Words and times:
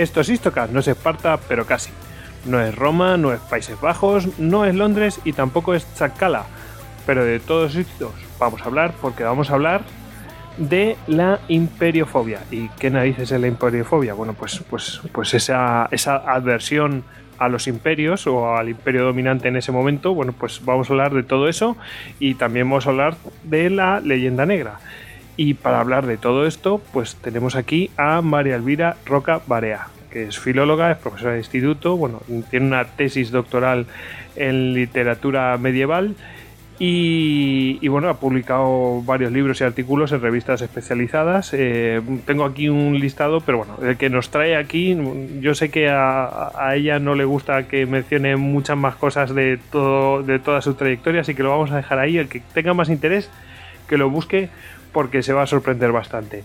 Esto 0.00 0.22
es 0.22 0.30
Istocast, 0.30 0.72
no 0.72 0.80
es 0.80 0.88
Esparta, 0.88 1.38
pero 1.46 1.66
casi. 1.66 1.90
No 2.46 2.58
es 2.58 2.74
Roma, 2.74 3.18
no 3.18 3.34
es 3.34 3.40
Países 3.40 3.78
Bajos, 3.78 4.38
no 4.38 4.64
es 4.64 4.74
Londres 4.74 5.20
y 5.26 5.34
tampoco 5.34 5.74
es 5.74 5.86
Chacala. 5.94 6.46
Pero 7.04 7.22
de 7.22 7.38
todos 7.38 7.76
estos 7.76 8.12
vamos 8.38 8.62
a 8.62 8.64
hablar 8.64 8.94
porque 8.98 9.24
vamos 9.24 9.50
a 9.50 9.54
hablar 9.56 9.82
de 10.56 10.96
la 11.06 11.40
imperiofobia. 11.48 12.40
¿Y 12.50 12.68
qué 12.78 12.88
narices 12.88 13.30
es 13.30 13.38
la 13.38 13.46
imperiofobia? 13.46 14.14
Bueno, 14.14 14.32
pues, 14.32 14.64
pues, 14.70 15.02
pues 15.12 15.34
esa, 15.34 15.86
esa 15.90 16.16
adversión 16.16 17.04
a 17.36 17.50
los 17.50 17.66
imperios 17.66 18.26
o 18.26 18.56
al 18.56 18.70
imperio 18.70 19.04
dominante 19.04 19.48
en 19.48 19.56
ese 19.56 19.70
momento, 19.70 20.14
bueno, 20.14 20.32
pues 20.32 20.64
vamos 20.64 20.88
a 20.88 20.94
hablar 20.94 21.12
de 21.12 21.24
todo 21.24 21.46
eso 21.46 21.76
y 22.18 22.36
también 22.36 22.70
vamos 22.70 22.86
a 22.86 22.90
hablar 22.90 23.16
de 23.42 23.68
la 23.68 24.00
leyenda 24.00 24.46
negra. 24.46 24.80
Y 25.42 25.54
para 25.54 25.80
hablar 25.80 26.04
de 26.04 26.18
todo 26.18 26.46
esto, 26.46 26.82
pues 26.92 27.16
tenemos 27.16 27.56
aquí 27.56 27.90
a 27.96 28.20
María 28.20 28.56
Elvira 28.56 28.98
Roca 29.06 29.40
Barea, 29.46 29.86
que 30.10 30.24
es 30.24 30.38
filóloga, 30.38 30.90
es 30.90 30.98
profesora 30.98 31.32
de 31.32 31.38
instituto, 31.38 31.96
bueno, 31.96 32.20
tiene 32.50 32.66
una 32.66 32.84
tesis 32.84 33.30
doctoral 33.30 33.86
en 34.36 34.74
literatura 34.74 35.56
medieval 35.56 36.14
y, 36.78 37.88
bueno, 37.88 38.10
ha 38.10 38.20
publicado 38.20 39.00
varios 39.00 39.32
libros 39.32 39.58
y 39.62 39.64
artículos 39.64 40.12
en 40.12 40.20
revistas 40.20 40.60
especializadas. 40.60 41.54
Eh, 41.54 42.02
tengo 42.26 42.44
aquí 42.44 42.68
un 42.68 43.00
listado, 43.00 43.40
pero 43.40 43.64
bueno, 43.64 43.78
el 43.82 43.96
que 43.96 44.10
nos 44.10 44.28
trae 44.28 44.56
aquí, 44.56 44.94
yo 45.40 45.54
sé 45.54 45.70
que 45.70 45.88
a, 45.88 46.52
ella 46.74 46.98
no 46.98 47.14
le 47.14 47.24
gusta 47.24 47.66
que 47.66 47.86
mencione 47.86 48.36
muchas 48.36 48.76
más 48.76 48.94
cosas 48.96 49.34
de, 49.34 49.58
todo, 49.72 50.22
de 50.22 50.38
toda 50.38 50.60
su 50.60 50.74
trayectoria, 50.74 51.22
así 51.22 51.34
que 51.34 51.42
lo 51.42 51.48
vamos 51.48 51.70
a 51.70 51.78
dejar 51.78 51.98
ahí. 51.98 52.18
El 52.18 52.28
que 52.28 52.42
tenga 52.52 52.74
más 52.74 52.90
interés, 52.90 53.30
que 53.88 53.96
lo 53.96 54.10
busque, 54.10 54.50
porque 54.92 55.22
se 55.22 55.32
va 55.32 55.42
a 55.42 55.46
sorprender 55.46 55.92
bastante. 55.92 56.44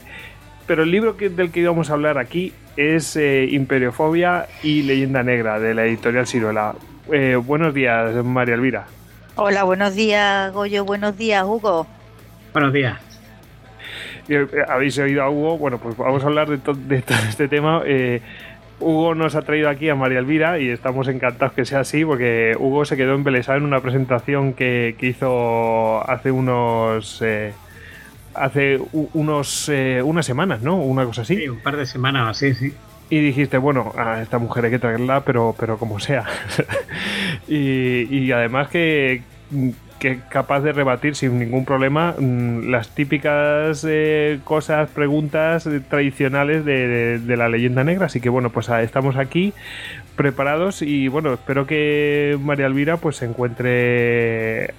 Pero 0.67 0.83
el 0.83 0.91
libro 0.91 1.13
del 1.13 1.51
que 1.51 1.59
íbamos 1.59 1.89
a 1.89 1.93
hablar 1.93 2.17
aquí 2.17 2.53
es 2.75 3.15
eh, 3.15 3.47
Imperiofobia 3.51 4.47
y 4.63 4.83
Leyenda 4.83 5.23
Negra, 5.23 5.59
de 5.59 5.73
la 5.73 5.85
editorial 5.85 6.27
Ciruela. 6.27 6.75
Eh, 7.11 7.35
buenos 7.35 7.73
días, 7.73 8.13
María 8.23 8.55
Elvira. 8.55 8.85
Hola, 9.35 9.63
buenos 9.63 9.93
días, 9.95 10.51
Goyo. 10.53 10.85
Buenos 10.85 11.17
días, 11.17 11.43
Hugo. 11.43 11.85
Buenos 12.53 12.73
días. 12.73 12.97
Eh, 14.27 14.47
¿Habéis 14.67 14.97
oído 14.97 15.23
a 15.23 15.29
Hugo? 15.29 15.57
Bueno, 15.57 15.77
pues 15.77 15.95
vamos 15.97 16.23
a 16.23 16.27
hablar 16.27 16.47
de, 16.47 16.57
todo 16.57 16.77
este 17.29 17.47
tema. 17.47 17.81
Eh, 17.85 18.21
Hugo 18.79 19.13
nos 19.13 19.35
ha 19.35 19.41
traído 19.41 19.69
aquí 19.69 19.89
a 19.89 19.95
María 19.95 20.19
Elvira 20.19 20.59
y 20.59 20.69
estamos 20.69 21.07
encantados 21.07 21.53
que 21.53 21.65
sea 21.65 21.81
así 21.81 22.03
porque 22.03 22.55
Hugo 22.57 22.85
se 22.85 22.97
quedó 22.97 23.13
embelesado 23.13 23.57
en 23.57 23.65
una 23.65 23.81
presentación 23.81 24.53
que, 24.53 24.95
hizo 24.99 26.09
hace 26.09 26.31
unos... 26.31 27.21
Eh, 28.35 28.79
hace 28.79 28.79
unos 29.13 29.71
unas 30.03 30.25
semanas, 30.25 30.61
¿no? 30.61 30.77
Una 30.77 31.05
cosa 31.05 31.23
así. 31.23 31.35
Sí, 31.35 31.47
un 31.47 31.59
par 31.59 31.77
de 31.77 31.85
semanas 31.85 32.37
así, 32.37 32.53
sí. 32.53 32.73
Y 33.09 33.19
dijiste, 33.19 33.57
bueno, 33.57 33.93
a 33.97 34.21
esta 34.21 34.39
mujer 34.39 34.65
hay 34.65 34.71
que 34.71 34.79
traerla, 34.79 35.21
pero, 35.21 35.55
pero 35.59 35.77
como 35.77 35.99
sea. 35.99 36.25
y, 37.47 38.31
además 38.31 38.69
que, 38.69 39.21
que 39.99 40.19
capaz 40.29 40.61
de 40.61 40.71
rebatir 40.71 41.15
sin 41.15 41.37
ningún 41.37 41.65
problema 41.65 42.15
mm, 42.17 42.69
las 42.69 42.89
típicas 42.89 43.85
eh, 43.87 44.39
cosas, 44.43 44.89
preguntas 44.89 45.69
tradicionales 45.87 46.65
de, 46.65 47.21
la 47.37 47.47
leyenda 47.47 47.83
negra. 47.83 48.07
Así 48.07 48.19
que 48.19 48.29
bueno, 48.29 48.49
pues 48.49 48.69
ah, 48.69 48.81
estamos 48.81 49.17
aquí 49.17 49.53
preparados 50.15 50.81
y 50.81 51.07
bueno, 51.07 51.33
espero 51.33 51.67
que 51.67 52.39
María 52.41 52.65
Elvira 52.65 52.97
pues 52.97 53.17
se 53.17 53.25
encuentre 53.25 54.73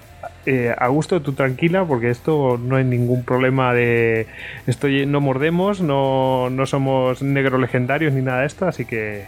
eh, 0.46 0.74
a 0.78 0.86
gusto, 0.88 1.20
tú 1.20 1.32
tranquila, 1.32 1.84
porque 1.84 2.10
esto 2.10 2.58
no 2.62 2.76
hay 2.76 2.84
ningún 2.84 3.24
problema 3.24 3.74
de. 3.74 4.28
Esto 4.66 4.86
no 4.88 5.20
mordemos, 5.20 5.80
no, 5.80 6.50
no 6.50 6.66
somos 6.66 7.20
negros 7.20 7.60
legendarios 7.60 8.12
ni 8.12 8.22
nada 8.22 8.40
de 8.40 8.46
esto, 8.46 8.66
así 8.66 8.84
que 8.84 9.24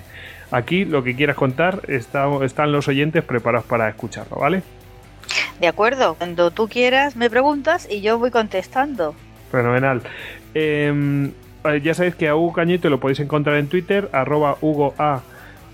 aquí 0.52 0.84
lo 0.84 1.02
que 1.02 1.16
quieras 1.16 1.36
contar 1.36 1.82
están 1.88 2.72
los 2.72 2.86
oyentes 2.86 3.24
preparados 3.24 3.66
para 3.66 3.88
escucharlo, 3.88 4.36
¿vale? 4.36 4.62
De 5.60 5.66
acuerdo, 5.66 6.14
cuando 6.14 6.52
tú 6.52 6.68
quieras 6.68 7.16
me 7.16 7.28
preguntas 7.28 7.88
y 7.90 8.00
yo 8.00 8.18
voy 8.18 8.30
contestando. 8.30 9.14
Fenomenal. 9.50 10.02
Em, 10.54 11.32
ya 11.82 11.94
sabéis 11.94 12.14
que 12.14 12.28
a 12.28 12.36
Hugo 12.36 12.52
Cañete 12.52 12.90
lo 12.90 13.00
podéis 13.00 13.20
encontrar 13.20 13.56
en 13.56 13.66
Twitter, 13.66 14.08
arroba 14.12 14.56
Hugo 14.60 14.94
A 14.98 15.22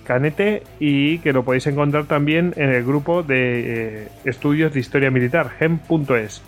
Canete 0.05 0.63
y 0.79 1.19
que 1.19 1.33
lo 1.33 1.45
podéis 1.45 1.67
encontrar 1.67 2.05
también 2.05 2.55
en 2.57 2.71
el 2.71 2.85
grupo 2.85 3.23
de 3.23 4.05
eh, 4.05 4.09
estudios 4.25 4.73
de 4.73 4.81
historia 4.81 5.11
militar, 5.11 5.51
gem.es. 5.59 6.43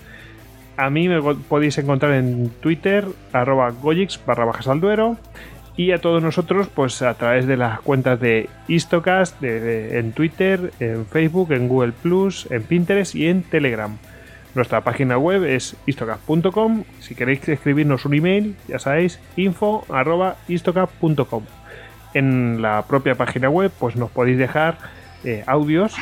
A 0.76 0.90
mí 0.90 1.08
me 1.08 1.20
podéis 1.22 1.78
encontrar 1.78 2.12
en 2.12 2.50
Twitter, 2.60 3.06
arroba 3.32 3.70
goyix 3.70 4.20
barra 4.24 4.44
bajas 4.44 4.68
al 4.68 4.80
duero. 4.80 5.16
Y 5.78 5.92
a 5.92 5.98
todos 5.98 6.22
nosotros, 6.22 6.68
pues 6.74 7.02
a 7.02 7.12
través 7.14 7.46
de 7.46 7.58
las 7.58 7.80
cuentas 7.80 8.18
de 8.18 8.48
Istocast, 8.66 9.42
en 9.42 10.12
Twitter, 10.12 10.72
en 10.80 11.04
Facebook, 11.04 11.52
en 11.52 11.68
Google 11.68 11.92
Plus, 11.92 12.48
en 12.50 12.62
Pinterest 12.62 13.14
y 13.14 13.26
en 13.26 13.42
Telegram. 13.42 13.98
Nuestra 14.54 14.80
página 14.80 15.18
web 15.18 15.44
es 15.44 15.76
istocast.com. 15.84 16.84
Si 17.00 17.14
queréis 17.14 17.46
escribirnos 17.46 18.06
un 18.06 18.14
email, 18.14 18.56
ya 18.66 18.78
sabéis, 18.78 19.20
info 19.36 19.84
arroba 19.90 20.36
en 22.16 22.62
la 22.62 22.82
propia 22.82 23.15
página 23.15 23.49
web 23.49 23.71
pues 23.78 23.97
nos 23.97 24.10
podéis 24.10 24.38
dejar 24.38 24.78
eh, 25.25 25.43
audios 25.47 25.94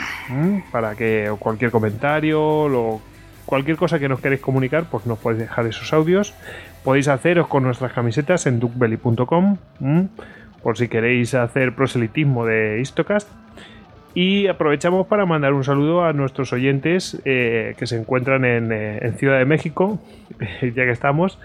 para 0.71 0.95
que 0.95 1.33
cualquier 1.39 1.71
comentario 1.71 2.41
o 2.43 3.03
cualquier 3.47 3.77
cosa 3.77 3.99
que 3.99 4.09
nos 4.09 4.21
queréis 4.21 4.41
comunicar 4.41 4.85
pues 4.91 5.07
nos 5.07 5.19
podéis 5.19 5.41
dejar 5.41 5.67
esos 5.67 5.93
audios. 5.93 6.35
Podéis 6.83 7.09
haceros 7.09 7.47
con 7.49 7.63
nuestras 7.63 7.93
camisetas 7.93 8.47
en 8.47 8.61
duckbelly.com 8.61 9.57
por 10.63 10.79
si 10.79 10.89
queréis 10.89 11.35
hacer 11.35 11.75
proselitismo 11.75 12.47
de 12.47 12.81
Istocast 12.81 13.29
y 14.15 14.47
aprovechamos 14.47 15.09
para 15.09 15.27
mandar 15.27 15.53
un 15.53 15.65
saludo 15.65 16.05
a 16.05 16.13
nuestros 16.13 16.53
oyentes 16.53 17.21
eh, 17.25 17.75
que 17.77 17.87
se 17.87 17.97
encuentran 17.97 18.45
en, 18.45 18.71
eh, 18.73 19.13
Ciudad 19.17 19.39
de 19.39 19.45
México, 19.45 20.01
ya 20.63 20.85
que 20.85 20.91
estamos, 20.91 21.39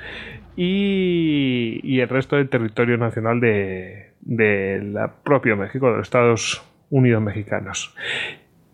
y, 0.55 1.99
el 1.99 2.09
resto 2.09 2.35
del 2.35 2.49
territorio 2.49 2.97
nacional 2.97 3.39
de, 3.39 4.08
de 4.29 4.79
la 4.83 5.11
propio 5.23 5.57
México, 5.57 5.89
de 5.89 5.97
los 5.97 6.07
Estados 6.07 6.63
Unidos 6.91 7.21
mexicanos. 7.21 7.95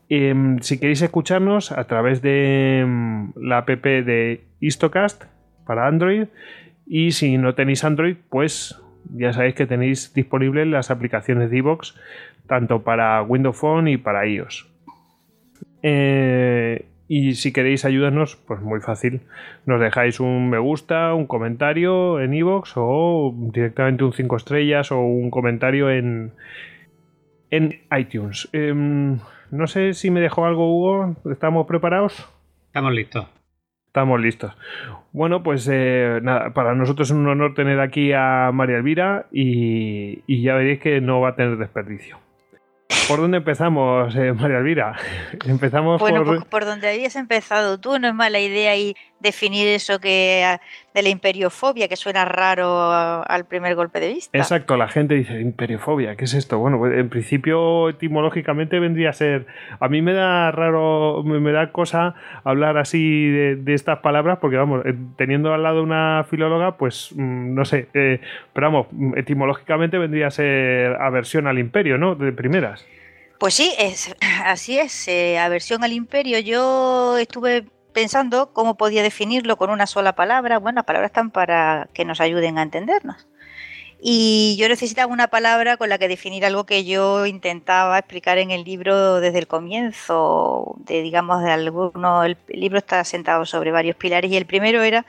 Em, 0.10 0.60
si 0.60 0.80
queréis 0.80 1.02
escucharnos 1.02 1.72
a 1.72 1.86
través 1.86 2.22
de 2.22 2.80
em, 2.82 3.32
la 3.36 3.60
app 3.60 3.70
de 3.86 4.44
Istocast 4.60 5.24
para 5.66 5.88
Android 5.88 6.28
y 6.86 7.12
si 7.12 7.38
no 7.38 7.56
tenéis 7.56 7.86
Android, 7.86 8.18
pues 8.30 8.80
ya 9.16 9.32
sabéis 9.32 9.56
que 9.56 9.66
tenéis 9.66 10.14
disponibles 10.14 10.68
las 10.68 10.92
aplicaciones 10.92 11.50
de 11.50 11.64
tanto 12.48 12.84
para 12.84 13.24
Windows 13.24 13.58
Phone 13.58 13.88
y 13.88 13.98
para 13.98 14.28
iOS. 14.28 14.70
Eh, 15.82 16.86
y 17.08 17.36
si 17.36 17.54
queréis 17.54 17.86
ayudarnos, 17.86 18.36
pues 18.36 18.62
muy 18.62 18.80
fácil. 18.80 19.22
Nos 19.66 19.80
dejáis 19.80 20.20
un 20.20 20.50
me 20.50 20.58
gusta, 20.58 21.14
un 21.14 21.28
comentario 21.28 22.20
en 22.20 22.34
iVoox 22.34 22.74
o 22.76 23.34
directamente 23.36 24.04
un 24.04 24.14
5 24.14 24.36
estrellas 24.36 24.92
o 24.92 25.00
un 25.00 25.30
comentario 25.30 25.92
en, 25.92 26.34
en 27.52 27.82
iTunes. 27.96 28.50
Em, 28.54 29.20
no 29.52 29.68
sé 29.68 29.94
si 29.94 30.10
me 30.10 30.22
dejó 30.22 30.46
algo, 30.46 30.76
Hugo. 30.76 31.16
¿Estamos 31.32 31.68
preparados? 31.68 32.28
Estamos 32.68 32.94
listos. 32.94 33.28
Estamos 33.88 34.20
listos. 34.20 34.58
Bueno, 35.14 35.44
pues 35.44 35.70
eh, 35.72 36.20
nada, 36.22 36.54
para 36.54 36.76
nosotros 36.76 37.10
es 37.10 37.16
un 37.16 37.28
honor 37.28 37.54
tener 37.54 37.80
aquí 37.80 38.12
a 38.14 38.52
María 38.54 38.78
Elvira 38.78 39.28
y, 39.32 40.24
y 40.28 40.42
ya 40.42 40.56
veréis 40.56 40.80
que 40.80 41.00
no 41.00 41.22
va 41.22 41.30
a 41.30 41.36
tener 41.36 41.58
desperdicio. 41.58 42.25
¿Por 43.08 43.20
dónde 43.20 43.38
empezamos, 43.38 44.16
eh, 44.16 44.34
María 44.34 44.58
Elvira? 44.58 44.96
Empezamos 45.46 46.02
bueno, 46.02 46.24
por... 46.24 46.38
Pues 46.38 46.46
por 46.46 46.66
donde 46.66 46.90
habías 46.90 47.16
empezado 47.16 47.80
tú, 47.80 48.00
no 48.00 48.08
es 48.08 48.16
mala 48.16 48.40
idea 48.40 48.76
y 48.76 48.96
definir 49.26 49.68
eso 49.68 50.00
que 50.00 50.44
ah, 50.46 50.62
de 50.94 51.02
la 51.02 51.10
imperiofobia, 51.10 51.88
que 51.88 51.96
suena 51.96 52.24
raro 52.24 52.92
al 52.92 53.46
primer 53.46 53.76
golpe 53.76 54.00
de 54.00 54.14
vista. 54.14 54.38
Exacto, 54.38 54.78
la 54.78 54.88
gente 54.88 55.16
dice, 55.16 55.42
imperiofobia, 55.42 56.16
¿qué 56.16 56.26
es 56.26 56.34
esto? 56.34 56.60
Bueno, 56.60 56.78
pues, 56.78 56.98
en 56.98 57.10
principio 57.10 57.90
etimológicamente 57.90 58.80
vendría 58.80 59.10
a 59.10 59.14
ser, 59.14 59.48
a 59.80 59.90
mí 59.90 60.02
me 60.02 60.14
da 60.14 60.52
raro, 60.52 61.24
me 61.24 61.52
da 61.52 61.72
cosa 61.72 62.16
hablar 62.44 62.78
así 62.78 63.30
de, 63.30 63.74
estas 63.74 64.00
palabras, 64.00 64.38
porque 64.40 64.58
vamos, 64.58 64.86
eh, 64.86 64.94
teniendo 65.18 65.54
al 65.54 65.64
lado 65.64 65.84
una 65.84 66.26
filóloga, 66.30 66.78
pues 66.78 67.10
mm, 67.14 67.54
no 67.56 67.66
sé, 67.66 67.90
eh, 67.94 68.22
pero 68.54 68.72
vamos, 68.72 68.88
etimológicamente 69.18 69.98
vendría 69.98 70.28
a 70.28 70.32
ser 70.32 70.96
aversión 71.02 71.48
al 71.48 71.60
imperio, 71.60 71.98
¿no? 71.98 72.16
De 72.16 72.32
primeras. 72.32 72.86
Pues 73.40 73.54
sí, 73.56 73.74
es, 73.78 74.16
así 74.46 74.80
es, 74.80 75.08
eh, 75.08 75.38
aversión 75.40 75.84
al 75.84 75.92
imperio. 75.92 76.40
Yo 76.40 77.18
estuve 77.18 77.66
pensando 77.96 78.52
cómo 78.52 78.76
podía 78.76 79.02
definirlo 79.02 79.58
con 79.58 79.70
una 79.70 79.88
sola 79.88 80.16
palabra. 80.16 80.60
Bueno, 80.60 80.80
las 80.80 80.86
palabras 80.86 81.10
están 81.10 81.32
para 81.32 81.88
que 81.94 82.04
nos 82.04 82.20
ayuden 82.20 82.58
a 82.58 82.62
entendernos. 82.62 83.26
Y 84.02 84.58
yo 84.60 84.68
necesitaba 84.68 85.12
una 85.12 85.30
palabra 85.30 85.78
con 85.78 85.88
la 85.88 85.98
que 85.98 86.10
definir 86.10 86.46
algo 86.46 86.66
que 86.66 86.84
yo 86.84 87.26
intentaba 87.26 87.98
explicar 87.98 88.38
en 88.38 88.52
el 88.52 88.66
libro 88.66 89.22
desde 89.22 89.40
el 89.40 89.48
comienzo, 89.48 90.76
de 90.80 91.02
digamos 91.02 91.42
de 91.42 91.52
alguno. 91.52 92.26
El 92.26 92.38
libro 92.50 92.78
está 92.78 93.02
sentado 93.06 93.46
sobre 93.46 93.72
varios 93.72 93.96
pilares 93.96 94.30
y 94.30 94.36
el 94.36 94.46
primero 94.46 94.84
era 94.84 95.06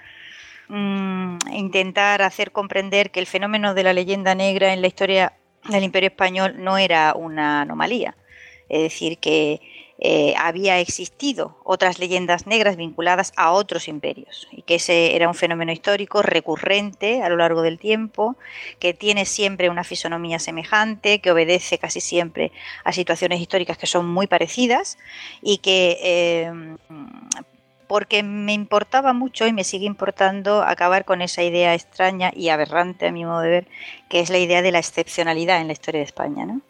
mm, 0.69 1.39
intentar 1.55 2.23
hacer 2.23 2.53
comprender 2.53 3.11
que 3.11 3.19
el 3.19 3.27
fenómeno 3.27 3.75
de 3.75 3.83
la 3.83 3.95
leyenda 3.95 4.37
negra 4.37 4.73
en 4.73 4.81
la 4.81 4.87
historia 4.87 5.33
del 5.69 5.83
Imperio 5.83 6.09
Español 6.09 6.55
no 6.59 6.79
era 6.79 7.15
una 7.17 7.63
anomalía. 7.63 8.15
Es 8.69 8.83
decir, 8.83 9.19
que 9.19 9.61
eh, 9.99 10.35
había 10.37 10.79
existido 10.79 11.57
otras 11.65 11.99
leyendas 11.99 12.47
negras 12.47 12.77
vinculadas 12.77 13.33
a 13.37 13.53
otros 13.53 13.89
imperios 13.89 14.47
y 14.53 14.63
que 14.63 14.75
ese 14.75 15.17
era 15.17 15.27
un 15.27 15.35
fenómeno 15.35 15.73
histórico 15.73 16.21
recurrente 16.21 17.23
a 17.23 17.29
lo 17.31 17.37
largo 17.37 17.63
del 17.63 17.79
tiempo, 17.79 18.37
que 18.79 18.93
tiene 18.93 19.25
siempre 19.25 19.71
una 19.71 19.85
fisonomía 19.85 20.39
semejante, 20.39 21.21
que 21.21 21.31
obedece 21.31 21.79
casi 21.79 22.01
siempre 22.01 22.53
a 22.85 22.93
situaciones 22.93 23.41
históricas 23.41 23.79
que 23.79 23.87
son 23.87 24.07
muy 24.07 24.27
parecidas 24.27 24.99
y 25.41 25.59
que 25.59 25.99
eh, 26.03 26.77
porque 27.87 28.23
me 28.23 28.53
importaba 28.53 29.13
mucho 29.13 29.47
y 29.47 29.53
me 29.53 29.65
sigue 29.65 29.87
importando 29.87 30.63
acabar 30.63 31.05
con 31.05 31.23
esa 31.23 31.43
idea 31.43 31.75
extraña 31.75 32.33
y 32.35 32.49
aberrante 32.49 33.07
a 33.07 33.13
mi 33.13 33.25
modo 33.25 33.41
de 33.41 33.51
ver, 33.51 33.69
que 34.09 34.21
es 34.21 34.31
la 34.31 34.39
idea 34.39 34.63
de 34.63 34.73
la 34.73 34.79
excepcionalidad 34.79 35.61
en 35.61 35.69
la 35.69 35.73
historia 35.73 36.01
de 36.01 36.07
España. 36.07 36.47
¿no? 36.47 36.61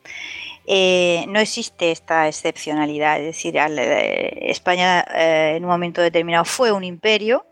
Eh, 0.66 1.24
no 1.28 1.38
existe 1.38 1.92
esta 1.92 2.26
excepcionalidad. 2.26 3.20
Es 3.20 3.26
decir, 3.26 3.56
eh, 3.56 4.50
España 4.50 5.04
eh, 5.14 5.54
en 5.56 5.64
un 5.64 5.70
momento 5.70 6.02
determinado 6.02 6.44
fue 6.44 6.72
un 6.72 6.82
imperio 6.82 7.46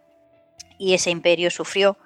y 0.78 0.94
ese 0.94 1.11
imperio 1.11 1.50
sufrió 1.50 1.96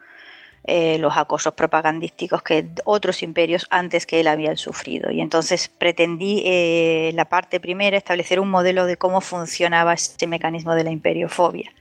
los 0.98 1.16
acosos 1.16 1.54
propagandísticos 1.54 2.42
que 2.42 2.68
otros 2.84 3.22
imperios 3.22 3.66
antes 3.70 4.04
que 4.04 4.20
él 4.20 4.26
habían 4.26 4.58
sufrido. 4.58 5.10
Y 5.10 5.22
entonces 5.22 5.68
pretendí 5.68 7.10
la 7.14 7.24
parte 7.24 7.58
primera 7.58 7.96
establecer 7.96 8.38
un 8.38 8.50
modelo 8.50 8.84
de 8.84 8.98
cómo 8.98 9.22
funcionaba 9.22 9.94
ese 9.94 10.26
mecanismo 10.26 10.74
de 10.74 10.84
la 10.84 10.90
imperiofobia. 10.90 11.72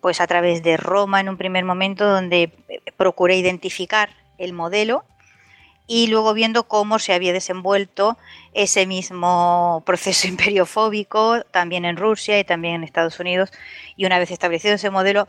Pues 0.00 0.20
a 0.20 0.26
través 0.26 0.64
de 0.64 0.76
Roma 0.76 1.20
en 1.20 1.28
un 1.28 1.36
primer 1.36 1.64
momento 1.64 2.04
donde 2.04 2.50
procuré 2.96 3.36
identificar 3.36 4.08
el 4.38 4.52
modelo 4.52 5.04
y 5.86 6.08
luego 6.08 6.34
viendo 6.34 6.64
cómo 6.64 6.98
se 6.98 7.12
había 7.12 7.32
desenvuelto 7.32 8.16
ese 8.52 8.86
mismo 8.86 9.82
proceso 9.86 10.28
imperiofóbico 10.28 11.42
también 11.50 11.84
en 11.84 11.96
Rusia 11.96 12.38
y 12.38 12.44
también 12.44 12.74
en 12.76 12.84
Estados 12.84 13.20
Unidos 13.20 13.52
y 13.96 14.06
una 14.06 14.18
vez 14.18 14.30
establecido 14.30 14.74
ese 14.74 14.90
modelo 14.90 15.28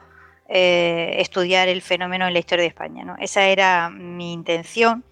eh, 0.50 1.16
estudiar 1.20 1.68
el 1.68 1.82
fenómeno 1.82 2.26
en 2.26 2.34
la 2.34 2.40
historia 2.40 2.64
de 2.64 2.70
España. 2.70 3.04
¿no? 3.04 3.16
Esa 3.20 3.48
era 3.48 3.90
mi 3.90 4.34
intención, 4.34 5.04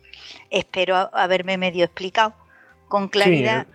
espero 0.49 0.95
haberme 1.13 1.57
medio 1.57 1.83
explicado 1.83 2.33
con 2.87 3.09
claridad. 3.09 3.67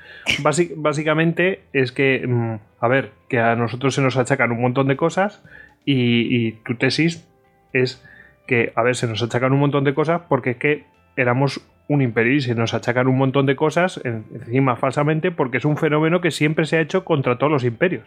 básicamente 0.76 1.64
es 1.72 1.92
que, 1.92 2.24
mm, 2.26 2.54
a 2.80 2.88
ver, 2.88 3.12
que 3.28 3.38
a 3.40 3.56
nosotros 3.56 3.94
se 3.94 4.00
nos 4.00 4.16
achacan 4.16 4.52
un 4.52 4.62
montón 4.62 4.88
de 4.88 4.96
cosas 4.96 5.42
y, 5.84 6.46
y 6.46 6.52
tu 6.52 6.76
tesis 6.76 7.26
es 7.72 8.02
que, 8.46 8.72
a 8.74 8.82
ver, 8.82 8.96
se 8.96 9.06
nos 9.06 9.22
achacan 9.22 9.52
un 9.52 9.60
montón 9.60 9.84
de 9.84 9.94
cosas 9.94 10.22
porque 10.28 10.50
es 10.50 10.56
que 10.56 10.84
éramos 11.20 11.60
un 11.88 12.02
imperio 12.02 12.34
y 12.34 12.40
se 12.40 12.54
nos 12.54 12.72
achacan 12.72 13.08
un 13.08 13.18
montón 13.18 13.46
de 13.46 13.56
cosas 13.56 14.00
encima 14.04 14.76
falsamente 14.76 15.32
porque 15.32 15.58
es 15.58 15.64
un 15.64 15.76
fenómeno 15.76 16.20
que 16.20 16.30
siempre 16.30 16.64
se 16.64 16.76
ha 16.76 16.80
hecho 16.80 17.04
contra 17.04 17.36
todos 17.36 17.52
los 17.52 17.64
imperios. 17.64 18.06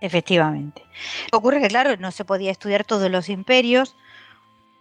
Efectivamente. 0.00 0.82
Ocurre 1.32 1.60
que, 1.60 1.68
claro, 1.68 1.96
no 1.98 2.10
se 2.10 2.24
podía 2.24 2.50
estudiar 2.50 2.84
todos 2.84 3.10
los 3.10 3.28
imperios. 3.28 3.96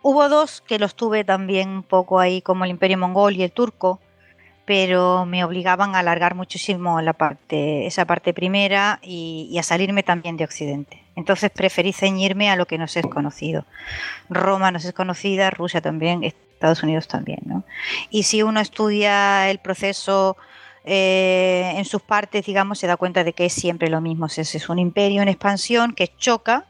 Hubo 0.01 0.29
dos 0.29 0.61
que 0.61 0.79
los 0.79 0.95
tuve 0.95 1.23
también 1.23 1.69
un 1.69 1.83
poco 1.83 2.19
ahí, 2.19 2.41
como 2.41 2.63
el 2.65 2.71
imperio 2.71 2.97
mongol 2.97 3.35
y 3.35 3.43
el 3.43 3.51
turco, 3.51 3.99
pero 4.65 5.25
me 5.25 5.43
obligaban 5.43 5.95
a 5.95 5.99
alargar 5.99 6.35
muchísimo 6.35 7.01
la 7.01 7.13
parte, 7.13 7.87
esa 7.87 8.05
parte 8.05 8.33
primera 8.33 8.99
y, 9.01 9.49
y 9.51 9.57
a 9.57 9.63
salirme 9.63 10.03
también 10.03 10.37
de 10.37 10.43
Occidente. 10.43 11.03
Entonces 11.15 11.49
preferí 11.49 11.93
ceñirme 11.93 12.51
a 12.51 12.55
lo 12.55 12.67
que 12.67 12.77
nos 12.77 12.95
es 12.95 13.07
conocido. 13.07 13.65
Roma 14.29 14.71
nos 14.71 14.85
es 14.85 14.93
conocida, 14.93 15.49
Rusia 15.49 15.81
también, 15.81 16.23
Estados 16.57 16.83
Unidos 16.83 17.07
también. 17.07 17.39
¿no? 17.45 17.63
Y 18.09 18.23
si 18.23 18.43
uno 18.43 18.59
estudia 18.59 19.49
el 19.49 19.59
proceso 19.59 20.35
eh, 20.89 21.73
en 21.75 21.85
sus 21.85 22.01
partes, 22.01 22.45
digamos, 22.45 22.79
se 22.79 22.87
da 22.87 22.95
cuenta 22.97 23.23
de 23.23 23.33
que 23.33 23.45
es 23.45 23.53
siempre 23.53 23.89
lo 23.89 24.01
mismo. 24.01 24.25
Es, 24.25 24.37
es 24.55 24.69
un 24.69 24.79
imperio 24.79 25.21
en 25.21 25.27
expansión 25.27 25.93
que 25.93 26.15
choca 26.17 26.65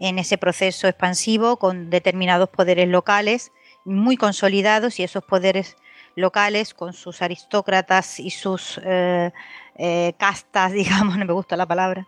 en 0.00 0.18
ese 0.18 0.38
proceso 0.38 0.86
expansivo 0.86 1.58
con 1.58 1.90
determinados 1.90 2.48
poderes 2.50 2.88
locales 2.88 3.50
muy 3.84 4.16
consolidados 4.16 5.00
y 5.00 5.02
esos 5.02 5.24
poderes 5.24 5.76
locales 6.14 6.72
con 6.72 6.92
sus 6.92 7.20
aristócratas 7.20 8.20
y 8.20 8.30
sus 8.30 8.80
eh, 8.84 9.32
eh, 9.74 10.12
castas, 10.18 10.72
digamos, 10.82 11.18
no 11.18 11.24
me 11.24 11.32
gusta 11.32 11.56
la 11.56 11.66
palabra, 11.66 12.06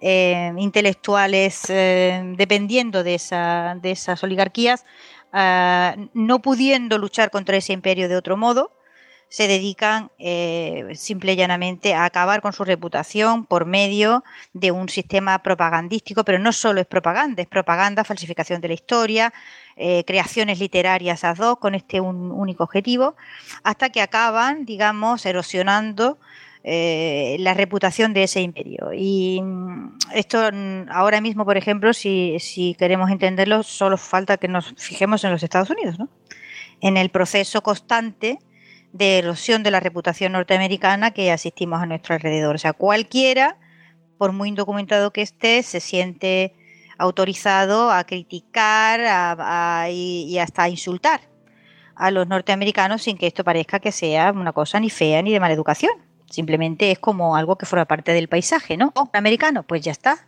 intelectuales, 0.00 1.62
dependiendo 1.66 3.02
de, 3.02 3.14
esa, 3.14 3.74
de 3.80 3.92
esas 3.92 4.22
oligarquías, 4.22 4.84
Ah, 5.36 5.96
no 6.14 6.40
pudiendo 6.40 6.96
luchar 6.96 7.32
contra 7.32 7.56
ese 7.56 7.72
imperio 7.72 8.08
de 8.08 8.14
otro 8.16 8.36
modo, 8.36 8.70
se 9.28 9.48
dedican 9.48 10.12
eh, 10.20 10.92
simple 10.94 11.32
y 11.32 11.36
llanamente 11.36 11.92
a 11.92 12.04
acabar 12.04 12.40
con 12.40 12.52
su 12.52 12.62
reputación 12.62 13.44
por 13.44 13.66
medio 13.66 14.22
de 14.52 14.70
un 14.70 14.88
sistema 14.88 15.42
propagandístico, 15.42 16.24
pero 16.24 16.38
no 16.38 16.52
solo 16.52 16.80
es 16.80 16.86
propaganda, 16.86 17.42
es 17.42 17.48
propaganda, 17.48 18.04
falsificación 18.04 18.60
de 18.60 18.68
la 18.68 18.74
historia, 18.74 19.34
eh, 19.74 20.04
creaciones 20.06 20.60
literarias 20.60 21.24
ad 21.24 21.38
hoc 21.38 21.58
con 21.58 21.74
este 21.74 22.00
único 22.00 22.62
objetivo, 22.62 23.16
hasta 23.64 23.90
que 23.90 24.02
acaban, 24.02 24.64
digamos, 24.64 25.26
erosionando 25.26 26.18
eh, 26.66 27.36
la 27.40 27.52
reputación 27.52 28.14
de 28.14 28.22
ese 28.22 28.40
imperio. 28.40 28.90
Y 28.94 29.40
mm, 29.42 29.98
esto 30.14 30.50
mm, 30.50 30.88
ahora 30.90 31.20
mismo, 31.20 31.44
por 31.44 31.58
ejemplo, 31.58 31.92
si, 31.92 32.38
si, 32.40 32.74
queremos 32.74 33.10
entenderlo, 33.10 33.62
solo 33.62 33.98
falta 33.98 34.38
que 34.38 34.48
nos 34.48 34.74
fijemos 34.78 35.22
en 35.24 35.30
los 35.30 35.42
Estados 35.42 35.68
Unidos, 35.68 35.98
¿no? 35.98 36.08
en 36.80 36.96
el 36.96 37.10
proceso 37.10 37.62
constante 37.62 38.38
de 38.92 39.18
erosión 39.18 39.62
de 39.62 39.70
la 39.70 39.80
reputación 39.80 40.32
norteamericana 40.32 41.10
que 41.10 41.32
asistimos 41.32 41.82
a 41.82 41.86
nuestro 41.86 42.14
alrededor. 42.14 42.54
O 42.54 42.58
sea, 42.58 42.72
cualquiera, 42.72 43.58
por 44.18 44.32
muy 44.32 44.48
indocumentado 44.48 45.12
que 45.12 45.22
esté, 45.22 45.62
se 45.62 45.80
siente 45.80 46.54
autorizado 46.96 47.90
a 47.90 48.04
criticar 48.04 49.00
y 49.90 50.38
hasta 50.38 50.62
a 50.62 50.68
insultar 50.68 51.20
a 51.96 52.10
los 52.10 52.26
norteamericanos 52.26 53.02
sin 53.02 53.18
que 53.18 53.26
esto 53.26 53.44
parezca 53.44 53.80
que 53.80 53.92
sea 53.92 54.32
una 54.32 54.52
cosa 54.52 54.80
ni 54.80 54.90
fea 54.90 55.22
ni 55.22 55.32
de 55.32 55.40
mala 55.40 55.54
educación. 55.54 55.92
Simplemente 56.30 56.90
es 56.90 56.98
como 56.98 57.36
algo 57.36 57.56
que 57.56 57.66
fuera 57.66 57.84
parte 57.84 58.12
del 58.12 58.28
paisaje, 58.28 58.76
¿no? 58.76 58.92
Oh, 58.94 59.08
americano, 59.12 59.62
pues 59.62 59.82
ya 59.82 59.92
está. 59.92 60.26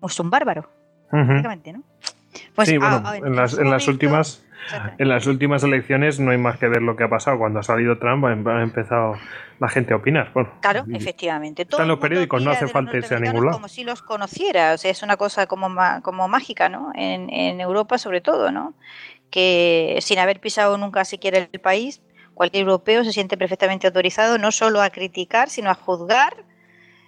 Pues 0.00 0.18
un 0.20 0.30
bárbaro. 0.30 0.70
Prácticamente, 1.10 1.72
¿no? 1.72 1.82
Pues, 2.54 2.68
sí, 2.68 2.78
bueno, 2.78 3.02
en, 3.14 3.36
las, 3.36 3.88
últimas 3.88 4.44
en 4.98 5.08
las 5.08 5.26
últimas 5.26 5.62
elecciones 5.62 6.18
no 6.20 6.30
hay 6.30 6.38
más 6.38 6.58
que 6.58 6.68
ver 6.68 6.82
lo 6.82 6.96
que 6.96 7.04
ha 7.04 7.08
pasado. 7.08 7.38
Cuando 7.38 7.60
ha 7.60 7.62
salido 7.62 7.98
Trump 7.98 8.24
ha 8.24 8.32
em, 8.32 8.46
empezado 8.60 9.14
la 9.60 9.68
gente 9.68 9.92
a 9.92 9.96
opinar. 9.96 10.32
Bueno, 10.32 10.50
claro, 10.60 10.84
efectivamente. 10.92 11.62
Están 11.62 11.88
los 11.88 11.98
periódicos, 11.98 12.42
no 12.42 12.50
hace 12.50 12.68
falta 12.68 12.96
irse 12.96 13.14
a 13.14 13.20
ningún 13.20 13.44
lado. 13.44 13.56
Como 13.56 13.68
si 13.68 13.84
los 13.84 14.02
conociera, 14.02 14.74
o 14.74 14.78
sea, 14.78 14.90
es 14.90 15.02
una 15.02 15.16
cosa 15.16 15.46
como, 15.46 15.68
como 16.02 16.28
mágica, 16.28 16.68
¿no? 16.68 16.92
En, 16.94 17.30
en 17.30 17.60
Europa 17.60 17.98
sobre 17.98 18.20
todo, 18.20 18.50
¿no? 18.50 18.74
Que 19.30 19.98
sin 20.00 20.18
haber 20.18 20.40
pisado 20.40 20.76
nunca 20.78 21.04
siquiera 21.04 21.38
el 21.38 21.60
país, 21.60 22.02
Cualquier 22.34 22.62
europeo 22.62 23.04
se 23.04 23.12
siente 23.12 23.36
perfectamente 23.36 23.86
autorizado 23.86 24.38
no 24.38 24.50
solo 24.50 24.82
a 24.82 24.90
criticar, 24.90 25.50
sino 25.50 25.70
a 25.70 25.74
juzgar 25.74 26.44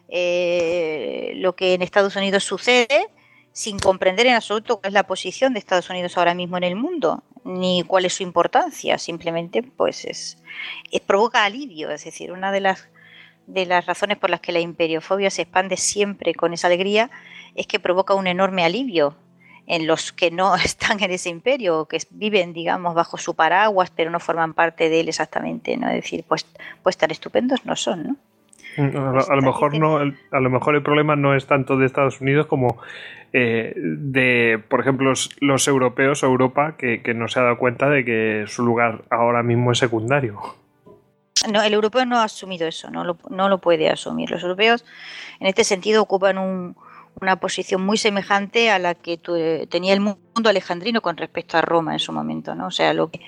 eh, 0.09 1.33
lo 1.37 1.57
que 1.57 1.75
en 1.75 1.83
Estados 1.83 2.15
Unidos 2.17 2.45
sucede 2.45 3.09
sin 3.53 3.79
comprender 3.79 4.27
en 4.27 4.35
absoluto 4.35 4.81
cuál 4.81 4.91
es 4.91 4.93
la 4.93 5.07
posición 5.07 5.53
de 5.53 5.59
Estados 5.59 5.89
Unidos 5.91 6.17
ahora 6.17 6.35
mismo 6.35 6.59
en 6.59 6.65
el 6.65 6.77
mundo, 6.77 7.25
ni 7.45 7.83
cuál 7.87 8.05
es 8.05 8.13
su 8.13 8.23
importancia. 8.23 8.99
Simplemente, 8.99 9.63
pues 9.63 10.05
es, 10.05 10.39
provoca 11.07 11.45
alivio. 11.45 11.91
Es 11.91 12.05
decir, 12.05 12.33
una 12.33 12.53
de 12.53 12.61
las 12.61 12.89
de 13.47 13.65
las 13.65 13.87
razones 13.87 14.19
por 14.19 14.29
las 14.29 14.41
que 14.41 14.53
la 14.53 14.61
imperiofobia 14.61 15.31
se 15.31 15.43
expande 15.43 15.77
siempre 15.77 16.35
con 16.35 16.53
esa 16.53 16.67
alegría 16.67 17.11
es 17.55 17.67
que 17.67 17.79
provoca 17.79 18.15
un 18.15 18.27
enorme 18.27 18.65
alivio 18.65 19.17
en 19.67 19.87
los 19.87 20.13
que 20.13 20.31
no 20.31 20.55
están 20.65 21.03
en 21.03 21.11
ese 21.11 21.29
imperio, 21.29 21.87
que 21.87 21.99
viven, 22.11 22.53
digamos, 22.53 22.95
bajo 22.95 23.17
su 23.17 23.35
paraguas, 23.35 23.93
pero 23.95 24.11
no 24.11 24.21
forman 24.21 24.55
parte 24.55 24.89
de 24.89 25.01
él 25.01 25.09
exactamente, 25.09 25.77
¿no? 25.77 25.89
Es 25.89 25.97
decir, 25.97 26.25
pues, 26.27 26.47
pues 26.83 26.97
tan 26.97 27.11
estupendos 27.11 27.65
no 27.67 27.77
son, 27.77 28.03
¿no? 28.05 28.17
Mm, 28.77 28.97
a, 28.97 29.37
lo 29.37 29.43
mejor 29.43 29.79
no, 29.79 29.97
a 29.97 30.41
lo 30.41 30.51
mejor 30.51 30.75
el 30.75 30.83
problema 30.83 31.17
no 31.17 31.35
es 31.35 31.47
tanto 31.47 31.79
de 31.79 31.87
Estados 31.87 32.21
Unidos 32.21 32.47
como 32.47 32.79
eh, 33.33 33.73
de, 33.77 34.63
por 34.69 34.81
ejemplo, 34.81 35.13
los, 35.41 35.69
europeos 35.69 36.23
o 36.23 36.27
Europa 36.27 36.77
que, 36.77 37.01
no 37.15 37.29
se 37.29 37.41
ha 37.41 37.43
dado 37.43 37.59
cuenta 37.59 37.89
de 37.89 38.05
que 38.05 38.45
su 38.47 38.65
lugar 38.65 39.03
ahora 39.11 39.43
mismo 39.43 39.73
es 39.73 39.79
secundario. 39.79 40.41
No, 41.51 41.63
el 41.63 41.75
europeo 41.75 42.05
no 42.07 42.19
ha 42.19 42.25
asumido 42.25 42.67
eso, 42.67 42.91
no 42.91 43.05
lo, 43.05 43.19
no 43.31 43.49
lo 43.49 43.59
puede 43.59 43.89
asumir. 43.89 44.31
Los 44.31 44.43
europeos, 44.43 44.85
en 45.39 45.47
este 45.47 45.65
sentido, 45.65 46.03
ocupan 46.03 46.39
un, 46.39 46.77
una 47.21 47.41
posición 47.41 47.85
muy 47.85 47.97
semejante 47.97 48.71
a 48.71 48.79
la 48.79 48.95
que 48.95 49.19
tenía 49.71 49.93
el 49.95 50.01
mundo 50.01 50.49
alejandrino 50.49 51.01
con 51.01 51.17
respecto 51.17 51.57
a 51.57 51.63
Roma 51.63 51.93
en 51.93 51.99
su 51.99 52.13
momento, 52.13 52.55
¿no? 52.55 52.67
O 52.69 52.71
sea, 52.71 52.93
lo 52.93 53.11
que, 53.11 53.21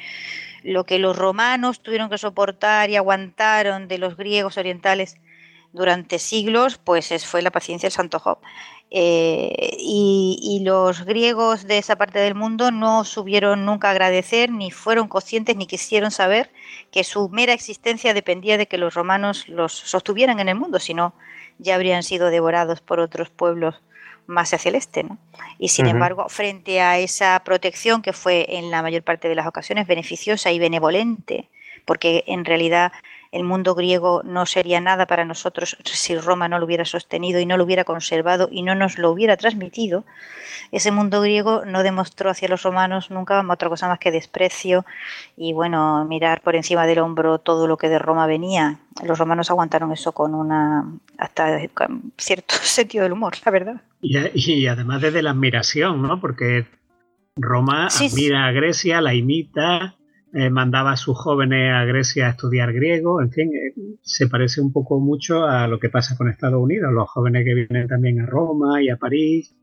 lo 0.63 0.85
que 0.85 0.99
los 0.99 1.17
romanos 1.17 1.83
tuvieron 1.83 2.11
que 2.11 2.19
soportar 2.19 2.91
y 2.91 2.97
aguantaron 2.97 3.89
de 3.89 3.99
los 3.99 4.17
griegos 4.17 4.59
orientales 4.59 5.17
durante 5.73 6.19
siglos, 6.19 6.79
pues 6.79 7.25
fue 7.27 7.43
la 7.43 7.51
paciencia 7.51 7.89
del 7.89 7.95
Santo 7.95 8.19
Job. 8.19 8.39
Eh, 8.91 9.77
y, 9.79 10.63
los 10.65 11.05
griegos 11.05 11.67
de 11.67 11.79
esa 11.79 11.97
parte 11.97 12.19
del 12.19 12.35
mundo 12.35 12.71
no 12.71 13.05
subieron 13.05 13.67
nunca 13.67 13.91
agradecer, 13.91 14.51
ni 14.51 14.71
fueron 14.71 15.09
conscientes, 15.09 15.57
ni 15.57 15.67
quisieron 15.67 16.11
saber 16.11 16.51
que 16.91 17.05
su 17.05 17.29
mera 17.29 17.53
existencia 17.53 18.15
dependía 18.15 18.57
de 18.57 18.67
que 18.67 18.79
los 18.79 18.95
romanos 18.95 19.47
los 19.49 19.73
sostuvieran 19.73 20.41
en 20.41 20.49
el 20.49 20.57
mundo, 20.57 20.79
si 20.79 20.95
no, 20.95 21.15
ya 21.59 21.75
habrían 21.75 22.03
sido 22.03 22.31
devorados 22.31 22.81
por 22.81 23.01
otros 23.01 23.31
pueblos 23.31 23.81
más 24.27 24.53
hacia 24.55 24.69
el 24.69 24.75
este. 24.77 25.03
¿no? 25.03 25.19
Y 25.59 25.69
sin 25.69 25.87
embargo, 25.87 26.29
frente 26.29 26.81
a 26.81 26.99
esa 26.99 27.41
protección 27.45 28.03
que 28.03 28.13
fue 28.13 28.47
en 28.57 28.71
la 28.71 28.83
mayor 28.83 29.03
parte 29.03 29.29
de 29.29 29.35
las 29.35 29.47
ocasiones 29.47 29.87
beneficiosa 29.87 30.53
y 30.53 30.59
benevolente, 30.59 31.49
porque 31.85 32.25
en 32.27 32.45
realidad 32.45 32.93
el 33.31 33.45
mundo 33.45 33.75
griego 33.75 34.23
no 34.25 34.47
sería 34.47 34.81
nada 34.81 35.07
para 35.07 35.25
nosotros 35.25 35.77
si 35.85 36.17
Roma 36.17 36.49
no 36.49 36.59
lo 36.59 36.67
hubiera 36.67 36.85
sostenido 36.85 37.41
y 37.41 37.47
no 37.47 37.57
lo 37.57 37.65
hubiera 37.65 37.85
conservado 37.85 38.49
y 38.51 38.63
no 38.63 38.75
nos 38.75 38.99
lo 38.99 39.11
hubiera 39.11 39.37
transmitido. 39.37 40.05
Ese 40.71 40.91
mundo 40.91 41.21
griego 41.21 41.65
no 41.65 41.83
demostró 41.83 42.31
hacia 42.31 42.49
los 42.49 42.63
romanos 42.63 43.11
nunca 43.11 43.45
otra 43.49 43.69
cosa 43.69 43.89
más 43.89 43.99
que 43.99 44.11
desprecio 44.11 44.85
y 45.37 45.53
bueno, 45.53 46.05
mirar 46.05 46.43
por 46.43 46.57
encima 46.57 46.87
del 46.87 46.99
hombro 46.99 47.39
todo 47.39 47.67
lo 47.67 47.77
que 47.77 47.89
de 47.89 47.99
Roma 47.99 48.27
venía. 48.27 48.79
Los 49.03 49.19
romanos 49.19 49.51
aguantaron 49.51 49.93
eso 49.93 50.13
con 50.13 50.35
una 50.35 50.85
hasta 51.17 51.59
cierto 52.17 52.55
sentido 52.63 53.05
del 53.05 53.13
humor, 53.13 53.35
la 53.45 53.53
verdad. 53.53 53.81
Y, 54.01 54.67
además 54.67 55.03
desde 55.03 55.23
la 55.23 55.31
admiración, 55.31 56.03
¿no? 56.03 56.21
Porque 56.21 56.67
Roma 57.37 57.89
admira 57.89 58.47
a 58.47 58.53
Grecia, 58.53 59.01
la 59.01 59.15
imita, 59.15 59.98
eh, 60.35 60.51
mandaba 60.51 60.93
a 60.93 60.97
sus 60.97 61.17
jóvenes 61.17 61.73
a 61.73 61.85
Grecia 61.85 62.27
a 62.27 62.31
estudiar 62.31 62.73
griego, 62.73 63.23
en 63.23 63.31
fin, 63.31 63.51
eh, 63.55 63.73
se 64.03 64.29
parece 64.29 64.61
un 64.61 64.73
poco 64.73 65.01
mucho 65.01 65.45
a 65.45 65.67
lo 65.67 65.79
que 65.79 65.89
pasa 65.89 66.17
con 66.17 66.29
Estados 66.29 66.61
Unidos, 66.63 66.93
los 66.93 67.09
jóvenes 67.09 67.45
que 67.45 67.55
vienen 67.55 67.89
también 67.89 68.21
a 68.21 68.27
Roma 68.27 68.83
y 68.83 68.91
a 68.91 68.97
París. 68.97 69.55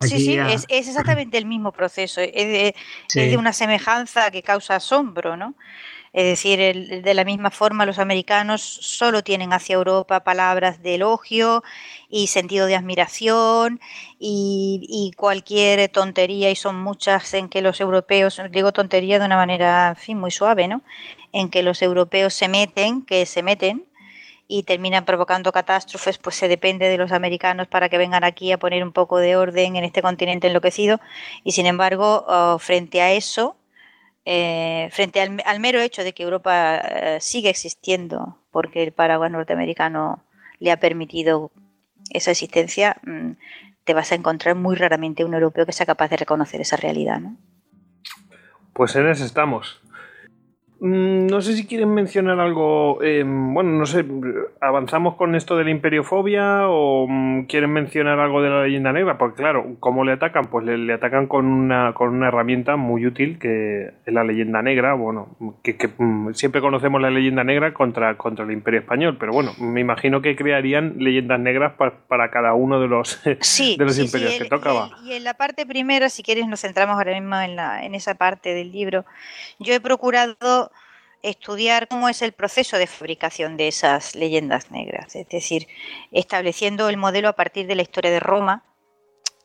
Sí, 0.00 0.18
sí, 0.18 0.38
es, 0.38 0.66
exactamente 0.68 1.36
el 1.36 1.44
mismo 1.44 1.72
proceso, 1.72 2.20
es 2.22 2.32
de, 2.32 2.74
es 3.14 3.30
de, 3.30 3.36
una 3.36 3.52
semejanza 3.52 4.30
que 4.30 4.42
causa 4.42 4.76
asombro, 4.76 5.36
¿no? 5.36 5.54
Es 6.12 6.24
decir, 6.24 7.02
de 7.02 7.14
la 7.14 7.24
misma 7.24 7.50
forma 7.50 7.86
los 7.86 8.00
americanos 8.00 8.62
solo 8.62 9.22
tienen 9.22 9.52
hacia 9.52 9.74
Europa 9.74 10.24
palabras 10.24 10.82
de 10.82 10.96
elogio 10.96 11.62
y 12.08 12.26
sentido 12.26 12.66
de 12.66 12.74
admiración 12.74 13.80
y, 14.18 15.12
cualquier 15.16 15.88
tontería, 15.88 16.50
y 16.50 16.56
son 16.56 16.80
muchas 16.82 17.32
en 17.34 17.48
que 17.48 17.62
los 17.62 17.80
europeos, 17.80 18.40
digo 18.50 18.72
tontería 18.72 19.18
de 19.20 19.26
una 19.26 19.36
manera, 19.36 19.94
fin, 19.96 20.18
muy 20.18 20.32
suave, 20.32 20.66
¿no? 20.66 20.82
En 21.32 21.48
que 21.48 21.62
los 21.62 21.80
europeos 21.80 22.34
se 22.34 22.48
meten, 22.48 23.02
que 23.02 23.24
se 23.26 23.42
meten 23.44 23.86
y 24.48 24.64
terminan 24.64 25.04
provocando 25.04 25.52
catástrofes, 25.52 26.18
pues 26.18 26.34
se 26.34 26.48
depende 26.48 26.88
de 26.88 26.98
los 26.98 27.12
americanos 27.12 27.68
para 27.68 27.88
que 27.88 27.98
vengan 27.98 28.24
aquí 28.24 28.50
a 28.50 28.58
poner 28.58 28.82
un 28.82 28.92
poco 28.92 29.18
de 29.18 29.36
orden 29.36 29.76
en 29.76 29.84
este 29.84 30.02
continente 30.02 30.48
enloquecido. 30.48 31.00
Y 31.44 31.52
sin 31.52 31.66
embargo, 31.66 32.24
oh, 32.26 32.58
frente 32.58 33.00
a 33.00 33.12
eso, 33.12 33.56
eh, 34.24 34.88
frente 34.92 35.20
al, 35.20 35.60
mero 35.60 35.80
hecho 35.80 36.04
de 36.04 36.12
que 36.12 36.22
Europa 36.22 36.76
eh, 36.76 37.18
sigue 37.20 37.48
existiendo 37.48 38.36
porque 38.50 38.82
el 38.82 38.92
paraguas 38.92 39.30
norteamericano 39.30 40.22
le 40.58 40.70
ha 40.72 40.78
permitido 40.78 41.50
esa 42.10 42.30
existencia, 42.30 42.96
mm, 43.04 43.32
te 43.84 43.94
vas 43.94 44.12
a 44.12 44.14
encontrar 44.14 44.56
muy 44.56 44.76
raramente 44.76 45.24
un 45.24 45.34
europeo 45.34 45.64
que 45.64 45.72
sea 45.72 45.86
capaz 45.86 46.08
de 46.08 46.18
reconocer 46.18 46.60
esa 46.60 46.76
realidad. 46.76 47.20
¿no? 47.20 47.36
Pues 48.72 48.94
en 48.96 49.08
eso 49.08 49.24
estamos. 49.24 49.80
Mm, 50.80 51.26
no 51.26 51.42
sé 51.42 51.54
si 51.54 51.66
quieren 51.66 51.92
mencionar 51.92 52.40
algo. 52.40 53.02
Eh, 53.02 53.22
bueno, 53.24 53.70
no 53.70 53.84
sé. 53.84 54.04
¿Avanzamos 54.60 55.14
con 55.16 55.34
esto 55.34 55.56
de 55.56 55.64
la 55.64 55.70
imperiofobia 55.70 56.68
o 56.68 57.06
mm, 57.06 57.44
quieren 57.44 57.70
mencionar 57.70 58.18
algo 58.18 58.40
de 58.40 58.48
la 58.48 58.62
leyenda 58.62 58.90
negra? 58.92 59.18
Porque, 59.18 59.42
claro, 59.42 59.76
¿cómo 59.78 60.04
le 60.04 60.12
atacan? 60.12 60.46
Pues 60.46 60.64
le, 60.64 60.92
atacan 60.92 61.26
con 61.26 61.46
una, 61.46 61.92
con 61.92 62.08
una 62.08 62.28
herramienta 62.28 62.76
muy 62.76 63.06
útil 63.06 63.38
que 63.38 63.92
es 64.06 64.12
la 64.12 64.24
leyenda 64.24 64.62
negra. 64.62 64.94
Bueno, 64.94 65.36
que, 65.62 65.76
mm, 65.98 66.32
siempre 66.32 66.62
conocemos 66.62 67.00
la 67.02 67.10
leyenda 67.10 67.44
negra 67.44 67.74
contra, 67.74 68.16
contra 68.16 68.46
el 68.46 68.50
imperio 68.50 68.80
español, 68.80 69.18
pero 69.20 69.32
bueno, 69.32 69.52
me 69.60 69.80
imagino 69.80 70.22
que 70.22 70.34
crearían 70.34 70.94
leyendas 70.96 71.40
negras 71.40 71.74
para, 71.74 72.30
cada 72.30 72.54
uno 72.54 72.80
de 72.80 72.88
los, 72.88 73.22
de 73.24 73.84
los 73.84 73.98
imperios 73.98 74.38
que 74.38 74.46
tocaba. 74.46 74.92
Y, 75.04 75.12
en 75.12 75.24
la 75.24 75.34
parte 75.34 75.66
primera, 75.66 76.08
si 76.08 76.22
quieres, 76.22 76.46
nos 76.46 76.62
centramos 76.62 76.96
ahora 76.96 77.12
mismo 77.12 77.38
en, 77.38 77.54
la, 77.54 77.84
en 77.84 77.94
esa 77.94 78.14
parte 78.14 78.54
del 78.54 78.72
libro. 78.72 79.04
Yo 79.58 79.74
he 79.74 79.80
procurado 79.80 80.69
estudiar 81.22 81.88
cómo 81.88 82.08
es 82.08 82.22
el 82.22 82.32
proceso 82.32 82.78
de 82.78 82.86
fabricación 82.86 83.56
de 83.56 83.68
esas 83.68 84.14
leyendas 84.14 84.70
negras, 84.70 85.14
es 85.16 85.28
decir, 85.28 85.68
estableciendo 86.12 86.88
el 86.88 86.96
modelo 86.96 87.28
a 87.28 87.34
partir 87.34 87.66
de 87.66 87.74
la 87.74 87.82
historia 87.82 88.10
de 88.10 88.20
Roma. 88.20 88.64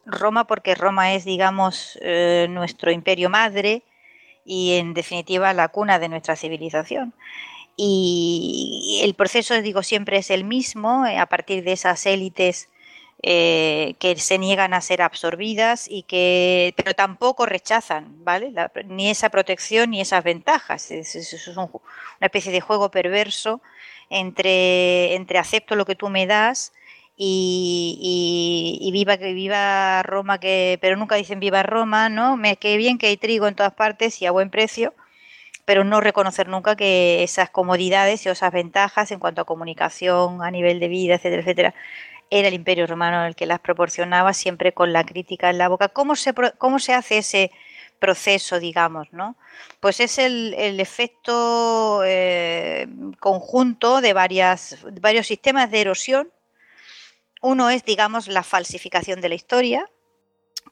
Roma 0.05 0.45
porque 0.45 0.75
Roma 0.75 1.13
es, 1.13 1.25
digamos, 1.25 1.97
eh, 2.01 2.47
nuestro 2.49 2.91
imperio 2.91 3.29
madre 3.29 3.83
y 4.45 4.75
en 4.75 4.93
definitiva 4.93 5.53
la 5.53 5.69
cuna 5.69 5.99
de 5.99 6.09
nuestra 6.09 6.35
civilización. 6.35 7.13
Y 7.75 9.01
el 9.03 9.15
proceso, 9.15 9.61
digo, 9.61 9.83
siempre 9.83 10.17
es 10.17 10.29
el 10.29 10.45
mismo, 10.45 11.05
eh, 11.05 11.17
a 11.17 11.25
partir 11.25 11.63
de 11.63 11.73
esas 11.73 12.05
élites 12.05 12.69
eh, 13.27 13.95
que 13.97 14.15
se 14.17 14.37
niegan 14.37 14.75
a 14.75 14.81
ser 14.81 15.01
absorbidas 15.01 15.87
y 15.89 16.03
que 16.03 16.75
pero 16.77 16.93
tampoco 16.93 17.47
rechazan 17.47 18.23
vale 18.23 18.53
ni 18.85 19.09
esa 19.09 19.29
protección 19.29 19.89
ni 19.89 19.99
esas 19.99 20.23
ventajas. 20.23 20.91
Es, 20.91 21.15
es, 21.15 21.47
una 21.47 21.71
especie 22.21 22.51
de 22.51 22.61
juego 22.61 22.91
perverso 22.91 23.61
entre, 24.11 25.15
entre 25.15 25.39
acepto 25.39 25.75
lo 25.75 25.85
que 25.85 25.95
tú 25.95 26.09
me 26.09 26.27
das 26.27 26.71
y, 27.17 28.91
viva 28.93 29.17
que 29.17 29.33
viva 29.33 30.03
Roma 30.03 30.39
que 30.39 30.77
pero 30.79 30.95
nunca 30.95 31.15
dicen 31.15 31.39
viva 31.39 31.63
Roma 31.63 32.09
no 32.09 32.37
me 32.37 32.57
que 32.57 32.77
bien 32.77 32.99
que 32.99 33.07
hay 33.07 33.17
trigo 33.17 33.47
en 33.47 33.55
todas 33.55 33.73
partes 33.73 34.21
y 34.21 34.27
a 34.27 34.31
buen 34.31 34.51
precio 34.51 34.93
pero 35.65 35.83
no 35.83 35.99
reconocer 35.99 36.47
nunca 36.47 36.75
que 36.75 37.23
esas 37.23 37.49
comodidades 37.49 38.23
y 38.23 38.29
esas 38.29 38.53
ventajas 38.53 39.11
en 39.11 39.19
cuanto 39.19 39.41
a 39.41 39.45
comunicación 39.45 40.43
a 40.43 40.51
nivel 40.51 40.79
de 40.79 40.89
vida 40.89 41.15
etcétera 41.15 41.41
etcétera 41.41 41.73
era 42.39 42.49
el 42.49 42.53
imperio 42.53 42.85
romano 42.85 43.25
el 43.25 43.35
que 43.35 43.45
las 43.45 43.59
proporcionaba, 43.59 44.33
siempre 44.33 44.73
con 44.73 44.91
la 44.91 45.05
crítica 45.05 45.49
en 45.49 45.57
la 45.57 45.69
boca. 45.69 45.87
¿Cómo 45.89 46.15
se, 46.15 46.33
cómo 46.57 46.79
se 46.79 46.93
hace 46.93 47.19
ese 47.19 47.51
proceso, 47.99 48.59
digamos, 48.59 49.11
¿no? 49.13 49.37
Pues 49.79 50.01
es 50.01 50.17
el, 50.17 50.53
efecto 50.79 52.01
eh, 52.05 52.87
conjunto 53.19 54.01
de 54.01 54.11
varias, 54.13 54.77
varios 55.01 55.27
sistemas 55.27 55.71
de 55.71 55.81
erosión. 55.81 56.31
Uno 57.41 57.69
es, 57.69 57.85
digamos, 57.85 58.27
la 58.27 58.43
falsificación 58.43 59.21
de 59.21 59.29
la 59.29 59.35
historia, 59.35 59.89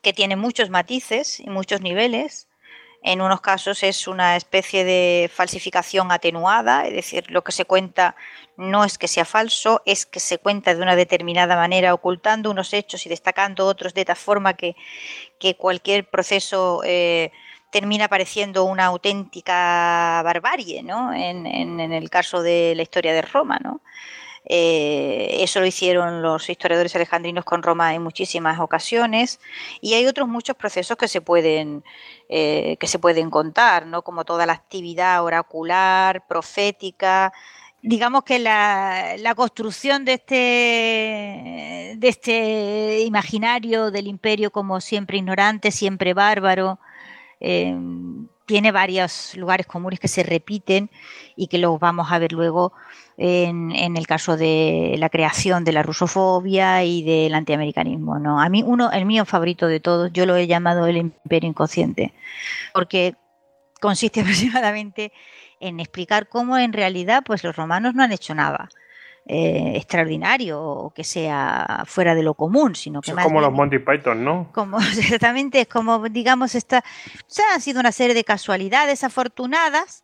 que 0.01 0.11
tiene 0.11 0.35
muchos 0.35 0.69
matices 0.69 1.39
y 1.39 1.49
muchos 1.49 1.79
niveles. 1.79 2.47
En 3.05 3.19
unos 3.19 3.41
casos 3.41 3.83
es 3.83 4.07
una 4.07 4.37
especie 4.37 4.85
de 4.85 5.29
falsificación 5.33 6.09
atenuada, 6.09 6.87
es 6.87 6.93
decir, 6.93 7.29
lo 7.29 7.43
que 7.43 7.51
se 7.51 7.65
cuenta 7.65 8.15
no 8.55 8.85
es 8.85 8.97
que 8.97 9.09
sea 9.09 9.25
falso, 9.25 9.81
es 9.85 10.05
que 10.05 10.21
se 10.21 10.37
cuenta 10.37 10.73
de 10.73 10.81
una 10.81 10.95
determinada 10.95 11.57
manera, 11.57 11.93
ocultando 11.93 12.49
unos 12.49 12.71
hechos 12.71 13.05
y 13.05 13.09
destacando 13.09 13.65
otros 13.65 13.93
de 13.93 14.05
tal 14.05 14.15
forma 14.15 14.53
que, 14.53 14.75
cualquier 15.57 16.09
proceso 16.09 16.81
eh, 16.85 17.33
termina 17.69 18.07
pareciendo 18.07 18.63
una 18.63 18.85
auténtica 18.85 20.21
barbarie, 20.23 20.81
¿no? 20.81 21.11
En, 21.13 21.45
en, 21.45 21.81
el 21.81 22.09
caso 22.09 22.41
de 22.41 22.73
la 22.73 22.83
historia 22.83 23.13
de 23.13 23.21
Roma, 23.21 23.59
¿no? 23.61 23.81
Eh, 24.45 25.37
eso 25.39 25.59
lo 25.61 25.65
hicieron 25.65 26.21
los 26.21 26.49
historiadores 26.49 26.95
alejandrinos 26.95 27.45
con 27.45 27.63
Roma 27.63 27.93
en 27.95 28.03
muchísimas 28.03 28.59
ocasiones 28.59 29.39
y 29.79 29.93
hay 29.93 30.05
otros 30.05 30.27
muchos 30.27 30.57
procesos 30.57 30.97
que 30.97 31.07
se 31.07 31.21
pueden 31.21 31.83
eh, 32.29 32.77
que 32.79 32.87
se 32.87 32.99
pueden 32.99 33.29
contar, 33.29 33.85
¿no? 33.85 34.01
Como 34.01 34.25
toda 34.25 34.45
la 34.45 34.53
actividad 34.53 35.23
oracular, 35.23 36.25
profética. 36.27 37.31
Digamos 37.81 38.23
que 38.23 38.39
la, 38.39 39.33
construcción 39.35 40.05
de 40.05 40.13
este, 40.13 41.95
de 41.97 42.07
este 42.07 43.01
imaginario 43.01 43.91
del 43.91 44.07
imperio 44.07 44.51
como 44.51 44.81
siempre 44.81 45.17
ignorante, 45.17 45.71
siempre 45.71 46.13
bárbaro, 46.13 46.79
eh, 47.39 47.75
tiene 48.45 48.71
varios 48.71 49.35
lugares 49.35 49.65
comunes 49.65 49.99
que 49.99 50.07
se 50.07 50.23
repiten 50.23 50.89
y 51.35 51.47
que 51.47 51.57
los 51.57 51.79
vamos 51.79 52.11
a 52.11 52.19
ver 52.19 52.31
luego 52.33 52.73
en, 53.17 53.71
el 53.95 54.07
caso 54.07 54.37
de 54.37 54.95
la 54.97 55.09
creación 55.09 55.63
de 55.63 55.71
la 55.71 55.83
rusofobia 55.83 56.83
y 56.83 57.03
del 57.03 57.33
antiamericanismo. 57.35 58.19
¿no? 58.19 58.41
A 58.41 58.49
mí, 58.49 58.63
uno, 58.65 58.91
el 58.91 59.05
mío 59.05 59.25
favorito 59.25 59.67
de 59.67 59.79
todos, 59.79 60.11
yo 60.13 60.25
lo 60.25 60.35
he 60.35 60.47
llamado 60.47 60.87
el 60.87 60.97
imperio 60.97 61.49
inconsciente, 61.49 62.13
porque 62.73 63.15
consiste 63.79 64.21
aproximadamente 64.21 65.11
en 65.59 65.79
explicar 65.79 66.27
cómo 66.27 66.57
en 66.57 66.73
realidad 66.73 67.23
pues, 67.25 67.43
los 67.43 67.55
romanos 67.55 67.93
no 67.95 68.03
han 68.03 68.11
hecho 68.11 68.35
nada. 68.35 68.69
Eh, 69.25 69.77
extraordinario 69.77 70.61
o 70.61 70.93
que 70.93 71.05
sea 71.05 71.83
fuera 71.85 72.13
de 72.13 72.23
lo 72.23 72.33
común, 72.33 72.75
sino 72.75 72.99
que 72.99 73.11
es 73.11 73.17
como 73.17 73.39
los 73.39 73.53
Monty 73.53 73.79
Python, 73.79 74.21
¿no? 74.25 74.49
Como 74.51 74.77
exactamente 74.79 75.61
es 75.61 75.67
como 75.69 76.09
digamos 76.09 76.55
esta, 76.55 76.79
o 76.79 77.23
sea, 77.27 77.45
han 77.53 77.61
sido 77.61 77.79
una 77.79 77.93
serie 77.93 78.15
de 78.15 78.25
casualidades 78.25 79.01
afortunadas 79.05 80.03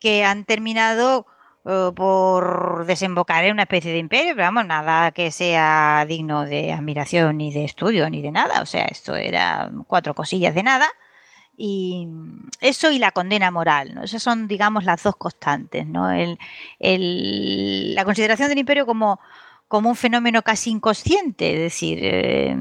que 0.00 0.24
han 0.24 0.44
terminado 0.44 1.26
eh, 1.70 1.90
por 1.94 2.86
desembocar 2.86 3.44
en 3.44 3.52
una 3.52 3.62
especie 3.62 3.92
de 3.92 3.98
imperio, 3.98 4.34
pero 4.34 4.46
vamos, 4.46 4.66
nada 4.66 5.12
que 5.12 5.30
sea 5.30 6.04
digno 6.08 6.44
de 6.44 6.72
admiración 6.72 7.36
ni 7.36 7.52
de 7.52 7.64
estudio 7.64 8.08
ni 8.08 8.22
de 8.22 8.30
nada. 8.30 8.62
O 8.62 8.66
sea, 8.66 8.86
esto 8.86 9.14
era 9.14 9.70
cuatro 9.86 10.14
cosillas 10.14 10.54
de 10.54 10.62
nada. 10.62 10.88
Y 11.60 12.06
eso 12.60 12.92
y 12.92 13.00
la 13.00 13.10
condena 13.10 13.50
moral, 13.50 13.92
¿no? 13.92 14.04
Esas 14.04 14.22
son, 14.22 14.46
digamos, 14.46 14.84
las 14.84 15.02
dos 15.02 15.16
constantes, 15.16 15.84
¿no? 15.88 16.08
El, 16.12 16.38
la 17.94 18.04
consideración 18.04 18.48
del 18.48 18.58
imperio 18.58 18.86
como, 18.86 19.18
como 19.66 19.88
un 19.88 19.96
fenómeno 19.96 20.42
casi 20.42 20.70
inconsciente, 20.70 21.54
es 21.54 21.58
decir, 21.58 21.98
eh, 22.00 22.56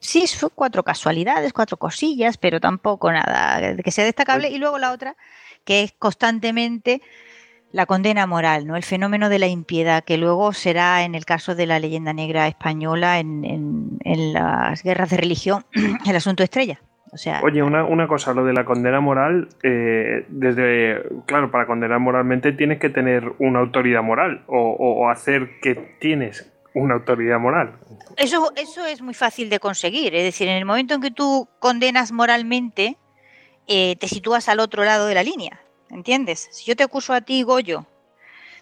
sí, 0.00 0.26
son 0.26 0.50
cuatro 0.54 0.82
casualidades, 0.82 1.52
cuatro 1.52 1.76
cosillas, 1.76 2.38
pero 2.38 2.58
tampoco 2.58 3.12
nada 3.12 3.76
que 3.76 3.90
sea 3.90 4.06
destacable. 4.06 4.48
Pues 4.48 4.56
y 4.56 4.58
luego 4.58 4.78
la 4.78 4.92
otra, 4.92 5.18
que 5.64 5.82
es 5.82 5.92
constantemente 5.98 7.02
la 7.70 7.84
condena 7.84 8.26
moral, 8.26 8.66
¿no? 8.66 8.76
El 8.76 8.82
fenómeno 8.82 9.28
de 9.28 9.38
la 9.38 9.46
impiedad, 9.46 10.04
que 10.04 10.16
luego 10.16 10.54
será 10.54 11.04
en 11.04 11.14
el 11.14 11.26
caso 11.26 11.54
de 11.54 11.66
la 11.66 11.78
leyenda 11.78 12.14
negra 12.14 12.48
española 12.48 13.18
en, 13.18 13.98
en, 14.04 14.32
las 14.32 14.82
guerras 14.82 15.10
de 15.10 15.18
religión, 15.18 15.66
el 16.06 16.16
asunto 16.16 16.42
estrella. 16.42 16.80
O 17.10 17.16
sea, 17.16 17.40
Oye, 17.42 17.62
una, 17.62 17.84
una 17.84 18.06
cosa, 18.06 18.34
lo 18.34 18.44
de 18.44 18.52
la 18.52 18.64
condena 18.64 19.00
moral, 19.00 19.48
eh, 19.62 20.26
desde, 20.28 21.02
claro, 21.26 21.50
para 21.50 21.66
condenar 21.66 22.00
moralmente 22.00 22.52
tienes 22.52 22.78
que 22.78 22.90
tener 22.90 23.32
una 23.38 23.60
autoridad 23.60 24.02
moral 24.02 24.42
o, 24.46 24.72
o, 24.72 25.08
hacer 25.08 25.58
que 25.60 25.74
tienes 26.00 26.52
una 26.74 26.94
autoridad 26.94 27.38
moral. 27.38 27.78
Eso, 28.16 28.52
eso 28.56 28.84
es 28.84 29.00
muy 29.00 29.14
fácil 29.14 29.48
de 29.48 29.58
conseguir, 29.58 30.14
es 30.14 30.22
decir, 30.22 30.48
en 30.48 30.56
el 30.56 30.64
momento 30.64 30.94
en 30.94 31.00
que 31.00 31.10
tú 31.10 31.48
condenas 31.60 32.12
moralmente, 32.12 32.98
eh, 33.66 33.96
te 33.96 34.08
sitúas 34.08 34.48
al 34.48 34.60
otro 34.60 34.84
lado 34.84 35.06
de 35.06 35.14
la 35.14 35.22
línea. 35.22 35.60
¿Entiendes? 35.90 36.48
Si 36.52 36.66
yo 36.66 36.76
te 36.76 36.82
acuso 36.82 37.14
a 37.14 37.22
ti, 37.22 37.42
Goyo, 37.42 37.86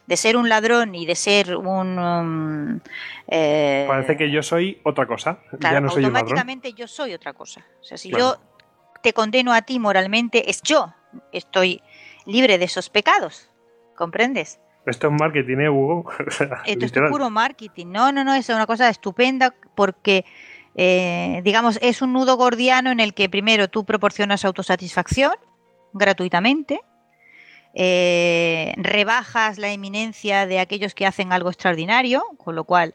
de 0.07 0.17
ser 0.17 0.37
un 0.37 0.49
ladrón 0.49 0.95
y 0.95 1.07
de 1.07 1.15
ser 1.15 1.57
un... 1.57 1.99
Um, 1.99 2.81
eh, 3.27 3.85
Parece 3.89 4.17
que 4.17 4.31
yo 4.31 4.43
soy 4.43 4.81
otra 4.85 5.07
cosa. 5.07 5.39
ya 5.59 5.81
no 5.81 5.91
soy 5.91 6.05
automáticamente 6.05 6.73
yo 6.73 6.87
soy 6.87 7.13
otra 7.13 7.33
cosa. 7.33 7.65
O 7.81 7.85
sea, 7.85 7.99
si 7.99 8.11
yo 8.11 8.37
te 9.03 9.13
condeno 9.13 9.53
a 9.53 9.63
ti 9.63 9.79
moralmente, 9.79 10.51
es 10.51 10.63
yo. 10.63 10.95
Estoy 11.33 11.83
libre 12.25 12.59
de 12.59 12.65
esos 12.65 12.91
pecados. 12.91 13.51
¿Comprendes? 13.97 14.61
Esto 14.87 15.09
es 15.09 15.13
marketing, 15.13 15.59
¿eh, 15.59 15.69
Hugo? 15.69 16.11
Esto 16.67 16.85
es 16.87 16.93
puro 17.11 17.29
marketing. 17.31 17.87
No, 17.89 18.13
no, 18.13 18.23
no, 18.23 18.35
es 18.35 18.49
una 18.49 18.67
cosa 18.67 18.89
estupenda 18.89 19.55
porque, 19.75 20.25
eh, 20.77 21.41
digamos, 21.43 21.79
es 21.83 22.03
un 22.03 22.13
nudo 22.13 22.37
gordiano 22.37 22.91
en 22.91 23.01
el 23.01 23.13
que 23.13 23.29
primero 23.29 23.69
tú 23.69 23.85
proporcionas 23.85 24.45
autosatisfacción 24.45 25.35
gratuitamente, 25.93 26.81
eh, 27.79 28.73
rebajas 28.79 29.59
la 29.59 29.71
eminencia 29.71 30.47
de 30.47 30.61
aquellos 30.61 30.95
que 30.95 31.05
hacen 31.05 31.31
algo 31.31 31.51
extraordinario, 31.51 32.25
con 32.39 32.57
lo 32.57 32.65
cual 32.65 32.95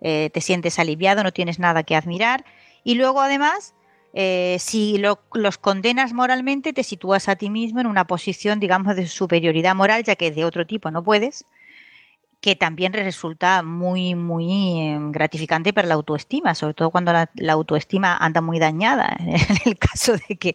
eh, 0.00 0.30
te 0.32 0.40
sientes 0.40 0.78
aliviado, 0.78 1.24
no 1.24 1.32
tienes 1.32 1.58
nada 1.58 1.82
que 1.82 1.96
admirar. 1.96 2.44
Y 2.84 2.94
luego 2.94 3.22
además, 3.22 3.74
eh, 4.14 4.56
si 4.60 4.98
los 4.98 5.58
condenas 5.58 6.12
moralmente, 6.12 6.72
te 6.72 6.84
sitúas 6.84 7.28
a 7.28 7.34
ti 7.34 7.50
mismo 7.50 7.80
en 7.80 7.88
una 7.88 8.06
posición, 8.06 8.60
digamos, 8.60 8.94
de 8.94 9.08
superioridad 9.08 9.74
moral, 9.74 10.04
ya 10.04 10.14
que 10.14 10.30
de 10.30 10.44
otro 10.44 10.64
tipo 10.64 10.92
no 10.92 11.02
puedes, 11.02 11.44
que 12.40 12.54
también 12.54 12.92
resulta 12.92 13.64
muy, 13.64 14.14
muy 14.14 14.94
gratificante 15.10 15.72
para 15.72 15.88
la 15.88 15.94
autoestima, 15.94 16.54
sobre 16.54 16.74
todo 16.74 16.92
cuando 16.92 17.12
la, 17.12 17.30
la 17.34 17.54
autoestima 17.54 18.16
anda 18.16 18.40
muy 18.40 18.60
dañada, 18.60 19.16
en 19.18 19.58
el 19.64 19.76
caso 19.76 20.12
de 20.28 20.36
que 20.36 20.54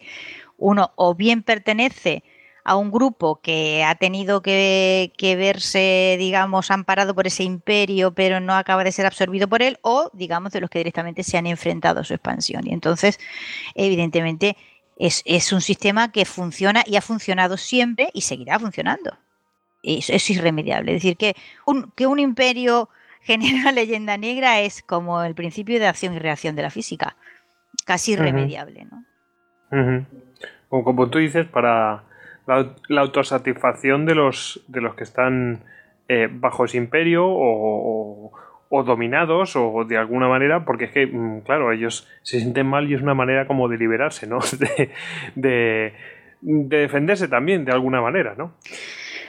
uno 0.58 0.94
o 0.96 1.14
bien 1.14 1.44
pertenece 1.44 2.24
a 2.66 2.76
un 2.76 2.92
grupo 2.92 3.40
que 3.42 3.84
ha 3.84 3.94
tenido 3.94 4.42
que, 4.42 5.12
verse, 5.38 6.16
digamos, 6.18 6.72
amparado 6.72 7.14
por 7.14 7.28
ese 7.28 7.44
imperio, 7.44 8.16
pero 8.16 8.40
no 8.40 8.56
acaba 8.56 8.84
de 8.84 8.92
ser 8.92 9.06
absorbido 9.06 9.48
por 9.48 9.62
él, 9.62 9.78
o, 9.84 10.10
digamos, 10.14 10.52
de 10.52 10.62
los 10.62 10.72
que 10.72 10.80
directamente 10.80 11.24
se 11.24 11.38
han 11.38 11.46
enfrentado 11.46 12.00
a 12.00 12.04
su 12.04 12.16
expansión. 12.16 12.66
Y 12.66 12.74
entonces, 12.74 13.20
evidentemente, 13.76 14.58
es, 14.98 15.54
un 15.54 15.62
sistema 15.62 16.12
que 16.12 16.26
funciona 16.26 16.84
y 16.88 16.96
ha 16.96 17.02
funcionado 17.02 17.56
siempre 17.56 18.10
y 18.14 18.22
seguirá 18.22 18.58
funcionando. 18.58 19.16
Eso 19.84 20.14
es 20.14 20.28
irremediable. 20.32 20.96
Es 20.96 21.04
decir, 21.04 21.18
que 21.18 21.36
un, 21.68 21.92
que 21.92 22.08
un 22.08 22.18
imperio 22.18 22.90
genera 23.22 23.72
leyenda 23.72 24.18
negra 24.18 24.62
es 24.62 24.82
como 24.82 25.22
el 25.22 25.36
principio 25.36 25.80
de 25.80 25.86
acción 25.86 26.16
y 26.16 26.20
reacción 26.20 26.56
de 26.56 26.64
la 26.64 26.72
física. 26.72 27.16
Casi 27.86 28.14
irremediable, 28.14 28.86
¿no? 28.86 29.06
como 30.70 31.10
tú 31.10 31.20
dices, 31.20 31.46
para 31.48 32.04
la, 32.48 33.02
autosatisfacción 33.02 34.06
de 34.06 34.16
los, 34.16 34.64
de 34.68 34.82
los 34.82 34.96
que 34.96 35.04
están 35.04 35.64
eh, 36.08 36.28
bajo 36.32 36.66
ese 36.66 36.78
imperio 36.78 37.26
o, 37.28 38.32
dominados 38.86 39.56
o 39.56 39.86
de 39.88 39.98
alguna 39.98 40.28
manera, 40.28 40.66
porque 40.66 40.86
es 40.86 40.92
que, 40.92 41.08
mm, 41.08 41.42
claro, 41.42 41.72
ellos 41.72 42.08
se 42.24 42.40
sienten 42.40 42.68
mal 42.68 42.90
y 42.90 42.94
es 42.94 43.02
una 43.02 43.14
manera 43.14 43.48
como 43.48 43.70
de 43.70 43.78
liberarse, 43.78 44.28
¿no? 44.28 44.40
De, 44.60 44.92
de, 45.36 45.94
defenderse 46.42 47.30
también 47.30 47.64
de 47.64 47.72
alguna 47.72 48.02
manera, 48.02 48.36
¿no? 48.38 48.54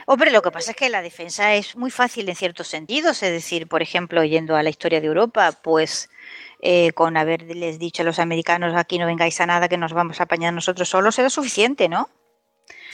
Hombre, 0.06 0.30
lo 0.30 0.42
que 0.42 0.50
pasa 0.50 0.72
es 0.72 0.76
que 0.76 0.88
la 0.88 1.00
defensa 1.00 1.54
es 1.54 1.76
muy 1.76 1.90
fácil 1.90 2.28
en 2.28 2.34
ciertos 2.34 2.66
sentidos, 2.66 3.22
es 3.22 3.32
decir, 3.32 3.68
por 3.68 3.82
ejemplo, 3.82 4.22
yendo 4.24 4.56
a 4.56 4.62
la 4.62 4.70
historia 4.70 5.00
de 5.00 5.06
Europa, 5.06 5.50
pues 5.62 6.10
eh, 6.60 6.92
con 6.92 7.16
haberles 7.16 7.78
dicho 7.78 8.02
a 8.02 8.04
los 8.04 8.18
americanos 8.18 8.74
aquí 8.74 8.98
no 8.98 9.06
vengáis 9.06 9.40
a 9.40 9.46
nada, 9.46 9.68
que 9.68 9.78
nos 9.78 9.92
vamos 9.92 10.20
a 10.20 10.24
apañar 10.24 10.52
nosotros 10.52 10.88
solos, 10.88 11.18
era 11.18 11.30
suficiente, 11.30 11.88
¿no? 11.88 12.08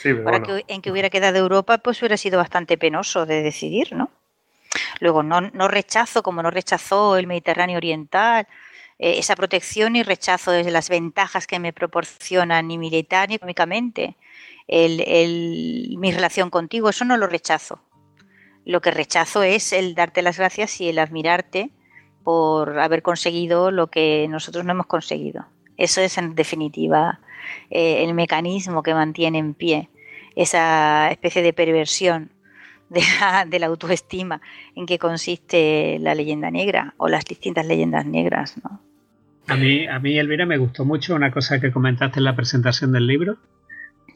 Que 0.02 0.64
en 0.68 0.82
que 0.82 0.90
hubiera 0.90 1.10
quedado 1.10 1.38
Europa, 1.38 1.78
pues 1.78 2.00
hubiera 2.00 2.16
sido 2.16 2.38
bastante 2.38 2.76
penoso 2.76 3.26
de 3.26 3.42
decidir, 3.42 3.92
¿no? 3.94 4.10
Luego, 5.00 5.22
no, 5.22 5.40
no 5.40 5.68
rechazo, 5.68 6.22
como 6.22 6.42
no 6.42 6.50
rechazó 6.50 7.16
el 7.16 7.26
Mediterráneo 7.26 7.76
Oriental, 7.76 8.46
eh, 8.98 9.18
esa 9.18 9.36
protección 9.36 9.96
y 9.96 10.02
rechazo 10.02 10.50
de 10.52 10.70
las 10.70 10.88
ventajas 10.88 11.46
que 11.46 11.58
me 11.58 11.72
proporcionan 11.72 12.68
ni 12.68 12.78
militar 12.78 13.28
ni 13.28 13.34
económicamente 13.34 14.16
el, 14.68 15.96
mi 15.98 16.12
relación 16.12 16.50
contigo, 16.50 16.88
eso 16.88 17.04
no 17.04 17.16
lo 17.16 17.26
rechazo. 17.26 17.80
Lo 18.64 18.80
que 18.80 18.90
rechazo 18.90 19.42
es 19.42 19.72
el 19.72 19.94
darte 19.94 20.22
las 20.22 20.38
gracias 20.38 20.80
y 20.80 20.88
el 20.88 20.98
admirarte 20.98 21.70
por 22.22 22.78
haber 22.78 23.02
conseguido 23.02 23.70
lo 23.70 23.88
que 23.88 24.26
nosotros 24.30 24.64
no 24.64 24.72
hemos 24.72 24.86
conseguido. 24.86 25.46
Eso 25.76 26.00
es 26.00 26.16
en 26.16 26.34
definitiva 26.34 27.20
eh, 27.70 28.04
el 28.04 28.14
mecanismo 28.14 28.82
que 28.82 28.94
mantiene 28.94 29.38
en 29.38 29.54
pie 29.54 29.88
esa 30.34 31.10
especie 31.10 31.42
de 31.42 31.52
perversión 31.52 32.30
de 32.88 33.58
la, 33.58 33.66
autoestima 33.66 34.40
en 34.74 34.86
que 34.86 34.98
consiste 34.98 35.98
la 36.00 36.14
leyenda 36.14 36.50
negra 36.50 36.94
o 36.98 37.08
las 37.08 37.24
distintas 37.24 37.66
leyendas 37.66 38.06
negras. 38.06 38.60
¿no? 38.62 38.80
A 39.48 39.56
mí, 39.56 39.86
a 39.86 39.98
mí, 39.98 40.18
Elvira, 40.18 40.46
me 40.46 40.58
gustó 40.58 40.84
mucho 40.84 41.14
una 41.14 41.30
cosa 41.30 41.60
que 41.60 41.72
comentaste 41.72 42.20
en 42.20 42.24
la 42.24 42.36
presentación 42.36 42.92
del 42.92 43.06
libro, 43.06 43.38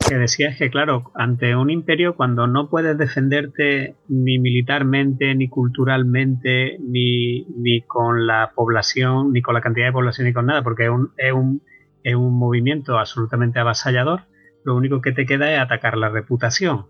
que 0.09 0.17
decías 0.17 0.57
que, 0.57 0.71
claro, 0.71 1.11
ante 1.15 1.57
un 1.57 1.71
imperio, 1.71 2.15
cuando 2.15 2.47
no 2.47 2.69
puedes 2.69 2.97
defenderte 2.99 3.97
ni 4.09 4.39
militarmente, 4.39 5.35
ni 5.35 5.49
culturalmente, 5.49 6.79
ni, 6.81 7.45
ni 7.57 7.81
con 7.83 8.27
la 8.27 8.53
población, 8.55 9.33
ni 9.33 9.43
con 9.43 9.55
la 9.55 9.63
cantidad 9.63 9.87
de 9.87 9.93
población, 9.93 10.27
ni 10.27 10.33
con 10.33 10.47
nada, 10.47 10.63
porque 10.63 10.85
es 10.85 10.91
un, 10.91 11.11
es 11.17 11.33
un, 11.33 11.63
es 12.07 12.15
un 12.15 12.39
movimiento 12.39 13.01
absolutamente 13.01 13.59
avasallador, 13.59 14.23
lo 14.63 14.77
único 14.77 15.01
que 15.01 15.11
te 15.11 15.27
queda 15.27 15.53
es 15.53 15.59
atacar 15.59 15.97
la 15.97 16.09
reputación. 16.09 16.87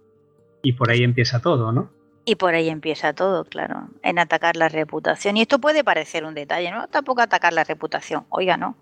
Y 0.62 0.74
por 0.74 0.90
ahí 0.90 1.02
empieza 1.05 1.40
todo, 1.40 1.72
¿no? 1.72 1.90
Y 2.26 2.35
por 2.35 2.55
ahí 2.55 2.68
empieza 2.68 3.14
todo, 3.14 3.46
claro, 3.46 3.88
en 4.02 4.18
atacar 4.18 4.57
la 4.57 4.68
reputación. 4.68 5.38
Y 5.38 5.42
esto 5.42 5.59
puede 5.59 5.83
parecer 5.85 6.26
un 6.26 6.35
detalle, 6.35 6.70
¿no? 6.70 6.87
Tampoco 6.88 7.22
atacar 7.22 7.55
la 7.55 7.64
reputación, 7.64 8.26
oiga, 8.29 8.59
no. 8.59 8.76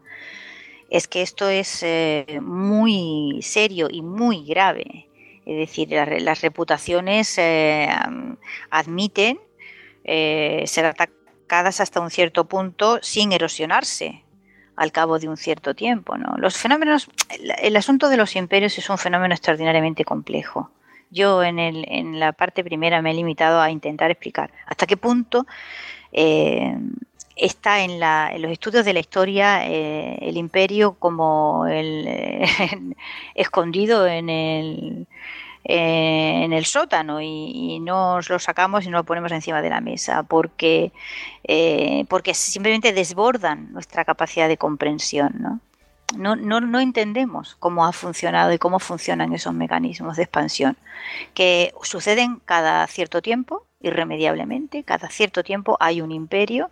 Es 0.91 1.07
que 1.07 1.23
esto 1.23 1.49
es 1.49 1.85
eh, 1.85 2.41
muy 2.43 3.39
serio 3.41 3.87
y 3.89 4.03
muy 4.03 4.45
grave. 4.45 5.09
Es 5.47 5.57
decir, 5.57 5.91
las 5.93 6.41
reputaciones 6.41 7.39
eh, 7.39 7.89
admiten 8.71 9.39
eh, 10.03 10.65
ser 10.67 10.87
atacadas 10.87 11.81
hasta 11.81 12.01
un 12.01 12.11
cierto 12.11 12.47
punto 12.47 12.99
sin 13.03 13.31
erosionarse 13.31 14.24
al 14.77 14.93
cabo 14.93 15.19
de 15.19 15.29
un 15.29 15.37
cierto 15.37 15.75
tiempo. 15.75 16.17
¿no? 16.17 16.37
Los 16.37 16.57
fenómenos, 16.57 17.09
el, 17.61 17.77
asunto 17.77 18.09
de 18.09 18.17
los 18.17 18.37
imperios 18.37 18.77
es 18.79 18.89
un 18.91 18.99
fenómeno 18.99 19.35
extraordinariamente 19.35 20.05
complejo. 20.05 20.71
Yo 21.11 21.43
en, 21.43 21.59
el, 21.59 21.85
en 21.89 22.19
la 22.19 22.33
parte 22.33 22.65
primera 22.65 23.01
me 23.03 23.13
he 23.13 23.15
limitado 23.15 23.61
a 23.61 23.71
intentar 23.71 24.11
explicar 24.11 24.51
hasta 24.67 24.87
qué 24.87 24.97
punto 24.97 25.47
eh, 26.13 26.77
está 27.37 27.83
en, 27.83 28.01
la, 28.01 28.31
en, 28.33 28.43
los 28.43 28.51
estudios 28.51 28.85
de 28.85 28.93
la 28.93 29.01
historia 29.01 29.67
eh, 29.69 30.19
el 30.23 30.37
imperio 30.37 30.95
como 30.95 31.67
el, 31.67 32.09
escondido 33.35 34.07
en 34.07 34.29
el, 34.29 35.07
en 35.65 36.53
el 36.53 36.67
sótano 36.67 37.21
y, 37.21 37.81
nos 37.81 38.29
lo 38.29 38.39
sacamos 38.39 38.85
y 38.85 38.91
no 38.91 38.99
lo 38.99 39.05
ponemos 39.05 39.33
encima 39.33 39.63
de 39.63 39.71
la 39.71 39.81
mesa 39.81 40.23
porque, 40.23 40.93
eh, 41.45 42.05
porque 42.09 42.35
simplemente 42.35 42.93
desbordan 42.93 43.73
nuestra 43.73 44.05
capacidad 44.05 44.49
de 44.49 44.59
comprensión. 44.59 45.35
¿no? 45.39 45.61
No, 46.17 46.37
no, 46.37 46.61
no, 46.61 46.81
entendemos 46.81 47.57
cómo 47.59 47.87
ha 47.87 47.93
funcionado 47.93 48.53
y 48.53 48.59
cómo 48.59 48.79
funcionan 48.79 49.33
esos 49.33 49.55
mecanismos 49.55 50.17
de 50.17 50.25
expansión, 50.25 50.77
que 51.33 51.73
suceden 51.83 52.41
cada 52.45 52.87
cierto 52.87 53.23
tiempo 53.23 53.67
irremediablemente. 53.81 54.85
Cada 54.85 55.09
cierto 55.09 55.43
tiempo 55.43 55.77
hay 55.81 56.01
un 56.01 56.13
imperio 56.13 56.71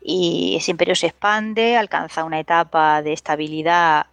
y 0.00 0.54
ese 0.56 0.70
imperio 0.70 0.94
se 0.94 1.08
expande, 1.08 1.76
alcanza 1.76 2.24
una 2.24 2.40
etapa 2.40 3.02
de 3.02 3.12
estabilidad 3.12 4.06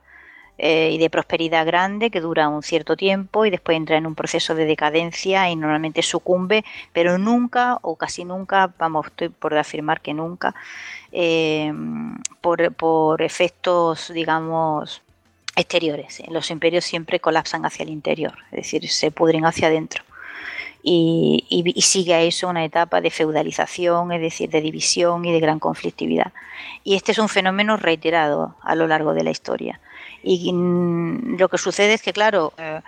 eh, 0.57 0.91
y 0.93 0.97
de 0.97 1.09
prosperidad 1.09 1.65
grande 1.65 2.09
que 2.09 2.21
dura 2.21 2.47
un 2.47 2.63
cierto 2.63 2.95
tiempo 2.95 3.45
y 3.45 3.49
después 3.49 3.77
entra 3.77 3.97
en 3.97 4.05
un 4.05 4.15
proceso 4.15 4.55
de 4.55 4.65
decadencia 4.65 5.49
y 5.49 5.55
normalmente 5.55 6.01
sucumbe, 6.01 6.63
pero 6.93 7.17
nunca 7.17 7.77
o 7.81 7.95
casi 7.95 8.25
nunca, 8.25 8.73
vamos, 8.77 9.07
estoy 9.07 9.29
por 9.29 9.57
afirmar 9.57 10.01
que 10.01 10.13
nunca, 10.13 10.55
eh, 11.11 11.73
por, 12.41 12.73
por 12.73 13.21
efectos, 13.21 14.11
digamos, 14.13 15.01
exteriores. 15.55 16.21
Los 16.29 16.51
imperios 16.51 16.85
siempre 16.85 17.19
colapsan 17.19 17.65
hacia 17.65 17.83
el 17.83 17.89
interior, 17.89 18.33
es 18.51 18.57
decir, 18.57 18.89
se 18.89 19.11
pudren 19.11 19.45
hacia 19.45 19.67
adentro. 19.67 20.03
Y, 20.87 21.73
sigue 21.81 22.13
a 22.13 22.21
eso 22.21 22.47
una 22.47 22.63
etapa 22.63 23.01
de 23.01 23.09
feudalización, 23.09 24.11
es 24.11 24.21
decir, 24.21 24.51
de 24.51 24.61
división 24.61 25.25
y 25.25 25.31
de 25.31 25.39
gran 25.39 25.57
conflictividad. 25.57 26.31
Y 26.83 26.95
este 26.95 27.11
es 27.11 27.17
un 27.17 27.27
fenómeno 27.27 27.75
reiterado 27.75 28.55
a 28.61 28.75
lo 28.75 28.85
largo 28.85 29.15
de 29.15 29.23
la 29.23 29.31
historia. 29.31 29.79
Y 30.25 30.51
mm, 30.51 31.37
lo 31.37 31.47
que 31.47 31.57
sucede 31.57 31.93
es 31.93 32.01
que, 32.01 32.11
claro, 32.11 32.51
eh, 32.57 32.81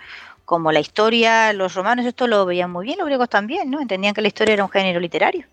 como 0.43 0.71
la 0.71 0.79
historia, 0.79 1.53
los 1.53 1.75
romanos 1.75 2.05
esto 2.05 2.25
lo 2.25 2.45
veían 2.45 2.71
muy 2.71 2.85
bien, 2.85 2.97
los 2.97 3.05
griegos 3.05 3.29
también, 3.29 3.69
¿no? 3.69 3.79
Entendían 3.79 4.13
que 4.13 4.21
la 4.21 4.27
historia 4.27 4.53
era 4.53 4.63
un 4.63 4.71
género 4.71 4.99
literario 4.99 5.45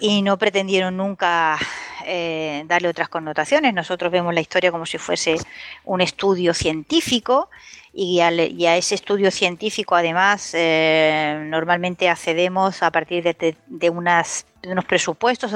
y 0.00 0.22
no 0.22 0.36
pretendieron 0.36 0.96
nunca 0.96 1.58
eh, 2.06 2.64
darle 2.66 2.88
otras 2.88 3.08
connotaciones. 3.08 3.74
Nosotros 3.74 4.10
vemos 4.10 4.34
la 4.34 4.40
historia 4.40 4.70
como 4.70 4.86
si 4.86 4.98
fuese 4.98 5.36
un 5.84 6.00
estudio 6.00 6.54
científico 6.54 7.48
y 7.94 8.20
a, 8.20 8.30
ese 8.76 8.94
estudio 8.94 9.30
científico 9.30 9.94
además 9.94 10.52
eh, 10.54 11.44
normalmente 11.44 12.08
accedemos 12.08 12.82
a 12.82 12.90
partir 12.90 13.22
de, 13.22 13.90
unos 13.90 14.46
presupuestos 14.86 15.52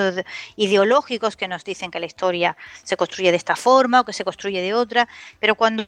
ideológicos 0.56 1.35
que 1.37 1.48
nos 1.48 1.64
dicen 1.64 1.90
que 1.90 1.98
la 1.98 2.04
historia 2.04 2.56
se 2.82 2.96
construye 2.96 3.30
de 3.30 3.38
esta 3.38 3.56
forma 3.56 4.00
o 4.00 4.04
que 4.04 4.12
se 4.12 4.24
construye 4.24 4.61
de 4.61 4.74
otra, 4.74 5.09
pero 5.40 5.54
cuando 5.54 5.87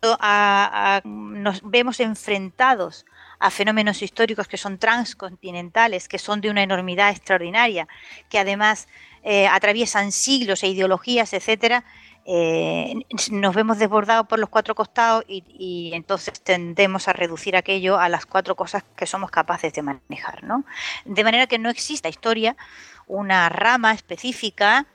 nos 1.05 1.61
vemos 1.63 2.01
enfrentados 2.01 3.05
a 3.41 3.51
fenómenos 3.51 4.03
históricos 4.03 4.49
que 4.49 4.57
son 4.57 4.79
transcontinentales, 4.79 6.09
que 6.09 6.19
son 6.19 6.41
de 6.41 6.51
una 6.51 6.63
enormidad 6.63 7.11
extraordinaria, 7.11 7.87
que 8.29 8.39
además 8.39 8.89
eh, 9.23 9.47
atraviesan 9.47 10.13
siglos 10.13 10.63
e 10.63 10.69
ideologías, 10.69 11.33
etcétera, 11.33 11.85
eh, 12.31 12.95
nos 13.31 13.55
vemos 13.55 13.79
desbordados 13.79 14.27
por 14.27 14.39
los 14.39 14.51
cuatro 14.51 14.75
costados 14.75 15.25
y, 15.27 15.93
entonces 15.95 16.41
tendemos 16.43 17.09
a 17.09 17.15
reducir 17.15 17.57
aquello 17.57 17.99
a 17.99 18.11
las 18.11 18.27
cuatro 18.27 18.55
cosas 18.55 18.85
que 18.97 19.07
somos 19.07 19.31
capaces 19.31 19.73
de 19.73 19.81
manejar, 19.81 20.45
¿no? 20.45 20.65
De 21.07 21.25
manera 21.25 21.47
que 21.47 21.59
no 21.59 21.71
existe 21.71 22.09
historia 22.11 22.55
una 23.07 23.49
rama 23.49 23.95
específica 23.95 24.87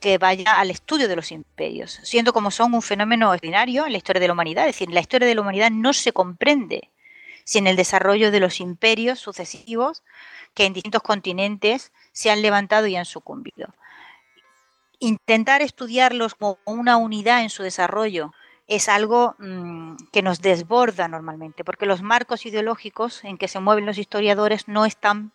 que 0.00 0.18
vaya 0.18 0.52
al 0.52 0.70
estudio 0.70 1.08
de 1.08 1.16
los 1.16 1.32
imperios, 1.32 1.98
siendo 2.02 2.34
como 2.34 2.50
son 2.50 2.74
un 2.74 2.82
fenómeno 2.82 3.30
ordinario 3.30 3.86
en 3.86 3.92
la 3.92 3.98
historia 3.98 4.20
de 4.20 4.26
la 4.26 4.34
humanidad. 4.34 4.68
Es 4.68 4.74
decir, 4.74 4.90
la 4.90 5.00
historia 5.00 5.26
de 5.26 5.34
la 5.34 5.40
humanidad 5.40 5.70
no 5.70 5.94
se 5.94 6.12
comprende 6.12 6.90
sin 7.44 7.66
el 7.66 7.76
desarrollo 7.76 8.30
de 8.30 8.40
los 8.40 8.60
imperios 8.60 9.18
sucesivos 9.18 10.02
que 10.52 10.66
en 10.66 10.74
distintos 10.74 11.02
continentes 11.02 11.92
se 12.16 12.30
han 12.30 12.40
levantado 12.40 12.86
y 12.86 12.96
han 12.96 13.04
sucumbido. 13.04 13.74
Intentar 15.00 15.60
estudiarlos 15.60 16.34
como 16.34 16.58
una 16.64 16.96
unidad 16.96 17.42
en 17.42 17.50
su 17.50 17.62
desarrollo 17.62 18.32
es 18.66 18.88
algo 18.88 19.36
mm, 19.38 19.96
que 20.10 20.22
nos 20.22 20.40
desborda 20.40 21.08
normalmente, 21.08 21.62
porque 21.62 21.84
los 21.84 22.00
marcos 22.00 22.46
ideológicos 22.46 23.22
en 23.22 23.36
que 23.36 23.48
se 23.48 23.60
mueven 23.60 23.84
los 23.84 23.98
historiadores 23.98 24.66
no 24.66 24.86
están 24.86 25.32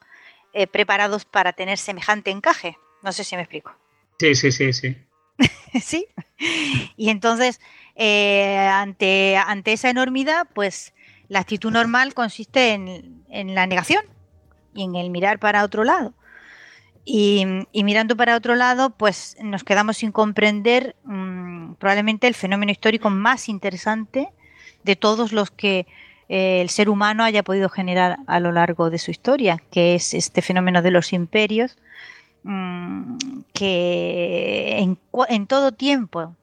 eh, 0.54 0.65
preparados 0.65 1.24
para 1.24 1.54
tener 1.54 1.78
semejante 1.78 2.32
encaje. 2.32 2.80
No 3.04 3.12
sé 3.12 3.24
si 3.26 3.36
me 3.36 3.44
explico. 3.44 3.76
Sí, 4.17 4.34
sí, 4.34 4.52
sí, 4.52 4.74
sí. 4.74 4.98
sí. 5.84 6.08
Y 6.98 7.12
entonces, 7.12 7.62
eh, 7.96 8.58
ante, 8.58 9.38
ante 9.38 9.74
esa 9.74 9.91
enormidad, 9.91 10.48
pues 10.56 10.96
la 11.28 11.41
actitud 11.41 11.72
normal 11.72 12.15
consiste 12.15 12.72
en, 12.72 13.54
la 13.54 13.67
negación 13.67 14.04
y 14.74 14.84
en 14.84 14.96
el 14.96 15.12
mirar 15.12 15.38
para 15.38 15.63
otro 15.63 15.84
lado. 15.84 16.15
Y, 17.04 17.46
mirando 17.74 18.16
para 18.16 18.36
otro 18.36 18.56
lado, 18.56 18.92
pues 18.92 19.36
nos 19.42 19.64
quedamos 19.64 19.98
sin 19.98 20.12
comprender 20.12 20.96
mm, 21.04 21.74
probablemente 21.74 22.28
el 22.28 22.36
fenómeno 22.36 22.72
histórico 22.72 23.10
más 23.10 23.50
interesante 23.50 24.30
de 24.84 24.96
todos 24.96 25.32
los 25.32 25.50
que 25.50 25.88
eh, 26.30 26.62
el 26.62 26.70
ser 26.70 26.90
humano 26.90 27.24
haya 27.24 27.44
podido 27.44 27.70
generar 27.70 28.20
a 28.28 28.40
lo 28.40 28.52
largo 28.52 28.90
de 28.90 29.00
su 29.00 29.12
historia, 29.12 29.62
que 29.72 29.96
es 29.96 30.14
este 30.14 30.42
fenómeno 30.42 30.82
de 30.82 30.92
los 30.92 31.12
imperios, 31.12 31.78
mm, 32.44 33.18
que 33.54 34.78
en, 34.80 34.98
en 35.30 35.48
todo 35.48 35.72
tiempo 35.72 36.36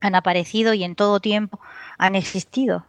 han 0.00 0.14
aparecido 0.14 0.72
y 0.72 0.82
en 0.82 0.94
todo 0.94 1.20
tiempo 1.20 1.60
han 1.98 2.14
existido, 2.14 2.86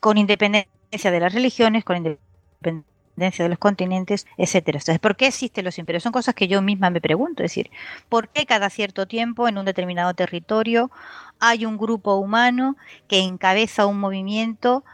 con 0.00 0.16
independencia 0.16 1.10
de 1.10 1.20
las 1.20 1.34
religiones, 1.34 1.84
con 1.84 1.96
independencia 1.96 2.91
de 3.16 3.48
los 3.48 3.58
continentes, 3.58 4.26
etcétera. 4.36 4.78
Entonces, 4.78 4.98
¿por 4.98 5.16
qué 5.16 5.26
existen 5.26 5.64
los 5.64 5.78
imperios? 5.78 6.02
Son 6.02 6.12
cosas 6.12 6.34
que 6.34 6.48
yo 6.48 6.62
misma 6.62 6.90
me 6.90 7.00
pregunto, 7.00 7.42
es 7.42 7.50
decir, 7.50 7.70
¿por 8.08 8.28
qué 8.28 8.46
cada 8.46 8.70
cierto 8.70 9.06
tiempo 9.06 9.48
en 9.48 9.58
un 9.58 9.64
determinado 9.64 10.14
territorio 10.14 10.90
hay 11.38 11.66
un 11.66 11.76
grupo 11.76 12.14
humano 12.14 12.76
que 13.08 13.20
encabeza 13.20 13.86
un 13.86 13.98
movimiento 13.98 14.84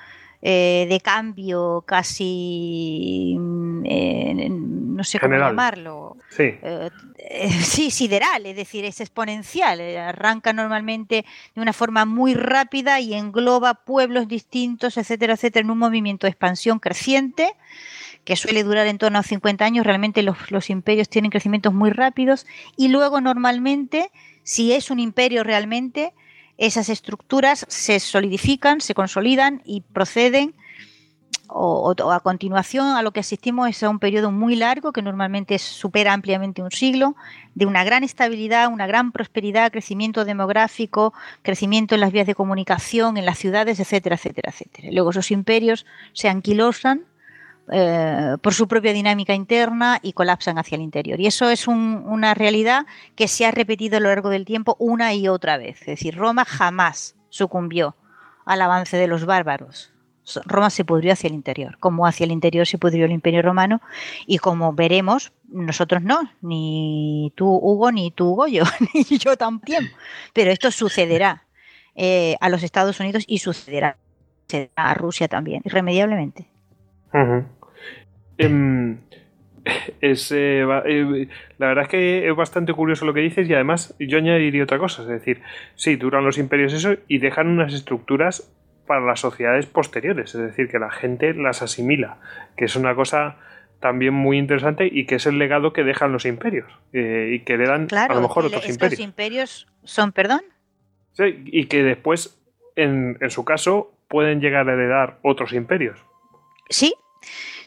eh, 0.40 0.86
de 0.88 1.00
cambio 1.00 1.82
casi, 1.84 3.34
mm, 3.36 3.82
eh, 3.86 4.48
no 4.48 5.02
sé 5.02 5.18
cómo 5.18 5.34
llamarlo, 5.34 6.16
sí. 6.30 6.54
Eh, 6.62 6.90
sí, 7.62 7.90
sideral, 7.90 8.46
es 8.46 8.54
decir, 8.54 8.84
es 8.84 9.00
exponencial, 9.00 9.80
arranca 9.96 10.52
normalmente 10.52 11.24
de 11.56 11.60
una 11.60 11.72
forma 11.72 12.04
muy 12.04 12.34
rápida 12.34 13.00
y 13.00 13.14
engloba 13.14 13.74
pueblos 13.74 14.28
distintos, 14.28 14.96
etcétera, 14.96 15.34
etcétera, 15.34 15.64
en 15.64 15.72
un 15.72 15.78
movimiento 15.78 16.28
de 16.28 16.30
expansión 16.30 16.78
creciente 16.78 17.56
que 18.28 18.36
suele 18.36 18.62
durar 18.62 18.86
en 18.88 18.98
torno 18.98 19.18
a 19.18 19.22
50 19.22 19.64
años, 19.64 19.86
realmente 19.86 20.22
los, 20.22 20.50
los 20.50 20.68
imperios 20.68 21.08
tienen 21.08 21.30
crecimientos 21.30 21.72
muy 21.72 21.88
rápidos 21.88 22.44
y 22.76 22.88
luego 22.88 23.22
normalmente, 23.22 24.10
si 24.42 24.74
es 24.74 24.90
un 24.90 24.98
imperio 24.98 25.44
realmente, 25.44 26.12
esas 26.58 26.90
estructuras 26.90 27.64
se 27.70 27.98
solidifican, 27.98 28.82
se 28.82 28.92
consolidan 28.92 29.62
y 29.64 29.80
proceden 29.80 30.54
o, 31.46 31.94
a 32.12 32.20
continuación 32.20 32.88
a 32.88 33.00
lo 33.00 33.12
que 33.12 33.20
asistimos 33.20 33.70
es 33.70 33.82
a 33.82 33.88
un 33.88 33.98
periodo 33.98 34.30
muy 34.30 34.56
largo 34.56 34.92
que 34.92 35.00
normalmente 35.00 35.58
supera 35.58 36.12
ampliamente 36.12 36.62
un 36.62 36.70
siglo, 36.70 37.16
de 37.54 37.64
una 37.64 37.82
gran 37.82 38.04
estabilidad, 38.04 38.70
una 38.70 38.86
gran 38.86 39.10
prosperidad, 39.10 39.72
crecimiento 39.72 40.26
demográfico, 40.26 41.14
crecimiento 41.40 41.94
en 41.94 42.02
las 42.02 42.12
vías 42.12 42.26
de 42.26 42.34
comunicación, 42.34 43.16
en 43.16 43.24
las 43.24 43.38
ciudades, 43.38 43.80
etcétera, 43.80 44.16
etcétera, 44.16 44.50
etcétera. 44.50 44.88
Luego 44.92 45.12
esos 45.12 45.30
imperios 45.30 45.86
se 46.12 46.28
anquilosan 46.28 47.06
eh, 47.70 48.36
por 48.40 48.54
su 48.54 48.66
propia 48.66 48.92
dinámica 48.92 49.34
interna 49.34 49.98
y 50.02 50.12
colapsan 50.12 50.58
hacia 50.58 50.76
el 50.76 50.82
interior. 50.82 51.20
Y 51.20 51.26
eso 51.26 51.50
es 51.50 51.68
una 51.68 52.34
realidad 52.34 52.86
que 53.14 53.28
se 53.28 53.46
ha 53.46 53.50
repetido 53.50 53.96
a 53.96 54.00
lo 54.00 54.08
largo 54.08 54.30
del 54.30 54.44
tiempo 54.44 54.76
una 54.78 55.14
y 55.14 55.28
otra 55.28 55.58
vez. 55.58 55.80
Es 55.80 55.86
decir, 55.86 56.16
Roma 56.16 56.44
jamás 56.44 57.16
sucumbió 57.28 57.94
al 58.44 58.62
avance 58.62 58.96
de 58.96 59.06
los 59.06 59.26
bárbaros. 59.26 59.92
Roma 60.44 60.70
se 60.70 60.84
pudrió 60.84 61.12
hacia 61.12 61.28
el 61.28 61.34
interior, 61.34 61.78
como 61.78 62.06
hacia 62.06 62.24
el 62.24 62.32
interior 62.32 62.66
se 62.66 62.78
pudrió 62.78 63.06
el 63.06 63.12
Imperio 63.12 63.40
Romano 63.40 63.80
y 64.26 64.38
como 64.38 64.74
veremos, 64.74 65.32
nosotros 65.48 66.02
no, 66.02 66.20
ni 66.42 67.32
tú 67.34 67.48
Hugo, 67.48 67.90
ni 67.92 68.10
tú 68.10 68.34
Goyo, 68.34 68.64
ni 68.94 69.04
yo 69.18 69.36
también. 69.36 69.90
Pero 70.34 70.50
esto 70.50 70.70
sucederá 70.70 71.44
eh, 71.94 72.36
a 72.40 72.48
los 72.48 72.62
Estados 72.62 73.00
Unidos 73.00 73.24
y 73.26 73.38
sucederá 73.38 73.96
a 74.76 74.94
Rusia 74.94 75.28
también, 75.28 75.62
irremediablemente. 75.64 76.48
Em, 78.38 78.98
es, 80.00 80.32
eh, 80.32 80.62
eh, 80.86 81.28
la 81.58 81.66
verdad 81.66 81.84
es 81.84 81.90
que 81.90 82.28
es 82.28 82.36
bastante 82.36 82.72
curioso 82.72 83.04
lo 83.04 83.14
que 83.14 83.20
dices 83.20 83.48
y 83.48 83.54
además 83.54 83.94
yo 83.98 84.18
añadiría 84.18 84.62
otra 84.62 84.78
cosa, 84.78 85.02
es 85.02 85.08
decir, 85.08 85.42
sí, 85.74 85.96
duran 85.96 86.24
los 86.24 86.38
imperios 86.38 86.72
eso 86.72 86.94
y 87.08 87.18
dejan 87.18 87.48
unas 87.48 87.74
estructuras 87.74 88.50
para 88.86 89.04
las 89.04 89.20
sociedades 89.20 89.66
posteriores, 89.66 90.34
es 90.34 90.40
decir, 90.40 90.68
que 90.68 90.78
la 90.78 90.90
gente 90.90 91.34
las 91.34 91.62
asimila, 91.62 92.18
que 92.56 92.64
es 92.64 92.76
una 92.76 92.94
cosa 92.94 93.36
también 93.80 94.14
muy 94.14 94.38
interesante 94.38 94.88
y 94.90 95.06
que 95.06 95.16
es 95.16 95.26
el 95.26 95.38
legado 95.38 95.72
que 95.72 95.84
dejan 95.84 96.10
los 96.10 96.24
imperios 96.24 96.70
eh, 96.92 97.32
y 97.34 97.40
que 97.40 97.56
le 97.56 97.66
dan 97.66 97.86
a 97.92 98.14
lo 98.14 98.22
mejor 98.22 98.46
otros 98.46 98.68
imperios. 98.68 99.00
imperios 99.00 99.68
son, 99.84 100.12
perdón. 100.12 100.40
Sí, 101.12 101.42
y 101.46 101.66
que 101.66 101.82
después, 101.82 102.40
en, 102.76 103.18
en 103.20 103.30
su 103.30 103.44
caso, 103.44 103.92
pueden 104.08 104.40
llegar 104.40 104.68
a 104.68 104.72
heredar 104.72 105.18
otros 105.22 105.52
imperios. 105.52 105.98
Sí, 106.70 106.94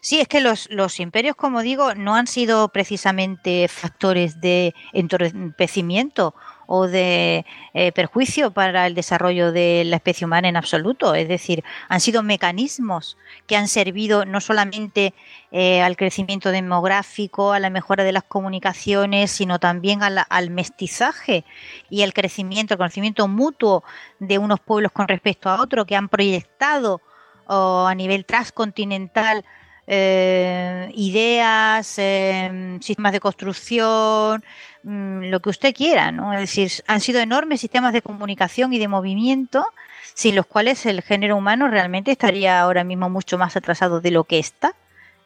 Sí, 0.04 0.20
es 0.20 0.28
que 0.28 0.42
los, 0.42 0.68
los, 0.72 1.00
imperios, 1.00 1.36
como 1.36 1.62
digo, 1.62 1.94
no 1.94 2.16
han 2.16 2.26
sido 2.26 2.70
precisamente 2.70 3.68
factores 3.68 4.42
de 4.42 4.74
entorpecimiento 4.94 6.34
o 6.66 6.88
de 6.88 7.46
eh, 7.76 7.92
perjuicio 7.92 8.50
para 8.50 8.88
el 8.88 8.96
desarrollo 8.96 9.52
de 9.52 9.84
la 9.86 9.98
especie 9.98 10.26
humana 10.26 10.50
en 10.50 10.58
absoluto. 10.58 11.14
Es 11.14 11.28
decir, 11.28 11.64
han 11.88 12.00
sido 12.00 12.24
mecanismos 12.24 13.16
que 13.46 13.56
han 13.56 13.68
servido 13.68 14.26
no 14.26 14.42
solamente 14.42 15.14
eh, 15.52 15.84
al 15.84 15.96
crecimiento 15.98 16.50
demográfico, 16.50 17.52
a 17.52 17.60
la 17.60 17.70
mejora 17.70 18.04
de 18.04 18.12
las 18.12 18.24
comunicaciones, 18.24 19.30
sino 19.30 19.60
también 19.60 20.00
al 20.02 20.50
mestizaje 20.50 21.46
y 21.92 22.02
al 22.02 22.14
crecimiento, 22.14 22.74
al 22.74 22.80
conocimiento 22.80 23.28
mutuo 23.28 23.84
de 24.18 24.40
unos 24.40 24.62
pueblos 24.62 24.92
con 24.94 25.08
respecto 25.08 25.48
a 25.48 25.62
otros 25.62 25.86
que 25.86 25.96
han 25.96 26.10
proyectado 26.10 27.02
a 27.48 27.94
nivel 27.96 28.26
transcontinental 28.26 29.44
eh, 29.88 30.92
ideas, 30.96 31.96
eh, 31.98 32.78
sistemas 32.82 33.12
de 33.12 33.20
construcción, 33.20 34.44
mm, 34.84 35.24
lo 35.24 35.40
que 35.40 35.50
usted 35.50 35.74
quiera, 35.74 36.12
¿no? 36.12 36.34
Es 36.34 36.42
decir, 36.42 36.72
han 36.88 37.02
sido 37.02 37.20
enormes 37.20 37.62
sistemas 37.62 37.94
de 37.94 38.02
comunicación 38.02 38.74
y 38.74 38.80
de 38.80 38.88
movimiento 38.88 39.66
sin 40.14 40.36
los 40.36 40.46
cuales 40.46 40.86
el 40.86 41.02
género 41.02 41.38
humano 41.38 41.68
realmente 41.68 42.12
estaría 42.12 42.60
ahora 42.60 42.84
mismo 42.84 43.10
mucho 43.10 43.38
más 43.38 43.56
atrasado 43.56 44.02
de 44.02 44.12
lo 44.12 44.26
que 44.26 44.40
está, 44.40 44.76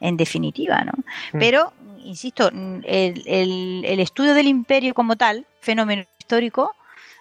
en 0.00 0.16
definitiva, 0.16 0.84
¿no? 0.84 0.92
Mm. 1.32 1.38
Pero, 1.38 1.72
insisto, 2.04 2.48
el, 2.48 4.00
estudio 4.00 4.32
del 4.32 4.46
imperio 4.46 4.94
como 4.94 5.16
tal, 5.16 5.44
fenómeno 5.60 6.04
histórico, 6.18 6.74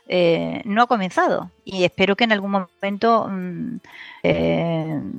eh, 0.07 0.61
no 0.65 0.83
ha 0.83 0.87
comenzado 0.87 1.49
y 1.63 1.83
espero 1.83 2.15
que 2.15 2.25
en 2.25 2.31
algún 2.31 2.51
momento 2.51 3.27
mm, 3.27 3.79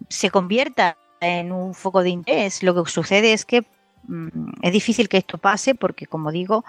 se 0.09 0.31
convierta 0.31 0.97
en 1.21 1.53
un 1.53 1.75
foco 1.75 2.03
de 2.03 2.11
interés. 2.11 2.63
Lo 2.63 2.75
que 2.75 2.91
sucede 2.91 3.33
es 3.33 3.45
que 3.45 3.65
mm, 4.09 4.63
es 4.63 4.73
difícil 4.73 5.09
que 5.09 5.19
esto 5.19 5.39
pase 5.39 5.75
porque, 5.75 6.07
como 6.07 6.33
digo, 6.33 6.65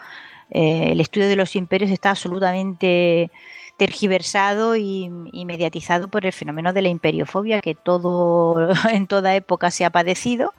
eh, 0.49 0.91
el 0.91 1.01
estudio 1.01 1.27
de 1.27 1.35
los 1.35 1.55
imperios 1.55 1.91
está 1.91 2.11
absolutamente 2.11 3.31
tergiversado 3.77 4.75
y, 4.75 5.09
mediatizado 5.45 6.07
por 6.07 6.25
el 6.25 6.33
fenómeno 6.33 6.73
de 6.73 6.81
la 6.81 6.89
imperiofobia 6.89 7.61
que 7.61 7.75
todo 7.75 8.69
en 8.91 9.07
toda 9.07 9.35
época 9.35 9.71
se 9.71 9.85
ha 9.85 9.91
padecido 9.91 10.53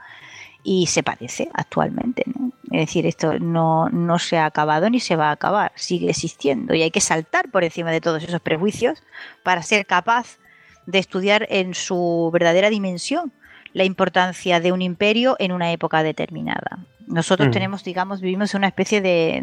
y 0.63 0.87
se 0.87 1.03
padece 1.03 1.51
actualmente. 1.55 2.25
Es 2.71 2.81
decir, 2.81 3.07
esto 3.07 3.39
no, 3.39 3.89
no 3.89 4.19
se 4.19 4.37
ha 4.37 4.47
acabado 4.47 4.89
ni 4.91 5.01
se 5.01 5.17
va 5.17 5.29
a 5.29 5.33
acabar, 5.33 5.73
sigue 5.75 6.11
existiendo 6.11 6.75
y 6.75 6.83
hay 6.83 6.91
que 6.91 7.01
saltar 7.01 7.51
por 7.51 7.65
encima 7.65 7.91
de 7.91 8.01
todos 8.01 8.23
esos 8.23 8.41
prejuicios 8.41 9.03
para 9.43 9.63
ser 9.63 9.87
capaz 9.87 10.39
de 10.87 10.99
estudiar 10.99 11.47
en 11.51 11.75
su 11.75 12.31
verdadera 12.33 12.71
dimensión 12.71 13.33
la 13.73 13.85
importancia 13.85 14.61
de 14.61 14.73
un 14.73 14.83
imperio 14.83 15.37
en 15.39 15.53
una 15.53 15.73
época 15.73 16.03
determinada. 16.03 16.79
Nosotros 17.07 17.49
mm. 17.49 17.53
tenemos, 17.53 17.85
digamos, 17.85 18.21
vivimos 18.21 18.55
en 18.55 18.59
una 18.59 18.69
especie 18.69 19.01
de, 19.01 19.43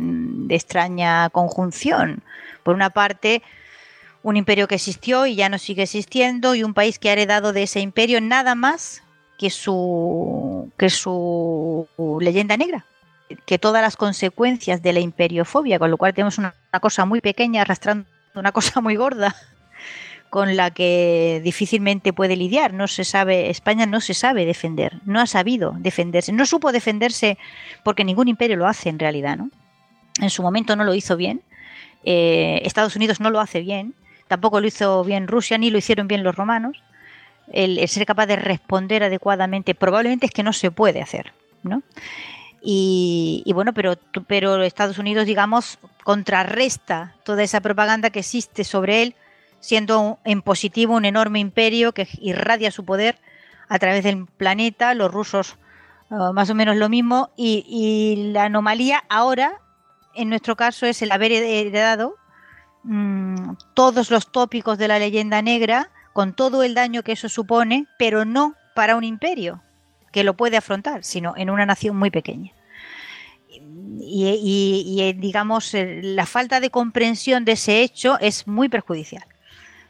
extraña 0.50 1.30
conjunción. 1.30 2.22
Por 2.64 2.76
una 2.76 2.92
parte, 2.92 3.42
un 4.24 4.38
imperio 4.38 4.68
que 4.68 4.76
existió 4.76 5.26
y 5.26 5.36
ya 5.36 5.50
no 5.50 5.58
sigue 5.58 5.84
existiendo 5.84 6.56
y 6.56 6.64
un 6.64 6.74
país 6.74 7.00
que 7.00 7.10
ha 7.10 7.14
heredado 7.14 7.54
de 7.54 7.64
ese 7.64 7.80
imperio 7.80 8.22
nada 8.22 8.56
más 8.56 9.04
que 9.38 9.50
su, 9.50 10.72
que 10.78 10.90
su 10.90 11.88
leyenda 12.22 12.58
negra, 12.58 12.86
que 13.46 13.60
todas 13.60 13.82
las 13.82 13.98
consecuencias 13.98 14.82
de 14.82 14.94
la 14.94 15.00
imperiofobia, 15.00 15.80
con 15.80 15.92
lo 15.92 15.98
cual 15.98 16.14
tenemos 16.14 16.38
una 16.38 16.54
cosa 16.80 17.06
muy 17.06 17.22
pequeña 17.22 17.62
arrastrando 17.62 18.06
una 18.36 18.52
cosa 18.52 18.82
muy 18.82 18.96
gorda 18.96 19.36
con 20.30 20.56
la 20.56 20.72
que 20.72 21.42
difícilmente 21.44 22.14
puede 22.14 22.36
lidiar. 22.36 22.74
No 22.74 22.88
se 22.88 23.04
sabe, 23.04 23.50
España 23.50 23.86
no 23.86 24.02
se 24.02 24.14
sabe 24.14 24.46
defender, 24.46 25.00
no 25.06 25.22
ha 25.22 25.28
sabido 25.28 25.76
defenderse, 25.80 26.32
no 26.32 26.46
supo 26.46 26.72
defenderse 26.72 27.38
porque 27.84 28.04
ningún 28.04 28.28
imperio 28.28 28.58
lo 28.58 28.68
hace 28.68 28.90
en 28.90 29.00
realidad, 29.00 29.38
¿no? 29.38 29.50
En 30.22 30.30
su 30.30 30.42
momento 30.42 30.76
no 30.76 30.84
lo 30.84 30.94
hizo 30.94 31.18
bien, 31.18 31.42
eh, 32.04 32.62
Estados 32.64 32.96
Unidos 32.96 33.20
no 33.20 33.30
lo 33.30 33.40
hace 33.40 33.62
bien, 33.62 33.94
tampoco 34.28 34.62
lo 34.62 34.68
hizo 34.68 35.04
bien 35.04 35.28
Rusia 35.28 35.58
ni 35.58 35.70
lo 35.70 35.78
hicieron 35.78 36.08
bien 36.08 36.24
los 36.24 36.36
romanos. 36.36 36.82
El, 37.52 37.88
ser 37.88 38.06
capaz 38.06 38.26
de 38.26 38.38
responder 38.38 39.04
adecuadamente 39.04 39.76
probablemente 39.76 40.26
es 40.26 40.32
que 40.32 40.44
no 40.44 40.52
se 40.52 40.72
puede 40.72 41.02
hacer, 41.02 41.34
¿no? 41.64 41.84
Y, 42.62 43.44
y, 43.46 43.54
bueno, 43.54 43.74
pero, 43.74 43.96
pero 44.26 44.64
Estados 44.64 44.98
Unidos, 44.98 45.28
digamos, 45.28 45.78
contrarresta 46.04 47.14
toda 47.24 47.44
esa 47.44 47.62
propaganda 47.62 48.10
que 48.10 48.20
existe 48.20 48.64
sobre 48.64 49.04
él 49.04 49.16
siendo 49.66 50.20
en 50.26 50.44
positivo 50.44 50.96
un 50.96 51.06
enorme 51.06 51.40
imperio 51.40 51.92
que 51.92 52.08
irradia 52.22 52.70
su 52.70 52.86
poder 52.86 53.18
a 53.68 53.80
través 53.80 54.04
del 54.04 54.28
planeta, 54.28 54.94
los 54.94 55.12
rusos 55.12 55.58
eh, 56.12 56.16
más 56.34 56.52
o 56.52 56.56
menos 56.56 56.76
lo 56.76 56.88
mismo, 56.88 57.32
y, 57.36 58.30
la 58.32 58.44
anomalía 58.44 59.04
ahora, 59.10 59.60
en 60.14 60.30
nuestro 60.30 60.56
caso, 60.56 60.86
es 60.86 61.02
el 61.02 61.12
haber 61.12 61.32
heredado 61.32 62.16
mm, 62.84 63.54
todos 63.74 64.12
los 64.12 64.32
tópicos 64.32 64.78
de 64.78 64.88
la 64.88 65.00
leyenda 65.00 65.42
negra, 65.42 65.90
con 66.14 66.34
todo 66.34 66.62
el 66.62 66.76
daño 66.76 67.02
que 67.02 67.14
eso 67.14 67.28
supone, 67.28 67.88
pero 67.98 68.24
no 68.24 68.54
para 68.76 68.96
un 68.96 69.04
imperio 69.04 69.64
que 70.12 70.24
lo 70.24 70.36
puede 70.36 70.58
afrontar, 70.58 71.04
sino 71.04 71.34
en 71.36 71.50
una 71.50 71.66
nación 71.66 71.98
muy 71.98 72.12
pequeña. 72.12 72.52
y 74.00 75.14
digamos, 75.18 75.72
la 75.74 76.26
falta 76.28 76.60
de 76.60 76.70
comprensión 76.70 77.46
de 77.46 77.54
ese 77.54 77.82
hecho 77.82 78.20
es 78.20 78.48
muy 78.48 78.70
perjudicial 78.70 79.26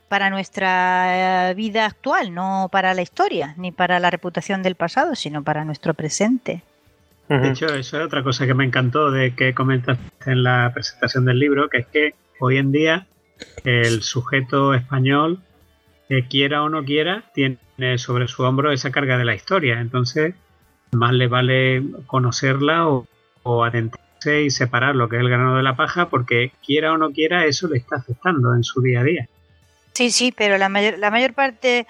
para 0.07 0.29
nuestra 0.29 1.49
eh, 1.49 1.53
vida 1.55 1.85
actual, 1.85 2.33
no 2.33 2.69
para 2.71 2.93
la 2.93 3.01
historia, 3.01 3.55
ni 3.57 3.71
para 3.71 3.99
la 3.99 4.11
reputación 4.11 4.63
del 4.63 4.75
pasado, 4.75 5.15
sino 5.15 5.43
para 5.43 5.65
nuestro 5.65 5.93
presente. 5.93 6.61
De 7.27 7.49
hecho, 7.49 7.65
eso 7.65 7.99
es 7.99 8.05
otra 8.05 8.21
cosa 8.21 8.45
que 8.45 8.53
me 8.53 8.65
encantó 8.65 9.09
de 9.09 9.33
que 9.33 9.55
comentaste 9.55 10.03
en 10.27 10.43
la 10.43 10.71
presentación 10.73 11.25
del 11.25 11.39
libro, 11.39 11.69
que 11.69 11.79
es 11.79 11.87
que 11.87 12.13
hoy 12.39 12.57
en 12.57 12.71
día 12.71 13.07
el 13.63 14.03
sujeto 14.03 14.75
español, 14.75 15.39
que 16.07 16.27
quiera 16.27 16.61
o 16.61 16.69
no 16.69 16.83
quiera, 16.83 17.23
tiene 17.33 17.57
sobre 17.97 18.27
su 18.27 18.43
hombro 18.43 18.71
esa 18.71 18.91
carga 18.91 19.17
de 19.17 19.25
la 19.25 19.33
historia. 19.33 19.79
Entonces, 19.79 20.35
más 20.91 21.13
le 21.13 21.27
vale 21.27 21.83
conocerla 22.05 22.87
o, 22.87 23.07
o 23.41 23.63
adentrarse 23.63 24.43
y 24.43 24.51
separar 24.51 24.95
lo 24.95 25.09
que 25.09 25.15
es 25.15 25.21
el 25.21 25.29
grano 25.29 25.57
de 25.57 25.63
la 25.63 25.75
paja, 25.75 26.09
porque 26.09 26.51
quiera 26.63 26.93
o 26.93 26.97
no 26.97 27.11
quiera, 27.11 27.45
eso 27.45 27.67
le 27.67 27.77
está 27.77 27.95
afectando 27.95 28.53
en 28.53 28.63
su 28.63 28.81
día 28.81 29.01
a 29.01 29.03
día. 29.03 29.27
Sí, 29.95 30.11
sí, 30.11 30.33
pero 30.33 30.57
la 30.57 30.67
mayor, 30.67 30.99
la 30.99 31.09
mayor 31.09 31.33
parte 31.33 31.87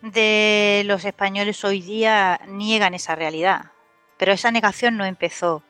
de 0.00 0.84
los 0.86 1.04
españoles 1.04 1.64
hoy 1.64 1.82
día 1.82 2.40
niegan 2.46 2.94
esa 2.94 3.16
realidad. 3.16 3.72
Pero 4.16 4.30
esa 4.30 4.52
negación 4.52 4.96
no 4.96 5.04
empezó, 5.04 5.64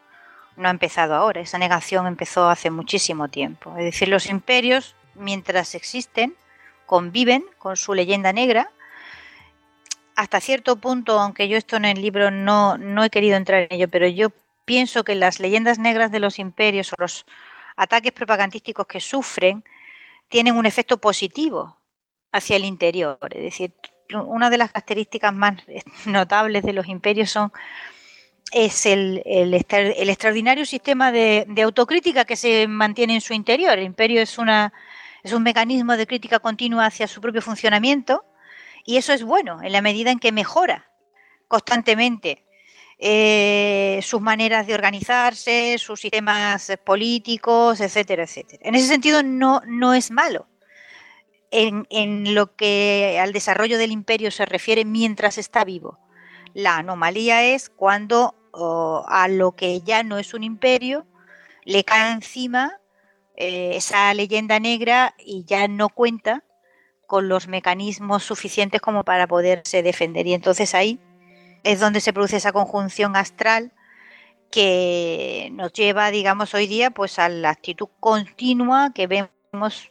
no 0.57 0.69
ha 0.69 0.71
empezado 0.71 1.15
ahora, 1.15 1.41
esa 1.41 1.57
negación 1.57 2.07
empezó 2.07 2.51
hace 2.51 2.71
muchísimo 2.71 3.29
tiempo. 3.29 3.75
Es 3.79 3.85
decir, 3.85 4.09
los 4.09 4.27
imperios, 4.27 4.95
mientras 5.15 5.75
existen, 5.75 6.37
conviven 6.85 7.43
con 7.57 7.79
su 7.79 7.95
leyenda 7.95 8.35
negra. 8.35 8.71
Hasta 10.15 10.43
cierto 10.43 10.77
punto, 10.77 11.19
aunque 11.19 11.49
yo 11.49 11.57
esto 11.57 11.77
en 11.77 11.87
el 11.87 12.03
libro 12.03 12.31
no, 12.31 12.77
no 12.77 13.03
he 13.03 13.09
querido 13.09 13.39
entrar 13.39 13.63
en 13.63 13.69
ello, 13.71 13.89
pero 13.89 14.07
yo 14.07 14.29
pienso 14.67 15.05
que 15.05 15.15
las 15.15 15.41
leyendas 15.41 15.79
negras 15.79 16.13
de 16.13 16.21
los 16.21 16.39
imperios 16.39 16.93
o 16.93 16.97
los 16.99 17.25
ataques 17.77 18.13
propagandísticos 18.13 18.87
que 18.87 19.01
sufren 19.01 19.65
tienen 20.33 20.57
un 20.57 20.65
efecto 20.65 20.97
positivo 20.97 21.77
hacia 22.33 22.57
el 22.57 22.65
interior. 22.65 23.19
Es 23.33 23.43
decir, 23.43 23.75
una 24.15 24.49
de 24.49 24.57
las 24.57 24.73
características 24.73 25.35
más 25.35 25.63
notables 26.07 26.63
de 26.63 26.73
los 26.73 26.89
imperios 26.89 27.31
son 27.31 27.53
es 28.51 28.87
el, 28.87 29.23
extraordinario 29.27 30.65
sistema 30.65 31.13
de, 31.13 31.47
autocrítica 31.63 32.25
que 32.25 32.37
se 32.37 32.67
mantiene 32.67 33.15
en 33.15 33.21
su 33.21 33.35
interior. 33.35 33.79
El 33.79 33.85
imperio 33.85 34.23
es 34.23 34.39
un 34.39 35.43
mecanismo 35.43 35.99
de 35.99 36.07
crítica 36.07 36.39
continua 36.39 36.87
hacia 36.87 37.07
su 37.07 37.21
propio 37.21 37.43
funcionamiento 37.43 38.25
y 38.87 38.97
eso 38.97 39.13
es 39.13 39.23
bueno 39.25 39.63
en 39.63 39.73
la 39.73 39.83
medida 39.83 40.11
en 40.11 40.19
que 40.19 40.33
mejora 40.33 40.91
constantemente 41.47 42.47
eh, 42.99 44.01
sus 44.03 44.21
maneras 44.21 44.67
de 44.67 44.75
organizarse, 44.75 45.77
sus 45.79 46.01
sistemas 46.01 46.73
políticos, 46.85 47.81
etcétera, 47.81 48.25
etcétera. 48.25 48.63
En 48.63 48.75
ese 48.75 48.89
sentido 48.89 49.23
no, 49.23 49.61
no 49.67 49.95
es 49.95 50.11
malo. 50.11 50.47
En, 51.51 52.35
lo 52.35 52.57
que 52.57 53.19
al 53.21 53.35
desarrollo 53.35 53.77
del 53.77 53.93
imperio 53.93 54.31
se 54.31 54.47
refiere 54.47 54.87
mientras 54.87 55.37
está 55.37 55.65
vivo. 55.65 55.99
La 56.55 56.79
anomalía 56.79 57.45
es 57.45 57.69
cuando 57.69 58.35
a 59.07 59.29
lo 59.29 59.53
que 59.53 59.83
ya 59.83 60.03
no 60.03 60.19
es 60.19 60.33
un 60.33 60.45
imperio 60.45 61.07
le 61.65 61.85
cae 61.85 62.13
encima 62.13 62.81
eh, 63.37 63.73
esa 63.77 64.13
leyenda 64.15 64.61
negra 64.61 65.15
y 65.19 65.45
ya 65.45 65.69
no 65.69 65.89
cuenta 65.89 66.45
con 67.07 67.29
los 67.29 67.49
mecanismos 67.49 68.25
suficientes 68.25 68.81
como 68.81 69.05
para 69.05 69.27
poderse 69.27 69.83
defender. 69.83 70.27
Y 70.27 70.35
entonces 70.35 70.75
ahí 70.75 71.01
es 71.65 71.81
donde 71.81 72.01
se 72.01 72.13
produce 72.13 72.37
esa 72.37 72.53
conjunción 72.53 73.17
astral 73.17 73.73
que 74.51 75.51
nos 75.53 75.73
lleva, 75.73 76.11
digamos, 76.11 76.55
hoy 76.55 76.67
día 76.67 76.91
pues 76.91 77.19
a 77.19 77.29
la 77.29 77.51
actitud 77.51 77.89
continua 78.01 78.93
que 78.95 79.07
vemos 79.07 79.89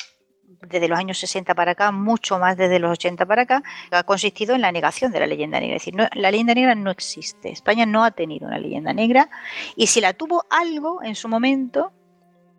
desde 0.61 0.87
los 0.87 0.99
años 0.99 1.17
60 1.17 1.55
para 1.55 1.71
acá, 1.71 1.91
mucho 1.91 2.37
más 2.37 2.55
desde 2.57 2.79
los 2.79 2.91
80 2.91 3.25
para 3.25 3.43
acá, 3.43 3.63
ha 3.89 4.03
consistido 4.03 4.53
en 4.53 4.61
la 4.61 4.71
negación 4.71 5.11
de 5.11 5.19
la 5.19 5.27
leyenda 5.27 5.59
negra. 5.59 5.77
Es 5.77 5.81
decir, 5.81 5.95
la 5.95 6.31
leyenda 6.31 6.53
negra 6.53 6.75
no 6.75 6.91
existe. 6.91 7.49
España 7.49 7.85
no 7.85 8.03
ha 8.03 8.11
tenido 8.11 8.47
una 8.47 8.59
leyenda 8.59 8.93
negra 8.93 9.29
y 9.75 9.87
si 9.87 10.01
la 10.01 10.13
tuvo 10.13 10.45
algo 10.49 11.01
en 11.03 11.15
su 11.15 11.27
momento, 11.27 11.91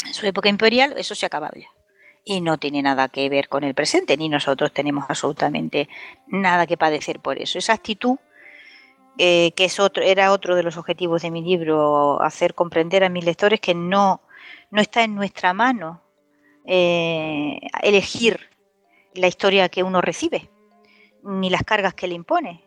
en 0.04 0.14
su 0.14 0.26
época 0.26 0.48
imperial, 0.48 0.94
eso 0.96 1.14
se 1.14 1.26
ha 1.26 1.28
acabado 1.28 1.54
ya. 1.56 1.68
Y 2.24 2.40
no 2.40 2.58
tiene 2.58 2.82
nada 2.82 3.08
que 3.08 3.28
ver 3.28 3.48
con 3.48 3.64
el 3.64 3.74
presente, 3.74 4.16
ni 4.16 4.28
nosotros 4.28 4.72
tenemos 4.72 5.04
absolutamente 5.08 5.88
nada 6.26 6.66
que 6.66 6.76
padecer 6.76 7.20
por 7.20 7.38
eso. 7.38 7.58
Esa 7.58 7.72
actitud 7.72 8.18
eh, 9.18 9.52
que 9.52 9.66
es 9.66 9.78
otro, 9.78 10.02
era 10.02 10.32
otro 10.32 10.56
de 10.56 10.62
los 10.62 10.76
objetivos 10.76 11.22
de 11.22 11.30
mi 11.30 11.42
libro, 11.42 12.20
hacer 12.22 12.54
comprender 12.54 13.04
a 13.04 13.08
mis 13.08 13.24
lectores 13.24 13.60
que 13.60 13.74
no, 13.74 14.22
no 14.70 14.80
está 14.80 15.04
en 15.04 15.14
nuestra 15.14 15.52
mano 15.52 16.02
eh, 16.64 17.60
elegir 17.82 18.40
la 19.14 19.26
historia 19.26 19.68
que 19.68 19.82
uno 19.82 20.00
recibe, 20.00 20.50
ni 21.22 21.50
las 21.50 21.62
cargas 21.62 21.94
que 21.94 22.06
le 22.06 22.14
impone. 22.14 22.64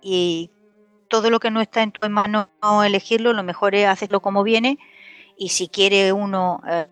Y 0.00 0.50
todo 1.08 1.28
lo 1.28 1.40
que 1.40 1.50
no 1.50 1.60
está 1.60 1.82
en 1.82 1.92
tu 1.92 2.08
mano 2.08 2.48
elegirlo, 2.84 3.34
lo 3.34 3.42
mejor 3.42 3.74
es 3.74 3.86
hacerlo 3.86 4.20
como 4.20 4.42
viene 4.42 4.78
y 5.36 5.50
si 5.50 5.68
quiere 5.68 6.12
uno 6.12 6.62
eh, 6.66 6.86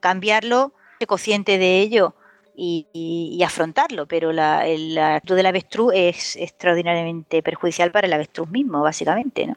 cambiarlo, 0.00 0.72
se 0.98 1.06
consciente 1.06 1.58
de 1.58 1.80
ello 1.80 2.14
y, 2.54 3.42
afrontarlo, 3.44 4.06
pero 4.06 4.32
la, 4.32 4.64
la, 4.66 5.16
actitud 5.16 5.36
del 5.36 5.46
avestruz 5.46 5.92
es 5.94 6.36
extraordinariamente 6.36 7.42
perjudicial 7.42 7.90
para 7.90 8.06
el 8.06 8.12
avestruz 8.12 8.48
mismo, 8.50 8.82
básicamente. 8.82 9.46
¿no? 9.46 9.56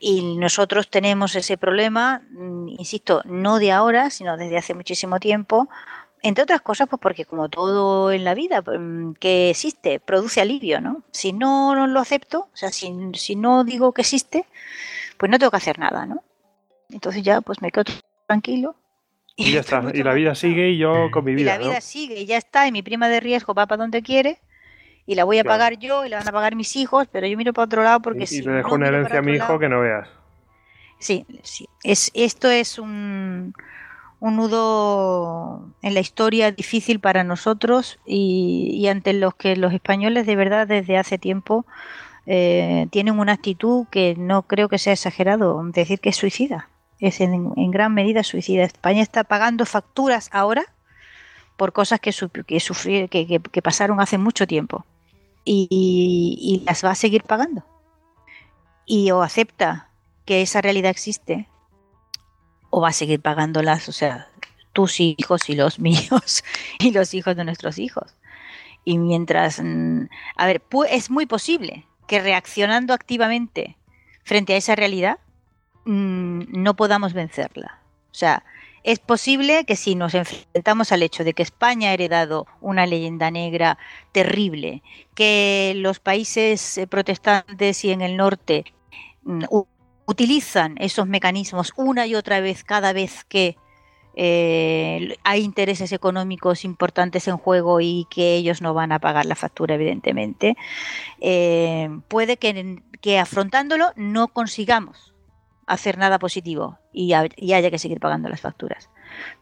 Y 0.00 0.36
nosotros 0.36 0.88
tenemos 0.88 1.34
ese 1.34 1.56
problema, 1.56 2.22
mm, 2.30 2.68
insisto, 2.68 3.22
no 3.24 3.58
de 3.58 3.72
ahora, 3.72 4.10
sino 4.10 4.36
desde 4.36 4.58
hace 4.58 4.74
muchísimo 4.74 5.18
tiempo, 5.18 5.68
entre 6.22 6.44
otras 6.44 6.60
cosas, 6.60 6.88
pues 6.88 7.00
porque 7.00 7.24
como 7.24 7.48
todo 7.48 8.12
en 8.12 8.24
la 8.24 8.34
vida 8.34 8.62
mm, 8.62 9.14
que 9.14 9.50
existe, 9.50 10.00
produce 10.00 10.40
alivio, 10.40 10.80
¿no? 10.80 11.02
Si 11.10 11.32
no 11.32 11.86
lo 11.86 12.00
acepto, 12.00 12.48
o 12.52 12.56
sea, 12.56 12.70
si, 12.70 12.92
si 13.14 13.36
no 13.36 13.64
digo 13.64 13.92
que 13.92 14.02
existe, 14.02 14.46
pues 15.18 15.30
no 15.30 15.38
tengo 15.38 15.50
que 15.50 15.56
hacer 15.56 15.78
nada, 15.78 16.06
¿no? 16.06 16.22
Entonces 16.90 17.22
ya, 17.22 17.40
pues 17.40 17.62
me 17.62 17.70
quedo 17.70 17.84
tranquilo 18.26 18.76
y 19.40 19.52
ya 19.52 19.60
está. 19.60 19.82
Y 19.92 20.02
la 20.02 20.12
vida 20.12 20.34
sigue 20.34 20.70
y 20.70 20.78
yo 20.78 21.10
con 21.10 21.24
mi 21.24 21.34
vida. 21.34 21.56
Y 21.56 21.58
la 21.58 21.58
vida 21.58 21.80
sigue 21.80 22.20
y 22.20 22.26
ya 22.26 22.36
está. 22.36 22.66
Y 22.66 22.72
mi 22.72 22.82
prima 22.82 23.08
de 23.08 23.20
riesgo 23.20 23.54
va 23.54 23.66
para 23.66 23.82
donde 23.82 24.02
quiere. 24.02 24.38
Y 25.06 25.14
la 25.14 25.24
voy 25.24 25.38
a 25.38 25.44
pagar 25.44 25.78
yo 25.78 26.04
y 26.04 26.08
la 26.08 26.18
van 26.18 26.28
a 26.28 26.32
pagar 26.32 26.54
mis 26.54 26.76
hijos. 26.76 27.08
Pero 27.10 27.26
yo 27.26 27.36
miro 27.36 27.52
para 27.52 27.64
otro 27.64 27.82
lado 27.82 28.00
porque 28.00 28.26
si. 28.26 28.38
Y 28.38 28.42
le 28.42 28.52
dejo 28.52 28.74
una 28.74 28.88
herencia 28.88 29.18
a 29.18 29.22
mi 29.22 29.32
hijo 29.32 29.58
que 29.58 29.68
no 29.68 29.80
veas. 29.80 30.08
Sí, 30.98 31.24
sí. 31.42 31.66
Es, 31.82 32.10
esto 32.14 32.50
es 32.50 32.78
un, 32.78 33.54
un 34.20 34.36
nudo 34.36 35.66
en 35.82 35.94
la 35.94 36.00
historia 36.00 36.52
difícil 36.52 37.00
para 37.00 37.24
nosotros 37.24 37.98
y, 38.06 38.86
ante 38.88 39.14
los 39.14 39.34
que 39.34 39.56
los 39.56 39.72
españoles 39.72 40.26
de 40.26 40.36
verdad 40.36 40.66
desde 40.66 40.98
hace 40.98 41.18
tiempo 41.18 41.64
eh, 42.26 42.86
tienen 42.90 43.18
una 43.18 43.32
actitud 43.32 43.86
que 43.90 44.14
no 44.16 44.42
creo 44.42 44.68
que 44.68 44.78
sea 44.78 44.92
exagerado 44.92 45.60
decir 45.72 46.00
que 46.00 46.10
es 46.10 46.16
suicida 46.16 46.68
es 47.00 47.20
en, 47.20 47.70
gran 47.70 47.94
medida 47.94 48.22
suicida. 48.22 48.64
España 48.64 49.02
está 49.02 49.24
pagando 49.24 49.66
facturas 49.66 50.28
ahora 50.32 50.64
por 51.56 51.72
cosas 51.72 52.00
que, 52.00 52.12
que, 53.08 53.40
que, 53.40 53.62
pasaron 53.62 54.00
hace 54.00 54.18
mucho 54.18 54.46
tiempo 54.46 54.84
y, 55.44 56.62
las 56.66 56.84
va 56.84 56.90
a 56.90 56.94
seguir 56.94 57.24
pagando. 57.24 57.64
Y 58.86 59.10
o 59.10 59.22
acepta 59.22 59.90
que 60.24 60.42
esa 60.42 60.60
realidad 60.60 60.90
existe 60.90 61.48
o 62.70 62.80
va 62.80 62.88
a 62.88 62.92
seguir 62.92 63.20
pagándolas, 63.20 63.88
o 63.88 63.92
sea, 63.92 64.28
tus 64.72 65.00
hijos 65.00 65.48
y 65.48 65.54
los 65.54 65.78
míos 65.80 66.44
y 66.78 66.92
los 66.92 67.14
hijos 67.14 67.36
de 67.36 67.44
nuestros 67.44 67.78
hijos. 67.78 68.14
Y 68.84 68.98
mientras, 68.98 69.60
mm, 69.62 70.04
a 70.36 70.46
ver, 70.46 70.62
es 70.88 71.10
muy 71.10 71.26
posible 71.26 71.86
que 72.06 72.20
reaccionando 72.20 72.94
activamente 72.94 73.76
frente 74.24 74.54
a 74.54 74.56
esa 74.56 74.74
realidad, 74.74 75.18
Mm, 75.84 76.42
no 76.48 76.74
podamos 76.74 77.12
vencerla. 77.14 77.80
O 78.10 78.14
sea, 78.14 78.44
es 78.82 78.98
posible 78.98 79.64
que 79.64 79.76
si 79.76 79.94
nos 79.94 80.14
enfrentamos 80.14 80.92
al 80.92 81.02
hecho 81.02 81.24
de 81.24 81.34
que 81.34 81.42
España 81.42 81.90
ha 81.90 81.94
heredado 81.94 82.46
una 82.60 82.86
leyenda 82.86 83.30
negra 83.30 83.78
terrible, 84.12 84.82
que 85.14 85.74
los 85.76 86.00
países 86.00 86.78
eh, 86.78 86.86
protestantes 86.86 87.84
y 87.84 87.92
en 87.92 88.00
el 88.00 88.16
norte 88.16 88.64
mm, 89.22 89.44
utilizan 90.06 90.76
esos 90.78 91.06
mecanismos 91.06 91.72
una 91.76 92.06
y 92.06 92.14
otra 92.14 92.40
vez 92.40 92.64
cada 92.64 92.92
vez 92.92 93.24
que 93.24 93.56
eh, 94.16 95.16
hay 95.24 95.42
intereses 95.42 95.92
económicos 95.92 96.64
importantes 96.64 97.28
en 97.28 97.36
juego 97.36 97.80
y 97.80 98.06
que 98.10 98.34
ellos 98.34 98.60
no 98.60 98.74
van 98.74 98.92
a 98.92 98.98
pagar 98.98 99.24
la 99.24 99.36
factura, 99.36 99.76
evidentemente, 99.76 100.56
eh, 101.20 101.88
puede 102.08 102.36
que 102.36 103.18
afrontándolo 103.18 103.92
no 103.94 104.28
consigamos 104.28 105.10
hacer 105.70 105.98
nada 105.98 106.18
positivo 106.18 106.78
y, 106.92 107.12
haya 107.12 107.70
que 107.70 107.78
seguir 107.78 108.00
pagando 108.00 108.28
las 108.28 108.40
facturas. 108.40 108.90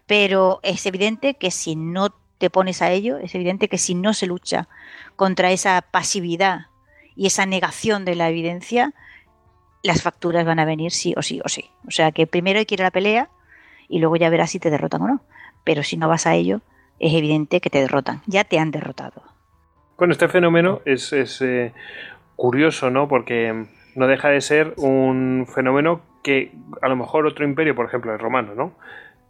Pero 0.07 0.61
es 0.63 0.85
evidente 0.85 1.35
que 1.35 1.51
si 1.51 1.75
no 1.75 2.15
te 2.37 2.51
pones 2.51 2.83
a 2.83 2.91
ello, 2.91 3.17
es 3.17 3.35
evidente 3.35 3.69
que 3.69 3.79
si 3.79 3.95
no 3.95 4.13
se 4.13 4.27
lucha 4.27 4.69
contra 5.17 5.51
esa 5.51 5.81
pasividad 5.83 6.67
y 7.17 7.27
esa 7.27 7.47
negación 7.47 8.05
de 8.05 8.15
la 8.15 8.29
evidencia, 8.29 8.93
las 9.83 10.03
facturas 10.03 10.45
van 10.45 10.59
a 10.59 10.67
venir 10.67 10.93
sí 10.93 11.15
o 11.17 11.23
sí 11.23 11.41
o 11.43 11.49
sí. 11.49 11.71
O 11.87 11.91
sea 11.91 12.13
que 12.13 12.27
primero 12.27 12.59
hay 12.59 12.67
que 12.67 12.75
ir 12.75 12.83
a 12.83 12.85
la 12.85 12.91
pelea 12.91 13.31
y 13.89 13.99
luego 13.99 14.17
ya 14.17 14.29
verás 14.29 14.51
si 14.51 14.61
te 14.61 14.71
derrotan 14.71 15.03
o 15.03 15.09
no. 15.09 15.23
Pero 15.65 15.83
si 15.83 15.97
no 15.97 16.09
vas 16.09 16.27
a 16.27 16.35
ello, 16.35 16.61
es 16.99 17.15
evidente 17.15 17.61
que 17.63 17.71
te 17.71 17.81
derrotan. 17.81 18.21
Ya 18.27 18.45
te 18.45 18.59
han 18.59 18.71
derrotado. 18.71 19.23
Bueno, 19.97 20.13
este 20.13 20.29
fenómeno 20.29 20.83
es, 20.85 21.13
eh, 21.41 21.73
curioso, 22.37 22.91
¿no? 22.91 23.09
Porque 23.09 23.67
no 23.95 24.07
deja 24.07 24.29
de 24.29 24.43
ser 24.43 24.75
un 24.77 25.47
fenómeno 25.53 26.03
que 26.29 26.53
a 26.83 26.89
lo 26.91 26.97
mejor 26.97 27.25
otro 27.25 27.47
imperio, 27.47 27.75
por 27.75 27.87
ejemplo, 27.87 28.13
el 28.13 28.19
romano, 28.19 28.55
¿no? 28.55 28.75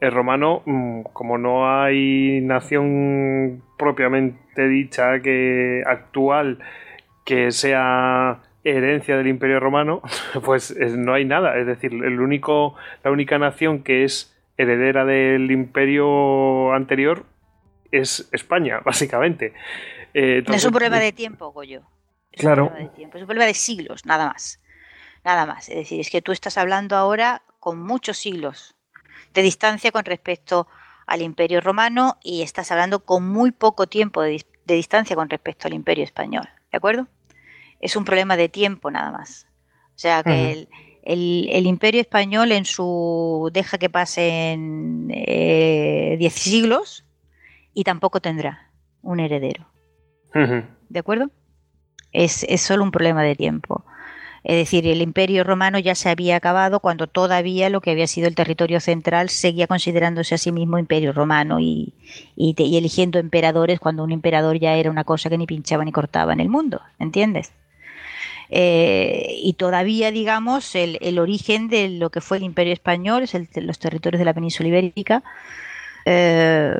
El 0.01 0.11
romano, 0.11 0.63
mm, 0.67 1.03
como 1.13 1.39
no 1.39 1.73
hay 1.73 2.41
nación 2.41 3.63
propiamente 3.79 4.67
dicha 4.67 5.21
que 5.21 5.85
actual 5.87 6.59
que 7.25 7.53
sea 7.53 8.41
herencia 8.65 9.17
del 9.17 9.29
imperio 9.29 9.61
romano, 9.61 10.03
pues 10.45 10.77
no 10.77 11.15
hay 11.15 11.25
nada. 11.25 11.57
Es 11.57 11.69
decir, 11.69 11.93
el 11.93 12.19
único, 12.19 12.75
la 13.05 13.13
única 13.13 13.39
nación 13.39 13.85
que 13.85 14.03
es 14.03 14.37
heredera 14.57 15.05
del 15.05 15.53
imperio 15.53 16.73
anterior 16.73 17.27
es 17.93 18.29
España, 18.33 18.81
básicamente. 18.85 19.53
Eh, 20.15 20.43
es 20.53 20.65
un 20.65 20.73
problema 20.73 20.99
de 20.99 21.13
tiempo, 21.13 21.53
Goyo. 21.53 21.83
claro. 22.33 22.73
es 22.77 23.05
un 23.05 23.11
problema 23.11 23.45
de 23.45 23.55
siglos, 23.55 24.05
nada 24.05 24.31
más. 24.31 24.61
Nada 25.25 25.47
más. 25.47 25.69
Es 25.69 25.77
decir, 25.77 26.01
es 26.01 26.11
que 26.11 26.23
tú 26.23 26.33
estás 26.33 26.59
hablando 26.59 26.97
ahora 26.97 27.43
con 27.61 27.83
muchos 27.83 28.19
siglos 28.19 28.77
de 29.35 29.43
distancia 29.43 29.93
con 29.93 30.05
respecto 30.05 30.69
al 31.07 31.23
Imperio 31.23 31.61
Romano 31.61 32.19
y 32.23 32.43
estás 32.43 32.71
hablando 32.71 33.05
con 33.05 33.29
muy 33.29 33.51
poco 33.51 33.87
tiempo 33.87 34.23
de, 34.23 34.45
distancia 34.67 35.17
con 35.17 35.31
respecto 35.31 35.67
al 35.67 35.75
Imperio 35.75 36.05
Español. 36.05 36.49
¿De 36.71 36.77
acuerdo? 36.77 37.07
Es 37.81 37.97
un 37.97 38.05
problema 38.05 38.37
de 38.37 38.49
tiempo 38.49 38.91
nada 38.91 39.11
más. 39.11 39.47
O 39.95 39.99
sea 39.99 40.23
que 40.23 40.69
el, 41.03 41.67
Imperio 41.67 42.01
Español 42.01 42.53
en 42.53 42.65
su 42.67 43.51
deja 43.53 43.79
que 43.79 43.89
pasen 43.89 45.11
eh, 45.11 46.16
diez 46.19 46.35
siglos 46.35 47.05
y 47.73 47.85
tampoco 47.85 48.21
tendrá 48.21 48.71
un 49.03 49.21
heredero. 49.21 49.66
¿De 50.89 50.99
acuerdo? 50.99 51.31
Es, 52.12 52.45
es, 52.49 52.61
solo 52.61 52.85
un 52.85 52.91
problema 52.91 53.23
de 53.23 53.35
tiempo. 53.35 53.85
Es 54.49 54.57
decir, 54.57 54.86
el 54.86 55.03
imperio 55.03 55.44
romano 55.44 55.78
ya 55.78 55.94
se 55.94 56.09
había 56.09 56.36
acabado 56.36 56.80
cuando 56.80 57.07
todavía 57.07 57.68
lo 57.68 57.82
que 57.82 57.90
había 57.90 58.07
sido 58.07 58.28
el 58.28 58.34
territorio 58.34 58.80
central 58.80 59.28
seguía 59.28 59.66
considerándose 59.66 60.34
a 60.34 60.38
sí 60.38 60.53
mismo 60.53 60.78
imperio 60.78 61.12
romano 61.12 61.61
y, 61.61 61.92
eligiendo 62.34 63.18
emperadores 63.18 63.78
cuando 63.78 64.03
un 64.05 64.11
emperador 64.11 64.59
ya 64.59 64.74
era 64.76 64.90
una 64.90 65.05
cosa 65.05 65.28
que 65.28 65.36
ni 65.36 65.44
pinchaba 65.44 65.84
ni 65.84 65.92
cortaba 65.92 66.32
en 66.32 66.40
el 66.40 66.49
mundo, 66.49 66.80
¿entiendes? 66.99 67.53
Eh, 68.49 69.34
y 69.42 69.53
todavía, 69.53 70.11
digamos, 70.12 70.74
el, 70.74 71.18
origen 71.18 71.68
de 71.68 71.90
lo 71.90 72.09
que 72.09 72.22
fue 72.22 72.38
el 72.38 72.44
imperio 72.44 72.72
español, 72.72 73.24
es 73.24 73.34
el, 73.34 73.51
los 73.57 73.78
territorios 73.78 74.18
de 74.18 74.24
la 74.24 74.32
península 74.32 74.70
ibérica, 74.70 75.22
eh, 76.07 76.74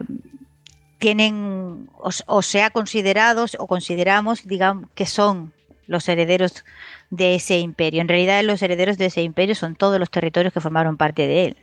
tienen 0.98 1.86
o, 1.98 2.08
o 2.28 2.40
se 2.40 2.62
ha 2.62 2.70
considerado 2.70 3.44
o 3.58 3.66
consideramos, 3.66 4.48
digamos, 4.48 4.88
que 4.94 5.04
son 5.04 5.52
los 5.86 6.08
herederos 6.08 6.64
de 7.11 7.34
ese 7.34 7.59
imperio. 7.59 8.00
En 8.00 8.09
realidad 8.09 8.42
los 8.44 8.62
herederos 8.62 8.98
de 8.98 9.06
ese 9.06 9.22
imperio 9.22 9.54
son 9.54 9.76
todos 9.76 9.98
los 9.98 10.11
territorios 10.11 10.52
que 10.52 10.61
formaron 10.61 10.96
parte 10.96 11.26
de 11.26 11.44
él. 11.46 11.56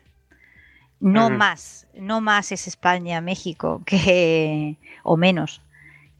No 0.99 1.29
más, 1.29 1.87
no 1.93 2.21
más 2.21 2.51
es 2.51 2.67
España, 2.67 3.21
México, 3.21 3.81
que 3.85 4.77
o 5.03 5.17
menos 5.17 5.61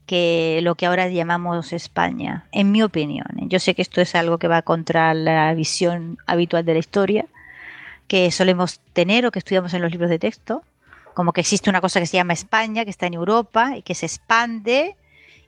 que 0.06 0.60
lo 0.62 0.76
que 0.76 0.86
ahora 0.86 1.08
llamamos 1.08 1.72
España, 1.72 2.46
en 2.52 2.70
mi 2.70 2.82
opinión. 2.82 3.26
Yo 3.48 3.58
sé 3.58 3.74
que 3.74 3.82
esto 3.82 4.00
es 4.00 4.14
algo 4.14 4.38
que 4.38 4.46
va 4.46 4.62
contra 4.62 5.12
la 5.14 5.52
visión 5.54 6.18
habitual 6.26 6.64
de 6.64 6.74
la 6.74 6.78
historia 6.78 7.26
que 8.06 8.30
solemos 8.30 8.80
tener 8.92 9.26
o 9.26 9.32
que 9.32 9.40
estudiamos 9.40 9.74
en 9.74 9.82
los 9.82 9.90
libros 9.90 10.10
de 10.10 10.20
texto, 10.20 10.62
como 11.14 11.32
que 11.32 11.40
existe 11.40 11.70
una 11.70 11.80
cosa 11.80 11.98
que 11.98 12.06
se 12.06 12.16
llama 12.16 12.34
España, 12.34 12.84
que 12.84 12.90
está 12.90 13.06
en 13.06 13.14
Europa 13.14 13.76
y 13.76 13.82
que 13.82 13.94
se 13.94 14.06
expande 14.06 14.94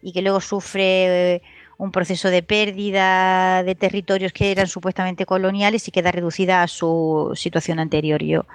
y 0.03 0.13
que 0.13 0.23
luego 0.23 0.41
sufre 0.41 1.43
un 1.79 1.93
proceso 1.93 2.29
de 2.29 2.43
pérdida 2.43 3.63
de 3.63 3.75
territorios 3.77 4.33
que 4.33 4.51
eran 4.51 4.67
supuestamente 4.67 5.25
coloniales 5.25 5.87
y 5.87 5.93
queda 5.93 6.11
reducida 6.11 6.63
a 6.63 6.69
su 6.69 7.33
situación 7.37 7.79
anterior. 7.79 8.23
Yo 8.23 8.47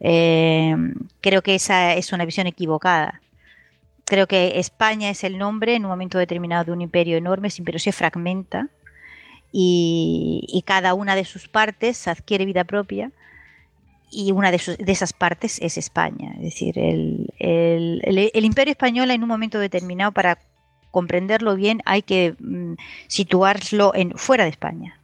eh, 0.00 0.74
creo 1.20 1.42
que 1.42 1.54
esa 1.54 1.94
es 1.94 2.12
una 2.12 2.24
visión 2.24 2.46
equivocada. 2.46 3.20
Creo 4.06 4.26
que 4.26 4.58
España 4.58 5.10
es 5.10 5.22
el 5.22 5.36
nombre 5.38 5.74
en 5.74 5.84
un 5.84 5.90
momento 5.90 6.18
determinado 6.18 6.64
de 6.64 6.72
un 6.72 6.80
imperio 6.80 7.18
enorme, 7.18 7.48
ese 7.48 7.60
imperio 7.60 7.78
se 7.78 7.92
fragmenta 7.92 8.68
y, 9.52 10.64
cada 10.66 10.94
una 10.94 11.14
de 11.14 11.26
sus 11.26 11.48
partes 11.48 12.08
adquiere 12.08 12.46
vida 12.46 12.64
propia 12.64 13.12
y 14.10 14.32
una 14.32 14.50
de, 14.50 14.60
esas 14.86 15.12
partes 15.12 15.60
es 15.60 15.76
España. 15.76 16.32
Es 16.36 16.42
decir, 16.42 16.78
el, 16.78 17.30
el, 17.38 18.44
imperio 18.44 18.72
español 18.72 19.10
en 19.10 19.22
un 19.22 19.28
momento 19.28 19.58
determinado, 19.58 20.12
para 20.12 20.38
comprenderlo 20.92 21.56
bien, 21.56 21.82
hay 21.84 22.02
que 22.02 22.36
mm, 22.38 22.74
situarlo 23.08 23.92
en, 23.96 24.16
fuera 24.16 24.44
de 24.44 24.50
España. 24.50 24.96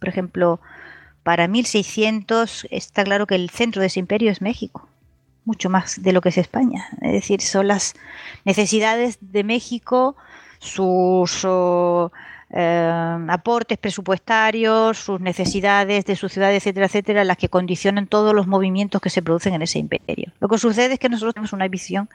Por 0.00 0.08
ejemplo, 0.08 0.58
para 1.22 1.46
1600 1.46 2.66
está 2.70 3.04
claro 3.04 3.28
que 3.28 3.36
el 3.36 3.50
centro 3.50 3.80
de 3.80 3.86
ese 3.86 4.00
imperio 4.00 4.32
es 4.32 4.42
México, 4.42 4.88
mucho 5.44 5.70
más 5.70 6.02
de 6.02 6.12
lo 6.12 6.20
que 6.20 6.30
es 6.30 6.38
España. 6.38 6.88
Es 7.00 7.12
decir, 7.12 7.40
son 7.40 7.68
las 7.68 7.94
necesidades 8.44 9.18
de 9.20 9.44
México, 9.44 10.16
sus 10.58 11.46
eh, 12.50 13.22
aportes 13.28 13.78
presupuestarios, 13.78 14.98
sus 14.98 15.20
necesidades 15.20 16.04
de 16.04 16.16
su 16.16 16.28
ciudad, 16.28 16.52
etcétera, 16.52 16.86
etcétera, 16.86 17.24
las 17.24 17.36
que 17.36 17.48
condicionan 17.48 18.06
todos 18.06 18.34
los 18.34 18.46
movimientos 18.46 19.00
que 19.00 19.10
se 19.10 19.22
producen 19.22 19.54
en 19.54 19.62
ese 19.62 19.78
imperio. 19.78 20.32
Lo 20.40 20.48
que 20.48 20.58
sucede 20.58 20.94
es 20.94 20.98
que 20.98 21.08
nosotros 21.08 21.34
tenemos 21.34 21.52
una 21.52 21.68
visión 21.68 22.08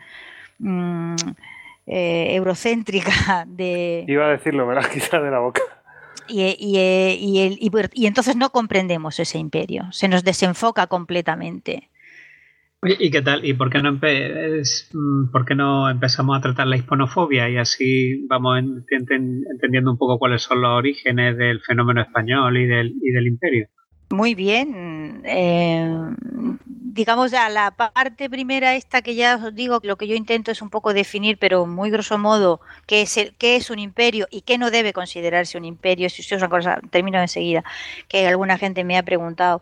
mm, 0.60 1.16
eh, 1.88 2.36
eurocéntrica 2.36 3.46
de... 3.48 4.06
Iba 4.08 4.28
a 4.28 4.30
decirlo, 4.32 4.68
me 4.68 4.76
la 4.76 4.88
quitado 4.90 5.24
de 5.24 5.32
la 5.32 5.40
boca. 5.40 5.62
Y, 6.30 6.44
y, 6.60 7.72
y, 7.94 8.06
entonces 8.06 8.36
no 8.36 8.50
comprendemos 8.50 9.18
ese 9.20 9.38
imperio, 9.38 9.90
se 9.92 10.10
nos 10.10 10.26
desenfoca 10.26 10.88
completamente. 10.88 11.90
¿Y 12.84 13.10
qué 13.10 13.22
tal? 13.22 13.44
¿Y 13.44 13.54
por 13.54 13.70
qué, 13.72 13.82
no 13.82 13.94
mm, 13.94 15.32
por 15.32 15.46
qué 15.46 15.56
no 15.56 15.90
empezamos 15.90 16.38
a 16.38 16.42
tratar 16.42 16.68
la 16.68 16.78
hispanofobia 16.78 17.50
y 17.50 17.58
así 17.58 18.28
vamos 18.28 18.60
entendiendo 18.92 19.92
un 19.92 19.98
poco 19.98 20.20
cuáles 20.20 20.44
son 20.44 20.62
los 20.62 20.72
orígenes 20.72 21.38
del 21.38 21.62
fenómeno 21.62 22.02
español 22.02 22.58
y 22.58 22.68
del, 22.68 22.94
y 23.02 23.12
del 23.12 23.28
imperio? 23.28 23.68
Muy 24.12 24.36
bien. 24.36 25.22
Eh, 25.26 25.90
digamos 26.98 27.30
ya 27.30 27.48
la 27.48 27.70
parte 27.70 28.28
primera 28.28 28.74
esta 28.76 29.04
que 29.04 29.14
ya 29.14 29.36
os 29.36 29.54
digo, 29.54 29.80
lo 29.84 29.98
que 29.98 30.08
yo 30.08 30.16
intento 30.16 30.50
es 30.50 30.64
un 30.64 30.72
poco 30.72 30.94
definir, 30.94 31.38
pero 31.38 31.68
muy 31.68 31.92
grosso 31.92 32.18
modo, 32.18 32.60
qué 32.88 33.04
es, 33.04 33.18
el, 33.18 33.36
qué 33.36 33.56
es 33.56 33.70
un 33.70 33.78
imperio 33.78 34.28
y 34.32 34.42
qué 34.42 34.58
no 34.58 34.72
debe 34.72 34.94
considerarse 34.94 35.60
un 35.60 35.66
imperio. 35.66 36.10
Si 36.10 36.22
os 36.34 36.44
cosa, 36.50 36.82
termino 36.90 37.20
enseguida, 37.22 37.64
que 38.08 38.28
alguna 38.28 38.58
gente 38.58 38.84
me 38.84 38.98
ha 38.98 39.04
preguntado 39.04 39.62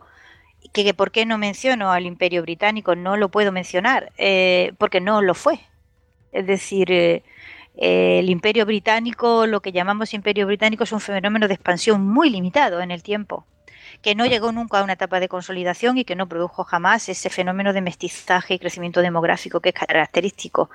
que, 0.72 0.94
por 0.94 1.12
qué 1.12 1.26
no 1.26 1.38
menciono 1.38 1.92
al 1.92 2.06
Imperio 2.06 2.42
Británico, 2.42 2.96
no 2.96 3.18
lo 3.18 3.30
puedo 3.30 3.52
mencionar, 3.52 4.14
eh, 4.18 4.72
porque 4.78 5.02
no 5.02 5.22
lo 5.22 5.34
fue. 5.34 5.60
Es 6.32 6.48
decir, 6.48 6.90
eh, 6.92 7.22
el 7.76 8.30
Imperio 8.30 8.66
Británico, 8.66 9.46
lo 9.46 9.62
que 9.62 9.74
llamamos 9.74 10.14
Imperio 10.14 10.48
Británico, 10.48 10.86
es 10.86 10.94
un 10.94 11.02
fenómeno 11.02 11.50
de 11.50 11.56
expansión 11.56 12.08
muy 12.08 12.30
limitado 12.30 12.80
en 12.80 12.92
el 12.92 13.04
tiempo, 13.04 13.46
que 14.06 14.14
no 14.14 14.28
llegó 14.28 14.52
nunca 14.52 14.80
a 14.80 14.84
una 14.84 14.94
etapa 14.94 15.20
de 15.20 15.28
consolidación 15.28 15.98
y 15.98 16.06
que 16.06 16.16
no 16.16 16.28
produjo 16.28 16.64
jamás 16.64 17.10
ese 17.10 17.32
fenómeno 17.32 17.74
de 17.74 17.82
mestizaje 17.82 18.54
y 18.54 18.60
crecimiento 18.60 19.02
demográfico 19.02 19.62
que 19.62 19.70
es 19.70 19.76
característico 19.76 20.70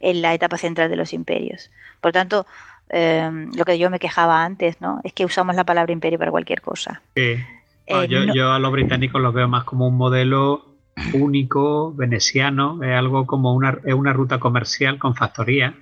en 0.00 0.20
la 0.20 0.34
etapa 0.34 0.58
central 0.58 0.90
de 0.90 0.96
los 0.96 1.14
imperios. 1.14 1.70
Por 2.02 2.12
tanto, 2.12 2.46
eh, 2.90 3.30
lo 3.56 3.64
que 3.64 3.78
yo 3.78 3.88
me 3.88 3.98
quejaba 3.98 4.44
antes, 4.44 4.82
¿no? 4.82 5.00
Es 5.02 5.14
que 5.14 5.24
usamos 5.24 5.56
la 5.56 5.64
palabra 5.64 5.94
imperio 5.94 6.18
para 6.18 6.30
cualquier 6.30 6.60
cosa. 6.60 7.00
Sí. 7.16 7.42
Eh, 7.86 8.34
yo, 8.34 8.52
a 8.52 8.58
los 8.58 8.70
británicos 8.70 9.18
los 9.22 9.32
veo 9.32 9.48
más 9.48 9.64
como 9.64 9.88
un 9.88 9.96
modelo 9.96 10.66
único, 11.14 11.94
veneciano, 11.94 12.82
es 12.82 12.94
algo 12.94 13.26
como 13.26 13.54
una, 13.54 13.78
una 13.94 14.12
ruta 14.12 14.38
comercial 14.38 14.98
con 14.98 15.14
factoría. 15.14 15.74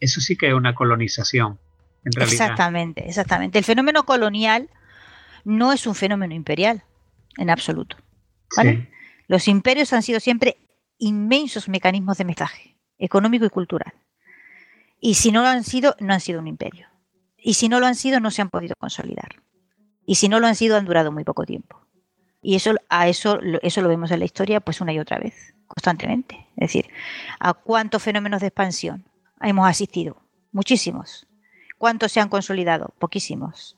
Eso 0.00 0.20
sí 0.20 0.36
que 0.36 0.48
es 0.48 0.54
una 0.54 0.74
colonización, 0.74 1.60
en 2.04 2.10
realidad. 2.10 2.32
Exactamente, 2.32 3.06
exactamente. 3.06 3.58
El 3.58 3.64
fenómeno 3.64 4.02
colonial 4.02 4.68
no 5.44 5.72
es 5.72 5.86
un 5.86 5.94
fenómeno 5.94 6.34
imperial, 6.34 6.84
en 7.36 7.50
absoluto. 7.50 7.96
Los 9.26 9.48
imperios 9.48 9.92
han 9.92 10.02
sido 10.02 10.20
siempre 10.20 10.56
inmensos 10.98 11.68
mecanismos 11.68 12.18
de 12.18 12.24
mensaje 12.24 12.76
económico 12.98 13.44
y 13.44 13.50
cultural. 13.50 13.92
Y 15.00 15.14
si 15.14 15.32
no 15.32 15.42
lo 15.42 15.48
han 15.48 15.64
sido, 15.64 15.96
no 15.98 16.14
han 16.14 16.20
sido 16.20 16.38
un 16.38 16.46
imperio. 16.46 16.86
Y 17.36 17.54
si 17.54 17.68
no 17.68 17.80
lo 17.80 17.86
han 17.86 17.96
sido, 17.96 18.20
no 18.20 18.30
se 18.30 18.42
han 18.42 18.50
podido 18.50 18.76
consolidar. 18.78 19.42
Y 20.06 20.14
si 20.14 20.28
no 20.28 20.38
lo 20.38 20.46
han 20.46 20.54
sido, 20.54 20.76
han 20.76 20.84
durado 20.84 21.10
muy 21.10 21.24
poco 21.24 21.44
tiempo. 21.44 21.80
Y 22.40 22.54
eso, 22.54 22.74
a 22.88 23.08
eso, 23.08 23.40
eso 23.62 23.82
lo 23.82 23.88
vemos 23.88 24.10
en 24.12 24.20
la 24.20 24.24
historia 24.24 24.60
pues 24.60 24.80
una 24.80 24.92
y 24.92 25.00
otra 25.00 25.18
vez, 25.18 25.54
constantemente. 25.66 26.46
Es 26.56 26.68
decir, 26.68 26.88
¿a 27.40 27.54
cuántos 27.54 28.02
fenómenos 28.02 28.40
de 28.40 28.48
expansión 28.48 29.04
hemos 29.40 29.68
asistido? 29.68 30.22
Muchísimos. 30.52 31.26
¿Cuántos 31.78 32.12
se 32.12 32.20
han 32.20 32.28
consolidado? 32.28 32.94
Poquísimos. 33.00 33.76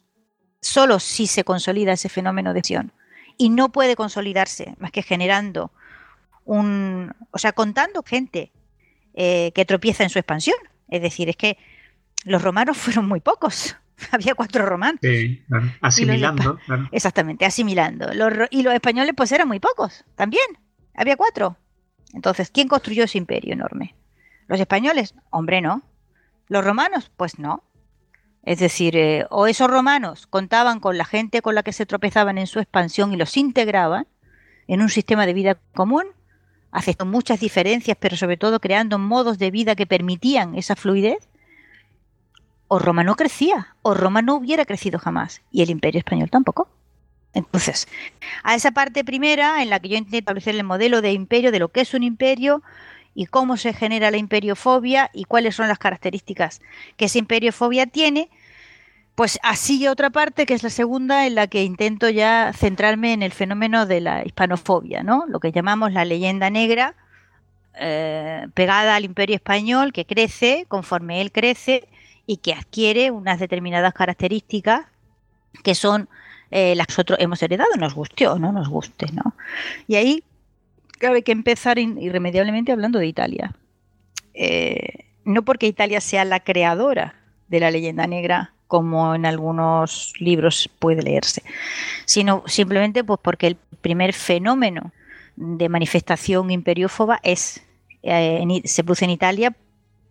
Solo 0.64 0.98
si 0.98 1.26
se 1.26 1.44
consolida 1.44 1.92
ese 1.92 2.08
fenómeno 2.08 2.54
de 2.54 2.60
expansión. 2.60 2.92
Y 3.36 3.50
no 3.50 3.70
puede 3.70 3.96
consolidarse 3.96 4.74
más 4.78 4.92
que 4.92 5.02
generando 5.02 5.70
un, 6.44 7.12
o 7.30 7.38
sea, 7.38 7.52
contando 7.52 8.02
gente 8.02 8.50
eh, 9.12 9.52
que 9.54 9.66
tropieza 9.66 10.04
en 10.04 10.10
su 10.10 10.18
expansión. 10.18 10.56
Es 10.88 11.02
decir, 11.02 11.28
es 11.28 11.36
que 11.36 11.58
los 12.24 12.40
romanos 12.40 12.76
fueron 12.78 13.06
muy 13.06 13.20
pocos. 13.20 13.76
Había 14.10 14.34
cuatro 14.34 14.64
romanos. 14.64 15.00
Sí, 15.02 15.44
asimilando. 15.82 16.58
Exactamente, 16.92 17.44
asimilando. 17.44 18.08
y 18.50 18.62
los 18.62 18.72
españoles 18.72 19.12
pues 19.14 19.32
eran 19.32 19.46
muy 19.46 19.60
pocos, 19.60 20.04
también. 20.14 20.46
Había 20.94 21.16
cuatro. 21.16 21.58
Entonces, 22.14 22.50
¿quién 22.50 22.68
construyó 22.68 23.04
ese 23.04 23.18
imperio 23.18 23.52
enorme? 23.52 23.94
¿Los 24.46 24.60
españoles? 24.60 25.14
Hombre, 25.28 25.60
no. 25.60 25.82
¿Los 26.48 26.64
romanos? 26.64 27.10
Pues 27.16 27.38
no. 27.38 27.62
Es 28.44 28.58
decir, 28.58 28.96
eh, 28.96 29.26
o 29.30 29.46
esos 29.46 29.70
romanos 29.70 30.26
contaban 30.26 30.78
con 30.78 30.98
la 30.98 31.06
gente 31.06 31.40
con 31.40 31.54
la 31.54 31.62
que 31.62 31.72
se 31.72 31.86
tropezaban 31.86 32.36
en 32.36 32.46
su 32.46 32.60
expansión 32.60 33.12
y 33.12 33.16
los 33.16 33.36
integraban 33.36 34.06
en 34.66 34.82
un 34.82 34.90
sistema 34.90 35.26
de 35.26 35.32
vida 35.32 35.58
común, 35.74 36.04
aceptando 36.70 37.10
muchas 37.10 37.40
diferencias, 37.40 37.96
pero 37.98 38.16
sobre 38.16 38.36
todo 38.36 38.60
creando 38.60 38.98
modos 38.98 39.38
de 39.38 39.50
vida 39.50 39.74
que 39.74 39.86
permitían 39.86 40.54
esa 40.56 40.76
fluidez, 40.76 41.28
o 42.68 42.78
Roma 42.78 43.04
no 43.04 43.16
crecía, 43.16 43.76
o 43.82 43.94
Roma 43.94 44.20
no 44.20 44.34
hubiera 44.34 44.64
crecido 44.64 44.98
jamás, 44.98 45.42
y 45.50 45.62
el 45.62 45.70
imperio 45.70 46.00
español 46.00 46.30
tampoco. 46.30 46.68
Entonces, 47.32 47.88
a 48.42 48.54
esa 48.54 48.72
parte 48.72 49.04
primera, 49.04 49.62
en 49.62 49.70
la 49.70 49.80
que 49.80 49.88
yo 49.88 49.96
intento 49.96 50.18
establecer 50.18 50.54
el 50.54 50.64
modelo 50.64 51.00
de 51.00 51.12
imperio, 51.12 51.50
de 51.50 51.58
lo 51.58 51.68
que 51.68 51.80
es 51.80 51.94
un 51.94 52.02
imperio 52.02 52.62
y 53.14 53.26
cómo 53.26 53.56
se 53.56 53.72
genera 53.72 54.10
la 54.10 54.16
imperiofobia 54.16 55.10
y 55.12 55.24
cuáles 55.24 55.56
son 55.56 55.68
las 55.68 55.78
características 55.78 56.60
que 56.96 57.06
esa 57.06 57.18
imperiofobia 57.18 57.86
tiene, 57.86 58.28
pues 59.14 59.38
así 59.42 59.86
otra 59.86 60.10
parte, 60.10 60.46
que 60.46 60.54
es 60.54 60.62
la 60.62 60.70
segunda, 60.70 61.26
en 61.26 61.36
la 61.36 61.46
que 61.46 61.62
intento 61.62 62.10
ya 62.10 62.52
centrarme 62.52 63.12
en 63.12 63.22
el 63.22 63.32
fenómeno 63.32 63.86
de 63.86 64.00
la 64.00 64.24
hispanofobia, 64.24 65.02
¿no? 65.04 65.24
Lo 65.28 65.38
que 65.38 65.52
llamamos 65.52 65.92
la 65.92 66.04
leyenda 66.04 66.50
negra, 66.50 66.94
eh, 67.76 68.48
pegada 68.54 68.96
al 68.96 69.04
imperio 69.04 69.36
español, 69.36 69.92
que 69.92 70.04
crece 70.04 70.66
conforme 70.68 71.20
él 71.20 71.30
crece 71.30 71.88
y 72.26 72.38
que 72.38 72.54
adquiere 72.54 73.12
unas 73.12 73.38
determinadas 73.38 73.94
características 73.94 74.86
que 75.62 75.76
son 75.76 76.08
eh, 76.50 76.74
las 76.74 76.88
que 76.88 76.92
nosotros 76.92 77.18
hemos 77.20 77.42
heredado, 77.42 77.70
nos 77.78 77.94
guste 77.94 78.26
o 78.26 78.38
no 78.38 78.50
nos 78.50 78.68
guste, 78.68 79.06
¿no? 79.12 79.34
Y 79.86 79.94
ahí 79.94 80.24
hay 81.12 81.22
que 81.22 81.32
empezar 81.32 81.78
irremediablemente 81.78 82.72
hablando 82.72 82.98
de 82.98 83.06
Italia. 83.06 83.54
Eh, 84.34 85.06
no 85.24 85.42
porque 85.42 85.66
Italia 85.66 86.00
sea 86.00 86.24
la 86.24 86.40
creadora 86.40 87.14
de 87.48 87.60
la 87.60 87.70
leyenda 87.70 88.06
negra, 88.06 88.52
como 88.66 89.14
en 89.14 89.26
algunos 89.26 90.14
libros 90.18 90.68
puede 90.78 91.02
leerse, 91.02 91.42
sino 92.06 92.42
simplemente 92.46 93.04
pues 93.04 93.20
porque 93.22 93.46
el 93.46 93.56
primer 93.80 94.12
fenómeno 94.12 94.92
de 95.36 95.68
manifestación 95.68 96.50
imperiófoba 96.50 97.20
es 97.22 97.62
eh, 98.02 98.44
se 98.64 98.84
produce 98.84 99.04
en 99.04 99.10
Italia 99.10 99.56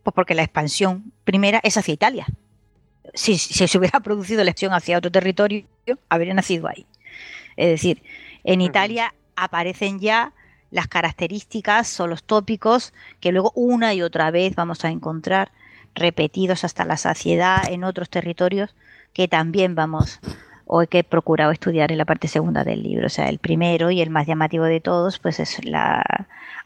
pues 0.04 0.14
porque 0.14 0.36
la 0.36 0.44
expansión 0.44 1.12
primera 1.24 1.60
es 1.64 1.78
hacia 1.78 1.94
Italia. 1.94 2.28
Si, 3.14 3.38
se 3.38 3.78
hubiera 3.78 4.00
producido 4.04 4.44
la 4.44 4.52
expansión 4.52 4.74
hacia 4.74 4.98
otro 4.98 5.12
territorio, 5.12 5.66
habría 6.10 6.34
nacido 6.34 6.68
ahí. 6.68 6.86
Es 7.56 7.68
decir, 7.70 8.04
en 8.44 8.62
Italia 8.62 9.14
aparecen 9.36 10.00
ya 10.00 10.34
las 10.74 10.88
características 10.88 12.00
o 12.00 12.08
los 12.08 12.24
tópicos 12.24 12.94
que 13.20 13.32
luego 13.32 13.52
una 13.56 13.94
y 13.94 14.02
otra 14.02 14.32
vez 14.32 14.56
vamos 14.56 14.84
a 14.84 14.90
encontrar 14.90 15.52
repetidos 15.94 16.64
hasta 16.64 16.84
la 16.84 16.98
saciedad 16.98 17.70
en 17.70 17.84
otros 17.84 18.10
territorios 18.10 18.76
que 19.14 19.28
también 19.28 19.76
vamos 19.76 20.20
o 20.66 20.82
que 20.88 21.00
he 21.00 21.04
procurado 21.04 21.52
estudiar 21.52 21.92
en 21.92 22.00
la 22.00 22.06
parte 22.06 22.28
segunda 22.28 22.64
del 22.64 22.82
libro. 22.82 23.06
O 23.06 23.10
sea, 23.10 23.30
el 23.30 23.38
primero 23.38 23.92
y 23.92 24.02
el 24.02 24.10
más 24.10 24.26
llamativo 24.26 24.64
de 24.64 24.80
todos, 24.80 25.20
pues 25.20 25.40
es 25.40 25.64
la, 25.64 26.04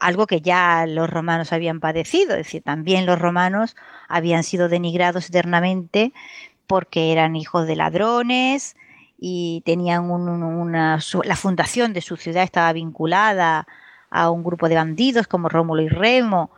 algo 0.00 0.26
que 0.26 0.40
ya 0.40 0.86
los 0.86 1.10
romanos 1.10 1.52
habían 1.52 1.78
padecido. 1.78 2.30
Es 2.32 2.46
decir, 2.46 2.62
también 2.62 3.04
los 3.04 3.18
romanos 3.18 3.76
habían 4.08 4.42
sido 4.42 4.70
denigrados 4.70 5.28
eternamente 5.28 6.14
porque 6.66 7.12
eran 7.12 7.36
hijos 7.36 7.66
de 7.66 7.76
ladrones 7.76 8.74
y 9.18 9.62
tenían 9.66 10.10
una, 10.10 10.98
la 11.24 11.36
fundación 11.36 11.92
de 11.92 12.00
su 12.00 12.16
ciudad 12.16 12.44
estaba 12.44 12.72
vinculada 12.72 13.66
a 14.10 14.30
un 14.30 14.42
grupo 14.42 14.68
de 14.68 14.74
bandidos 14.74 15.26
como 15.26 15.48
Rómulo 15.48 15.82
y 15.82 15.88
Remo 15.88 16.50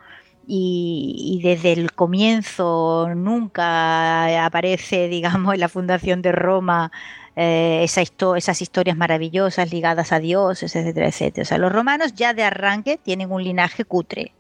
y, 0.47 1.41
desde 1.45 1.73
el 1.73 1.93
comienzo 1.93 3.09
nunca 3.15 4.45
aparece, 4.45 5.09
digamos, 5.09 5.55
en 5.55 5.61
la 5.61 5.69
fundación 5.69 6.23
de 6.23 6.33
Roma 6.33 6.91
eh, 7.37 7.85
esas 7.85 8.61
historias 8.61 8.97
maravillosas 8.97 9.71
ligadas 9.71 10.13
a 10.13 10.19
dioses, 10.19 10.75
etcétera, 10.75 11.09
etcétera. 11.09 11.43
O 11.43 11.47
sea, 11.47 11.59
los 11.59 11.73
romanos 11.73 12.15
ya 12.15 12.35
de 12.35 12.43
arranque 12.43 12.99
tienen 12.99 13.31
un 13.31 13.45
linaje 13.45 13.85
cutre, 13.85 14.35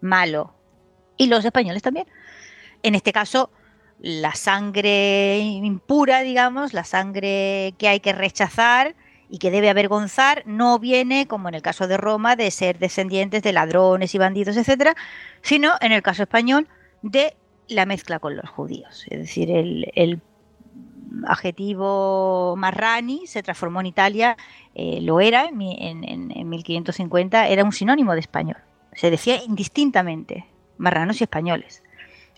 malo, 0.00 0.54
y 1.16 1.26
los 1.26 1.44
españoles 1.44 1.82
también. 1.82 2.06
En 2.82 2.94
este 2.94 3.12
caso, 3.12 3.50
la 4.00 4.34
sangre 4.34 5.38
impura, 5.38 6.22
digamos, 6.22 6.74
la 6.74 6.84
sangre 6.84 7.74
que 7.78 7.88
hay 7.88 8.00
que 8.00 8.12
rechazar 8.12 8.94
y 9.28 9.38
que 9.38 9.50
debe 9.50 9.70
avergonzar, 9.70 10.42
no 10.46 10.78
viene, 10.78 11.26
como 11.26 11.48
en 11.48 11.54
el 11.54 11.62
caso 11.62 11.86
de 11.86 11.96
Roma, 11.96 12.36
de 12.36 12.50
ser 12.50 12.78
descendientes 12.78 13.42
de 13.42 13.52
ladrones 13.52 14.14
y 14.14 14.18
bandidos, 14.18 14.56
etcétera, 14.56 14.94
sino 15.42 15.72
en 15.80 15.92
el 15.92 16.02
caso 16.02 16.22
español 16.22 16.68
de 17.02 17.36
la 17.68 17.86
mezcla 17.86 18.18
con 18.18 18.36
los 18.36 18.48
judíos. 18.48 19.04
Es 19.08 19.18
decir, 19.18 19.50
el, 19.50 20.20
adjetivo 21.26 22.56
marrani 22.56 23.26
se 23.26 23.42
transformó 23.42 23.80
en 23.80 23.86
Italia, 23.86 24.36
eh, 24.74 25.00
lo 25.00 25.20
era 25.20 25.44
en, 25.44 25.62
en 25.62 26.48
1550, 26.48 27.48
era 27.48 27.64
un 27.64 27.72
sinónimo 27.72 28.12
de 28.14 28.20
español. 28.20 28.58
Se 28.94 29.10
decía 29.10 29.42
indistintamente, 29.42 30.46
marranos 30.76 31.20
y 31.20 31.24
españoles. 31.24 31.82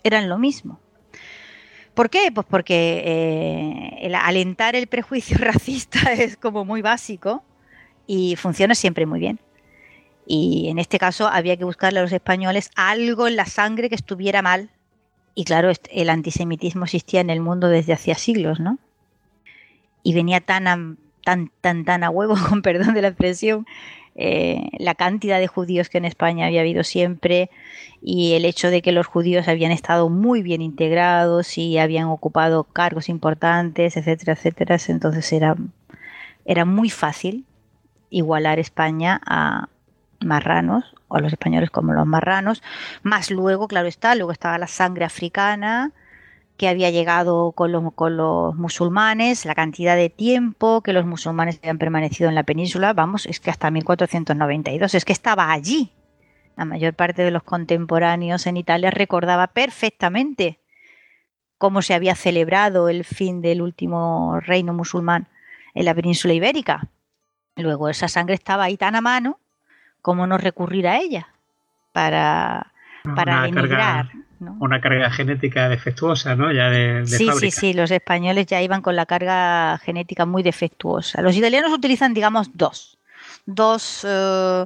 Eran 0.03 0.29
lo 0.29 0.37
mismo. 0.37 0.79
¿Por 1.97 2.11
qué? 2.11 2.31
Pues 2.31 2.45
porque 2.47 3.01
eh, 3.03 3.97
el 4.01 4.13
alentar 4.13 4.75
el 4.75 4.85
prejuicio 4.85 5.35
racista 5.39 6.13
es 6.13 6.37
como 6.37 6.63
muy 6.63 6.83
básico 6.83 7.43
y 8.05 8.35
funciona 8.35 8.75
siempre 8.75 9.07
muy 9.07 9.19
bien. 9.19 9.39
Y 10.27 10.67
en 10.69 10.77
este 10.77 10.99
caso 10.99 11.25
había 11.25 11.57
que 11.57 11.63
buscarle 11.63 11.97
a 11.97 12.03
los 12.03 12.11
españoles 12.11 12.69
algo 12.75 13.27
en 13.27 13.35
la 13.35 13.47
sangre 13.47 13.89
que 13.89 13.95
estuviera 13.95 14.43
mal. 14.43 14.69
Y 15.33 15.45
claro, 15.45 15.71
el 15.89 16.09
antisemitismo 16.11 16.85
existía 16.85 17.19
en 17.19 17.31
el 17.31 17.39
mundo 17.39 17.67
desde 17.67 17.93
hacía 17.93 18.13
siglos, 18.13 18.59
¿no? 18.59 18.77
Y 20.03 20.13
venía 20.13 20.39
tan 20.39 20.99
tan, 21.23 21.51
tan, 21.61 21.83
tan 21.83 22.03
a 22.03 22.11
huevo, 22.11 22.35
con 22.47 22.61
perdón 22.61 22.93
de 22.93 23.01
la 23.01 23.07
expresión, 23.07 23.65
eh, 24.19 24.69
la 24.79 24.95
cantidad 24.95 25.39
de 25.39 25.45
judíos 25.45 25.89
que 25.89 25.99
en 25.99 26.05
España 26.05 26.47
había 26.47 26.61
habido 26.61 26.83
siempre 26.83 27.51
y 28.01 28.33
el 28.33 28.45
hecho 28.45 28.71
de 28.71 28.81
que 28.81 28.91
los 28.91 29.05
judíos 29.05 29.47
habían 29.47 29.71
estado 29.71 30.09
muy 30.09 30.41
bien 30.41 30.63
integrados 30.63 31.57
y 31.59 31.77
habían 31.77 32.05
ocupado 32.05 32.63
cargos 32.63 33.09
importantes, 33.09 33.95
etcétera, 33.95 34.33
etcétera. 34.33 34.77
Entonces 34.87 35.31
era, 35.31 35.55
era 36.45 36.65
muy 36.65 36.89
fácil 36.89 37.45
igualar 38.09 38.57
España 38.57 39.21
a 39.23 39.69
marranos 40.19 40.95
o 41.09 41.15
a 41.15 41.21
los 41.21 41.31
españoles 41.31 41.69
como 41.69 41.93
los 41.93 42.07
marranos, 42.07 42.63
más 43.03 43.29
luego, 43.29 43.67
claro 43.67 43.87
está, 43.87 44.15
luego 44.15 44.31
estaba 44.31 44.57
la 44.57 44.67
sangre 44.67 45.05
africana, 45.05 45.91
que 46.57 46.67
había 46.67 46.89
llegado 46.89 47.51
con 47.51 47.71
los, 47.71 47.93
con 47.93 48.17
los, 48.17 48.55
musulmanes, 48.55 49.45
la 49.45 49.53
cantidad 49.53 49.95
de 49.95 50.09
tiempo 50.09 50.81
que 50.81 50.91
los 50.91 51.05
musulmanes 51.05 51.59
habían 51.59 51.77
permanecido 51.77 52.29
en 52.29 52.35
la 52.35 52.43
península, 52.43 52.93
vamos, 52.93 53.27
es 53.27 53.39
que 53.39 53.51
hasta 53.51 53.69
1492, 53.69 54.95
es 54.95 55.05
que 55.05 55.13
estaba 55.13 55.51
allí. 55.51 55.91
La 56.55 56.65
mayor 56.65 56.95
parte 56.95 57.21
de 57.21 57.29
los 57.29 57.43
contemporáneos 57.43 58.47
en 58.47 58.57
Italia 58.57 58.89
recordaba 58.89 59.47
perfectamente 59.47 60.59
cómo 61.59 61.83
se 61.83 61.93
había 61.93 62.15
celebrado 62.15 62.89
el 62.89 63.05
fin 63.05 63.41
del 63.41 63.61
último 63.61 64.39
reino 64.39 64.73
musulmán 64.73 65.27
en 65.75 65.85
la 65.85 65.93
península 65.93 66.33
ibérica. 66.33 66.87
Luego 67.55 67.89
esa 67.89 68.07
sangre 68.07 68.33
estaba 68.33 68.63
ahí 68.63 68.77
tan 68.77 68.95
a 68.95 69.01
mano, 69.01 69.39
como 70.01 70.25
no 70.25 70.37
recurrir 70.39 70.87
a 70.87 70.97
ella 70.97 71.27
para, 71.91 72.71
para 73.15 73.47
una 74.39 74.81
carga 74.81 75.09
genética 75.09 75.69
defectuosa, 75.69 76.35
¿no? 76.35 76.51
Ya 76.51 76.69
de, 76.69 77.05
sí, 77.05 77.27
sí, 77.39 77.51
sí, 77.51 77.73
los 77.73 77.91
españoles 77.91 78.45
ya 78.45 78.61
iban 78.61 78.81
con 78.81 78.95
la 78.95 79.05
carga 79.05 79.77
genética 79.79 80.25
muy 80.25 80.43
defectuosa. 80.43 81.21
Los 81.21 81.35
italianos 81.35 81.71
utilizan, 81.71 82.13
digamos, 82.13 82.51
dos. 82.53 82.97
Dos, 83.45 84.05
eh, 84.07 84.65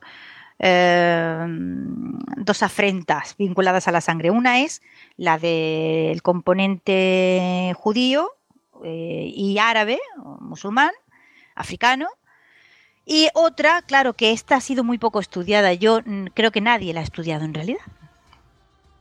eh, 0.59 1.45
dos 1.47 2.63
afrentas 2.63 3.36
vinculadas 3.38 3.88
a 3.88 3.91
la 3.91 4.01
sangre. 4.01 4.32
Una 4.32 4.59
es 4.61 4.82
la 5.17 5.38
del 5.38 6.22
componente 6.22 7.74
judío 7.78 8.32
eh, 8.84 9.32
y 9.34 9.57
árabe, 9.57 9.99
musulmán, 10.39 10.91
africano, 11.55 12.07
y 13.05 13.30
otra, 13.34 13.82
claro 13.82 14.13
que 14.13 14.32
esta 14.32 14.55
ha 14.55 14.61
sido 14.61 14.84
muy 14.84 14.97
poco 14.97 15.19
estudiada. 15.19 15.74
Yo 15.74 16.01
creo 16.34 16.51
que 16.51 16.61
nadie 16.61 16.93
la 16.93 16.99
ha 16.99 17.03
estudiado 17.03 17.45
en 17.45 17.53
realidad 17.53 17.82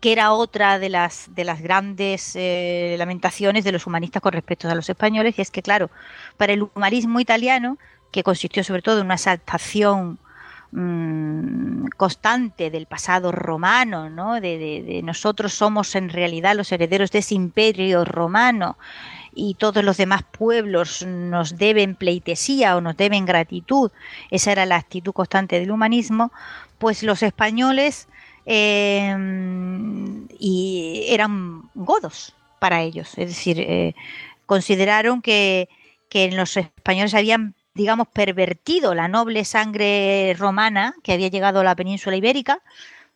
que 0.01 0.13
era 0.13 0.33
otra 0.33 0.79
de 0.79 0.89
las, 0.89 1.27
de 1.35 1.45
las 1.45 1.61
grandes 1.61 2.33
eh, 2.35 2.97
lamentaciones 2.99 3.65
de 3.65 3.73
los 3.73 3.87
humanistas 3.87 4.23
con 4.23 4.33
respecto 4.33 4.69
a 4.69 4.75
los 4.75 4.89
españoles, 4.89 5.39
y 5.39 5.43
es 5.43 5.51
que, 5.51 5.63
claro, 5.63 5.91
para 6.39 6.55
el 6.55 6.63
humanismo 6.63 7.21
italiano, 7.21 7.79
que 8.11 8.23
consistió 8.23 8.65
sobre 8.65 8.83
todo 8.83 8.99
en 8.99 9.07
una 9.07 9.15
exaltación 9.15 10.19
mm, 10.73 11.89
constante 11.97 12.71
del 12.71 12.87
pasado 12.87 13.31
romano, 13.31 14.09
¿no? 14.09 14.41
De, 14.41 15.01
nosotros 15.05 15.53
somos 15.53 15.95
en 15.95 16.09
realidad 16.09 16.57
los 16.57 16.73
herederos 16.73 17.11
de 17.11 17.19
ese 17.19 17.35
imperio 17.35 18.05
romano 18.05 18.79
y 19.33 19.55
todos 19.55 19.85
los 19.85 19.97
demás 19.97 20.23
pueblos 20.25 21.05
nos 21.07 21.57
deben 21.57 21.95
pleitesía 21.95 22.77
o 22.77 22.81
nos 22.81 22.97
deben 22.97 23.27
gratitud, 23.27 23.93
esa 24.31 24.51
era 24.53 24.67
la 24.67 24.77
actitud 24.77 25.13
constante 25.13 25.61
del 25.61 25.71
humanismo, 25.71 26.33
pues 26.79 27.03
los 27.03 27.23
españoles 27.23 28.09
Em, 28.53 30.27
y 30.41 31.05
eran 31.07 31.71
godos 31.77 32.35
para 32.59 32.83
ellos. 32.83 33.17
Es 33.17 33.29
decir, 33.29 33.61
eh, 33.61 33.95
consideraron 34.45 35.23
que, 35.23 35.69
que 36.09 36.33
los 36.33 36.57
españoles 36.57 37.15
habían, 37.15 37.55
digamos, 37.75 38.09
pervertido 38.09 38.93
la 38.97 39.07
noble 39.07 39.45
sangre 39.45 40.35
romana 40.37 40.97
que 41.05 41.13
había 41.13 41.29
llegado 41.29 41.61
a 41.61 41.65
la 41.65 41.77
península 41.77 42.17
ibérica, 42.17 42.61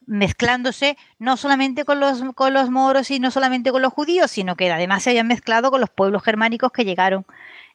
mezclándose 0.06 0.96
no 1.18 1.36
solamente 1.36 1.84
con 1.84 1.98
los, 1.98 2.22
con 2.36 2.54
los 2.54 2.70
moros 2.70 3.10
y 3.10 3.18
no 3.18 3.32
solamente 3.32 3.72
con 3.72 3.82
los 3.82 3.92
judíos, 3.92 4.30
sino 4.30 4.54
que 4.54 4.70
además 4.70 5.02
se 5.02 5.10
habían 5.10 5.26
mezclado 5.26 5.72
con 5.72 5.80
los 5.80 5.90
pueblos 5.90 6.22
germánicos 6.22 6.70
que 6.70 6.84
llegaron 6.84 7.26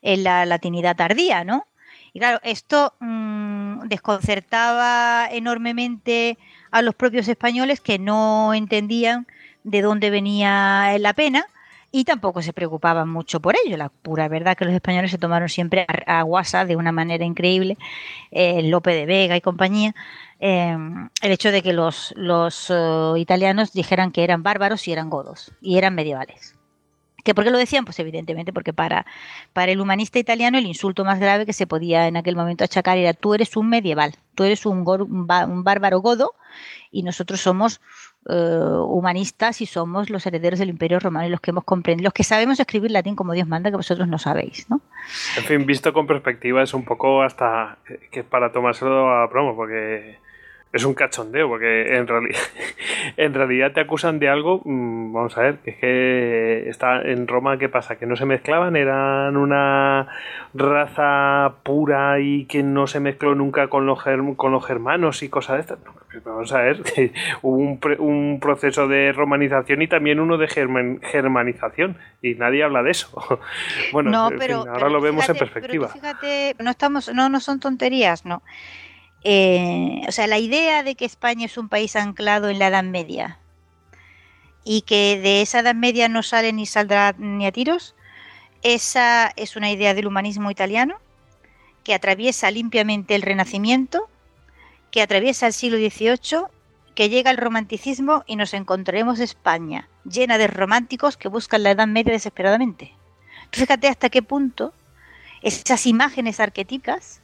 en 0.01 0.23
la 0.23 0.45
latinidad 0.45 0.95
tardía, 0.95 1.43
¿no? 1.43 1.67
Y 2.13 2.19
claro, 2.19 2.39
esto 2.41 2.93
mm, 3.01 3.81
desconcertaba 3.89 5.27
enormemente 5.29 6.37
a 6.71 6.81
los 6.81 6.95
propios 6.95 7.27
españoles 7.27 7.81
que 7.81 7.99
no 7.99 8.53
entendían 8.53 9.27
de 9.63 9.81
dónde 9.81 10.09
venía 10.09 10.97
la 10.99 11.13
pena 11.13 11.45
y 11.91 12.03
tampoco 12.03 12.41
se 12.41 12.53
preocupaban 12.53 13.09
mucho 13.09 13.39
por 13.39 13.55
ello. 13.65 13.77
La 13.77 13.89
pura 13.89 14.27
verdad 14.27 14.55
que 14.55 14.65
los 14.65 14.73
españoles 14.73 15.11
se 15.11 15.17
tomaron 15.17 15.49
siempre 15.49 15.85
a, 16.05 16.21
guasa 16.23 16.65
de 16.65 16.75
una 16.75 16.91
manera 16.91 17.25
increíble, 17.25 17.77
eh, 18.31 18.61
Lope 18.63 18.93
de 18.93 19.05
Vega 19.05 19.35
y 19.35 19.41
compañía, 19.41 19.95
eh, 20.39 20.77
el 21.21 21.31
hecho 21.31 21.51
de 21.51 21.61
que 21.61 21.73
los, 21.73 22.13
los 22.15 22.69
eh, 22.69 23.13
italianos 23.17 23.73
dijeran 23.73 24.11
que 24.11 24.23
eran 24.23 24.43
bárbaros 24.43 24.87
y 24.87 24.91
eran 24.91 25.09
godos 25.09 25.51
y 25.61 25.77
eran 25.77 25.95
medievales. 25.95 26.58
¿Que 27.23 27.33
¿Por 27.33 27.43
qué 27.43 27.51
lo 27.51 27.57
decían? 27.57 27.85
Pues 27.85 27.99
evidentemente 27.99 28.53
porque 28.53 28.73
para, 28.73 29.05
para 29.53 29.71
el 29.71 29.81
humanista 29.81 30.19
italiano 30.19 30.57
el 30.57 30.65
insulto 30.65 31.05
más 31.05 31.19
grave 31.19 31.45
que 31.45 31.53
se 31.53 31.67
podía 31.67 32.07
en 32.07 32.17
aquel 32.17 32.35
momento 32.35 32.63
achacar 32.63 32.97
era 32.97 33.13
tú 33.13 33.33
eres 33.33 33.55
un 33.57 33.69
medieval, 33.69 34.15
tú 34.35 34.43
eres 34.43 34.65
un, 34.65 34.85
un 34.87 35.63
bárbaro 35.63 35.99
godo 35.99 36.33
y 36.91 37.03
nosotros 37.03 37.41
somos 37.41 37.81
eh, 38.29 38.59
humanistas 38.87 39.61
y 39.61 39.65
somos 39.65 40.09
los 40.09 40.25
herederos 40.25 40.59
del 40.59 40.69
Imperio 40.69 40.99
Romano 40.99 41.27
y 41.27 41.29
los 41.29 41.39
que 41.39 41.51
hemos 41.51 41.63
comprendido, 41.63 42.07
los 42.07 42.13
que 42.13 42.23
sabemos 42.23 42.59
escribir 42.59 42.91
latín 42.91 43.15
como 43.15 43.33
Dios 43.33 43.47
manda 43.47 43.69
que 43.69 43.77
vosotros 43.77 44.07
no 44.07 44.19
sabéis, 44.19 44.69
¿no? 44.69 44.81
En 45.37 45.43
fin, 45.43 45.65
visto 45.65 45.93
con 45.93 46.05
perspectiva 46.05 46.61
es 46.61 46.73
un 46.73 46.83
poco 46.83 47.23
hasta 47.23 47.77
que 48.11 48.23
para 48.23 48.51
tomárselo 48.51 49.09
a 49.09 49.29
promo, 49.29 49.55
porque 49.55 50.19
es 50.71 50.83
un 50.85 50.93
cachondeo, 50.93 51.47
porque 51.47 51.97
en 51.97 52.07
realidad, 52.07 52.39
en 53.17 53.33
realidad 53.33 53.71
te 53.71 53.81
acusan 53.81 54.19
de 54.19 54.29
algo, 54.29 54.61
mm, 54.63 55.13
vamos 55.13 55.37
a 55.37 55.41
ver, 55.41 55.57
que 55.59 55.71
es 55.71 55.77
que 55.77 56.69
está 56.69 57.01
en 57.01 57.27
Roma, 57.27 57.57
¿qué 57.57 57.69
pasa? 57.69 57.97
Que 57.97 58.05
no 58.05 58.15
se 58.15 58.25
mezclaban, 58.25 58.75
eran 58.75 59.35
una 59.35 60.07
raza 60.53 61.55
pura 61.63 62.19
y 62.19 62.45
que 62.45 62.61
no 62.61 62.85
se 62.85 62.99
mezcló 62.99 63.33
nunca 63.33 63.67
con 63.67 63.87
los, 63.87 64.03
con 64.35 64.51
los 64.51 64.65
germanos 64.65 65.23
y 65.23 65.29
cosas 65.29 65.55
de 65.55 65.61
estas. 65.61 65.79
vamos 66.23 66.53
a 66.53 66.61
ver, 66.61 66.83
hubo 67.41 67.55
un, 67.55 67.79
un, 67.97 68.39
proceso 68.39 68.87
de 68.87 69.11
romanización 69.11 69.81
y 69.81 69.87
también 69.87 70.19
uno 70.19 70.37
de 70.37 70.47
germanización, 70.47 71.97
y 72.21 72.35
nadie 72.35 72.63
habla 72.63 72.83
de 72.83 72.91
eso. 72.91 73.41
bueno, 73.91 74.15
ahora 74.15 74.89
lo 74.89 75.01
vemos 75.01 75.27
en 75.29 75.35
perspectiva. 75.35 75.87
fíjate, 75.87 76.55
no, 76.59 76.69
estamos, 76.69 77.11
no, 77.11 77.27
no 77.27 77.39
son 77.39 77.59
tonterías, 77.59 78.23
¿no? 78.23 78.43
Eh, 79.23 80.01
o 80.07 80.11
sea, 80.11 80.27
la 80.27 80.39
idea 80.39 80.83
de 80.83 80.95
que 80.95 81.05
España 81.05 81.45
es 81.45 81.57
un 81.57 81.69
país 81.69 81.95
anclado 81.95 82.49
en 82.49 82.59
la 82.59 82.67
Edad 82.67 82.83
Media 82.83 83.39
y 84.63 84.81
que 84.81 85.19
de 85.19 85.41
esa 85.41 85.59
Edad 85.59 85.75
Media 85.75 86.07
no 86.09 86.23
sale 86.23 86.53
ni 86.53 86.65
saldrá 86.65 87.15
ni 87.17 87.45
a 87.45 87.51
tiros, 87.51 87.95
esa 88.61 89.31
es 89.35 89.55
una 89.55 89.71
idea 89.71 89.93
del 89.93 90.07
humanismo 90.07 90.51
italiano 90.51 90.95
que 91.83 91.93
atraviesa 91.93 92.51
limpiamente 92.51 93.15
el 93.15 93.21
Renacimiento, 93.21 94.09
que 94.91 95.01
atraviesa 95.01 95.47
el 95.47 95.53
siglo 95.53 95.77
XVIII, 95.77 96.47
que 96.95 97.09
llega 97.09 97.29
al 97.29 97.37
romanticismo 97.37 98.23
y 98.27 98.35
nos 98.35 98.53
encontraremos 98.53 99.19
España 99.19 99.87
llena 100.03 100.37
de 100.37 100.47
románticos 100.47 101.17
que 101.17 101.29
buscan 101.29 101.63
la 101.63 101.71
Edad 101.71 101.87
Media 101.87 102.13
desesperadamente. 102.13 102.93
fíjate 103.51 103.87
hasta 103.87 104.09
qué 104.09 104.21
punto 104.21 104.73
esas 105.41 105.85
imágenes 105.87 106.39
arquetípicas 106.39 107.21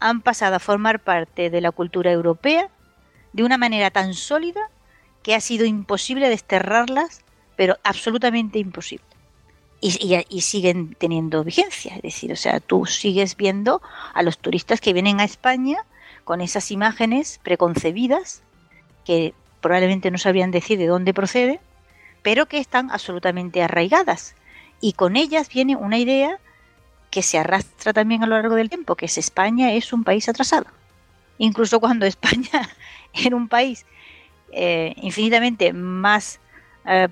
han 0.00 0.22
pasado 0.22 0.56
a 0.56 0.60
formar 0.60 1.00
parte 1.00 1.50
de 1.50 1.60
la 1.60 1.72
cultura 1.72 2.10
europea 2.10 2.68
de 3.32 3.44
una 3.44 3.58
manera 3.58 3.90
tan 3.90 4.14
sólida 4.14 4.70
que 5.22 5.34
ha 5.34 5.40
sido 5.40 5.66
imposible 5.66 6.28
desterrarlas, 6.28 7.22
pero 7.56 7.76
absolutamente 7.84 8.58
imposible. 8.58 9.04
Y, 9.80 10.40
siguen 10.40 10.96
teniendo 10.98 11.44
vigencia, 11.44 11.94
es 11.94 12.02
decir, 12.02 12.32
o 12.32 12.36
sea, 12.36 12.58
tú 12.58 12.84
sigues 12.86 13.36
viendo 13.36 13.80
a 14.12 14.22
los 14.22 14.38
turistas 14.38 14.80
que 14.80 14.92
vienen 14.92 15.20
a 15.20 15.24
España 15.24 15.84
con 16.24 16.40
esas 16.40 16.72
imágenes 16.72 17.38
preconcebidas 17.44 18.42
que 19.04 19.34
probablemente 19.60 20.10
no 20.10 20.18
sabrían 20.18 20.50
decir 20.50 20.78
de 20.78 20.86
dónde 20.86 21.14
procede, 21.14 21.60
pero 22.22 22.46
que 22.46 22.58
están 22.58 22.90
absolutamente 22.90 23.62
arraigadas. 23.62 24.34
Y 24.80 24.94
con 24.94 25.16
ellas 25.16 25.48
viene 25.48 25.76
una 25.76 25.98
idea 25.98 26.40
que 27.10 27.22
se 27.22 27.38
arrastra 27.38 27.92
también 27.92 28.22
a 28.22 28.26
lo 28.26 28.36
largo 28.36 28.54
del 28.54 28.68
tiempo, 28.68 28.94
que 28.94 29.06
es 29.06 29.18
España 29.18 29.72
es 29.72 29.92
un 29.92 30.04
país 30.04 30.28
atrasado. 30.28 30.66
Incluso 31.38 31.80
cuando 31.80 32.06
España 32.06 32.68
era 33.14 33.36
un 33.36 33.48
país 33.48 33.86
eh, 34.52 34.94
infinitamente 34.96 35.72
más 35.72 36.40
eh, 36.86 37.08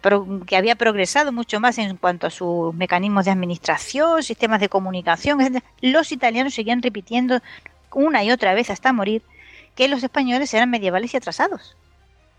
que 0.46 0.56
había 0.56 0.74
progresado 0.74 1.32
mucho 1.32 1.60
más 1.60 1.78
en 1.78 1.96
cuanto 1.96 2.26
a 2.26 2.30
sus 2.30 2.74
mecanismos 2.74 3.26
de 3.26 3.30
administración, 3.30 4.22
sistemas 4.22 4.60
de 4.60 4.68
comunicación, 4.68 5.38
los 5.80 6.12
italianos 6.12 6.54
seguían 6.54 6.82
repitiendo 6.82 7.40
una 7.92 8.24
y 8.24 8.30
otra 8.30 8.54
vez 8.54 8.70
hasta 8.70 8.92
morir 8.92 9.22
que 9.74 9.88
los 9.88 10.02
españoles 10.02 10.52
eran 10.54 10.70
medievales 10.70 11.12
y 11.12 11.18
atrasados. 11.18 11.76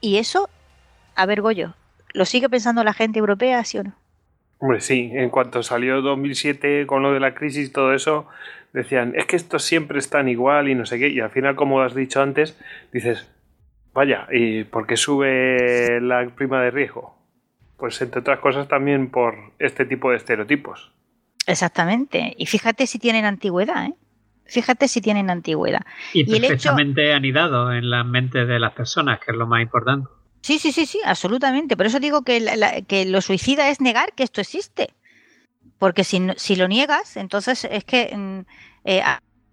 Y 0.02 0.18
eso, 0.18 0.50
a 1.16 1.26
ver, 1.26 1.42
¿lo 2.14 2.26
sigue 2.26 2.50
pensando 2.50 2.84
la 2.84 2.94
gente 2.94 3.20
europea, 3.20 3.64
sí 3.64 3.78
o 3.78 3.84
no? 3.84 3.94
Hombre, 4.60 4.82
sí, 4.82 5.12
en 5.14 5.30
cuanto 5.30 5.62
salió 5.62 6.02
2007 6.02 6.88
con 6.88 7.04
lo 7.04 7.14
de 7.14 7.20
la 7.20 7.36
crisis 7.36 7.70
y 7.70 7.72
todo 7.72 7.94
eso, 7.94 8.28
decían, 8.74 9.14
es 9.16 9.26
que 9.26 9.36
estos 9.36 9.64
siempre 9.64 10.00
están 10.00 10.28
igual 10.30 10.68
y 10.68 10.76
no 10.76 10.86
sé 10.86 10.98
qué, 10.98 11.10
y 11.10 11.20
al 11.20 11.30
final, 11.30 11.56
como 11.56 11.82
has 11.82 11.94
dicho 11.94 12.22
antes, 12.22 12.60
dices, 12.92 13.30
vaya, 13.94 14.28
¿y 14.32 14.64
por 14.64 14.88
qué 14.88 14.98
sube 14.98 16.02
la 16.02 16.28
prima 16.30 16.62
de 16.62 16.72
riesgo? 16.72 17.16
Pues 17.78 18.02
entre 18.02 18.22
otras 18.22 18.40
cosas 18.40 18.68
también 18.68 19.12
por 19.12 19.36
este 19.60 19.86
tipo 19.86 20.10
de 20.10 20.18
estereotipos. 20.18 20.92
Exactamente, 21.46 22.34
y 22.38 22.48
fíjate 22.48 22.88
si 22.88 22.98
tienen 23.00 23.26
antigüedad, 23.26 23.86
¿eh? 23.86 23.94
Fíjate 24.50 24.88
si 24.88 25.02
tienen 25.02 25.30
antigüedad. 25.30 25.82
Y, 26.14 26.24
perfectamente 26.24 27.14
anidado 27.14 27.74
en 27.74 27.90
la 27.90 28.06
mente 28.06 28.46
de 28.46 28.60
las 28.60 28.74
personas, 28.74 29.20
que 29.20 29.32
es 29.32 29.38
lo 29.38 29.46
más 29.46 29.62
importante. 29.62 30.08
Sí, 30.48 30.60
sí, 30.60 30.72
sí, 30.72 30.86
sí, 30.86 31.02
absolutamente. 31.04 31.76
Por 31.76 31.88
eso 31.88 32.00
digo 32.00 32.22
que, 32.22 32.86
que 32.88 33.04
lo 33.06 33.20
suicida 33.22 33.68
es 33.68 33.82
negar 33.82 34.14
que 34.14 34.24
esto 34.24 34.40
existe. 34.40 34.94
Porque 35.78 36.06
si, 36.06 36.26
si 36.38 36.56
lo 36.56 36.70
niegas, 36.70 37.18
entonces 37.18 37.68
es 37.70 37.84
que 37.84 38.16
mm, 38.16 38.40
eh, 38.86 39.04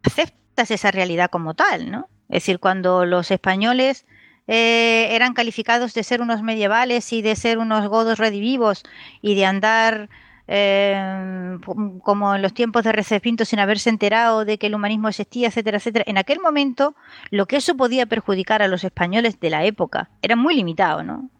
aceptas 0.05 0.71
esa 0.71 0.93
realidad 0.93 1.31
como 1.31 1.55
tal, 1.55 1.91
¿no? 1.91 2.09
Es 2.29 2.45
decir, 2.45 2.61
cuando 2.61 3.07
los 3.07 3.33
españoles 3.33 4.07
eh, 4.47 5.09
eran 5.11 5.35
calificados 5.35 5.95
de 5.95 6.05
ser 6.05 6.23
unos 6.23 6.43
medievales 6.45 7.13
y 7.13 7.23
de 7.23 7.35
ser 7.35 7.59
unos 7.59 7.89
godos 7.89 8.21
redivivos 8.21 8.85
y 9.21 9.35
de 9.35 9.47
andar 9.47 10.09
eh, 10.47 11.59
como 12.03 12.35
en 12.35 12.43
los 12.43 12.53
tiempos 12.53 12.85
de 12.85 12.93
Recepinto 12.93 13.45
sin 13.45 13.61
haberse 13.61 13.89
enterado 13.89 14.45
de 14.45 14.59
que 14.59 14.67
el 14.67 14.75
humanismo 14.75 15.09
existía, 15.09 15.49
etcétera, 15.49 15.79
etcétera. 15.79 16.05
En 16.07 16.19
aquel 16.19 16.41
momento, 16.41 16.95
lo 17.31 17.47
que 17.47 17.57
eso 17.57 17.77
podía 17.77 18.07
perjudicar 18.07 18.63
a 18.63 18.69
los 18.69 18.85
españoles 18.85 19.41
de 19.41 19.51
la 19.51 19.65
época 19.65 20.11
era 20.23 20.37
muy 20.37 20.55
limitado, 20.55 21.03
¿no? 21.03 21.31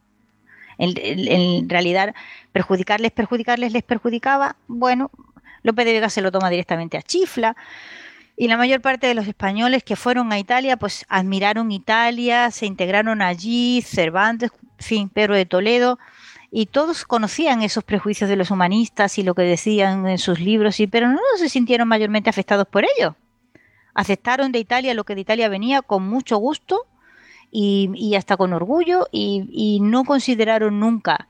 En, 0.77 1.69
realidad, 1.69 2.15
perjudicarles, 2.53 3.13
perjudicarles, 3.13 3.73
les 3.73 3.85
perjudicaba. 3.85 4.57
Bueno, 4.67 5.11
López 5.63 5.85
de 5.85 5.93
Vega 5.93 6.11
se 6.11 6.21
lo 6.21 6.33
toma 6.33 6.51
directamente 6.51 6.97
a 6.97 7.03
Chifla. 7.03 7.57
Y 8.37 8.49
la 8.49 8.57
mayor 8.57 8.81
parte 8.81 9.07
de 9.07 9.15
los 9.15 9.29
españoles 9.29 9.85
que 9.85 9.95
fueron 9.95 10.33
a 10.33 10.39
Italia, 10.41 10.77
pues 10.77 11.07
admiraron 11.09 11.71
Italia, 11.71 12.51
se 12.51 12.67
integraron 12.67 13.23
allí, 13.23 13.81
Cervantes, 13.83 14.51
fin, 14.79 15.09
Pedro 15.09 15.37
de 15.37 15.47
Toledo, 15.47 16.01
y 16.57 16.67
todos 16.67 17.05
conocían 17.05 17.63
esos 17.63 17.83
prejuicios 17.83 18.31
de 18.31 18.37
los 18.37 18.53
humanistas 18.53 19.19
y 19.19 19.25
lo 19.25 19.35
que 19.35 19.43
decían 19.43 20.07
en 20.07 20.19
sus 20.19 20.39
libros, 20.39 20.79
y, 20.79 20.87
pero 20.87 21.09
no 21.09 21.19
se 21.37 21.49
sintieron 21.49 21.89
mayormente 21.89 22.31
afectados 22.31 22.69
por 22.69 22.85
ello. 22.85 23.17
Aceptaron 23.93 24.53
de 24.53 24.61
Italia 24.61 24.95
lo 24.95 25.03
que 25.03 25.17
de 25.17 25.23
Italia 25.23 25.49
venía 25.49 25.83
con 25.83 26.07
mucho 26.09 26.37
gusto 26.37 26.87
y, 27.51 28.15
hasta 28.15 28.37
con 28.37 28.53
orgullo 28.53 29.09
y, 29.11 29.81
no 29.83 30.05
consideraron 30.05 30.79
nunca 30.79 31.27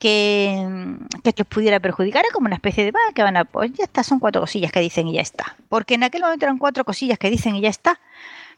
que, 0.00 0.66
que 1.22 1.44
pudiera 1.44 1.78
perjudicar. 1.78 2.24
como 2.32 2.46
una 2.46 2.56
especie 2.56 2.84
de, 2.84 2.90
va, 2.90 2.98
que 3.14 3.22
van 3.22 3.36
a, 3.36 3.44
pues 3.44 3.72
ya 3.74 3.84
está, 3.84 4.02
son 4.02 4.18
cuatro 4.18 4.40
cosillas 4.40 4.72
que 4.72 4.80
dicen 4.80 5.06
y 5.06 5.12
ya 5.12 5.20
está. 5.20 5.56
Porque 5.68 5.94
en 5.94 6.02
aquel 6.02 6.22
momento 6.22 6.46
eran 6.46 6.58
cuatro 6.58 6.84
cosillas 6.84 7.20
que 7.20 7.30
dicen 7.30 7.54
y 7.54 7.60
ya 7.60 7.68
está. 7.68 8.00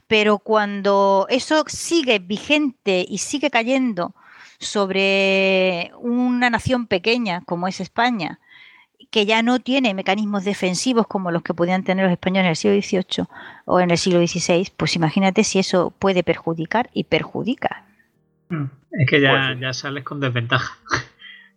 Pero 0.07 0.39
cuando 0.39 1.27
eso 1.29 1.65
sigue 1.67 2.21
vigente 2.21 3.05
y 3.07 3.19
sigue 3.19 3.51
cayendo 3.51 4.15
sobre 4.59 5.93
una 6.01 6.51
nación 6.51 6.87
pequeña 6.87 7.43
como 7.43 7.69
es 7.69 7.81
España, 7.81 8.41
que 9.11 9.27
ya 9.27 9.43
no 9.43 9.61
tiene 9.61 9.95
mecanismos 9.95 10.45
defensivos 10.45 11.07
como 11.07 11.31
los 11.31 11.43
que 11.43 11.55
podían 11.55 11.85
tener 11.85 12.05
los 12.05 12.13
españoles 12.13 12.45
en 12.45 12.51
el 12.51 12.83
siglo 12.83 13.03
XVIII 13.03 13.27
o 13.65 13.81
en 13.81 13.91
el 13.91 13.99
siglo 13.99 14.27
XVI, 14.27 14.73
pues 14.77 14.97
imagínate 14.97 15.45
si 15.45 15.59
eso 15.59 15.93
puede 15.99 16.23
perjudicar 16.23 16.91
y 16.93 17.05
perjudica. 17.05 17.85
Mm, 18.49 18.65
es 18.93 19.09
que 19.09 19.21
ya, 19.21 19.49
pues 19.49 19.61
ya 19.61 19.73
sales 19.73 20.05
con 20.05 20.21
desventaja. 20.21 20.77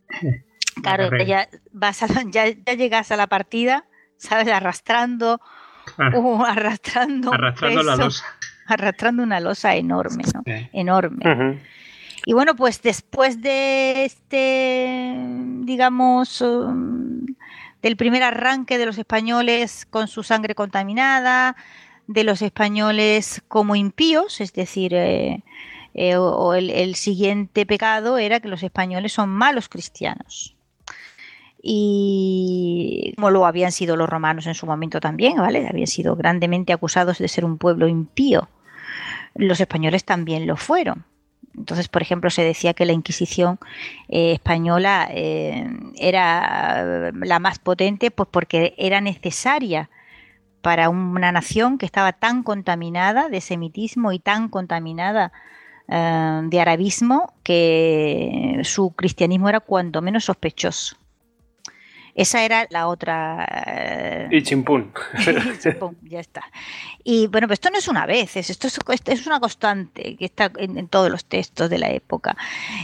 Claro, 0.82 1.10
ya, 1.18 1.50
vas 1.74 2.04
ya, 2.32 2.46
llegas 2.76 3.12
a 3.12 3.18
la 3.18 3.28
partida, 3.28 3.84
¿sabes? 4.18 4.48
Arrastrando, 4.48 5.42
uh, 5.98 6.44
arrastrando, 6.46 7.34
arrastrando 7.34 7.84
la 7.84 7.96
losa. 7.98 8.24
Arrastrando 8.66 9.24
una 9.24 9.42
losa 9.42 9.76
enorme, 9.76 10.24
¿no? 10.34 10.42
Enorme. 10.72 11.60
Y 12.26 12.34
bueno, 12.34 12.56
pues 12.56 12.82
después 12.82 13.42
de 13.42 14.06
este, 14.06 15.16
digamos, 15.62 16.42
um, 16.42 17.26
del 17.82 17.96
primer 17.96 18.24
arranque 18.24 18.78
de 18.78 18.86
los 18.86 18.98
españoles 18.98 19.86
con 19.90 20.08
su 20.08 20.24
sangre 20.24 20.56
contaminada, 20.56 21.56
de 22.08 22.24
los 22.24 22.42
españoles 22.42 23.44
como 23.48 23.76
impíos, 23.76 24.42
es 24.42 24.54
decir, 24.54 24.94
eh, 24.96 25.44
eh, 25.94 26.18
o, 26.18 26.54
el, 26.54 26.96
siguiente 26.96 27.66
pecado 27.66 28.18
era 28.18 28.40
que 28.40 28.48
los 28.48 28.64
españoles 28.64 29.14
son 29.14 29.30
malos 29.30 29.70
cristianos. 29.70 30.56
Y 31.62 33.14
como 33.16 33.32
lo 33.32 33.46
habían 33.46 33.72
sido 33.72 33.96
los 33.96 34.10
romanos 34.10 34.48
en 34.48 34.56
su 34.56 34.66
momento 34.66 35.00
también, 35.00 35.38
¿vale? 35.38 35.68
Habían 35.68 35.88
sido 35.88 36.16
grandemente 36.16 36.74
acusados 36.74 37.18
de 37.18 37.28
ser 37.28 37.46
un 37.46 37.58
pueblo 37.58 37.88
impío. 37.88 38.50
Los 39.36 39.60
españoles 39.60 40.06
también 40.06 40.48
lo 40.48 40.56
fueron. 40.58 41.06
Entonces, 41.58 41.88
por 41.88 42.02
ejemplo, 42.02 42.30
se 42.30 42.44
decía 42.44 42.74
que 42.74 42.86
la 42.86 42.94
Inquisición 42.94 43.60
eh, 44.08 44.34
española 44.34 45.08
eh, 45.12 45.68
era 45.98 47.12
la 47.12 47.40
más 47.40 47.60
potente 47.60 48.12
pues 48.12 48.30
porque 48.32 48.74
era 48.78 49.02
necesaria 49.02 49.90
para 50.62 50.90
una 50.90 51.32
nación 51.32 51.78
que 51.78 51.86
estaba 51.86 52.14
tan 52.14 52.44
contaminada 52.44 53.30
de 53.30 53.42
semitismo 53.42 54.12
y 54.12 54.20
tan 54.20 54.50
contaminada 54.50 55.32
eh, 55.88 56.42
de 56.44 56.62
arabismo 56.62 57.34
que 57.44 58.62
su 58.64 58.92
cristianismo 58.92 59.50
era 59.50 59.60
cuanto 59.60 60.02
menos 60.02 60.26
sospechoso. 60.26 60.98
Esa 62.20 62.44
era 62.44 62.68
la 62.70 62.90
otra. 62.90 63.48
Eh, 63.66 64.28
y 64.30 64.44
chimpún. 64.44 64.92
ya 66.04 66.20
está. 66.20 66.44
Y 67.02 67.28
bueno, 67.28 67.48
pues 67.48 67.60
esto 67.60 67.70
no 67.70 67.78
es 67.78 67.88
una 67.88 68.06
vez, 68.06 68.36
esto 68.36 68.68
es, 68.68 69.26
una 69.26 69.40
constante 69.40 70.18
que 70.18 70.26
está 70.26 70.52
en, 70.58 70.90
todos 70.90 71.10
los 71.10 71.24
textos 71.24 71.70
de 71.70 71.78
la 71.78 71.90
época, 71.92 72.36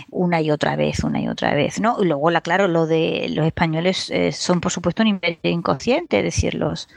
una 0.09 0.39
y 0.39 0.51
otra 0.51 0.77
vez, 0.77 1.03
una 1.03 1.19
y 1.19 1.27
otra 1.27 1.53
vez, 1.53 1.81
¿no? 1.81 1.97
Y 2.01 2.05
luego, 2.05 2.31
la, 2.31 2.39
claro, 2.39 2.69
lo 2.69 2.87
de 2.87 3.27
los 3.29 3.45
españoles 3.45 4.09
eh, 4.09 4.31
son, 4.31 4.61
por 4.61 4.71
supuesto, 4.71 5.03
un 5.03 5.19
inconsciente, 5.43 6.19
es 6.19 6.23
decir, 6.23 6.53
los, 6.53 6.87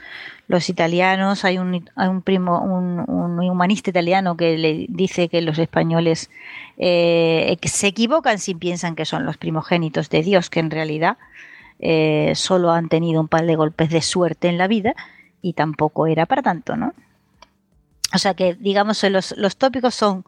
los 0.46 0.68
italianos, 0.68 1.44
hay 1.44 1.58
un, 1.58 1.90
hay 1.96 2.08
un 2.08 2.22
primo, 2.22 2.60
un, 2.60 3.40
humanista 3.50 3.90
italiano 3.90 4.36
que 4.36 4.56
le 4.56 4.86
dice 4.88 5.28
que 5.28 5.42
los 5.42 5.58
españoles 5.58 6.30
eh, 6.76 7.56
se 7.64 7.88
equivocan 7.88 8.38
si 8.38 8.54
piensan 8.54 8.94
que 8.94 9.06
son 9.06 9.26
los 9.26 9.36
primogénitos 9.38 10.08
de 10.08 10.22
Dios, 10.22 10.50
que 10.50 10.60
en 10.60 10.70
realidad 10.70 11.18
eh, 11.78 12.32
solo 12.34 12.70
han 12.70 12.88
tenido 12.88 13.20
un 13.20 13.28
par 13.28 13.46
de 13.46 13.56
golpes 13.56 13.90
de 13.90 14.02
suerte 14.02 14.48
en 14.48 14.58
la 14.58 14.68
vida 14.68 14.94
y 15.42 15.52
tampoco 15.52 16.06
era 16.06 16.26
para 16.26 16.42
tanto, 16.42 16.76
¿no? 16.76 16.94
O 18.14 18.18
sea 18.18 18.34
que, 18.34 18.54
digamos, 18.54 19.02
los, 19.04 19.36
los 19.36 19.56
tópicos 19.56 19.94
son 19.94 20.24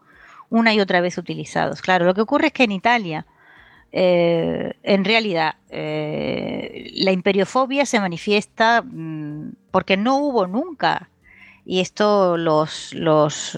una 0.49 0.73
y 0.73 0.79
otra 0.79 1.01
vez 1.01 1.17
utilizados. 1.17 1.81
Claro, 1.81 2.05
lo 2.05 2.13
que 2.13 2.21
ocurre 2.21 2.47
es 2.47 2.53
que 2.53 2.65
en 2.65 2.73
Italia, 2.73 3.25
eh, 3.91 4.73
en 4.83 5.03
realidad, 5.05 5.55
eh, 5.69 6.91
la 6.93 7.11
imperiofobia 7.11 7.85
se 7.85 7.99
manifiesta 7.99 8.83
mm, 8.83 9.53
porque 9.71 9.97
no 9.97 10.17
hubo 10.17 10.45
nunca. 10.45 11.09
Y 11.71 11.79
esto 11.79 12.35
los, 12.35 12.93
los 12.93 13.57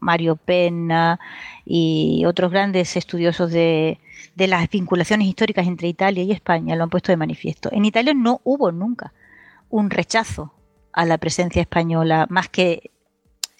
Mario 0.00 0.34
Penna 0.34 1.20
y 1.64 2.24
otros 2.26 2.50
grandes 2.50 2.96
estudiosos 2.96 3.52
de, 3.52 4.00
de 4.34 4.48
las 4.48 4.68
vinculaciones 4.68 5.28
históricas 5.28 5.68
entre 5.68 5.86
Italia 5.86 6.24
y 6.24 6.32
España 6.32 6.74
lo 6.74 6.82
han 6.82 6.90
puesto 6.90 7.12
de 7.12 7.16
manifiesto. 7.16 7.68
En 7.70 7.84
Italia 7.84 8.14
no 8.14 8.40
hubo 8.42 8.72
nunca 8.72 9.12
un 9.68 9.90
rechazo 9.90 10.52
a 10.92 11.06
la 11.06 11.18
presencia 11.18 11.62
española, 11.62 12.26
más 12.30 12.48
que 12.48 12.90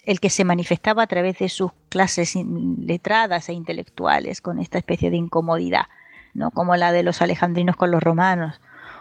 el 0.03 0.19
que 0.19 0.29
se 0.29 0.43
manifestaba 0.43 1.03
a 1.03 1.07
través 1.07 1.39
de 1.39 1.47
sus 1.47 1.71
clases 1.87 2.35
letradas 2.35 3.47
e 3.47 3.53
intelectuales 3.53 4.41
con 4.41 4.59
esta 4.59 4.79
especie 4.79 5.09
de 5.11 5.15
incomodidad, 5.15 5.85
¿no? 6.33 6.51
como 6.51 6.75
la 6.75 6.91
de 6.91 7.03
los 7.03 7.21
alejandrinos 7.21 7.77
con 7.77 7.89
los 7.89 8.03
romanos 8.03 8.59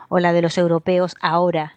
o 0.08 0.20
la 0.20 0.32
de 0.32 0.42
los 0.42 0.56
europeos 0.58 1.16
ahora 1.20 1.74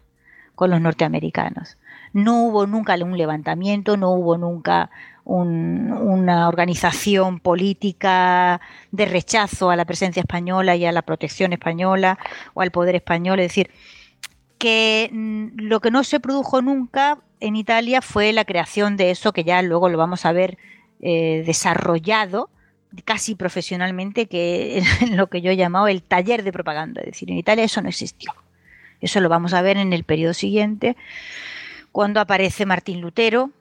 con 0.53 0.69
los 0.69 0.79
norteamericanos. 0.79 1.79
No 2.13 2.43
hubo 2.43 2.67
nunca 2.67 2.95
un 2.95 3.17
levantamiento, 3.17 3.97
no 3.97 4.11
hubo 4.11 4.37
nunca 4.37 4.89
una 5.25 6.47
organización 6.47 7.39
política 7.39 8.59
de 8.91 9.05
rechazo 9.05 9.69
a 9.69 9.75
la 9.75 9.85
presencia 9.85 10.19
española 10.19 10.75
y 10.75 10.85
a 10.85 10.91
la 10.91 11.01
protección 11.01 11.53
española 11.53 12.19
o 12.53 12.61
al 12.61 12.71
poder 12.71 12.95
español. 12.95 13.39
Es 13.39 13.47
decir, 13.47 13.71
que 14.57 15.09
mm, 15.11 15.47
lo 15.55 15.79
que 15.79 15.91
no 15.91 16.03
se 16.03 16.19
produjo 16.19 16.61
nunca 16.61 17.19
en 17.39 17.55
Italia 17.55 18.01
fue 18.01 18.31
la 18.33 18.45
creación 18.45 18.95
de 18.95 19.11
eso 19.11 19.33
que 19.33 19.43
ya 19.43 19.61
luego 19.61 19.89
lo 19.89 19.97
vamos 19.97 20.25
a 20.25 20.31
ver 20.31 20.57
eh, 21.01 21.43
desarrollado 21.45 22.49
casi 23.05 23.35
profesionalmente, 23.35 24.27
que 24.27 24.77
es 24.77 25.09
lo 25.11 25.27
que 25.27 25.41
yo 25.41 25.51
he 25.51 25.57
llamado 25.57 25.87
el 25.87 26.03
taller 26.03 26.43
de 26.43 26.51
propaganda. 26.51 27.01
Es 27.01 27.07
decir, 27.07 27.29
en 27.31 27.37
Italia 27.37 27.63
eso 27.63 27.81
no 27.81 27.89
existió. 27.89 28.33
Eso 29.01 29.19
lo 29.19 29.27
vamos 29.27 29.53
a 29.53 29.61
ver 29.61 29.77
en 29.77 29.91
el 29.91 30.05
periodo 30.05 30.33
siguiente, 30.33 30.95
cuando 31.93 32.19
aparece 32.19 32.65
Martín 32.65 33.01
Lutero 33.01 33.51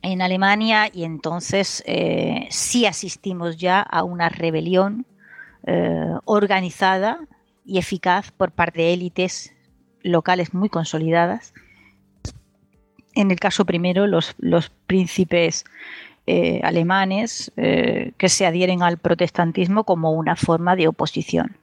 en 0.00 0.22
Alemania 0.22 0.88
y 0.90 1.02
entonces 1.02 1.82
eh, 1.84 2.46
sí 2.48 2.86
asistimos 2.86 3.56
ya 3.56 3.80
a 3.80 4.04
una 4.04 4.28
rebelión 4.28 5.04
eh, 5.66 6.14
organizada 6.24 7.18
y 7.64 7.78
eficaz 7.78 8.30
por 8.30 8.52
parte 8.52 8.82
de 8.82 8.92
élites 8.92 9.52
locales 10.02 10.54
muy 10.54 10.68
consolidadas. 10.68 11.52
En 13.16 13.32
el 13.32 13.40
caso 13.40 13.64
primero, 13.64 14.06
los, 14.06 14.36
los 14.38 14.70
príncipes 14.86 15.64
eh, 16.28 16.60
alemanes 16.62 17.50
que 17.56 18.28
se 18.28 18.46
adhieren 18.46 18.84
al 18.84 18.98
protestantismo 18.98 19.82
como 19.82 20.12
una 20.12 20.36
forma 20.36 20.76
de 20.76 20.86
oposición. 20.86 21.56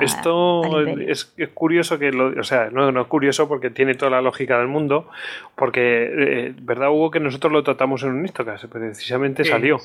Esto 0.00 0.80
es, 0.86 1.32
curioso 1.54 1.98
que 1.98 2.10
lo, 2.10 2.40
o 2.40 2.44
sea, 2.44 2.70
no, 2.70 2.90
no, 2.90 3.02
es 3.02 3.06
curioso 3.06 3.48
porque 3.48 3.70
tiene 3.70 3.94
toda 3.94 4.10
la 4.10 4.20
lógica 4.20 4.58
del 4.58 4.68
mundo, 4.68 5.08
porque, 5.54 6.10
eh, 6.12 6.54
¿verdad, 6.60 6.90
Hugo? 6.90 7.10
Que 7.10 7.20
nosotros 7.20 7.52
lo 7.52 7.62
tratamos 7.62 8.02
en 8.02 8.10
un 8.10 8.24
Istocas, 8.24 8.66
precisamente 8.66 9.44
salió. 9.44 9.78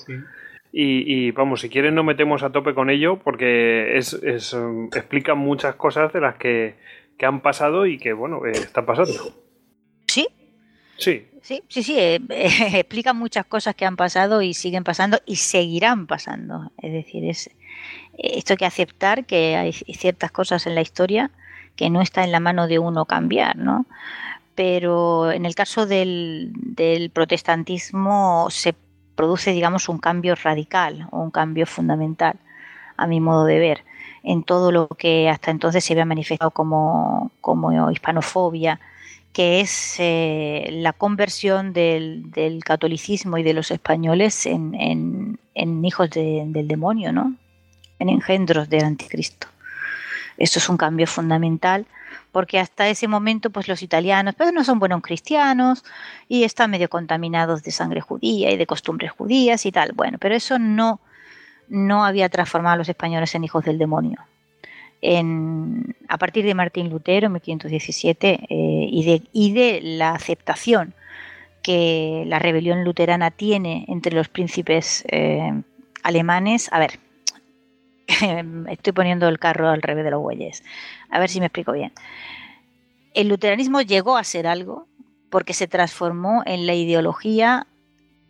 Y, 0.71 1.29
vamos, 1.31 1.61
si 1.61 1.69
quieren 1.69 1.93
no 1.93 2.03
metemos 2.03 2.41
a 2.41 2.51
tope 2.51 2.73
con 2.73 2.89
ello 2.89 3.19
porque 3.23 3.95
es, 3.97 4.13
es 4.13 4.53
um, 4.53 4.85
explica 4.85 5.35
muchas 5.35 5.75
cosas 5.75 6.11
de 6.11 6.19
las 6.19 6.35
que 6.35 6.75
que 7.17 7.25
han 7.25 7.41
pasado 7.41 7.85
y 7.85 7.97
que, 7.97 8.13
bueno, 8.13 8.45
eh, 8.45 8.51
están 8.51 8.85
pasando. 8.85 9.13
Sí. 10.07 10.27
Sí. 10.97 11.27
Sí, 11.41 11.61
sí, 11.67 11.83
sí, 11.83 11.99
eh, 11.99 12.19
explican 12.29 13.17
muchas 13.17 13.45
cosas 13.45 13.75
que 13.75 13.85
han 13.85 13.97
pasado 13.97 14.41
y 14.41 14.53
siguen 14.53 14.83
pasando 14.83 15.19
y 15.25 15.35
seguirán 15.35 16.07
pasando. 16.07 16.71
Es 16.77 16.93
decir, 16.93 17.25
es 17.25 17.49
esto 18.17 18.53
hay 18.53 18.57
que 18.57 18.65
aceptar 18.65 19.25
que 19.25 19.55
hay 19.55 19.73
ciertas 19.73 20.31
cosas 20.31 20.67
en 20.67 20.75
la 20.75 20.81
historia 20.81 21.31
que 21.75 21.89
no 21.89 22.01
está 22.01 22.23
en 22.23 22.31
la 22.31 22.39
mano 22.39 22.67
de 22.67 22.79
uno 22.79 23.05
cambiar, 23.05 23.57
¿no? 23.57 23.85
Pero 24.55 25.31
en 25.31 25.45
el 25.45 25.55
caso 25.55 25.85
del, 25.87 26.53
protestantismo 27.13 28.47
se 28.51 28.75
produce, 29.15 29.51
digamos, 29.51 29.89
un 29.89 29.97
cambio 29.97 30.35
radical 30.35 31.07
o 31.11 31.19
un 31.19 31.31
cambio 31.31 31.65
fundamental, 31.65 32.35
a 32.97 33.07
mi 33.07 33.19
modo 33.19 33.45
de 33.45 33.59
ver 33.59 33.83
en 34.21 34.43
todo 34.43 34.71
lo 34.71 34.87
que 34.87 35.29
hasta 35.29 35.51
entonces 35.51 35.83
se 35.83 35.93
había 35.93 36.05
manifestado 36.05 36.51
como, 36.51 37.31
como 37.41 37.91
hispanofobia, 37.91 38.79
que 39.33 39.59
es 39.59 39.95
eh, 39.99 40.69
la 40.71 40.93
conversión 40.93 41.73
del, 41.73 42.61
catolicismo 42.63 43.37
y 43.37 43.43
de 43.43 43.53
los 43.53 43.71
españoles 43.71 44.45
en, 44.45 45.39
hijos 45.83 46.09
del 46.11 46.67
demonio, 46.67 47.11
¿no? 47.11 47.35
En 48.03 48.09
engendros 48.09 48.69
del 48.69 48.85
anticristo. 48.85 49.47
Eso 50.37 50.59
es 50.59 50.69
un 50.69 50.77
cambio 50.77 51.07
fundamental 51.07 51.85
porque 52.31 52.59
hasta 52.59 52.87
ese 52.87 53.07
momento 53.07 53.49
pues 53.49 53.67
los 53.67 53.81
italianos 53.81 54.35
pues, 54.35 54.53
no 54.53 54.63
son 54.63 54.79
buenos 54.79 55.01
cristianos 55.01 55.83
y 56.27 56.43
están 56.43 56.71
medio 56.71 56.89
contaminados 56.89 57.63
de 57.63 57.71
sangre 57.71 58.01
judía 58.01 58.51
y 58.51 58.57
de 58.57 58.65
costumbres 58.65 59.11
judías 59.11 59.65
y 59.65 59.71
tal. 59.71 59.91
Bueno, 59.93 60.17
pero 60.19 60.35
eso 60.35 60.59
no 60.59 60.99
no 61.69 62.05
había 62.05 62.29
transformado 62.29 62.75
a 62.75 62.77
los 62.77 62.89
españoles 62.89 63.33
en 63.35 63.43
hijos 63.43 63.63
del 63.65 63.77
demonio. 63.77 64.19
a 66.07 66.17
partir 66.17 66.45
de 66.45 66.53
Martín 66.53 66.89
Lutero, 66.89 67.27
en 67.27 67.33
1517, 67.33 68.39
eh, 68.49 68.87
y, 68.89 69.03
de, 69.05 69.23
y 69.33 69.51
de 69.51 69.81
la 69.81 70.11
aceptación 70.11 70.93
que 71.61 72.23
la 72.27 72.39
rebelión 72.39 72.83
luterana 72.83 73.31
tiene 73.31 73.85
entre 73.87 74.13
los 74.13 74.29
príncipes 74.29 75.03
eh, 75.09 75.51
alemanes, 76.03 76.69
a 76.71 76.79
ver, 76.79 76.99
estoy 78.69 78.93
poniendo 78.93 79.27
el 79.27 79.39
carro 79.39 79.69
al 79.69 79.81
revés 79.81 80.03
de 80.03 80.11
los 80.11 80.21
bueyes, 80.21 80.63
a 81.09 81.19
ver 81.19 81.29
si 81.29 81.39
me 81.39 81.47
explico 81.47 81.71
bien. 81.71 81.91
El 83.13 83.27
luteranismo 83.27 83.81
llegó 83.81 84.17
a 84.17 84.23
ser 84.23 84.47
algo 84.47 84.87
porque 85.29 85.53
se 85.53 85.67
transformó 85.67 86.43
en 86.45 86.67
la 86.67 86.73
ideología 86.73 87.67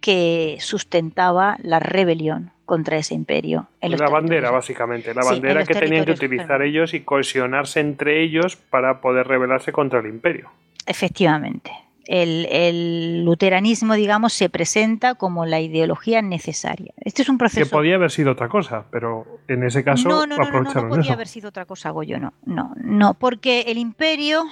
que 0.01 0.57
sustentaba 0.59 1.57
la 1.61 1.79
rebelión 1.79 2.51
contra 2.65 2.97
ese 2.97 3.13
imperio. 3.13 3.67
la 3.81 4.09
bandera, 4.09 4.51
básicamente, 4.51 5.13
la 5.13 5.23
bandera 5.23 5.65
que 5.65 5.73
tenían 5.73 6.05
que 6.05 6.11
utilizar 6.11 6.61
ellos 6.61 6.93
y 6.93 7.01
cohesionarse 7.01 7.79
entre 7.79 8.21
ellos 8.21 8.55
para 8.55 9.01
poder 9.01 9.27
rebelarse 9.27 9.71
contra 9.71 9.99
el 9.99 10.07
imperio. 10.07 10.49
Efectivamente. 10.85 11.71
El, 12.05 13.23
luteranismo, 13.23 13.93
digamos, 13.93 14.33
se 14.33 14.49
presenta 14.49 15.15
como 15.15 15.45
la 15.45 15.61
ideología 15.61 16.21
necesaria. 16.21 16.93
Este 16.97 17.21
es 17.21 17.29
un 17.29 17.37
proceso. 17.37 17.65
Que 17.65 17.71
podía 17.71 17.95
haber 17.95 18.11
sido 18.11 18.33
otra 18.33 18.49
cosa, 18.49 18.85
pero 18.91 19.25
en 19.47 19.63
ese 19.63 19.83
caso 19.83 20.09
no, 20.09 20.27
no, 20.27 20.37
no, 20.37 20.51
no, 20.51 20.73
no, 20.73 20.89
podía 20.89 21.13
haber 21.13 21.27
sido 21.27 21.49
otra 21.49 21.65
cosa, 21.65 21.91
Goyo, 21.91 22.19
no, 22.19 22.33
no, 22.45 22.73
no, 22.75 23.13
porque 23.13 23.61
el 23.67 23.77
imperio, 23.77 24.43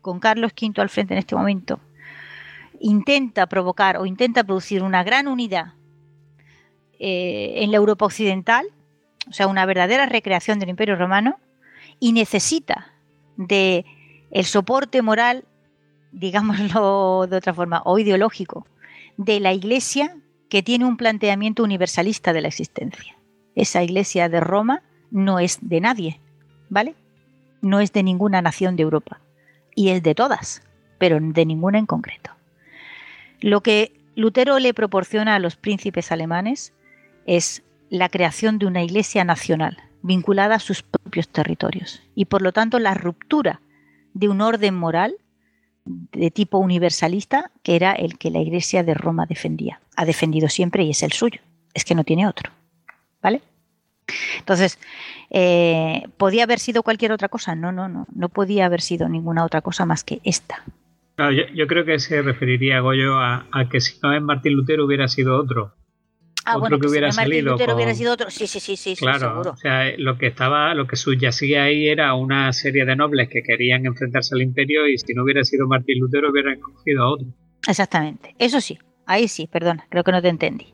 con 0.00 0.20
Carlos 0.20 0.52
V 0.60 0.80
al 0.80 0.88
frente 0.88 1.14
en 1.14 1.18
este 1.18 1.34
momento, 1.34 1.80
intenta 2.80 3.46
provocar 3.46 3.96
o 3.96 4.06
intenta 4.06 4.44
producir 4.44 4.82
una 4.82 5.02
gran 5.02 5.26
unidad 5.26 5.74
eh, 6.98 7.54
en 7.56 7.70
la 7.70 7.76
Europa 7.76 8.06
occidental, 8.06 8.66
o 9.28 9.32
sea, 9.32 9.48
una 9.48 9.66
verdadera 9.66 10.06
recreación 10.06 10.58
del 10.58 10.68
Imperio 10.68 10.96
Romano, 10.96 11.38
y 11.98 12.12
necesita 12.12 12.92
de 13.36 13.84
el 14.30 14.44
soporte 14.44 15.02
moral, 15.02 15.44
digámoslo 16.12 17.26
de 17.28 17.36
otra 17.36 17.54
forma, 17.54 17.82
o 17.84 17.98
ideológico, 17.98 18.66
de 19.16 19.40
la 19.40 19.52
Iglesia 19.52 20.16
que 20.48 20.62
tiene 20.62 20.84
un 20.84 20.96
planteamiento 20.96 21.62
universalista 21.62 22.32
de 22.32 22.40
la 22.40 22.48
existencia. 22.48 23.16
Esa 23.54 23.82
Iglesia 23.82 24.28
de 24.28 24.40
Roma 24.40 24.82
no 25.10 25.38
es 25.38 25.58
de 25.60 25.80
nadie, 25.80 26.20
¿vale? 26.68 26.94
No 27.62 27.80
es 27.80 27.92
de 27.92 28.02
ninguna 28.02 28.42
nación 28.42 28.76
de 28.76 28.82
Europa. 28.82 29.20
Y 29.74 29.90
es 29.90 30.02
de 30.02 30.14
todas, 30.14 30.62
pero 30.98 31.18
de 31.20 31.46
ninguna 31.46 31.78
en 31.78 31.86
concreto. 31.86 32.30
Lo 33.40 33.62
que 33.62 33.92
Lutero 34.14 34.58
le 34.58 34.72
proporciona 34.72 35.34
a 35.34 35.38
los 35.38 35.56
príncipes 35.56 36.10
alemanes 36.10 36.72
es 37.26 37.62
la 37.90 38.08
creación 38.08 38.58
de 38.58 38.66
una 38.66 38.82
iglesia 38.82 39.24
nacional, 39.24 39.76
vinculada 40.02 40.56
a 40.56 40.60
sus 40.60 40.82
propios 40.82 41.28
territorios. 41.28 42.02
Y 42.14 42.26
por 42.26 42.42
lo 42.42 42.52
tanto 42.52 42.78
la 42.78 42.94
ruptura 42.94 43.60
de 44.14 44.28
un 44.28 44.40
orden 44.40 44.74
moral 44.74 45.16
de 45.86 46.30
tipo 46.30 46.58
universalista 46.58 47.50
que 47.62 47.76
era 47.76 47.92
el 47.92 48.18
que 48.18 48.30
la 48.30 48.40
Iglesia 48.40 48.82
de 48.82 48.94
Roma 48.94 49.26
defendía. 49.26 49.80
Ha 49.96 50.04
defendido 50.04 50.48
siempre 50.48 50.84
y 50.84 50.90
es 50.90 51.02
el 51.02 51.12
suyo. 51.12 51.40
Es 51.74 51.84
que 51.84 51.94
no 51.94 52.04
tiene 52.04 52.26
otro. 52.26 52.50
¿Vale? 53.22 53.42
Entonces, 54.38 54.78
eh, 55.30 56.04
¿podía 56.16 56.44
haber 56.44 56.58
sido 56.58 56.82
cualquier 56.82 57.12
otra 57.12 57.28
cosa? 57.28 57.54
No, 57.54 57.72
no, 57.72 57.88
no. 57.88 58.06
No 58.14 58.28
podía 58.28 58.66
haber 58.66 58.80
sido 58.80 59.08
ninguna 59.08 59.44
otra 59.44 59.62
cosa 59.62 59.86
más 59.86 60.04
que 60.04 60.20
esta. 60.24 60.62
yo, 61.54 61.66
creo 61.66 61.84
que 61.84 61.98
se 61.98 62.22
referiría, 62.22 62.80
Goyo, 62.80 63.18
a, 63.18 63.46
a 63.50 63.68
que 63.68 63.80
si 63.80 63.98
no 64.02 64.14
es 64.14 64.22
Martín 64.22 64.54
Lutero 64.54 64.84
hubiera 64.84 65.08
sido 65.08 65.38
otro. 65.40 65.72
Ah, 66.48 66.58
bueno, 66.58 66.78
que 66.78 66.86
hubiera 66.86 67.10
salido. 67.10 67.56
hubiera 67.56 67.92
sido 67.92 68.12
otro. 68.12 68.30
Sí, 68.30 68.46
sí, 68.46 68.60
sí, 68.60 68.76
sí. 68.76 68.94
Claro, 68.94 69.30
seguro. 69.30 69.50
o 69.50 69.56
sea, 69.56 69.90
lo 69.98 70.16
que 70.16 70.28
estaba, 70.28 70.74
lo 70.74 70.86
que 70.86 70.94
subyacía 70.94 71.64
ahí 71.64 71.88
era 71.88 72.14
una 72.14 72.52
serie 72.52 72.84
de 72.84 72.94
nobles 72.94 73.28
que 73.28 73.42
querían 73.42 73.84
enfrentarse 73.84 74.32
al 74.36 74.42
imperio 74.42 74.86
y 74.86 74.96
si 74.96 75.12
no 75.12 75.24
hubiera 75.24 75.42
sido 75.42 75.66
Martín 75.66 75.98
Lutero 75.98 76.30
hubieran 76.30 76.54
escogido 76.54 77.02
a 77.02 77.10
otro. 77.10 77.26
Exactamente, 77.66 78.36
eso 78.38 78.60
sí, 78.60 78.78
ahí 79.06 79.26
sí, 79.26 79.48
perdona, 79.48 79.86
creo 79.88 80.04
que 80.04 80.12
no 80.12 80.22
te 80.22 80.28
entendí. 80.28 80.72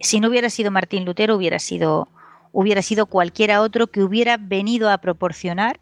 Si 0.00 0.20
no 0.20 0.28
hubiera 0.28 0.50
sido 0.50 0.70
Martín 0.70 1.06
Lutero, 1.06 1.34
hubiera 1.34 1.58
sido, 1.58 2.08
hubiera 2.52 2.82
sido 2.82 3.06
cualquiera 3.06 3.62
otro 3.62 3.86
que 3.86 4.02
hubiera 4.02 4.36
venido 4.36 4.90
a 4.90 4.98
proporcionar 4.98 5.80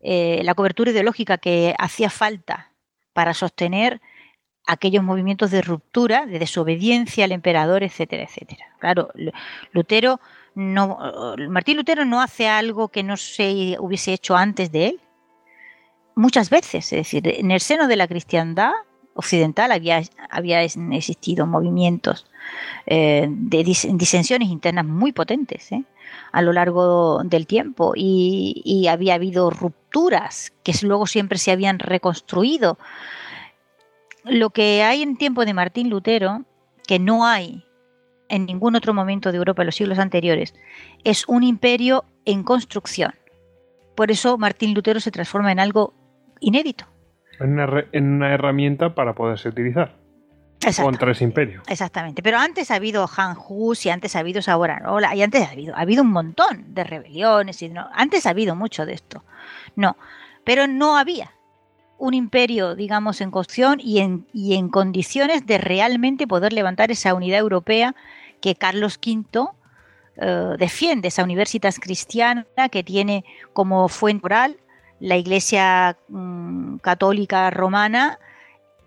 eh, 0.00 0.40
la 0.44 0.54
cobertura 0.54 0.92
ideológica 0.92 1.38
que 1.38 1.74
hacía 1.78 2.10
falta 2.10 2.70
para 3.12 3.34
sostener 3.34 4.00
aquellos 4.68 5.02
movimientos 5.02 5.50
de 5.50 5.62
ruptura, 5.62 6.26
de 6.26 6.38
desobediencia 6.38 7.24
al 7.24 7.32
emperador, 7.32 7.82
etcétera, 7.82 8.24
etcétera. 8.24 8.66
Claro, 8.78 9.08
Lutero 9.72 10.20
no, 10.54 10.98
Martín 11.48 11.76
Lutero 11.76 12.04
no 12.04 12.20
hace 12.20 12.48
algo 12.48 12.88
que 12.88 13.02
no 13.02 13.16
se 13.16 13.76
hubiese 13.78 14.12
hecho 14.12 14.36
antes 14.36 14.70
de 14.70 14.88
él. 14.88 15.00
Muchas 16.16 16.50
veces, 16.50 16.92
es 16.92 16.98
decir, 16.98 17.22
en 17.26 17.50
el 17.50 17.60
seno 17.60 17.86
de 17.86 17.96
la 17.96 18.08
cristiandad 18.08 18.72
occidental 19.14 19.72
había, 19.72 20.02
existido 20.62 21.46
movimientos 21.46 22.26
eh, 22.86 23.26
de 23.30 23.64
disensiones 23.64 24.48
internas 24.48 24.84
muy 24.84 25.12
potentes 25.12 25.72
¿eh? 25.72 25.84
a 26.32 26.42
lo 26.42 26.52
largo 26.52 27.22
del 27.24 27.46
tiempo 27.46 27.92
y 27.96 28.86
había 28.90 29.14
habido 29.14 29.50
rupturas 29.50 30.52
que 30.62 30.72
luego 30.82 31.06
siempre 31.06 31.38
se 31.38 31.52
habían 31.52 31.78
reconstruido 31.78 32.78
lo 34.28 34.50
que 34.50 34.82
hay 34.82 35.02
en 35.02 35.16
tiempo 35.16 35.44
de 35.44 35.54
Martín 35.54 35.90
Lutero, 35.90 36.44
que 36.86 36.98
no 36.98 37.26
hay 37.26 37.64
en 38.28 38.46
ningún 38.46 38.76
otro 38.76 38.94
momento 38.94 39.32
de 39.32 39.38
Europa 39.38 39.62
en 39.62 39.66
los 39.66 39.76
siglos 39.76 39.98
anteriores, 39.98 40.54
es 41.04 41.26
un 41.28 41.42
imperio 41.42 42.04
en 42.24 42.42
construcción. 42.42 43.14
Por 43.94 44.10
eso 44.10 44.38
Martín 44.38 44.74
Lutero 44.74 45.00
se 45.00 45.10
transforma 45.10 45.50
en 45.50 45.60
algo 45.60 45.94
inédito. 46.40 46.86
En 47.40 47.52
una, 47.52 48.34
herramienta 48.34 48.94
para 48.94 49.14
poderse 49.14 49.48
utilizar 49.48 49.96
contra 50.82 51.12
ese 51.12 51.24
imperio. 51.24 51.62
Exactamente. 51.68 52.22
Pero 52.22 52.38
antes 52.38 52.70
ha 52.70 52.76
habido 52.76 53.08
Han 53.16 53.36
Hus 53.48 53.86
y 53.86 53.90
antes 53.90 54.16
ha 54.16 54.20
habido 54.20 54.42
Savonarola 54.42 55.14
y 55.14 55.22
antes 55.22 55.42
ha 55.46 55.52
habido, 55.52 55.74
ha 55.76 55.80
habido 55.80 56.02
un 56.02 56.10
montón 56.10 56.74
de 56.74 56.84
rebeliones. 56.84 57.62
Y 57.62 57.68
no, 57.68 57.88
antes 57.92 58.26
ha 58.26 58.30
habido 58.30 58.56
mucho 58.56 58.84
de 58.84 58.92
esto. 58.92 59.24
No, 59.76 59.96
pero 60.44 60.66
no 60.66 60.96
había 60.98 61.32
un 61.98 62.14
imperio, 62.14 62.74
digamos, 62.74 63.20
en 63.20 63.30
construcción 63.30 63.80
y 63.82 63.98
en, 63.98 64.26
y 64.32 64.54
en 64.54 64.68
condiciones 64.68 65.46
de 65.46 65.58
realmente 65.58 66.26
poder 66.26 66.52
levantar 66.52 66.90
esa 66.90 67.14
unidad 67.14 67.40
europea 67.40 67.94
que 68.40 68.54
Carlos 68.54 68.98
V 69.04 69.48
eh, 70.16 70.54
defiende, 70.58 71.08
esa 71.08 71.24
universitas 71.24 71.78
cristiana 71.78 72.46
que 72.70 72.82
tiene 72.82 73.24
como 73.52 73.88
fuente 73.88 74.26
oral 74.26 74.56
la 75.00 75.16
Iglesia 75.16 75.96
mm, 76.08 76.78
católica 76.78 77.50
romana, 77.50 78.18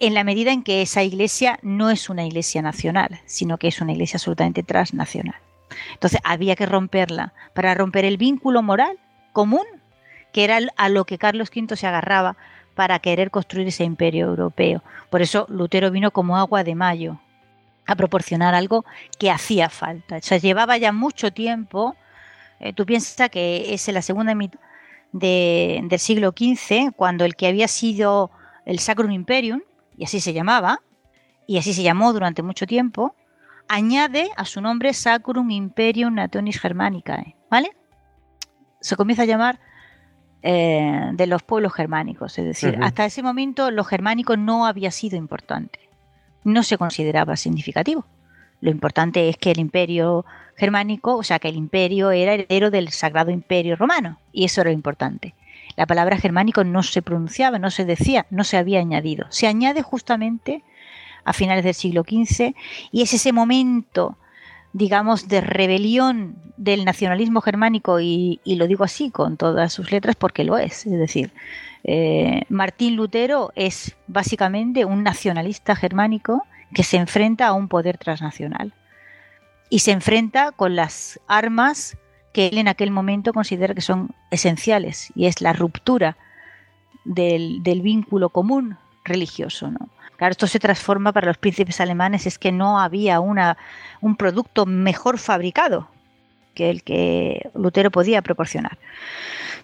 en 0.01 0.16
la 0.16 0.24
medida 0.24 0.51
en 0.51 0.64
que 0.64 0.82
esa 0.82 1.03
iglesia 1.03 1.59
no 1.62 1.91
es 1.91 2.09
una 2.09 2.26
iglesia 2.26 2.64
nacional, 2.64 3.22
sino 3.26 3.59
que 3.59 3.68
es 3.68 3.80
una 3.82 3.91
iglesia 3.91 4.18
absolutamente 4.18 4.64
transnacional. 4.64 5.36
Entonces 5.93 6.20
había 6.24 6.55
que 6.55 6.66
romperla 6.66 7.34
para 7.53 7.76
romper 7.76 8.05
el 8.05 8.18
vínculo 8.18 8.64
moral 8.64 8.97
común, 9.32 9.66
que 10.34 10.43
era 10.43 10.59
a 10.76 10.89
lo 10.89 11.05
que 11.05 11.20
Carlos 11.20 11.51
V 11.55 11.76
se 11.76 11.86
agarraba 11.86 12.36
para 12.76 12.99
querer 12.99 13.32
construir 13.32 13.67
ese 13.67 13.84
imperio 13.84 14.28
europeo. 14.28 14.84
Por 15.09 15.22
eso 15.22 15.45
Lutero 15.49 15.91
vino 15.91 16.11
como 16.11 16.38
agua 16.38 16.63
de 16.63 16.76
mayo 16.76 17.19
a 17.86 17.95
proporcionar 17.95 18.55
algo 18.55 18.86
que 19.19 19.32
hacía 19.32 19.69
falta. 19.69 20.17
O 20.17 20.22
sea, 20.22 20.38
llevaba 20.38 20.78
ya 20.78 20.91
mucho 20.91 21.32
tiempo. 21.32 21.95
Eh, 22.59 22.74
tú 22.74 22.86
piensas 22.86 23.30
que 23.30 23.74
es 23.74 23.88
en 23.88 23.95
la 23.95 24.01
segunda 24.01 24.36
mitad 24.36 24.59
del 25.11 25.99
siglo 25.99 26.30
XV, 26.30 26.93
cuando 26.95 27.26
el 27.26 27.36
que 27.36 27.47
había 27.47 27.67
sido 27.67 28.32
el 28.65 28.80
Sacrum 28.80 29.11
Imperium, 29.11 29.61
y 29.97 30.05
así 30.05 30.22
se 30.22 30.34
llamaba, 30.34 30.82
y 31.47 31.57
así 31.57 31.74
se 31.74 31.84
llamó 31.84 32.13
durante 32.13 32.43
mucho 32.43 32.65
tiempo, 32.65 33.15
añade 33.67 34.30
a 34.38 34.45
su 34.45 34.61
nombre 34.61 34.93
Sacrum 34.93 35.51
Imperium 35.51 36.15
Nationis 36.15 36.59
Germanicae, 36.59 37.36
¿vale? 37.49 37.76
Se 38.80 38.95
comienza 38.95 39.24
a 39.24 39.26
llamar 39.26 39.59
eh, 40.43 41.09
de 41.13 41.27
los 41.27 41.43
pueblos 41.43 41.73
germánicos. 41.73 42.37
Es 42.37 42.45
decir, 42.45 42.77
hasta 42.81 43.05
ese 43.05 43.23
momento 43.23 43.71
lo 43.71 43.83
germánico 43.83 44.37
no 44.37 44.65
había 44.65 44.91
sido 44.91 45.17
importante, 45.17 45.79
no 46.43 46.63
se 46.63 46.77
consideraba 46.77 47.35
significativo. 47.35 48.05
Lo 48.59 48.69
importante 48.69 49.29
es 49.29 49.37
que 49.37 49.51
el 49.51 49.59
imperio 49.59 50.25
germánico, 50.55 51.15
o 51.17 51.23
sea, 51.23 51.39
que 51.39 51.49
el 51.49 51.55
imperio 51.55 52.11
era 52.11 52.33
heredero 52.33 52.69
del 52.69 52.89
sagrado 52.89 53.31
imperio 53.31 53.75
romano, 53.75 54.19
y 54.31 54.45
eso 54.45 54.61
era 54.61 54.71
importante. 54.71 55.33
La 55.75 55.85
palabra 55.85 56.17
germánico 56.17 56.63
no 56.63 56.83
se 56.83 57.01
pronunciaba, 57.01 57.57
no 57.59 57.71
se 57.71 57.85
decía, 57.85 58.25
no 58.29 58.43
se 58.43 58.57
había 58.57 58.79
añadido. 58.79 59.25
Se 59.29 59.47
añade 59.47 59.81
justamente 59.81 60.63
a 61.23 61.33
finales 61.33 61.63
del 61.63 61.73
siglo 61.73 62.03
XV 62.03 62.53
y 62.91 63.01
es 63.01 63.13
ese 63.13 63.31
momento 63.31 64.17
digamos, 64.74 65.28
de 65.28 65.41
rebelión 65.41 66.36
del 66.57 66.86
nacionalismo 66.86 67.41
germánico, 67.41 67.99
y, 67.99 68.39
lo 68.45 68.67
digo 68.67 68.84
así 68.84 69.09
con 69.11 69.38
todas 69.38 69.74
sus 69.74 69.91
letras 69.91 70.15
porque 70.15 70.43
lo 70.43 70.57
es. 70.57 70.86
Es 70.86 70.99
decir, 70.99 71.32
eh, 71.84 72.43
Martín 72.49 72.95
Lutero 72.95 73.51
es 73.55 73.95
básicamente 74.07 74.86
un 74.86 75.03
nacionalista 75.03 75.76
germánico 75.76 76.43
que 76.74 76.84
se 76.84 76.97
enfrenta 76.97 77.47
a 77.47 77.53
un 77.53 77.67
poder 77.67 77.97
transnacional 77.97 78.74
y 79.69 79.80
se 79.80 79.91
enfrenta 79.91 80.51
con 80.51 80.76
las 80.76 81.19
armas 81.28 81.97
que 82.34 82.47
él 82.47 82.57
en 82.57 82.67
aquel 82.67 82.91
momento 82.91 83.34
considera 83.34 83.74
que 83.74 83.82
son 83.82 84.13
esenciales 84.30 85.11
y 85.15 85.26
es 85.26 85.41
la 85.41 85.53
ruptura 85.53 86.17
del, 87.03 87.61
vínculo 87.82 88.30
común 88.30 88.78
religioso. 89.03 89.72
Claro, 90.22 90.34
esto 90.34 90.45
se 90.45 90.59
transforma 90.59 91.13
para 91.13 91.26
los 91.26 91.39
príncipes 91.39 91.82
alemanes, 91.82 92.28
es 92.28 92.38
que 92.38 92.51
no 92.51 92.80
había 92.80 93.19
una, 93.19 93.57
un 94.01 94.15
producto 94.15 94.67
mejor 94.67 95.17
fabricado 95.17 95.89
que 96.53 96.69
el 96.69 96.84
que 96.84 97.49
Lutero 97.55 97.89
podía 97.89 98.22
proporcionar. 98.22 98.78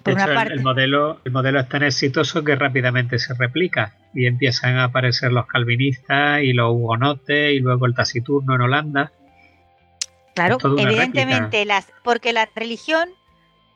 Por 0.01 0.16
una 0.16 0.26
parte, 0.26 0.55
el, 0.55 0.64
modelo, 0.64 1.22
el 1.26 1.32
modelo 1.32 1.60
es 1.60 1.70
tan 1.70 1.84
exitoso 1.84 2.43
que 2.43 2.55
rápidamente 2.55 3.20
se 3.20 3.36
replica 3.36 3.93
y 4.16 4.26
empiezan 4.26 4.78
a 4.78 4.86
aparecer 4.86 5.32
los 5.32 5.45
calvinistas 5.45 6.41
y 6.41 6.53
los 6.53 6.72
hugonotes 6.72 7.53
y 7.53 7.60
luego 7.60 7.86
el 7.86 7.93
taciturno 7.93 8.55
en 8.55 8.62
Holanda. 8.62 9.12
Claro, 10.34 10.58
evidentemente, 10.76 11.66
las, 11.66 11.86
porque 12.03 12.34
la 12.34 12.49
religión 12.55 13.10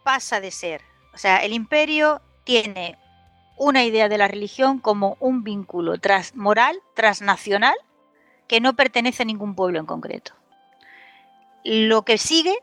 pasa 0.03 0.41
de 0.41 0.49
ser, 0.49 0.81
o 1.13 1.19
sea, 1.19 1.45
el 1.45 1.53
imperio 1.53 2.23
tiene 2.43 2.97
una 3.61 3.83
idea 3.83 4.09
de 4.09 4.17
la 4.17 4.27
religión 4.27 4.79
como 4.79 5.17
un 5.19 5.43
vínculo 5.43 5.99
tras, 5.99 6.35
moral, 6.35 6.81
transnacional, 6.95 7.75
que 8.47 8.59
no 8.59 8.75
pertenece 8.75 9.21
a 9.21 9.25
ningún 9.27 9.53
pueblo 9.53 9.79
en 9.79 9.85
concreto. 9.85 10.33
Lo 11.63 12.01
que 12.01 12.17
sigue, 12.17 12.57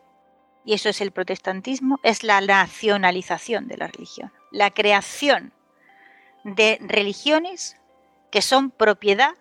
y 0.65 0.75
eso 0.75 0.89
es 0.89 1.01
el 1.01 1.13
protestantismo, 1.13 2.01
es 2.03 2.25
la 2.25 2.41
nacionalización 2.41 3.69
de 3.69 3.77
la 3.77 3.87
religión, 3.87 4.33
la 4.51 4.73
creación 4.73 5.53
de 6.43 6.79
religiones 6.81 7.77
que 8.33 8.43
son 8.43 8.73
propiedad 8.73 9.37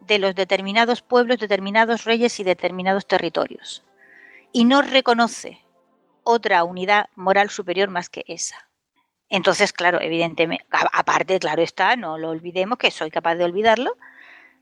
de 0.00 0.18
los 0.18 0.34
determinados 0.34 1.02
pueblos, 1.02 1.38
determinados 1.38 2.04
reyes 2.04 2.40
y 2.40 2.44
determinados 2.44 3.06
territorios. 3.06 3.84
Y 4.50 4.64
no 4.64 4.80
reconoce 4.80 5.60
otra 6.22 6.64
unidad 6.64 7.10
moral 7.16 7.50
superior 7.50 7.90
más 7.90 8.08
que 8.08 8.24
esa. 8.26 8.65
Entonces, 9.28 9.72
claro, 9.72 10.00
evidentemente, 10.00 10.64
aparte, 10.70 11.38
claro 11.38 11.62
está, 11.62 11.96
no 11.96 12.18
lo 12.18 12.30
olvidemos, 12.30 12.78
que 12.78 12.90
soy 12.90 13.10
capaz 13.10 13.34
de 13.34 13.44
olvidarlo, 13.44 13.96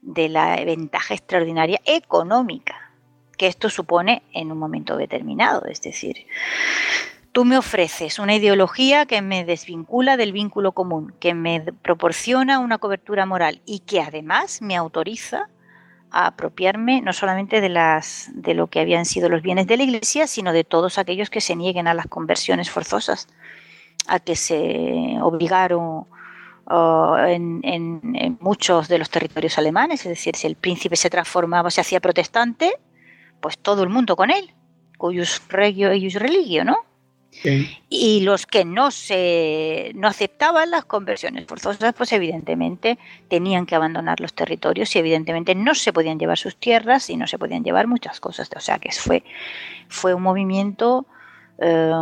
de 0.01 0.29
la 0.29 0.57
ventaja 0.65 1.15
extraordinaria 1.15 1.81
económica 1.85 2.91
que 3.37 3.47
esto 3.47 3.69
supone 3.69 4.23
en 4.33 4.53
un 4.53 4.59
momento 4.59 4.97
determinado. 4.97 5.65
Es 5.67 5.83
decir, 5.83 6.27
tú 7.33 7.45
me 7.45 7.59
ofreces 7.59 8.19
una 8.19 8.35
ideología 8.35 9.07
que 9.07 9.23
me 9.23 9.45
desvincula 9.45 10.17
del 10.17 10.33
vínculo 10.33 10.73
común, 10.73 11.15
que 11.21 11.35
me 11.35 11.61
proporciona 11.61 12.59
una 12.59 12.79
cobertura 12.79 13.27
moral 13.27 13.61
y 13.67 13.81
que 13.81 14.01
además 14.01 14.63
me 14.63 14.77
autoriza 14.77 15.49
a 16.11 16.27
apropiarme 16.27 17.01
no 17.01 17.13
solamente 17.13 17.61
de 17.61 18.55
lo 18.55 18.67
que 18.69 18.81
habían 18.81 19.05
sido 19.05 19.29
los 19.29 19.43
bienes 19.43 19.67
de 19.67 19.77
la 19.77 19.83
Iglesia, 19.83 20.29
sino 20.29 20.53
de 20.53 20.63
todos 20.63 20.97
aquellos 20.99 21.29
que 21.29 21.41
se 21.41 21.57
nieguen 21.57 21.89
a 21.89 21.95
las 21.95 22.07
conversiones 22.07 22.71
forzosas, 22.71 23.27
a 24.07 24.21
que 24.21 24.37
se 24.37 25.17
obligaron 25.21 26.07
en, 26.69 28.39
muchos 28.41 28.89
de 28.89 28.99
los 28.99 29.11
territorios 29.11 29.59
alemanes, 29.59 30.01
es 30.01 30.09
decir, 30.09 30.37
si 30.37 30.47
el 30.47 30.57
príncipe 30.57 30.97
se 30.97 31.11
transformaba, 31.11 31.71
se 31.71 31.81
hacía 31.81 32.01
protestante, 32.01 32.79
pues 33.41 33.59
todo 33.59 33.83
el 33.83 33.89
mundo 33.89 34.17
con 34.17 34.31
él, 34.31 34.53
cuyos 34.97 35.43
regio 35.49 35.93
y 35.93 36.09
religio, 36.11 36.65
¿no? 36.65 36.79
Y 37.89 38.21
los 38.21 38.47
que 38.47 38.65
no 38.65 38.91
se 38.91 39.91
no 39.97 40.07
aceptaban 40.07 40.71
las 40.71 40.85
conversiones 40.85 41.47
forzosas, 41.47 41.93
pues 41.93 42.13
evidentemente 42.13 42.99
tenían 43.29 43.67
que 43.67 43.75
abandonar 43.75 44.21
los 44.21 44.35
territorios 44.35 44.95
y 44.95 45.01
evidentemente 45.01 45.55
no 45.55 45.75
se 45.75 45.93
podían 45.93 46.19
llevar 46.19 46.39
sus 46.39 46.57
tierras 46.57 47.11
y 47.11 47.17
no 47.17 47.27
se 47.27 47.39
podían 47.39 47.65
llevar 47.65 47.89
muchas 47.89 48.21
cosas. 48.21 48.49
O 48.55 48.61
sea 48.61 48.79
que 48.79 48.93
fue, 48.93 49.25
fue 49.89 50.15
un 50.15 50.23
movimiento 50.23 51.07
eh, 51.59 51.93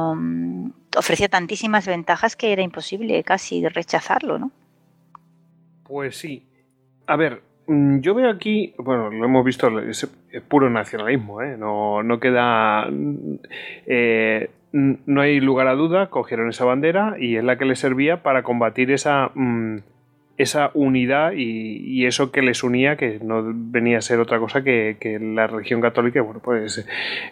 ofrecía 0.96 1.28
tantísimas 1.28 1.86
ventajas 1.86 2.36
que 2.36 2.52
era 2.52 2.62
imposible 2.62 3.22
casi 3.24 3.66
rechazarlo, 3.68 4.38
¿no? 4.38 4.50
Pues 5.84 6.16
sí. 6.16 6.46
A 7.06 7.16
ver, 7.16 7.42
mm, 7.66 8.00
yo 8.00 8.14
veo 8.14 8.30
aquí, 8.30 8.74
bueno, 8.78 9.10
lo 9.10 9.24
hemos 9.24 9.44
visto, 9.44 9.78
es, 9.80 10.08
puro 10.48 10.70
nacionalismo, 10.70 11.42
¿eh? 11.42 11.56
no, 11.56 12.02
no 12.02 12.20
queda... 12.20 12.88
Eh, 13.86 14.50
no 14.74 15.20
hay 15.20 15.38
lugar 15.38 15.68
a 15.68 15.74
duda, 15.74 16.08
cogieron 16.08 16.48
esa 16.48 16.64
bandera 16.64 17.16
y 17.18 17.36
es 17.36 17.44
la 17.44 17.58
que 17.58 17.66
les 17.66 17.78
servía 17.78 18.22
para 18.22 18.42
combatir 18.42 18.90
esa, 18.90 19.30
mm, 19.34 19.80
esa 20.42 20.70
unidad 20.74 21.32
y, 21.34 22.06
eso 22.06 22.32
que 22.32 22.42
les 22.42 22.62
unía, 22.62 22.96
que 22.96 23.20
no 23.22 23.42
venía 23.44 23.98
a 23.98 24.02
ser 24.02 24.18
otra 24.18 24.38
cosa 24.38 24.62
que, 24.62 24.96
la 25.20 25.46
religión 25.46 25.80
católica, 25.80 26.20
bueno, 26.20 26.40
pues 26.42 26.86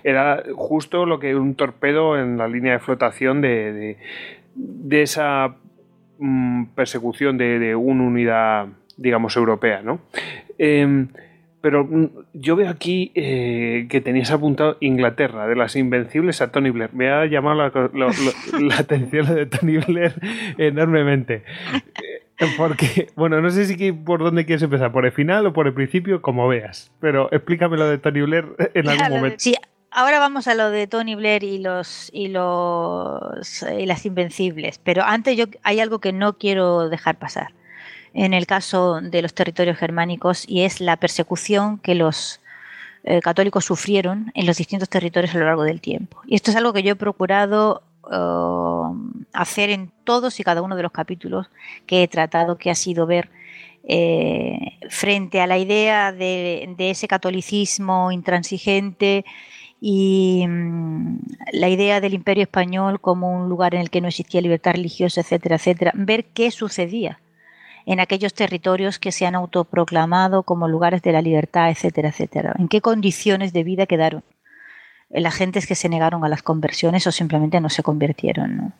era 0.04 0.42
justo 0.54 1.06
lo 1.06 1.18
que 1.18 1.34
un 1.34 1.54
torpedo 1.54 2.18
en 2.18 2.38
la 2.38 2.48
línea 2.48 2.72
de 2.74 2.78
flotación 2.78 3.40
de, 3.40 3.96
de, 4.54 5.02
esa 5.02 5.56
mm, 6.18 6.66
persecución 6.74 7.36
de, 7.36 7.74
una 7.74 8.04
unidad, 8.04 8.68
digamos, 8.96 9.36
europea, 9.36 9.82
¿no? 9.82 10.00
Em, 10.58 11.08
pero 11.60 11.84
mm, 11.84 12.08
yo 12.32 12.56
veo 12.56 12.70
aquí 12.70 13.12
eh, 13.14 13.86
que 13.90 14.00
tenías 14.00 14.30
apuntado 14.30 14.76
Inglaterra, 14.80 15.46
de 15.46 15.56
las 15.56 15.76
Invencibles 15.76 16.40
a 16.40 16.52
Tony 16.52 16.70
Blair. 16.70 16.90
Me 16.94 17.10
ha 17.10 17.26
llamado 17.26 17.56
la, 17.56 17.66
atención 18.78 19.26
lo 19.26 19.34
de 19.34 19.46
Tony 19.46 19.78
Blair 19.78 20.14
enormemente. 20.58 21.42
Porque, 22.56 23.08
bueno, 23.16 23.40
no 23.40 23.50
sé 23.50 23.66
si 23.66 23.92
por 23.92 24.20
dónde 24.20 24.46
quieres 24.46 24.62
empezar, 24.62 24.92
por 24.92 25.06
el 25.06 25.12
final 25.12 25.46
o 25.46 25.52
por 25.52 25.66
el 25.66 25.74
principio, 25.74 26.22
como 26.22 26.48
veas. 26.48 26.90
Pero 27.00 27.28
explícame 27.32 27.76
lo 27.76 27.88
de 27.88 27.98
Tony 27.98 28.22
Blair 28.22 28.46
en 28.74 28.88
algún 28.88 29.10
momento. 29.10 29.36
Sí, 29.38 29.54
ahora 29.90 30.18
vamos 30.18 30.48
a 30.48 30.54
lo 30.54 30.70
de 30.70 30.86
Tony 30.86 31.14
Blair 31.14 31.44
y 31.44 31.58
los 31.58 32.10
y 32.12 32.28
los 32.28 33.62
y 33.62 33.86
las 33.86 34.06
Invencibles. 34.06 34.78
Pero 34.78 35.02
antes 35.04 35.36
yo 35.36 35.46
hay 35.62 35.80
algo 35.80 35.98
que 35.98 36.12
no 36.12 36.38
quiero 36.38 36.88
dejar 36.88 37.18
pasar 37.18 37.52
en 38.12 38.34
el 38.34 38.46
caso 38.46 39.00
de 39.00 39.22
los 39.22 39.34
territorios 39.34 39.76
germánicos 39.78 40.44
y 40.48 40.62
es 40.62 40.80
la 40.80 40.96
persecución 40.96 41.78
que 41.78 41.94
los 41.94 42.40
eh, 43.04 43.20
católicos 43.20 43.64
sufrieron 43.64 44.32
en 44.34 44.46
los 44.46 44.56
distintos 44.56 44.88
territorios 44.88 45.34
a 45.34 45.38
lo 45.38 45.46
largo 45.46 45.64
del 45.64 45.80
tiempo. 45.80 46.20
Y 46.26 46.34
esto 46.34 46.50
es 46.50 46.56
algo 46.56 46.72
que 46.72 46.82
yo 46.82 46.92
he 46.92 46.96
procurado 46.96 47.82
eh, 48.10 49.26
hacer 49.32 49.70
en 49.70 49.92
todos 50.04 50.40
y 50.40 50.44
cada 50.44 50.62
uno 50.62 50.76
de 50.76 50.82
los 50.82 50.92
capítulos 50.92 51.48
que 51.86 52.02
he 52.02 52.08
tratado, 52.08 52.56
que 52.58 52.70
ha 52.70 52.74
sido 52.74 53.06
ver 53.06 53.30
eh, 53.84 54.78
frente 54.88 55.40
a 55.40 55.46
la 55.46 55.58
idea 55.58 56.12
de, 56.12 56.74
ese 56.78 57.08
catolicismo 57.08 58.12
intransigente 58.12 59.24
y 59.80 60.44
mm, 60.46 61.18
la 61.52 61.68
idea 61.68 62.00
del 62.00 62.14
imperio 62.14 62.42
español 62.42 63.00
como 63.00 63.32
un 63.32 63.48
lugar 63.48 63.74
en 63.74 63.80
el 63.80 63.90
que 63.90 64.00
no 64.00 64.08
existía 64.08 64.40
libertad 64.40 64.72
religiosa, 64.72 65.22
etcétera, 65.22 65.56
etcétera, 65.56 65.92
ver 65.94 66.26
qué 66.26 66.50
sucedía 66.50 67.20
en 67.86 68.00
aquellos 68.00 68.34
territorios 68.34 68.98
que 68.98 69.12
se 69.12 69.26
han 69.26 69.34
autoproclamado 69.34 70.42
como 70.42 70.68
lugares 70.68 71.02
de 71.02 71.12
la 71.12 71.22
libertad, 71.22 71.70
etcétera, 71.70 72.10
etcétera. 72.10 72.54
¿En 72.58 72.68
qué 72.68 72.80
condiciones 72.80 73.52
de 73.52 73.64
vida 73.64 73.86
quedaron? 73.86 74.22
Las 75.10 75.34
gentes 75.34 75.66
que 75.66 75.74
se 75.74 75.88
negaron 75.88 76.24
a 76.24 76.28
las 76.28 76.42
conversiones 76.42 77.06
o 77.06 77.12
simplemente 77.12 77.60
no 77.60 77.68
se 77.68 77.82
convirtieron. 77.82 78.72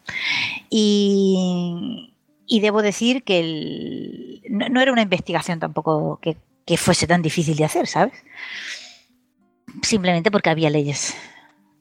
Y, 0.68 2.12
debo 2.49 2.83
decir 2.83 3.24
que 3.24 4.41
no, 4.49 4.81
era 4.81 4.93
una 4.93 5.03
investigación 5.03 5.59
tampoco 5.59 6.18
que, 6.22 6.37
que, 6.66 6.76
fuese 6.76 7.07
tan 7.07 7.22
difícil 7.22 7.57
de 7.57 7.64
hacer, 7.64 7.87
¿sabes? 7.87 8.14
Simplemente 9.83 10.31
porque 10.31 10.51
había 10.51 10.70
leyes, 10.70 11.16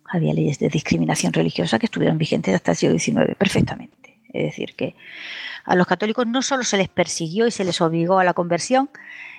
había 0.05 0.33
leyes 0.33 0.59
de 0.59 0.69
discriminación 0.69 1.33
religiosa 1.33 1.79
que 1.79 1.85
estuvieron 1.85 2.17
vigentes 2.17 2.55
hasta 2.55 2.71
el 2.71 2.77
siglo 2.77 2.97
XIX 2.99 3.35
perfectamente. 3.37 4.19
Es 4.31 4.43
decir, 4.43 4.75
que 4.75 4.95
a 5.65 5.75
los 5.75 5.87
católicos 5.87 6.25
no 6.27 6.41
solo 6.41 6.63
se 6.63 6.77
les 6.77 6.87
persiguió 6.87 7.47
y 7.47 7.51
se 7.51 7.63
les 7.63 7.81
obligó 7.81 8.19
a 8.19 8.23
la 8.23 8.33
conversión 8.33 8.89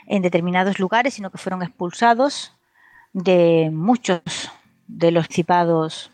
en 0.07 0.23
determinados 0.23 0.79
lugares, 0.79 1.15
sino 1.15 1.31
que 1.31 1.39
fueron 1.39 1.63
expulsados 1.63 2.53
de 3.13 3.71
muchos 3.73 4.21
de 4.97 5.11
los 5.11 5.27
principados 5.27 6.11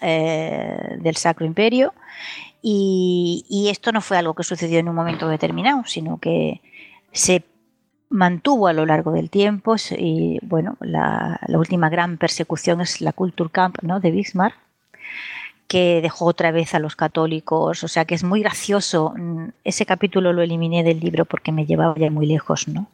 eh, 0.00 0.96
del 1.00 1.16
Sacro 1.16 1.46
Imperio. 1.46 1.94
Y, 2.60 3.68
esto 3.70 3.90
no 3.90 4.00
fue 4.00 4.18
algo 4.18 4.34
que 4.34 4.44
sucedió 4.44 4.78
en 4.78 4.88
un 4.88 4.94
momento 4.94 5.28
determinado, 5.28 5.82
sino 5.84 6.18
que 6.18 6.60
se 7.10 7.44
mantuvo 8.08 8.68
a 8.68 8.72
lo 8.72 8.86
largo 8.86 9.12
del 9.12 9.30
tiempo. 9.30 9.76
Y 9.96 10.38
bueno, 10.42 10.76
la, 10.80 11.40
última 11.48 11.88
gran 11.88 12.18
persecución 12.18 12.80
es 12.80 13.00
la 13.00 13.12
Kulturkampf 13.12 13.82
¿no? 13.82 13.98
de 14.00 14.10
Bismarck, 14.12 14.56
que 15.66 16.00
dejó 16.02 16.26
otra 16.26 16.52
vez 16.52 16.74
a 16.74 16.78
los 16.78 16.94
católicos, 16.94 17.82
o 17.82 17.88
sea 17.88 18.04
que 18.04 18.14
es 18.14 18.22
muy 18.22 18.40
gracioso. 18.40 19.14
Mm, 19.16 19.48
ese 19.64 19.86
capítulo 19.86 20.32
lo 20.32 20.42
eliminé 20.42 20.84
del 20.84 21.00
libro 21.00 21.24
porque 21.24 21.50
me 21.50 21.66
llevaba 21.66 21.94
ya 21.96 22.10
muy 22.10 22.26
lejos, 22.26 22.68
¿no? 22.68 22.88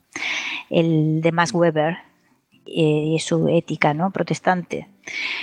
El 0.70 1.20
de 1.20 1.32
Max 1.32 1.52
Weber 1.52 1.98
eh, 2.66 3.14
y 3.14 3.18
su 3.18 3.48
ética, 3.48 3.94
¿no? 3.94 4.10
Protestante. 4.10 4.88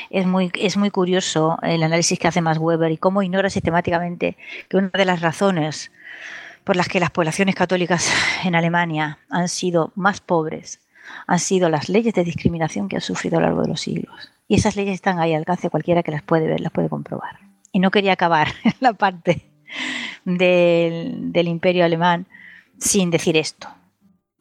Es 0.09 0.25
muy, 0.25 0.51
es 0.55 0.77
muy 0.77 0.91
curioso 0.91 1.57
el 1.61 1.83
análisis 1.83 2.19
que 2.19 2.27
hace 2.27 2.41
Max 2.41 2.57
Weber 2.59 2.91
y 2.91 2.97
cómo 2.97 3.21
ignora 3.21 3.49
sistemáticamente 3.49 4.37
que 4.69 4.77
una 4.77 4.89
de 4.89 5.05
las 5.05 5.21
razones 5.21 5.91
por 6.63 6.75
las 6.75 6.87
que 6.87 6.99
las 6.99 7.11
poblaciones 7.11 7.55
católicas 7.55 8.11
en 8.43 8.55
Alemania 8.55 9.19
han 9.29 9.47
sido 9.47 9.91
más 9.95 10.21
pobres 10.21 10.79
han 11.27 11.39
sido 11.39 11.69
las 11.69 11.89
leyes 11.89 12.13
de 12.13 12.23
discriminación 12.23 12.89
que 12.89 12.97
han 12.97 13.01
sufrido 13.01 13.37
a 13.37 13.41
lo 13.41 13.47
largo 13.47 13.61
de 13.61 13.69
los 13.69 13.81
siglos. 13.81 14.31
Y 14.47 14.55
esas 14.55 14.75
leyes 14.75 14.95
están 14.95 15.19
ahí 15.19 15.33
al 15.33 15.39
alcance, 15.39 15.69
cualquiera 15.69 16.03
que 16.03 16.11
las 16.11 16.23
puede 16.23 16.47
ver, 16.47 16.59
las 16.59 16.71
puede 16.71 16.89
comprobar. 16.89 17.39
Y 17.71 17.79
no 17.79 17.91
quería 17.91 18.13
acabar 18.13 18.47
la 18.79 18.93
parte 18.93 19.45
del, 20.23 21.31
del 21.31 21.47
imperio 21.47 21.85
alemán 21.85 22.27
sin 22.79 23.11
decir 23.11 23.37
esto. 23.37 23.67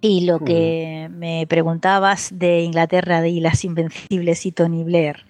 Y 0.06 0.26
lo 0.26 0.38
que 0.38 1.08
me 1.10 1.46
preguntabas 1.48 2.28
de 2.38 2.60
Inglaterra 2.60 3.26
y 3.26 3.40
las 3.40 3.64
Invencibles 3.64 4.44
y 4.44 4.52
Tony 4.52 4.84
Blair. 4.84 5.24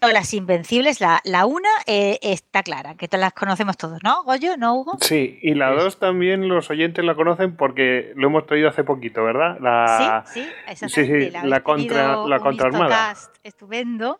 las 0.00 0.34
Invencibles, 0.34 1.00
la, 1.00 1.20
la 1.22 1.46
una 1.46 1.68
eh, 1.86 2.18
está 2.20 2.64
clara, 2.64 2.96
que 2.96 3.08
las 3.16 3.32
conocemos 3.32 3.76
todos, 3.76 4.00
¿no, 4.02 4.24
Goyo? 4.24 4.56
¿No, 4.56 4.74
Hugo? 4.74 4.98
Sí, 5.00 5.38
y 5.40 5.54
la 5.54 5.70
dos 5.70 6.00
también 6.00 6.48
los 6.48 6.68
oyentes 6.68 7.04
la 7.04 7.14
conocen 7.14 7.54
porque 7.54 8.12
lo 8.16 8.26
hemos 8.26 8.44
traído 8.44 8.68
hace 8.68 8.82
poquito, 8.82 9.22
¿verdad? 9.22 9.58
La, 9.60 10.24
sí, 10.26 10.40
sí, 10.40 10.48
exactamente. 10.66 11.30
Sí, 11.30 11.48
la, 11.48 11.62
contra, 11.62 12.26
la 12.26 12.40
contraarmada. 12.40 13.14
Estupendo. 13.44 14.18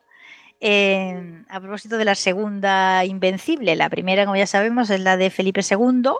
Eh, 0.61 1.43
a 1.49 1.59
propósito 1.59 1.99
de 1.99 2.05
la 2.05 2.15
segunda 2.15 3.05
Invencible, 3.05 3.75
la 3.75 3.91
primera, 3.91 4.27
como 4.27 4.37
ya 4.37 4.47
sabemos, 4.47 4.91
es 4.91 5.01
la 5.01 5.17
de 5.17 5.31
Felipe 5.31 5.63
II 5.69 6.13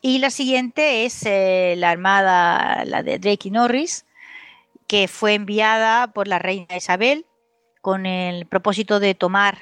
y 0.00 0.18
la 0.18 0.30
siguiente 0.30 1.04
es 1.04 1.24
eh, 1.26 1.74
la 1.76 1.90
armada, 1.90 2.84
la 2.84 3.02
de 3.02 3.18
Drake 3.18 3.48
y 3.48 3.50
Norris, 3.50 4.06
que 4.86 5.08
fue 5.08 5.34
enviada 5.34 6.08
por 6.12 6.28
la 6.28 6.38
reina 6.38 6.76
Isabel 6.76 7.26
con 7.80 8.06
el 8.06 8.46
propósito 8.46 9.00
de 9.00 9.14
tomar. 9.14 9.58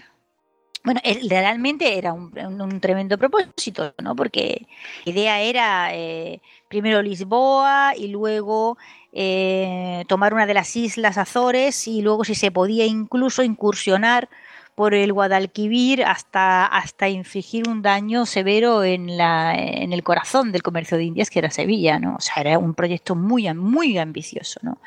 Bueno, 0.84 1.00
realmente 1.28 1.98
era 1.98 2.12
un, 2.12 2.80
tremendo 2.80 3.18
propósito, 3.18 3.94
¿no? 4.02 4.14
Porque 4.14 4.66
la 5.04 5.12
idea 5.12 5.40
era 5.40 5.94
eh, 5.94 6.40
primero 6.68 7.02
Lisboa 7.02 7.94
y 7.96 8.08
luego 8.08 8.78
eh, 9.12 10.04
tomar 10.06 10.32
una 10.32 10.46
de 10.46 10.54
las 10.54 10.76
islas 10.76 11.18
Azores 11.18 11.88
y 11.88 12.02
luego, 12.02 12.24
si 12.24 12.34
se 12.34 12.52
podía, 12.52 12.86
incluso 12.86 13.42
incursionar 13.42 14.28
por 14.76 14.92
el 14.92 15.14
Guadalquivir 15.14 16.04
hasta, 16.04 16.66
hasta 16.66 17.08
infligir 17.08 17.66
un 17.66 17.80
daño 17.80 18.26
severo 18.26 18.84
en, 18.84 19.16
la, 19.16 19.54
en 19.56 19.94
el 19.94 20.02
corazón 20.02 20.52
del 20.52 20.62
comercio 20.62 20.98
de 20.98 21.04
Indias, 21.04 21.30
que 21.30 21.38
era 21.38 21.50
Sevilla, 21.50 21.98
¿no? 21.98 22.16
O 22.16 22.20
sea, 22.20 22.42
era 22.42 22.58
un 22.58 22.74
proyecto 22.74 23.16
muy, 23.16 23.52
muy 23.54 23.96
ambicioso, 23.96 24.60
¿no? 24.62 24.78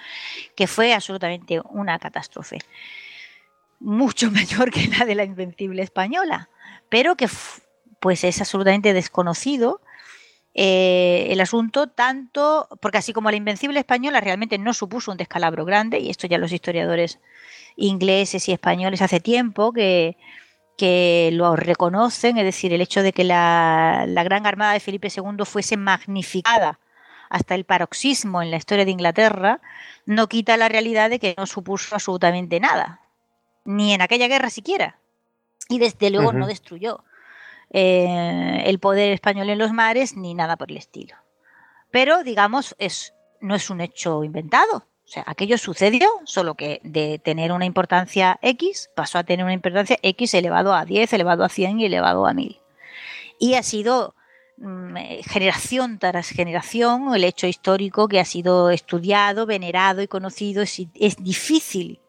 Que 0.55 0.67
fue 0.67 0.93
absolutamente 0.93 1.59
una 1.71 1.97
catástrofe. 1.97 2.59
Mucho 3.79 4.29
mayor 4.31 4.69
que 4.69 4.87
la 4.87 5.05
de 5.05 5.15
la 5.15 5.23
Invencible 5.23 5.81
Española, 5.81 6.49
pero 6.87 7.17
que 7.17 7.27
pues 7.99 8.23
es 8.23 8.39
absolutamente 8.39 8.93
desconocido 8.93 9.81
eh, 10.53 11.29
el 11.31 11.41
asunto, 11.41 11.87
tanto 11.87 12.69
porque 12.79 12.99
así 12.99 13.11
como 13.11 13.31
la 13.31 13.37
Invencible 13.37 13.79
española 13.79 14.21
realmente 14.21 14.59
no 14.59 14.75
supuso 14.75 15.09
un 15.09 15.17
descalabro 15.17 15.65
grande, 15.65 15.97
y 15.97 16.11
esto 16.11 16.27
ya 16.27 16.37
los 16.37 16.51
historiadores 16.51 17.19
ingleses 17.80 18.47
y 18.47 18.51
españoles 18.51 19.01
hace 19.01 19.19
tiempo 19.19 19.73
que, 19.73 20.17
que 20.77 21.30
lo 21.34 21.55
reconocen, 21.55 22.38
es 22.38 22.43
decir, 22.43 22.73
el 22.73 22.82
hecho 22.82 23.01
de 23.01 23.13
que 23.13 23.23
la, 23.23 24.05
la 24.07 24.23
gran 24.23 24.45
armada 24.45 24.73
de 24.73 24.80
Felipe 24.80 25.09
II 25.15 25.45
fuese 25.45 25.77
magnificada 25.77 26.80
hasta 27.30 27.55
el 27.55 27.63
paroxismo 27.63 28.41
en 28.41 28.51
la 28.51 28.57
historia 28.57 28.86
de 28.86 28.91
Inglaterra, 28.91 29.61
no 30.05 30.27
quita 30.27 30.57
la 30.57 30.67
realidad 30.67 31.09
de 31.09 31.19
que 31.19 31.36
no 31.38 31.45
supuso 31.45 31.95
absolutamente 31.95 32.59
nada, 32.59 33.01
ni 33.65 33.93
en 33.93 34.01
aquella 34.01 34.27
guerra 34.27 34.49
siquiera, 34.49 34.97
y 35.67 35.77
desde 35.77 36.09
luego 36.09 36.34
no 36.34 36.47
destruyó 36.47 37.03
eh, 37.71 38.63
el 38.65 38.80
poder 38.80 39.11
español 39.11 39.49
en 39.49 39.59
los 39.59 39.71
mares 39.71 40.17
ni 40.17 40.34
nada 40.34 40.57
por 40.57 40.71
el 40.71 40.77
estilo. 40.77 41.15
Pero, 41.91 42.23
digamos, 42.23 42.75
es, 42.80 43.13
no 43.41 43.55
es 43.55 43.69
un 43.69 43.82
hecho 43.82 44.23
inventado. 44.23 44.86
O 45.10 45.12
sea, 45.12 45.24
aquello 45.26 45.57
sucedió, 45.57 46.07
solo 46.26 46.53
que 46.53 46.82
de 46.84 47.18
tener 47.18 47.51
una 47.51 47.66
importancia 47.66 48.38
X 48.43 48.91
pasó 48.93 49.18
a 49.18 49.24
tener 49.24 49.43
una 49.43 49.55
importancia 49.55 49.97
X 50.03 50.36
elevado 50.36 50.72
a 50.72 50.86
10, 50.86 51.12
elevado 51.14 51.43
a 51.43 51.49
100 51.49 51.80
y 51.80 51.86
elevado 51.86 52.28
a 52.28 52.34
1000. 52.36 52.60
Y 53.39 53.55
ha 53.55 53.64
sido 53.64 54.14
mm, 54.57 54.97
eh, 54.97 55.22
generación 55.24 55.97
tras 55.97 56.30
generación 56.30 57.12
el 57.16 57.24
hecho 57.24 57.47
histórico 57.47 58.07
que 58.07 58.20
ha 58.20 58.26
sido 58.26 58.70
estudiado, 58.70 59.47
venerado 59.47 60.03
y 60.03 60.07
conocido. 60.07 60.62
Es, 60.62 60.80
es 60.93 61.16
difícil 61.24 61.99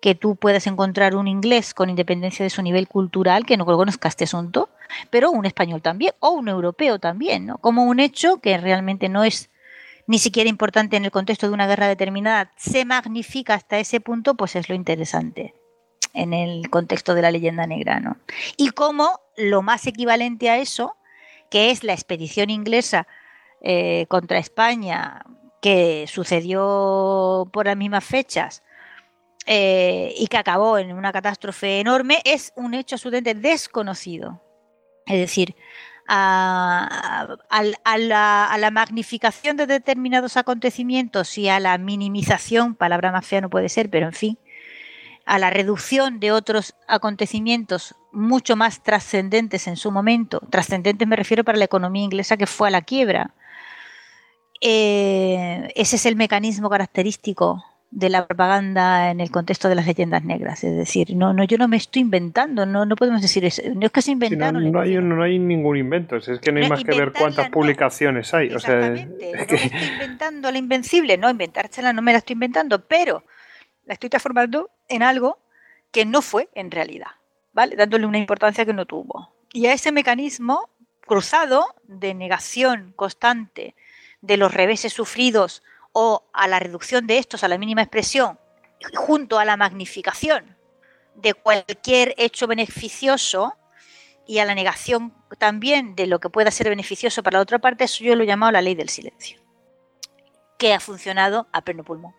que 0.00 0.14
tú 0.14 0.36
puedas 0.36 0.66
encontrar 0.66 1.16
un 1.16 1.28
inglés 1.28 1.74
con 1.74 1.90
independencia 1.90 2.42
de 2.42 2.48
su 2.48 2.62
nivel 2.62 2.88
cultural 2.88 3.44
que 3.44 3.58
no 3.58 3.66
conozca 3.66 4.08
este 4.08 4.24
asunto, 4.24 4.70
pero 5.10 5.30
un 5.30 5.44
español 5.44 5.82
también, 5.82 6.14
o 6.20 6.30
un 6.30 6.48
europeo 6.48 6.98
también, 6.98 7.44
¿no? 7.44 7.58
Como 7.58 7.84
un 7.84 8.00
hecho 8.00 8.38
que 8.38 8.56
realmente 8.56 9.10
no 9.10 9.24
es 9.24 9.50
ni 10.10 10.18
siquiera 10.18 10.50
importante 10.50 10.96
en 10.96 11.04
el 11.04 11.12
contexto 11.12 11.46
de 11.46 11.54
una 11.54 11.68
guerra 11.68 11.86
determinada, 11.86 12.50
se 12.56 12.84
magnifica 12.84 13.54
hasta 13.54 13.78
ese 13.78 14.00
punto, 14.00 14.34
pues 14.34 14.56
es 14.56 14.68
lo 14.68 14.74
interesante 14.74 15.54
en 16.14 16.34
el 16.34 16.68
contexto 16.68 17.14
de 17.14 17.22
la 17.22 17.30
leyenda 17.30 17.64
negra, 17.64 18.00
¿no? 18.00 18.16
Y 18.56 18.70
como 18.70 19.20
lo 19.36 19.62
más 19.62 19.86
equivalente 19.86 20.50
a 20.50 20.58
eso, 20.58 20.96
que 21.48 21.70
es 21.70 21.84
la 21.84 21.92
expedición 21.92 22.50
inglesa 22.50 23.06
eh, 23.62 24.06
contra 24.08 24.40
España, 24.40 25.24
que 25.62 26.06
sucedió 26.08 27.48
por 27.52 27.66
las 27.66 27.76
mismas 27.76 28.04
fechas, 28.04 28.64
eh, 29.46 30.12
y 30.18 30.26
que 30.26 30.38
acabó 30.38 30.78
en 30.78 30.92
una 30.92 31.12
catástrofe 31.12 31.78
enorme, 31.78 32.18
es 32.24 32.52
un 32.56 32.74
hecho 32.74 32.96
absolutamente 32.96 33.34
desconocido. 33.36 34.42
Es 35.06 35.20
decir, 35.20 35.54
a, 36.12 37.28
la, 38.58 38.70
magnificación 38.72 39.56
de 39.56 39.66
determinados 39.66 40.36
acontecimientos 40.36 41.38
y 41.38 41.48
a 41.48 41.60
la 41.60 41.78
minimización, 41.78 42.74
palabra 42.74 43.12
más 43.12 43.24
fea 43.24 43.40
no 43.40 43.48
puede 43.48 43.68
ser, 43.68 43.90
pero 43.90 44.06
en 44.06 44.12
fin, 44.12 44.38
a 45.24 45.38
la 45.38 45.50
reducción 45.50 46.18
de 46.18 46.32
otros 46.32 46.74
acontecimientos 46.88 47.94
mucho 48.10 48.56
más 48.56 48.82
trascendentes 48.82 49.68
en 49.68 49.76
su 49.76 49.92
momento, 49.92 50.40
trascendentes 50.50 51.06
me 51.06 51.14
refiero 51.14 51.44
para 51.44 51.58
la 51.58 51.66
economía 51.66 52.02
inglesa 52.02 52.36
que 52.36 52.46
fue 52.46 52.68
a 52.68 52.72
la 52.72 52.82
quiebra. 52.82 53.34
Eh, 54.60 55.72
ese 55.76 55.96
es 55.96 56.06
el 56.06 56.16
mecanismo 56.16 56.68
característico 56.68 57.64
de 57.90 58.08
la 58.08 58.26
propaganda 58.26 59.10
en 59.10 59.20
el 59.20 59.30
contexto 59.30 59.68
de 59.68 59.74
las 59.74 59.86
leyendas 59.86 60.22
negras. 60.22 60.62
Es 60.62 60.76
decir, 60.76 61.14
no, 61.16 61.32
no, 61.32 61.42
yo 61.44 61.58
no 61.58 61.66
me 61.66 61.76
estoy 61.76 62.02
inventando, 62.02 62.64
no, 62.64 62.86
no 62.86 62.94
podemos 62.94 63.20
decir 63.20 63.44
eso. 63.44 63.62
No 63.74 63.86
es 63.86 63.92
que 63.92 64.02
se 64.02 64.12
inventaron. 64.12 64.70
no, 64.70 64.80
hay, 64.80 64.94
no, 64.96 65.22
hay, 65.22 65.38
ningún 65.38 65.76
invento, 65.76 66.16
es 66.16 66.38
que 66.38 66.52
no 66.52 66.60
hay 66.60 66.68
más 66.68 66.84
que 66.84 66.96
ver 66.96 67.12
cuántas 67.12 67.50
publicaciones 67.50 68.32
hay. 68.32 68.50
O 68.54 68.60
sea, 68.60 68.76
no 68.76 68.92
me 68.92 69.00
estoy 69.32 69.70
inventando 69.92 70.50
la 70.52 70.58
invencible, 70.58 71.18
no, 71.18 71.28
inventársela 71.28 71.92
no 71.92 72.02
me 72.02 72.12
la 72.12 72.18
estoy 72.18 72.34
inventando, 72.34 72.84
pero 72.84 73.24
la 73.86 73.94
estoy 73.94 74.08
transformando 74.08 74.70
en 74.88 75.02
algo 75.02 75.38
que 75.90 76.04
no 76.04 76.22
fue 76.22 76.48
en 76.54 76.70
realidad, 76.70 77.10
¿vale? 77.52 77.74
Dándole 77.74 78.06
una 78.06 78.18
importancia 78.18 78.64
que 78.64 78.72
no 78.72 78.86
tuvo. 78.86 79.32
Y 79.52 79.66
a 79.66 79.72
ese 79.72 79.90
mecanismo 79.90 80.70
cruzado 81.00 81.64
de 81.82 82.14
negación 82.14 82.92
constante 82.94 83.74
de 84.20 84.36
los 84.36 84.54
reveses 84.54 84.92
sufridos 84.92 85.64
o 85.92 86.28
a 86.32 86.48
la 86.48 86.58
reducción 86.58 87.06
de 87.06 87.18
estos 87.18 87.44
a 87.44 87.48
la 87.48 87.58
mínima 87.58 87.82
expresión, 87.82 88.38
junto 88.94 89.38
a 89.38 89.44
la 89.44 89.56
magnificación 89.56 90.56
de 91.14 91.34
cualquier 91.34 92.14
hecho 92.16 92.46
beneficioso 92.46 93.54
y 94.26 94.38
a 94.38 94.44
la 94.44 94.54
negación 94.54 95.12
también 95.38 95.96
de 95.96 96.06
lo 96.06 96.20
que 96.20 96.30
pueda 96.30 96.50
ser 96.50 96.68
beneficioso 96.68 97.22
para 97.22 97.38
la 97.38 97.42
otra 97.42 97.58
parte, 97.58 97.84
eso 97.84 98.04
yo 98.04 98.14
lo 98.14 98.22
he 98.22 98.26
llamado 98.26 98.52
la 98.52 98.62
ley 98.62 98.74
del 98.74 98.88
silencio, 98.88 99.40
que 100.58 100.72
ha 100.72 100.80
funcionado 100.80 101.48
a 101.52 101.62
pleno 101.62 101.84
pulmón 101.84 102.14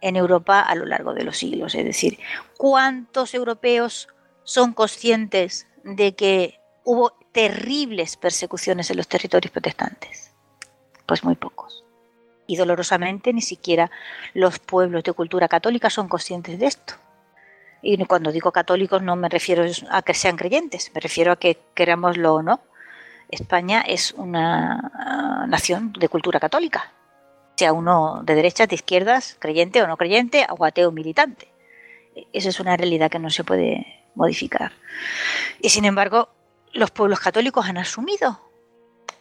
en 0.00 0.16
Europa 0.16 0.60
a 0.60 0.74
lo 0.74 0.84
largo 0.86 1.14
de 1.14 1.24
los 1.24 1.38
siglos. 1.38 1.74
Es 1.74 1.84
decir, 1.84 2.18
¿cuántos 2.56 3.34
europeos 3.34 4.08
son 4.42 4.72
conscientes 4.72 5.66
de 5.82 6.14
que 6.14 6.60
hubo 6.84 7.16
terribles 7.32 8.16
persecuciones 8.16 8.90
en 8.90 8.96
los 8.96 9.08
territorios 9.08 9.52
protestantes? 9.52 10.32
Pues 11.06 11.24
muy 11.24 11.36
pocos 11.36 11.83
y 12.46 12.56
dolorosamente 12.56 13.32
ni 13.32 13.40
siquiera 13.40 13.90
los 14.34 14.58
pueblos 14.58 15.04
de 15.04 15.12
cultura 15.12 15.48
católica 15.48 15.90
son 15.90 16.08
conscientes 16.08 16.58
de 16.58 16.66
esto. 16.66 16.94
Y 17.82 18.02
cuando 18.06 18.32
digo 18.32 18.50
católicos 18.50 19.02
no 19.02 19.14
me 19.16 19.28
refiero 19.28 19.64
a 19.90 20.02
que 20.02 20.14
sean 20.14 20.36
creyentes, 20.36 20.90
me 20.94 21.00
refiero 21.00 21.32
a 21.32 21.36
que 21.36 21.58
querámoslo 21.74 22.34
o 22.34 22.42
no. 22.42 22.60
España 23.30 23.82
es 23.86 24.12
una 24.12 24.90
ah, 24.94 25.46
nación 25.48 25.92
de 25.92 26.08
cultura 26.08 26.40
católica, 26.40 26.92
sea 27.56 27.72
uno 27.72 28.22
de 28.22 28.34
derechas, 28.34 28.68
de 28.68 28.76
izquierdas, 28.76 29.36
creyente 29.38 29.82
o 29.82 29.86
no 29.86 29.96
creyente, 29.96 30.46
o 30.50 30.64
ateo 30.64 30.92
militante. 30.92 31.48
Esa 32.32 32.48
es 32.48 32.60
una 32.60 32.76
realidad 32.76 33.10
que 33.10 33.18
no 33.18 33.30
se 33.30 33.44
puede 33.44 34.04
modificar. 34.14 34.72
Y 35.60 35.70
sin 35.70 35.84
embargo, 35.84 36.28
los 36.72 36.90
pueblos 36.90 37.20
católicos 37.20 37.66
han 37.66 37.78
asumido 37.78 38.40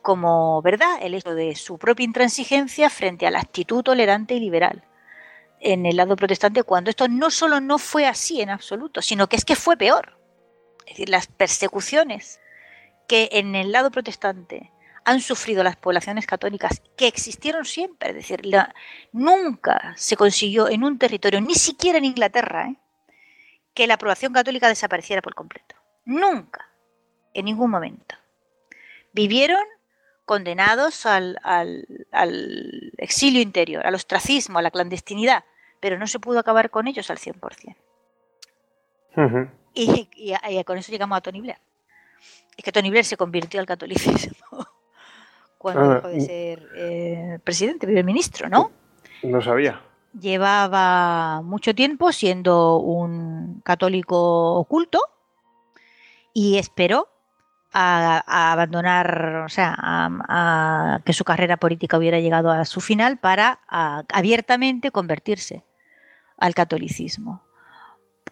como 0.03 0.61
verdad 0.61 0.97
el 1.01 1.15
hecho 1.15 1.33
de 1.33 1.55
su 1.55 1.79
propia 1.79 2.03
intransigencia 2.03 2.91
frente 2.91 3.25
a 3.25 3.31
la 3.31 3.39
actitud 3.39 3.81
tolerante 3.81 4.35
y 4.35 4.39
liberal 4.39 4.83
en 5.63 5.85
el 5.85 5.95
lado 5.95 6.15
protestante, 6.15 6.63
cuando 6.63 6.89
esto 6.89 7.07
no 7.07 7.31
solo 7.31 7.61
no 7.61 7.79
fue 7.79 8.05
así 8.05 8.41
en 8.41 8.49
absoluto, 8.49 9.01
sino 9.01 9.27
que 9.27 9.37
es 9.37 9.45
que 9.45 9.55
fue 9.55 9.77
peor. 9.77 10.17
Es 10.85 10.93
decir, 10.93 11.09
las 11.09 11.27
persecuciones 11.27 12.41
que 13.07 13.29
en 13.31 13.55
el 13.55 13.71
lado 13.71 13.89
protestante 13.89 14.71
han 15.05 15.21
sufrido 15.21 15.63
las 15.63 15.75
poblaciones 15.75 16.25
católicas, 16.25 16.81
que 16.95 17.07
existieron 17.07 17.65
siempre, 17.65 18.09
es 18.09 18.15
decir, 18.15 18.41
nunca 19.11 19.93
se 19.97 20.15
consiguió 20.15 20.69
en 20.69 20.83
un 20.83 20.97
territorio, 20.97 21.41
ni 21.41 21.55
siquiera 21.55 21.97
en 21.97 22.05
Inglaterra, 22.05 22.67
¿eh? 22.67 22.77
que 23.73 23.87
la 23.87 23.95
aprobación 23.95 24.33
católica 24.33 24.67
desapareciera 24.67 25.21
por 25.21 25.35
completo. 25.35 25.75
Nunca, 26.05 26.69
en 27.33 27.45
ningún 27.45 27.71
momento. 27.71 28.15
Vivieron 29.13 29.63
condenados 30.25 31.05
al, 31.05 31.37
exilio 32.97 33.41
interior, 33.41 33.85
al 33.85 33.95
ostracismo, 33.95 34.59
a 34.59 34.61
la 34.61 34.71
clandestinidad, 34.71 35.43
pero 35.79 35.97
no 35.97 36.07
se 36.07 36.19
pudo 36.19 36.39
acabar 36.39 36.69
con 36.69 36.87
ellos 36.87 37.09
al 37.09 37.17
100%. 37.17 37.75
y, 39.73 40.09
y, 40.15 40.63
con 40.63 40.77
eso 40.77 40.91
llegamos 40.91 41.17
a 41.17 41.21
Tony 41.21 41.41
Blair. 41.41 41.59
Es 42.55 42.63
que 42.63 42.71
Tony 42.71 42.89
Blair 42.89 43.05
se 43.05 43.17
convirtió 43.17 43.59
al 43.59 43.65
catolicismo 43.65 44.45
cuando 45.57 45.81
ah, 45.81 45.95
dejó 45.95 46.07
de 46.09 46.21
ser 46.21 46.69
eh, 46.75 47.39
presidente, 47.43 47.87
primer 47.87 48.05
ministro, 48.05 48.49
¿no? 48.49 48.71
No 49.23 49.41
sabía. 49.41 49.81
Llevaba 50.19 51.41
mucho 51.41 51.73
tiempo 51.73 52.11
siendo 52.11 52.77
un 52.77 53.61
católico 53.61 54.55
oculto 54.55 54.99
y 56.33 56.57
esperó 56.57 57.12
a, 57.73 58.51
abandonar, 58.51 59.43
o 59.45 59.49
sea, 59.49 59.75
a, 59.77 60.99
que 61.03 61.13
su 61.13 61.23
carrera 61.23 61.57
política 61.57 61.97
hubiera 61.97 62.19
llegado 62.19 62.51
a 62.51 62.65
su 62.65 62.81
final 62.81 63.17
para 63.17 63.59
abiertamente 63.67 64.91
convertirse 64.91 65.63
al 66.37 66.53
catolicismo. 66.53 67.41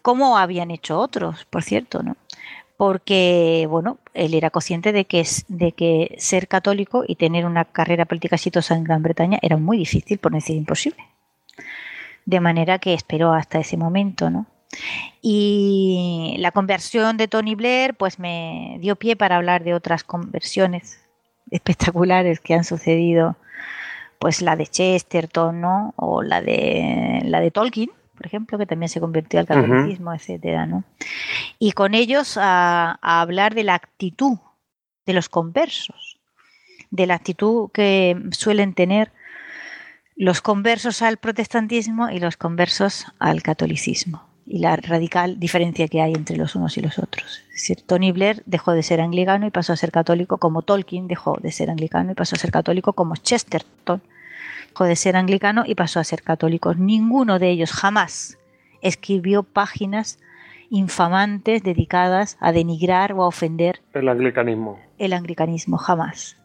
Como 0.00 0.38
habían 0.38 0.70
hecho 0.70 0.98
otros, 0.98 1.44
por 1.46 1.62
cierto, 1.62 2.02
¿no? 2.02 2.16
Porque, 2.76 3.66
bueno, 3.70 3.98
él 4.14 4.34
era 4.34 4.50
consciente 4.50 4.92
de 4.92 5.04
que, 5.04 5.24
de 5.48 5.72
que 5.72 6.16
ser 6.18 6.48
católico 6.48 7.04
y 7.06 7.16
tener 7.16 7.46
una 7.46 7.64
carrera 7.64 8.06
política 8.06 8.36
exitosa 8.36 8.74
en 8.74 8.84
Gran 8.84 9.02
Bretaña 9.02 9.38
era 9.42 9.56
muy 9.56 9.78
difícil, 9.78 10.18
por 10.18 10.32
no 10.32 10.38
decir 10.38 10.56
imposible. 10.56 11.04
De 12.24 12.40
manera 12.40 12.78
que 12.78 12.94
esperó 12.94 13.32
hasta 13.32 13.60
ese 13.60 13.76
momento, 13.76 14.30
¿no? 14.30 14.46
Y 15.20 16.36
la 16.38 16.50
conversión 16.50 17.16
de 17.16 17.28
Tony 17.28 17.54
Blair 17.54 17.94
pues 17.94 18.18
me 18.18 18.78
dio 18.80 18.96
pie 18.96 19.16
para 19.16 19.36
hablar 19.36 19.64
de 19.64 19.74
otras 19.74 20.04
conversiones 20.04 21.00
espectaculares 21.50 22.40
que 22.40 22.54
han 22.54 22.64
sucedido, 22.64 23.36
pues 24.18 24.42
la 24.42 24.56
de 24.56 24.66
Chesterton, 24.66 25.60
¿no? 25.60 25.94
O 25.96 26.22
la 26.22 26.40
de 26.40 27.20
la 27.24 27.40
de 27.40 27.50
Tolkien, 27.50 27.90
por 28.16 28.26
ejemplo, 28.26 28.58
que 28.58 28.66
también 28.66 28.88
se 28.88 29.00
convirtió 29.00 29.40
al 29.40 29.46
catolicismo, 29.46 30.12
etcétera, 30.12 30.66
¿no? 30.66 30.84
Y 31.58 31.72
con 31.72 31.94
ellos 31.94 32.36
a, 32.40 32.98
hablar 33.02 33.54
de 33.54 33.64
la 33.64 33.74
actitud 33.74 34.38
de 35.06 35.12
los 35.12 35.28
conversos, 35.28 36.18
de 36.90 37.06
la 37.06 37.14
actitud 37.14 37.70
que 37.72 38.16
suelen 38.30 38.74
tener 38.74 39.12
los 40.14 40.40
conversos 40.40 41.02
al 41.02 41.16
protestantismo 41.16 42.10
y 42.10 42.20
los 42.20 42.36
conversos 42.36 43.06
al 43.18 43.42
catolicismo 43.42 44.31
y 44.46 44.58
la 44.58 44.76
radical 44.76 45.38
diferencia 45.38 45.88
que 45.88 46.02
hay 46.02 46.12
entre 46.14 46.36
los 46.36 46.54
unos 46.56 46.76
y 46.76 46.80
los 46.80 46.98
otros. 46.98 47.42
Es 47.48 47.54
decir, 47.54 47.82
Tony 47.82 48.12
Blair 48.12 48.42
dejó 48.46 48.72
de 48.72 48.82
ser 48.82 49.00
anglicano 49.00 49.46
y 49.46 49.50
pasó 49.50 49.72
a 49.72 49.76
ser 49.76 49.92
católico 49.92 50.38
como 50.38 50.62
Tolkien 50.62 51.06
dejó 51.06 51.38
de 51.40 51.52
ser 51.52 51.70
anglicano 51.70 52.12
y 52.12 52.14
pasó 52.14 52.36
a 52.36 52.38
ser 52.38 52.50
católico 52.50 52.92
como 52.92 53.16
Chesterton 53.16 54.02
dejó 54.72 54.84
de 54.84 54.96
ser 54.96 55.16
anglicano 55.16 55.64
y 55.66 55.74
pasó 55.74 56.00
a 56.00 56.04
ser 56.04 56.22
católico. 56.22 56.74
Ninguno 56.74 57.38
de 57.38 57.50
ellos 57.50 57.72
jamás 57.72 58.38
escribió 58.80 59.42
páginas 59.42 60.18
infamantes 60.70 61.62
dedicadas 61.62 62.38
a 62.40 62.52
denigrar 62.52 63.12
o 63.12 63.22
a 63.22 63.26
ofender 63.26 63.82
el 63.92 64.08
anglicanismo. 64.08 64.80
El 64.98 65.12
anglicanismo, 65.12 65.76
jamás. 65.76 66.38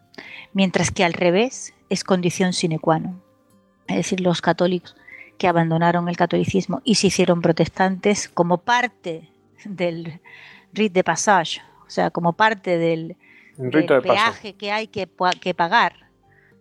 Mientras 0.52 0.92
que 0.92 1.06
al 1.06 1.14
revés 1.14 1.74
es 1.90 2.04
condición 2.04 2.52
sine 2.52 2.80
qua 2.80 3.00
non. 3.00 3.22
Es 3.88 3.96
decir, 3.96 4.20
los 4.20 4.42
católicos 4.42 4.98
que 5.38 5.48
abandonaron 5.48 6.10
el 6.10 6.18
catolicismo 6.18 6.82
y 6.84 6.96
se 6.96 7.08
hicieron 7.08 7.42
protestantes 7.42 8.30
como 8.30 8.60
parte 8.60 9.30
del 9.66 10.20
rite 10.74 10.94
de 10.94 11.04
passage, 11.04 11.62
o 11.86 11.90
sea, 11.90 12.12
como 12.12 12.34
parte 12.34 12.78
del, 12.78 13.16
peaje 14.04 14.54
que 14.54 14.72
hay 14.72 14.88
que, 14.88 15.10
que 15.42 15.54
pagar 15.54 16.08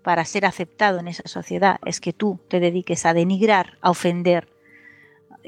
para 0.02 0.24
ser 0.24 0.46
aceptado 0.46 1.00
en 1.00 1.08
esa 1.08 1.26
sociedad, 1.26 1.78
es 1.84 2.00
que 2.00 2.12
tú 2.12 2.40
te 2.48 2.60
dediques 2.60 3.04
a 3.06 3.12
denigrar, 3.12 3.76
a 3.80 3.90
ofender, 3.90 4.48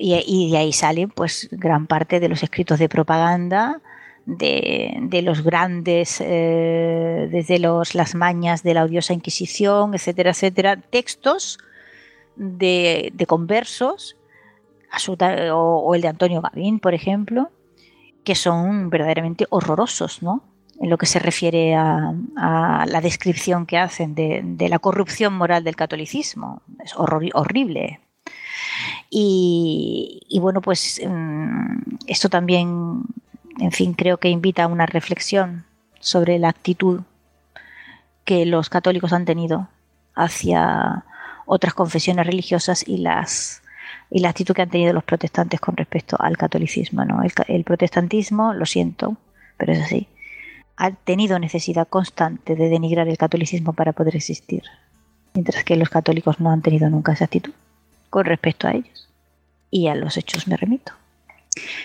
y, 0.00 0.50
de 0.50 0.58
ahí 0.58 0.72
salen 0.72 1.10
pues 1.10 1.48
gran 1.50 1.86
parte 1.86 2.20
de 2.20 2.28
los 2.28 2.42
escritos 2.42 2.78
de 2.78 2.88
propaganda, 2.88 3.80
de, 4.26 5.20
los 5.24 5.42
grandes, 5.42 6.20
eh, 6.20 7.28
desde 7.32 7.58
los, 7.58 7.94
las 7.94 8.14
mañas 8.14 8.62
de 8.62 8.74
la 8.74 8.84
odiosa 8.84 9.12
Inquisición, 9.12 9.94
etcétera, 9.94 10.30
etcétera, 10.30 10.76
textos 10.76 11.58
de, 12.38 13.12
conversos, 13.26 14.16
o, 15.52 15.94
el 15.94 16.00
de 16.00 16.08
Antonio 16.08 16.40
Gavín, 16.40 16.80
por 16.80 16.94
ejemplo, 16.94 17.50
que 18.24 18.34
son 18.34 18.90
verdaderamente 18.90 19.46
horrorosos, 19.50 20.22
¿no? 20.22 20.42
En 20.80 20.90
lo 20.90 20.98
que 20.98 21.06
se 21.06 21.18
refiere 21.18 21.74
a, 21.74 22.14
la 22.86 23.00
descripción 23.00 23.66
que 23.66 23.78
hacen 23.78 24.14
de, 24.14 24.68
la 24.68 24.78
corrupción 24.78 25.34
moral 25.34 25.64
del 25.64 25.76
catolicismo. 25.76 26.62
Es 26.82 26.94
horrible. 26.96 28.00
Y, 29.10 30.20
y, 30.28 30.38
bueno, 30.38 30.60
pues 30.60 31.00
mm, 31.04 31.96
esto 32.06 32.28
también, 32.28 33.02
en 33.58 33.72
fin, 33.72 33.94
creo 33.94 34.18
que 34.18 34.28
invita 34.28 34.64
a 34.64 34.68
una 34.68 34.86
reflexión 34.86 35.64
sobre 35.98 36.38
la 36.38 36.50
actitud 36.50 37.00
que 38.24 38.46
los 38.46 38.68
católicos 38.68 39.12
han 39.12 39.24
tenido 39.24 39.68
hacia 40.14 41.04
otras 41.48 41.74
confesiones 41.74 42.26
religiosas 42.26 42.86
y 42.86 42.98
las 42.98 43.62
y 44.10 44.20
la 44.20 44.30
actitud 44.30 44.54
que 44.54 44.62
han 44.62 44.70
tenido 44.70 44.92
los 44.92 45.04
protestantes 45.04 45.60
con 45.60 45.76
respecto 45.76 46.16
al 46.18 46.36
catolicismo. 46.36 47.04
¿no? 47.04 47.20
El, 47.46 47.64
protestantismo, 47.64 48.54
lo 48.54 48.66
siento, 48.66 49.16
pero 49.56 49.72
es 49.72 49.80
así, 49.80 50.08
ha 50.76 50.92
tenido 50.92 51.38
necesidad 51.38 51.88
constante 51.88 52.54
de 52.54 52.68
denigrar 52.68 53.08
el 53.08 53.18
catolicismo 53.18 53.72
para 53.72 53.92
poder 53.92 54.16
existir, 54.16 54.62
mientras 55.34 55.64
que 55.64 55.76
los 55.76 55.90
católicos 55.90 56.40
no 56.40 56.50
han 56.50 56.62
tenido 56.62 56.88
nunca 56.88 57.12
esa 57.12 57.24
actitud 57.24 57.52
con 58.08 58.24
respecto 58.24 58.68
a 58.68 58.72
ellos. 58.72 59.08
Y 59.70 59.88
a 59.88 59.94
los 59.94 60.16
hechos 60.16 60.48
me 60.48 60.56
remito. 60.56 60.92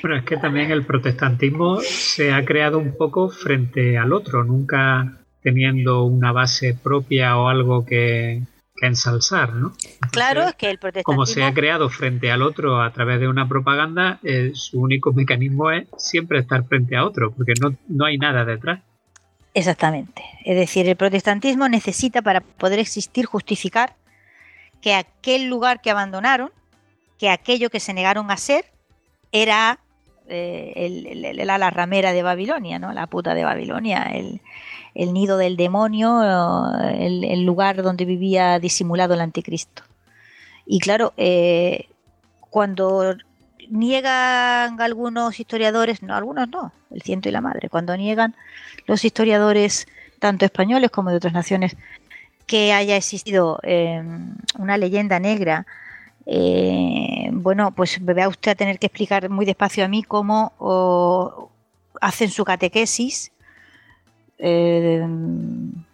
Pero 0.02 0.16
es 0.16 0.24
que 0.24 0.38
también 0.38 0.72
el 0.72 0.86
protestantismo 0.86 1.80
se 1.82 2.32
ha 2.32 2.46
creado 2.46 2.80
un 2.80 2.96
poco 2.96 3.30
frente 3.30 3.98
al 3.98 4.14
otro, 4.14 4.44
nunca 4.46 5.18
teniendo 5.42 6.06
una 6.06 6.32
base 6.32 6.74
propia 6.74 7.36
o 7.38 7.50
algo 7.50 7.86
que, 7.86 8.44
ensalzar, 8.86 9.54
¿no? 9.54 9.74
claro, 10.12 10.48
es 10.48 10.56
que 10.56 10.70
el 10.70 10.78
protestantismo... 10.78 11.16
Como 11.16 11.26
se 11.26 11.44
ha 11.44 11.54
creado 11.54 11.90
frente 11.90 12.32
al 12.32 12.42
otro 12.42 12.82
a 12.82 12.92
través 12.92 13.20
de 13.20 13.28
una 13.28 13.48
propaganda, 13.48 14.20
eh, 14.24 14.52
su 14.54 14.82
único 14.82 15.14
mecanismo 15.14 15.72
es 15.72 15.88
siempre 15.98 16.40
estar 16.40 16.66
frente 16.66 16.96
a 16.96 17.06
otro, 17.06 17.32
porque 17.32 17.54
no, 17.62 17.76
no 17.88 18.06
hay 18.06 18.18
nada 18.18 18.46
detrás. 18.46 18.82
Exactamente. 19.54 20.24
Es 20.46 20.56
decir, 20.56 20.88
el 20.88 20.96
protestantismo 20.96 21.70
necesita 21.70 22.22
para 22.22 22.42
poder 22.42 22.80
existir 22.80 23.26
justificar 23.26 23.96
que 24.82 24.96
aquel 24.96 25.46
lugar 25.48 25.82
que 25.82 25.92
abandonaron, 25.92 26.52
que 27.20 27.30
aquello 27.30 27.70
que 27.70 27.80
se 27.80 27.94
negaron 27.94 28.32
a 28.32 28.38
ser, 28.38 28.66
era 29.32 29.80
eh, 30.28 31.36
la 31.46 31.70
ramera 31.70 32.14
de 32.14 32.24
Babilonia, 32.24 32.80
¿no? 32.80 32.94
La 32.94 33.08
puta 33.08 33.34
de 33.34 33.44
Babilonia, 33.44 34.04
el, 34.14 34.42
el 34.96 35.14
nido 35.14 35.38
del 35.38 35.58
demonio, 35.58 36.22
el, 36.94 37.44
lugar 37.44 37.82
donde 37.82 38.06
vivía 38.06 38.60
disimulado 38.60 39.14
el 39.14 39.22
anticristo. 39.22 39.84
Y 40.66 40.80
claro, 40.80 41.14
eh, 41.18 41.90
cuando 42.50 43.16
niegan 43.70 44.80
algunos 44.80 45.40
historiadores, 45.40 46.04
no, 46.04 46.16
algunos 46.16 46.48
no, 46.50 46.72
el 46.92 47.02
ciento 47.02 47.30
y 47.30 47.32
la 47.32 47.42
madre, 47.42 47.70
cuando 47.70 47.98
niegan 47.98 48.36
los 48.86 49.04
historiadores, 49.04 49.88
tanto 50.20 50.46
españoles 50.46 50.92
como 50.92 51.10
de 51.10 51.18
otras 51.18 51.34
naciones, 51.34 51.76
que 52.46 52.74
haya 52.74 52.96
existido 52.96 53.60
em, 53.64 54.36
una 54.60 54.78
leyenda 54.78 55.20
negra, 55.20 55.66
eh, 56.26 57.30
bueno, 57.32 57.72
pues 57.72 58.00
me 58.00 58.14
va 58.14 58.28
usted 58.28 58.52
a 58.52 58.56
tener 58.56 58.80
que 58.80 58.88
explicar 58.88 59.30
muy 59.30 59.46
despacio 59.46 59.84
a 59.84 59.88
mí 59.88 60.04
cómo 60.04 61.52
hacen 62.00 62.30
su 62.30 62.46
catequesis 62.46 63.33
eh, 64.38 65.06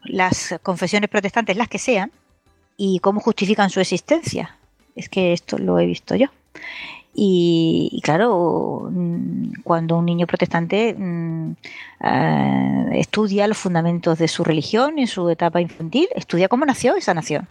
las 0.03 0.56
confesiones 0.64 1.10
protestantes, 1.10 1.57
las 1.57 1.68
que 1.68 1.80
sean, 1.80 2.11
y 2.78 2.99
cómo 2.99 3.20
justifican 3.20 3.70
su 3.70 3.80
existencia. 3.80 4.56
Es 4.95 5.10
que 5.10 5.34
esto 5.34 5.57
lo 5.57 5.80
he 5.80 5.86
visto 5.86 6.16
yo. 6.16 6.28
Y, 7.14 7.99
claro, 8.03 8.88
mm, 8.91 9.61
cuando 9.64 9.98
un 9.98 10.06
niño 10.06 10.28
protestante 10.28 10.95
mm, 10.98 11.52
eh, 12.03 12.90
estudia 12.94 13.48
los 13.48 13.57
fundamentos 13.57 14.18
de 14.20 14.28
su 14.28 14.44
religión 14.44 14.99
en 14.99 15.07
su 15.07 15.30
etapa 15.30 15.60
infantil, 15.60 16.07
estudia 16.16 16.48
cómo 16.48 16.66
nació 16.66 16.95
esa 16.95 17.14
nación. 17.14 17.48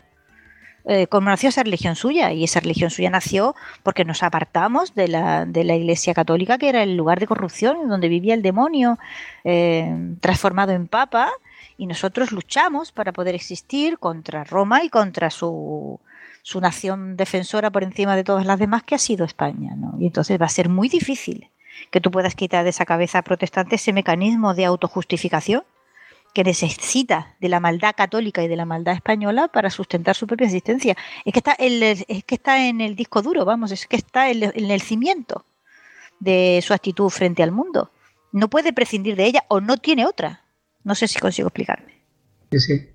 Eh, 0.91 1.07
cómo 1.07 1.29
nació 1.29 1.51
esa 1.51 1.63
religión 1.63 1.97
suya. 1.97 2.33
Y 2.33 2.45
esa 2.45 2.61
religión 2.61 2.89
suya 2.89 3.11
nació 3.11 3.55
porque 3.83 4.07
nos 4.07 4.23
apartamos 4.23 4.95
de 4.95 5.07
la, 5.07 5.45
de 5.45 5.63
la 5.63 5.77
Iglesia 5.77 6.15
Católica, 6.15 6.57
que 6.57 6.71
era 6.71 6.83
el 6.83 6.97
lugar 6.97 7.21
de 7.21 7.27
corrupción, 7.27 7.89
donde 7.89 8.09
vivía 8.09 8.33
el 8.33 8.41
demonio 8.41 8.99
eh, 9.45 9.95
transformado 10.21 10.73
en 10.73 10.89
papa, 10.89 11.31
y 11.77 11.87
nosotros 11.87 12.33
luchamos 12.33 12.91
para 12.91 13.13
poder 13.13 13.35
existir 13.35 13.99
contra 13.99 14.45
Roma 14.45 14.83
y 14.83 14.89
contra 14.89 15.29
su, 15.29 16.01
su 16.43 16.59
nación 16.63 17.19
defensora 17.19 17.71
por 17.71 17.85
encima 17.85 18.17
de 18.17 18.25
todas 18.25 18.47
las 18.47 18.59
demás, 18.59 18.83
que 18.83 18.95
ha 18.95 18.99
sido 18.99 19.27
España. 19.27 19.75
¿no? 19.77 19.95
Y 20.01 20.07
entonces 20.07 20.41
va 20.41 20.47
a 20.47 20.49
ser 20.49 20.71
muy 20.71 20.89
difícil 20.89 21.51
que 21.91 22.01
tú 22.01 22.11
puedas 22.11 22.35
quitar 22.35 22.65
de 22.65 22.71
esa 22.71 22.87
cabeza 22.87 23.21
protestante 23.21 23.77
ese 23.77 23.93
mecanismo 23.93 24.55
de 24.55 24.65
autojustificación 24.65 25.65
que 26.35 26.45
necesita 26.45 27.35
de 27.41 27.49
la 27.49 27.61
maldad 27.61 27.95
católica 27.97 28.43
y 28.43 28.49
de 28.49 28.57
la 28.57 28.65
maldad 28.65 28.95
española 28.95 29.49
para 29.49 29.71
sustentar 29.71 30.15
su 30.15 30.27
propia 30.27 30.47
existencia. 30.47 30.97
Es 31.25 31.33
que 31.33 31.39
está, 31.41 31.57
es 31.59 32.25
que 32.25 32.35
está 32.35 32.67
en 32.67 32.81
el 32.81 32.97
disco 32.97 33.23
duro, 33.23 33.45
vamos, 33.45 33.73
es 33.73 33.87
que 33.87 33.97
está 33.97 34.31
en, 34.31 34.43
el 34.43 34.81
cimiento 34.81 35.45
de 36.21 36.61
su 36.63 36.75
actitud 36.75 37.09
frente 37.09 37.43
al 37.43 37.53
mundo. 37.53 37.91
No 38.33 38.49
puede 38.49 38.73
prescindir 38.73 39.17
de 39.17 39.25
ella 39.25 39.45
o 39.49 39.61
no 39.61 39.79
tiene 39.79 40.07
otra. 40.07 40.45
No 40.85 40.95
sé 40.95 41.09
si 41.09 41.19
consigo 41.19 41.49
explicarme. 41.49 41.95
Sí, 42.51 42.61
sí. 42.61 42.89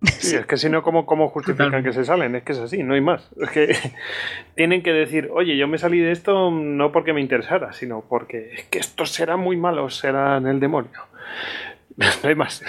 Sí, 0.00 0.36
es 0.36 0.46
que 0.46 0.56
si 0.56 0.68
no, 0.68 0.82
¿cómo, 0.82 1.06
¿cómo 1.06 1.28
justifican 1.28 1.82
que 1.82 1.92
se 1.92 2.04
salen? 2.04 2.36
Es 2.36 2.44
que 2.44 2.52
es 2.52 2.58
así, 2.58 2.84
no 2.84 2.94
hay 2.94 3.00
más. 3.00 3.28
Es 3.40 3.50
que 3.50 3.76
tienen 4.54 4.82
que 4.82 4.92
decir, 4.92 5.28
oye, 5.32 5.56
yo 5.56 5.66
me 5.66 5.76
salí 5.76 5.98
de 5.98 6.12
esto 6.12 6.52
no 6.52 6.92
porque 6.92 7.12
me 7.12 7.20
interesara, 7.20 7.72
sino 7.72 8.04
porque 8.08 8.52
es 8.54 8.64
que 8.66 8.78
estos 8.78 9.10
serán 9.10 9.40
muy 9.40 9.56
malos, 9.56 9.96
serán 9.96 10.46
el 10.46 10.60
demonio. 10.60 11.08
No 11.98 12.06
hay 12.22 12.34
más. 12.34 12.62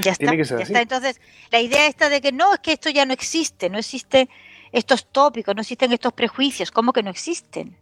Ya 0.00 0.12
está, 0.12 0.32
Entonces, 0.80 1.20
la 1.50 1.60
idea 1.60 1.86
esta 1.86 2.08
de 2.08 2.20
que 2.20 2.32
no, 2.32 2.54
es 2.54 2.60
que 2.60 2.72
esto 2.72 2.90
ya 2.90 3.04
no 3.04 3.12
existe, 3.12 3.70
no 3.70 3.78
existen 3.78 4.28
estos 4.72 5.10
tópicos, 5.10 5.54
no 5.54 5.62
existen 5.62 5.92
estos 5.92 6.12
prejuicios, 6.12 6.70
¿cómo 6.70 6.92
que 6.92 7.02
no 7.02 7.10
existen? 7.10 7.76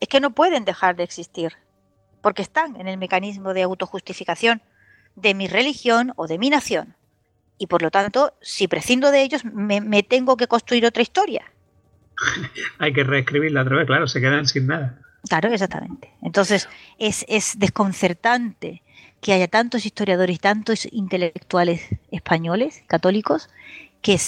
Es 0.00 0.08
que 0.08 0.20
no 0.20 0.34
pueden 0.34 0.64
dejar 0.64 0.96
de 0.96 1.04
existir, 1.04 1.52
porque 2.22 2.42
están 2.42 2.80
en 2.80 2.88
el 2.88 2.98
mecanismo 2.98 3.54
de 3.54 3.62
autojustificación 3.62 4.62
de 5.16 5.34
mi 5.34 5.48
religión 5.48 6.12
o 6.16 6.26
de 6.26 6.38
mi 6.38 6.50
nación. 6.50 6.96
Y 7.56 7.66
por 7.66 7.82
lo 7.82 7.90
tanto, 7.90 8.34
si 8.40 8.68
prescindo 8.68 9.10
de 9.10 9.22
ellos, 9.22 9.44
me, 9.44 10.02
tengo 10.02 10.36
que 10.36 10.46
construir 10.46 10.86
otra 10.86 11.02
historia. 11.02 11.44
Hay 12.78 12.92
que 12.92 13.04
reescribirla 13.04 13.62
otra 13.62 13.76
vez, 13.76 13.86
claro, 13.86 14.06
se 14.06 14.20
quedan 14.20 14.46
sin 14.46 14.66
nada. 14.66 14.98
Claro, 15.28 15.52
exactamente. 15.52 16.14
Entonces, 16.22 16.68
es, 16.98 17.24
es 17.28 17.58
desconcertante 17.58 18.82
que 19.20 19.32
haya 19.32 19.48
tantos 19.48 19.84
historiadores 19.86 20.40
tantos 20.40 20.86
intelectuales 20.90 21.82
españoles, 22.10 22.82
católicos, 22.86 23.48
que, 24.02 24.18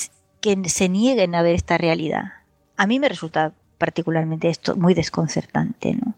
que 0.41 0.69
se 0.69 0.89
nieguen 0.89 1.35
a 1.35 1.43
ver 1.43 1.55
esta 1.55 1.79
realidad. 1.79 2.33
A 2.77 2.87
mí 2.87 2.99
me 2.99 3.09
resulta 3.09 3.53
particularmente 3.79 4.49
esto 4.49 4.77
muy 4.77 4.95
desconcertante, 4.95 5.95
¿no? 5.95 6.15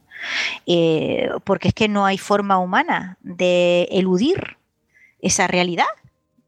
Eh, 0.66 1.30
porque 1.44 1.68
es 1.68 1.74
que 1.74 1.88
no 1.88 2.06
hay 2.06 2.16
forma 2.16 2.58
humana 2.58 3.18
de 3.22 3.88
eludir 3.90 4.56
esa 5.20 5.48
realidad 5.48 5.86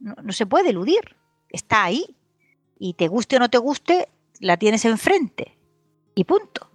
no, 0.05 0.32
se 0.32 0.46
puede 0.46 0.70
eludir, 0.70 1.16
está 1.51 1.84
ahí. 1.84 2.16
Y 2.78 2.94
te 2.94 3.09
guste 3.09 3.36
o 3.36 3.38
no 3.38 3.48
te 3.48 3.59
guste, 3.59 4.09
la 4.40 4.56
tienes 4.56 4.84
enfrente. 4.84 5.56
Y 6.14 6.24
punto. 6.24 6.68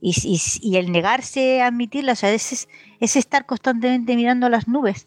Y, 0.00 0.76
el 0.76 0.92
negarse 0.92 1.62
a 1.62 1.68
admitirla, 1.68 2.12
o 2.12 2.16
sea, 2.16 2.30
es, 2.32 2.68
es 3.00 3.16
estar 3.16 3.46
constantemente 3.46 4.16
mirando 4.16 4.48
las 4.50 4.68
nubes, 4.68 5.06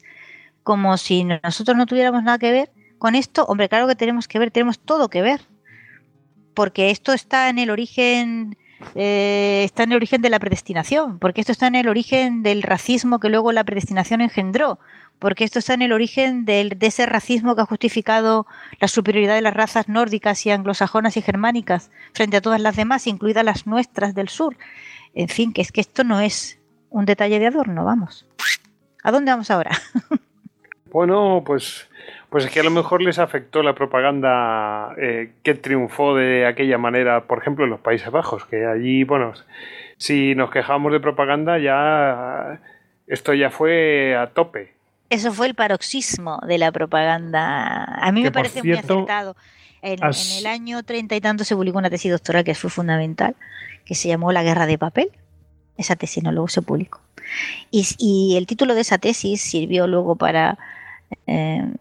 como 0.63 0.97
si 0.97 1.23
nosotros 1.23 1.77
no 1.77 1.85
tuviéramos 1.85 2.23
nada 2.23 2.39
que 2.39 2.51
ver 2.51 2.71
con 2.97 3.13
esto. 3.13 3.45
Hombre, 3.45 3.69
claro 3.69 3.87
que 3.87 3.95
tenemos 3.95 4.27
que 4.27 4.39
ver, 4.39 4.51
tenemos 4.51 4.79
todo 4.79 5.09
que 5.09 5.21
ver. 5.21 5.41
Porque 6.53 6.89
esto 6.89 7.13
está 7.13 7.49
en 7.49 7.59
el 7.59 7.69
origen 7.69 8.57
eh, 8.95 9.61
está 9.63 9.83
en 9.83 9.91
el 9.91 9.97
origen 9.97 10.21
de 10.21 10.29
la 10.29 10.39
predestinación, 10.39 11.19
porque 11.19 11.41
esto 11.41 11.51
está 11.51 11.67
en 11.67 11.75
el 11.75 11.87
origen 11.87 12.43
del 12.43 12.63
racismo 12.63 13.19
que 13.19 13.29
luego 13.29 13.51
la 13.51 13.63
predestinación 13.63 14.21
engendró, 14.21 14.79
porque 15.19 15.43
esto 15.43 15.59
está 15.59 15.73
en 15.73 15.81
el 15.81 15.93
origen 15.93 16.45
de 16.45 16.75
ese 16.81 17.05
racismo 17.05 17.55
que 17.55 17.61
ha 17.61 17.65
justificado 17.65 18.45
la 18.79 18.87
superioridad 18.87 19.35
de 19.35 19.41
las 19.41 19.53
razas 19.53 19.89
nórdicas 19.89 20.45
y 20.45 20.51
anglosajonas 20.51 21.17
y 21.17 21.21
germánicas 21.21 21.89
frente 22.13 22.37
a 22.37 22.41
todas 22.41 22.61
las 22.61 22.75
demás, 22.75 23.07
incluidas 23.07 23.43
las 23.43 23.65
nuestras 23.65 24.13
del 24.13 24.29
sur. 24.29 24.57
En 25.15 25.29
fin, 25.29 25.53
que 25.53 25.61
es 25.61 25.71
que 25.71 25.81
esto 25.81 26.03
no 26.03 26.19
es 26.19 26.59
un 26.89 27.05
detalle 27.05 27.39
de 27.39 27.47
adorno, 27.47 27.83
vamos. 27.83 28.27
¿A 29.03 29.11
dónde 29.11 29.31
vamos 29.31 29.49
ahora? 29.49 29.71
bueno, 30.91 31.43
pues 31.45 31.87
pues 32.29 32.43
es 32.45 32.51
que 32.51 32.59
a 32.59 32.63
lo 32.63 32.71
mejor 32.71 33.01
les 33.01 33.19
afectó 33.19 33.63
la 33.63 33.73
propaganda 33.73 34.93
eh, 34.97 35.31
que 35.43 35.53
triunfó 35.53 36.15
de 36.15 36.45
aquella 36.45 36.77
manera, 36.77 37.25
por 37.25 37.39
ejemplo, 37.39 37.63
en 37.63 37.71
los 37.71 37.79
Países 37.79 38.11
Bajos, 38.11 38.45
que 38.45 38.65
allí, 38.65 39.05
bueno, 39.05 39.33
si 39.97 40.35
nos 40.35 40.51
quejamos 40.51 40.91
de 40.91 40.99
propaganda, 40.99 41.57
ya 41.57 42.59
esto 43.07 43.33
ya 43.33 43.49
fue 43.49 44.17
a 44.17 44.27
tope. 44.27 44.73
Eso 45.09 45.31
fue 45.31 45.47
el 45.47 45.55
paroxismo 45.55 46.39
de 46.45 46.57
la 46.57 46.73
propaganda. 46.73 47.85
A 47.85 48.11
mí 48.11 48.23
me 48.23 48.31
parece 48.31 48.61
muy 48.61 48.73
acertado. 48.73 49.37
En, 49.81 49.99
el 50.03 50.47
año 50.47 50.83
treinta 50.83 51.15
y 51.15 51.21
tanto 51.21 51.45
se 51.45 51.55
publicó 51.55 51.77
una 51.77 51.89
tesis 51.89 52.11
doctoral 52.11 52.43
que 52.43 52.55
fue 52.55 52.69
fundamental, 52.69 53.35
que 53.85 53.95
se 53.95 54.09
llamó 54.09 54.33
La 54.33 54.43
guerra 54.43 54.65
de 54.65 54.77
papel. 54.77 55.11
Esa 55.77 55.95
tesis 55.95 56.23
no 56.23 56.33
luego 56.33 56.49
se 56.49 56.61
publicó. 56.61 56.99
y 57.71 58.35
el 58.37 58.47
título 58.47 58.75
de 58.75 58.81
esa 58.81 58.97
tesis 58.97 59.41
sirvió 59.41 59.87
luego 59.87 60.17
para 60.17 60.57
eh, 61.25 61.73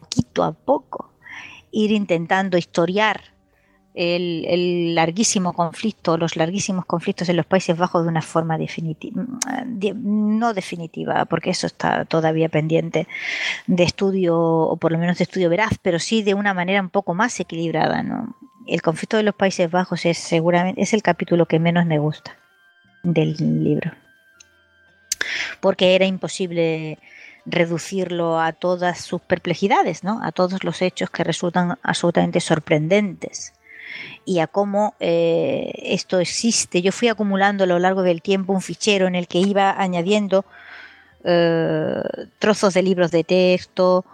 poquito 0.00 0.44
a 0.44 0.52
poco, 0.52 1.10
ir 1.70 1.90
intentando 1.90 2.56
historiar 2.56 3.34
el, 3.94 4.94
larguísimo 4.94 5.52
conflicto, 5.52 6.18
los 6.18 6.36
larguísimos 6.36 6.84
conflictos 6.84 7.28
en 7.28 7.36
los 7.36 7.46
Países 7.46 7.76
Bajos 7.76 8.02
de 8.02 8.08
una 8.08 8.22
forma 8.22 8.58
definitiva, 8.58 9.22
no 9.94 10.52
definitiva, 10.52 11.24
porque 11.26 11.50
eso 11.50 11.66
está 11.66 12.04
todavía 12.04 12.48
pendiente 12.48 13.06
de 13.66 13.84
estudio, 13.84 14.36
o 14.36 14.76
por 14.76 14.90
lo 14.92 14.98
menos 14.98 15.18
de 15.18 15.24
estudio 15.24 15.48
veraz, 15.48 15.78
pero 15.80 15.98
sí 15.98 16.22
de 16.22 16.34
una 16.34 16.54
manera 16.54 16.80
un 16.80 16.90
poco 16.90 17.14
más 17.14 17.38
equilibrada. 17.38 18.04
El 18.66 18.82
conflicto 18.82 19.16
de 19.16 19.22
los 19.22 19.34
Países 19.34 19.70
Bajos 19.70 20.04
es 20.06 20.18
seguramente 20.18 20.82
es 20.82 20.92
el 20.92 21.02
capítulo 21.02 21.46
que 21.46 21.60
menos 21.60 21.86
me 21.86 21.98
gusta 21.98 22.36
del 23.04 23.36
libro, 23.62 23.92
porque 25.60 25.94
era 25.94 26.04
imposible 26.04 26.98
reducirlo 27.46 28.40
a 28.40 28.52
todas 28.52 29.00
sus 29.00 29.20
perplejidades, 29.20 30.04
¿no? 30.04 30.20
a 30.22 30.32
todos 30.32 30.64
los 30.64 30.80
hechos 30.82 31.10
que 31.10 31.24
resultan 31.24 31.78
absolutamente 31.82 32.40
sorprendentes 32.40 33.52
y 34.24 34.38
a 34.38 34.46
cómo 34.46 34.94
eh, 35.00 35.72
esto 35.82 36.18
existe. 36.18 36.82
Yo 36.82 36.92
fui 36.92 37.08
acumulando 37.08 37.64
a 37.64 37.66
lo 37.66 37.78
largo 37.78 38.02
del 38.02 38.22
tiempo 38.22 38.52
un 38.52 38.62
fichero 38.62 39.06
en 39.06 39.14
el 39.14 39.28
que 39.28 39.38
iba 39.38 39.80
añadiendo 39.80 40.44
eh, 41.24 42.02
trozos 42.38 42.74
de 42.74 42.82
libros 42.82 43.10
de 43.10 43.24
texto, 43.24 44.04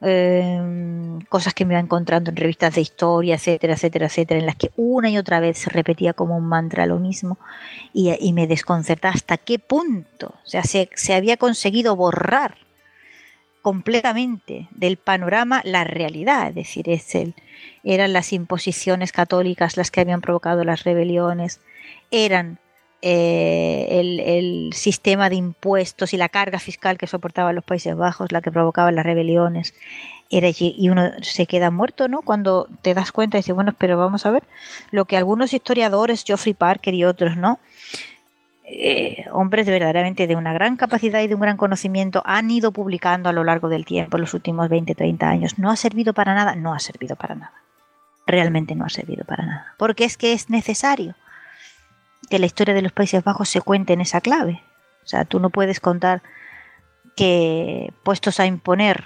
eh, 0.00 0.60
cosas 1.30 1.54
que 1.54 1.64
me 1.64 1.74
iba 1.74 1.80
encontrando 1.80 2.30
en 2.30 2.36
revistas 2.36 2.74
de 2.74 2.82
historia, 2.82 3.36
etcétera, 3.36 3.74
etcétera, 3.74 4.06
etcétera, 4.06 4.40
en 4.40 4.46
las 4.46 4.56
que 4.56 4.70
una 4.76 5.08
y 5.08 5.16
otra 5.16 5.40
vez 5.40 5.58
se 5.58 5.70
repetía 5.70 6.12
como 6.12 6.36
un 6.36 6.46
mantra 6.46 6.84
lo 6.86 6.98
mismo 6.98 7.38
y, 7.92 8.32
me 8.34 8.46
desconcertaba 8.46 9.14
hasta 9.14 9.38
qué 9.38 9.58
punto, 9.58 10.34
o 10.44 10.46
sea, 10.48 10.62
se, 10.64 10.90
se 10.94 11.14
había 11.14 11.36
conseguido 11.36 11.96
borrar 11.96 12.56
completamente 13.64 14.68
del 14.72 14.98
panorama 14.98 15.62
la 15.64 15.84
realidad, 15.84 16.48
es 16.48 16.54
decir, 16.54 16.90
es 16.90 17.14
el, 17.14 17.34
eran 17.82 18.12
las 18.12 18.34
imposiciones 18.34 19.10
católicas 19.10 19.78
las 19.78 19.90
que 19.90 20.02
habían 20.02 20.20
provocado 20.20 20.64
las 20.64 20.84
rebeliones, 20.84 21.62
eran 22.10 22.58
eh, 23.00 23.86
el, 23.90 24.70
sistema 24.74 25.30
de 25.30 25.36
impuestos 25.36 26.12
y 26.12 26.18
la 26.18 26.28
carga 26.28 26.58
fiscal 26.58 26.98
que 26.98 27.06
soportaban 27.06 27.54
los 27.54 27.64
Países 27.64 27.96
Bajos 27.96 28.32
la 28.32 28.42
que 28.42 28.52
provocaba 28.52 28.92
las 28.92 29.06
rebeliones. 29.06 29.72
Era, 30.28 30.48
y 30.50 30.88
uno 30.90 31.12
se 31.22 31.46
queda 31.46 31.70
muerto, 31.70 32.06
¿no? 32.06 32.20
Cuando 32.20 32.68
te 32.82 32.92
das 32.92 33.12
cuenta 33.12 33.38
y 33.38 33.40
dices, 33.40 33.54
bueno, 33.54 33.74
pero 33.78 33.96
vamos 33.96 34.26
a 34.26 34.30
ver, 34.30 34.42
lo 34.90 35.06
que 35.06 35.16
algunos 35.16 35.54
historiadores, 35.54 36.22
Geoffrey 36.22 36.52
Parker 36.52 36.92
y 36.92 37.04
otros, 37.06 37.38
¿no? 37.38 37.60
Eh, 38.66 39.26
hombres 39.30 39.66
de 39.66 39.72
verdaderamente 39.72 40.26
de 40.26 40.36
una 40.36 40.54
gran 40.54 40.76
capacidad 40.76 41.20
y 41.20 41.26
de 41.26 41.34
un 41.34 41.42
gran 41.42 41.58
conocimiento 41.58 42.22
han 42.24 42.50
ido 42.50 42.72
publicando 42.72 43.28
a 43.28 43.32
lo 43.32 43.44
largo 43.44 43.68
del 43.68 43.84
tiempo, 43.84 44.16
los 44.16 44.32
últimos 44.32 44.70
20, 44.70 44.94
30 44.94 45.28
años. 45.28 45.58
¿No 45.58 45.70
ha 45.70 45.76
servido 45.76 46.14
para 46.14 46.34
nada? 46.34 46.54
No 46.54 46.72
ha 46.72 46.78
servido 46.78 47.14
para 47.14 47.34
nada. 47.34 47.52
Realmente 48.26 48.74
no 48.74 48.86
ha 48.86 48.88
servido 48.88 49.24
para 49.26 49.44
nada. 49.44 49.74
Porque 49.76 50.04
es 50.04 50.16
que 50.16 50.32
es 50.32 50.48
necesario 50.48 51.14
que 52.30 52.38
la 52.38 52.46
historia 52.46 52.74
de 52.74 52.80
los 52.80 52.92
Países 52.92 53.22
Bajos 53.22 53.50
se 53.50 53.60
cuente 53.60 53.92
en 53.92 54.00
esa 54.00 54.22
clave. 54.22 54.62
O 55.04 55.06
sea, 55.06 55.26
tú 55.26 55.40
no 55.40 55.50
puedes 55.50 55.78
contar 55.80 56.22
que 57.16 57.92
puestos 58.02 58.40
a 58.40 58.46
imponer 58.46 59.04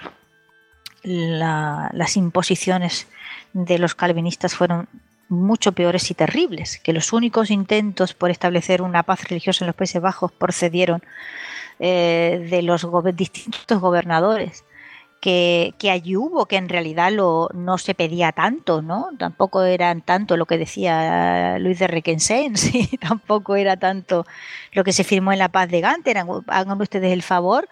las 1.03 2.17
imposiciones 2.17 3.07
de 3.53 3.77
los 3.77 3.95
calvinistas 3.95 4.55
fueron 4.55 4.87
mucho 5.29 5.71
peores 5.71 6.09
y 6.11 6.15
terribles, 6.15 6.79
que 6.79 6.91
los 6.91 7.13
únicos 7.13 7.51
intentos 7.51 8.13
por 8.13 8.31
establecer 8.31 8.81
una 8.81 9.03
paz 9.03 9.23
religiosa 9.29 9.63
en 9.63 9.67
los 9.67 9.75
Países 9.75 10.01
Bajos 10.01 10.31
procedieron 10.31 11.03
eh, 11.79 12.47
de 12.49 12.61
los 12.63 12.85
distintos 13.15 13.79
gobernadores, 13.79 14.65
que, 15.21 15.73
allí 15.91 16.15
hubo, 16.15 16.45
que 16.45 16.55
en 16.55 16.69
realidad 16.69 17.11
lo, 17.11 17.49
no 17.53 17.77
se 17.77 17.93
pedía 17.93 18.31
tanto, 18.31 18.81
¿no? 18.81 19.09
Tampoco 19.17 19.63
eran 19.63 20.01
tanto 20.01 20.37
lo 20.37 20.45
que 20.45 20.57
decía 20.57 21.59
Luis 21.59 21.77
de 21.77 21.87
Requesens, 21.87 22.73
y 22.73 22.97
tampoco 22.97 23.55
era 23.55 23.77
tanto 23.77 24.25
lo 24.71 24.83
que 24.83 24.93
se 24.93 25.03
firmó 25.03 25.31
en 25.31 25.39
la 25.39 25.49
paz 25.49 25.69
de 25.69 25.81
Gante, 25.81 26.13
hagan 26.47 26.81
ustedes 26.81 27.13
el 27.13 27.21
favor 27.21 27.69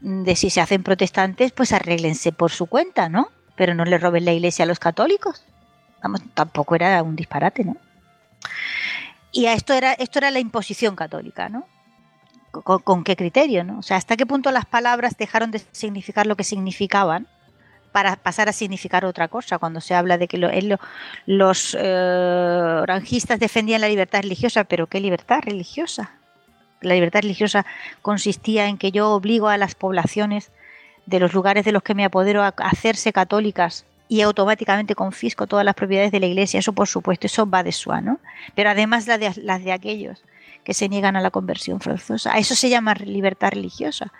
de 0.00 0.36
si 0.36 0.50
se 0.50 0.60
hacen 0.60 0.82
protestantes, 0.82 1.52
pues 1.52 1.72
arréglense 1.72 2.32
por 2.32 2.50
su 2.50 2.66
cuenta, 2.66 3.08
¿no? 3.08 3.28
Pero 3.56 3.74
no 3.74 3.84
le 3.84 3.98
roben 3.98 4.24
la 4.24 4.32
iglesia 4.32 4.64
a 4.64 4.66
los 4.66 4.78
católicos 4.78 5.44
tampoco 6.34 6.74
era 6.74 7.02
un 7.02 7.16
disparate, 7.16 7.64
¿no? 7.64 7.76
Y 9.32 9.46
a 9.46 9.54
esto 9.54 9.74
era, 9.74 9.92
esto 9.94 10.18
era 10.20 10.30
la 10.30 10.38
imposición 10.38 10.94
católica, 10.94 11.48
¿no? 11.48 11.66
¿Con, 12.52 13.02
qué 13.02 13.16
criterio, 13.16 13.64
no? 13.64 13.80
O 13.80 13.82
sea, 13.82 13.96
¿hasta 13.96 14.16
qué 14.16 14.26
punto 14.26 14.52
las 14.52 14.64
palabras 14.64 15.16
dejaron 15.18 15.50
de 15.50 15.60
significar 15.72 16.26
lo 16.26 16.36
que 16.36 16.44
significaban 16.44 17.26
para 17.90 18.14
pasar 18.14 18.48
a 18.48 18.52
significar 18.52 19.04
otra 19.04 19.26
cosa? 19.26 19.58
Cuando 19.58 19.80
se 19.80 19.96
habla 19.96 20.18
de 20.18 20.28
que 20.28 20.38
los 21.26 21.76
eh, 21.76 23.36
defendían 23.40 23.80
la 23.80 23.88
libertad 23.88 24.22
religiosa, 24.22 24.62
pero 24.62 24.86
¿qué 24.86 25.00
libertad 25.00 25.40
religiosa? 25.42 26.12
La 26.80 26.94
libertad 26.94 27.22
religiosa 27.22 27.66
consistía 28.02 28.66
en 28.66 28.78
que 28.78 28.92
yo 28.92 29.10
obligo 29.10 29.48
a 29.48 29.58
las 29.58 29.74
poblaciones 29.74 30.52
de 31.06 31.18
los 31.18 31.34
lugares 31.34 31.64
de 31.64 31.72
los 31.72 31.82
que 31.82 31.96
me 31.96 32.04
apodero 32.04 32.44
a 32.44 32.54
hacerse 32.58 33.12
católicas 33.12 33.84
y 34.08 34.20
automáticamente 34.20 34.94
confisco 34.94 35.46
todas 35.46 35.64
las 35.64 35.74
propiedades 35.74 36.12
de 36.12 36.20
la 36.20 36.26
iglesia. 36.26 36.60
Eso, 36.60 36.72
por 36.72 36.88
supuesto, 36.88 37.26
eso 37.26 37.48
va 37.48 37.62
de 37.62 37.72
suá, 37.72 38.00
¿no? 38.00 38.20
Pero 38.54 38.70
además 38.70 39.06
las 39.06 39.20
de, 39.20 39.64
de 39.64 39.72
aquellos 39.72 40.22
que 40.62 40.74
se 40.74 40.88
niegan 40.88 41.16
a 41.16 41.20
la 41.20 41.30
conversión 41.30 41.80
forzosa. 41.80 42.34
A 42.34 42.38
eso 42.38 42.54
se 42.54 42.68
llama 42.68 42.94
libertad 42.94 43.50
religiosa. 43.50 44.12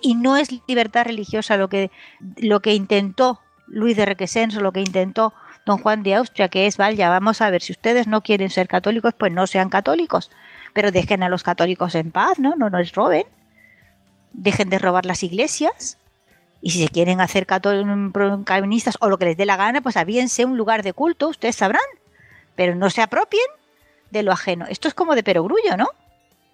y 0.00 0.14
no 0.14 0.36
es 0.36 0.48
libertad 0.66 1.04
religiosa 1.04 1.56
lo 1.56 1.68
que, 1.68 1.90
lo 2.36 2.60
que 2.60 2.74
intentó 2.74 3.40
Luis 3.68 3.96
de 3.96 4.06
Requesens 4.06 4.54
lo 4.54 4.72
que 4.72 4.80
intentó 4.80 5.34
don 5.66 5.78
Juan 5.78 6.02
de 6.02 6.14
Austria, 6.14 6.48
que 6.48 6.66
es, 6.66 6.78
vaya, 6.78 7.10
vamos 7.10 7.42
a 7.42 7.50
ver, 7.50 7.60
si 7.60 7.72
ustedes 7.72 8.06
no 8.06 8.22
quieren 8.22 8.48
ser 8.48 8.68
católicos, 8.68 9.12
pues 9.16 9.32
no 9.32 9.46
sean 9.46 9.68
católicos, 9.68 10.30
pero 10.72 10.90
dejen 10.90 11.22
a 11.22 11.28
los 11.28 11.42
católicos 11.42 11.94
en 11.94 12.10
paz, 12.10 12.38
¿no? 12.38 12.56
No 12.56 12.70
nos 12.70 12.92
roben, 12.92 13.24
dejen 14.32 14.70
de 14.70 14.78
robar 14.78 15.04
las 15.04 15.22
iglesias, 15.22 15.98
y 16.60 16.70
si 16.70 16.82
se 16.82 16.88
quieren 16.88 17.20
hacer 17.20 17.46
calvinistas 17.46 18.96
o 19.00 19.08
lo 19.08 19.18
que 19.18 19.26
les 19.26 19.36
dé 19.36 19.46
la 19.46 19.56
gana, 19.56 19.80
pues 19.80 19.96
avíense 19.96 20.44
un 20.44 20.56
lugar 20.56 20.82
de 20.82 20.92
culto, 20.92 21.28
ustedes 21.28 21.56
sabrán. 21.56 21.80
Pero 22.56 22.74
no 22.74 22.90
se 22.90 23.02
apropien 23.02 23.46
de 24.10 24.22
lo 24.22 24.32
ajeno. 24.32 24.66
Esto 24.66 24.88
es 24.88 24.94
como 24.94 25.14
de 25.14 25.22
perogrullo, 25.22 25.76
¿no? 25.76 25.86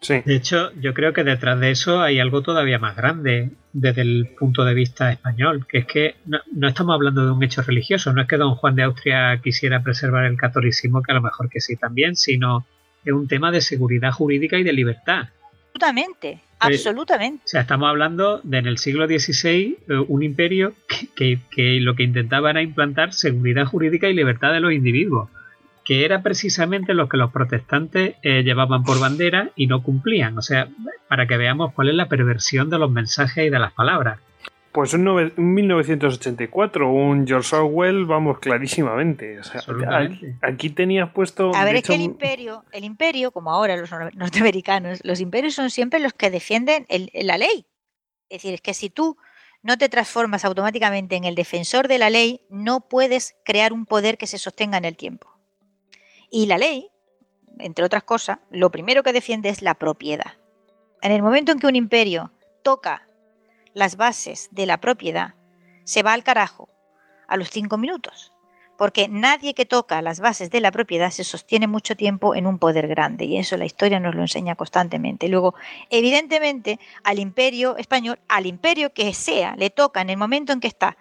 Sí. 0.01 0.21
De 0.23 0.35
hecho, 0.35 0.71
yo 0.75 0.93
creo 0.93 1.15
que 1.15 1.25
detrás 1.25 1.59
de 1.59 1.71
eso 1.71 2.03
hay 2.03 2.21
algo 2.21 2.43
todavía 2.43 2.79
más 2.79 2.95
grande 2.95 3.53
desde 3.73 4.03
el 4.03 4.29
punto 4.39 4.63
de 4.67 4.75
vista 4.75 5.11
español, 5.11 5.67
que 5.67 5.79
es 5.79 5.87
que 5.87 6.17
no, 6.27 6.41
no, 6.53 6.69
estamos 6.69 6.95
hablando 6.95 7.25
de 7.25 7.31
un 7.31 7.43
hecho 7.43 7.63
religioso, 7.63 8.13
no 8.13 8.21
es 8.21 8.29
que 8.29 8.37
don 8.37 8.55
Juan 8.57 8.77
de 8.77 8.83
Austria 8.83 9.41
quisiera 9.43 9.83
preservar 9.83 10.27
el 10.27 10.37
catolicismo, 10.37 11.03
que 11.03 11.13
a 11.13 11.15
lo 11.15 11.23
mejor 11.23 11.49
que 11.49 11.61
sí 11.63 11.77
también, 11.77 12.17
sino 12.17 12.67
es 13.03 13.15
un 13.15 13.27
tema 13.27 13.51
de 13.51 13.63
seguridad 13.63 14.13
jurídica 14.13 14.59
y 14.59 14.63
de 14.63 14.75
libertad. 14.75 15.29
Absolutamente 15.73 16.41
Absolutamente. 16.67 17.43
O 17.45 17.49
sea, 17.49 17.63
estamos 17.63 17.89
hablando 17.89 18.41
de 18.43 18.59
en 18.59 18.67
el 18.67 18.79
siglo 18.79 19.07
XVI 19.07 19.79
eh, 19.89 20.05
un 20.09 20.23
imperio 20.23 20.75
que, 21.15 21.39
lo 21.81 21.95
que 21.95 22.03
intentaba 22.03 22.51
era 22.51 22.63
implantar 22.63 23.13
seguridad 23.13 23.67
jurídica 23.67 24.09
y 24.09 24.15
libertad 24.15 24.53
de 24.53 24.61
los 24.61 24.73
individuos, 24.73 25.29
que 25.85 26.05
era 26.05 26.23
precisamente 26.23 26.95
lo 26.95 27.09
que 27.09 27.17
los 27.17 27.31
protestantes 27.31 28.17
eh, 28.23 28.43
llevaban 28.43 28.85
por 28.85 29.01
bandera 29.01 29.51
y 29.57 29.67
no 29.67 29.83
cumplían. 29.83 30.39
O 30.39 30.43
sea, 30.43 30.69
para 31.09 31.27
que 31.27 31.37
veamos 31.37 31.73
cuál 31.73 31.89
es 31.89 31.95
la 31.95 32.09
perversión 32.09 32.71
de 32.71 32.79
los 32.79 32.91
mensajes 32.91 33.47
y 33.47 33.51
de 33.51 33.59
las 33.59 33.73
palabras. 33.73 34.19
Pues 34.75 34.93
un, 34.93 35.05
1984, 35.37 36.91
un 36.91 37.29
George 37.29 37.55
Orwell, 37.55 38.07
vamos, 38.07 38.41
clarísimamente. 38.41 39.39
aquí, 40.43 40.71
tenías 40.71 41.13
puesto... 41.13 41.55
A 41.55 41.65
ver, 41.65 41.77
es 41.77 41.85
que 41.85 41.95
el 41.95 42.01
imperio, 42.01 42.65
el 42.73 42.83
imperio, 42.83 43.31
como 43.31 43.53
ahora 43.53 43.77
los 43.77 43.89
norteamericanos, 44.17 44.99
los 45.05 45.21
imperios 45.21 45.55
son 45.55 45.71
siempre 45.71 46.01
los 46.01 46.13
que 46.13 46.29
defienden 46.29 46.87
la 46.89 47.39
ley. 47.39 47.67
Es 48.29 48.39
decir, 48.43 48.55
es 48.55 48.61
que 48.63 48.75
si 48.75 48.91
tú 48.91 49.17
no 49.63 49.79
te 49.79 49.89
transformas 49.89 50.45
automáticamente 50.45 51.15
en 51.15 51.23
el 51.23 51.37
defensor 51.37 51.87
de 51.87 51.99
la 51.99 52.11
ley, 52.11 52.41
no 52.51 52.81
puedes 52.89 53.37
crear 53.45 53.73
un 53.73 53.87
poder 53.87 54.19
que 54.19 54.27
se 54.27 54.39
sostenga 54.39 54.77
en 54.79 54.87
el 54.87 54.97
tiempo. 54.97 55.39
Y 56.33 56.47
la 56.47 56.59
ley, 56.59 56.89
entre 57.61 57.85
otras 57.85 58.03
cosas, 58.03 58.41
lo 58.51 58.73
primero 58.73 59.05
que 59.05 59.13
defiende 59.13 59.51
es 59.51 59.63
la 59.63 59.75
propiedad. 59.75 60.33
En 61.01 61.13
el 61.13 61.23
momento 61.23 61.53
en 61.53 61.61
que 61.61 61.69
un 61.69 61.77
imperio 61.77 62.33
toca 62.65 63.04
las 63.75 63.97
bases 63.97 64.49
de 64.53 64.67
la 64.67 64.79
propiedad, 64.79 65.35
se 65.85 66.03
va 66.03 66.13
al 66.13 66.25
carajo 66.25 66.69
a 67.27 67.37
los 67.37 67.51
cinco 67.51 67.77
minutos, 67.77 68.33
porque 68.79 69.09
nadie 69.09 69.55
que 69.55 69.67
toca 69.67 70.01
las 70.01 70.21
bases 70.21 70.51
de 70.51 70.61
la 70.61 70.71
propiedad 70.71 71.11
se 71.11 71.25
sostiene 71.25 71.67
mucho 71.67 71.97
tiempo 71.97 72.35
en 72.35 72.47
un 72.47 72.59
poder 72.59 72.87
grande, 72.87 73.25
y 73.25 73.37
eso 73.37 73.57
la 73.57 73.65
historia 73.65 74.01
nos 74.01 74.15
lo 74.15 74.23
enseña 74.23 74.55
constantemente. 74.55 75.29
Luego, 75.29 75.55
evidentemente, 75.91 76.79
al 77.03 77.19
imperio 77.19 77.77
español, 77.77 78.21
al 78.29 78.47
imperio 78.47 78.93
que 78.93 79.13
sea, 79.13 79.57
le 79.57 79.71
toca 79.71 80.01
en 80.01 80.11
el 80.11 80.17
momento 80.17 80.53
en 80.53 80.61
que 80.61 80.69
está 80.69 80.97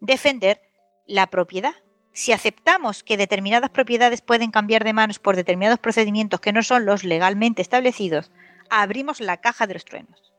defender 0.00 0.62
la 1.06 1.26
propiedad. 1.26 1.74
Si 2.12 2.32
aceptamos 2.32 3.02
que 3.02 3.16
determinadas 3.16 3.70
propiedades 3.70 4.20
pueden 4.20 4.50
cambiar 4.50 4.84
de 4.84 4.92
manos 4.92 5.18
por 5.18 5.34
determinados 5.34 5.78
procedimientos 5.78 6.40
que 6.40 6.52
no 6.52 6.62
son 6.62 6.84
los 6.84 7.04
legalmente 7.04 7.62
establecidos, 7.62 8.30
abrimos 8.70 9.20
la 9.20 9.38
caja 9.38 9.66
de 9.66 9.74
los 9.74 9.84
truenos 9.84 10.31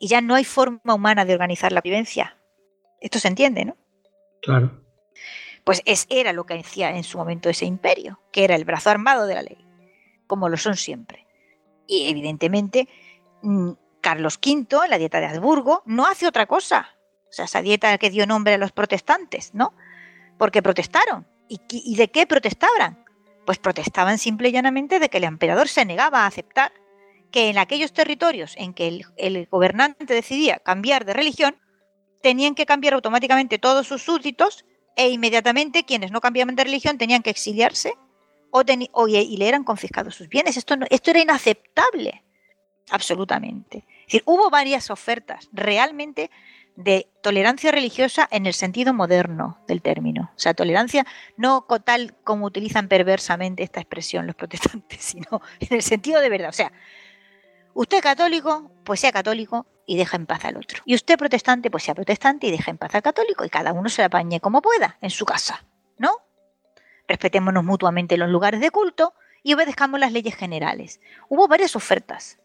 y 0.00 0.08
ya 0.08 0.22
no 0.22 0.34
hay 0.34 0.44
forma 0.44 0.94
humana 0.94 1.24
de 1.24 1.34
organizar 1.34 1.70
la 1.70 1.82
vivencia. 1.82 2.36
Esto 3.00 3.18
se 3.20 3.28
entiende, 3.28 3.66
¿no? 3.66 3.76
Claro. 4.42 4.82
Pues 5.62 5.82
es, 5.84 6.06
era 6.08 6.32
lo 6.32 6.46
que 6.46 6.54
decía 6.54 6.96
en 6.96 7.04
su 7.04 7.18
momento 7.18 7.50
ese 7.50 7.66
imperio, 7.66 8.18
que 8.32 8.42
era 8.42 8.56
el 8.56 8.64
brazo 8.64 8.88
armado 8.88 9.26
de 9.26 9.34
la 9.34 9.42
ley, 9.42 9.58
como 10.26 10.48
lo 10.48 10.56
son 10.56 10.76
siempre. 10.76 11.26
Y 11.86 12.08
evidentemente, 12.08 12.88
mm, 13.42 13.72
Carlos 14.00 14.40
V, 14.42 14.84
en 14.84 14.90
la 14.90 14.96
dieta 14.96 15.20
de 15.20 15.26
Habsburgo, 15.26 15.82
no 15.84 16.06
hace 16.06 16.26
otra 16.26 16.46
cosa. 16.46 16.88
O 17.28 17.32
sea, 17.32 17.44
esa 17.44 17.60
dieta 17.60 17.96
que 17.98 18.08
dio 18.08 18.26
nombre 18.26 18.54
a 18.54 18.58
los 18.58 18.72
protestantes, 18.72 19.54
¿no? 19.54 19.74
Porque 20.38 20.62
protestaron. 20.62 21.26
¿Y, 21.46 21.60
y 21.68 21.96
de 21.96 22.10
qué 22.10 22.26
protestaban? 22.26 23.04
Pues 23.44 23.58
protestaban 23.58 24.16
simple 24.16 24.48
y 24.48 24.52
llanamente 24.52 24.98
de 24.98 25.10
que 25.10 25.18
el 25.18 25.24
emperador 25.24 25.68
se 25.68 25.84
negaba 25.84 26.20
a 26.20 26.26
aceptar 26.26 26.72
que 27.30 27.48
en 27.48 27.58
aquellos 27.58 27.92
territorios 27.92 28.54
en 28.56 28.74
que 28.74 29.04
el, 29.16 29.48
gobernante 29.48 30.04
decidía 30.04 30.58
cambiar 30.58 31.04
de 31.04 31.12
religión, 31.12 31.56
tenían 32.22 32.54
que 32.54 32.66
cambiar 32.66 32.94
automáticamente 32.94 33.58
todos 33.58 33.86
sus 33.86 34.02
súbditos 34.02 34.64
e 34.96 35.08
inmediatamente 35.08 35.84
quienes 35.84 36.10
no 36.10 36.20
cambiaban 36.20 36.56
de 36.56 36.64
religión 36.64 36.98
tenían 36.98 37.22
que 37.22 37.30
exiliarse 37.30 37.94
o, 38.50 38.62
y 39.08 39.36
le 39.36 39.48
eran 39.48 39.64
confiscados 39.64 40.14
sus 40.14 40.28
bienes. 40.28 40.56
Esto, 40.56 40.74
esto 40.90 41.10
era 41.10 41.20
inaceptable, 41.20 42.24
absolutamente. 42.90 43.86
Hubo 44.24 44.50
varias 44.50 44.90
ofertas 44.90 45.48
realmente 45.52 46.30
de 46.76 47.08
tolerancia 47.22 47.70
religiosa 47.70 48.26
en 48.30 48.46
el 48.46 48.54
sentido 48.54 48.94
moderno 48.94 49.58
del 49.68 49.82
término. 49.82 50.30
O 50.34 50.38
sea, 50.38 50.54
tolerancia 50.54 51.06
no 51.36 51.66
tal 51.84 52.14
como 52.24 52.46
utilizan 52.46 52.88
perversamente 52.88 53.62
esta 53.62 53.80
expresión 53.80 54.26
los 54.26 54.36
protestantes, 54.36 55.00
sino 55.02 55.42
en 55.60 55.68
el 55.76 55.82
sentido 55.82 56.20
de 56.20 56.28
verdad. 56.28 56.48
O 56.48 56.54
sea, 56.54 56.72
Usted 57.80 58.02
católico, 58.02 58.70
pues 58.84 59.00
sea 59.00 59.10
católico 59.10 59.66
y 59.86 59.96
deja 59.96 60.18
en 60.18 60.26
paz 60.26 60.44
al 60.44 60.58
otro. 60.58 60.82
Y 60.84 60.94
usted 60.94 61.16
protestante, 61.16 61.70
pues 61.70 61.82
sea 61.82 61.94
protestante 61.94 62.46
y 62.46 62.50
deja 62.50 62.70
en 62.70 62.76
paz 62.76 62.94
al 62.94 63.00
católico 63.00 63.42
y 63.42 63.48
cada 63.48 63.72
uno 63.72 63.88
se 63.88 64.02
la 64.02 64.08
apañe 64.08 64.38
como 64.38 64.60
pueda 64.60 64.98
en 65.00 65.08
su 65.08 65.24
casa, 65.24 65.64
¿no? 65.96 66.10
Respetémonos 67.08 67.64
mutuamente 67.64 68.18
los 68.18 68.28
lugares 68.28 68.60
de 68.60 68.70
culto 68.70 69.14
y 69.42 69.54
obedezcamos 69.54 69.98
las 69.98 70.12
leyes 70.12 70.36
generales. 70.36 71.00
Hubo 71.30 71.48
varias 71.48 71.74
ofertas, 71.74 72.38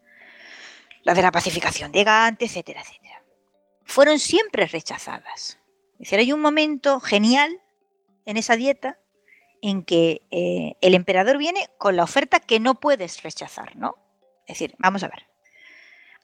la 1.03 1.13
de 1.13 1.21
la 1.21 1.33
pacificación 1.33 1.91
de 1.91 2.05
Gante, 2.05 2.45
etcétera, 2.45 2.79
etcétera. 2.79 3.21
Fueron 3.83 4.19
siempre 4.19 4.67
rechazadas. 4.67 5.59
Es 5.95 5.99
decir, 5.99 6.19
hay 6.19 6.31
un 6.31 6.39
momento 6.39 7.01
genial 7.01 7.61
en 8.25 8.37
esa 8.37 8.55
dieta 8.55 8.99
en 9.61 9.83
que 9.83 10.21
eh, 10.31 10.77
el 10.79 10.93
emperador 10.93 11.37
viene 11.37 11.67
con 11.77 11.97
la 11.97 12.05
oferta 12.05 12.39
que 12.39 12.61
no 12.61 12.79
puedes 12.79 13.21
rechazar, 13.21 13.75
¿no? 13.75 14.04
Es 14.47 14.59
decir, 14.59 14.75
vamos 14.77 15.03
a 15.03 15.07
ver. 15.07 15.27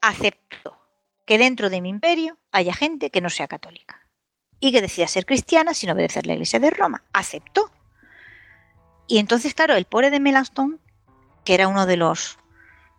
Acepto 0.02 0.78
que 1.26 1.38
dentro 1.38 1.70
de 1.70 1.82
mi 1.82 1.90
imperio 1.90 2.38
haya 2.52 2.74
gente 2.74 3.10
que 3.10 3.22
no 3.22 3.30
sea 3.30 3.48
católica 3.48 4.08
y 4.60 4.72
que 4.72 4.82
decida 4.82 5.08
ser 5.08 5.26
cristiana 5.26 5.74
sin 5.74 5.90
obedecer 5.90 6.26
la 6.28 6.34
Iglesia 6.34 6.60
de 6.60 6.70
Roma. 6.70 7.04
Aceptó. 7.14 7.72
Y 9.08 9.18
entonces, 9.18 9.54
claro, 9.54 9.76
el 9.76 9.86
pobre 9.86 10.10
de 10.10 10.20
Melanchthon, 10.20 10.80
que 11.44 11.54
era 11.56 11.68
uno 11.68 11.86
de 11.86 11.98
los 11.98 12.38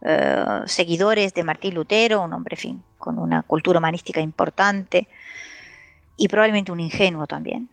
eh, 0.03 0.44
seguidores 0.66 1.35
de 1.35 1.44
Martín 1.44 1.74
Lutero, 1.74 2.23
un 2.23 2.32
hombre, 2.32 2.57
fin, 2.57 2.82
con 2.99 3.19
una 3.19 3.43
cultura 3.43 3.78
humanística 3.78 4.20
importante 4.20 5.09
y 6.16 6.28
probablemente 6.28 6.73
un 6.73 6.81
ingenuo 6.81 7.27
también, 7.27 7.70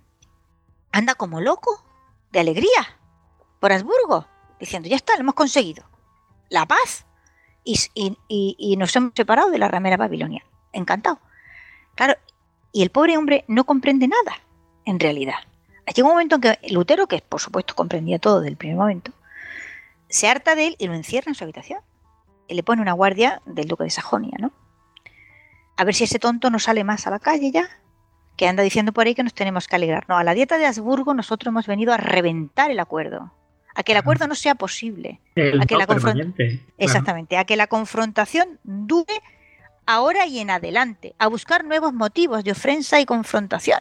anda 0.92 1.16
como 1.16 1.42
loco, 1.42 1.84
de 2.32 2.40
alegría, 2.40 2.98
por 3.60 3.72
Habsburgo, 3.72 4.28
diciendo, 4.60 4.88
ya 4.88 4.96
está, 4.96 5.14
lo 5.16 5.22
hemos 5.22 5.36
conseguido. 5.36 5.84
La 6.50 6.66
paz 6.66 7.06
y, 7.64 8.76
nos 8.78 8.96
hemos 8.96 9.14
separado 9.16 9.50
de 9.50 9.58
la 9.58 9.68
ramera 9.68 9.98
babilonia. 9.98 10.44
Encantado. 10.74 11.20
Claro, 11.96 12.16
y 12.72 12.84
el 12.84 12.90
pobre 12.90 13.18
hombre 13.18 13.46
no 13.48 13.64
comprende 13.66 14.08
nada, 14.08 14.40
en 14.86 15.00
realidad. 15.00 15.36
Llega 15.94 16.08
un 16.08 16.14
momento 16.14 16.36
en 16.36 16.42
que 16.42 16.60
Lutero, 16.70 17.08
que 17.08 17.22
por 17.22 17.42
supuesto 17.42 17.76
comprendía 17.76 18.20
todo 18.20 18.42
del 18.42 18.58
primer 18.58 18.78
momento, 18.78 19.12
se 20.08 20.28
harta 20.28 20.56
de 20.56 20.68
él 20.68 20.76
y 20.80 20.88
lo 20.88 20.94
encierra 20.94 21.30
en 21.30 21.36
su 21.36 21.44
habitación. 21.44 21.82
Y 22.48 22.56
le 22.56 22.64
pone 22.64 22.82
una 22.82 22.94
guardia 22.94 23.42
del 23.46 23.68
duque 23.68 23.84
de 23.84 23.90
Sajonia, 23.90 24.38
¿no? 24.40 24.52
A 25.78 25.84
ver 25.84 25.96
si 25.96 26.04
ese 26.04 26.20
tonto 26.20 26.50
no 26.50 26.60
sale 26.60 26.84
más 26.84 27.06
a 27.08 27.12
la 27.12 27.20
calle 27.20 27.52
ya, 27.52 27.70
que 28.36 28.48
anda 28.48 28.64
diciendo 28.64 28.92
por 28.92 29.06
ahí 29.06 29.16
que 29.16 29.24
nos 29.24 29.34
tenemos 29.34 29.68
que 29.68 29.76
alegrar. 29.76 30.06
No, 30.10 30.18
a 30.18 30.24
la 30.24 30.34
dieta 30.34 30.58
de 30.58 30.66
Habsburgo 30.66 31.14
nosotros 31.14 31.52
hemos 31.52 31.68
venido 31.68 31.94
a 31.94 31.98
reventar 31.98 32.72
el 32.72 32.80
acuerdo 32.80 33.32
a 33.80 33.84
que 33.84 33.94
el 33.94 33.98
acuerdo 33.98 34.28
no 34.28 34.36
sea 34.36 34.56
posible, 34.56 35.22
a 35.38 35.66
que 35.66 35.78
la 35.78 35.88
exactamente, 36.78 37.38
a 37.38 37.46
que 37.46 37.56
la 37.56 37.68
confrontación 37.68 38.60
dure 38.66 39.22
ahora 39.86 40.26
y 40.26 40.40
en 40.40 40.50
adelante, 40.50 41.16
a 41.18 41.28
buscar 41.28 41.64
nuevos 41.64 41.94
motivos 41.94 42.44
de 42.44 42.52
ofensa 42.52 43.00
y 43.00 43.06
confrontación. 43.06 43.80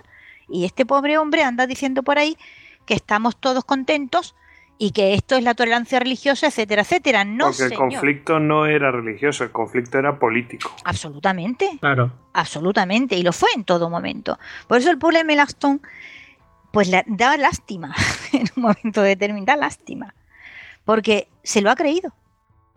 Y 0.49 0.67
este 0.67 0.87
pobre 0.87 1.19
hombre 1.19 1.43
anda 1.43 1.67
diciendo 1.67 2.05
por 2.05 2.17
ahí 2.17 2.39
que 2.87 2.95
estamos 2.95 3.39
todos 3.39 3.65
contentos 3.65 4.37
y 4.79 4.93
que 4.93 5.15
esto 5.15 5.35
es 5.35 5.43
la 5.43 5.55
tolerancia 5.55 5.99
religiosa, 5.99 6.47
etcétera, 6.47 6.83
etcétera. 6.83 7.25
No, 7.25 7.47
Porque 7.47 7.65
el 7.65 7.75
conflicto 7.75 8.39
no 8.39 8.67
era 8.67 8.93
religioso, 8.93 9.43
el 9.43 9.51
conflicto 9.51 9.99
era 9.99 10.21
político. 10.21 10.77
Absolutamente. 10.85 11.77
Claro. 11.81 12.13
Absolutamente, 12.35 13.17
y 13.17 13.25
lo 13.25 13.33
fue 13.33 13.49
en 13.57 13.65
todo 13.65 13.91
momento. 13.91 14.39
Por 14.69 14.79
eso 14.79 14.93
el 14.93 14.99
pueblo 14.99 15.19
de 15.19 15.25
Melaston 15.25 15.83
pues 16.71 16.91
da 16.91 17.37
lástima, 17.37 17.95
en 18.33 18.47
un 18.57 18.63
momento 18.63 19.03
determinado, 19.03 19.47
da 19.47 19.57
lástima, 19.57 20.15
porque 20.85 21.29
se 21.43 21.61
lo 21.61 21.71
ha 21.71 21.77
creído, 21.77 22.15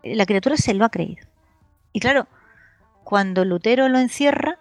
la 0.02 0.26
criatura 0.26 0.56
se 0.56 0.74
lo 0.74 0.84
ha 0.84 0.90
creído. 0.90 1.26
Y 1.92 2.00
claro, 2.00 2.26
cuando 3.04 3.44
Lutero 3.44 3.88
lo 3.88 3.98
encierra, 3.98 4.58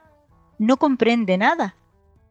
no 0.58 0.78
comprende 0.78 1.38
nada 1.38 1.76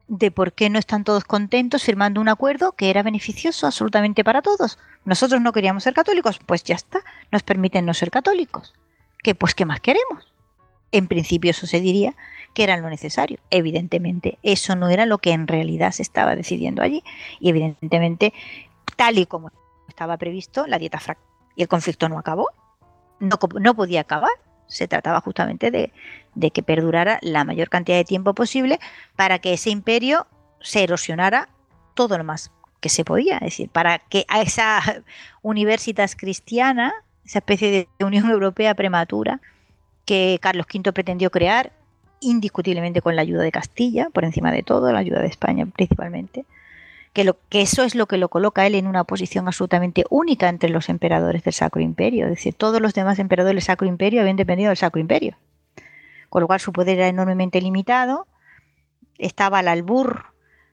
de 0.07 0.31
por 0.31 0.53
qué 0.53 0.71
no 0.71 0.79
están 0.79 1.05
todos 1.05 1.25
contentos 1.25 1.85
firmando 1.85 2.21
un 2.21 2.29
acuerdo 2.29 2.73
que 2.73 2.91
era 2.91 3.03
beneficioso 3.03 3.67
absolutamente 3.67 4.25
para 4.25 4.43
todos. 4.43 4.79
Nosotros 5.05 5.41
no 5.41 5.53
queríamos 5.53 5.85
ser 5.85 5.95
católicos, 5.95 6.41
pues 6.45 6.65
ya 6.65 6.75
está, 6.75 7.01
nos 7.31 7.43
permiten 7.43 7.87
no 7.87 7.95
ser 7.95 8.11
católicos. 8.11 8.75
¿Qué 9.23 9.35
pues 9.35 9.55
qué 9.55 9.65
más 9.65 9.81
queremos? 9.81 10.30
En 10.93 11.07
principio 11.07 11.53
diría 11.73 12.15
que 12.55 12.65
era 12.65 12.77
lo 12.77 12.89
necesario. 12.91 13.39
Evidentemente, 13.51 14.39
eso 14.43 14.77
no 14.77 14.89
era 14.89 15.07
lo 15.07 15.19
que 15.19 15.33
en 15.33 15.47
realidad 15.47 15.93
se 15.93 16.03
estaba 16.03 16.35
decidiendo 16.37 16.83
allí. 16.83 17.03
Y 17.39 17.51
evidentemente, 17.51 18.33
tal 18.97 19.19
y 19.19 19.27
como 19.27 19.53
estaba 19.89 20.17
previsto, 20.17 20.67
la 20.67 20.79
dieta 20.79 21.01
y 21.57 21.63
el 21.63 21.69
conflicto 21.69 22.09
no 22.09 22.19
acabó. 22.19 22.49
No, 23.21 23.39
no 23.61 23.75
podía 23.75 24.01
acabar. 24.01 24.31
Se 24.67 24.89
trataba 24.89 25.21
justamente 25.21 25.71
de, 25.71 25.93
de 26.35 26.51
que 26.51 26.63
perdurara 26.63 27.19
la 27.23 27.45
mayor 27.45 27.69
cantidad 27.69 27.97
de 27.97 28.05
tiempo 28.05 28.35
posible 28.35 28.79
para 29.17 29.39
que 29.41 29.53
ese 29.53 29.71
imperio 29.71 30.27
se 30.61 30.83
erosionara 30.83 31.49
todo 31.95 32.17
lo 32.19 32.25
más 32.25 32.53
que 32.81 32.89
se 32.89 33.05
podía. 33.05 33.37
Es 33.37 33.41
decir, 33.41 33.69
para 33.69 33.99
que 33.99 34.25
a 34.29 34.41
esa 34.41 34.81
universitas 35.43 36.17
cristiana, 36.17 36.93
esa 37.25 37.39
especie 37.39 37.89
de 37.99 38.05
Unión 38.05 38.31
Europea 38.31 38.75
prematura, 38.75 39.41
que 40.05 40.39
Carlos 40.41 40.67
V 40.73 40.93
pretendió 40.93 41.31
crear, 41.31 41.73
indiscutiblemente 42.21 43.01
con 43.01 43.17
la 43.17 43.23
ayuda 43.23 43.43
de 43.43 43.53
Castilla, 43.53 44.09
por 44.11 44.25
encima 44.25 44.53
de 44.53 44.63
todo, 44.63 44.93
la 44.93 44.99
ayuda 44.99 45.21
de 45.21 45.29
España 45.29 45.67
principalmente, 45.67 46.45
que, 47.13 47.25
lo, 47.25 47.37
que 47.49 47.63
eso 47.63 47.83
es 47.83 47.95
lo 47.95 48.07
que 48.07 48.19
lo 48.19 48.29
coloca 48.29 48.67
él 48.67 48.75
en 48.75 48.87
una 48.87 49.05
posición 49.05 49.47
absolutamente 49.47 50.05
única 50.11 50.49
entre 50.49 50.71
los 50.71 50.89
emperadores 50.89 51.43
del 51.45 51.55
Sacro 51.55 51.81
Imperio. 51.81 52.27
Es 52.27 52.31
decir, 52.31 52.55
todos 52.55 52.81
los 52.81 52.95
demás 52.95 53.19
emperadores 53.19 53.57
del 53.57 53.65
Sacro 53.65 53.89
Imperio 53.89 54.21
habían 54.21 54.37
dependido 54.37 54.69
del 54.69 54.77
Sacro 54.77 55.01
Imperio. 55.01 55.37
Con 56.29 56.43
lo 56.43 56.47
cual 56.47 56.61
su 56.61 56.73
poder 56.73 56.99
era 56.99 57.09
enormemente 57.09 57.61
limitado, 57.61 58.27
estaba 59.19 59.59
al 59.59 59.69
albur 59.69 60.27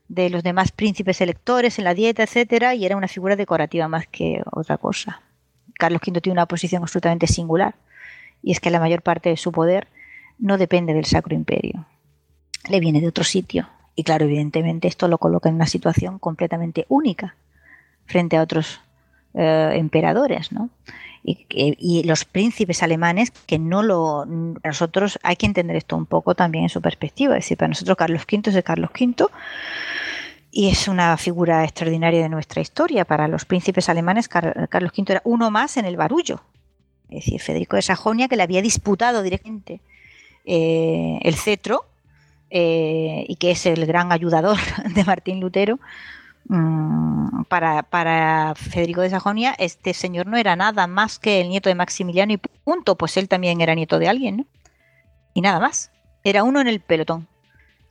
de 0.07 0.29
los 0.29 0.43
demás 0.43 0.71
príncipes 0.71 1.19
electores 1.21 1.79
en 1.79 1.85
la 1.85 1.93
dieta, 1.93 2.23
etcétera, 2.23 2.75
y 2.75 2.85
era 2.85 2.95
una 2.95 3.07
figura 3.07 3.35
decorativa 3.35 3.87
más 3.87 4.07
que 4.07 4.41
otra 4.51 4.77
cosa. 4.77 5.21
Carlos 5.73 6.01
V 6.05 6.21
tiene 6.21 6.33
una 6.33 6.45
posición 6.45 6.81
absolutamente 6.81 7.27
singular, 7.27 7.75
y 8.41 8.51
es 8.51 8.59
que 8.59 8.69
la 8.69 8.79
mayor 8.79 9.01
parte 9.01 9.29
de 9.29 9.37
su 9.37 9.51
poder 9.51 9.87
no 10.39 10.57
depende 10.57 10.93
del 10.93 11.05
Sacro 11.05 11.35
Imperio, 11.35 11.85
le 12.69 12.79
viene 12.79 13.01
de 13.01 13.07
otro 13.07 13.23
sitio. 13.23 13.67
Y 13.95 14.03
claro, 14.03 14.25
evidentemente 14.25 14.87
esto 14.87 15.07
lo 15.07 15.17
coloca 15.17 15.49
en 15.49 15.55
una 15.55 15.65
situación 15.65 16.19
completamente 16.19 16.85
única 16.87 17.35
frente 18.05 18.37
a 18.37 18.43
otros 18.43 18.79
eh, 19.33 19.71
emperadores, 19.75 20.51
¿no? 20.51 20.69
Y, 21.23 22.03
los 22.05 22.23
príncipes 22.23 22.81
alemanes 22.83 23.31
que 23.31 23.59
no 23.59 23.83
lo 23.83 24.25
nosotros 24.25 25.19
hay 25.23 25.35
que 25.35 25.45
entender 25.45 25.75
esto 25.75 25.97
un 25.97 26.05
poco 26.05 26.35
también 26.35 26.63
en 26.63 26.69
su 26.69 26.81
perspectiva 26.81 27.35
es 27.35 27.43
decir 27.43 27.57
para 27.57 27.67
nosotros 27.67 27.97
Carlos 27.97 28.23
V 28.31 28.43
es 28.47 28.55
de 28.55 28.63
Carlos 28.63 28.91
V 28.97 29.25
y 30.51 30.69
es 30.69 30.87
una 30.87 31.17
figura 31.17 31.65
extraordinaria 31.65 32.21
de 32.21 32.29
nuestra 32.29 32.61
historia 32.61 33.03
para 33.03 33.27
los 33.27 33.43
príncipes 33.43 33.89
alemanes 33.89 34.29
Carlos 34.29 34.93
V 34.97 35.11
era 35.11 35.21
uno 35.25 35.51
más 35.51 35.75
en 35.75 35.83
el 35.83 35.97
barullo 35.97 36.41
es 37.09 37.25
decir 37.25 37.41
Federico 37.41 37.75
de 37.75 37.81
Sajonia 37.81 38.27
que 38.27 38.35
le 38.35 38.43
había 38.43 38.61
disputado 38.61 39.23
directamente 39.23 39.81
eh, 40.45 41.19
el 41.23 41.35
cetro 41.35 41.85
eh, 42.49 43.25
y 43.27 43.35
que 43.35 43.51
es 43.51 43.65
el 43.65 43.85
gran 43.85 44.11
ayudador 44.11 44.57
de 44.95 45.03
Martín 45.03 45.39
Lutero, 45.39 45.79
mm, 46.47 47.43
para, 47.49 48.53
Federico 48.55 49.01
de 49.01 49.09
Sajonia, 49.09 49.55
este 49.57 49.93
señor 49.93 50.27
no 50.27 50.37
era 50.37 50.55
nada 50.55 50.87
más 50.87 51.19
que 51.19 51.41
el 51.41 51.49
nieto 51.49 51.69
de 51.69 51.75
Maximiliano 51.75 52.33
y 52.33 52.37
punto, 52.37 52.95
pues 52.95 53.17
él 53.17 53.27
también 53.27 53.61
era 53.61 53.75
nieto 53.75 53.99
de 53.99 54.07
alguien, 54.07 54.37
¿no? 54.37 54.45
Y 55.33 55.41
nada 55.41 55.59
más. 55.59 55.91
Era 56.23 56.43
uno 56.43 56.59
en 56.59 56.67
el 56.67 56.81
pelotón, 56.81 57.27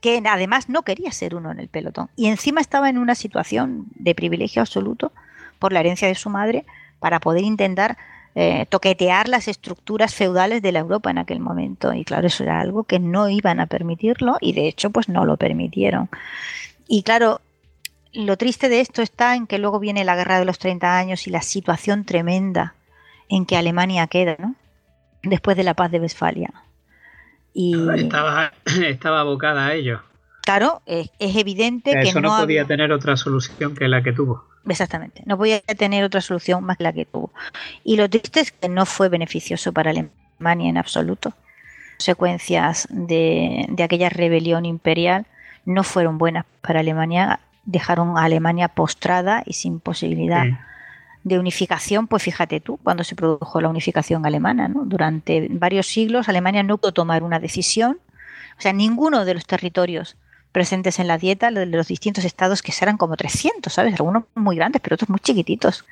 que 0.01 0.23
además 0.27 0.69
no 0.69 0.83
quería 0.83 1.11
ser 1.11 1.35
uno 1.35 1.51
en 1.51 1.61
el 1.61 1.69
pelotón. 1.69 2.11
Y 2.17 2.27
encima 2.27 2.61
estaba 2.61 2.91
en 2.91 2.99
una 2.99 3.15
situación 3.15 3.87
de 3.95 4.15
privilegio 4.15 4.61
absoluto 4.61 5.13
por 5.59 5.73
la 5.73 5.81
herencia 5.81 6.09
de 6.09 6.15
su 6.15 6.29
madre 6.29 6.67
para 6.99 7.21
poder 7.21 7.45
intentar 7.45 7.97
eh, 8.39 8.67
toquetear 8.69 9.29
las 9.29 9.49
estructuras 9.49 10.15
feudales 10.15 10.61
de 10.61 10.71
la 10.71 10.81
Europa 10.81 11.11
en 11.11 11.17
aquel 11.17 11.41
momento. 11.41 11.95
Y 11.95 12.05
claro, 12.05 12.27
eso 12.27 12.45
era 12.45 12.61
algo 12.61 12.85
que 12.85 12.99
no 12.99 13.31
iban 13.31 13.61
a 13.61 13.67
permitirlo 13.67 14.37
y 14.43 14.53
de 14.53 14.69
hecho 14.69 14.91
pues 14.91 15.09
no 15.09 15.25
lo 15.25 15.39
permitieron. 15.39 16.11
Y 16.87 17.03
claro, 17.03 17.41
lo 18.13 18.37
triste 18.37 18.69
de 18.69 18.81
esto 18.81 19.01
está 19.01 19.37
en 19.37 19.47
que 19.47 19.57
luego 19.57 19.81
viene 19.81 20.05
la 20.05 20.17
guerra 20.17 20.39
de 20.39 20.45
los 20.45 20.59
30 20.59 20.99
años 20.99 21.27
y 21.27 21.31
la 21.31 21.41
situación 21.41 22.05
tremenda 22.05 22.75
en 23.31 23.47
que 23.47 23.57
Alemania 23.57 24.07
queda, 24.07 24.37
¿no? 24.39 24.55
Después 25.23 25.57
de 25.57 25.65
la 25.65 25.73
paz 25.73 25.91
de 25.91 26.01
Westfalia. 26.01 26.53
Y 27.55 27.75
estaba, 27.99 28.53
estaba 28.87 29.21
abocada 29.21 29.67
a 29.67 29.75
ello. 29.75 30.03
Claro, 30.43 30.83
es, 30.85 31.09
evidente 31.19 31.93
que, 31.93 32.11
eso 32.11 32.21
no, 32.21 32.37
podía 32.37 32.67
tener 32.67 32.93
otra 32.93 33.17
solución 33.17 33.75
que 33.75 33.89
la 33.89 34.03
que 34.03 34.13
tuvo. 34.13 34.45
Exactamente, 34.69 35.23
no 35.27 35.37
podía 35.37 35.61
tener 35.61 36.05
otra 36.05 36.21
solución 36.21 36.65
más 36.65 36.77
que 36.77 36.85
la 36.85 36.93
que 36.93 37.05
tuvo. 37.05 37.31
Y 37.85 37.97
lo 37.97 38.11
triste 38.11 38.41
es 38.41 38.53
que 38.53 38.69
no 38.69 38.85
fue 38.85 39.09
beneficioso 39.09 39.73
para 39.73 39.91
Alemania 39.91 40.71
en 40.71 40.77
absoluto. 40.77 41.35
Consecuencias 41.99 42.89
de, 42.91 43.69
aquella 43.83 44.09
rebelión 44.09 44.65
imperial 44.65 45.27
no 45.65 45.83
fueron 45.83 46.19
buenas 46.19 46.45
para 46.61 46.81
Alemania, 46.81 47.41
dejaron 47.65 48.19
a 48.19 48.25
Alemania 48.25 48.69
postrada 48.69 49.43
y 49.47 49.55
sin 49.55 49.81
posibilidad 49.81 50.47
de 51.25 51.39
unificación, 51.41 52.07
pues 52.07 52.23
fíjate 52.23 52.61
tú, 52.61 52.79
cuando 52.83 53.03
se 53.03 53.17
produjo 53.17 53.61
la 53.61 53.69
unificación 53.69 54.27
alemana, 54.27 54.69
¿no? 54.69 54.85
durante 54.85 55.49
varios 55.51 55.89
siglos 55.89 56.29
Alemania 56.29 56.63
no 56.63 56.79
pudo 56.79 56.93
tomar 56.93 57.25
una 57.25 57.41
decisión, 57.41 57.99
o 58.57 58.61
sea, 58.61 58.73
ninguno 58.73 59.25
de 59.25 59.35
los 59.35 59.45
territorios 59.45 60.17
presentes 60.57 60.99
en 61.01 61.07
la 61.07 61.19
dieta 61.19 61.51
los 61.51 61.87
distintos 61.87 62.25
estados 62.25 62.63
que 62.63 62.73
serán 62.73 62.97
como 62.97 63.15
300, 63.15 63.71
¿sabes? 63.71 63.93
Algunos 63.93 64.25
muy 64.35 64.57
grandes, 64.57 64.81
pero 64.81 64.95
otros 64.95 65.11
muy 65.11 65.21
chiquititos. 65.21 65.85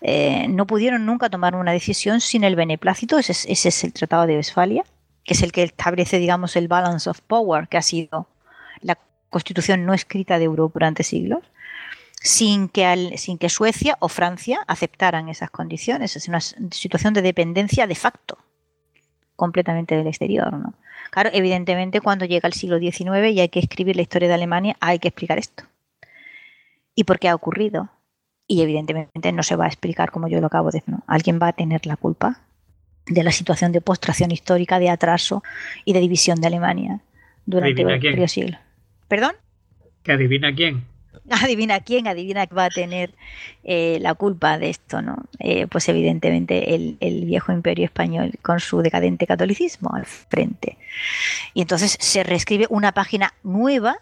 Eh, 0.00 0.48
no 0.48 0.66
pudieron 0.66 1.06
nunca 1.06 1.30
tomar 1.30 1.54
una 1.54 1.70
decisión 1.70 2.20
sin 2.20 2.42
el 2.42 2.56
beneplácito, 2.56 3.16
ese 3.20 3.32
es, 3.48 3.84
el 3.84 3.92
Tratado 3.92 4.26
de 4.26 4.34
Westfalia, 4.34 4.82
que 5.22 5.34
es 5.34 5.42
el 5.44 5.52
que 5.52 5.62
establece, 5.62 6.18
digamos, 6.18 6.56
el 6.56 6.66
balance 6.66 7.08
of 7.08 7.20
power, 7.20 7.68
que 7.68 7.76
ha 7.76 7.82
sido 7.82 8.26
la 8.80 8.98
constitución 9.30 9.86
no 9.86 9.94
escrita 9.94 10.40
de 10.40 10.46
Europa 10.46 10.72
durante 10.74 11.04
siglos, 11.04 11.44
sin 12.20 12.68
que, 12.68 13.14
sin 13.18 13.38
que 13.38 13.48
Suecia 13.48 13.98
o 14.00 14.08
Francia 14.08 14.64
aceptaran 14.66 15.28
esas 15.28 15.50
condiciones. 15.50 16.16
Es 16.16 16.26
una 16.26 16.40
situación 16.40 17.14
de 17.14 17.22
dependencia 17.22 17.86
de 17.86 17.94
facto, 17.94 18.36
completamente 19.36 19.96
del 19.96 20.08
exterior, 20.08 20.52
¿no? 20.52 20.74
Claro, 21.12 21.28
evidentemente 21.34 22.00
cuando 22.00 22.24
llega 22.24 22.46
el 22.46 22.54
siglo 22.54 22.78
XIX 22.78 23.32
y 23.32 23.40
hay 23.40 23.50
que 23.50 23.58
escribir 23.58 23.96
la 23.96 24.02
historia 24.02 24.28
de 24.28 24.34
Alemania, 24.34 24.78
hay 24.80 24.98
que 24.98 25.08
explicar 25.08 25.38
esto. 25.38 25.64
¿Y 26.94 27.04
por 27.04 27.18
qué 27.18 27.28
ha 27.28 27.34
ocurrido? 27.34 27.90
Y 28.46 28.62
evidentemente 28.62 29.30
no 29.30 29.42
se 29.42 29.54
va 29.54 29.66
a 29.66 29.68
explicar 29.68 30.10
como 30.10 30.26
yo 30.28 30.40
lo 30.40 30.46
acabo 30.46 30.70
de 30.70 30.78
decir. 30.78 30.94
Alguien 31.06 31.38
va 31.40 31.48
a 31.48 31.52
tener 31.52 31.84
la 31.84 31.98
culpa 31.98 32.40
de 33.04 33.22
la 33.24 33.30
situación 33.30 33.72
de 33.72 33.82
postración 33.82 34.30
histórica, 34.30 34.78
de 34.78 34.88
atraso 34.88 35.42
y 35.84 35.92
de 35.92 36.00
división 36.00 36.40
de 36.40 36.46
Alemania 36.46 37.00
durante 37.44 37.84
varios 37.84 38.32
siglos. 38.32 38.58
¿Perdón? 39.06 39.32
¿Que 40.02 40.12
adivina 40.12 40.54
quién? 40.54 40.82
adivina 41.30 41.80
quién, 41.80 42.06
adivina 42.08 42.46
que 42.46 42.54
va 42.54 42.64
a 42.64 42.70
tener 42.70 43.14
eh, 43.64 43.98
la 44.00 44.14
culpa 44.14 44.58
de 44.58 44.70
esto, 44.70 45.02
¿no? 45.02 45.24
Eh, 45.38 45.66
pues 45.66 45.88
evidentemente 45.88 46.74
el, 46.74 47.24
viejo 47.24 47.52
imperio 47.52 47.84
español 47.84 48.32
con 48.42 48.60
su 48.60 48.82
decadente 48.82 49.26
catolicismo 49.26 49.94
al 49.94 50.06
frente. 50.06 50.76
Y 51.54 51.62
entonces 51.62 51.96
se 52.00 52.22
reescribe 52.24 52.66
una 52.68 52.92
página 52.92 53.34
nueva 53.42 53.96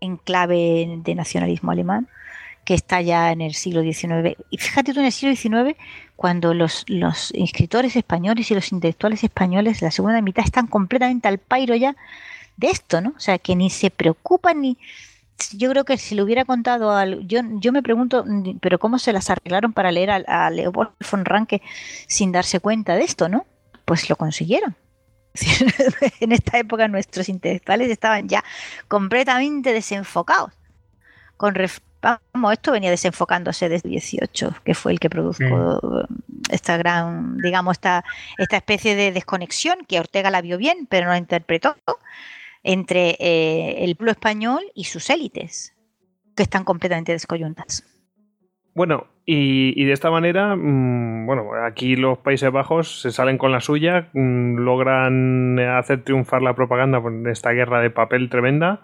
en 0.00 0.16
clave 0.16 1.00
de 1.04 1.14
nacionalismo 1.14 1.70
alemán 1.70 2.08
que 2.64 2.74
está 2.74 3.00
ya 3.00 3.30
en 3.30 3.40
el 3.40 3.54
siglo 3.54 3.82
XIX. 3.82 4.36
Y 4.50 4.58
fíjate 4.58 4.92
tú 4.92 4.98
en 4.98 5.06
el 5.06 5.12
siglo 5.12 5.36
XIX, 5.36 5.78
cuando 6.16 6.52
los, 6.52 6.84
los 6.88 7.30
escritores 7.32 7.94
españoles 7.94 8.50
y 8.50 8.54
los 8.54 8.72
intelectuales 8.72 9.22
españoles 9.22 9.82
la 9.82 9.92
segunda 9.92 10.20
mitad 10.20 10.44
están 10.44 10.66
completamente 10.66 11.28
al 11.28 11.38
pairo 11.38 11.76
ya 11.76 11.94
de 12.56 12.68
esto, 12.68 13.00
¿no? 13.00 13.12
O 13.16 13.20
sea, 13.20 13.38
que 13.38 13.54
ni 13.54 13.70
se 13.70 13.90
preocupan 13.90 14.62
ni 14.62 14.78
yo 15.52 15.70
creo 15.70 15.84
que 15.84 15.98
si 15.98 16.14
le 16.14 16.22
hubiera 16.22 16.44
contado 16.44 16.92
al. 16.92 17.26
Yo, 17.26 17.40
yo 17.60 17.72
me 17.72 17.82
pregunto, 17.82 18.24
pero 18.60 18.78
¿cómo 18.78 18.98
se 18.98 19.12
las 19.12 19.30
arreglaron 19.30 19.72
para 19.72 19.92
leer 19.92 20.10
a, 20.10 20.50
Leopold 20.50 20.90
von 21.10 21.24
Ranke 21.24 21.62
sin 22.06 22.32
darse 22.32 22.60
cuenta 22.60 22.94
de 22.94 23.04
esto, 23.04 23.28
no? 23.28 23.46
Pues 23.84 24.08
lo 24.08 24.16
consiguieron. 24.16 24.74
en 26.20 26.32
esta 26.32 26.58
época 26.58 26.88
nuestros 26.88 27.28
intelectuales 27.28 27.90
estaban 27.90 28.28
ya 28.28 28.42
completamente 28.88 29.72
desenfocados. 29.72 30.52
Con 31.36 31.54
vamos, 32.00 32.52
esto 32.52 32.72
venía 32.72 32.90
desenfocándose 32.90 33.68
desde 33.68 33.90
18, 33.90 34.54
que 34.64 34.74
fue 34.74 34.92
el 34.92 35.00
que 35.00 35.10
produjo 35.10 36.06
esta 36.50 36.78
gran, 36.78 37.36
digamos, 37.38 37.72
esta, 37.72 38.04
esta 38.38 38.56
especie 38.56 38.96
de 38.96 39.12
desconexión 39.12 39.80
que 39.86 40.00
Ortega 40.00 40.30
la 40.30 40.40
vio 40.40 40.56
bien, 40.56 40.86
pero 40.88 41.06
no 41.06 41.12
la 41.12 41.18
interpretó 41.18 41.76
entre 42.66 43.16
eh, 43.20 43.84
el 43.84 43.94
pueblo 43.96 44.10
español 44.10 44.60
y 44.74 44.84
sus 44.84 45.08
élites, 45.08 45.72
que 46.34 46.42
están 46.42 46.64
completamente 46.64 47.12
descoyuntas. 47.12 47.84
Bueno, 48.74 49.06
y, 49.24 49.84
de 49.84 49.92
esta 49.92 50.10
manera, 50.10 50.54
mm, 50.54 51.26
bueno, 51.26 51.50
aquí 51.64 51.96
los 51.96 52.18
Países 52.18 52.50
Bajos 52.52 53.00
se 53.00 53.10
salen 53.10 53.38
con 53.38 53.52
la 53.52 53.60
suya, 53.60 54.08
mm, 54.12 54.56
logran 54.58 55.58
hacer 55.58 56.02
triunfar 56.02 56.42
la 56.42 56.54
propaganda 56.54 56.98
en 56.98 57.26
esta 57.28 57.52
guerra 57.52 57.80
de 57.80 57.90
papel 57.90 58.28
tremenda, 58.28 58.82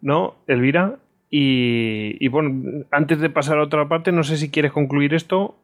¿no, 0.00 0.34
Elvira? 0.48 0.96
Y, 1.30 2.16
y, 2.18 2.28
bueno, 2.28 2.84
antes 2.90 3.20
de 3.20 3.30
pasar 3.30 3.58
a 3.58 3.62
otra 3.62 3.88
parte, 3.88 4.10
no 4.10 4.24
sé 4.24 4.38
si 4.38 4.50
quieres 4.50 4.72
concluir 4.72 5.14
esto 5.14 5.56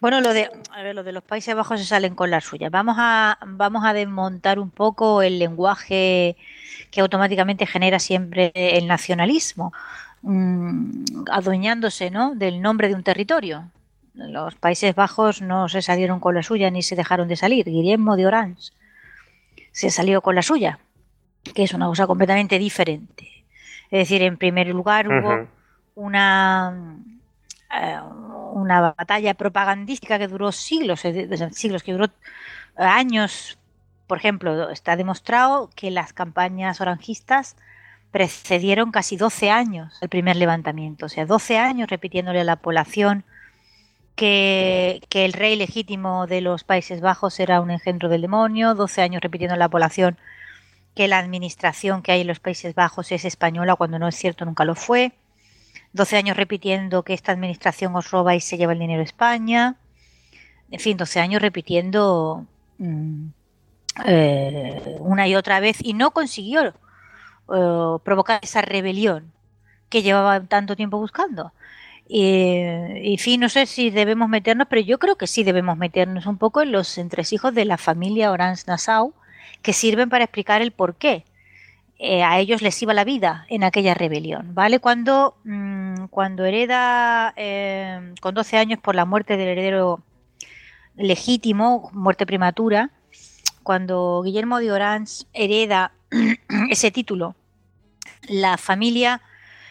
bueno, 0.00 0.20
lo 0.20 0.32
de, 0.32 0.50
a 0.70 0.82
ver, 0.82 0.94
lo 0.94 1.02
de 1.04 1.12
los 1.12 1.22
Países 1.22 1.54
Bajos 1.54 1.80
se 1.80 1.86
salen 1.86 2.14
con 2.14 2.30
la 2.30 2.40
suya. 2.40 2.68
Vamos 2.70 2.96
a, 2.98 3.38
vamos 3.46 3.84
a 3.84 3.92
desmontar 3.92 4.58
un 4.58 4.70
poco 4.70 5.22
el 5.22 5.38
lenguaje 5.38 6.36
que 6.90 7.00
automáticamente 7.00 7.66
genera 7.66 7.98
siempre 7.98 8.52
el 8.54 8.86
nacionalismo, 8.86 9.72
mm, 10.22 11.04
adueñándose 11.30 12.10
¿no? 12.10 12.34
del 12.34 12.60
nombre 12.60 12.88
de 12.88 12.94
un 12.94 13.02
territorio. 13.02 13.70
Los 14.14 14.54
Países 14.56 14.94
Bajos 14.94 15.40
no 15.40 15.68
se 15.68 15.80
salieron 15.80 16.20
con 16.20 16.34
la 16.34 16.42
suya 16.42 16.70
ni 16.70 16.82
se 16.82 16.96
dejaron 16.96 17.28
de 17.28 17.36
salir. 17.36 17.64
Guillermo 17.64 18.16
de 18.16 18.26
Orange 18.26 18.72
se 19.70 19.90
salió 19.90 20.20
con 20.20 20.34
la 20.34 20.42
suya, 20.42 20.78
que 21.54 21.62
es 21.62 21.72
una 21.72 21.86
cosa 21.86 22.06
completamente 22.06 22.58
diferente. 22.58 23.28
Es 23.90 24.00
decir, 24.00 24.22
en 24.22 24.36
primer 24.36 24.68
lugar 24.68 25.06
hubo 25.08 25.30
una 25.34 25.48
una 25.94 26.96
batalla 28.96 29.34
propagandística 29.34 30.18
que 30.18 30.28
duró 30.28 30.52
siglos, 30.52 31.00
siglos, 31.52 31.82
que 31.82 31.92
duró 31.92 32.06
años. 32.76 33.58
Por 34.06 34.18
ejemplo, 34.18 34.70
está 34.70 34.96
demostrado 34.96 35.70
que 35.74 35.90
las 35.90 36.12
campañas 36.12 36.80
orangistas 36.80 37.56
precedieron 38.10 38.92
casi 38.92 39.16
12 39.16 39.50
años 39.50 39.98
el 40.02 40.10
primer 40.10 40.36
levantamiento, 40.36 41.06
o 41.06 41.08
sea, 41.08 41.24
12 41.24 41.56
años 41.58 41.88
repitiéndole 41.88 42.40
a 42.40 42.44
la 42.44 42.56
población 42.56 43.24
que, 44.14 45.00
el 45.10 45.32
rey 45.32 45.56
legítimo 45.56 46.26
de 46.26 46.42
los 46.42 46.64
Países 46.64 47.00
Bajos 47.00 47.40
era 47.40 47.60
un 47.60 47.70
engendro 47.70 48.08
del 48.08 48.22
demonio, 48.22 48.74
12 48.74 49.02
años 49.02 49.22
repitiendo 49.22 49.54
a 49.54 49.58
la 49.58 49.68
población 49.68 50.18
que 50.94 51.08
la 51.08 51.18
administración 51.18 52.02
que 52.02 52.12
hay 52.12 52.20
en 52.20 52.26
los 52.26 52.40
Países 52.40 52.74
Bajos 52.74 53.12
es 53.12 53.24
española 53.24 53.76
cuando 53.76 53.98
no 53.98 54.08
es 54.08 54.16
cierto, 54.16 54.44
nunca 54.44 54.66
lo 54.66 54.74
fue, 54.74 55.12
12 55.92 56.16
años 56.16 56.36
repitiendo 56.36 57.02
que 57.02 57.14
esta 57.14 57.32
administración 57.32 57.94
os 57.96 58.10
roba 58.10 58.34
y 58.34 58.40
se 58.40 58.56
lleva 58.56 58.72
el 58.72 58.78
dinero 58.78 59.00
a 59.00 59.04
España, 59.04 59.76
en 60.70 60.80
fin, 60.80 60.96
12 60.96 61.20
años 61.20 61.42
repitiendo 61.42 62.46
mm, 62.78 63.26
eh, 64.06 64.96
una 65.00 65.28
y 65.28 65.34
otra 65.34 65.60
vez 65.60 65.78
y 65.82 65.92
no 65.94 66.12
consiguió 66.12 66.74
eh, 67.54 67.98
provocar 68.04 68.40
esa 68.42 68.62
rebelión 68.62 69.32
que 69.90 70.02
llevaba 70.02 70.40
tanto 70.40 70.76
tiempo 70.76 70.98
buscando. 70.98 71.52
Y, 72.08 73.16
fin, 73.18 73.40
no 73.40 73.48
sé 73.48 73.64
si 73.66 73.90
debemos 73.90 74.28
meternos, 74.28 74.66
pero 74.68 74.82
yo 74.82 74.98
creo 74.98 75.16
que 75.16 75.26
sí 75.26 75.44
debemos 75.44 75.78
meternos 75.78 76.26
un 76.26 76.36
poco 76.36 76.60
en 76.60 76.72
los 76.72 76.98
entresijos 76.98 77.54
de 77.54 77.64
la 77.64 77.78
familia 77.78 78.32
Orange-Nassau, 78.32 79.14
que 79.62 79.72
sirven 79.72 80.10
para 80.10 80.24
explicar 80.24 80.60
el 80.62 80.72
por 80.72 80.96
qué 80.96 81.24
eh, 82.04 82.24
a 82.24 82.40
ellos 82.40 82.62
les 82.62 82.82
iba 82.82 82.92
la 82.92 83.04
vida 83.04 83.46
en 83.48 83.62
aquella 83.62 83.94
rebelión, 83.94 84.54
¿vale? 84.54 84.80
Cuando, 84.80 85.36
mm, 85.44 86.06
cuando 86.10 86.44
hereda 86.44 87.32
eh, 87.36 88.12
con 88.20 88.34
12 88.34 88.56
años 88.58 88.80
por 88.80 88.96
la 88.96 89.04
muerte 89.04 89.36
del 89.36 89.46
heredero 89.46 90.02
legítimo, 90.96 91.90
muerte 91.92 92.26
prematura, 92.26 92.90
cuando 93.62 94.22
Guillermo 94.24 94.58
de 94.58 94.72
Orange 94.72 95.26
hereda 95.32 95.92
ese 96.70 96.90
título, 96.90 97.36
la 98.28 98.58
familia 98.58 99.20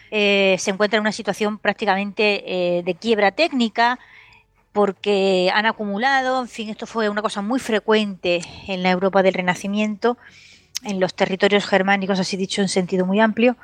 eh, 0.10 0.56
se 0.58 0.72
encuentra 0.72 0.98
en 0.98 1.02
una 1.02 1.12
situación 1.12 1.58
prácticamente 1.58 2.78
eh, 2.78 2.84
de 2.84 2.95
quiebra 2.95 3.32
técnica 3.32 3.99
porque 4.72 5.52
han 5.53 5.66
acumulado, 5.66 6.41
en 6.41 6.48
fin, 6.48 6.70
esto 6.70 6.86
fue 6.86 7.10
una 7.10 7.22
cosa 7.22 7.41
muy 7.41 7.60
frecuente 7.60 8.41
en 8.68 8.84
la 8.84 8.91
Europa 8.91 9.22
del 9.22 9.34
Renacimiento, 9.34 10.18
en 10.84 10.99
los 10.99 11.14
territorios 11.14 11.66
germánicos, 11.66 12.20
así 12.20 12.38
dicho 12.38 12.62
en 12.62 12.68
sentido 12.68 13.06
muy 13.06 13.20
amplio, 13.20 13.56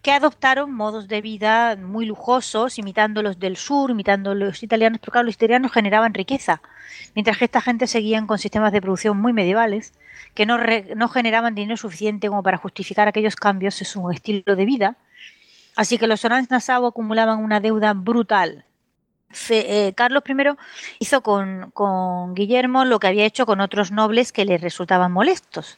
que 0.00 0.12
adoptaron 0.12 0.72
modos 0.72 1.08
de 1.08 1.20
vida 1.20 1.76
muy 1.76 2.06
lujosos, 2.06 2.78
imitando 2.78 3.22
los 3.22 3.38
del 3.38 3.56
sur, 3.56 3.90
imitando 3.90 4.34
los 4.34 4.62
italianos, 4.62 4.98
porque 4.98 5.12
claro, 5.12 5.26
los 5.26 5.34
italianos 5.34 5.72
generaban 5.72 6.14
riqueza, 6.14 6.62
mientras 7.14 7.38
que 7.38 7.44
esta 7.44 7.60
gente 7.60 7.86
seguían 7.86 8.26
con 8.26 8.38
sistemas 8.38 8.72
de 8.72 8.80
producción 8.80 9.18
muy 9.18 9.32
medievales, 9.32 9.92
que 10.34 10.46
no, 10.46 10.58
no 10.96 11.08
generaban 11.08 11.54
dinero 11.54 11.76
suficiente 11.76 12.28
como 12.28 12.42
para 12.42 12.56
justificar 12.56 13.08
aquellos 13.08 13.36
cambios 13.36 13.80
en 13.80 13.86
su 13.86 14.10
estilo 14.10 14.56
de 14.56 14.64
vida, 14.64 14.96
Así 15.74 15.98
que 15.98 16.06
los 16.06 16.24
Orange-Nassau 16.24 16.86
acumulaban 16.86 17.38
una 17.38 17.60
deuda 17.60 17.94
brutal. 17.94 18.64
Eh, 19.50 19.92
Carlos 19.94 20.22
I 20.26 20.34
hizo 20.98 21.22
con, 21.22 22.34
Guillermo 22.34 22.84
lo 22.84 22.98
que 22.98 23.06
había 23.06 23.24
hecho 23.24 23.46
con 23.46 23.60
otros 23.60 23.92
nobles 23.92 24.32
que 24.32 24.44
le 24.44 24.58
resultaban 24.58 25.12
molestos. 25.12 25.76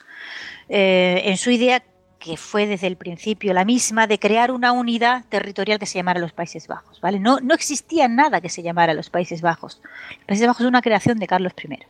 Eh, 0.69 1.23
en 1.25 1.37
su 1.37 1.51
idea, 1.51 1.83
que 2.19 2.37
fue 2.37 2.67
desde 2.67 2.87
el 2.87 2.97
principio 2.97 3.53
la 3.53 3.65
misma, 3.65 4.07
de 4.07 4.19
crear 4.19 4.51
una 4.51 4.73
unidad 4.73 5.25
territorial 5.29 5.79
que 5.79 5.87
se 5.87 5.99
llamara 5.99 6.21
los 6.21 6.33
Países 6.33 6.67
Bajos. 6.67 7.01
No, 7.21 7.39
existía 7.55 8.09
nada 8.09 8.41
que 8.41 8.49
se 8.49 8.63
llamara 8.63 8.95
los 8.95 9.11
Países 9.11 9.43
Bajos. 9.43 9.81
Los 10.19 10.27
Países 10.27 10.47
Bajos 10.47 10.63
es 10.63 10.69
una 10.69 10.83
creación 10.83 11.19
de 11.19 11.27
Carlos 11.27 11.53
I. 11.63 11.81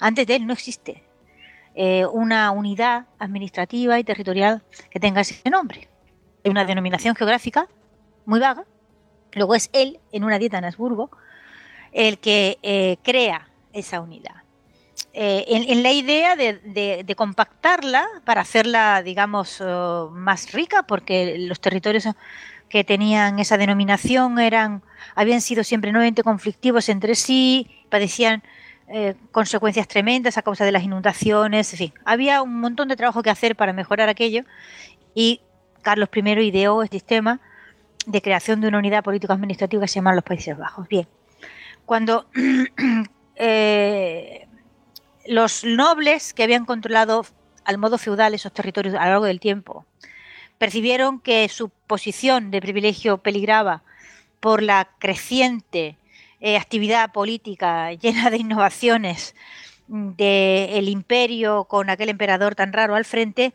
Antes 0.00 0.26
de 0.26 0.36
él 0.36 0.46
no 0.46 0.54
existe 0.54 1.02
eh, 1.74 2.06
una 2.06 2.50
unidad 2.52 3.06
administrativa 3.18 3.98
y 3.98 4.04
territorial 4.04 4.62
que 4.90 4.98
tenga 4.98 5.20
ese 5.20 5.50
nombre 5.50 5.90
una 6.48 6.64
denominación 6.64 7.14
geográfica 7.14 7.68
muy 8.24 8.40
vaga. 8.40 8.64
Luego 9.34 9.54
es 9.54 9.70
él, 9.72 10.00
en 10.12 10.24
una 10.24 10.38
dieta 10.38 10.58
en 10.58 10.64
Habsburgo, 10.64 11.10
el 11.92 12.18
que 12.18 12.58
eh, 12.62 12.96
crea 13.02 13.48
esa 13.72 14.00
unidad. 14.00 14.40
Eh, 15.12 15.44
en, 15.48 15.82
la 15.82 15.90
idea 15.90 16.36
de, 16.36 17.14
compactarla 17.16 18.06
para 18.24 18.42
hacerla, 18.42 19.02
digamos, 19.02 19.60
oh, 19.60 20.10
más 20.12 20.52
rica, 20.52 20.84
porque 20.84 21.36
los 21.38 21.60
territorios 21.60 22.04
que 22.68 22.84
tenían 22.84 23.40
esa 23.40 23.58
denominación 23.58 24.38
eran, 24.38 24.82
habían 25.16 25.40
sido 25.40 25.64
siempre 25.64 25.90
nuevamente 25.90 26.22
conflictivos 26.22 26.88
entre 26.88 27.16
sí, 27.16 27.68
padecían 27.88 28.44
eh, 28.86 29.14
consecuencias 29.32 29.88
tremendas 29.88 30.38
a 30.38 30.42
causa 30.42 30.64
de 30.64 30.72
las 30.72 30.84
inundaciones, 30.84 31.72
en 31.72 31.78
fin, 31.78 31.94
había 32.04 32.42
un 32.42 32.60
montón 32.60 32.86
de 32.86 32.96
trabajo 32.96 33.22
que 33.22 33.30
hacer 33.30 33.56
para 33.56 33.72
mejorar 33.72 34.08
aquello 34.08 34.44
y 35.14 35.40
Carlos 35.82 36.08
I 36.14 36.20
ideó 36.42 36.82
el 36.82 36.88
sistema 36.88 37.40
de 38.06 38.22
creación 38.22 38.60
de 38.60 38.68
una 38.68 38.78
unidad 38.78 39.04
político-administrativa 39.04 39.82
que 39.82 39.88
se 39.88 39.96
llama 39.96 40.14
los 40.14 40.24
Países 40.24 40.56
Bajos. 40.56 40.88
Bien, 40.88 41.06
cuando 41.84 42.26
eh, 43.36 44.46
los 45.26 45.64
nobles 45.64 46.34
que 46.34 46.42
habían 46.42 46.64
controlado 46.64 47.26
al 47.64 47.78
modo 47.78 47.98
feudal 47.98 48.34
esos 48.34 48.52
territorios 48.52 48.94
a 48.94 49.04
lo 49.04 49.10
largo 49.10 49.24
del 49.26 49.40
tiempo 49.40 49.84
percibieron 50.58 51.20
que 51.20 51.48
su 51.48 51.68
posición 51.68 52.50
de 52.50 52.60
privilegio 52.60 53.18
peligraba 53.18 53.82
por 54.40 54.62
la 54.62 54.88
creciente 54.98 55.96
eh, 56.40 56.56
actividad 56.56 57.12
política 57.12 57.92
llena 57.92 58.30
de 58.30 58.38
innovaciones 58.38 59.34
del 59.88 60.88
imperio 60.88 61.64
con 61.64 61.90
aquel 61.90 62.10
emperador 62.10 62.54
tan 62.54 62.72
raro 62.72 62.94
al 62.94 63.04
frente, 63.04 63.52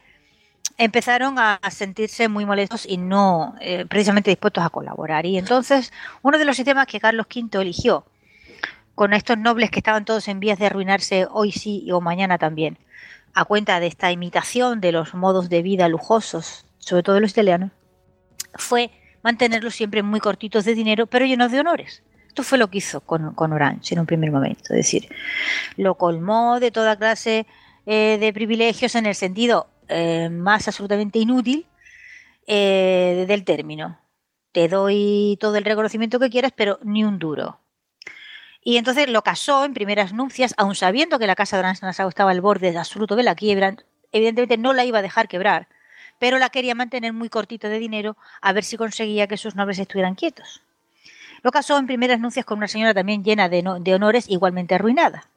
empezaron 0.77 1.39
a, 1.39 1.59
sentirse 1.69 2.27
muy 2.27 2.45
molestos 2.45 2.85
y 2.85 2.97
no 2.97 3.55
eh, 3.61 3.85
precisamente 3.85 4.31
dispuestos 4.31 4.63
a 4.63 4.69
colaborar. 4.69 5.25
Y 5.25 5.37
entonces 5.37 5.91
uno 6.21 6.37
de 6.37 6.45
los 6.45 6.55
sistemas 6.55 6.87
que 6.87 6.99
Carlos 6.99 7.27
V 7.33 7.61
eligió, 7.61 8.05
con 8.93 9.13
estos 9.13 9.37
nobles 9.37 9.71
que 9.71 9.79
estaban 9.79 10.05
todos 10.05 10.27
en 10.27 10.39
vías 10.39 10.57
de 10.57 10.67
arruinarse 10.67 11.27
hoy 11.29 11.51
sí 11.51 11.91
o 11.91 12.01
mañana 12.01 12.37
también, 12.37 12.77
a 13.33 13.43
cuenta 13.43 13.79
de 13.79 13.87
esta 13.87 14.11
imitación 14.11 14.79
de 14.79 14.93
los 14.93 15.13
modos 15.13 15.49
de 15.49 15.61
vida 15.61 15.89
lujosos, 15.89 16.65
sobre 16.77 17.03
todo 17.03 17.19
los 17.19 17.31
italianos, 17.31 17.71
fue 18.53 18.91
mantenerlos 19.21 19.75
siempre 19.75 20.03
muy 20.03 20.21
cortitos 20.21 20.63
de 20.63 20.75
dinero, 20.75 21.07
pero 21.07 21.25
llenos 21.25 21.51
de 21.51 21.59
honores. 21.59 22.03
Esto 22.27 22.43
fue 22.43 22.57
lo 22.57 22.69
que 22.69 22.77
hizo 22.77 23.01
con, 23.01 23.33
Orange 23.37 23.93
en 23.93 23.99
un 23.99 24.05
primer 24.05 24.31
momento. 24.31 24.73
Es 24.73 24.77
decir, 24.77 25.09
lo 25.77 25.95
colmó 25.95 26.59
de 26.59 26.71
toda 26.71 26.95
clase 26.95 27.45
eh, 27.85 28.17
de 28.19 28.33
privilegios 28.33 28.95
en 28.95 29.05
el 29.05 29.15
sentido 29.15 29.67
eh, 29.89 30.29
más 30.29 30.67
absolutamente 30.67 31.19
inútil 31.19 31.65
eh, 32.47 33.25
del 33.27 33.43
término. 33.43 33.99
Te 34.51 34.67
doy 34.67 35.37
todo 35.39 35.57
el 35.57 35.65
reconocimiento 35.65 36.19
que 36.19 36.29
quieras, 36.29 36.53
pero 36.55 36.79
ni 36.83 37.03
un 37.03 37.19
duro. 37.19 37.59
Y 38.61 38.77
entonces 38.77 39.09
lo 39.09 39.21
casó 39.21 39.63
en 39.63 39.73
primeras 39.73 40.13
nupcias, 40.13 40.55
aun 40.57 40.75
sabiendo 40.75 41.19
que 41.19 41.27
la 41.27 41.35
casa 41.35 41.55
de 41.55 41.61
Orange-Nassau 41.61 42.09
estaba 42.09 42.31
al 42.31 42.41
borde 42.41 42.75
absoluto 42.77 43.15
de 43.15 43.23
la 43.23 43.35
quiebra, 43.35 43.75
evidentemente 44.11 44.57
no 44.57 44.73
la 44.73 44.85
iba 44.85 44.99
a 44.99 45.03
dejar 45.03 45.27
quebrar, 45.27 45.67
pero 46.19 46.39
la 46.39 46.49
quería 46.49 46.73
mantener 46.73 47.13
muy 47.13 47.29
cortito 47.29 47.69
de 47.69 47.77
dinero 47.77 48.17
a 48.41 48.53
ver 48.53 48.63
si 48.63 48.77
conseguía 48.77 49.27
que 49.27 49.37
sus 49.37 49.55
nobles 49.55 49.77
estuvieran 49.77 50.15
quietos. 50.15 50.63
Lo 51.43 51.51
casó 51.51 51.77
en 51.77 51.85
primeras 51.85 52.19
nupcias 52.19 52.45
con 52.45 52.57
una 52.57 52.67
señora 52.67 52.93
también 52.93 53.23
llena 53.23 53.49
de, 53.49 53.63
de 53.81 53.93
honores, 53.93 54.25
igualmente 54.29 54.73
arruinada. 54.73 55.29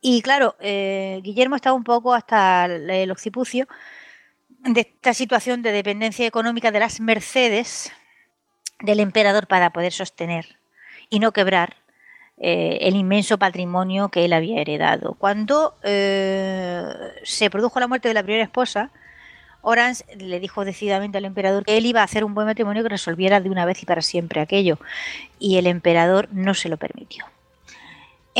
Y 0.00 0.22
claro, 0.22 0.54
eh, 0.60 1.20
Guillermo 1.22 1.56
estaba 1.56 1.74
un 1.74 1.84
poco 1.84 2.14
hasta 2.14 2.66
el 2.66 3.10
occipucio 3.10 3.66
de 4.64 4.80
esta 4.80 5.14
situación 5.14 5.62
de 5.62 5.72
dependencia 5.72 6.26
económica 6.26 6.70
de 6.70 6.80
las 6.80 7.00
mercedes 7.00 7.92
del 8.80 9.00
emperador 9.00 9.46
para 9.46 9.70
poder 9.70 9.92
sostener 9.92 10.58
y 11.10 11.18
no 11.18 11.32
quebrar 11.32 11.76
eh, 12.36 12.78
el 12.82 12.94
inmenso 12.94 13.38
patrimonio 13.38 14.08
que 14.10 14.24
él 14.24 14.32
había 14.32 14.60
heredado. 14.60 15.14
Cuando 15.18 15.76
eh, 15.82 16.84
se 17.24 17.50
produjo 17.50 17.80
la 17.80 17.88
muerte 17.88 18.08
de 18.08 18.14
la 18.14 18.22
primera 18.22 18.44
esposa, 18.44 18.90
Orange 19.62 20.04
le 20.16 20.38
dijo 20.38 20.64
decididamente 20.64 21.18
al 21.18 21.24
emperador 21.24 21.64
que 21.64 21.76
él 21.76 21.86
iba 21.86 22.00
a 22.00 22.04
hacer 22.04 22.24
un 22.24 22.34
buen 22.34 22.46
matrimonio 22.46 22.84
que 22.84 22.90
resolviera 22.90 23.40
de 23.40 23.50
una 23.50 23.64
vez 23.64 23.82
y 23.82 23.86
para 23.86 24.02
siempre 24.02 24.40
aquello, 24.40 24.78
y 25.40 25.58
el 25.58 25.66
emperador 25.66 26.28
no 26.30 26.54
se 26.54 26.68
lo 26.68 26.76
permitió. 26.76 27.24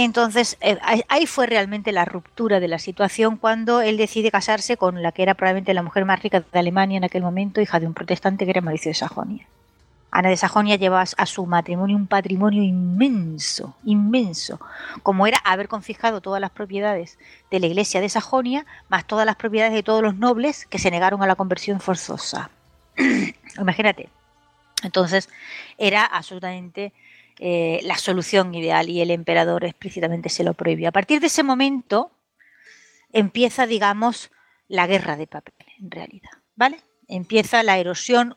Entonces, 0.01 0.57
eh, 0.61 0.79
ahí 1.09 1.27
fue 1.27 1.47
realmente 1.47 1.91
la 1.91 2.05
ruptura 2.05 2.61
de 2.61 2.69
la 2.69 2.79
situación 2.79 3.37
cuando 3.37 3.81
él 3.81 3.97
decide 3.97 4.31
casarse 4.31 4.77
con 4.77 5.03
la 5.03 5.11
que 5.11 5.25
era 5.25 5.35
probablemente 5.35 5.75
la 5.75 5.83
mujer 5.83 6.05
más 6.05 6.23
rica 6.23 6.39
de 6.39 6.59
Alemania 6.61 6.99
en 6.99 7.05
aquel 7.05 7.25
momento, 7.25 7.61
hija 7.61 7.81
de 7.81 7.89
un 7.89 7.95
protestante 7.95 8.45
que 8.45 8.53
era 8.53 8.61
Mauricio 8.61 8.91
de 8.91 8.95
Sajonia. 8.95 9.45
Ana 10.13 10.29
de 10.29 10.37
Sajonia 10.37 10.77
lleva 10.77 11.03
a 11.03 11.27
su 11.27 11.47
matrimonio 11.47 11.97
un 11.97 12.07
patrimonio 12.07 12.63
inmenso, 12.63 13.75
inmenso, 13.83 14.61
como 15.03 15.27
era 15.27 15.39
haber 15.39 15.67
confiscado 15.67 16.21
todas 16.21 16.41
las 16.41 16.53
propiedades 16.53 17.19
de 17.51 17.59
la 17.59 17.67
iglesia 17.67 18.01
de 18.01 18.09
Sajonia, 18.09 18.67
más 18.89 19.05
todas 19.05 19.27
las 19.27 19.35
propiedades 19.35 19.75
de 19.75 19.83
todos 19.83 20.01
los 20.01 20.15
nobles 20.15 20.65
que 20.67 20.79
se 20.79 20.93
negaron 20.93 21.25
a 21.25 21.27
la 21.27 21.35
conversión 21.35 21.81
forzosa. 21.81 22.51
Imagínate. 23.59 24.11
Entonces, 24.85 25.29
era 25.77 26.05
absolutamente 26.05 26.93
eh, 27.39 27.81
la 27.85 27.97
solución 27.97 28.55
ideal 28.55 28.89
y 28.89 29.01
el 29.01 29.11
emperador 29.11 29.65
explícitamente 29.65 30.29
se 30.29 30.45
lo 30.45 30.55
prohibió. 30.55 30.89
A 30.89 30.93
partir 30.93 31.21
de 31.21 31.29
ese 31.29 31.43
momento, 31.43 32.11
empieza, 33.13 33.67
digamos, 33.67 34.31
la 34.67 34.87
guerra 34.87 35.17
de 35.17 35.27
papel, 35.27 35.55
en 35.79 35.91
realidad, 35.91 36.31
¿vale? 36.57 36.81
Empieza 37.07 37.63
la 37.63 37.79
erosión. 37.79 38.35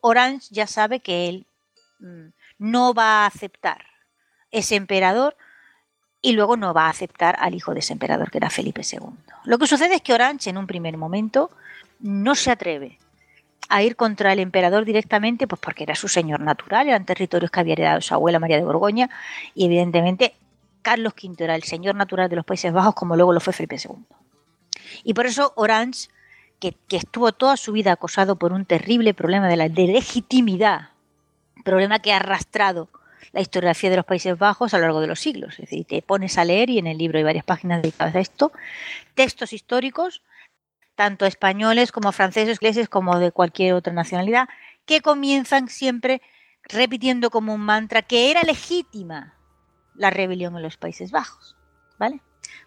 Orange 0.00 0.48
ya 0.50 0.66
sabe 0.66 1.00
que 1.00 1.28
él 1.28 1.46
mm, 2.00 2.28
no 2.58 2.94
va 2.94 3.22
a 3.22 3.26
aceptar 3.26 3.84
ese 4.50 4.76
emperador 4.76 5.36
y 6.20 6.32
luego 6.32 6.56
no 6.56 6.74
va 6.74 6.86
a 6.86 6.90
aceptar 6.90 7.36
al 7.38 7.54
hijo 7.54 7.74
de 7.74 7.80
ese 7.80 7.92
emperador, 7.92 8.30
que 8.30 8.38
era 8.38 8.50
Felipe 8.50 8.82
II. 8.82 9.10
Lo 9.44 9.58
que 9.58 9.66
sucede 9.66 9.96
es 9.96 10.02
que 10.02 10.14
Orange, 10.14 10.50
en 10.50 10.58
un 10.58 10.66
primer 10.66 10.96
momento, 10.96 11.50
no 12.00 12.34
se 12.34 12.50
atreve 12.50 12.98
a 13.68 13.82
ir 13.82 13.96
contra 13.96 14.32
el 14.32 14.38
emperador 14.38 14.84
directamente, 14.84 15.46
pues 15.46 15.60
porque 15.60 15.84
era 15.84 15.94
su 15.94 16.08
señor 16.08 16.40
natural, 16.40 16.88
eran 16.88 17.04
territorios 17.04 17.50
que 17.50 17.60
había 17.60 17.74
heredado 17.74 18.00
su 18.00 18.14
abuela 18.14 18.38
María 18.38 18.56
de 18.56 18.64
Borgoña, 18.64 19.10
y 19.54 19.66
evidentemente 19.66 20.34
Carlos 20.82 21.12
V 21.22 21.44
era 21.44 21.54
el 21.54 21.64
señor 21.64 21.94
natural 21.94 22.30
de 22.30 22.36
los 22.36 22.44
Países 22.44 22.72
Bajos, 22.72 22.94
como 22.94 23.16
luego 23.16 23.32
lo 23.32 23.40
fue 23.40 23.52
Felipe 23.52 23.76
II. 23.76 23.96
Y 25.04 25.14
por 25.14 25.26
eso 25.26 25.52
Orange, 25.56 26.08
que, 26.60 26.74
estuvo 26.90 27.32
toda 27.32 27.56
su 27.56 27.72
vida 27.72 27.92
acosado 27.92 28.36
por 28.36 28.52
un 28.52 28.64
terrible 28.64 29.12
problema 29.12 29.48
de 29.48 29.56
la 29.56 29.68
de 29.68 29.86
legitimidad, 29.86 30.90
problema 31.62 31.98
que 31.98 32.12
ha 32.12 32.16
arrastrado 32.16 32.88
la 33.32 33.42
historiografía 33.42 33.90
de 33.90 33.96
los 33.96 34.06
Países 34.06 34.38
Bajos 34.38 34.72
a 34.72 34.78
lo 34.78 34.84
largo 34.84 35.00
de 35.02 35.08
los 35.08 35.20
siglos. 35.20 35.54
Es 35.58 35.68
decir, 35.68 35.84
te 35.84 36.00
pones 36.00 36.38
a 36.38 36.44
leer, 36.46 36.70
y 36.70 36.78
en 36.78 36.86
el 36.86 36.96
libro 36.96 37.18
hay 37.18 37.24
varias 37.24 37.44
páginas 37.44 37.82
dedicadas 37.82 38.14
a 38.14 38.20
esto, 38.20 38.52
textos 39.14 39.52
históricos 39.52 40.22
tanto 40.98 41.26
españoles 41.26 41.92
como 41.92 42.10
franceses, 42.10 42.56
ingleses, 42.56 42.88
como 42.88 43.20
de 43.20 43.30
cualquier 43.30 43.74
otra 43.74 43.92
nacionalidad, 43.92 44.48
que 44.84 45.00
comienzan 45.00 45.68
siempre 45.68 46.20
repitiendo 46.64 47.30
como 47.30 47.54
un 47.54 47.60
mantra 47.60 48.02
que 48.02 48.32
era 48.32 48.42
legítima 48.42 49.34
la 49.94 50.10
rebelión 50.10 50.56
en 50.56 50.62
los 50.64 50.76
Países 50.76 51.12
Bajos, 51.12 51.54
¿vale? 52.00 52.20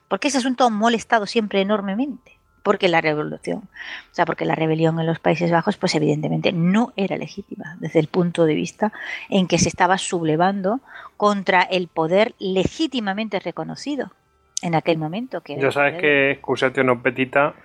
Porque 0.07 0.29
ese 0.29 0.37
asunto 0.37 0.63
ha 0.63 0.69
molestado 0.69 1.25
siempre 1.25 1.59
enormemente, 1.59 2.39
porque 2.63 2.87
la 2.87 3.01
revolución, 3.01 3.63
o 4.11 4.13
sea, 4.13 4.25
porque 4.25 4.45
la 4.45 4.55
rebelión 4.55 4.97
en 5.01 5.07
los 5.07 5.19
Países 5.19 5.51
Bajos, 5.51 5.75
pues 5.75 5.93
evidentemente 5.95 6.53
no 6.53 6.93
era 6.95 7.17
legítima 7.17 7.75
desde 7.81 7.99
el 7.99 8.07
punto 8.07 8.45
de 8.45 8.55
vista 8.55 8.93
en 9.27 9.45
que 9.45 9.57
se 9.57 9.67
estaba 9.67 9.97
sublevando 9.97 10.79
contra 11.17 11.63
el 11.63 11.89
poder 11.89 12.33
legítimamente 12.39 13.41
reconocido 13.41 14.13
en 14.61 14.73
aquel 14.75 14.97
momento. 14.97 15.41
Que 15.41 15.59
ya 15.59 15.69
sabes 15.69 15.99
que, 15.99 16.31
excusatio 16.31 16.85
no 16.85 17.03
petita, 17.03 17.55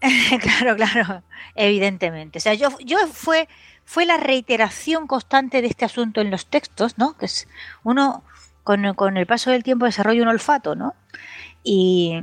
claro, 0.40 0.76
claro, 0.76 1.22
evidentemente. 1.54 2.38
O 2.38 2.40
sea, 2.40 2.54
yo, 2.54 2.68
yo 2.80 2.98
fue, 3.06 3.48
fue 3.84 4.06
la 4.06 4.16
reiteración 4.16 5.06
constante 5.06 5.62
de 5.62 5.68
este 5.68 5.84
asunto 5.84 6.20
en 6.20 6.30
los 6.30 6.46
textos, 6.46 6.98
¿no? 6.98 7.16
Que 7.16 7.26
es 7.26 7.48
uno 7.82 8.22
con, 8.64 8.94
con 8.94 9.16
el 9.16 9.26
paso 9.26 9.50
del 9.50 9.62
tiempo 9.62 9.86
desarrolla 9.86 10.22
un 10.22 10.28
olfato, 10.28 10.74
¿no? 10.74 10.94
Y, 11.62 12.20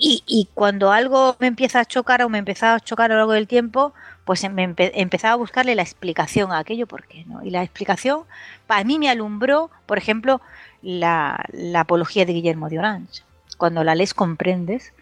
y, 0.00 0.48
cuando 0.54 0.92
algo 0.92 1.36
me 1.40 1.46
empieza 1.46 1.80
a 1.80 1.84
chocar 1.84 2.22
o 2.22 2.28
me 2.28 2.38
empezaba 2.38 2.74
a 2.74 2.80
chocar 2.80 3.10
a 3.10 3.14
lo 3.14 3.20
largo 3.20 3.32
del 3.32 3.48
tiempo, 3.48 3.94
pues 4.24 4.48
me 4.50 4.62
empezaba 4.62 5.32
a 5.34 5.36
buscarle 5.36 5.74
la 5.74 5.82
explicación 5.82 6.52
a 6.52 6.58
aquello, 6.58 6.86
¿por 6.86 7.06
qué 7.06 7.24
no? 7.26 7.42
Y 7.44 7.50
la 7.50 7.62
explicación, 7.62 8.24
para 8.66 8.84
mí 8.84 8.98
me 8.98 9.08
alumbró, 9.08 9.70
por 9.86 9.98
ejemplo, 9.98 10.40
la, 10.82 11.44
la 11.52 11.80
apología 11.80 12.26
de 12.26 12.32
Guillermo 12.32 12.68
de 12.68 12.78
Orange. 12.78 13.22
Cuando 13.56 13.84
la 13.84 13.94
lees 13.94 14.14
comprendes 14.14 14.92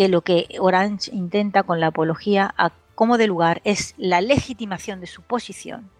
que 0.00 0.08
lo 0.08 0.22
que 0.22 0.48
Orange 0.58 1.14
intenta 1.14 1.62
con 1.62 1.78
la 1.78 1.88
apología 1.88 2.54
a 2.56 2.72
como 2.94 3.18
de 3.18 3.26
lugar 3.26 3.60
es 3.64 3.92
la 3.98 4.22
legitimación 4.22 4.98
de 4.98 5.06
su 5.06 5.20
posición, 5.20 5.90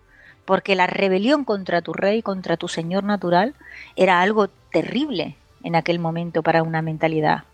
porque 0.46 0.74
la 0.74 0.86
rebelión 0.86 1.44
contra 1.44 1.82
tu 1.82 1.92
rey, 1.92 2.22
contra 2.22 2.56
tu 2.56 2.66
señor 2.66 3.04
natural, 3.04 3.54
era 3.96 4.22
algo 4.22 4.48
terrible 4.72 5.36
en 5.64 5.76
aquel 5.76 5.98
momento 5.98 6.42
para 6.42 6.62
una 6.62 6.80
mentalidad 6.80 7.44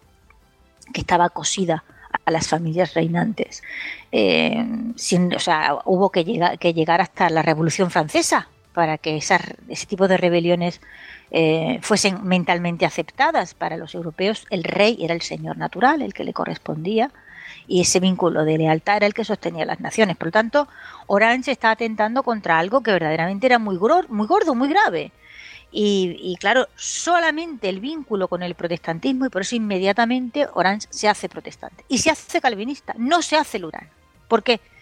que 0.94 1.00
estaba 1.00 1.30
cosida 1.30 1.82
a 2.24 2.30
las 2.30 2.46
familias 2.46 2.94
reinantes. 2.94 3.64
Eh, 4.12 4.64
o 5.34 5.40
sea, 5.40 5.78
hubo 5.84 6.10
que 6.10 6.22
llegar, 6.22 6.60
que 6.60 6.74
llegar 6.74 7.00
hasta 7.00 7.28
la 7.28 7.42
Revolución 7.42 7.90
Francesa 7.90 8.46
para 8.72 8.98
que 8.98 9.16
ese 9.16 9.86
tipo 9.88 10.06
de 10.06 10.16
rebeliones 10.16 10.80
eh, 11.30 11.78
fuesen 11.82 12.24
mentalmente 12.24 12.86
aceptadas 12.86 13.54
para 13.54 13.76
los 13.76 13.94
europeos. 13.94 14.46
El 14.50 14.64
rey 14.64 14.98
era 15.00 15.14
el 15.14 15.22
señor 15.22 15.56
natural, 15.56 16.02
el 16.02 16.14
que 16.14 16.24
le 16.24 16.32
correspondía, 16.32 17.10
y 17.66 17.80
ese 17.80 18.00
vínculo 18.00 18.44
de 18.44 18.58
lealtad 18.58 18.98
era 18.98 19.06
el 19.06 19.14
que 19.14 19.24
sostenía 19.24 19.64
las 19.64 19.80
naciones. 19.80 20.16
Por 20.16 20.28
lo 20.28 20.32
tanto, 20.32 20.68
Orange 21.06 21.52
estaba 21.52 21.72
atentando 21.72 22.22
contra 22.22 22.58
algo 22.58 22.82
que 22.82 22.92
verdaderamente 22.92 23.46
era 23.46 23.58
muy, 23.58 23.78
muy 24.08 24.26
gordo, 24.26 24.54
muy 24.54 24.68
grave. 24.68 25.12
Y, 25.72 26.16
y, 26.22 26.36
claro, 26.36 26.68
solamente 26.76 27.68
el 27.68 27.80
vínculo 27.80 28.28
con 28.28 28.42
el 28.42 28.54
protestantismo, 28.54 29.26
y 29.26 29.30
por 29.30 29.42
eso 29.42 29.56
inmediatamente 29.56 30.46
Orange 30.54 30.86
se 30.90 31.08
hace 31.08 31.28
protestante. 31.28 31.84
Y 31.88 31.98
se 31.98 32.10
hace 32.10 32.40
calvinista, 32.40 32.94
no 32.96 33.20
se 33.20 33.36
hace 33.36 33.58
lurano. 33.58 33.88
¿Por 34.28 34.42
qué? 34.42 34.60
porque 34.60 34.75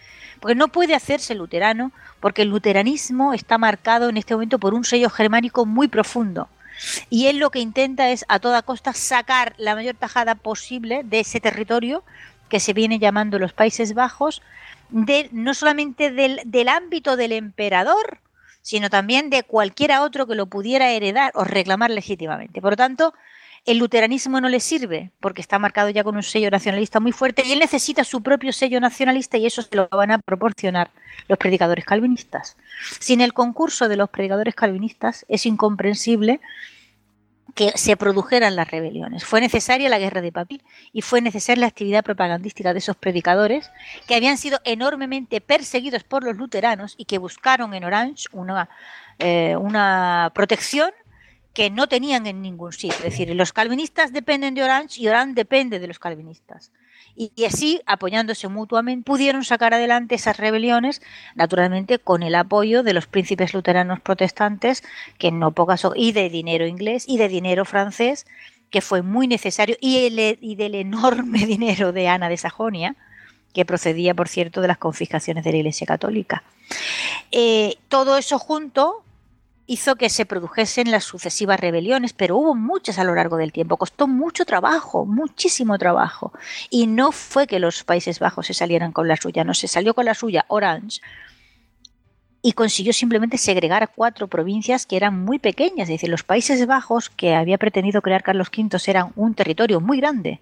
no 0.55 0.67
puede 0.67 0.95
hacerse 0.95 1.35
luterano, 1.35 1.91
porque 2.19 2.43
el 2.43 2.49
luteranismo 2.49 3.33
está 3.33 3.57
marcado 3.57 4.09
en 4.09 4.17
este 4.17 4.33
momento 4.33 4.59
por 4.59 4.73
un 4.73 4.83
sello 4.83 5.09
germánico 5.09 5.65
muy 5.65 5.87
profundo. 5.87 6.49
Y 7.09 7.27
él 7.27 7.37
lo 7.37 7.51
que 7.51 7.59
intenta 7.59 8.09
es 8.09 8.25
a 8.27 8.39
toda 8.39 8.61
costa 8.61 8.93
sacar 8.93 9.53
la 9.57 9.75
mayor 9.75 9.95
tajada 9.95 10.35
posible 10.35 11.01
de 11.03 11.21
ese 11.21 11.39
territorio 11.39 12.03
que 12.49 12.59
se 12.59 12.73
viene 12.73 12.99
llamando 12.99 13.39
los 13.39 13.53
Países 13.53 13.93
Bajos, 13.93 14.41
de, 14.89 15.29
no 15.31 15.53
solamente 15.53 16.11
del, 16.11 16.41
del 16.45 16.69
ámbito 16.69 17.15
del 17.15 17.31
emperador, 17.31 18.19
sino 18.61 18.89
también 18.89 19.29
de 19.29 19.43
cualquiera 19.43 20.01
otro 20.01 20.27
que 20.27 20.35
lo 20.35 20.47
pudiera 20.47 20.91
heredar 20.91 21.31
o 21.35 21.43
reclamar 21.43 21.91
legítimamente. 21.91 22.61
Por 22.61 22.73
lo 22.73 22.77
tanto, 22.77 23.13
el 23.65 23.79
luteranismo 23.79 24.39
no 24.39 24.47
le 24.47 24.59
sirve 24.59 25.11
porque 25.19 25.41
está 25.41 25.57
marcado 25.57 25.89
ya 25.89 26.03
con 26.03 26.15
un 26.15 26.23
sello 26.23 26.51
nacionalista 26.51 26.99
muy 26.99 27.11
fuerte 27.11 27.43
y 27.45 27.51
él 27.51 27.59
necesita 27.59 28.03
su 28.03 28.21
propio 28.21 28.53
sello 28.53 28.79
nacionalista 28.79 29.37
y 29.37 29.47
eso 29.47 29.63
se 29.63 29.75
lo 29.75 29.87
van 29.89 30.11
a 30.11 30.19
proporcionar 30.19 30.91
los 31.27 31.37
predicadores 31.39 31.83
calvinistas. 31.83 32.57
Sin 32.99 33.21
el 33.21 33.33
concurso 33.33 33.87
de 33.87 33.97
los 33.97 34.09
predicadores 34.09 34.53
calvinistas 34.53 35.25
es 35.27 35.45
incomprensible 35.45 36.39
que 37.55 37.71
se 37.75 37.95
produjeran 37.95 38.55
las 38.55 38.69
rebeliones. 38.69 39.23
Fue 39.23 39.39
necesaria 39.39 39.89
la 39.89 39.97
guerra 39.97 40.21
de 40.21 40.31
papel 40.31 40.61
y 40.91 41.01
fue 41.01 41.21
necesaria 41.21 41.61
la 41.61 41.67
actividad 41.67 42.03
propagandística 42.03 42.73
de 42.73 42.79
esos 42.79 42.97
predicadores 42.97 43.71
que 44.07 44.15
habían 44.15 44.37
sido 44.37 44.59
enormemente 44.65 45.41
perseguidos 45.41 46.03
por 46.03 46.23
los 46.23 46.35
luteranos 46.35 46.95
y 46.97 47.05
que 47.05 47.17
buscaron 47.17 47.73
en 47.73 47.85
Orange 47.85 48.25
una, 48.33 48.69
eh, 49.19 49.55
una 49.55 50.31
protección 50.35 50.91
que 51.55 51.71
no 51.71 51.87
tenían 51.87 52.27
en 52.27 52.41
ningún 52.41 52.73
sitio. 52.73 52.97
Es 52.97 53.03
decir, 53.03 53.33
los 53.33 53.53
calvinistas 53.53 54.11
dependen 54.11 54.53
de 54.53 54.63
Orange 54.63 55.01
y 55.01 55.07
Orange 55.07 55.33
depende 55.33 55.79
de 55.79 55.87
los 55.87 55.97
calvinistas. 55.97 56.71
Y, 57.15 57.31
así, 57.45 57.81
apoyándose 57.85 58.49
mutuamente, 58.49 59.05
pudieron 59.05 59.45
sacar 59.45 59.73
adelante 59.73 60.15
esas 60.15 60.35
rebeliones, 60.35 61.01
naturalmente 61.33 61.97
con 61.97 62.23
el 62.23 62.35
apoyo 62.35 62.83
de 62.83 62.93
los 62.93 63.07
príncipes 63.07 63.53
luteranos 63.53 64.01
protestantes, 64.01 64.83
que 65.17 65.31
no 65.31 65.51
pocas 65.51 65.87
y 65.95 66.11
de 66.11 66.29
dinero 66.29 66.67
inglés 66.67 67.05
y 67.07 67.17
de 67.17 67.29
dinero 67.29 67.63
francés, 67.63 68.27
que 68.69 68.81
fue 68.81 69.01
muy 69.01 69.27
necesario, 69.27 69.77
y, 69.79 70.07
y 70.41 70.55
del 70.55 70.75
enorme 70.75 71.45
dinero 71.45 71.93
de 71.93 72.09
Ana 72.09 72.27
de 72.27 72.35
Sajonia, 72.35 72.97
que 73.53 73.63
procedía, 73.63 74.13
por 74.13 74.27
cierto, 74.27 74.59
de 74.59 74.67
las 74.67 74.77
confiscaciones 74.77 75.45
de 75.45 75.51
la 75.51 75.57
Iglesia 75.59 75.87
Católica. 75.87 76.43
Eh, 77.31 77.77
todo 77.87 78.17
eso 78.17 78.39
junto 78.39 79.04
hizo 79.67 79.95
que 79.95 80.09
se 80.09 80.25
produjesen 80.25 80.91
las 80.91 81.03
sucesivas 81.03 81.59
rebeliones, 81.59 82.13
pero 82.13 82.37
hubo 82.37 82.55
muchas 82.55 82.99
a 82.99 83.03
lo 83.03 83.15
largo 83.15 83.37
del 83.37 83.51
tiempo. 83.51 83.77
Costó 83.77 84.07
mucho 84.07 84.45
trabajo, 84.45 85.05
muchísimo 85.05 85.77
trabajo. 85.77 86.31
Y 86.69 86.87
no 86.87 87.11
fue 87.11 87.47
que 87.47 87.59
los 87.59 87.83
Países 87.83 88.19
Bajos 88.19 88.47
se 88.47 88.53
salieran 88.53 88.91
con 88.91 89.07
la 89.07 89.17
suya, 89.17 89.43
no 89.43 89.53
se 89.53 89.67
salió 89.67 89.93
con 89.93 90.05
la 90.05 90.13
suya 90.13 90.45
Orange 90.47 91.01
y 92.41 92.53
consiguió 92.53 92.93
simplemente 92.93 93.39
segregar 93.39 93.89
cuatro 93.95 94.27
provincias 94.27 94.85
que 94.85 94.97
eran 94.97 95.25
muy 95.25 95.39
pequeñas. 95.39 95.89
Es 95.89 95.95
decir, 95.95 96.09
los 96.09 96.23
Países 96.23 96.67
Bajos 96.67 97.09
que 97.09 97.33
había 97.33 97.57
pretendido 97.57 98.03
crear 98.03 98.21
Carlos 98.21 98.51
V 98.55 98.77
eran 98.85 99.11
un 99.15 99.33
territorio 99.33 99.81
muy 99.81 99.97
grande 99.97 100.41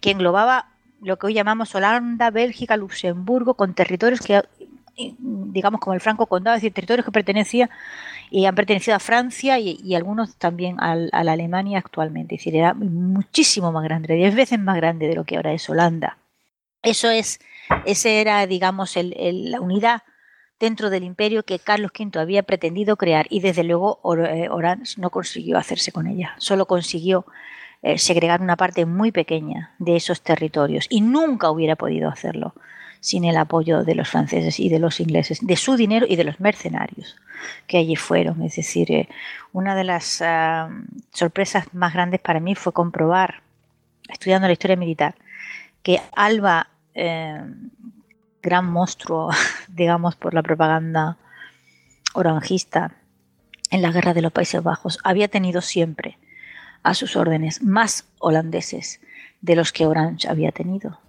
que 0.00 0.12
englobaba 0.12 0.70
lo 1.02 1.18
que 1.18 1.26
hoy 1.26 1.34
llamamos 1.34 1.74
Holanda, 1.74 2.30
Bélgica, 2.30 2.78
Luxemburgo, 2.78 3.52
con 3.54 3.74
territorios 3.74 4.20
que 4.20 4.42
digamos 4.96 5.80
como 5.80 5.94
el 5.94 6.00
Franco 6.00 6.26
Condado, 6.26 6.56
es 6.56 6.62
decir, 6.62 6.74
territorios 6.74 7.04
que 7.04 7.12
pertenecían 7.12 7.70
y 8.30 8.46
han 8.46 8.54
pertenecido 8.54 8.96
a 8.96 9.00
Francia 9.00 9.58
y, 9.58 9.94
algunos 9.94 10.36
también 10.36 10.76
a 10.80 10.96
la 10.96 11.32
Alemania 11.32 11.78
actualmente. 11.78 12.34
Es 12.34 12.40
decir, 12.40 12.56
era 12.56 12.74
muchísimo 12.74 13.72
más 13.72 13.84
grande, 13.84 14.14
diez 14.14 14.34
veces 14.34 14.58
más 14.58 14.76
grande 14.76 15.08
de 15.08 15.14
lo 15.14 15.24
que 15.24 15.36
ahora 15.36 15.52
es 15.52 15.68
Holanda. 15.68 16.18
Eso 16.82 17.10
es, 17.10 17.40
ese 17.84 18.20
era, 18.20 18.46
digamos, 18.46 18.96
la 18.96 19.60
unidad 19.60 20.02
dentro 20.58 20.90
del 20.90 21.02
imperio 21.02 21.42
que 21.42 21.58
Carlos 21.58 21.90
V 21.98 22.20
había 22.20 22.44
pretendido 22.44 22.96
crear 22.96 23.26
y 23.30 23.40
desde 23.40 23.64
luego 23.64 24.00
eh, 24.16 24.48
Orange 24.48 25.00
no 25.00 25.10
consiguió 25.10 25.58
hacerse 25.58 25.90
con 25.90 26.06
ella, 26.06 26.34
solo 26.38 26.66
consiguió 26.66 27.26
eh, 27.82 27.98
segregar 27.98 28.40
una 28.40 28.56
parte 28.56 28.86
muy 28.86 29.10
pequeña 29.10 29.74
de 29.80 29.96
esos 29.96 30.22
territorios 30.22 30.86
y 30.88 31.00
nunca 31.00 31.50
hubiera 31.50 31.74
podido 31.74 32.08
hacerlo 32.08 32.54
sin 33.02 33.24
el 33.24 33.36
apoyo 33.36 33.82
de 33.82 33.96
los 33.96 34.08
franceses 34.08 34.60
y 34.60 34.68
de 34.68 34.78
los 34.78 35.00
ingleses, 35.00 35.40
de 35.42 35.56
su 35.56 35.76
dinero 35.76 36.06
y 36.08 36.14
de 36.14 36.22
los 36.22 36.38
mercenarios 36.38 37.16
que 37.66 37.78
allí 37.78 37.96
fueron. 37.96 38.42
Es 38.42 38.54
decir, 38.54 38.92
eh, 38.92 39.08
una 39.52 39.74
de 39.74 39.82
las 39.82 40.22
ah, 40.22 40.70
sorpresas 41.12 41.74
más 41.74 41.92
grandes 41.94 42.20
para 42.20 42.38
mí 42.38 42.54
fue 42.54 42.72
comprobar 42.72 43.42
estudiando 44.08 44.46
la 44.46 44.52
historia 44.52 44.76
militar, 44.76 45.16
que 45.82 46.00
Alba, 46.14 46.68
eh, 46.94 47.42
gran 48.40 48.66
monstruo, 48.66 49.30
digamos, 49.68 50.14
por 50.14 50.32
la 50.32 50.44
propaganda 50.44 51.16
orangista 52.14 52.92
en 53.70 53.82
la 53.82 53.90
guerra 53.90 54.14
de 54.14 54.22
los 54.22 54.30
Países 54.30 54.62
Bajos, 54.62 55.00
había 55.02 55.26
tenido 55.26 55.60
siempre 55.60 56.18
a 56.84 56.94
sus 56.94 57.16
órdenes 57.16 57.62
más 57.62 58.06
holandeses 58.20 59.00
de 59.40 59.56
los 59.56 59.72
que 59.72 59.86
Orange 59.86 60.28
había 60.28 60.52
tenido. 60.52 61.01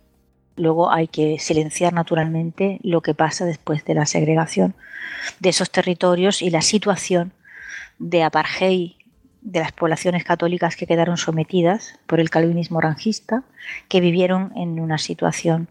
Luego 0.55 0.91
hay 0.91 1.07
que 1.07 1.39
silenciar 1.39 1.93
naturalmente 1.93 2.79
lo 2.83 3.01
que 3.01 3.13
pasa 3.13 3.45
después 3.45 3.83
de 3.85 3.95
la 3.95 4.05
segregación 4.05 4.75
de 5.39 5.49
esos 5.49 5.71
territorios 5.71 6.41
y 6.41 6.49
la 6.49 6.61
situación 6.61 7.33
de 7.99 8.23
apartheid 8.23 8.91
de 9.41 9.59
las 9.59 9.71
poblaciones 9.73 10.23
católicas 10.23 10.75
que 10.75 10.87
quedaron 10.87 11.17
sometidas 11.17 11.99
por 12.07 12.19
el 12.19 12.29
calvinismo 12.29 12.77
orangista, 12.77 13.43
que 13.89 13.99
vivieron 13.99 14.53
en 14.55 14.79
una 14.79 14.97
situación 14.97 15.67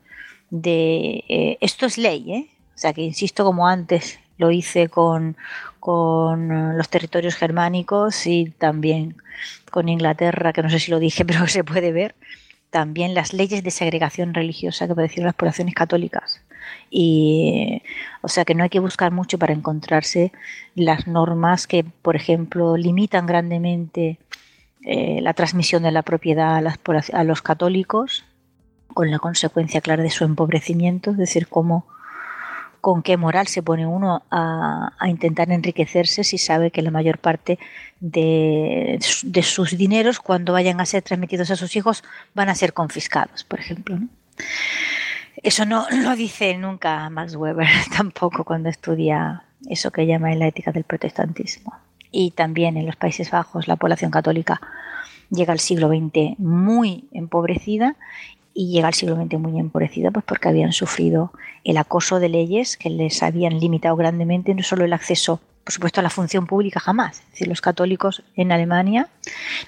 de... 0.51 1.25
Eh, 1.29 1.59
esto 1.61 1.87
es 1.87 1.97
ley, 1.97 2.33
¿eh? 2.33 2.51
O 2.75 2.79
sea, 2.79 2.93
que 2.93 3.03
insisto 3.03 3.45
como 3.45 3.67
antes 3.67 4.19
lo 4.37 4.51
hice 4.51 4.89
con, 4.89 5.37
con 5.81 6.77
los 6.77 6.89
territorios 6.89 7.35
germánicos 7.35 8.27
y 8.27 8.51
también 8.59 9.17
con 9.71 9.89
Inglaterra, 9.89 10.53
que 10.53 10.63
no 10.63 10.71
sé 10.71 10.79
si 10.79 10.91
lo 10.91 10.99
dije, 10.99 11.25
pero 11.27 11.47
se 11.47 11.65
puede 11.65 11.93
ver, 11.93 12.15
también 12.73 13.12
las 13.12 13.35
leyes 13.35 13.62
de 13.62 13.70
segregación 13.70 14.32
religiosa 14.32 14.89
que 14.89 14.94
padecieron 14.94 15.27
las 15.27 15.35
poblaciones 15.35 15.74
católicas. 15.74 16.40
Y, 16.90 17.82
o 18.23 18.28
sea 18.28 18.47
que 18.47 18.55
no 18.55 18.65
hay 18.65 18.70
que 18.70 18.81
buscar 18.81 19.12
mucho 19.12 19.39
para 19.39 19.53
encontrarse 19.53 20.32
las 20.74 21.07
normas 21.07 21.66
que, 21.66 21.85
por 21.85 22.16
ejemplo, 22.16 22.78
limitan 22.78 23.27
grandemente 23.27 24.19
eh, 24.85 25.20
la 25.20 25.35
transmisión 25.35 25.82
de 25.82 25.93
la 25.93 26.03
propiedad 26.03 26.57
a, 26.57 27.24
los 27.24 27.43
católicos, 27.43 28.24
con 28.94 29.11
la 29.11 29.19
consecuencia 29.19 29.82
clara 29.82 30.03
de 30.03 30.11
su 30.11 30.24
empobrecimiento, 30.24 31.11
es 31.11 31.19
decir, 31.19 31.49
cómo 31.49 31.86
con 32.83 33.05
qué 33.05 33.17
moral 33.17 33.47
se 33.47 33.63
pone 33.63 33.87
uno 33.87 34.25
a, 34.29 34.91
intentar 35.07 35.51
enriquecerse 35.53 36.25
si 36.25 36.37
sabe 36.37 36.73
que 36.73 36.83
la 36.83 36.91
mayor 36.91 37.19
parte 37.19 37.61
de, 38.01 38.99
sus 39.43 39.79
dineros 39.79 40.19
cuando 40.19 40.53
vayan 40.53 40.81
a 40.81 40.85
ser 40.85 41.03
transmitidos 41.03 41.53
a 41.53 41.57
sus 41.57 41.77
hijos 41.77 42.03
van 42.35 42.49
a 42.49 42.57
ser 42.57 42.73
confiscados, 42.73 43.45
por 43.45 43.61
ejemplo. 43.61 44.01
Eso 45.45 45.65
no 45.65 45.87
lo 45.91 46.17
dice 46.17 46.59
nunca 46.59 47.09
Max 47.09 47.37
Weber 47.37 47.69
tampoco 47.97 48.43
cuando 48.43 48.69
estudia 48.69 49.45
eso 49.69 49.93
que 49.93 50.05
llama 50.05 50.35
la 50.35 50.49
ética 50.49 50.73
del 50.73 50.83
protestantismo. 50.83 51.79
Y 52.11 52.33
también 52.33 52.77
en 52.77 52.87
los 52.87 52.97
Países 52.97 53.31
Bajos 53.31 53.69
la 53.69 53.77
población 53.77 54.11
católica 54.11 54.61
llega 55.31 55.53
al 55.53 55.61
siglo 55.61 55.89
XX 55.89 56.37
muy 56.39 57.09
empobrecida 57.13 57.95
y 58.55 58.73
llega 58.73 58.89
al 58.89 58.95
siglo 58.95 59.16
XX 59.16 59.39
muy 59.39 59.59
empobrecida 59.59 60.11
pues 60.11 60.24
porque 60.24 60.49
habían 60.49 60.73
sufrido 60.73 61.33
el 61.65 61.77
acoso 61.77 62.20
de 62.20 62.29
leyes 62.29 62.77
que 62.77 62.91
les 62.91 63.23
habían 63.23 63.59
limitado 63.59 63.97
grandemente 63.97 64.55
no 64.55 64.62
solo 64.62 64.85
el 64.85 64.93
acceso 64.93 65.41
por 65.65 65.73
supuesto 65.73 66.01
a 66.01 66.03
la 66.03 66.11
función 66.11 66.47
pública 66.47 66.81
jamás. 66.81 67.20
Es 67.20 67.31
decir 67.31 67.49
los 67.49 67.61
católicos 67.61 68.24
en 68.35 68.51
Alemania 68.51 69.09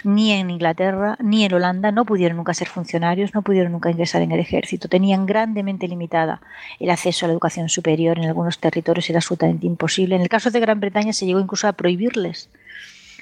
ni 0.03 0.33
en 0.33 0.51
Inglaterra 0.51 1.17
ni 1.21 1.45
en 1.45 1.55
Holanda 1.55 1.93
no 1.93 2.05
pudieron 2.05 2.37
nunca 2.37 2.53
ser 2.53 2.69
funcionarios 2.69 3.33
no 3.33 3.43
pudieron 3.43 3.73
nunca 3.73 3.91
ingresar 3.91 4.23
en 4.23 4.33
el 4.33 4.41
ejército. 4.41 4.89
Tenían 4.89 5.25
grandemente 5.25 5.87
limitada 5.87 6.41
el 6.81 6.91
acceso 6.91 7.27
a 7.27 7.29
la 7.29 7.35
educación 7.35 7.69
superior 7.69 8.19
en 8.19 8.25
algunos 8.25 8.59
territorios 8.59 9.09
era 9.09 9.19
absolutamente 9.19 9.67
imposible. 9.67 10.17
En 10.17 10.23
el 10.23 10.29
caso 10.29 10.51
de 10.51 10.61
Gran 10.61 10.81
Bretaña 10.81 11.13
se 11.13 11.27
llegó 11.27 11.39
incluso 11.39 11.69
a 11.69 11.73
prohibirles 11.73 12.51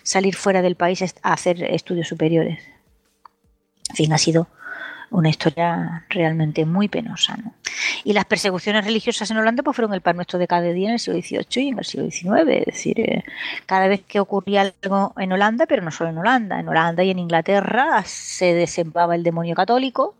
salir 0.03 0.35
fuera 0.35 0.63
del 0.63 0.77
país 0.77 1.03
a 1.23 1.33
hacer 1.33 1.63
estudios 1.63 2.09
superiores. 2.09 2.59
En 3.91 3.97
fin 3.97 4.13
ha 4.15 4.19
sido 4.19 4.49
una 5.13 5.29
historia 5.29 6.05
realmente 6.09 6.65
muy 6.65 6.89
penosa. 6.89 7.39
Y 8.03 8.13
las 8.13 8.25
persecuciones 8.25 8.85
religiosas 8.85 9.31
en 9.31 9.37
Holanda 9.37 9.63
pues, 9.63 9.77
fueron 9.77 9.95
el 9.95 10.01
pan 10.01 10.17
nuestro 10.17 10.39
de 10.39 10.49
cada 10.49 10.63
día 10.73 10.89
en 10.89 10.95
el 10.95 10.99
siglo 10.99 11.21
XVIII 11.21 11.65
y 11.65 11.69
en 11.69 11.79
el 11.79 11.85
siglo 11.85 12.11
XIX. 12.11 12.49
Es 12.49 12.67
decir, 12.67 13.01
eh, 13.01 13.25
cada 13.67 13.89
vez 13.89 14.03
que 14.03 14.21
ocurría 14.21 14.73
algo 14.83 15.13
en 15.19 15.33
Holanda, 15.33 15.67
pero 15.67 15.83
no 15.83 15.91
solo 15.91 16.11
en 16.11 16.19
Holanda, 16.19 16.59
en 16.59 16.69
Holanda 16.69 17.05
y 17.05 17.11
en 17.11 17.19
Inglaterra 17.19 18.03
se 18.07 18.55
desempaba 18.55 19.15
el 19.15 19.23
demonio 19.23 19.55
católico, 19.55 20.15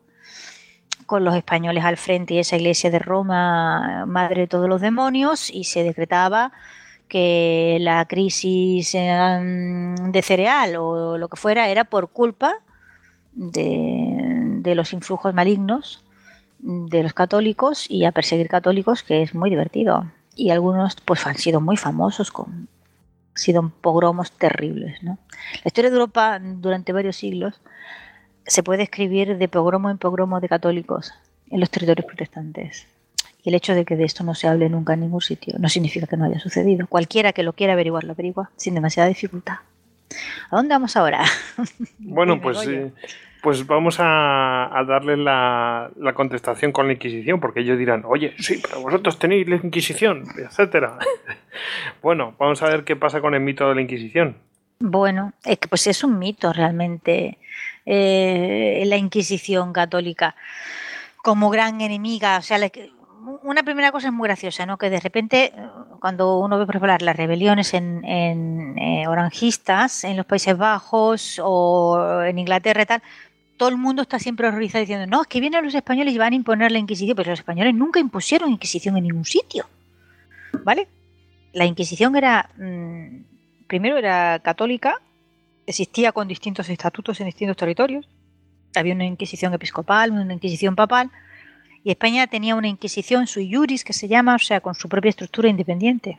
con 1.07 1.25
los 1.25 1.35
españoles 1.35 1.85
al 1.85 1.97
frente 1.97 2.35
y 2.35 2.39
esa 2.39 2.57
iglesia 2.57 2.91
de 2.91 2.99
Roma, 2.99 4.05
madre 4.07 4.43
de 4.43 4.47
todos 4.47 4.69
los 4.69 4.81
demonios, 4.81 5.51
y 5.51 5.65
se 5.65 5.83
decretaba 5.83 6.53
que 7.09 7.79
la 7.81 8.05
crisis 8.07 8.93
de 8.93 10.23
cereal 10.23 10.77
o 10.77 11.19
lo 11.19 11.29
que 11.29 11.37
fuera 11.37 11.69
era 11.69 11.85
por 11.85 12.09
culpa 12.09 12.55
de, 13.33 14.32
los 14.75 14.93
influjos 14.93 15.35
malignos 15.35 16.03
de 16.59 17.03
los 17.03 17.13
católicos 17.13 17.87
y 17.89 18.05
a 18.05 18.13
perseguir 18.13 18.49
católicos, 18.49 19.03
que 19.03 19.23
es 19.23 19.35
muy 19.35 19.51
divertido. 19.51 20.07
Y 20.35 20.51
algunos 20.51 20.97
pues 21.05 21.27
han 21.27 21.37
sido 21.37 21.61
muy 21.61 21.77
famosos, 21.77 22.31
con, 22.31 22.47
han 22.49 22.69
sido 23.35 23.69
pogromos 23.81 24.33
terribles. 24.33 25.03
La 25.03 25.17
historia 25.65 25.91
de 25.91 25.97
Europa 25.97 26.39
durante 26.41 26.93
varios 26.93 27.17
siglos 27.17 27.61
se 28.47 28.63
puede 28.63 28.85
escribir 28.85 29.37
de 29.37 29.49
pogromo 29.49 29.91
en 29.91 29.99
pogromo 29.99 30.41
de 30.41 30.49
católicos 30.49 31.13
en 31.51 31.61
los 31.61 31.71
territorios 31.71 32.07
protestantes. 32.07 32.87
Y 33.45 33.49
el 33.49 33.57
hecho 33.57 33.75
de 33.75 33.85
que 33.85 33.97
de 33.97 34.05
esto 34.05 34.23
no 34.25 34.35
se 34.35 34.47
hable 34.47 34.69
nunca 34.69 34.95
en 34.95 35.01
ningún 35.01 35.21
sitio 35.21 35.55
no 35.59 35.69
significa 35.69 36.07
que 36.07 36.17
no 36.17 36.25
haya 36.25 36.39
sucedido. 36.39 36.87
Cualquiera 36.87 37.33
que 37.33 37.43
lo 37.43 37.53
quiera 37.53 37.73
averiguar 37.73 38.05
lo 38.05 38.13
averigua 38.13 38.51
sin 38.57 38.75
demasiada 38.75 39.09
dificultad. 39.09 39.57
¿A 40.51 40.57
dónde 40.57 40.75
vamos 40.75 40.97
ahora? 40.97 41.25
Bueno, 41.99 42.41
pues, 42.41 42.59
pues 43.43 43.67
vamos 43.67 43.97
a, 43.99 44.71
darle 44.87 45.17
la, 45.17 45.91
contestación 46.15 46.71
con 46.71 46.87
la 46.87 46.93
Inquisición, 46.93 47.41
porque 47.41 47.61
ellos 47.61 47.77
dirán, 47.77 48.05
oye, 48.07 48.35
sí, 48.39 48.63
pero 48.63 48.81
vosotros 48.81 49.19
tenéis 49.19 49.49
la 49.49 49.57
Inquisición, 49.57 50.25
etcétera. 50.39 50.99
bueno, 52.03 52.35
vamos 52.39 52.63
a 52.63 52.67
ver 52.67 52.85
qué 52.85 52.95
pasa 52.95 53.21
con 53.21 53.35
el 53.35 53.41
mito 53.41 53.69
de 53.69 53.75
la 53.75 53.81
Inquisición. 53.81 54.37
Bueno, 54.79 55.33
es 55.45 55.59
que 55.59 55.69
pues 55.69 55.87
es 55.89 56.05
un 56.05 56.19
mito 56.19 56.53
realmente 56.53 57.39
eh, 57.85 58.85
la 58.87 58.97
Inquisición 58.97 59.73
católica 59.73 60.37
como 61.17 61.51
gran 61.51 61.81
enemiga, 61.81 62.39
o 62.39 62.43
sea, 62.43 62.59
una 63.43 63.63
primera 63.63 63.93
cosa 63.93 64.09
es 64.09 64.13
muy 64.13 64.29
graciosa, 64.29 64.67
¿no? 64.67 64.79
Que 64.79 64.91
de 64.91 65.01
repente, 65.01 65.53
cuando 66.01 66.39
uno 66.39 66.59
ve, 66.59 66.67
por 66.67 66.77
ejemplo, 66.77 66.97
las 66.99 67.17
rebeliones 67.17 67.75
en, 67.75 68.05
eh, 68.79 69.07
orangistas 69.09 70.05
en 70.05 70.17
los 70.17 70.27
Países 70.27 70.57
Bajos 70.57 71.41
o 71.43 72.23
en 72.25 72.39
Inglaterra 72.39 72.83
y 72.83 72.87
tal, 72.87 73.03
todo 73.63 73.69
el 73.69 73.77
mundo 73.77 74.03
está 74.03 74.19
siempre 74.19 74.49
horrorizado 74.49 74.81
diciendo, 74.81 75.07
no, 75.07 75.23
es 75.23 75.29
que 75.29 75.39
vienen 75.39 75.65
los 75.65 75.73
españoles 75.73 76.13
y 76.13 76.19
van 76.19 76.33
a 76.33 76.35
imponer 76.35 76.73
la 76.73 76.81
Inquisición, 76.81 77.15
pero 77.15 77.31
los 77.31 77.39
españoles 77.39 77.73
nunca 77.73 78.01
impusieron 78.01 78.51
Inquisición 78.51 78.97
en 78.97 79.05
ningún 79.05 79.25
sitio. 79.25 79.67
¿Vale? 80.65 80.89
La 81.53 81.65
Inquisición 81.65 82.17
era, 82.17 82.51
mm, 82.59 83.23
primero 83.69 83.99
era 83.99 84.41
católica, 84.41 85.01
existía 85.65 86.11
con 86.11 86.27
distintos 86.27 86.69
estatutos 86.71 87.21
en 87.21 87.27
distintos 87.27 87.57
territorios, 87.57 88.09
había 88.75 88.95
una 88.95 89.05
Inquisición 89.05 89.55
episcopal, 89.55 90.11
una 90.11 90.35
Inquisición 90.35 90.75
papal, 90.75 91.13
y 91.85 91.93
España 91.93 92.27
tenía 92.27 92.57
una 92.57 92.67
Inquisición 92.67 93.29
sui 93.29 93.49
juris 93.55 93.85
que 93.85 93.93
se 93.93 94.09
llama, 94.09 94.35
o 94.35 94.41
sea, 94.41 94.61
con 94.61 94.75
su 94.75 94.89
propia 94.89 95.11
estructura 95.11 95.49
independiente. 95.49 96.19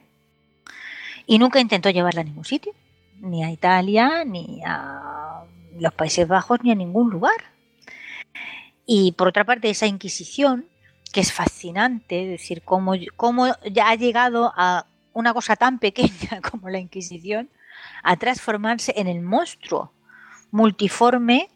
Y 1.27 1.39
nunca 1.39 1.59
intentó 1.59 1.89
llevarla 1.89 2.21
a 2.21 2.23
ningún 2.23 2.45
sitio, 2.45 2.71
ni 3.19 3.43
a 3.43 3.51
Italia, 3.51 4.23
ni 4.23 4.61
a 4.65 5.43
los 5.79 5.93
Países 5.93 6.27
Bajos, 6.27 6.59
ni 6.63 6.71
a 6.71 6.75
ningún 6.75 7.09
lugar. 7.09 7.53
Y 8.85 9.13
por 9.13 9.27
otra 9.27 9.45
parte, 9.45 9.69
esa 9.69 9.87
Inquisición, 9.87 10.67
que 11.11 11.21
es 11.21 11.31
fascinante, 11.31 12.23
es 12.23 12.29
decir, 12.29 12.63
cómo, 12.63 12.93
cómo 13.15 13.47
ya 13.71 13.89
ha 13.89 13.95
llegado 13.95 14.51
a 14.55 14.85
una 15.13 15.33
cosa 15.33 15.55
tan 15.55 15.79
pequeña 15.79 16.41
como 16.51 16.69
la 16.69 16.79
Inquisición 16.79 17.49
a 18.03 18.17
transformarse 18.17 18.93
en 18.97 19.07
el 19.07 19.21
monstruo 19.21 19.91
multiforme 20.51 21.49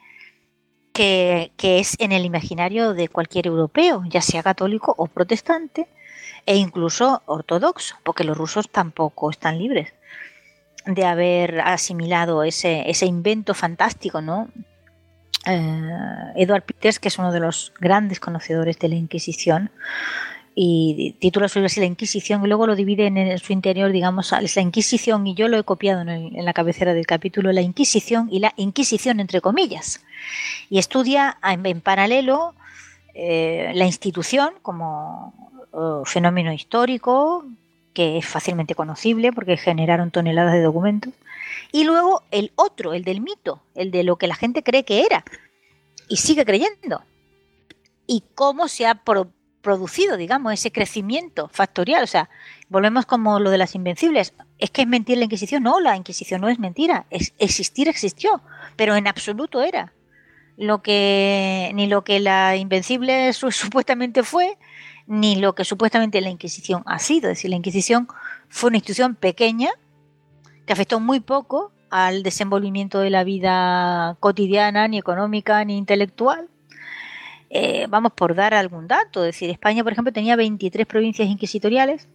que, 0.91 1.51
es 1.61 1.95
en 1.99 2.11
el 2.11 2.25
imaginario 2.25 2.93
de 2.93 3.07
cualquier 3.07 3.45
europeo, 3.47 4.03
ya 4.09 4.21
sea 4.21 4.41
católico 4.41 4.95
o 4.97 5.05
protestante, 5.05 5.87
e 6.47 6.55
incluso 6.55 7.21
ortodoxo, 7.27 7.97
porque 8.03 8.23
los 8.23 8.35
rusos 8.35 8.69
tampoco 8.69 9.29
están 9.29 9.59
libres 9.59 9.93
de 10.87 11.05
haber 11.05 11.61
asimilado 11.61 12.43
ese, 12.43 12.89
ese 12.89 13.05
invento 13.05 13.53
fantástico, 13.53 14.21
¿no? 14.21 14.49
Eh, 15.45 16.33
Edward 16.35 16.63
Peters, 16.63 16.99
que 16.99 17.09
es 17.09 17.19
uno 17.19 17.31
de 17.31 17.39
los 17.39 17.73
grandes 17.79 18.19
conocedores 18.19 18.79
de 18.79 18.89
la 18.89 18.95
Inquisición, 18.95 19.69
y 20.59 21.15
titula 21.19 21.47
su 21.47 21.59
libro 21.59 21.67
así 21.67 21.79
La 21.79 21.85
Inquisición 21.85 22.43
y 22.43 22.47
luego 22.47 22.65
lo 22.65 22.75
divide 22.75 23.05
en, 23.05 23.37
su 23.37 23.53
interior, 23.53 23.91
digamos, 23.91 24.33
es 24.33 24.55
la 24.55 24.63
Inquisición 24.63 25.27
y 25.27 25.35
yo 25.35 25.49
lo 25.49 25.59
he 25.59 25.63
copiado 25.63 26.01
en, 26.01 26.33
la 26.43 26.51
cabecera 26.51 26.95
del 26.95 27.05
capítulo, 27.05 27.51
la 27.51 27.61
Inquisición 27.61 28.27
y 28.31 28.39
la 28.39 28.53
Inquisición 28.57 29.19
entre 29.19 29.39
comillas. 29.39 30.03
Y 30.71 30.79
estudia 30.79 31.37
en, 31.43 31.81
paralelo 31.81 32.55
eh, 33.13 33.71
la 33.75 33.85
institución 33.85 34.55
como 34.63 35.31
eh, 35.73 36.01
fenómeno 36.05 36.51
histórico 36.51 37.45
que 37.97 38.19
es 38.19 38.27
fácilmente 38.27 38.75
conocible 38.75 39.33
porque 39.33 39.57
generaron 39.57 40.11
toneladas 40.11 40.53
de 40.53 40.61
documentos. 40.61 41.15
Y 41.71 41.83
luego 41.83 42.21
el 42.29 42.51
otro, 42.53 42.93
el 42.93 43.03
del 43.03 43.21
mito, 43.21 43.63
el 43.73 43.89
de 43.89 44.03
lo 44.03 44.17
que 44.17 44.27
la 44.27 44.35
gente 44.35 44.61
cree 44.61 44.85
que 44.85 45.01
era, 45.01 45.25
y 46.07 46.17
sigue 46.17 46.45
creyendo. 46.45 47.01
Y 48.05 48.23
cómo 48.35 48.67
se 48.67 48.85
ha 48.85 49.01
producido, 49.63 50.15
digamos, 50.15 50.53
ese 50.53 50.71
crecimiento 50.71 51.49
factorial. 51.51 52.03
O 52.03 52.07
sea, 52.07 52.29
volvemos 52.69 53.07
como 53.07 53.39
lo 53.39 53.49
de 53.49 53.57
las 53.57 53.73
invencibles. 53.73 54.35
¿Es 54.59 54.69
que 54.69 54.83
es 54.83 54.87
mentir 54.87 55.17
la 55.17 55.23
Inquisición? 55.23 55.63
No, 55.63 55.79
la 55.79 55.97
Inquisición 55.97 56.39
no 56.39 56.49
es 56.49 56.59
mentira. 56.59 57.07
Es, 57.09 57.33
existir 57.39 57.89
existió, 57.89 58.43
pero 58.75 58.95
en 58.95 59.07
absoluto 59.07 59.63
era. 59.63 59.91
Lo 60.55 60.83
que, 60.83 61.71
ni 61.73 61.87
lo 61.87 62.03
que 62.03 62.19
la 62.19 62.57
Invencible 62.57 63.33
supuestamente 63.51 64.21
fue, 64.21 64.55
ni 65.07 65.37
lo 65.37 65.55
que 65.55 65.63
supuestamente 65.63 66.21
la 66.21 66.29
Inquisición 66.29 66.83
ha 66.85 66.99
sido. 66.99 67.29
Es 67.29 67.37
decir, 67.37 67.49
la 67.49 67.55
Inquisición 67.55 68.07
fue 68.49 68.69
una 68.69 68.77
institución 68.77 69.15
pequeña 69.15 69.71
que 70.65 70.73
afectó 70.73 70.99
muy 70.99 71.21
poco 71.21 71.71
al 71.89 72.23
desenvolvimiento 72.23 72.99
de 72.99 73.09
la 73.09 73.23
vida 73.23 74.17
cotidiana, 74.19 74.87
ni 74.87 74.97
económica, 74.97 75.63
ni 75.63 75.77
intelectual. 75.77 76.49
Eh, 77.49 77.87
vamos 77.89 78.11
por 78.11 78.35
dar 78.35 78.53
algún 78.53 78.87
dato, 78.87 79.23
es 79.23 79.27
decir, 79.27 79.49
España, 79.49 79.81
por 79.81 79.93
ejemplo, 79.93 80.11
tenía 80.11 80.35
23 80.35 80.85
provincias 80.85 81.29
inquisitoriales 81.29 82.09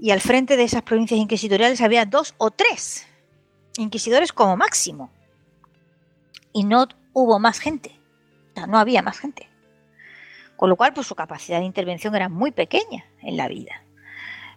y 0.00 0.10
al 0.10 0.20
frente 0.20 0.56
de 0.56 0.64
esas 0.64 0.82
provincias 0.82 1.20
inquisitoriales 1.20 1.80
había 1.80 2.04
dos 2.04 2.34
o 2.38 2.50
tres 2.50 3.06
inquisidores 3.76 4.32
como 4.32 4.56
máximo. 4.56 5.10
Y 6.52 6.64
no 6.64 6.88
hubo 7.12 7.38
más 7.38 7.60
gente, 7.60 7.96
no 8.68 8.78
había 8.78 9.02
más 9.02 9.18
gente. 9.18 9.48
Con 10.64 10.70
lo 10.70 10.76
cual, 10.76 10.94
pues 10.94 11.06
su 11.06 11.14
capacidad 11.14 11.58
de 11.58 11.66
intervención 11.66 12.14
era 12.14 12.30
muy 12.30 12.50
pequeña 12.50 13.04
en 13.20 13.36
la 13.36 13.48
vida. 13.48 13.82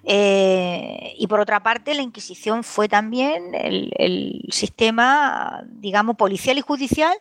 Eh, 0.06 1.16
y 1.18 1.28
por 1.28 1.42
otra 1.42 1.62
parte, 1.62 1.94
la 1.96 2.02
Inquisición 2.02 2.64
fue 2.64 2.88
también 2.88 3.54
el, 3.54 4.42
sistema, 4.50 5.66
digamos, 5.68 6.16
policial 6.16 6.58
y 6.58 6.62
judicial 6.62 7.14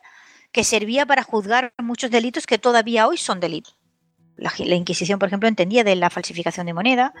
que 0.53 0.63
servía 0.63 1.05
para 1.05 1.23
juzgar 1.23 1.73
muchos 1.79 2.11
delitos 2.11 2.47
que 2.47 2.59
todavía 2.59 3.09
hoy 3.09 3.17
son 3.17 3.41
delitos. 3.41 3.75
La, 4.37 4.53
Inquisición, 4.75 5.19
por 5.19 5.27
ejemplo, 5.27 5.49
entendía 5.49 5.83
de 5.83 5.97
la 5.97 6.09
falsificación 6.09 6.65
de 6.65 6.73
moneda, 6.73 7.13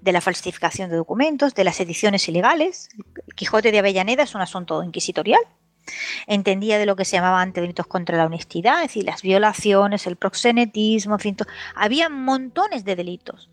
de 0.00 0.12
la 0.12 0.20
falsificación 0.20 0.88
de 0.88 0.94
documentos, 0.94 1.52
de 1.52 1.64
las 1.64 1.80
ediciones 1.80 2.28
ilegales. 2.28 2.90
Quijote 3.34 3.72
de 3.72 3.80
Avellaneda 3.80 4.22
es 4.22 4.36
un 4.36 4.40
asunto 4.40 4.84
inquisitorial. 4.84 5.42
Entendía 6.26 6.78
de 6.78 6.86
lo 6.86 6.96
que 6.96 7.04
se 7.04 7.16
llamaba 7.16 7.40
ante 7.40 7.60
delitos 7.60 7.86
contra 7.86 8.16
la 8.16 8.26
honestidad, 8.26 8.82
es 8.82 8.88
decir, 8.88 9.04
las 9.04 9.22
violaciones, 9.22 10.06
el 10.06 10.16
proxenetismo, 10.16 11.16
en 11.22 11.36
había 11.74 12.08
montones 12.08 12.84
de 12.84 12.96
delitos 12.96 13.50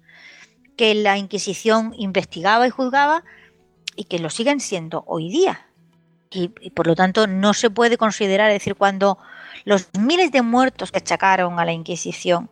que 0.75 0.93
la 0.95 1.17
Inquisición 1.17 1.93
investigaba 1.97 2.67
y 2.67 2.69
juzgaba 2.69 3.23
y 3.95 4.05
que 4.05 4.19
lo 4.19 4.29
siguen 4.29 4.59
siendo 4.59 5.03
hoy 5.07 5.29
día. 5.29 5.67
Y, 6.31 6.49
por 6.71 6.87
lo 6.87 6.95
tanto 6.95 7.27
no 7.27 7.53
se 7.53 7.69
puede 7.69 7.97
considerar, 7.97 8.49
es 8.49 8.55
decir, 8.55 8.75
cuando 8.75 9.17
los 9.63 9.87
miles 9.97 10.31
de 10.31 10.41
muertos 10.41 10.91
que 10.91 10.97
achacaron 10.97 11.59
a 11.59 11.65
la 11.65 11.71
Inquisición 11.71 12.49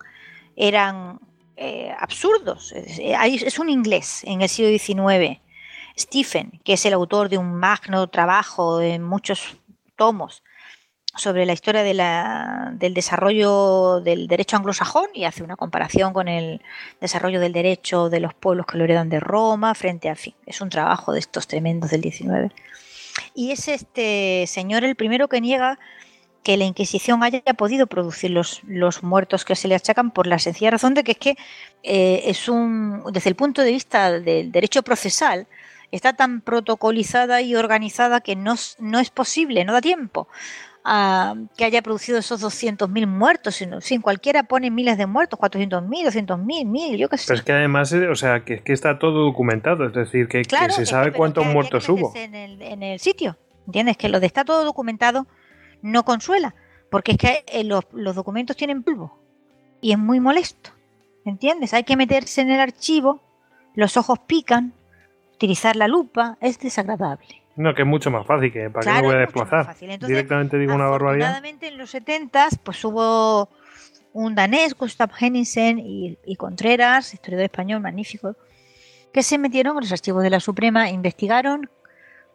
eran 0.56 1.20
eh, 1.58 1.94
absurdos. 2.00 2.72
Es, 2.72 2.98
es, 3.44 3.60
un 3.60 3.70
inglés 3.70 4.24
en 4.24 4.42
el 4.42 4.48
siglo 4.48 4.72
XIX, 4.78 5.42
Stephen, 5.98 6.62
que 6.64 6.74
es 6.74 6.86
el 6.86 6.94
autor 6.94 7.28
de 7.28 7.38
un 7.38 7.56
magno 7.56 8.08
trabajo 8.08 8.78
de 8.78 9.00
muchos 9.00 9.58
tomos 9.96 10.44
sobre 11.16 11.46
la 11.46 11.54
historia 11.54 11.84
del 11.84 12.94
desarrollo 12.94 14.02
del 14.02 14.28
derecho 14.28 14.58
anglosajón 14.58 15.08
y 15.14 15.26
hace 15.26 15.44
una 15.44 15.56
comparación 15.56 16.12
con 16.12 16.28
el 16.28 16.62
desarrollo 17.00 17.40
del 17.40 17.54
derecho 17.54 18.10
de 18.10 18.20
los 18.20 18.34
pueblos 18.34 18.66
que 18.66 18.78
lo 18.78 18.84
heredan 18.84 19.10
de 19.10 19.20
Roma 19.20 19.76
frente 19.76 20.10
a 20.10 20.16
fin. 20.16 20.34
Es 20.46 20.60
un 20.62 20.70
trabajo 20.70 21.14
de 21.14 21.20
estos 21.20 21.48
tremendos 21.48 21.92
del 21.92 22.02
19. 22.02 22.52
Y 23.36 23.52
es 23.52 23.68
este 23.68 24.46
señor 24.48 24.84
el 24.84 24.96
primero 24.96 25.28
que 25.28 25.40
niega 25.40 25.78
que 26.42 26.58
la 26.58 26.66
Inquisición 26.66 27.24
haya 27.24 27.42
podido 27.42 27.88
producir 27.88 28.32
los, 28.32 28.62
los 28.68 29.02
muertos 29.02 29.46
que 29.46 29.56
se 29.56 29.68
le 29.68 29.76
achacan 29.76 30.12
por 30.12 30.28
la 30.28 30.40
sencilla 30.40 30.72
razón 30.72 30.94
de 30.94 31.04
que 31.04 31.14
es 31.14 31.18
que 31.18 31.38
eh, 31.84 32.24
es 32.26 32.50
un, 32.50 33.04
desde 33.12 33.30
el 33.30 33.36
punto 33.36 33.62
de 33.62 33.72
vista 33.72 34.12
del 34.20 34.52
derecho 34.52 34.84
procesal, 34.84 35.48
está 35.96 36.14
tan 36.14 36.42
protocolizada 36.42 37.42
y 37.42 37.56
organizada 37.56 38.22
que 38.22 38.36
no, 38.36 38.56
no 38.80 39.00
es 39.00 39.10
posible, 39.10 39.66
no 39.66 39.74
da 39.74 39.82
tiempo 39.82 40.28
que 41.56 41.64
haya 41.64 41.82
producido 41.82 42.18
esos 42.18 42.44
200.000 42.44 43.08
muertos, 43.08 43.56
sino, 43.56 43.80
sin 43.80 44.02
cualquiera 44.02 44.44
pone 44.44 44.70
miles 44.70 44.98
de 44.98 45.06
muertos, 45.06 45.40
400.000, 45.40 45.88
200.000, 45.88 46.66
1000, 46.66 46.98
yo 46.98 47.08
qué 47.08 47.18
sé. 47.18 47.26
Pero 47.28 47.40
es 47.40 47.46
que 47.46 47.54
además, 47.54 47.94
eh, 47.94 48.10
o 48.10 48.16
sea, 48.16 48.44
que, 48.44 48.62
que 48.62 48.74
está 48.74 49.00
todo 49.00 49.24
documentado, 49.24 49.86
es 49.86 49.94
decir, 49.94 50.28
que, 50.28 50.44
se 50.44 50.86
sabe 50.86 51.14
cuántos 51.14 51.46
muertos 51.46 51.88
hubo. 51.88 52.12
En 52.16 52.36
el, 52.36 52.62
en 52.62 52.84
el 52.84 53.00
sitio, 53.00 53.38
¿entiendes? 53.66 53.96
Que 53.96 54.10
lo 54.10 54.20
de 54.20 54.26
está 54.26 54.44
todo 54.44 54.66
documentado 54.66 55.26
no 55.82 56.04
consuela, 56.04 56.54
porque 56.92 57.14
es 57.14 57.18
que 57.18 57.46
eh, 57.48 57.64
los, 57.64 57.86
los 57.94 58.16
documentos 58.16 58.58
tienen 58.58 58.84
polvo 58.84 59.18
y 59.80 59.94
es 59.94 59.98
muy 59.98 60.20
molesto, 60.20 60.72
¿entiendes? 61.24 61.74
Hay 61.74 61.86
que 61.86 61.96
meterse 61.96 62.42
en 62.42 62.52
el 62.52 62.60
archivo, 62.60 63.22
los 63.74 63.96
ojos 63.96 64.20
pican, 64.20 64.74
utilizar 65.44 65.76
la 65.76 65.90
lupa, 65.90 66.38
es 66.40 66.58
desagradable. 66.58 67.42
No, 67.58 67.76
que 67.76 67.82
es 67.82 67.88
mucho 67.88 68.10
más 68.10 68.26
fácil, 68.26 68.52
que 68.52 68.70
para 68.70 68.86
qué 68.86 69.02
me 69.02 69.08
voy 69.08 69.16
a 69.16 69.20
desplazar. 69.20 69.76
Directamente 69.78 70.58
digo 70.58 70.74
una 70.74 70.88
barbaridad. 70.88 71.44
en 71.46 71.78
los 71.78 71.90
70 71.90 72.48
pues 72.64 72.84
hubo 72.86 73.50
un 74.14 74.36
danés, 74.36 74.74
Gustav 74.74 75.12
Henningsen 75.20 75.80
y, 75.80 76.36
Contreras, 76.38 77.14
historiador 77.14 77.44
español 77.44 77.82
magnífico, 77.82 78.38
que 79.12 79.22
se 79.22 79.38
metieron 79.38 79.76
en 79.76 79.82
los 79.82 79.92
archivos 79.92 80.24
de 80.24 80.30
la 80.30 80.40
Suprema, 80.40 80.88
e 80.88 80.94
investigaron 80.94 81.70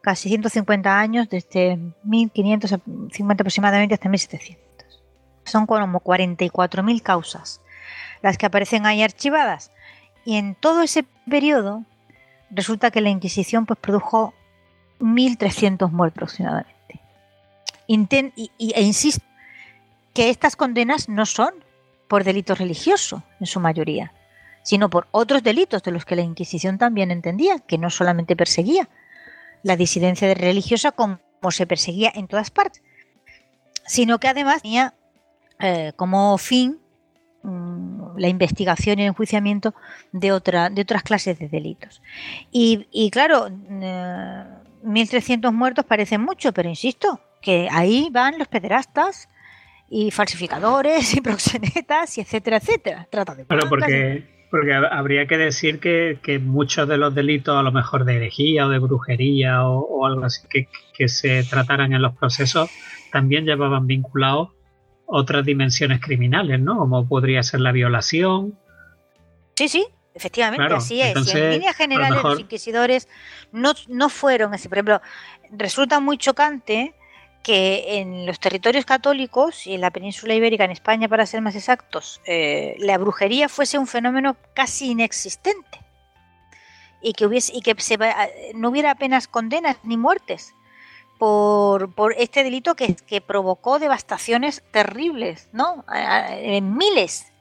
casi 0.03 0.29
150 0.29 1.01
años, 1.01 1.31
desde 1.31 1.79
1550 2.05 3.43
aproximadamente 3.43 3.95
hasta 3.95 4.11
1700. 4.11 5.03
Son 5.45 5.65
como 5.65 6.01
44.000 6.01 7.03
causas 7.03 7.63
las 8.21 8.37
que 8.37 8.45
aparecen 8.45 8.85
ahí 8.85 9.03
archivadas. 9.03 9.73
Y 10.27 10.37
en 10.37 10.55
todo 10.55 10.83
ese 10.83 11.07
periodo 11.29 11.85
resulta 12.51 12.91
que 12.91 13.01
la 13.01 13.11
Inquisición 13.11 13.67
pues 13.67 13.79
produjo 13.79 14.35
1.300 15.01 15.91
muertos 15.91 16.19
aproximadamente. 16.19 17.01
e 17.89 18.83
insisto 18.83 19.25
que 20.15 20.31
estas 20.31 20.57
condenas 20.57 21.09
no 21.09 21.27
son 21.27 21.55
por 22.09 22.25
delitos 22.25 22.59
religiosos 22.59 23.23
en 23.41 23.47
su 23.47 23.61
mayoría, 23.61 24.13
sino 24.63 24.91
por 24.91 25.07
otros 25.13 25.43
delitos 25.43 25.83
de 25.83 25.93
los 25.93 26.05
que 26.05 26.17
la 26.17 26.23
Inquisición 26.23 26.79
también 26.79 27.11
entendía, 27.11 27.59
que 27.61 27.79
no 27.79 27.91
solamente 27.91 28.35
perseguía 28.35 28.89
la 29.63 29.77
disidencia 29.77 30.33
religiosa 30.35 30.93
como 30.93 31.19
se 31.51 31.67
perseguía 31.67 32.13
en 32.15 32.27
todas 32.27 32.51
partes, 32.51 32.83
sino 33.87 34.19
que 34.19 34.29
además 34.29 34.63
tenía 34.63 34.95
eh, 35.61 35.93
como 35.97 36.37
fin 36.39 36.79
mm, 37.43 37.98
la 38.19 38.29
investigación 38.29 38.99
y 38.99 39.03
el 39.03 39.09
enjuiciamiento 39.09 39.75
de, 40.13 40.33
otra, 40.33 40.71
de 40.71 40.83
otras 40.83 41.03
clases 41.03 41.39
de 41.39 41.49
delitos. 41.49 42.03
Y, 42.51 43.11
claro, 43.11 43.49
eh, 43.49 44.45
1.300 44.85 45.53
muertos 45.53 45.85
parece 45.85 46.19
mucho, 46.19 46.53
pero 46.53 46.69
insisto, 46.69 47.21
que 47.41 47.69
ahí 47.71 48.09
van 48.11 48.39
los 48.39 48.49
pederastas 48.49 49.29
y 49.89 50.11
falsificadores 50.11 51.15
y 51.15 51.21
proxenetas 51.21 52.19
y 52.19 52.21
etcétera, 52.21 52.59
etcétera. 52.59 53.09
Trata 53.11 53.35
de 53.35 53.45
Pero 53.45 53.69
porque, 53.69 54.25
porque 54.51 54.75
habría 54.75 55.27
que 55.27 55.39
decir 55.39 55.81
que, 55.81 56.41
muchos 56.43 56.89
de 56.89 56.99
los 56.99 57.15
delitos, 57.15 57.57
a 57.57 57.63
lo 57.63 57.73
mejor 57.73 58.05
de 58.05 58.17
herejía 58.17 58.67
o 58.67 58.69
de 58.69 58.79
brujería 58.79 59.67
o, 59.67 60.07
algo 60.07 60.25
así, 60.25 60.47
que, 60.49 60.69
que, 60.95 61.09
se 61.09 61.45
trataran 61.45 61.93
en 61.93 62.03
los 62.03 62.17
procesos, 62.17 62.71
también 63.11 63.45
llevaban 63.45 63.87
vinculados 63.87 64.58
otras 65.09 65.45
dimensiones 65.45 66.01
criminales, 66.01 66.61
¿no? 66.61 66.79
Como 66.79 67.09
podría 67.09 67.43
ser 67.43 67.61
la 67.61 67.73
violación. 67.73 68.57
Sí, 69.57 69.69
sí, 69.69 69.87
Efectivamente, 70.15 70.75
así 70.75 71.01
es. 71.01 71.15
en 71.33 71.51
líneas 71.53 71.77
generales, 71.77 72.23
los 72.25 72.41
inquisidores 72.41 73.09
no, 73.53 73.73
no 73.87 74.09
fueron 74.09 74.53
así. 74.53 74.69
Por 74.69 74.79
ejemplo, 74.79 75.01
resulta 75.53 76.01
muy 76.01 76.19
chocante 76.19 76.93
que 77.45 78.01
en 78.01 78.27
los 78.27 78.41
territorios 78.41 78.85
católicos 78.85 79.65
y 79.69 79.75
en 79.75 79.81
la 79.81 79.93
península 79.93 80.35
ibérica, 80.35 80.65
en 80.65 80.73
España 80.73 81.09
para 81.09 81.25
ser 81.25 81.41
más 81.41 81.55
exactos, 81.55 82.21
eh, 82.27 82.75
la 82.81 82.99
brujería 82.99 83.49
fuese 83.49 83.79
un 83.79 83.87
fenómeno 83.87 84.37
casi 84.55 84.91
inexistente 84.91 85.79
y 87.01 87.13
que, 87.13 87.25
hubiese, 87.25 87.53
y 87.55 87.63
que 87.63 87.77
no 88.57 88.71
hubiera 88.71 88.91
apenas 88.91 89.29
condenas 89.29 89.79
ni 89.85 89.97
muertes 89.97 90.53
por, 91.19 91.93
por 91.93 92.15
este 92.17 92.45
delito 92.45 92.75
que, 92.75 92.95
que, 92.95 93.21
provocó 93.21 93.79
devastaciones 93.79 94.63
terribles, 94.71 95.49
¿no? 95.53 95.85
En 95.93 96.77
miles 96.77 97.33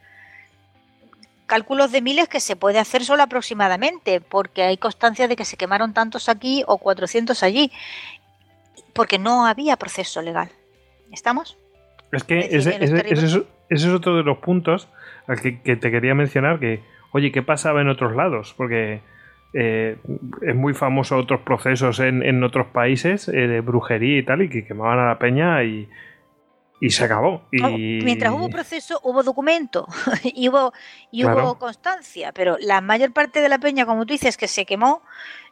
cálculos 1.47 1.91
de 1.91 2.01
miles 2.01 2.27
que 2.27 2.39
se 2.39 2.55
puede 2.55 2.77
hacer 2.77 3.03
solo 3.03 3.23
aproximadamente, 3.23 4.21
porque 4.21 4.63
hay 4.63 4.77
constancia 4.77 5.27
de 5.27 5.35
que 5.35 5.45
se 5.45 5.57
quemaron 5.57 5.93
tantos 5.93 6.29
aquí 6.29 6.63
o 6.67 6.77
400 6.77 7.41
allí, 7.41 7.71
porque 8.93 9.17
no 9.17 9.47
había 9.47 9.77
proceso 9.77 10.21
legal. 10.21 10.49
¿Estamos? 11.11 11.57
Es 12.11 12.23
que 12.23 12.39
ese, 12.51 12.77
es, 13.69 13.85
otro 13.85 14.17
de 14.17 14.23
los 14.23 14.37
puntos 14.37 14.87
al 15.25 15.41
que, 15.41 15.51
te 15.51 15.91
quería 15.91 16.13
mencionar, 16.13 16.59
que, 16.59 16.83
oye, 17.11 17.31
¿qué 17.31 17.41
pasaba 17.41 17.81
en 17.81 17.89
otros 17.89 18.15
lados? 18.15 18.53
Porque 18.55 19.01
eh, 19.53 19.97
es 20.41 20.55
muy 20.55 20.73
famoso 20.73 21.17
otros 21.17 21.41
procesos 21.41 21.99
en, 21.99 22.23
en 22.23 22.43
otros 22.43 22.67
países 22.67 23.27
eh, 23.27 23.47
de 23.47 23.61
brujería 23.61 24.17
y 24.17 24.23
tal, 24.23 24.41
y 24.41 24.49
que 24.49 24.65
quemaban 24.65 24.99
a 24.99 25.07
la 25.07 25.19
peña 25.19 25.63
y, 25.63 25.89
y 26.79 26.89
se 26.89 27.03
acabó. 27.03 27.43
Y... 27.51 27.99
Mientras 28.03 28.33
hubo 28.33 28.49
proceso, 28.49 28.99
hubo 29.03 29.23
documento 29.23 29.87
y 30.23 30.49
hubo, 30.49 30.73
y 31.11 31.25
hubo 31.25 31.57
constancia, 31.57 32.31
pero 32.33 32.57
la 32.59 32.81
mayor 32.81 33.13
parte 33.13 33.41
de 33.41 33.49
la 33.49 33.59
peña, 33.59 33.85
como 33.85 34.05
tú 34.05 34.13
dices, 34.13 34.37
que 34.37 34.47
se 34.47 34.65
quemó, 34.65 35.01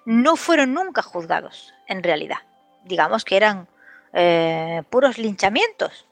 no 0.05 0.35
fueron 0.35 0.73
nunca 0.73 1.01
juzgados, 1.01 1.73
en 1.87 2.03
realidad. 2.03 2.39
Digamos 2.83 3.25
que 3.25 3.37
eran 3.37 3.67
eh, 4.13 4.83
puros 4.89 5.17
linchamientos 5.17 6.07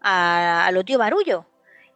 a, 0.00 0.70
lo 0.72 0.84
tío 0.84 0.98
Barullo. 0.98 1.46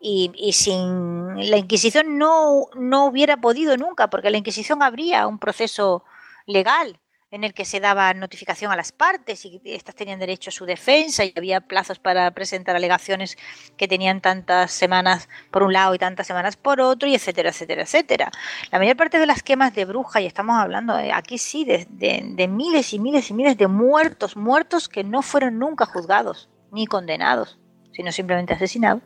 Y, 0.02 0.52
sin 0.54 1.50
la 1.50 1.58
Inquisición 1.58 2.16
no, 2.16 2.66
no 2.74 3.04
hubiera 3.04 3.36
podido 3.36 3.76
nunca, 3.76 4.08
porque 4.08 4.30
la 4.30 4.38
Inquisición 4.38 4.82
habría 4.82 5.26
un 5.26 5.38
proceso 5.38 6.04
legal 6.46 6.98
en 7.30 7.44
el 7.44 7.54
que 7.54 7.64
se 7.64 7.78
daba 7.78 8.12
notificación 8.12 8.72
a 8.72 8.76
las 8.76 8.90
partes 8.90 9.44
y 9.44 9.60
estas 9.64 9.94
tenían 9.94 10.18
derecho 10.18 10.50
a 10.50 10.52
su 10.52 10.66
defensa 10.66 11.24
y 11.24 11.32
había 11.36 11.60
plazos 11.60 12.00
para 12.00 12.30
presentar 12.32 12.74
alegaciones 12.74 13.38
que 13.76 13.86
tenían 13.86 14.20
tantas 14.20 14.72
semanas 14.72 15.28
por 15.52 15.62
un 15.62 15.72
lado 15.72 15.94
y 15.94 15.98
tantas 15.98 16.26
semanas 16.26 16.56
por 16.56 16.80
otro, 16.80 17.08
y 17.08 17.14
etcétera, 17.14 17.50
etcétera, 17.50 17.82
etcétera. 17.82 18.32
La 18.72 18.78
mayor 18.78 18.96
parte 18.96 19.18
de 19.18 19.26
las 19.26 19.44
quemas 19.44 19.74
de 19.74 19.84
bruja, 19.84 20.20
y 20.20 20.26
estamos 20.26 20.56
hablando 20.56 20.94
aquí 21.14 21.38
sí 21.38 21.64
de, 21.64 22.48
miles 22.48 22.92
y 22.92 22.98
miles 22.98 23.30
y 23.30 23.34
miles 23.34 23.56
de 23.56 23.68
muertos, 23.68 24.36
muertos 24.36 24.88
que 24.88 25.04
no 25.04 25.22
fueron 25.22 25.58
nunca 25.58 25.86
juzgados 25.86 26.48
ni 26.72 26.86
condenados, 26.86 27.58
sino 27.92 28.10
simplemente 28.10 28.54
asesinados, 28.54 29.02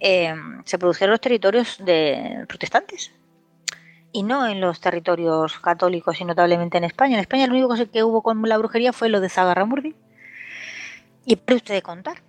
eh, 0.00 0.34
se 0.64 0.78
produjeron 0.78 1.10
en 1.10 1.12
los 1.12 1.20
territorios 1.20 1.76
de 1.84 2.44
protestantes 2.48 3.12
y 4.12 4.22
no 4.22 4.46
en 4.46 4.60
los 4.60 4.80
territorios 4.80 5.58
católicos 5.58 6.20
y 6.20 6.24
notablemente 6.24 6.78
en 6.78 6.84
España. 6.84 7.14
En 7.14 7.20
España 7.20 7.46
lo 7.46 7.52
único 7.54 7.74
que 7.90 8.02
hubo 8.02 8.22
con 8.22 8.42
la 8.42 8.58
brujería 8.58 8.92
fue 8.92 9.08
lo 9.08 9.20
de 9.20 9.28
Zagarramurdi. 9.28 9.94
Y 11.26 11.36
para 11.36 11.56
usted 11.56 11.82
contar. 11.82 12.22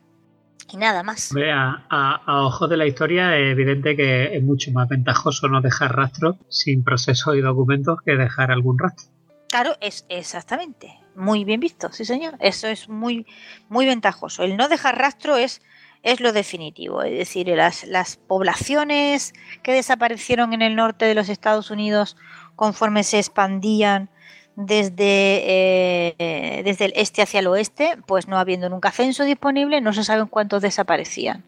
Y 0.71 0.77
nada 0.77 1.01
más. 1.03 1.31
A, 1.35 2.21
a, 2.25 2.43
ojos 2.43 2.69
de 2.69 2.77
la 2.77 2.85
historia 2.85 3.35
es 3.37 3.53
evidente 3.53 3.95
que 3.95 4.35
es 4.35 4.43
mucho 4.43 4.71
más 4.71 4.87
ventajoso 4.87 5.47
no 5.47 5.61
dejar 5.61 5.95
rastro 5.95 6.37
sin 6.49 6.83
procesos 6.83 7.35
y 7.35 7.41
documentos 7.41 7.97
que 8.05 8.15
dejar 8.15 8.51
algún 8.51 8.77
rastro. 8.77 9.09
Claro, 9.47 9.75
es 9.81 10.05
exactamente. 10.09 10.99
Muy 11.15 11.43
bien 11.43 11.59
visto, 11.59 11.91
sí 11.91 12.05
señor. 12.05 12.35
Eso 12.39 12.67
es 12.67 12.87
muy, 12.87 13.25
muy 13.67 13.87
ventajoso. 13.87 14.43
El 14.43 14.57
no 14.57 14.67
dejar 14.67 14.99
rastro 14.99 15.37
es 15.37 15.61
es 16.03 16.19
lo 16.19 16.31
definitivo. 16.31 17.03
Es 17.03 17.17
decir, 17.17 17.47
las, 17.49 17.83
las 17.85 18.17
poblaciones 18.17 19.33
que 19.63 19.73
desaparecieron 19.73 20.53
en 20.53 20.61
el 20.61 20.75
norte 20.75 21.05
de 21.05 21.15
los 21.15 21.29
Estados 21.29 21.71
Unidos 21.71 22.15
conforme 22.55 23.03
se 23.03 23.19
expandían 23.19 24.09
desde, 24.55 26.15
eh, 26.17 26.61
desde 26.65 26.85
el 26.85 26.93
este 26.95 27.21
hacia 27.21 27.39
el 27.39 27.47
oeste, 27.47 27.97
pues 28.05 28.27
no 28.27 28.37
habiendo 28.37 28.67
nunca 28.69 28.91
censo 28.91 29.23
disponible, 29.23 29.79
no 29.79 29.93
se 29.93 30.03
sabe 30.03 30.25
cuántos 30.25 30.61
desaparecían. 30.61 31.45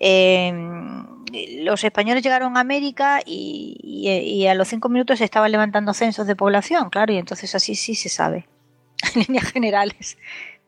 Em, 0.00 1.06
los 1.62 1.84
españoles 1.84 2.24
llegaron 2.24 2.56
a 2.56 2.60
América 2.60 3.20
y, 3.24 3.78
y, 3.80 4.46
a 4.48 4.54
los 4.54 4.66
cinco 4.66 4.88
minutos 4.88 5.18
se 5.18 5.24
estaban 5.24 5.52
levantando 5.52 5.94
censos 5.94 6.26
de 6.26 6.34
población, 6.34 6.90
claro, 6.90 7.12
y 7.12 7.18
entonces 7.18 7.54
así 7.54 7.76
sí 7.76 7.94
se 7.94 8.08
sabe, 8.08 8.48
en 9.14 9.22
líneas 9.22 9.52
generales, 9.52 10.18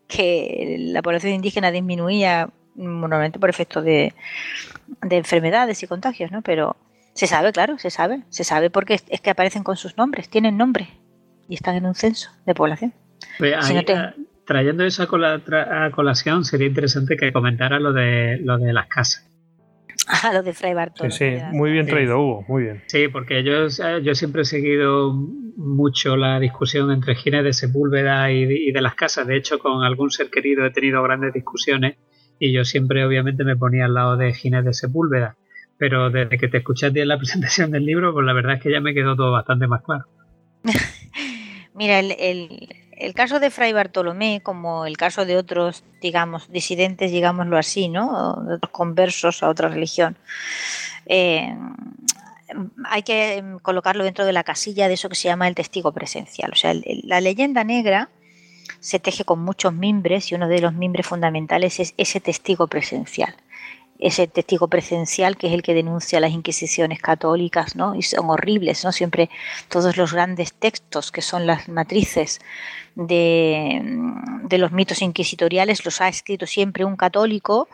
que 0.07 0.77
la 0.79 1.03
población 1.03 1.33
indígena 1.33 1.73
disminuía 1.73 2.51
normalmente 2.75 3.39
por 3.39 3.51
efecto 3.51 3.83
de, 3.83 4.15
enfermedades 5.11 5.83
y 5.83 5.87
contagios, 5.87 6.31
¿no? 6.31 6.43
Pero 6.43 6.77
se 7.13 7.27
sabe, 7.27 7.53
claro, 7.53 7.79
se 7.79 7.91
sabe, 7.91 8.23
se 8.29 8.45
sabe 8.45 8.71
porque 8.71 9.01
es 9.09 9.21
que 9.21 9.31
aparecen 9.31 9.63
con 9.63 9.77
sus 9.77 9.97
nombres, 9.97 10.29
tienen 10.29 10.57
nombre 10.57 10.89
y 11.49 11.55
están 11.55 11.77
en 11.77 11.87
un 11.87 11.95
censo 11.95 12.31
de 12.47 12.55
población. 12.55 12.93
Pues 13.39 13.57
trayendo 14.45 14.85
eso 14.85 15.03
a, 15.03 15.91
colación, 15.91 16.45
sería 16.45 16.67
interesante 16.67 17.17
que 17.17 17.33
comentara 17.33 17.79
lo 17.79 17.93
de, 17.93 18.39
lo 18.43 18.59
de 18.59 18.73
las 18.73 18.87
casas. 18.89 19.31
Ah, 20.07 20.35
lo 20.35 20.43
de 20.43 20.53
Fray 20.53 20.75
Bartolo. 20.75 21.11
Sí, 21.11 21.37
sí, 21.39 21.43
muy 21.53 21.73
bien 21.73 21.87
traído, 21.87 22.21
Hugo, 22.21 22.45
muy 22.47 22.65
bien. 22.65 22.83
Sí, 22.89 23.09
porque 23.09 23.43
yo, 23.43 23.69
yo 24.03 24.15
siempre 24.15 24.43
he 24.43 24.45
seguido 24.45 25.15
mucho 25.15 26.17
la 26.17 26.39
discusión 26.41 26.91
entre 26.91 27.15
Ginés 27.15 27.43
de 27.43 27.55
Sepúlveda 27.55 28.31
y 28.31 28.43
y 28.43 28.73
de 28.73 28.83
las 28.83 28.97
casas. 28.97 29.27
De 29.27 29.37
hecho, 29.37 29.59
con 29.59 29.83
algún 29.83 30.11
ser 30.11 30.29
querido 30.29 30.67
he 30.67 30.71
tenido 30.73 31.03
grandes 31.03 31.33
discusiones 31.33 31.97
y 32.39 32.53
yo 32.53 32.65
siempre 32.65 33.05
obviamente 33.05 33.45
me 33.45 33.57
ponía 33.57 33.85
al 33.85 33.95
lado 33.95 34.17
de 34.17 34.33
Ginés 34.33 34.65
de 34.65 34.75
Sepúlveda. 34.75 35.37
Pero 35.77 36.11
desde 36.11 36.39
que 36.39 36.49
te 36.49 36.59
escuché 36.59 36.87
en 36.87 37.09
la 37.09 37.19
presentación 37.19 37.71
del 37.71 37.87
libro, 37.87 38.13
pues 38.13 38.27
la 38.27 38.33
verdad 38.33 38.57
es 38.57 38.63
que 38.63 38.71
ya 38.71 38.81
me 38.81 38.95
quedó 38.95 39.17
todo 39.17 39.33
bastante 39.33 39.67
más 39.67 39.83
claro. 39.83 40.05
Mira, 41.75 41.99
el, 41.99 42.69
caso 43.15 43.41
de 43.41 43.51
Fray 43.51 43.73
Bartolomé, 43.73 44.41
como 44.43 44.87
el 44.87 44.97
caso 44.97 45.25
de 45.25 45.37
otros, 45.37 45.83
digamos, 46.01 46.51
disidentes, 46.53 47.11
digámoslo 47.11 47.59
así, 47.59 47.89
¿no? 47.89 48.45
De 48.47 48.55
otros 48.55 48.71
conversos 48.71 49.43
a 49.43 49.49
otra 49.49 49.69
religión, 49.69 50.17
eh, 51.07 51.57
hay 52.85 53.03
que 53.03 53.43
colocarlo 53.63 54.05
dentro 54.05 54.25
de 54.25 54.33
la 54.33 54.45
casilla 54.45 54.87
de 54.87 54.95
eso 54.95 55.09
que 55.09 55.17
se 55.17 55.27
llama 55.27 55.49
el 55.49 55.57
testigo 55.57 55.91
presencial. 55.91 56.53
O 56.53 56.57
sea, 56.57 56.73
la 57.03 57.21
leyenda 57.21 57.65
negra 57.65 58.09
se 58.81 58.99
teje 58.99 59.25
con 59.25 59.41
muchos 59.41 59.73
mimbres 59.73 60.31
y 60.31 60.35
uno 60.35 60.49
de 60.49 60.61
los 60.61 60.73
mimbres 60.75 61.07
fundamentales 61.07 61.81
es 61.81 61.95
ese 61.97 62.21
testigo 62.21 62.67
presencial. 62.67 63.35
Ese 63.99 64.27
testigo 64.27 64.69
presencial 64.69 65.37
que 65.37 65.47
es 65.47 65.53
el 65.53 65.63
que 65.63 65.73
denuncia 65.73 66.19
las 66.21 66.33
inquisiciones 66.33 67.01
católicas, 67.01 67.77
¿no? 67.77 67.95
Y 67.95 68.03
son 68.03 68.29
horribles, 68.29 68.85
¿no? 68.85 68.91
Siempre 68.91 69.31
todos 69.69 69.97
los 69.97 70.13
grandes 70.13 70.53
textos 70.53 71.13
que 71.13 71.23
son 71.23 71.47
las 71.47 71.69
matrices 71.69 72.41
de, 72.97 73.81
de 74.43 74.59
los 74.59 74.73
mitos 74.73 75.01
inquisitoriales 75.01 75.85
los 75.85 76.01
ha 76.01 76.09
escrito 76.09 76.47
siempre 76.47 76.85
un 76.85 76.97
católico 76.97 77.69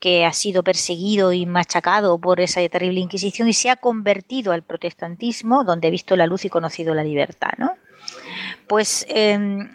que 0.00 0.24
ha 0.24 0.32
sido 0.32 0.62
perseguido 0.62 1.32
y 1.32 1.46
machacado 1.46 2.18
por 2.18 2.40
esa 2.40 2.66
terrible 2.68 3.00
inquisición 3.00 3.48
y 3.48 3.52
se 3.52 3.70
ha 3.70 3.76
convertido 3.76 4.52
al 4.52 4.62
protestantismo 4.62 5.64
donde 5.64 5.88
ha 5.88 5.90
visto 5.90 6.14
la 6.14 6.26
luz 6.26 6.44
y 6.44 6.50
conocido 6.50 6.94
la 6.94 7.02
libertad, 7.04 7.52
¿no? 7.58 7.72
Pues 8.66 9.06
em, 9.08 9.68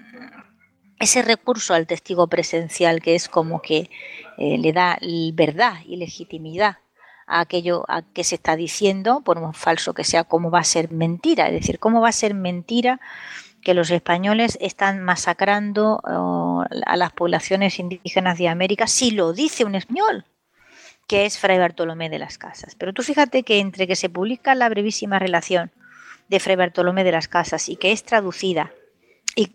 ese 0.99 1.21
recurso 1.21 1.73
al 1.73 1.87
testigo 1.87 2.27
presencial 2.27 3.01
que 3.01 3.15
es 3.15 3.29
como 3.29 3.61
que 3.61 3.89
eh, 4.37 4.57
le 4.57 4.73
da 4.73 4.99
verdad 5.33 5.75
y 5.85 5.95
legitimidad 5.95 6.77
a 7.25 7.41
aquello 7.41 7.85
a 7.87 8.01
que 8.01 8.23
se 8.23 8.35
está 8.35 8.55
diciendo, 8.55 9.21
por 9.21 9.37
un 9.37 9.53
falso 9.53 9.93
que 9.93 10.03
sea, 10.03 10.23
cómo 10.23 10.51
va 10.51 10.59
a 10.59 10.63
ser 10.63 10.91
mentira, 10.91 11.47
es 11.47 11.53
decir, 11.53 11.79
cómo 11.79 12.01
va 12.01 12.09
a 12.09 12.13
ser 12.13 12.33
mentira 12.33 12.99
que 13.61 13.73
los 13.73 13.91
españoles 13.91 14.57
están 14.61 15.03
masacrando 15.03 16.01
oh, 16.03 16.63
a 16.85 16.97
las 16.97 17.11
poblaciones 17.11 17.77
indígenas 17.79 18.37
de 18.37 18.47
América 18.47 18.87
si 18.87 19.11
lo 19.11 19.33
dice 19.33 19.63
un 19.65 19.75
español, 19.75 20.25
que 21.07 21.25
es 21.25 21.37
Fray 21.37 21.59
Bartolomé 21.59 22.09
de 22.09 22.19
las 22.19 22.37
Casas. 22.37 22.75
Pero 22.75 22.93
tú 22.93 23.03
fíjate 23.03 23.43
que 23.43 23.59
entre 23.59 23.85
que 23.85 23.95
se 23.95 24.09
publica 24.09 24.55
la 24.55 24.69
brevísima 24.69 25.19
relación 25.19 25.71
de 26.29 26.39
Fray 26.39 26.55
Bartolomé 26.55 27.03
de 27.03 27.11
las 27.11 27.27
Casas 27.27 27.69
y 27.69 27.75
que 27.75 27.91
es 27.91 28.03
traducida 28.03 28.71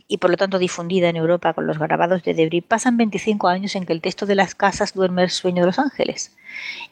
y, 0.09 0.17
por 0.19 0.31
lo 0.31 0.37
tanto 0.37 0.59
difundida 0.59 1.09
en 1.09 1.17
Europa 1.17 1.53
con 1.53 1.67
los 1.67 1.79
grabados 1.79 2.23
de 2.23 2.33
Debris, 2.33 2.65
pasan 2.67 2.97
25 2.97 3.49
años 3.49 3.75
en 3.75 3.85
que 3.85 3.93
el 3.93 4.01
texto 4.01 4.25
de 4.25 4.35
las 4.35 4.55
casas 4.55 4.95
duerme 4.95 5.23
el 5.23 5.31
sueño 5.31 5.63
de 5.63 5.67
los 5.67 5.79
ángeles 5.79 6.35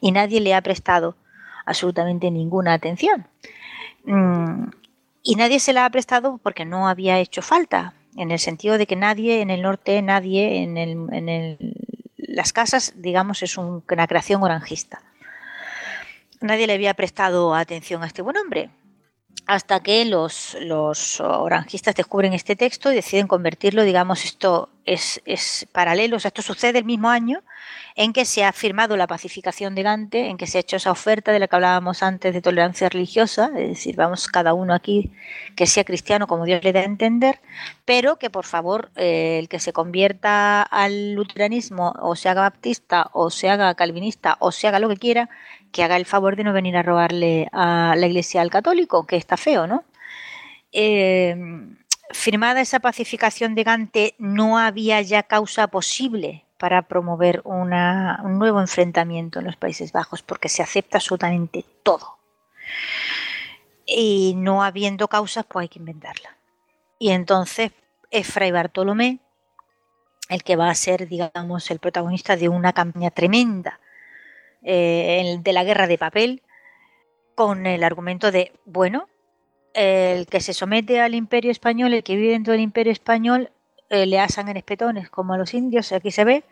y 0.00 0.12
nadie 0.12 0.40
le 0.40 0.54
ha 0.54 0.60
prestado 0.60 1.16
absolutamente 1.64 2.30
ninguna 2.30 2.74
atención. 2.74 3.26
Mm, 4.04 4.64
y 5.22 5.36
nadie 5.36 5.60
se 5.60 5.72
la 5.72 5.86
ha 5.86 5.90
prestado 5.90 6.38
porque 6.42 6.64
no 6.64 6.88
había 6.88 7.18
hecho 7.18 7.40
falta, 7.40 7.94
en 8.16 8.30
el 8.30 8.38
sentido 8.38 8.76
de 8.76 8.86
que 8.86 8.96
nadie 8.96 9.40
en 9.40 9.48
el 9.48 9.62
norte, 9.62 10.02
nadie 10.02 10.62
en, 10.62 10.76
el, 10.76 11.74
las 12.18 12.52
casas, 12.52 12.94
digamos, 12.96 13.42
es 13.42 13.56
una 13.56 14.06
creación 14.06 14.42
oranjista. 14.42 15.00
Nadie 16.42 16.66
le 16.66 16.74
había 16.74 16.92
prestado 16.92 17.54
atención 17.54 18.02
a 18.02 18.06
este 18.06 18.20
buen 18.20 18.36
hombre 18.36 18.68
hasta 19.46 19.80
que 19.80 20.04
los, 20.04 20.56
los 20.60 21.20
orangistas 21.20 21.94
descubren 21.94 22.32
este 22.32 22.56
texto 22.56 22.92
y 22.92 22.94
deciden 22.94 23.26
convertirlo, 23.26 23.82
digamos, 23.82 24.24
esto 24.24 24.70
es, 24.84 25.20
es 25.24 25.66
paralelo, 25.72 26.16
o 26.16 26.20
sea, 26.20 26.28
esto 26.28 26.42
sucede 26.42 26.78
el 26.78 26.84
mismo 26.84 27.08
año 27.10 27.42
en 27.94 28.12
que 28.12 28.24
se 28.24 28.44
ha 28.44 28.52
firmado 28.52 28.96
la 28.96 29.06
pacificación 29.06 29.74
de 29.74 29.82
Gante, 29.82 30.28
en 30.28 30.36
que 30.36 30.46
se 30.46 30.58
ha 30.58 30.60
hecho 30.60 30.76
esa 30.76 30.90
oferta 30.90 31.32
de 31.32 31.38
la 31.38 31.48
que 31.48 31.56
hablábamos 31.56 32.02
antes 32.02 32.32
de 32.32 32.40
tolerancia 32.40 32.88
religiosa, 32.88 33.50
es 33.56 33.68
decir, 33.68 33.96
vamos 33.96 34.28
cada 34.28 34.54
uno 34.54 34.74
aquí 34.74 35.12
que 35.56 35.66
sea 35.66 35.84
cristiano 35.84 36.26
como 36.26 36.44
Dios 36.44 36.62
le 36.64 36.72
da 36.72 36.80
a 36.80 36.84
entender, 36.84 37.40
pero 37.84 38.18
que 38.18 38.30
por 38.30 38.46
favor 38.46 38.90
eh, 38.96 39.38
el 39.38 39.48
que 39.48 39.58
se 39.58 39.72
convierta 39.72 40.62
al 40.62 41.12
luteranismo 41.12 41.94
o 42.00 42.16
se 42.16 42.28
haga 42.28 42.42
baptista 42.42 43.10
o 43.12 43.30
se 43.30 43.50
haga 43.50 43.74
calvinista 43.74 44.36
o 44.40 44.52
se 44.52 44.68
haga 44.68 44.78
lo 44.78 44.88
que 44.88 44.96
quiera, 44.96 45.28
que 45.72 45.82
haga 45.82 45.96
el 45.96 46.06
favor 46.06 46.36
de 46.36 46.44
no 46.44 46.52
venir 46.52 46.76
a 46.76 46.82
robarle 46.82 47.48
a 47.52 47.94
la 47.96 48.06
iglesia 48.06 48.42
al 48.42 48.50
católico, 48.50 49.06
que 49.06 49.16
está 49.16 49.36
feo, 49.36 49.66
¿no? 49.66 49.84
Eh, 50.70 51.36
firmada 52.10 52.60
esa 52.60 52.80
pacificación 52.80 53.54
de 53.54 53.64
Gante, 53.64 54.14
no 54.18 54.58
había 54.58 55.00
ya 55.02 55.22
causa 55.22 55.66
posible 55.68 56.44
para 56.58 56.82
promover 56.82 57.42
un 57.44 57.70
nuevo 58.38 58.60
enfrentamiento 58.60 59.40
en 59.40 59.46
los 59.46 59.56
Países 59.56 59.90
Bajos, 59.90 60.22
porque 60.22 60.48
se 60.48 60.62
acepta 60.62 60.98
absolutamente 60.98 61.64
todo. 61.82 62.18
Y 63.84 64.34
no 64.36 64.62
habiendo 64.62 65.08
causas, 65.08 65.44
pues 65.48 65.64
hay 65.64 65.68
que 65.68 65.80
inventarla. 65.80 66.36
Y 66.98 67.10
entonces 67.10 67.72
Fray 68.22 68.52
Bartolomé 68.52 69.18
el 70.28 70.42
que 70.42 70.56
va 70.56 70.70
a 70.70 70.74
ser, 70.74 71.08
digamos, 71.08 71.70
el 71.70 71.78
protagonista 71.78 72.36
de 72.36 72.48
una 72.48 72.72
campaña 72.72 73.10
tremenda 73.10 73.80
eh, 74.62 75.38
de 75.40 75.52
la 75.52 75.64
guerra 75.64 75.86
de 75.86 75.98
papel, 75.98 76.42
con 77.34 77.66
el 77.66 77.82
argumento 77.84 78.30
de, 78.30 78.52
bueno, 78.64 79.08
el 79.74 80.26
que 80.26 80.40
se 80.40 80.52
somete 80.52 81.00
al 81.00 81.14
imperio 81.14 81.50
español, 81.50 81.94
el 81.94 82.02
que 82.02 82.16
vive 82.16 82.32
dentro 82.32 82.52
del 82.52 82.60
imperio 82.60 82.92
español, 82.92 83.50
eh, 83.88 84.06
le 84.06 84.18
asan 84.18 84.48
en 84.48 84.56
espetones, 84.56 85.10
como 85.10 85.34
a 85.34 85.38
los 85.38 85.54
indios, 85.54 85.92
aquí 85.92 86.10
se 86.10 86.24
ve, 86.24 86.44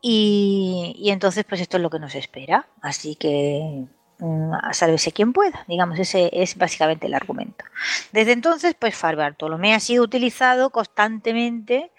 y, 0.00 0.94
y, 0.96 1.10
entonces 1.10 1.44
pues 1.44 1.60
esto 1.60 1.76
es 1.76 1.82
lo 1.82 1.90
que 1.90 1.98
nos 1.98 2.14
espera. 2.14 2.68
Así 2.80 3.16
que 3.16 3.84
mm, 4.18 4.52
sálvese 4.72 5.12
quien 5.12 5.32
pueda, 5.32 5.64
digamos, 5.68 5.98
ese 5.98 6.30
es 6.32 6.56
básicamente 6.56 7.06
el 7.06 7.14
argumento. 7.14 7.64
Desde 8.12 8.32
entonces, 8.32 8.74
pues 8.78 8.94
Far 8.96 9.16
Bartolomé 9.16 9.74
ha 9.74 9.80
sido 9.80 10.04
utilizado 10.04 10.70
constantemente 10.70 11.90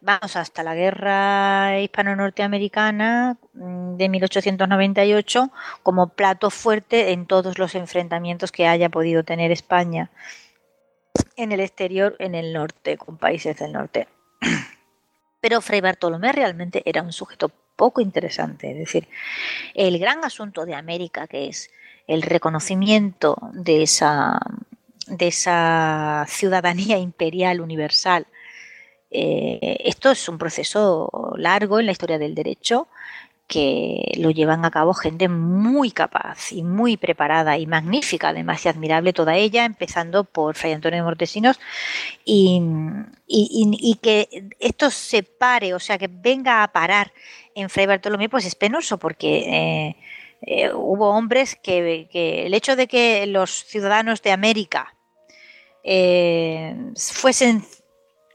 vamos 0.00 0.36
hasta 0.36 0.62
la 0.62 0.74
guerra 0.74 1.80
hispano-norteamericana 1.80 3.36
mm, 3.54 3.96
de 3.96 4.08
1898 4.08 5.50
como 5.82 6.08
plato 6.08 6.50
fuerte 6.50 7.12
en 7.12 7.26
todos 7.26 7.58
los 7.58 7.74
enfrentamientos 7.74 8.52
que 8.52 8.66
haya 8.66 8.88
podido 8.88 9.24
tener 9.24 9.50
España 9.52 10.10
en 11.36 11.52
el 11.52 11.60
exterior, 11.60 12.16
en 12.18 12.34
el 12.34 12.52
norte, 12.52 12.96
con 12.96 13.16
países 13.16 13.58
del 13.58 13.72
norte. 13.72 14.08
Pero 15.40 15.60
Fray 15.60 15.80
Bartolomé 15.80 16.32
realmente 16.32 16.82
era 16.84 17.02
un 17.02 17.12
sujeto 17.12 17.50
poco 17.76 18.00
interesante, 18.00 18.70
es 18.70 18.78
decir, 18.78 19.08
el 19.74 19.98
gran 19.98 20.24
asunto 20.24 20.64
de 20.64 20.74
América, 20.74 21.26
que 21.26 21.48
es 21.48 21.70
el 22.06 22.22
reconocimiento 22.22 23.36
de 23.52 23.82
esa, 23.82 24.38
de 25.06 25.28
esa 25.28 26.24
ciudadanía 26.28 26.98
imperial 26.98 27.60
universal 27.60 28.26
eh, 29.18 29.78
esto 29.84 30.10
es 30.10 30.28
un 30.28 30.36
proceso 30.36 31.32
largo 31.38 31.80
en 31.80 31.86
la 31.86 31.92
historia 31.92 32.18
del 32.18 32.34
derecho 32.34 32.86
que 33.46 34.12
lo 34.18 34.30
llevan 34.30 34.66
a 34.66 34.70
cabo 34.70 34.92
gente 34.92 35.28
muy 35.30 35.90
capaz 35.90 36.52
y 36.52 36.62
muy 36.62 36.98
preparada 36.98 37.56
y 37.56 37.66
magnífica, 37.66 38.28
además 38.28 38.66
y 38.66 38.68
admirable 38.68 39.14
toda 39.14 39.34
ella, 39.36 39.64
empezando 39.64 40.24
por 40.24 40.54
Fray 40.54 40.72
Antonio 40.72 40.98
de 40.98 41.04
Mortesinos, 41.04 41.58
y, 42.26 42.60
que 44.02 44.48
esto 44.58 44.90
se 44.90 45.22
pare, 45.22 45.72
o 45.72 45.78
sea, 45.78 45.96
que 45.96 46.08
venga 46.08 46.62
a 46.62 46.72
parar 46.72 47.10
en 47.54 47.70
Fray 47.70 47.86
Bartolomé, 47.86 48.28
pues 48.28 48.44
es 48.44 48.54
penoso, 48.54 48.98
porque 48.98 49.38
eh, 49.38 49.96
eh, 50.42 50.72
hubo 50.74 51.08
hombres 51.08 51.56
que, 51.56 52.08
el 52.44 52.52
hecho 52.52 52.76
de 52.76 52.86
que 52.86 53.26
los 53.26 53.64
ciudadanos 53.64 54.20
de 54.20 54.32
América 54.32 54.92
fuesen 56.96 57.62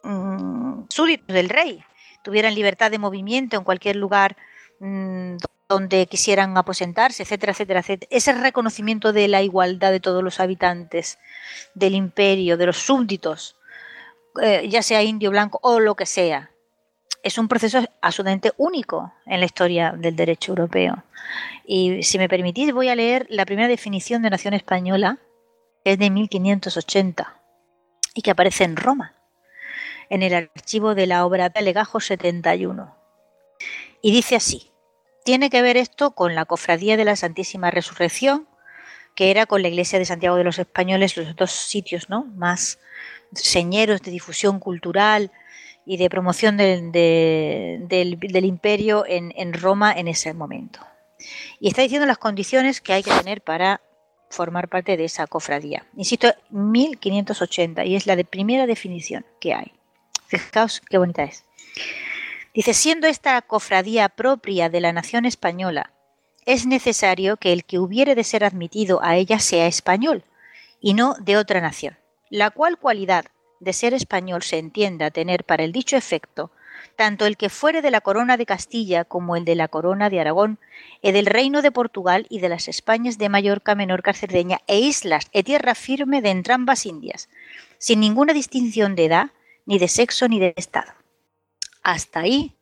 Mm, 0.04 0.86
súbditos 0.90 1.28
del 1.28 1.50
rey, 1.50 1.84
tuvieran 2.24 2.56
libertad 2.56 2.92
de 2.92 3.00
movimiento 3.00 3.58
en 3.58 3.64
cualquier 3.64 3.96
lugar 3.96 4.36
mm, 4.80 5.38
donde 5.70 6.08
quisieran 6.08 6.58
aposentarse, 6.58 7.24
etcétera, 7.24 7.54
etcétera, 7.54 7.80
etcétera. 7.80 8.08
Ese 8.12 8.34
reconocimiento 8.34 9.14
de 9.14 9.28
la 9.28 9.42
igualdad 9.42 9.92
de 9.92 10.00
todos 10.00 10.24
los 10.24 10.40
habitantes 10.40 11.20
del 11.76 11.96
imperio, 11.96 12.58
de 12.58 12.66
los 12.66 12.78
súbditos, 12.78 13.56
eh, 14.42 14.68
ya 14.70 14.82
sea 14.82 15.04
indio, 15.04 15.30
blanco 15.32 15.60
o 15.62 15.80
lo 15.80 15.96
que 15.96 16.06
sea, 16.06 16.52
es 17.24 17.38
un 17.38 17.48
proceso 17.48 17.80
absolutamente 18.02 18.52
único 18.58 19.14
en 19.26 19.40
la 19.40 19.46
historia 19.46 19.94
del 19.96 20.16
derecho 20.16 20.52
europeo. 20.52 21.04
Y 21.66 22.02
si 22.04 22.18
me 22.18 22.28
permitís, 22.28 22.74
voy 22.74 22.90
a 22.90 22.96
leer 22.96 23.28
la 23.30 23.46
primera 23.46 23.68
definición 23.68 24.24
de 24.24 24.32
nación 24.32 24.56
española, 24.56 25.20
que 25.86 25.94
es 25.94 26.00
de 26.00 26.10
1580 26.10 27.40
y 28.16 28.22
que 28.24 28.32
aparece 28.32 28.64
en 28.64 28.76
Roma 28.76 29.21
en 30.12 30.24
el 30.24 30.34
archivo 30.34 30.94
de 30.94 31.08
la 31.08 31.26
obra 31.26 31.48
de 31.50 31.62
Legajo 31.62 32.02
71. 32.02 32.94
Y 34.02 34.12
dice 34.12 34.36
así, 34.36 34.72
tiene 35.24 35.50
que 35.50 35.62
ver 35.62 35.78
esto 35.78 36.12
con 36.12 36.36
la 36.36 36.44
Cofradía 36.44 36.98
de 36.98 37.06
la 37.06 37.16
Santísima 37.16 37.72
Resurrección, 37.72 38.46
que 39.16 39.32
era 39.32 39.46
con 39.46 39.62
la 39.62 39.70
Iglesia 39.70 40.00
de 40.00 40.06
Santiago 40.06 40.36
de 40.36 40.44
los 40.44 40.60
Españoles 40.60 41.16
los 41.16 41.34
dos 41.38 41.52
sitios 41.52 42.10
¿no? 42.10 42.26
más 42.36 42.80
señeros 43.34 44.02
de 44.02 44.12
difusión 44.12 44.60
cultural 44.60 45.32
y 45.86 45.96
de 45.96 46.10
promoción 46.10 46.58
del, 46.58 46.90
imperio 48.44 49.06
en, 49.08 49.54
Roma 49.54 49.94
en 49.94 50.10
ese 50.10 50.34
momento. 50.34 50.82
Y 51.62 51.70
está 51.70 51.84
diciendo 51.84 52.06
las 52.06 52.18
condiciones 52.18 52.82
que 52.82 52.92
hay 52.92 53.04
que 53.04 53.12
tener 53.12 53.42
para 53.42 53.80
formar 54.30 54.68
parte 54.68 54.98
de 54.98 55.06
esa 55.06 55.26
cofradía. 55.28 55.86
Insisto, 55.96 56.34
1580 56.50 57.86
y 57.86 57.96
es 57.96 58.08
la 58.08 58.18
primera 58.26 58.68
definición 58.68 59.26
que 59.40 59.54
hay. 59.54 59.72
Fijaos 60.40 60.82
qué 60.82 60.98
bonita 60.98 61.24
es. 61.24 61.44
Dice, 62.54 62.74
siendo 62.74 63.08
esta 63.08 63.42
cofradía 63.42 64.10
propia 64.10 64.70
de 64.70 64.82
la 64.82 64.94
nación 64.94 65.26
española, 65.26 65.94
es 66.46 66.66
necesario 66.66 67.38
que 67.38 67.54
el 67.54 67.66
que 67.66 67.80
hubiere 67.80 68.16
de 68.16 68.24
ser 68.24 68.44
admitido 68.44 69.02
a 69.04 69.16
ella 69.16 69.40
sea 69.40 69.68
español 69.68 70.24
y 70.80 70.94
no 70.94 71.16
de 71.20 71.38
otra 71.38 71.62
nación, 71.62 71.98
la 72.30 72.50
cual 72.50 72.78
cualidad 72.78 73.26
de 73.60 73.74
ser 73.74 73.94
español 73.94 74.42
se 74.42 74.58
entienda 74.58 75.12
tener 75.12 75.44
para 75.44 75.64
el 75.64 75.72
dicho 75.72 75.96
efecto 75.96 76.52
tanto 76.96 77.26
el 77.26 77.38
que 77.38 77.50
fuere 77.50 77.82
de 77.82 77.92
la 77.92 78.02
corona 78.02 78.38
de 78.38 78.46
Castilla 78.46 79.06
como 79.06 79.36
el 79.36 79.46
de 79.46 79.56
la 79.56 79.68
corona 79.68 80.10
de 80.10 80.20
Aragón, 80.20 80.60
y 81.02 81.12
del 81.12 81.26
reino 81.26 81.62
de 81.62 81.72
Portugal 81.72 82.26
y 82.30 82.40
de 82.40 82.50
las 82.50 82.68
Españas 82.68 83.18
de 83.18 83.30
Mallorca, 83.30 83.76
Menorca, 83.76 84.14
Cerdeña 84.14 84.60
e 84.68 84.80
islas 84.80 85.28
e 85.34 85.44
tierra 85.44 85.76
firme 85.76 86.22
de 86.22 86.30
entrambas 86.30 86.86
Indias, 86.86 87.30
sin 87.78 88.00
ninguna 88.00 88.34
distinción 88.34 88.96
de 88.96 89.06
edad, 89.06 89.32
ni 89.66 89.80
de 89.80 89.88
sexo 89.88 90.28
ni 90.28 90.40
de 90.40 90.54
estado. 90.56 90.92
Hasta 91.84 92.22
ahí 92.22 92.56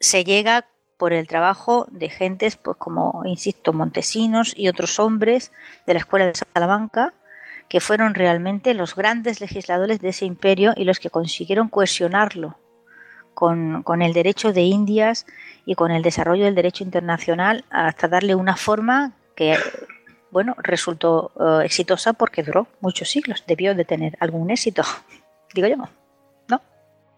se 0.00 0.24
llega 0.24 0.66
por 0.96 1.12
el 1.12 1.26
trabajo 1.26 1.86
de 1.90 2.08
gentes, 2.08 2.56
pues 2.56 2.76
como 2.76 3.22
insisto, 3.24 3.72
Montesinos 3.72 4.54
y 4.56 4.68
otros 4.68 4.98
hombres 4.98 5.52
de 5.86 5.94
la 5.94 6.00
Escuela 6.00 6.26
de 6.26 6.34
Salamanca, 6.34 7.14
que 7.68 7.80
fueron 7.80 8.14
realmente 8.14 8.74
los 8.74 8.94
grandes 8.94 9.40
legisladores 9.40 10.00
de 10.00 10.10
ese 10.10 10.26
imperio 10.26 10.74
y 10.76 10.84
los 10.84 11.00
que 11.00 11.10
consiguieron 11.10 11.68
cohesionarlo 11.68 12.58
con, 13.32 13.82
con, 13.82 14.02
el 14.02 14.12
derecho 14.12 14.52
de 14.52 14.62
Indias 14.62 15.26
y 15.66 15.74
con 15.74 15.90
el 15.90 16.02
desarrollo 16.02 16.44
del 16.44 16.54
derecho 16.54 16.84
internacional 16.84 17.64
hasta 17.70 18.06
darle 18.06 18.34
una 18.34 18.56
forma 18.56 19.12
que, 19.34 19.58
bueno, 20.30 20.54
resultó 20.58 21.32
eh, 21.40 21.64
exitosa 21.64 22.12
porque 22.12 22.42
duró 22.42 22.68
muchos 22.80 23.10
siglos. 23.10 23.44
Debió 23.46 23.74
de 23.74 23.84
tener 23.84 24.16
algún 24.20 24.50
éxito, 24.50 24.82
digo 25.54 25.66
yo. 25.68 25.76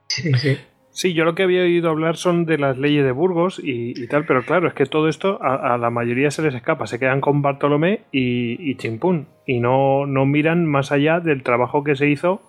Sí, 0.08 0.32
sí. 0.34 0.58
Sí, 0.96 1.12
yo 1.12 1.26
lo 1.26 1.34
que 1.34 1.42
había 1.42 1.60
oído 1.60 1.90
hablar 1.90 2.16
son 2.16 2.46
de 2.46 2.56
las 2.56 2.78
leyes 2.78 3.04
de 3.04 3.12
Burgos 3.12 3.60
y, 3.62 4.06
tal, 4.08 4.24
pero 4.24 4.42
claro, 4.46 4.66
es 4.66 4.72
que 4.72 4.86
todo 4.86 5.10
esto 5.10 5.38
a, 5.42 5.76
la 5.76 5.90
mayoría 5.90 6.30
se 6.30 6.40
les 6.40 6.54
escapa, 6.54 6.86
se 6.86 6.98
quedan 6.98 7.20
con 7.20 7.42
Bartolomé 7.42 8.04
y, 8.12 8.70
y 8.70 8.76
Chimpún 8.76 9.26
y 9.44 9.60
no, 9.60 10.06
no, 10.06 10.24
miran 10.24 10.64
más 10.64 10.92
allá 10.92 11.20
del 11.20 11.42
trabajo 11.42 11.84
que 11.84 11.96
se 11.96 12.08
hizo 12.08 12.40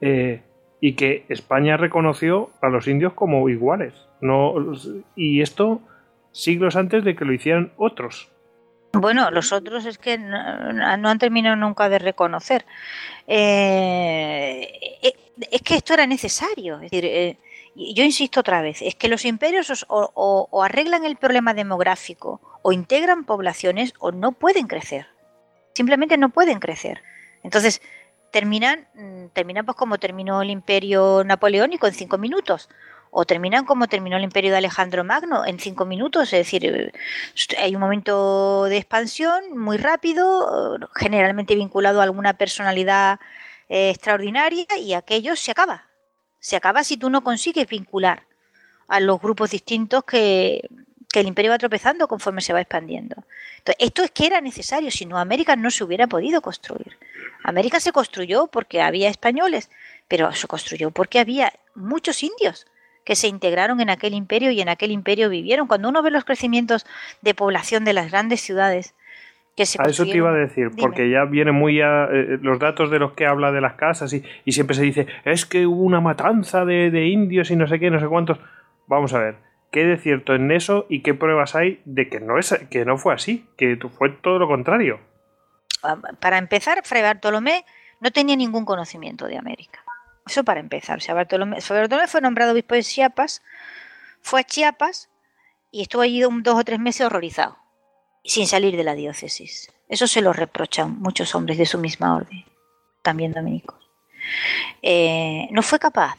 eh, 0.00 0.42
y 0.80 0.94
que 0.94 1.26
España 1.28 1.76
reconoció 1.76 2.50
a 2.62 2.68
los 2.68 2.86
indios 2.86 3.14
como 3.14 3.48
iguales. 3.48 3.94
No, 4.20 4.54
y 5.16 5.42
esto 5.42 5.80
siglos 6.30 6.76
antes 6.76 7.02
de 7.02 7.16
que 7.16 7.24
lo 7.24 7.32
hicieran 7.32 7.72
otros. 7.76 8.30
Bueno, 8.92 9.30
los 9.30 9.52
otros 9.52 9.84
es 9.84 9.98
que 9.98 10.18
no, 10.18 10.38
han 10.38 11.18
terminado 11.18 11.56
nunca 11.56 11.88
de 11.88 11.98
reconocer. 11.98 12.64
Eh, 13.26 14.72
eh, 15.02 15.12
es 15.50 15.62
que 15.62 15.76
esto 15.76 15.94
era 15.94 16.06
necesario. 16.06 16.76
Es 16.76 16.90
decir, 16.90 17.04
eh, 17.04 17.38
yo 17.74 18.04
insisto 18.04 18.40
otra 18.40 18.60
vez, 18.60 18.82
es 18.82 18.94
que 18.94 19.08
los 19.08 19.24
imperios 19.24 19.86
o, 19.88 20.62
arreglan 20.62 21.04
el 21.04 21.16
problema 21.16 21.54
demográfico 21.54 22.40
o 22.62 22.72
integran 22.72 23.24
poblaciones 23.24 23.94
o 23.98 24.10
no 24.12 24.32
pueden 24.32 24.66
crecer. 24.66 25.06
Simplemente 25.74 26.16
no 26.16 26.30
pueden 26.30 26.58
crecer. 26.58 27.02
Entonces, 27.42 27.80
terminan, 28.32 28.88
mm, 28.94 29.26
terminan 29.32 29.64
pues 29.64 29.76
como 29.76 29.98
terminó 29.98 30.42
el 30.42 30.50
imperio 30.50 31.22
napoleónico 31.24 31.86
en 31.86 31.94
cinco 31.94 32.18
minutos 32.18 32.68
o 33.10 33.24
terminan 33.24 33.64
como 33.64 33.86
terminó 33.86 34.16
el 34.16 34.24
imperio 34.24 34.50
de 34.50 34.58
Alejandro 34.58 35.04
Magno 35.04 35.46
en 35.46 35.58
cinco 35.58 35.86
minutos, 35.86 36.32
es 36.32 36.40
decir, 36.40 36.66
eh, 36.66 36.92
hay 37.58 37.74
un 37.74 37.80
momento 37.80 38.64
de 38.64 38.76
expansión 38.76 39.56
muy 39.56 39.78
rápido, 39.78 40.78
generalmente 40.94 41.54
vinculado 41.54 42.00
a 42.00 42.04
alguna 42.04 42.34
personalidad 42.34 43.18
eh, 43.68 43.90
extraordinaria 43.90 44.66
y 44.78 44.94
aquello 44.94 45.36
se 45.36 45.50
acaba. 45.50 45.86
Se 46.40 46.56
acaba 46.56 46.84
si 46.84 46.96
tú 46.96 47.10
no 47.10 47.22
consigues 47.22 47.68
vincular 47.68 48.22
a 48.88 49.00
los 49.00 49.20
grupos 49.20 49.50
distintos 49.50 50.04
que, 50.04 50.68
el 51.14 51.26
imperio 51.26 51.50
va 51.50 51.58
tropezando 51.58 52.06
conforme 52.06 52.40
se 52.40 52.52
va 52.52 52.60
expandiendo. 52.60 53.24
Esto 53.78 54.04
es 54.04 54.12
que 54.12 54.26
era 54.26 54.40
necesario, 54.40 54.90
si 54.92 55.04
no 55.04 55.18
América 55.18 55.56
no 55.56 55.70
se 55.72 55.82
hubiera 55.82 56.06
podido 56.06 56.40
construir. 56.40 56.96
América 57.42 57.80
se 57.80 57.90
construyó 57.90 58.46
porque 58.46 58.80
había 58.80 59.08
españoles, 59.08 59.68
pero 60.06 60.32
se 60.32 60.46
construyó 60.46 60.92
porque 60.92 61.18
había 61.18 61.52
muchos 61.74 62.22
indios 62.22 62.66
que 63.04 63.16
se 63.16 63.26
integraron 63.26 63.80
en 63.80 63.90
aquel 63.90 64.14
imperio 64.14 64.52
y 64.52 64.60
en 64.60 64.68
aquel 64.68 64.92
imperio 64.92 65.28
vivieron. 65.28 65.66
Cuando 65.66 65.88
uno 65.88 66.02
ve 66.02 66.10
los 66.10 66.24
crecimientos 66.24 66.86
de 67.20 67.34
población 67.34 67.84
de 67.84 67.94
las 67.94 68.10
grandes 68.10 68.40
ciudades, 68.40 68.94
Que 69.58 69.66
se 69.66 69.82
a 69.82 69.86
eso 69.86 70.04
te 70.04 70.16
iba 70.16 70.30
a 70.30 70.34
decir, 70.34 70.70
porque 70.78 71.10
ya 71.10 71.24
viene 71.24 71.50
muy 71.50 71.80
a, 71.80 72.04
eh, 72.04 72.38
los 72.40 72.60
datos 72.60 72.92
de 72.92 73.00
los 73.00 73.14
que 73.14 73.26
habla 73.26 73.50
de 73.50 73.60
las 73.60 73.74
casas 73.74 74.12
y, 74.12 74.22
y 74.44 74.52
siempre 74.52 74.76
se 74.76 74.84
dice, 74.84 75.08
es 75.24 75.46
que 75.46 75.66
hubo 75.66 75.82
una 75.82 76.00
matanza 76.00 76.64
de, 76.64 76.92
de 76.92 77.08
indios 77.08 77.50
y 77.50 77.56
no 77.56 77.66
sé 77.66 77.80
qué, 77.80 77.90
no 77.90 77.98
sé 77.98 78.06
cuántos. 78.06 78.38
Vamos 78.86 79.14
a 79.14 79.18
ver, 79.18 79.38
¿qué 79.72 79.84
de 79.84 79.96
cierto 79.96 80.36
en 80.36 80.52
eso 80.52 80.86
y 80.88 81.02
qué 81.02 81.12
pruebas 81.12 81.56
hay 81.56 81.82
de 81.86 82.08
que 82.08 82.20
no, 82.20 82.38
es, 82.38 82.54
que 82.70 82.84
no 82.84 82.98
fue 82.98 83.14
así, 83.14 83.48
que 83.56 83.76
fue 83.98 84.10
todo 84.10 84.38
lo 84.38 84.46
contrario? 84.46 85.00
Ah, 85.82 85.96
para 86.20 86.38
empezar, 86.38 86.82
Fray 86.84 87.02
Bartolomé 87.02 87.64
no 87.98 88.12
tenía 88.12 88.36
ningún 88.36 88.64
conocimiento 88.64 89.26
de 89.26 89.38
América. 89.38 89.80
Eso 90.24 90.44
para 90.44 90.60
empezar. 90.60 90.98
O 90.98 91.00
sea, 91.00 91.16
Bartolomé, 91.16 91.60
fue 91.60 92.20
nombrado 92.20 92.52
obispo 92.52 92.76
de 92.76 92.84
Chiapas, 92.84 93.42
fue 94.20 94.42
a 94.42 94.44
Chiapas 94.44 95.10
y 95.72 95.82
estuvo 95.82 96.02
allí 96.02 96.20
dos 96.20 96.54
o 96.54 96.62
tres 96.62 96.78
meses 96.78 97.06
horrorizado, 97.06 97.58
sin 98.24 98.46
salir 98.46 98.76
de 98.76 98.84
la 98.84 98.94
diócesis. 98.94 99.72
Eso 99.88 100.06
se 100.06 100.20
lo 100.20 100.32
reprochan 100.32 101.00
muchos 101.00 101.34
hombres 101.34 101.58
de 101.58 101.66
su 101.66 101.78
misma 101.78 102.16
orden, 102.16 102.44
también 103.02 103.32
dominicos. 103.32 103.78
Eh, 104.82 105.48
no 105.50 105.62
fue 105.62 105.78
capaz 105.78 106.16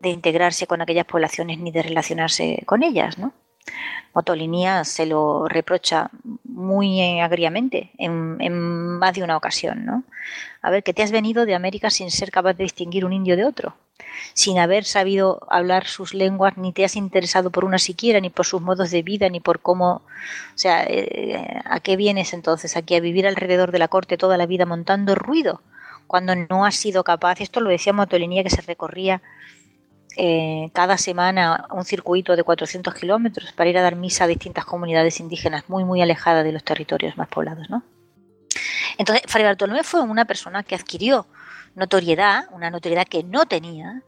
de 0.00 0.10
integrarse 0.10 0.66
con 0.66 0.82
aquellas 0.82 1.06
poblaciones 1.06 1.58
ni 1.58 1.70
de 1.70 1.82
relacionarse 1.82 2.62
con 2.66 2.82
ellas, 2.82 3.18
¿no? 3.18 3.32
Motolinía 4.14 4.84
se 4.84 5.06
lo 5.06 5.48
reprocha 5.48 6.10
muy 6.44 7.18
agriamente 7.20 7.90
en, 7.98 8.98
más 8.98 9.14
de 9.14 9.24
una 9.24 9.36
ocasión, 9.36 9.84
¿no? 9.84 10.04
A 10.62 10.70
ver, 10.70 10.82
que 10.82 10.94
te 10.94 11.02
has 11.02 11.10
venido 11.10 11.46
de 11.46 11.54
América 11.54 11.90
sin 11.90 12.10
ser 12.10 12.30
capaz 12.30 12.52
de 12.54 12.64
distinguir 12.64 13.04
un 13.04 13.12
indio 13.12 13.36
de 13.36 13.44
otro, 13.44 13.74
sin 14.32 14.58
haber 14.58 14.84
sabido 14.84 15.40
hablar 15.48 15.86
sus 15.86 16.14
lenguas, 16.14 16.56
ni 16.56 16.72
te 16.72 16.84
has 16.84 16.96
interesado 16.96 17.50
por 17.50 17.64
una 17.64 17.78
siquiera, 17.78 18.20
ni 18.20 18.30
por 18.30 18.46
sus 18.46 18.60
modos 18.60 18.90
de 18.90 19.02
vida, 19.02 19.28
ni 19.28 19.40
por 19.40 19.60
cómo... 19.60 20.02
O 20.54 20.58
sea, 20.58 20.84
eh, 20.84 21.60
¿a 21.64 21.80
qué 21.80 21.96
vienes 21.96 22.32
entonces? 22.32 22.76
Aquí 22.76 22.96
a 22.96 23.00
vivir 23.00 23.26
alrededor 23.26 23.70
de 23.70 23.78
la 23.78 23.88
corte 23.88 24.16
toda 24.16 24.36
la 24.36 24.46
vida 24.46 24.66
montando 24.66 25.14
ruido, 25.14 25.60
cuando 26.06 26.34
no 26.34 26.64
has 26.64 26.74
sido 26.74 27.04
capaz, 27.04 27.40
esto 27.40 27.60
lo 27.60 27.70
decía 27.70 27.92
Motolinía, 27.92 28.42
que 28.42 28.50
se 28.50 28.60
recorría 28.62 29.22
eh, 30.16 30.70
cada 30.72 30.98
semana 30.98 31.66
un 31.70 31.84
circuito 31.84 32.36
de 32.36 32.44
400 32.44 32.94
kilómetros 32.94 33.52
para 33.52 33.70
ir 33.70 33.78
a 33.78 33.82
dar 33.82 33.96
misa 33.96 34.24
a 34.24 34.26
distintas 34.28 34.64
comunidades 34.64 35.18
indígenas 35.18 35.64
muy, 35.68 35.84
muy 35.84 36.02
alejadas 36.02 36.44
de 36.44 36.52
los 36.52 36.62
territorios 36.62 37.16
más 37.16 37.28
poblados. 37.28 37.68
¿no? 37.70 37.82
Entonces, 38.98 39.24
Fray 39.26 39.44
Bartolomé 39.44 39.82
fue 39.82 40.02
una 40.02 40.24
persona 40.24 40.62
que 40.62 40.74
adquirió 40.74 41.26
notoriedad, 41.74 42.44
una 42.52 42.70
notoriedad 42.70 43.06
que 43.06 43.22
no 43.22 43.46
tenía, 43.46 44.02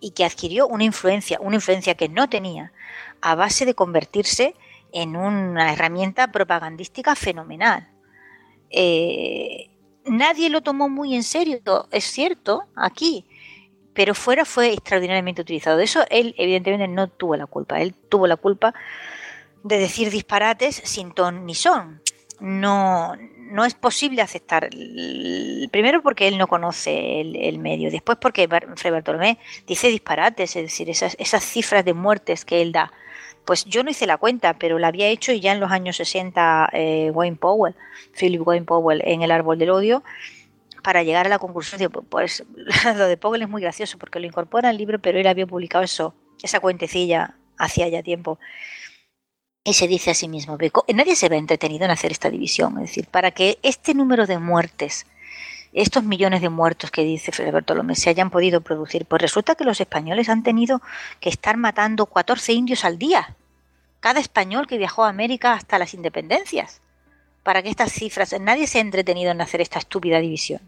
y 0.00 0.10
que 0.10 0.24
adquirió 0.24 0.66
una 0.66 0.84
influencia, 0.84 1.38
una 1.40 1.56
influencia 1.56 1.94
que 1.94 2.08
no 2.08 2.28
tenía, 2.28 2.72
a 3.20 3.34
base 3.34 3.64
de 3.64 3.74
convertirse 3.74 4.54
en 4.92 5.16
una 5.16 5.72
herramienta 5.72 6.30
propagandística 6.30 7.14
fenomenal. 7.14 7.88
Eh, 8.70 9.70
nadie 10.04 10.50
lo 10.50 10.62
tomó 10.62 10.88
muy 10.88 11.14
en 11.14 11.22
serio, 11.22 11.60
es 11.90 12.04
cierto, 12.04 12.64
aquí, 12.76 13.26
pero 13.94 14.14
fuera 14.14 14.44
fue 14.44 14.72
extraordinariamente 14.72 15.42
utilizado. 15.42 15.78
De 15.78 15.84
eso 15.84 16.04
él 16.10 16.34
evidentemente 16.36 16.88
no 16.88 17.08
tuvo 17.08 17.36
la 17.36 17.46
culpa. 17.46 17.80
Él 17.80 17.94
tuvo 17.94 18.26
la 18.26 18.36
culpa 18.36 18.74
de 19.62 19.78
decir 19.78 20.10
disparates 20.10 20.82
sin 20.84 21.12
ton 21.12 21.46
ni 21.46 21.54
son. 21.54 22.02
No, 22.44 23.16
no 23.38 23.64
es 23.64 23.72
posible 23.72 24.20
aceptar. 24.20 24.68
Primero 25.70 26.02
porque 26.02 26.28
él 26.28 26.36
no 26.36 26.46
conoce 26.46 27.22
el, 27.22 27.58
medio, 27.58 27.90
después 27.90 28.18
porque 28.20 28.46
Fray 28.76 28.92
Bartolomé 28.92 29.38
dice 29.66 29.88
disparates, 29.88 30.54
es 30.54 30.64
decir, 30.64 30.90
esas, 30.90 31.16
esas 31.18 31.42
cifras 31.42 31.86
de 31.86 31.94
muertes 31.94 32.44
que 32.44 32.60
él 32.60 32.70
da. 32.70 32.92
Pues 33.46 33.64
yo 33.64 33.82
no 33.82 33.90
hice 33.90 34.06
la 34.06 34.18
cuenta, 34.18 34.58
pero 34.58 34.78
la 34.78 34.88
había 34.88 35.08
hecho 35.08 35.32
ya 35.32 35.52
en 35.52 35.60
los 35.60 35.72
años 35.72 35.96
60 35.96 36.68
eh, 36.74 37.10
Wayne 37.14 37.36
Powell, 37.36 37.76
Philip 38.12 38.46
Wayne 38.46 38.66
Powell, 38.66 39.00
en 39.06 39.22
El 39.22 39.30
Árbol 39.30 39.58
del 39.58 39.70
Odio, 39.70 40.04
para 40.82 41.02
llegar 41.02 41.24
a 41.24 41.30
la 41.30 41.38
conclusión 41.38 41.78
de, 41.78 41.88
pues 41.88 42.44
lo 42.96 43.06
de 43.06 43.16
Pogel 43.16 43.40
es 43.40 43.48
muy 43.48 43.62
gracioso 43.62 43.96
porque 43.96 44.20
lo 44.20 44.26
incorpora 44.26 44.68
al 44.68 44.76
libro, 44.76 44.98
pero 44.98 45.18
él 45.18 45.26
había 45.26 45.46
publicado 45.46 45.82
eso, 45.82 46.14
esa 46.42 46.60
cuentecilla 46.60 47.36
hacía 47.56 47.88
ya 47.88 48.02
tiempo. 48.02 48.38
Y 49.64 49.72
se 49.72 49.88
dice 49.88 50.10
a 50.10 50.14
sí 50.14 50.28
mismo, 50.28 50.58
nadie 50.94 51.16
se 51.16 51.28
ve 51.30 51.38
entretenido 51.38 51.86
en 51.86 51.90
hacer 51.90 52.12
esta 52.12 52.28
división, 52.28 52.74
es 52.74 52.90
decir, 52.90 53.06
para 53.06 53.30
que 53.30 53.58
este 53.62 53.94
número 53.94 54.26
de 54.26 54.38
muertes, 54.38 55.06
estos 55.72 56.04
millones 56.04 56.42
de 56.42 56.50
muertos 56.50 56.90
que 56.90 57.02
dice 57.02 57.32
Fray 57.32 57.50
Bartolomé 57.50 57.94
se 57.94 58.10
hayan 58.10 58.30
podido 58.30 58.60
producir, 58.60 59.06
pues 59.06 59.22
resulta 59.22 59.54
que 59.54 59.64
los 59.64 59.80
españoles 59.80 60.28
han 60.28 60.42
tenido 60.42 60.82
que 61.18 61.30
estar 61.30 61.56
matando 61.56 62.04
14 62.04 62.52
indios 62.52 62.84
al 62.84 62.98
día, 62.98 63.36
cada 64.00 64.20
español 64.20 64.66
que 64.66 64.76
viajó 64.76 65.04
a 65.04 65.08
América 65.08 65.54
hasta 65.54 65.78
las 65.78 65.94
independencias, 65.94 66.82
para 67.42 67.62
que 67.62 67.70
estas 67.70 67.90
cifras, 67.90 68.38
nadie 68.38 68.66
se 68.66 68.78
ha 68.78 68.82
entretenido 68.82 69.30
en 69.30 69.40
hacer 69.40 69.62
esta 69.62 69.78
estúpida 69.78 70.20
división 70.20 70.60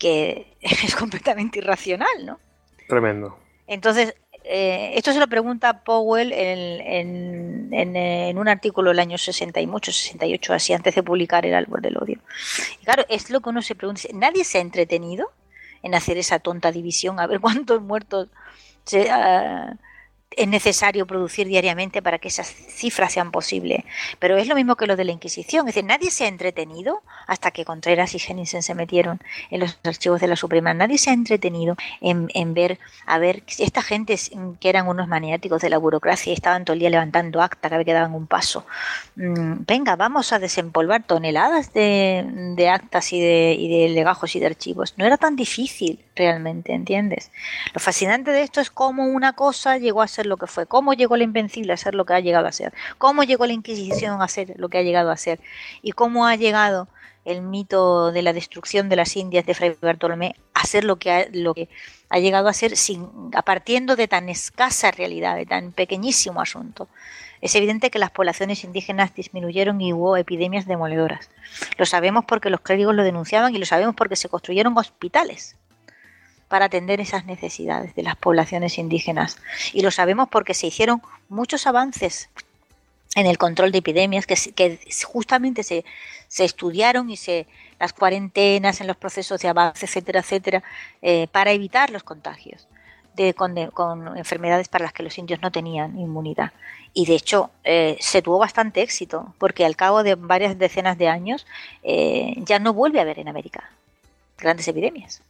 que 0.00 0.56
es 0.60 0.96
completamente 0.96 1.58
irracional, 1.58 2.24
¿no? 2.24 2.40
Tremendo. 2.88 3.38
Entonces, 3.68 4.14
eh, 4.52 4.92
esto 4.96 5.12
se 5.12 5.20
lo 5.20 5.28
pregunta 5.28 5.84
Powell 5.84 6.32
en, 6.32 7.72
en, 7.72 8.38
un 8.38 8.48
artículo 8.48 8.90
del 8.90 8.98
año 8.98 9.16
60 9.16 9.60
y 9.60 9.66
mucho, 9.68 9.92
68, 9.92 10.52
así 10.52 10.72
antes 10.72 10.94
de 10.94 11.04
publicar 11.04 11.46
El 11.46 11.54
Árbol 11.54 11.80
del 11.80 11.96
Odio. 11.96 12.18
Y 12.80 12.84
claro, 12.84 13.04
es 13.08 13.30
lo 13.30 13.40
que 13.40 13.48
uno 13.48 13.62
se 13.62 13.76
pregunta. 13.76 14.02
¿Nadie 14.12 14.44
se 14.44 14.58
ha 14.58 14.60
entretenido 14.60 15.30
en 15.84 15.94
hacer 15.94 16.18
esa 16.18 16.40
tonta 16.40 16.72
división? 16.72 17.20
A 17.20 17.28
ver 17.28 17.38
cuántos 17.40 17.80
muertos 17.80 18.28
se, 18.84 19.02
uh, 19.04 19.76
es 20.36 20.46
necesario 20.46 21.06
producir 21.06 21.48
diariamente 21.48 22.02
para 22.02 22.18
que 22.18 22.28
esas 22.28 22.46
cifras 22.48 23.12
sean 23.12 23.32
posibles. 23.32 23.84
Pero 24.18 24.36
es 24.36 24.46
lo 24.46 24.54
mismo 24.54 24.76
que 24.76 24.86
lo 24.86 24.96
de 24.96 25.04
la 25.04 25.12
Inquisición. 25.12 25.68
Es 25.68 25.74
decir, 25.74 25.84
nadie 25.84 26.10
se 26.10 26.24
ha 26.24 26.28
entretenido 26.28 27.02
hasta 27.26 27.50
que 27.50 27.64
Contreras 27.64 28.14
y 28.14 28.18
Jenningsen 28.20 28.62
se 28.62 28.74
metieron 28.74 29.20
en 29.50 29.60
los 29.60 29.78
archivos 29.82 30.20
de 30.20 30.28
la 30.28 30.36
Suprema. 30.36 30.72
Nadie 30.72 30.98
se 30.98 31.10
ha 31.10 31.14
entretenido 31.14 31.76
en, 32.00 32.54
ver, 32.54 32.78
a 33.06 33.18
ver, 33.18 33.42
esta 33.58 33.82
gente 33.82 34.16
que 34.60 34.68
eran 34.68 34.88
unos 34.88 35.08
maniáticos 35.08 35.62
de 35.62 35.70
la 35.70 35.78
burocracia 35.78 36.30
y 36.30 36.34
estaban 36.34 36.64
todo 36.64 36.74
el 36.74 36.80
día 36.80 36.90
levantando 36.90 37.42
acta 37.42 37.68
cada 37.68 37.78
vez 37.78 37.86
que 37.86 37.92
daban 37.92 38.14
un 38.14 38.26
paso. 38.26 38.64
Mm, 39.16 39.64
venga, 39.66 39.96
vamos 39.96 40.32
a 40.32 40.38
desempolvar 40.38 41.02
toneladas 41.02 41.72
de, 41.72 42.70
actas 42.72 43.12
y 43.12 43.20
de, 43.20 43.56
y 43.58 43.68
de 43.68 43.88
legajos 43.90 44.34
y 44.36 44.40
de 44.40 44.46
archivos. 44.46 44.94
No 44.96 45.04
era 45.04 45.16
tan 45.16 45.36
difícil 45.36 45.98
realmente, 46.20 46.74
¿entiendes? 46.74 47.32
Lo 47.72 47.80
fascinante 47.80 48.30
de 48.30 48.42
esto 48.42 48.60
es 48.60 48.70
cómo 48.70 49.06
una 49.06 49.32
cosa 49.32 49.78
llegó 49.78 50.02
a 50.02 50.06
ser 50.06 50.26
lo 50.26 50.36
que 50.36 50.46
fue, 50.46 50.66
cómo 50.66 50.92
llegó 50.92 51.16
la 51.16 51.24
Invencible 51.24 51.72
a 51.72 51.78
ser 51.78 51.94
lo 51.94 52.04
que 52.04 52.12
ha 52.12 52.20
llegado 52.20 52.46
a 52.46 52.52
ser, 52.52 52.74
cómo 52.98 53.22
llegó 53.22 53.46
la 53.46 53.54
Inquisición 53.54 54.20
a 54.20 54.28
ser 54.28 54.52
lo 54.56 54.68
que 54.68 54.76
ha 54.76 54.82
llegado 54.82 55.10
a 55.10 55.16
ser, 55.16 55.40
y 55.80 55.92
cómo 55.92 56.26
ha 56.26 56.36
llegado 56.36 56.88
el 57.24 57.40
mito 57.40 58.12
de 58.12 58.20
la 58.20 58.34
destrucción 58.34 58.90
de 58.90 58.96
las 58.96 59.16
Indias 59.16 59.46
de 59.46 59.54
Fray 59.54 59.74
Bartolomé 59.80 60.36
a 60.52 60.64
ser 60.64 60.84
lo 60.84 60.96
que 60.96 61.10
ha, 61.10 61.26
lo 61.32 61.54
que 61.54 61.70
ha 62.10 62.18
llegado 62.18 62.48
a 62.48 62.52
ser 62.52 62.76
sin, 62.76 63.08
a 63.34 63.40
partiendo 63.40 63.96
de 63.96 64.06
tan 64.06 64.28
escasa 64.28 64.90
realidad, 64.90 65.36
de 65.36 65.46
tan 65.46 65.72
pequeñísimo 65.72 66.42
asunto. 66.42 66.88
Es 67.40 67.54
evidente 67.54 67.90
que 67.90 67.98
las 67.98 68.10
poblaciones 68.10 68.64
indígenas 68.64 69.14
disminuyeron 69.14 69.80
y 69.80 69.94
hubo 69.94 70.18
epidemias 70.18 70.66
demoledoras. 70.66 71.30
Lo 71.78 71.86
sabemos 71.86 72.26
porque 72.26 72.50
los 72.50 72.60
clérigos 72.60 72.94
lo 72.94 73.04
denunciaban 73.04 73.54
y 73.54 73.58
lo 73.58 73.64
sabemos 73.64 73.94
porque 73.94 74.16
se 74.16 74.28
construyeron 74.28 74.76
hospitales 74.76 75.56
para 76.50 76.64
atender 76.64 77.00
esas 77.00 77.26
necesidades 77.26 77.94
de 77.94 78.02
las 78.02 78.16
poblaciones 78.16 78.76
indígenas. 78.76 79.38
Y 79.72 79.82
lo 79.82 79.92
sabemos 79.92 80.28
porque 80.28 80.52
se 80.52 80.66
hicieron 80.66 81.00
muchos 81.28 81.68
avances 81.68 82.28
en 83.14 83.26
el 83.26 83.38
control 83.38 83.70
de 83.70 83.78
epidemias 83.78 84.26
que, 84.26 84.34
que 84.34 84.80
justamente 85.04 85.62
se, 85.62 85.84
se, 86.26 86.44
estudiaron 86.44 87.08
y 87.08 87.16
se 87.16 87.46
las 87.78 87.92
cuarentenas 87.92 88.80
en 88.80 88.88
los 88.88 88.96
procesos 88.96 89.40
de 89.40 89.48
avance, 89.48 89.86
etcétera, 89.86 90.20
etcétera, 90.20 90.64
eh, 91.02 91.28
para 91.30 91.52
evitar 91.52 91.90
los 91.90 92.02
contagios 92.02 92.66
de, 93.14 93.32
con, 93.32 93.56
enfermedades 94.16 94.66
para 94.66 94.86
las 94.86 94.92
que 94.92 95.04
los 95.04 95.16
indios 95.18 95.40
no 95.40 95.52
tenían 95.52 95.96
inmunidad. 96.00 96.50
Y 96.94 97.06
de 97.06 97.14
hecho 97.14 97.52
eh, 97.62 97.96
se 98.00 98.22
tuvo 98.22 98.38
bastante 98.38 98.82
éxito 98.82 99.34
porque 99.38 99.64
al 99.64 99.76
cabo 99.76 100.02
de 100.02 100.16
varias 100.16 100.58
decenas 100.58 100.98
de 100.98 101.06
años 101.06 101.46
eh, 101.84 102.34
ya 102.38 102.58
no 102.58 102.74
vuelve 102.74 102.98
a 102.98 103.02
haber 103.02 103.20
en 103.20 103.28
América 103.28 103.70
grandes 104.36 104.66
epidemias 104.66 105.22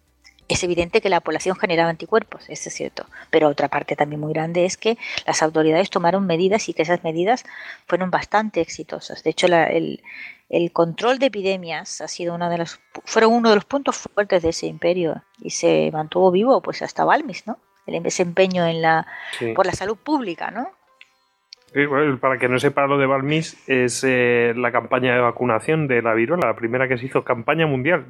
es 0.54 0.64
evidente 0.64 1.00
que 1.00 1.08
la 1.08 1.20
población 1.20 1.56
generaba 1.56 1.90
anticuerpos, 1.90 2.44
eso 2.48 2.68
es 2.68 2.74
cierto, 2.74 3.06
pero 3.30 3.48
otra 3.48 3.68
parte 3.68 3.96
también 3.96 4.20
muy 4.20 4.32
grande 4.32 4.64
es 4.64 4.76
que 4.76 4.98
las 5.26 5.42
autoridades 5.42 5.90
tomaron 5.90 6.26
medidas 6.26 6.68
y 6.68 6.74
que 6.74 6.82
esas 6.82 7.04
medidas 7.04 7.44
fueron 7.86 8.10
bastante 8.10 8.60
exitosas. 8.60 9.22
De 9.22 9.30
hecho, 9.30 9.46
el, 9.46 10.02
control 10.72 11.18
de 11.18 11.26
epidemias 11.26 12.00
ha 12.00 12.08
sido 12.08 12.34
una 12.34 12.50
de 12.50 12.58
las 12.58 12.80
fueron 13.04 13.32
uno 13.32 13.50
de 13.50 13.54
los 13.54 13.64
puntos 13.64 13.96
fuertes 13.96 14.42
de 14.42 14.48
ese 14.48 14.66
imperio 14.66 15.22
y 15.40 15.50
se 15.50 15.90
mantuvo 15.92 16.30
vivo 16.30 16.60
pues 16.60 16.82
hasta 16.82 17.04
Balmis, 17.04 17.46
¿no? 17.46 17.58
El 17.86 18.02
desempeño 18.02 18.66
en 18.66 18.82
la 18.82 19.06
por 19.54 19.66
la 19.66 19.72
salud 19.72 19.96
pública, 19.96 20.50
¿no? 20.50 20.70
Para 22.20 22.38
que 22.38 22.48
no 22.48 22.58
sepa 22.58 22.86
lo 22.86 22.98
de 22.98 23.06
Balmis, 23.06 23.56
es 23.68 24.04
eh, 24.06 24.52
la 24.56 24.72
campaña 24.72 25.14
de 25.14 25.20
vacunación 25.20 25.86
de 25.86 26.02
la 26.02 26.14
viruela, 26.14 26.48
la 26.48 26.56
primera 26.56 26.88
que 26.88 26.98
se 26.98 27.06
hizo, 27.06 27.22
campaña 27.22 27.66
mundial. 27.66 28.06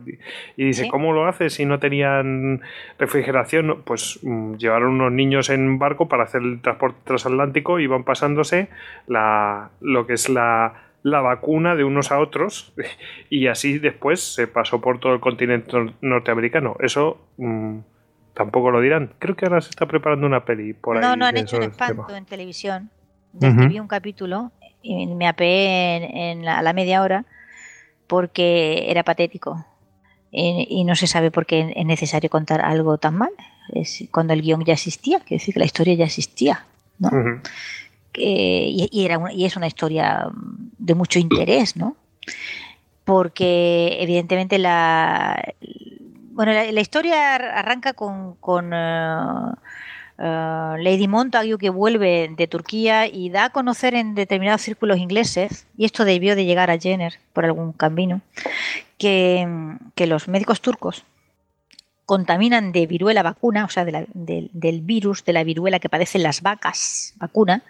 Y 0.57 0.65
dice, 0.65 0.89
¿cómo 0.89 1.13
lo 1.13 1.27
hace 1.27 1.51
si 1.51 1.67
no 1.67 1.79
tenían 1.79 2.63
refrigeración? 2.99 3.83
Pues 3.85 4.19
mm, 4.23 4.55
llevaron 4.55 4.93
unos 4.93 5.13
niños 5.13 5.51
en 5.51 5.79
barco 5.79 6.09
para 6.09 6.25
hacer 6.25 6.43
el 6.43 6.61
transporte 6.63 6.99
transatlántico 7.05 7.79
y 7.81 7.87
van 7.87 8.05
pasándose 8.05 8.69
la, 9.07 9.71
lo 9.81 10.07
que 10.07 10.15
es 10.15 10.29
la, 10.31 10.75
la 11.03 11.21
vacuna 11.21 11.77
de 11.77 11.85
unos 11.85 12.13
a 12.13 12.19
otros 12.19 12.73
y 13.31 13.47
así 13.47 13.79
después 13.79 14.21
se 14.21 14.47
pasó 14.47 14.81
por 14.81 15.01
todo 15.01 15.13
el 15.13 15.21
continente 15.21 15.95
norteamericano. 16.01 16.77
Eso 16.81 17.21
mm, 17.37 17.79
tampoco 18.33 18.71
lo 18.71 18.81
dirán. 18.81 19.13
Creo 19.19 19.37
que 19.37 19.45
ahora 19.45 19.61
se 19.61 19.69
está 19.69 19.87
preparando 19.87 20.27
una 20.27 20.47
peli 20.47 20.73
por 20.73 20.97
ahí. 20.97 21.03
No, 21.03 21.15
no 21.15 21.27
han 21.27 21.37
hecho 21.37 21.59
un 21.59 21.65
espanto 21.65 22.15
en 22.17 22.25
televisión. 22.25 22.91
Desde 23.33 23.69
vi 23.69 23.79
un 23.79 23.89
capítulo 23.89 24.53
y 24.83 25.07
me 25.07 25.29
apeé 25.29 26.31
en, 26.31 26.45
la, 26.45 26.59
a 26.59 26.63
la 26.63 26.73
media 26.73 27.03
hora 27.03 27.25
porque 28.07 28.91
era 28.91 29.05
patético. 29.05 29.65
Y, 30.33 30.85
no 30.85 30.95
se 30.95 31.09
sabe 31.09 31.31
por 31.31 31.45
qué 31.45 31.73
es 31.75 31.87
necesario 31.87 32.31
contar 32.31 32.61
algo 32.61 32.99
tan 32.99 33.17
mal. 33.17 33.31
Es 33.73 34.05
cuando 34.13 34.33
el 34.33 34.43
guion 34.43 34.65
ya 34.65 34.75
existía, 34.75 35.19
quiere 35.19 35.41
decir 35.41 35.55
que 35.55 35.61
la 35.61 35.67
historia 35.67 35.95
ya 35.95 36.05
existía. 36.05 36.65
¿no? 36.99 37.11
y, 38.15 39.05
era 39.05 39.21
y 39.33 39.45
es 39.45 39.57
una 39.57 39.67
historia 39.67 40.29
de 40.79 40.95
mucho 40.95 41.19
interés, 41.19 41.77
¿no? 41.77 41.97
Porque 43.05 43.99
evidentemente 44.01 44.59
la, 44.59 45.55
bueno, 46.33 46.53
la, 46.53 46.81
historia 46.81 47.35
arranca 47.35 47.93
con, 47.93 48.35
con 48.37 48.73
uh, 48.73 49.55
uh, 50.21 50.77
Lady 50.77 51.09
Montague 51.09 51.59
que 51.59 51.71
vuelve 51.71 52.31
de 52.37 52.47
Turquía 52.47 53.07
y 53.07 53.31
da 53.31 53.47
a 53.47 53.51
conocer 53.51 53.95
en 53.95 54.15
determinados 54.15 54.63
círculos 54.63 54.99
ingleses, 54.99 55.67
y 55.77 55.87
esto 55.87 56.05
debió 56.05 56.37
de 56.37 56.45
llegar 56.45 56.71
a 56.71 56.79
Jenner 56.79 57.19
por 57.33 57.45
algún 57.45 57.73
camino, 57.73 58.21
que, 58.99 59.49
los 59.97 60.29
médicos 60.29 60.61
turcos 60.61 61.05
contaminan 62.07 62.73
de 62.73 62.87
viruela 62.87 63.23
vacuna, 63.23 63.65
o 63.65 63.69
sea, 63.69 63.85
del 63.85 64.81
virus 64.83 65.25
de 65.25 65.33
la 65.33 65.45
viruela 65.45 65.79
que 65.79 65.89
padecen 65.89 66.23
las 66.23 66.43
vacas 66.43 67.15
vacuna, 67.17 67.63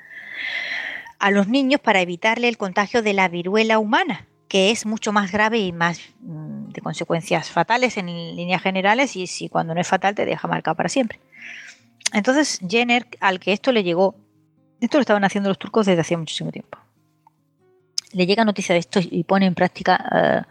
a 1.18 1.30
los 1.30 1.48
niños 1.48 1.80
para 1.80 2.00
evitarle 2.00 2.48
el 2.48 2.56
contagio 2.56 3.02
de 3.02 3.12
la 3.12 3.28
viruela 3.28 3.78
humana, 3.78 4.26
que 4.48 4.70
es 4.70 4.86
mucho 4.86 5.12
más 5.12 5.30
grave 5.30 5.58
y 5.58 5.72
más 5.72 6.00
mm, 6.22 6.70
de 6.70 6.80
consecuencias 6.80 7.50
fatales 7.50 7.96
en 7.98 8.06
líneas 8.06 8.62
generales 8.62 9.14
y 9.14 9.26
si 9.26 9.48
cuando 9.48 9.74
no 9.74 9.80
es 9.80 9.86
fatal 9.86 10.14
te 10.14 10.24
deja 10.24 10.48
marcado 10.48 10.76
para 10.76 10.88
siempre. 10.88 11.20
Entonces 12.12 12.60
Jenner, 12.66 13.06
al 13.20 13.40
que 13.40 13.52
esto 13.52 13.72
le 13.72 13.82
llegó, 13.82 14.14
esto 14.80 14.98
lo 14.98 15.02
estaban 15.02 15.24
haciendo 15.24 15.48
los 15.48 15.58
turcos 15.58 15.86
desde 15.86 16.00
hacía 16.00 16.18
muchísimo 16.18 16.50
tiempo, 16.50 16.78
le 18.12 18.26
llega 18.26 18.44
noticia 18.44 18.72
de 18.72 18.80
esto 18.80 19.00
y 19.02 19.22
pone 19.24 19.46
en 19.46 19.54
práctica 19.54 20.04
eh, 20.12 20.42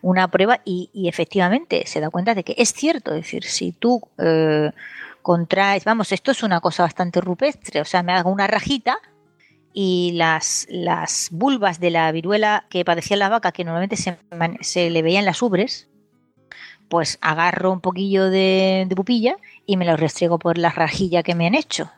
una 0.00 0.28
prueba 0.28 0.60
y, 0.64 0.90
efectivamente 1.08 1.86
se 1.86 2.00
da 2.00 2.10
cuenta 2.10 2.34
de 2.34 2.44
que 2.44 2.54
es 2.56 2.72
cierto, 2.72 3.12
es 3.14 3.22
decir, 3.22 3.44
si 3.44 3.72
tú 3.72 4.00
eh, 4.18 4.70
contraes, 5.20 5.84
vamos, 5.84 6.12
esto 6.12 6.30
es 6.30 6.42
una 6.42 6.60
cosa 6.60 6.84
bastante 6.84 7.20
rupestre, 7.20 7.80
o 7.80 7.84
sea, 7.84 8.02
me 8.02 8.12
hago 8.12 8.30
una 8.30 8.46
rajita, 8.46 8.98
y 9.78 10.12
las, 10.14 10.66
las 10.70 11.28
vulvas 11.30 11.80
de 11.80 11.90
la 11.90 12.10
viruela 12.10 12.64
que 12.70 12.82
padecía 12.82 13.18
la 13.18 13.28
vaca, 13.28 13.52
que 13.52 13.62
normalmente 13.62 13.98
se, 13.98 14.90
le 14.90 15.02
veían 15.02 15.26
las 15.26 15.42
ubres, 15.42 15.86
pues 16.88 17.18
agarro 17.20 17.72
un 17.72 17.82
poquillo 17.82 18.30
de, 18.30 18.88
pupilla 18.96 19.36
y 19.66 19.76
me 19.76 19.84
lo 19.84 19.96
restriego 19.96 20.38
por 20.38 20.58
la 20.58 20.70
rajilla 20.70 21.22
que 21.22 21.34
me 21.34 21.46
han 21.46 21.54
hecho. 21.54 21.90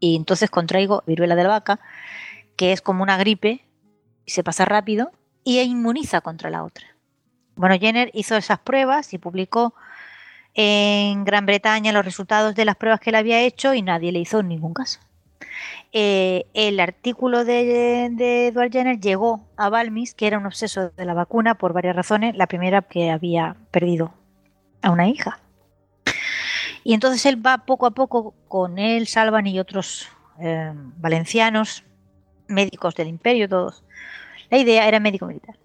Y 0.00 0.16
entonces 0.16 0.50
contraigo 0.50 1.02
viruela 1.06 1.36
de 1.36 1.44
la 1.44 1.48
vaca, 1.48 1.80
que 2.56 2.72
es 2.72 2.82
como 2.82 3.02
una 3.02 3.16
gripe, 3.16 3.64
y 4.24 4.32
se 4.32 4.42
pasa 4.42 4.64
rápido, 4.64 5.12
y 5.44 5.60
inmuniza 5.60 6.20
contra 6.20 6.50
la 6.50 6.64
otra. 6.64 6.86
Bueno, 7.54 7.78
Jenner 7.78 8.10
hizo 8.12 8.36
esas 8.36 8.58
pruebas 8.58 9.14
y 9.14 9.18
publicó 9.18 9.74
en 10.54 11.24
Gran 11.24 11.46
Bretaña 11.46 11.92
los 11.92 12.04
resultados 12.04 12.54
de 12.54 12.64
las 12.64 12.76
pruebas 12.76 13.00
que 13.00 13.10
él 13.10 13.16
había 13.16 13.40
hecho 13.40 13.72
y 13.72 13.82
nadie 13.82 14.12
le 14.12 14.18
hizo 14.18 14.42
ningún 14.42 14.74
caso. 14.74 15.00
Eh, 15.92 16.46
el 16.54 16.80
artículo 16.80 17.44
de, 17.44 18.06
Edward 18.48 18.72
Jenner 18.72 19.00
llegó 19.00 19.46
a 19.56 19.68
Balmis, 19.68 20.14
que 20.14 20.26
era 20.26 20.38
un 20.38 20.46
obseso 20.46 20.90
de 20.90 21.04
la 21.04 21.14
vacuna 21.14 21.54
por 21.54 21.72
varias 21.72 21.96
razones. 21.96 22.36
La 22.36 22.46
primera, 22.46 22.82
que 22.82 23.10
había 23.10 23.56
perdido 23.70 24.12
a 24.82 24.90
una 24.90 25.08
hija. 25.08 25.40
Y 26.86 26.94
entonces 26.94 27.26
él 27.26 27.44
va 27.44 27.66
poco 27.66 27.86
a 27.86 27.90
poco 27.90 28.32
con 28.46 28.78
él, 28.78 29.08
Salvan 29.08 29.48
y 29.48 29.58
otros 29.58 30.08
eh, 30.38 30.72
valencianos, 30.98 31.82
médicos 32.46 32.94
del 32.94 33.08
imperio, 33.08 33.48
todos. 33.48 33.82
La 34.50 34.58
idea 34.58 34.86
era 34.86 35.00
médico 35.00 35.26
militar. 35.26 35.56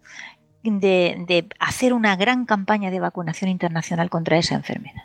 De, 0.64 1.24
de 1.28 1.48
hacer 1.60 1.94
una 1.94 2.16
gran 2.16 2.46
campaña 2.48 2.90
de 2.90 3.00
vacunación 3.00 3.52
internacional 3.52 4.10
contra 4.10 4.40
esa 4.40 4.56
enfermedad. 4.56 5.04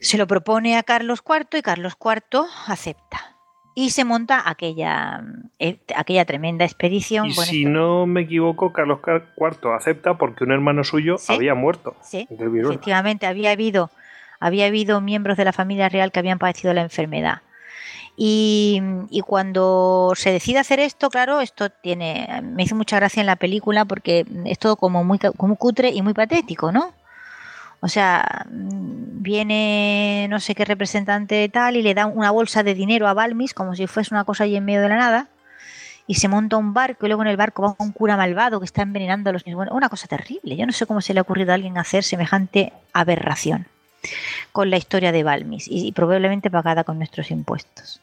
Se 0.00 0.18
lo 0.18 0.26
propone 0.26 0.76
a 0.76 0.82
Carlos 0.82 1.22
IV 1.24 1.56
y 1.60 1.62
Carlos 1.62 1.96
IV 1.96 2.46
acepta. 2.66 3.36
Y 3.76 3.90
se 3.90 4.04
monta 4.04 4.42
aquella, 4.44 5.22
eh, 5.60 5.78
aquella 5.94 6.24
tremenda 6.24 6.64
expedición. 6.64 7.26
Y 7.26 7.32
si 7.34 7.64
no 7.64 8.06
me 8.06 8.22
equivoco, 8.22 8.72
Carlos 8.72 8.98
IV 9.06 9.72
acepta 9.72 10.18
porque 10.18 10.42
un 10.42 10.50
hermano 10.50 10.82
suyo 10.82 11.14
había 11.28 11.54
muerto. 11.54 11.94
Sí, 12.02 12.26
efectivamente, 12.28 13.24
había 13.26 13.52
habido, 13.52 13.92
había 14.40 14.66
habido 14.66 15.00
miembros 15.00 15.36
de 15.36 15.44
la 15.44 15.52
familia 15.52 15.88
real 15.88 16.12
que 16.12 16.18
habían 16.18 16.38
padecido 16.38 16.74
la 16.74 16.82
enfermedad. 16.82 17.42
Y, 18.20 18.82
cuando 19.24 20.12
se 20.16 20.32
decide 20.32 20.58
hacer 20.58 20.80
esto, 20.80 21.08
claro, 21.08 21.40
esto 21.40 21.70
tiene, 21.70 22.40
me 22.42 22.64
hizo 22.64 22.74
mucha 22.74 22.96
gracia 22.96 23.20
en 23.20 23.26
la 23.26 23.36
película 23.36 23.84
porque 23.84 24.26
es 24.44 24.58
todo 24.58 24.74
como 24.74 25.04
muy, 25.04 25.18
como 25.18 25.54
cutre 25.54 25.90
y 25.90 26.02
muy 26.02 26.14
patético, 26.14 26.72
¿no? 26.72 26.92
O 27.80 27.86
sea, 27.86 28.44
viene 28.50 30.26
no 30.30 30.40
sé 30.40 30.56
qué 30.56 30.64
representante 30.64 31.48
tal 31.48 31.76
y 31.76 31.82
le 31.82 31.94
da 31.94 32.06
una 32.06 32.32
bolsa 32.32 32.64
de 32.64 32.74
dinero 32.74 33.06
a 33.06 33.14
Balmis 33.14 33.54
como 33.54 33.76
si 33.76 33.86
fuese 33.86 34.12
una 34.12 34.24
cosa 34.24 34.44
ahí 34.44 34.56
en 34.56 34.64
medio 34.64 34.82
de 34.82 34.88
la 34.88 34.96
nada 34.96 35.28
y 36.08 36.14
se 36.16 36.26
monta 36.26 36.56
un 36.56 36.74
barco 36.74 37.06
y 37.06 37.08
luego 37.08 37.22
en 37.22 37.28
el 37.28 37.36
barco 37.36 37.62
va 37.62 37.76
un 37.78 37.92
cura 37.92 38.16
malvado 38.16 38.58
que 38.58 38.66
está 38.66 38.82
envenenando 38.82 39.30
a 39.30 39.32
los 39.32 39.46
niños. 39.46 39.58
Bueno, 39.58 39.76
una 39.76 39.88
cosa 39.88 40.08
terrible. 40.08 40.56
Yo 40.56 40.66
no 40.66 40.72
sé 40.72 40.86
cómo 40.86 41.00
se 41.00 41.14
le 41.14 41.20
ha 41.20 41.22
ocurrido 41.22 41.52
a 41.52 41.54
alguien 41.54 41.78
hacer 41.78 42.02
semejante 42.02 42.72
aberración 42.92 43.68
con 44.52 44.70
la 44.70 44.76
historia 44.76 45.12
de 45.12 45.22
Balmis 45.22 45.66
y, 45.68 45.92
probablemente 45.92 46.50
pagada 46.50 46.84
con 46.84 46.98
nuestros 46.98 47.30
impuestos. 47.30 48.00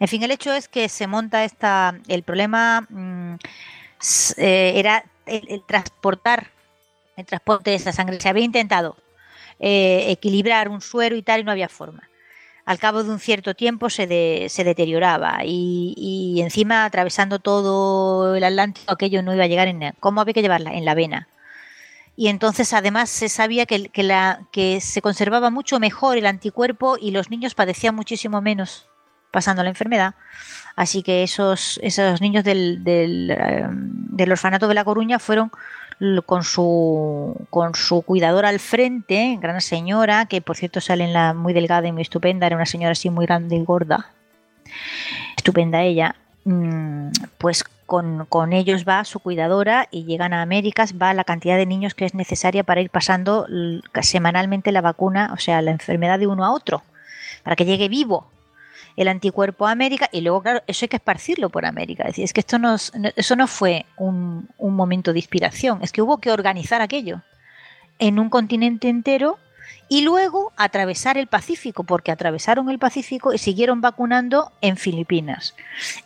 En 0.00 0.08
fin, 0.08 0.22
el 0.22 0.30
hecho 0.30 0.52
es 0.52 0.68
que 0.68 0.88
se 0.88 1.06
monta 1.06 1.44
esta. 1.44 1.94
El 2.08 2.22
problema 2.22 2.86
mm, 2.88 3.34
eh, 4.36 4.72
era 4.76 5.04
el 5.26 5.62
transportar 5.66 6.50
el 7.16 7.26
transporte 7.26 7.70
de 7.70 7.76
esa 7.76 7.92
sangre. 7.92 8.20
Se 8.20 8.28
había 8.28 8.44
intentado 8.44 8.96
eh, 9.58 10.06
equilibrar 10.08 10.68
un 10.68 10.80
suero 10.80 11.16
y 11.16 11.22
tal, 11.22 11.40
y 11.40 11.44
no 11.44 11.52
había 11.52 11.68
forma. 11.68 12.08
Al 12.64 12.78
cabo 12.78 13.02
de 13.02 13.10
un 13.10 13.18
cierto 13.18 13.54
tiempo 13.54 13.90
se, 13.90 14.48
se 14.48 14.64
deterioraba 14.64 15.40
y, 15.44 16.40
encima 16.40 16.84
atravesando 16.84 17.40
todo 17.40 18.36
el 18.36 18.44
Atlántico 18.44 18.92
aquello 18.92 19.22
no 19.22 19.34
iba 19.34 19.44
a 19.44 19.48
llegar 19.48 19.66
en... 19.66 19.92
¿Cómo 19.98 20.20
había 20.20 20.34
que 20.34 20.42
llevarla? 20.42 20.72
En 20.72 20.84
la 20.84 20.94
vena. 20.94 21.28
Y 22.14 22.28
entonces 22.28 22.72
además 22.72 23.08
se 23.08 23.28
sabía 23.28 23.66
que, 23.66 23.90
la, 24.02 24.40
que 24.52 24.80
se 24.80 25.00
conservaba 25.00 25.50
mucho 25.50 25.80
mejor 25.80 26.18
el 26.18 26.26
anticuerpo 26.26 26.96
y 27.00 27.10
los 27.10 27.30
niños 27.30 27.54
padecían 27.54 27.94
muchísimo 27.94 28.42
menos 28.42 28.88
pasando 29.30 29.62
la 29.62 29.70
enfermedad. 29.70 30.14
Así 30.76 31.02
que 31.02 31.22
esos, 31.22 31.80
esos 31.82 32.20
niños 32.20 32.44
del, 32.44 32.84
del, 32.84 33.30
eh, 33.30 33.66
del 33.68 34.32
orfanato 34.32 34.68
de 34.68 34.74
La 34.74 34.84
Coruña 34.84 35.18
fueron 35.18 35.50
con 36.26 36.42
su, 36.42 37.46
con 37.50 37.74
su 37.74 38.02
cuidadora 38.02 38.48
al 38.48 38.58
frente, 38.58 39.38
gran 39.40 39.60
señora, 39.60 40.26
que 40.26 40.40
por 40.40 40.56
cierto 40.56 40.80
sale 40.80 41.04
en 41.04 41.12
la 41.12 41.32
muy 41.32 41.52
delgada 41.52 41.86
y 41.86 41.92
muy 41.92 42.02
estupenda, 42.02 42.46
era 42.46 42.56
una 42.56 42.66
señora 42.66 42.92
así 42.92 43.08
muy 43.08 43.26
grande 43.26 43.56
y 43.56 43.64
gorda, 43.64 44.10
estupenda 45.36 45.82
ella, 45.82 46.16
mm, 46.44 47.08
pues 47.38 47.64
con, 48.28 48.52
ellos 48.54 48.86
va 48.88 49.04
su 49.04 49.20
cuidadora 49.20 49.86
y 49.90 50.04
llegan 50.04 50.32
a 50.32 50.40
Américas, 50.40 50.94
va 51.00 51.12
la 51.12 51.24
cantidad 51.24 51.58
de 51.58 51.66
niños 51.66 51.94
que 51.94 52.06
es 52.06 52.14
necesaria 52.14 52.64
para 52.64 52.80
ir 52.80 52.88
pasando 52.88 53.46
semanalmente 54.00 54.72
la 54.72 54.80
vacuna, 54.80 55.30
o 55.34 55.36
sea, 55.36 55.60
la 55.60 55.72
enfermedad 55.72 56.18
de 56.18 56.26
uno 56.26 56.44
a 56.44 56.52
otro, 56.52 56.82
para 57.42 57.54
que 57.54 57.66
llegue 57.66 57.90
vivo 57.90 58.26
el 58.96 59.08
anticuerpo 59.08 59.66
a 59.66 59.72
América 59.72 60.08
y 60.10 60.22
luego, 60.22 60.42
claro, 60.42 60.62
eso 60.66 60.86
hay 60.86 60.88
que 60.88 60.96
esparcirlo 60.96 61.50
por 61.50 61.66
América. 61.66 62.04
Es 62.04 62.10
decir, 62.10 62.24
es 62.24 62.32
que 62.32 62.40
esto 62.40 62.58
no, 62.58 62.74
eso 62.74 63.36
no 63.36 63.46
fue 63.46 63.84
un 63.98 64.48
momento 64.58 65.12
de 65.12 65.18
inspiración, 65.18 65.80
es 65.82 65.92
que 65.92 66.00
hubo 66.00 66.18
que 66.18 66.32
organizar 66.32 66.80
aquello 66.80 67.20
en 67.98 68.18
un 68.18 68.30
continente 68.30 68.88
entero 68.88 69.38
y 69.88 70.02
luego 70.02 70.52
atravesar 70.56 71.18
el 71.18 71.26
Pacífico, 71.26 71.84
porque 71.84 72.12
atravesaron 72.12 72.70
el 72.70 72.78
Pacífico 72.78 73.32
y 73.34 73.38
siguieron 73.38 73.80
vacunando 73.80 74.52
en 74.60 74.76
Filipinas. 74.76 75.54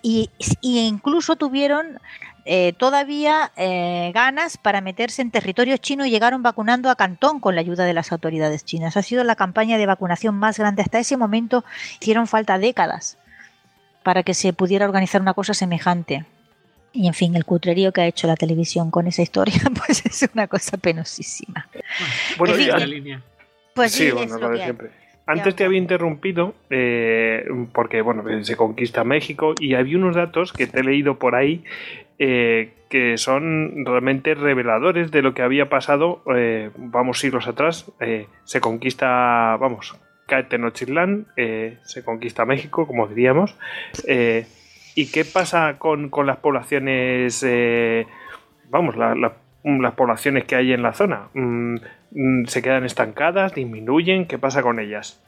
Y, 0.02 0.30
y 0.60 0.80
incluso 0.80 1.36
tuvieron 1.36 2.00
eh, 2.48 2.74
todavía 2.78 3.50
eh, 3.56 4.12
ganas 4.14 4.56
para 4.56 4.80
meterse 4.80 5.20
en 5.20 5.32
territorio 5.32 5.76
chino 5.78 6.06
y 6.06 6.10
llegaron 6.10 6.44
vacunando 6.44 6.90
a 6.90 6.94
Cantón 6.94 7.40
con 7.40 7.56
la 7.56 7.60
ayuda 7.60 7.84
de 7.84 7.92
las 7.92 8.12
autoridades 8.12 8.64
chinas. 8.64 8.96
Ha 8.96 9.02
sido 9.02 9.24
la 9.24 9.34
campaña 9.34 9.78
de 9.78 9.86
vacunación 9.86 10.36
más 10.36 10.56
grande 10.56 10.82
hasta 10.82 11.00
ese 11.00 11.16
momento. 11.16 11.64
Hicieron 12.00 12.28
falta 12.28 12.58
décadas 12.58 13.18
para 14.04 14.22
que 14.22 14.32
se 14.32 14.52
pudiera 14.52 14.84
organizar 14.84 15.20
una 15.20 15.34
cosa 15.34 15.54
semejante. 15.54 16.24
Y 16.92 17.08
en 17.08 17.14
fin, 17.14 17.34
el 17.34 17.44
cutrerío 17.44 17.92
que 17.92 18.02
ha 18.02 18.06
hecho 18.06 18.28
la 18.28 18.36
televisión 18.36 18.92
con 18.92 19.08
esa 19.08 19.22
historia, 19.22 19.60
pues 19.86 20.06
es 20.06 20.28
una 20.32 20.46
cosa 20.46 20.76
penosísima. 20.76 21.68
Bueno, 22.38 22.56
la 22.56 22.86
línea. 22.86 23.22
Pues 23.76 23.92
sí, 23.92 24.10
bueno, 24.10 24.38
lo 24.38 24.50
de 24.50 24.64
siempre. 24.64 24.90
Antes 25.26 25.56
te 25.56 25.64
había 25.64 25.78
interrumpido 25.78 26.54
eh, 26.70 27.44
porque 27.72 28.00
bueno 28.00 28.24
se 28.44 28.56
conquista 28.56 29.02
México 29.02 29.54
y 29.58 29.74
había 29.74 29.98
unos 29.98 30.14
datos 30.14 30.52
que 30.52 30.68
te 30.68 30.80
he 30.80 30.84
leído 30.84 31.18
por 31.18 31.34
ahí 31.34 31.64
eh, 32.18 32.70
que 32.88 33.18
son 33.18 33.84
realmente 33.84 34.34
reveladores 34.34 35.10
de 35.10 35.22
lo 35.22 35.34
que 35.34 35.42
había 35.42 35.68
pasado, 35.68 36.22
eh, 36.34 36.70
vamos 36.76 37.18
siglos 37.18 37.48
atrás, 37.48 37.90
se 38.44 38.60
conquista, 38.60 39.56
vamos, 39.56 39.98
cae 40.28 40.44
Tenochtitlán, 40.44 41.26
se 41.82 42.04
conquista 42.04 42.44
México, 42.44 42.86
como 42.86 43.08
diríamos, 43.08 43.58
¿y 44.06 45.10
qué 45.10 45.24
pasa 45.24 45.78
con, 45.78 46.10
las 46.24 46.36
poblaciones, 46.36 47.44
vamos, 48.70 48.94
las 48.96 49.92
poblaciones 49.94 50.44
que 50.44 50.54
hay 50.54 50.72
en 50.72 50.82
la 50.82 50.92
zona? 50.92 51.28
Mm, 51.34 51.78
¿Se 52.46 52.62
quedan 52.62 52.84
estancadas, 52.84 53.54
disminuyen? 53.54 54.26
¿Qué 54.26 54.38
pasa 54.38 54.62
con 54.62 54.80
ellas? 54.80 55.20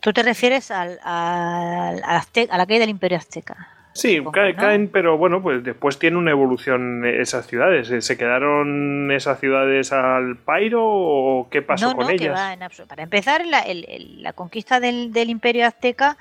Tú 0.00 0.12
te 0.12 0.22
refieres 0.22 0.70
al, 0.70 0.98
a 1.04 1.92
la 1.94 2.66
caída 2.66 2.80
del 2.80 2.90
imperio 2.90 3.18
azteca. 3.18 3.68
Sí, 3.94 4.20
caen, 4.32 4.88
pero 4.88 5.16
bueno, 5.16 5.40
pues 5.40 5.62
después 5.62 6.00
tiene 6.00 6.16
una 6.16 6.32
evolución 6.32 7.04
esas 7.06 7.46
ciudades. 7.46 8.04
¿Se 8.04 8.18
quedaron 8.18 9.12
esas 9.12 9.38
ciudades 9.38 9.92
al 9.92 10.36
pairo 10.36 10.82
o 10.84 11.48
qué 11.48 11.62
pasó 11.62 11.94
con 11.94 12.10
ellas? 12.10 12.58
Para 12.88 13.04
empezar, 13.04 13.46
la, 13.46 13.64
la 13.68 14.32
conquista 14.32 14.80
del, 14.80 15.12
imperio 15.30 15.64
azteca 15.64 16.16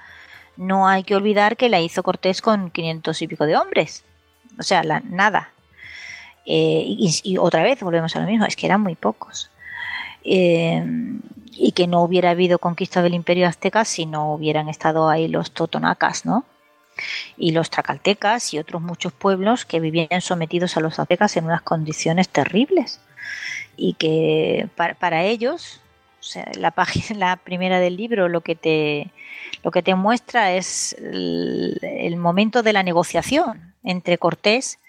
no 0.55 0.87
hay 0.87 1.03
que 1.03 1.15
olvidar 1.15 1.57
que 1.57 1.67
la 1.67 1.81
hizo 1.81 2.03
Cortés 2.03 2.43
con 2.43 2.69
500 2.69 3.19
y 3.23 3.27
pico 3.27 3.47
de 3.47 3.57
hombres. 3.57 4.05
O 4.59 4.63
sea, 4.63 4.83
la, 4.83 4.99
nada. 4.99 5.49
Eh, 6.45 6.83
y, 6.85 7.37
otra 7.39 7.63
vez 7.63 7.81
volvemos 7.81 8.15
a 8.15 8.19
lo 8.19 8.27
mismo, 8.27 8.45
es 8.45 8.55
que 8.55 8.67
eran 8.67 8.81
muy 8.81 8.93
pocos. 8.93 9.49
Eh, 10.23 10.83
y 11.55 11.71
que 11.73 11.85
no 11.85 12.01
hubiera 12.01 12.31
habido 12.31 12.57
conquista 12.57 13.03
del 13.03 13.13
imperio 13.13 13.47
azteca 13.47 13.85
si 13.85 14.05
no 14.05 14.33
hubieran 14.33 14.69
estado 14.69 15.09
ahí 15.09 15.27
los 15.27 15.51
totonacas, 15.51 16.25
¿no? 16.25 16.45
y 17.37 17.51
los 17.51 17.69
tracaltecas 17.69 18.53
y 18.53 18.59
otros 18.59 18.81
muchos 18.81 19.13
pueblos 19.13 19.65
que 19.65 19.79
vivían 19.79 20.21
sometidos 20.21 20.77
a 20.77 20.79
los 20.79 20.99
aztecas 20.99 21.35
en 21.37 21.45
unas 21.45 21.61
condiciones 21.61 22.29
terribles 22.29 22.99
y 23.75 23.93
que 23.93 24.67
para, 24.75 25.23
ellos 25.23 25.81
la 26.55 26.71
página 26.71 27.37
primera 27.43 27.79
del 27.79 27.97
libro 27.97 28.29
lo 28.29 28.41
que 28.41 28.55
te 28.55 29.11
lo 29.63 29.71
que 29.71 29.81
te 29.81 29.95
muestra 29.95 30.53
es 30.53 30.93
el, 30.99 32.15
momento 32.17 32.63
de 32.63 32.73
la 32.73 32.83
negociación 32.83 33.73
entre 33.83 34.17
Cortés 34.17 34.79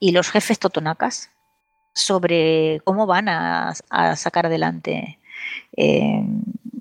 y 0.00 0.12
los 0.12 0.30
jefes 0.30 0.58
totonacas 0.58 1.30
sobre 1.96 2.82
cómo 2.84 3.06
van 3.06 3.28
a, 3.30 3.74
sacar 4.16 4.44
adelante 4.46 5.18
eh, 5.76 6.22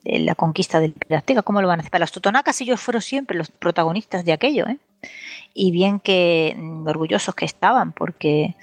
la 0.04 0.36
conquista 0.36 0.82
del 0.82 0.94
Azteca, 1.10 1.42
¿cómo 1.42 1.62
lo 1.62 1.70
van 1.70 1.80
a 1.80 1.82
hacer? 1.82 1.92
Para 1.92 2.04
los 2.04 2.12
totonacas 2.12 2.60
ellos 2.60 2.82
fueron 2.82 3.02
siempre 3.02 3.38
los 3.38 3.50
protagonistas 3.50 4.26
de 4.26 4.34
aquello, 4.34 4.68
¿eh? 4.68 4.78
Y 5.54 5.72
bien 5.72 6.02
que 6.02 6.54
mm, 6.58 6.86
orgullosos 6.86 7.34
que 7.34 7.46
estaban, 7.46 7.94
porque, 7.94 8.56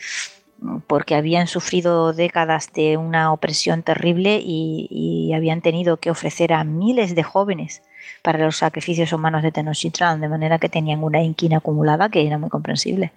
porque 0.86 1.14
habían 1.14 1.46
sufrido 1.46 2.12
décadas 2.12 2.70
de 2.74 2.98
una 2.98 3.32
opresión 3.32 3.82
terrible 3.82 4.38
y, 4.44 5.32
habían 5.34 5.62
tenido 5.62 5.96
que 5.96 6.10
ofrecer 6.10 6.52
a 6.52 6.62
miles 6.62 7.14
de 7.14 7.22
jóvenes 7.22 7.82
para 8.20 8.44
los 8.44 8.58
sacrificios 8.58 9.14
humanos 9.14 9.42
de 9.42 9.52
Tenochtitlan, 9.52 10.20
de 10.20 10.28
manera 10.28 10.58
que 10.58 10.68
tenían 10.68 11.02
una 11.02 11.22
inquina 11.22 11.56
acumulada 11.56 12.10
que 12.10 12.26
era 12.26 12.36
muy 12.36 12.50
comprensible. 12.50 13.12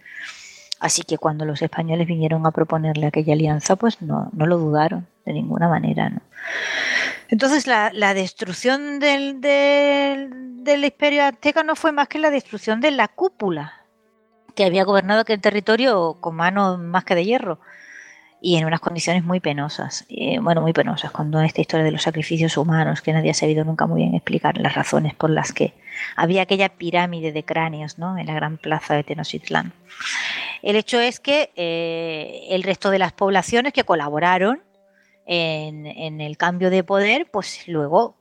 Así 0.80 1.04
que 1.04 1.18
cuando 1.18 1.46
los 1.46 1.62
españoles 1.62 2.08
vinieron 2.08 2.46
a 2.46 2.52
proponerle 2.52 3.08
aquella 3.08 3.34
alianza, 3.34 3.76
pues 3.76 4.02
no, 4.02 4.30
no 4.34 4.46
lo 4.46 4.58
dudaron 4.58 5.08
de 5.26 5.34
ninguna 5.34 5.68
manera. 5.68 6.10
¿no? 6.10 6.22
Entonces 7.30 7.68
la, 7.68 8.14
destrucción 8.14 9.00
del, 9.00 9.42
del, 9.42 10.86
imperio 10.86 11.26
azteca 11.26 11.64
no 11.64 11.76
fue 11.76 11.92
más 11.92 12.08
que 12.08 12.20
la 12.20 12.30
destrucción 12.30 12.82
de 12.82 12.92
la 12.92 13.08
cúpula, 13.08 13.82
que 14.54 14.66
había 14.66 14.84
gobernado 14.84 15.22
aquel 15.22 15.42
territorio 15.42 16.18
con 16.20 16.36
manos 16.36 16.80
más 16.80 17.04
que 17.04 17.16
de 17.16 17.26
hierro 17.26 17.60
y 18.42 18.58
en 18.58 18.66
unas 18.66 18.80
condiciones 18.80 19.24
muy 19.24 19.40
penosas. 19.40 20.06
bueno, 20.42 20.62
muy 20.62 20.72
penosas, 20.72 21.10
cuando 21.12 21.42
esta 21.42 21.62
historia 21.62 21.84
de 21.84 21.92
los 21.92 22.04
sacrificios 22.04 22.58
humanos, 22.58 23.02
que 23.02 23.12
nadie 23.12 23.32
ha 23.32 23.34
sabido 23.34 23.64
nunca 23.64 23.88
muy 23.88 24.02
bien 24.02 24.14
explicar 24.14 24.58
las 24.60 24.76
razones 24.76 25.16
por 25.16 25.32
las 25.32 25.52
que 25.52 25.74
había 26.16 26.44
aquella 26.44 26.70
pirámide 26.70 27.32
de 27.32 27.44
cráneos 27.44 27.98
¿no? 27.98 28.18
en 28.18 28.28
la 28.28 28.36
gran 28.36 28.58
plaza 28.58 28.94
de 28.94 29.04
Tenochtitlán. 29.04 29.74
El 30.66 30.76
hecho 30.76 31.00
es 31.00 31.20
que 31.20 31.52
eh, 31.56 32.48
el 32.50 32.64
resto 32.64 32.90
de 32.90 32.98
las 32.98 33.14
poblaciones 33.14 33.72
que 33.72 33.84
colaboraron 33.84 34.64
en, 35.28 36.20
el 36.20 36.38
cambio 36.38 36.72
de 36.72 36.84
poder, 36.84 37.30
pues 37.30 37.68
luego 37.68 38.18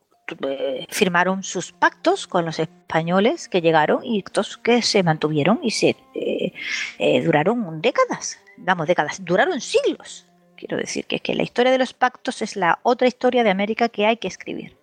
eh, 0.46 0.86
firmaron 0.90 1.42
sus 1.42 1.72
pactos 1.72 2.26
con 2.26 2.44
los 2.44 2.58
españoles 2.58 3.48
que 3.48 3.62
llegaron 3.62 4.04
y 4.04 4.18
estos 4.18 4.58
que 4.58 4.82
se 4.82 5.02
mantuvieron 5.02 5.60
y 5.62 5.70
se 5.70 5.96
eh, 6.14 7.22
duraron 7.22 7.80
décadas, 7.80 8.38
vamos, 8.58 8.86
décadas, 8.88 9.24
duraron 9.24 9.62
siglos. 9.62 10.26
Quiero 10.54 10.76
decir 10.76 11.06
que 11.06 11.34
la 11.34 11.44
historia 11.44 11.72
de 11.72 11.78
los 11.78 11.94
pactos 11.94 12.42
es 12.42 12.56
la 12.56 12.78
otra 12.82 13.08
historia 13.08 13.42
de 13.42 13.50
América 13.50 13.88
que 13.88 14.04
hay 14.04 14.18
que 14.18 14.28
escribir. 14.28 14.76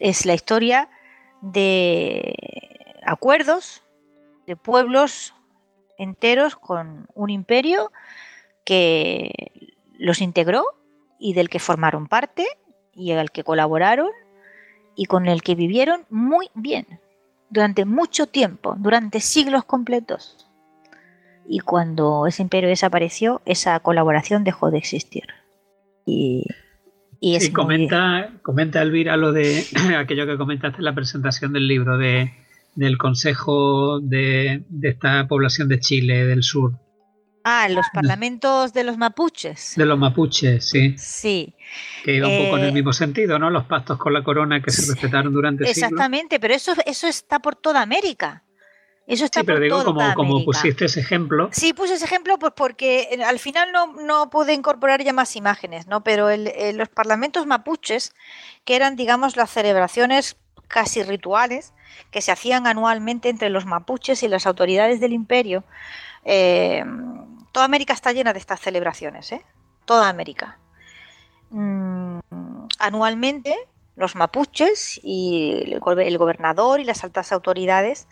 Es 0.00 0.26
la 0.26 0.34
historia 0.34 0.88
de 1.42 2.34
acuerdos 3.06 3.82
de 4.48 4.56
pueblos 4.56 5.32
enteros 5.98 6.56
con 6.56 7.06
un 7.14 7.30
imperio 7.30 7.92
que 8.64 9.76
los 9.98 10.20
integró 10.20 10.64
y 11.18 11.34
del 11.34 11.48
que 11.48 11.58
formaron 11.58 12.06
parte 12.06 12.46
y 12.94 13.12
al 13.12 13.30
que 13.30 13.44
colaboraron 13.44 14.10
y 14.94 15.06
con 15.06 15.26
el 15.26 15.42
que 15.42 15.54
vivieron 15.54 16.06
muy 16.08 16.48
bien 16.54 16.86
durante 17.50 17.84
mucho 17.84 18.26
tiempo, 18.26 18.76
durante 18.78 19.20
siglos 19.20 19.64
completos. 19.64 20.48
Y 21.46 21.60
cuando 21.60 22.26
ese 22.26 22.42
imperio 22.42 22.68
desapareció, 22.68 23.40
esa 23.46 23.78
colaboración 23.80 24.44
dejó 24.44 24.70
de 24.70 24.78
existir. 24.78 25.24
Y, 26.04 26.44
y 27.20 27.50
comenta, 27.52 28.32
comenta 28.42 28.82
Elvira 28.82 29.16
lo 29.16 29.32
de 29.32 29.64
aquello 29.98 30.26
que 30.26 30.36
comentaste 30.36 30.78
en 30.78 30.84
la 30.84 30.94
presentación 30.94 31.52
del 31.52 31.66
libro 31.66 31.96
de, 31.96 32.32
del 32.78 32.96
Consejo 32.96 33.98
de, 34.00 34.64
de 34.68 34.88
esta 34.88 35.26
población 35.26 35.68
de 35.68 35.80
Chile 35.80 36.24
del 36.24 36.42
sur, 36.42 36.78
Ah, 37.50 37.66
los 37.70 37.86
parlamentos 37.94 38.74
de 38.74 38.84
los 38.84 38.98
mapuches. 38.98 39.72
De 39.74 39.86
los 39.86 39.98
mapuches, 39.98 40.68
sí. 40.68 40.94
Sí. 40.98 41.54
Que 42.04 42.16
iba 42.16 42.28
un 42.28 42.44
poco 42.44 42.58
en 42.58 42.64
el 42.64 42.68
eh, 42.70 42.72
mismo 42.72 42.92
sentido, 42.92 43.38
¿no? 43.38 43.48
Los 43.48 43.64
pactos 43.64 43.96
con 43.96 44.12
la 44.12 44.22
corona 44.22 44.60
que 44.60 44.70
se 44.70 44.92
respetaron 44.92 45.32
durante 45.32 45.64
siglos. 45.64 45.78
Exactamente, 45.78 46.40
pero 46.40 46.52
eso, 46.52 46.74
eso 46.84 47.06
está 47.06 47.38
por 47.38 47.56
toda 47.56 47.80
América. 47.80 48.44
Eso 49.06 49.24
está 49.24 49.40
sí, 49.40 49.46
pero 49.46 49.60
digo, 49.60 49.82
como, 49.82 50.12
como, 50.12 50.44
pusiste 50.44 50.84
ese 50.84 51.00
ejemplo. 51.00 51.48
Sí, 51.50 51.72
puse 51.72 51.94
ese 51.94 52.04
ejemplo 52.04 52.38
pues 52.38 52.52
porque 52.54 53.08
eh, 53.12 53.24
al 53.24 53.38
final 53.38 53.72
no, 53.72 53.94
no 53.94 54.28
pude 54.28 54.52
incorporar 54.52 55.02
ya 55.02 55.14
más 55.14 55.34
imágenes, 55.34 55.86
¿no? 55.86 56.04
Pero 56.04 56.28
eh, 56.28 56.74
los 56.74 56.90
parlamentos 56.90 57.46
mapuches, 57.46 58.12
que 58.66 58.76
eran, 58.76 58.94
digamos, 58.96 59.38
las 59.38 59.48
celebraciones 59.48 60.36
casi 60.68 61.02
rituales 61.02 61.72
que 62.10 62.22
se 62.22 62.30
hacían 62.30 62.66
anualmente 62.66 63.28
entre 63.28 63.50
los 63.50 63.66
mapuches 63.66 64.22
y 64.22 64.28
las 64.28 64.46
autoridades 64.46 65.00
del 65.00 65.12
imperio, 65.12 65.64
eh, 66.24 66.84
toda 67.52 67.64
América 67.64 67.92
está 67.92 68.12
llena 68.12 68.32
de 68.32 68.38
estas 68.38 68.60
celebraciones, 68.60 69.32
¿eh? 69.32 69.44
Toda 69.84 70.08
América. 70.08 70.58
Mm, 71.50 72.18
anualmente, 72.78 73.56
los 73.96 74.14
mapuches 74.14 75.00
y 75.02 75.64
el, 75.66 75.80
gobernador 75.80 76.80
y 76.80 76.84
las 76.84 77.02
altas 77.04 77.32
autoridades 77.32 78.06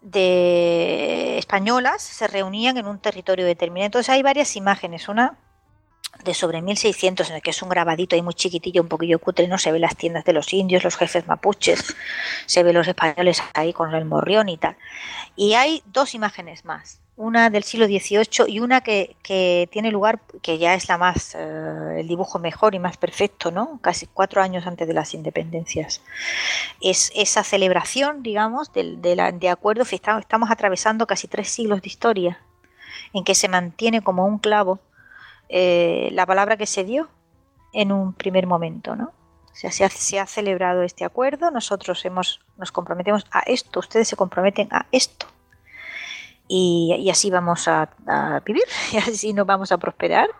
de 0.00 1.38
españolas 1.38 2.02
se 2.02 2.26
reunían 2.28 2.76
en 2.78 2.86
un 2.86 2.98
territorio 2.98 3.44
determinado. 3.44 3.86
Entonces 3.86 4.08
hay 4.08 4.22
varias 4.22 4.56
imágenes. 4.56 5.08
Una 5.08 5.38
de 6.24 6.34
sobre 6.34 6.62
1600, 6.62 7.30
en 7.30 7.36
el 7.36 7.42
que 7.42 7.50
es 7.50 7.62
un 7.62 7.68
grabadito 7.68 8.14
ahí 8.14 8.22
muy 8.22 8.34
chiquitillo, 8.34 8.82
un 8.82 8.88
poquillo 8.88 9.18
cutre, 9.18 9.48
no 9.48 9.58
se 9.58 9.72
ve 9.72 9.78
las 9.78 9.96
tiendas 9.96 10.24
de 10.24 10.32
los 10.32 10.52
indios, 10.52 10.84
los 10.84 10.96
jefes 10.96 11.26
mapuches, 11.26 11.96
se 12.46 12.62
ve 12.62 12.72
los 12.72 12.86
españoles 12.86 13.42
ahí 13.54 13.72
con 13.72 13.94
el 13.94 14.04
morrión 14.04 14.48
y 14.48 14.56
tal. 14.56 14.76
Y 15.36 15.54
hay 15.54 15.82
dos 15.86 16.14
imágenes 16.14 16.64
más 16.64 17.02
una 17.16 17.50
del 17.50 17.62
siglo 17.62 17.86
XVIII 17.86 18.48
y 18.48 18.60
una 18.60 18.80
que, 18.80 19.16
tiene 19.70 19.90
lugar, 19.90 20.20
que 20.42 20.58
ya 20.58 20.74
es 20.74 20.88
la 20.88 20.98
más, 20.98 21.34
eh, 21.34 22.00
el 22.00 22.08
dibujo 22.08 22.38
mejor 22.38 22.74
y 22.74 22.78
más 22.78 22.96
perfecto, 22.96 23.50
¿no? 23.50 23.78
Casi 23.82 24.06
cuatro 24.06 24.42
años 24.42 24.66
antes 24.66 24.88
de 24.88 24.94
las 24.94 25.14
independencias. 25.14 26.00
Es 26.80 27.12
esa 27.14 27.44
celebración, 27.44 28.22
digamos, 28.22 28.72
de, 28.72 28.96
de, 28.96 29.48
acuerdo, 29.48 29.82
estamos, 29.82 30.22
estamos 30.22 30.50
atravesando 30.50 31.06
casi 31.06 31.28
tres 31.28 31.48
siglos 31.48 31.82
de 31.82 31.88
historia, 31.88 32.40
en 33.12 33.24
que 33.24 33.34
se 33.34 33.48
mantiene 33.48 34.00
como 34.00 34.26
un 34.26 34.38
clavo 34.38 34.80
eh, 35.54 36.08
la 36.12 36.24
palabra 36.24 36.56
que 36.56 36.66
se 36.66 36.82
dio 36.82 37.10
en 37.74 37.92
un 37.92 38.14
primer 38.14 38.46
momento, 38.46 38.96
¿no? 38.96 39.12
O 39.52 39.54
sea, 39.54 39.70
se 39.70 40.18
ha, 40.18 40.26
celebrado 40.26 40.82
este 40.82 41.04
acuerdo, 41.04 41.50
nosotros 41.50 42.02
hemos, 42.06 42.40
nos 42.56 42.72
comprometemos 42.72 43.26
a 43.30 43.40
esto, 43.40 43.80
ustedes 43.80 44.08
se 44.08 44.16
comprometen 44.16 44.68
a 44.70 44.86
esto 44.92 45.26
y, 46.48 47.10
así 47.10 47.30
vamos 47.30 47.68
a, 47.68 47.90
vivir 48.46 48.64
y 48.92 48.96
así 48.96 49.34
nos 49.34 49.46
vamos 49.46 49.72
a 49.72 49.76
prosperar. 49.76 50.30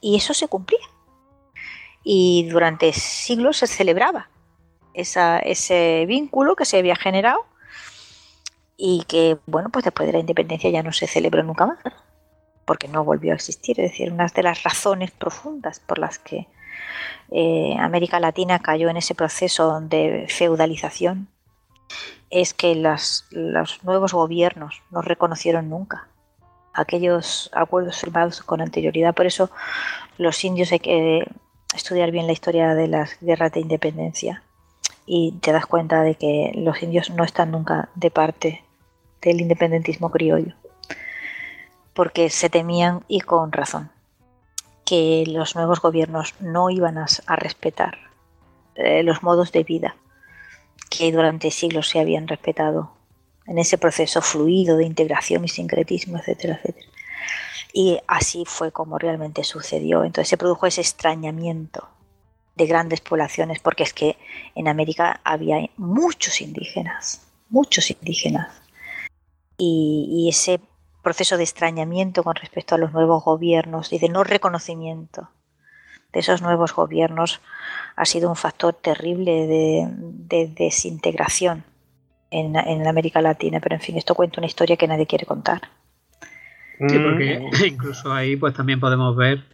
Y 0.00 0.16
eso 0.16 0.34
se 0.34 0.48
cumplía. 0.48 0.80
Y 2.02 2.48
durante 2.50 2.92
siglos 2.92 3.58
se 3.58 3.68
celebraba 3.68 4.30
ese 4.94 6.04
vínculo 6.08 6.56
que 6.56 6.64
se 6.64 6.78
había 6.78 6.96
generado 6.96 7.46
y 8.76 9.04
que, 9.04 9.38
bueno, 9.46 9.68
pues 9.70 9.84
después 9.84 10.08
de 10.08 10.14
la 10.14 10.18
independencia 10.18 10.70
ya 10.70 10.82
no 10.82 10.92
se 10.92 11.06
celebró 11.06 11.44
nunca 11.44 11.66
más, 11.66 11.78
porque 12.70 12.86
no 12.86 13.02
volvió 13.02 13.32
a 13.32 13.34
existir. 13.34 13.80
Es 13.80 13.90
decir, 13.90 14.12
una 14.12 14.28
de 14.28 14.44
las 14.44 14.62
razones 14.62 15.10
profundas 15.10 15.80
por 15.80 15.98
las 15.98 16.20
que 16.20 16.46
eh, 17.32 17.74
América 17.80 18.20
Latina 18.20 18.60
cayó 18.60 18.88
en 18.88 18.96
ese 18.96 19.16
proceso 19.16 19.80
de 19.80 20.26
feudalización 20.28 21.26
es 22.30 22.54
que 22.54 22.76
los 22.76 23.24
nuevos 23.82 24.12
gobiernos 24.12 24.82
no 24.92 25.02
reconocieron 25.02 25.68
nunca 25.68 26.06
aquellos 26.72 27.50
acuerdos 27.52 27.98
firmados 27.98 28.40
con 28.40 28.60
anterioridad. 28.60 29.16
Por 29.16 29.26
eso 29.26 29.50
los 30.16 30.44
indios 30.44 30.70
hay 30.70 30.78
que 30.78 31.26
estudiar 31.74 32.12
bien 32.12 32.28
la 32.28 32.34
historia 32.34 32.76
de 32.76 32.86
las 32.86 33.18
guerras 33.20 33.50
de 33.50 33.62
independencia 33.62 34.44
y 35.06 35.32
te 35.40 35.50
das 35.50 35.66
cuenta 35.66 36.02
de 36.02 36.14
que 36.14 36.52
los 36.54 36.80
indios 36.84 37.10
no 37.10 37.24
están 37.24 37.50
nunca 37.50 37.88
de 37.96 38.12
parte 38.12 38.62
del 39.22 39.40
independentismo 39.40 40.12
criollo, 40.12 40.54
porque 41.94 42.30
se 42.30 42.50
temían 42.50 43.04
y 43.08 43.20
con 43.20 43.52
razón 43.52 43.90
que 44.84 45.24
los 45.26 45.54
nuevos 45.54 45.80
gobiernos 45.80 46.34
no 46.40 46.70
iban 46.70 46.98
a, 46.98 47.06
respetar 47.36 47.98
eh, 48.74 49.02
los 49.02 49.22
modos 49.22 49.52
de 49.52 49.62
vida 49.62 49.96
que 50.88 51.12
durante 51.12 51.50
siglos 51.50 51.88
se 51.88 52.00
habían 52.00 52.26
respetado 52.26 52.92
en 53.46 53.58
ese 53.58 53.78
proceso 53.78 54.20
fluido 54.20 54.76
de 54.76 54.84
integración 54.84 55.44
y 55.44 55.48
sincretismo, 55.48 56.18
etcétera, 56.18 56.54
etcétera. 56.54 56.86
Y 57.72 58.00
así 58.06 58.44
fue 58.46 58.72
como 58.72 58.98
realmente 58.98 59.44
sucedió. 59.44 60.04
Entonces 60.04 60.28
se 60.28 60.36
produjo 60.36 60.66
ese 60.66 60.80
extrañamiento 60.80 61.88
de 62.56 62.66
grandes 62.66 63.00
poblaciones, 63.00 63.60
porque 63.60 63.84
es 63.84 63.92
que 63.94 64.18
en 64.54 64.68
América 64.68 65.20
había 65.24 65.58
muchos 65.76 66.40
indígenas, 66.40 67.22
muchos 67.48 67.90
indígenas. 67.90 68.48
Y, 69.56 70.28
ese 70.28 70.60
proceso 71.02 71.36
de 71.36 71.44
extrañamiento 71.44 72.22
con 72.22 72.34
respecto 72.34 72.74
a 72.74 72.78
los 72.78 72.92
nuevos 72.92 73.24
gobiernos 73.24 73.92
y 73.92 73.98
de 73.98 74.08
no 74.08 74.24
reconocimiento 74.24 75.30
de 76.12 76.20
esos 76.20 76.42
nuevos 76.42 76.74
gobiernos 76.74 77.40
ha 77.96 78.04
sido 78.04 78.28
un 78.28 78.36
factor 78.36 78.74
terrible 78.74 79.46
de, 79.46 80.50
desintegración 80.56 81.64
en, 82.30 82.56
en, 82.56 82.86
América 82.86 83.20
Latina. 83.20 83.60
Pero 83.60 83.76
en 83.76 83.80
fin, 83.80 83.96
esto 83.96 84.14
cuenta 84.14 84.40
una 84.40 84.46
historia 84.46 84.76
que 84.76 84.88
nadie 84.88 85.06
quiere 85.06 85.26
contar. 85.26 85.62
Sí, 86.88 86.98
porque 86.98 87.38
mm. 87.40 87.64
incluso 87.66 88.12
ahí 88.12 88.36
pues 88.36 88.54
también 88.54 88.80
podemos 88.80 89.16
ver 89.16 89.44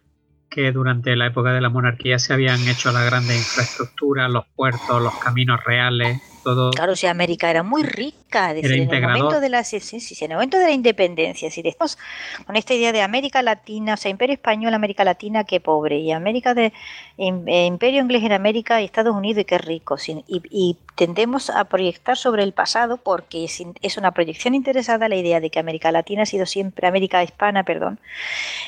que 0.57 0.73
durante 0.73 1.15
la 1.17 1.27
época 1.27 1.53
de 1.53 1.61
la 1.61 1.69
monarquía 1.69 2.19
se 2.19 2.33
habían 2.33 2.67
hecho 2.67 2.91
las 2.91 3.05
grandes 3.05 3.37
infraestructuras, 3.37 4.31
los 4.31 4.47
puertos, 4.57 5.03
los 5.03 5.15
caminos 5.19 5.63
reales, 5.63 6.19
todo. 6.43 6.71
Claro, 6.71 6.97
si 6.97 7.07
América 7.07 7.51
era 7.51 7.63
muy 7.63 7.83
rica, 7.83 8.53
en 8.53 8.91
el 8.91 9.03
momento 9.03 9.39
de 9.39 9.51
la 9.51 9.65
sí, 9.65 9.81
sí, 9.81 10.25
en 10.25 10.31
el 10.31 10.37
momento 10.39 10.59
de 10.59 10.65
la 10.65 10.71
independencia, 10.71 11.51
si 11.51 11.61
estamos 11.61 11.99
con 12.47 12.57
esta 12.57 12.73
idea 12.73 12.91
de 12.93 13.03
América 13.03 13.43
Latina, 13.43 13.95
o 13.95 13.97
sea, 13.99 14.11
Imperio 14.11 14.33
Español, 14.33 14.73
América 14.73 15.05
Latina, 15.05 15.45
qué 15.45 15.61
pobre, 15.61 15.99
y 15.99 16.11
América 16.11 16.55
de 16.55 16.73
eh, 17.19 17.67
Imperio 17.67 18.01
Inglés 18.01 18.23
en 18.23 18.33
América 18.33 18.81
y 18.81 18.87
Estados 18.87 19.15
Unidos 19.15 19.43
y 19.43 19.45
qué 19.45 19.59
rico, 19.59 19.99
y, 20.27 20.79
tendemos 20.95 21.51
a 21.51 21.65
proyectar 21.65 22.17
sobre 22.17 22.43
el 22.45 22.55
pasado 22.55 22.97
porque 22.97 23.45
es, 23.45 23.63
es, 23.83 23.99
una 23.99 24.13
proyección 24.13 24.55
interesada 24.55 25.11
la 25.11 25.17
idea 25.17 25.41
de 25.41 25.51
que 25.51 25.59
América 25.59 25.93
Latina 25.93 26.23
ha 26.23 26.27
sido 26.27 26.47
siempre 26.47 26.89
América 26.89 27.23
Hispana, 27.23 27.65
perdón. 27.65 28.01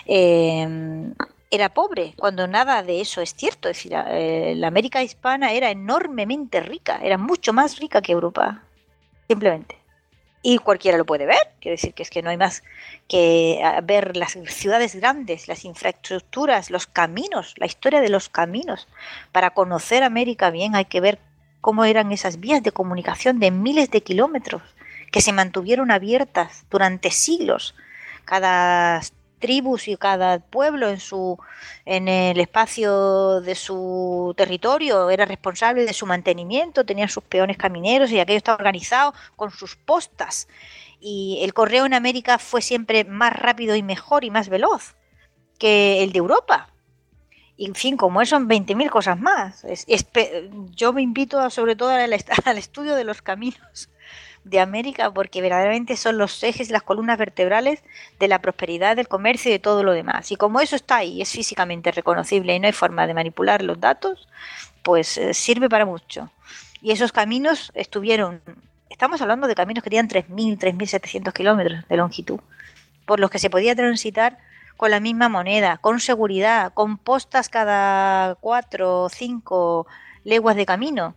Eh, 0.05 0.69
era 1.51 1.71
pobre, 1.71 2.15
cuando 2.19 2.47
nada 2.47 2.83
de 2.83 3.01
eso 3.01 3.21
es 3.21 3.35
cierto. 3.35 3.69
Es 3.69 3.79
decir, 3.79 3.93
eh, 3.95 4.55
la 4.57 4.69
América 4.69 5.03
hispana 5.03 5.53
era 5.53 5.71
enormemente 5.71 6.61
rica, 6.61 7.01
era 7.03 7.19
mucho 7.19 7.53
más 7.53 7.79
rica 7.79 8.03
que 8.03 8.13
Europa, 8.13 8.63
simplemente. 9.27 9.79
Y 10.41 10.59
cualquiera 10.59 10.97
lo 10.97 11.05
puede 11.05 11.27
ver, 11.27 11.55
quiero 11.61 11.75
decir 11.75 11.95
que 11.95 12.05
es 12.05 12.11
que 12.11 12.23
no 12.23 12.31
hay 12.31 12.37
más 12.37 12.63
que 13.09 13.61
ah, 13.65 13.81
ver 13.83 14.17
las 14.17 14.39
ciudades 14.47 14.95
grandes, 14.95 15.49
las 15.49 15.65
infraestructuras, 15.65 16.71
los 16.71 16.87
caminos, 16.87 17.55
la 17.57 17.67
historia 17.67 18.01
de 18.01 18.09
los 18.09 18.29
caminos. 18.29 18.87
Para 19.33 19.51
conocer 19.51 20.05
América 20.05 20.51
bien 20.51 20.77
hay 20.77 20.85
que 20.85 21.01
ver 21.01 21.19
cómo 21.61 21.85
eran 21.85 22.13
esas 22.13 22.39
vías 22.39 22.63
de 22.63 22.71
comunicación 22.71 23.41
de 23.41 23.51
miles 23.51 23.91
de 23.91 24.03
kilómetros 24.03 24.63
que 25.11 25.23
se 25.23 25.33
mantuvieron 25.33 25.91
abiertas 25.91 26.65
durante 26.71 27.11
siglos. 27.11 27.75
Cada 28.25 29.01
tribus 29.39 29.89
y 29.89 29.97
cada 29.97 30.39
pueblo 30.39 30.89
en 30.89 31.01
su 31.01 31.39
en 31.85 32.09
el 32.09 32.39
espacio 32.41 33.41
de 33.41 33.55
su 33.55 34.35
territorio 34.37 35.11
era 35.11 35.25
responsable 35.25 35.85
de 35.85 35.93
su 35.93 36.07
mantenimiento, 36.07 36.85
tenían 36.85 37.09
sus 37.09 37.25
peones 37.25 37.57
camineros 37.57 38.11
y 38.11 38.21
aquello 38.21 38.39
estaba 38.39 38.57
organizado 38.57 39.15
con 39.37 39.51
sus 39.51 39.77
postas. 39.77 40.49
Y 41.01 41.39
el 41.43 41.55
correo 41.55 41.87
en 41.87 41.95
América 41.95 42.39
fue 42.39 42.61
siempre 42.61 43.05
más 43.05 43.33
rápido 43.33 43.77
y 43.77 43.83
mejor 43.83 44.25
y 44.25 44.31
más 44.31 44.49
veloz 44.49 44.97
que 45.59 46.03
el 46.03 46.13
de 46.13 46.19
Europa. 46.19 46.69
Y 47.57 47.67
en 47.67 47.75
fin, 47.75 47.97
como 47.97 48.23
eso, 48.23 48.37
son 48.37 48.49
20.000 48.49 48.89
cosas 48.89 49.19
más. 49.19 49.65
yo 50.71 50.93
me 50.93 51.03
invito 51.03 51.51
sobre 51.51 51.75
todo 51.75 51.91
al 52.45 52.59
estudio 52.59 52.95
de 52.95 53.05
los 53.05 53.23
caminos 53.23 53.89
de 54.49 54.61
América 54.61 55.11
porque 55.11 55.43
verdaderamente 55.43 55.97
son 55.97 56.19
los 56.19 56.43
ejes 56.43 56.71
las 56.71 56.83
columnas 56.83 57.19
vertebrales 57.19 57.83
de 58.19 58.29
la 58.29 58.41
prosperidad, 58.41 58.97
del 58.97 59.09
comercio 59.09 59.51
y 59.51 59.53
de 59.53 59.59
todo 59.59 59.83
lo 59.83 59.93
demás. 59.93 60.31
Y 60.33 60.37
como 60.37 60.61
eso 60.61 60.77
está 60.77 60.97
ahí, 60.97 61.21
es 61.21 61.31
físicamente 61.31 61.91
reconocible 61.93 62.55
y 62.55 62.61
no 62.61 62.67
hay 62.67 62.73
forma 62.73 63.07
de 63.07 63.15
manipular 63.15 63.63
los 63.63 63.81
datos, 63.81 64.29
pues 64.83 65.19
eh, 65.19 65.35
sirve 65.35 65.69
para 65.69 65.85
mucho. 65.85 66.31
Y 66.81 66.93
esos 66.93 67.13
caminos 67.13 67.71
estuvieron, 67.75 68.41
estamos 68.89 69.21
hablando 69.21 69.47
de 69.49 69.55
caminos 69.55 69.83
que 69.85 69.91
tenían 69.91 70.09
3.000, 70.09 70.59
3.700 70.59 71.33
kilómetros 71.33 71.87
de 71.89 71.97
longitud, 71.97 72.41
por 73.05 73.21
los 73.21 73.31
que 73.31 73.39
se 73.39 73.51
podía 73.51 73.75
transitar 73.75 74.39
con 74.77 74.91
la 74.91 75.01
misma 75.01 75.29
moneda, 75.29 75.79
con 75.79 75.99
seguridad, 75.99 76.73
con 76.73 76.99
postas 76.99 77.49
cada 77.49 78.37
cuatro 78.37 79.03
o 79.03 79.09
cinco 79.09 79.87
leguas 80.25 80.55
de 80.55 80.67
camino 80.67 81.15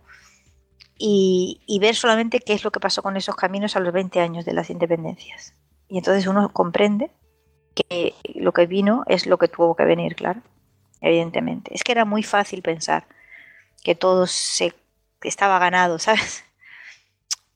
y, 1.04 1.78
ver 1.80 1.96
solamente 1.96 2.38
qué 2.38 2.52
es 2.52 2.62
lo 2.62 2.70
que 2.70 2.78
pasó 2.78 3.02
con 3.02 3.16
esos 3.16 3.34
caminos 3.34 3.74
a 3.74 3.80
los 3.80 3.92
20 3.92 4.20
años 4.20 4.44
de 4.44 4.52
las 4.52 4.70
independencias. 4.70 5.52
Y 5.88 5.98
entonces 5.98 6.28
uno 6.28 6.52
comprende 6.52 7.10
que 7.74 8.14
lo 8.36 8.52
que 8.52 8.66
vino 8.66 9.02
es 9.08 9.26
lo 9.26 9.36
que 9.36 9.48
tuvo 9.48 9.74
que 9.74 9.84
venir, 9.84 10.14
claro, 10.14 10.42
evidentemente. 11.00 11.74
Es 11.74 11.82
que 11.82 11.90
era 11.90 12.04
muy 12.04 12.22
fácil 12.22 12.62
pensar 12.62 13.08
que 13.82 13.96
todo 13.96 14.28
se 14.28 14.74
estaba 15.24 15.58
ganado, 15.58 15.98
¿sabes? 15.98 16.44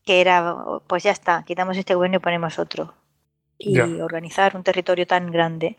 Que 0.04 0.20
era, 0.20 0.56
pues 0.88 1.04
ya 1.04 1.12
está, 1.12 1.44
quitamos 1.44 1.76
este 1.76 1.94
gobierno 1.94 2.16
y 2.16 2.20
ponemos 2.20 2.58
otro. 2.58 2.94
Y 3.58 3.78
organizar 3.78 4.56
un 4.56 4.64
territorio 4.64 5.06
tan 5.06 5.30
grande 5.30 5.76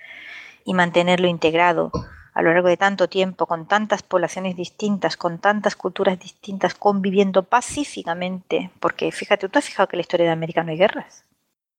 y 0.63 0.73
mantenerlo 0.73 1.27
integrado 1.27 1.91
a 2.37 2.43
lo 2.43 2.53
largo 2.53 2.67
de 2.67 2.77
tanto 2.77 3.09
tiempo, 3.09 3.47
con 3.47 3.67
tantas 3.67 4.03
poblaciones 4.03 4.55
distintas, 4.55 5.17
con 5.17 5.39
tantas 5.39 5.75
culturas 5.75 6.19
distintas, 6.19 6.75
conviviendo 6.75 7.41
pacíficamente, 7.41 8.69
porque 8.79 9.11
fíjate, 9.11 9.49
tú 9.49 9.57
has 9.57 9.65
fijado 9.65 9.87
que 9.87 9.95
en 9.95 9.97
la 9.97 10.01
historia 10.01 10.27
de 10.27 10.33
América 10.33 10.61
no 10.61 10.69
hay 10.69 10.77
guerras, 10.77 11.25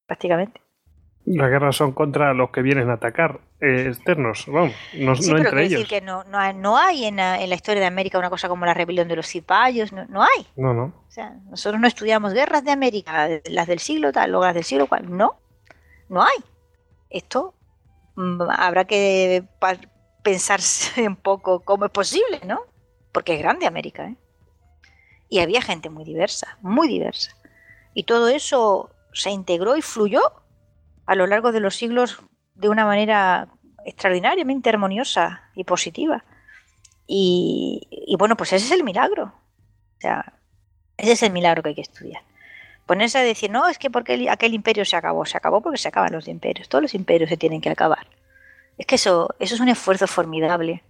prácticamente. 0.05 0.61
Las 1.27 1.49
guerras 1.49 1.77
son 1.77 1.93
contra 1.93 2.35
los 2.35 2.51
que 2.51 2.63
vienen 2.63 2.91
a 2.91 2.95
atacar, 2.95 3.39
eh, 3.61 3.85
externos, 3.87 4.47
vamos, 4.49 4.73
no, 4.95 5.15
sí, 5.15 5.31
no 5.31 5.37
pero 5.37 5.49
entre 5.49 5.61
ellos. 5.61 5.71
decir 5.79 5.87
que 5.87 6.01
no, 6.05 6.25
no, 6.25 6.39
hay, 6.39 6.55
no 6.55 6.77
hay 6.77 7.05
en 7.05 7.17
la, 7.19 7.41
en 7.41 7.51
la, 7.51 7.55
historia 7.55 7.81
de 7.81 7.87
América 7.87 8.19
una 8.19 8.29
cosa 8.29 8.49
como 8.49 8.67
la 8.67 8.75
rebelión 8.75 9.07
de 9.07 9.15
los 9.15 9.29
cipayos, 9.29 9.93
no, 9.93 10.07
no 10.07 10.25
hay. 10.25 10.45
No, 10.57 10.75
no. 10.75 10.87
O 11.07 11.11
sea, 11.11 11.37
nosotros 11.51 11.81
no 11.81 11.87
estudiamos 11.87 12.35
guerras 12.35 12.65
de 12.65 12.73
América, 12.73 13.29
las 13.49 13.69
del 13.69 13.79
siglo 13.79 14.11
tal, 14.11 14.35
o 14.35 14.43
las 14.43 14.55
del 14.55 14.65
siglo 14.65 14.89
cual, 14.89 15.17
no, 15.17 15.37
no 16.09 16.21
hay. 16.21 16.39
Esto 17.11 17.55
mm, 18.17 18.43
habrá 18.51 18.87
que 18.87 19.45
pensarse 20.23 21.03
un 21.09 21.17
poco 21.17 21.61
cómo 21.61 21.87
es 21.87 21.91
posible, 21.91 22.41
¿no? 22.47 22.61
Porque 23.13 23.35
es 23.35 23.41
grande 23.41 23.67
América, 23.67 24.07
¿eh? 24.07 24.17
Y 25.31 25.41
había 25.41 25.61
gente 25.61 25.91
muy 25.91 26.05
diversa, 26.05 26.59
muy 26.63 26.89
diversa. 26.89 27.37
Y 27.93 28.05
todo 28.05 28.29
eso 28.29 28.91
se 29.13 29.31
integró 29.31 29.77
y 29.77 29.83
fluyó 29.83 30.23
a 31.05 31.15
lo 31.15 31.27
largo 31.27 31.53
de 31.53 31.61
los 31.61 31.77
siglos 31.77 32.19
de 32.55 32.69
una 32.69 32.87
manera 32.87 33.49
extraordinariamente 33.85 34.69
armoniosa 34.69 35.43
y 35.55 35.65
positiva. 35.65 36.25
Y, 37.07 38.15
bueno, 38.19 38.37
pues 38.37 38.53
ese 38.53 38.67
es 38.67 38.73
el 38.73 38.85
milagro. 38.85 39.33
O 39.97 40.01
sea, 40.01 40.35
ese 40.99 41.13
es 41.13 41.23
el 41.23 41.33
milagro 41.33 41.63
que 41.63 41.71
hay 41.71 41.75
que 41.75 41.81
estudiar. 41.81 42.23
Ponerse 42.87 43.19
a 43.19 43.23
decir, 43.23 43.51
no, 43.51 43.69
es 43.69 43.79
que 43.79 43.91
porque 43.91 44.29
aquel 44.31 44.55
imperio 44.55 44.85
se 44.85 44.97
acabó, 44.97 45.25
se 45.25 45.37
acabó 45.37 45.63
porque 45.63 45.79
se 45.79 45.89
acaban 45.89 46.13
los 46.13 46.29
imperios. 46.29 46.69
Todos 46.69 46.83
los 46.83 46.95
imperios 46.95 47.31
se 47.31 47.37
tienen 47.37 47.61
que 47.61 47.71
acabar. 47.71 48.07
Es 48.79 48.87
que 48.87 48.95
eso, 48.95 49.35
eso 49.41 49.57
es 49.57 49.61
un 49.61 49.69
esfuerzo 49.69 50.07
formidable 50.07 50.85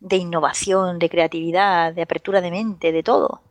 de 0.00 0.16
innovación, 0.16 0.98
de 0.98 1.10
creatividad, 1.10 1.92
de 1.92 2.02
apertura 2.02 2.40
de 2.40 2.52
mente, 2.52 2.92
de 2.92 3.02
todo. 3.02 3.42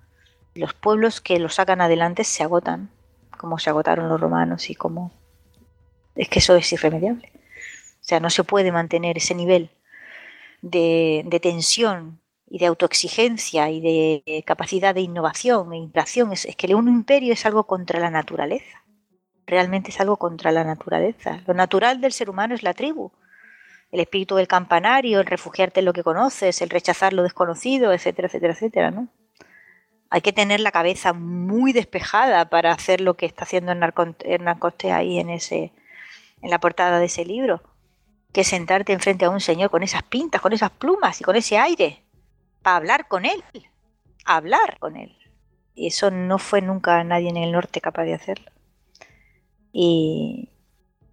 Los 0.55 0.73
pueblos 0.73 1.21
que 1.21 1.37
lo 1.39 1.49
sacan 1.49 1.81
adelante 1.81 2.23
se 2.23 2.43
agotan, 2.43 2.89
como 3.37 3.59
se 3.59 3.69
agotaron 3.69 4.09
los 4.09 4.19
romanos 4.19 4.69
y 4.69 4.75
como... 4.75 5.11
Es 6.15 6.29
que 6.29 6.39
eso 6.39 6.55
es 6.55 6.71
irremediable. 6.73 7.31
O 7.35 8.07
sea, 8.07 8.19
no 8.19 8.29
se 8.29 8.43
puede 8.43 8.71
mantener 8.71 9.17
ese 9.17 9.35
nivel 9.35 9.69
de, 10.61 11.39
tensión 11.41 12.21
y 12.49 12.57
de 12.59 12.65
autoexigencia 12.65 13.69
y 13.69 13.81
de 13.81 14.43
capacidad 14.47 14.95
de 14.95 15.01
innovación 15.01 15.73
e 15.73 15.77
inflación. 15.77 16.31
Es, 16.31 16.45
es 16.45 16.55
que 16.55 16.73
un 16.73 16.87
imperio 16.87 17.33
es 17.33 17.45
algo 17.45 17.65
contra 17.65 17.99
la 17.99 18.09
naturaleza. 18.09 18.83
realmente 19.45 19.91
es 19.91 19.99
algo 19.99 20.17
contra 20.17 20.51
la 20.51 20.63
naturaleza. 20.63 21.41
Lo 21.45 21.53
natural 21.53 22.01
del 22.01 22.13
ser 22.13 22.29
humano 22.29 22.55
es 22.55 22.63
la 22.63 22.73
tribu. 22.73 23.11
El 23.91 23.99
espíritu 23.99 24.35
del 24.35 24.48
campanario, 24.48 25.19
el 25.19 25.25
refugiarte 25.25 25.80
en 25.80 25.85
lo 25.85 25.93
que 25.93 26.03
conoces, 26.03 26.61
el 26.61 26.69
rechazar 26.69 27.14
lo 27.14 27.24
desconocido, 27.24 27.93
etcétera, 27.93 28.27
etcétera, 28.27 28.53
etcétera, 28.53 28.91
¿no? 28.91 29.07
Hay 30.09 30.22
que 30.22 30.33
tener 30.33 30.59
la 30.59 30.72
cabeza 30.72 31.14
muy 31.14 31.74
despejada 31.74 32.49
para 32.49 32.72
hacer 32.72 33.01
lo 33.01 33.16
que 33.16 33.25
está 33.25 33.43
haciendo 33.43 33.72
Hernán 33.72 34.59
Coste 34.59 34.91
ahí 34.91 35.19
en, 35.19 35.30
ese, 35.30 35.74
en 36.41 36.49
la 36.49 36.59
portada 36.59 36.99
de 36.99 37.06
ese 37.06 37.25
libro. 37.25 37.61
Que 38.32 38.43
sentarte 38.43 38.93
enfrente 38.93 39.25
a 39.25 39.30
un 39.30 39.41
señor 39.41 39.69
con 39.69 39.83
esas 39.83 40.03
pintas, 40.03 40.41
con 40.41 40.53
esas 40.53 40.72
plumas 40.72 41.19
y 41.19 41.24
con 41.24 41.35
ese 41.35 41.57
aire, 41.57 42.03
para 42.61 42.77
hablar 42.77 43.07
con 43.07 43.25
él. 43.25 43.43
Hablar 44.25 44.77
con 44.80 44.95
él. 44.95 45.17
Y 45.75 45.88
eso 45.88 46.09
no 46.09 46.38
fue 46.38 46.61
nunca 46.61 47.03
nadie 47.03 47.30
en 47.30 47.38
el 47.38 47.51
norte 47.51 47.82
capaz 47.82 48.03
de 48.03 48.14
hacerlo. 48.14 48.51
Y 49.72 50.49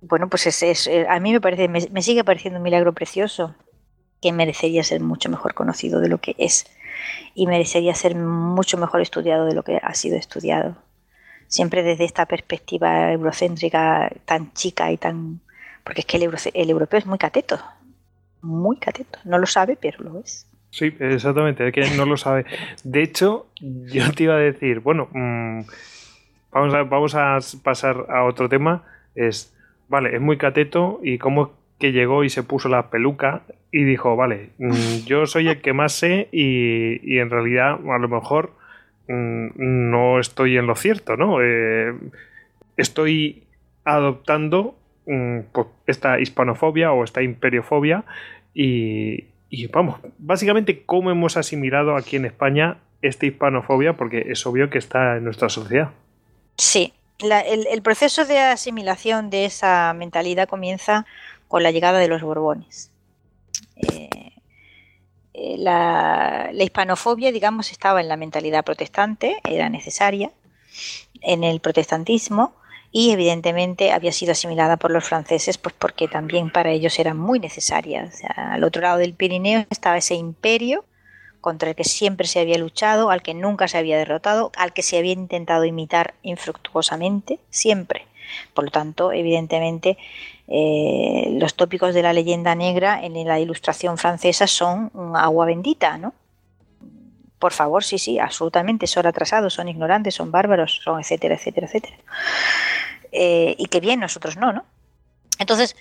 bueno, 0.08 0.28
pues 0.28 0.46
es, 0.46 0.86
eh, 0.86 1.06
a 1.08 1.20
mí 1.20 1.32
me 1.32 1.40
parece, 1.40 1.68
me, 1.68 2.02
sigue 2.02 2.24
pareciendo 2.24 2.58
un 2.58 2.62
milagro 2.62 2.92
precioso 2.92 3.54
que 4.20 4.32
merecería 4.32 4.82
ser 4.82 5.00
mucho 5.00 5.28
mejor 5.28 5.54
conocido 5.54 6.00
de 6.00 6.08
lo 6.08 6.18
que 6.18 6.34
es 6.38 6.66
y 7.34 7.46
merecería 7.46 7.94
ser 7.94 8.14
mucho 8.14 8.78
mejor 8.78 9.00
estudiado 9.00 9.46
de 9.46 9.54
lo 9.54 9.62
que 9.62 9.78
ha 9.82 9.94
sido 9.94 10.16
estudiado. 10.16 10.76
Siempre 11.48 11.82
desde 11.82 12.04
esta 12.04 12.26
perspectiva 12.26 13.12
eurocéntrica 13.12 14.10
tan 14.24 14.52
chica 14.54 14.90
y 14.90 14.96
tan... 14.96 15.40
Porque 15.84 16.00
es 16.00 16.06
que 16.06 16.16
el, 16.16 16.34
el 16.54 16.70
europeo 16.70 16.98
es 16.98 17.06
muy 17.06 17.18
cateto, 17.18 17.60
muy 18.40 18.78
cateto. 18.78 19.18
No 19.24 19.38
lo 19.38 19.46
sabe, 19.46 19.76
pero 19.76 20.02
lo 20.02 20.20
es. 20.20 20.46
Sí, 20.74 20.92
exactamente, 20.98 21.68
es 21.68 21.72
que 21.72 21.88
no 21.96 22.04
lo 22.04 22.16
sabe. 22.16 22.46
De 22.82 23.02
hecho, 23.02 23.46
yo 23.60 24.12
te 24.12 24.24
iba 24.24 24.34
a 24.34 24.38
decir, 24.38 24.80
bueno, 24.80 25.08
mm, 25.12 25.60
vamos, 26.50 26.74
a, 26.74 26.82
vamos 26.82 27.14
a 27.14 27.38
pasar 27.62 28.06
a 28.08 28.24
otro 28.24 28.48
tema. 28.48 28.82
Es, 29.14 29.54
vale, 29.88 30.14
es 30.14 30.20
muy 30.20 30.38
cateto 30.38 31.00
y 31.02 31.18
cómo 31.18 31.52
que 31.78 31.92
llegó 31.92 32.24
y 32.24 32.30
se 32.30 32.42
puso 32.42 32.68
la 32.68 32.90
peluca 32.90 33.42
y 33.70 33.84
dijo, 33.84 34.16
vale, 34.16 34.50
mm, 34.58 35.04
yo 35.06 35.26
soy 35.26 35.48
el 35.48 35.60
que 35.60 35.72
más 35.72 35.92
sé 35.92 36.28
y, 36.32 37.18
en 37.18 37.30
realidad 37.30 37.72
a 37.74 37.98
lo 37.98 38.08
mejor 38.08 38.52
mm, 39.08 39.48
no 39.56 40.20
estoy 40.20 40.56
en 40.56 40.66
lo 40.66 40.76
cierto, 40.76 41.16
¿no? 41.16 41.42
Eh, 41.42 41.94
estoy 42.76 43.44
adoptando 43.84 44.76
pues, 45.04 45.66
esta 45.86 46.18
hispanofobia 46.18 46.92
o 46.92 47.04
esta 47.04 47.22
imperiofobia 47.22 48.04
y, 48.54 49.24
y 49.50 49.66
vamos, 49.66 50.00
básicamente 50.18 50.82
cómo 50.86 51.10
hemos 51.10 51.36
asimilado 51.36 51.96
aquí 51.96 52.16
en 52.16 52.24
España 52.24 52.78
esta 53.02 53.26
hispanofobia, 53.26 53.94
porque 53.94 54.26
es 54.28 54.46
obvio 54.46 54.70
que 54.70 54.78
está 54.78 55.18
en 55.18 55.24
nuestra 55.24 55.48
sociedad. 55.48 55.90
Sí, 56.56 56.92
el, 57.18 57.82
proceso 57.82 58.24
de 58.24 58.38
asimilación 58.38 59.30
de 59.30 59.44
esa 59.44 59.92
mentalidad 59.94 60.48
comienza 60.48 61.06
con 61.48 61.62
la 61.62 61.70
llegada 61.70 61.98
de 61.98 62.08
los 62.08 62.22
Borbones. 62.22 62.90
Eh, 63.76 64.32
eh, 65.32 65.56
la, 65.58 66.50
la, 66.52 66.64
hispanofobia, 66.64 67.32
digamos, 67.32 67.70
estaba 67.70 68.00
en 68.00 68.08
la 68.08 68.16
mentalidad 68.16 68.64
protestante, 68.64 69.36
era 69.44 69.68
necesaria 69.68 70.32
en 71.20 71.44
el 71.44 71.60
protestantismo, 71.60 72.54
y 72.96 73.10
evidentemente 73.10 73.90
había 73.90 74.12
sido 74.12 74.30
asimilada 74.30 74.76
por 74.76 74.92
los 74.92 75.04
franceses 75.04 75.58
pues 75.58 75.74
porque 75.76 76.06
también 76.06 76.52
para 76.52 76.70
ellos 76.70 76.96
era 77.00 77.12
muy 77.12 77.40
necesaria. 77.40 78.08
al 78.36 78.62
otro 78.62 78.82
lado 78.82 78.98
del 78.98 79.14
Pirineo 79.14 79.66
estaba 79.68 79.96
ese 79.96 80.14
imperio 80.14 80.84
contra 81.44 81.68
el 81.68 81.76
que 81.76 81.84
siempre 81.84 82.26
se 82.26 82.40
había 82.40 82.56
luchado, 82.56 83.10
al 83.10 83.20
que 83.20 83.34
nunca 83.34 83.68
se 83.68 83.76
había 83.76 83.98
derrotado, 83.98 84.50
al 84.56 84.72
que 84.72 84.82
se 84.82 84.96
había 84.96 85.12
intentado 85.12 85.66
imitar 85.66 86.14
infructuosamente, 86.22 87.38
siempre. 87.50 88.06
Por 88.54 88.64
lo 88.64 88.70
tanto, 88.70 89.12
evidentemente, 89.12 89.98
eh, 90.48 91.36
los 91.38 91.54
tópicos 91.54 91.92
de 91.92 92.00
la 92.00 92.14
leyenda 92.14 92.54
negra 92.54 92.98
en 93.04 93.12
la 93.28 93.38
ilustración 93.40 93.98
francesa 93.98 94.46
son 94.46 94.90
agua 95.14 95.44
bendita, 95.44 95.98
¿no? 95.98 96.14
Por 97.38 97.52
favor, 97.52 97.84
sí, 97.84 97.98
sí, 97.98 98.18
absolutamente, 98.18 98.86
son 98.86 99.06
atrasados, 99.06 99.52
son 99.52 99.68
ignorantes, 99.68 100.14
son 100.14 100.30
bárbaros, 100.30 100.80
son 100.82 100.98
etcétera, 100.98 101.34
etcétera, 101.34 101.66
etcétera. 101.66 101.96
Eh, 103.12 103.54
y 103.58 103.66
que 103.66 103.80
bien, 103.80 104.00
nosotros 104.00 104.38
no, 104.38 104.50
¿no? 104.50 104.64
Entonces, 105.38 105.76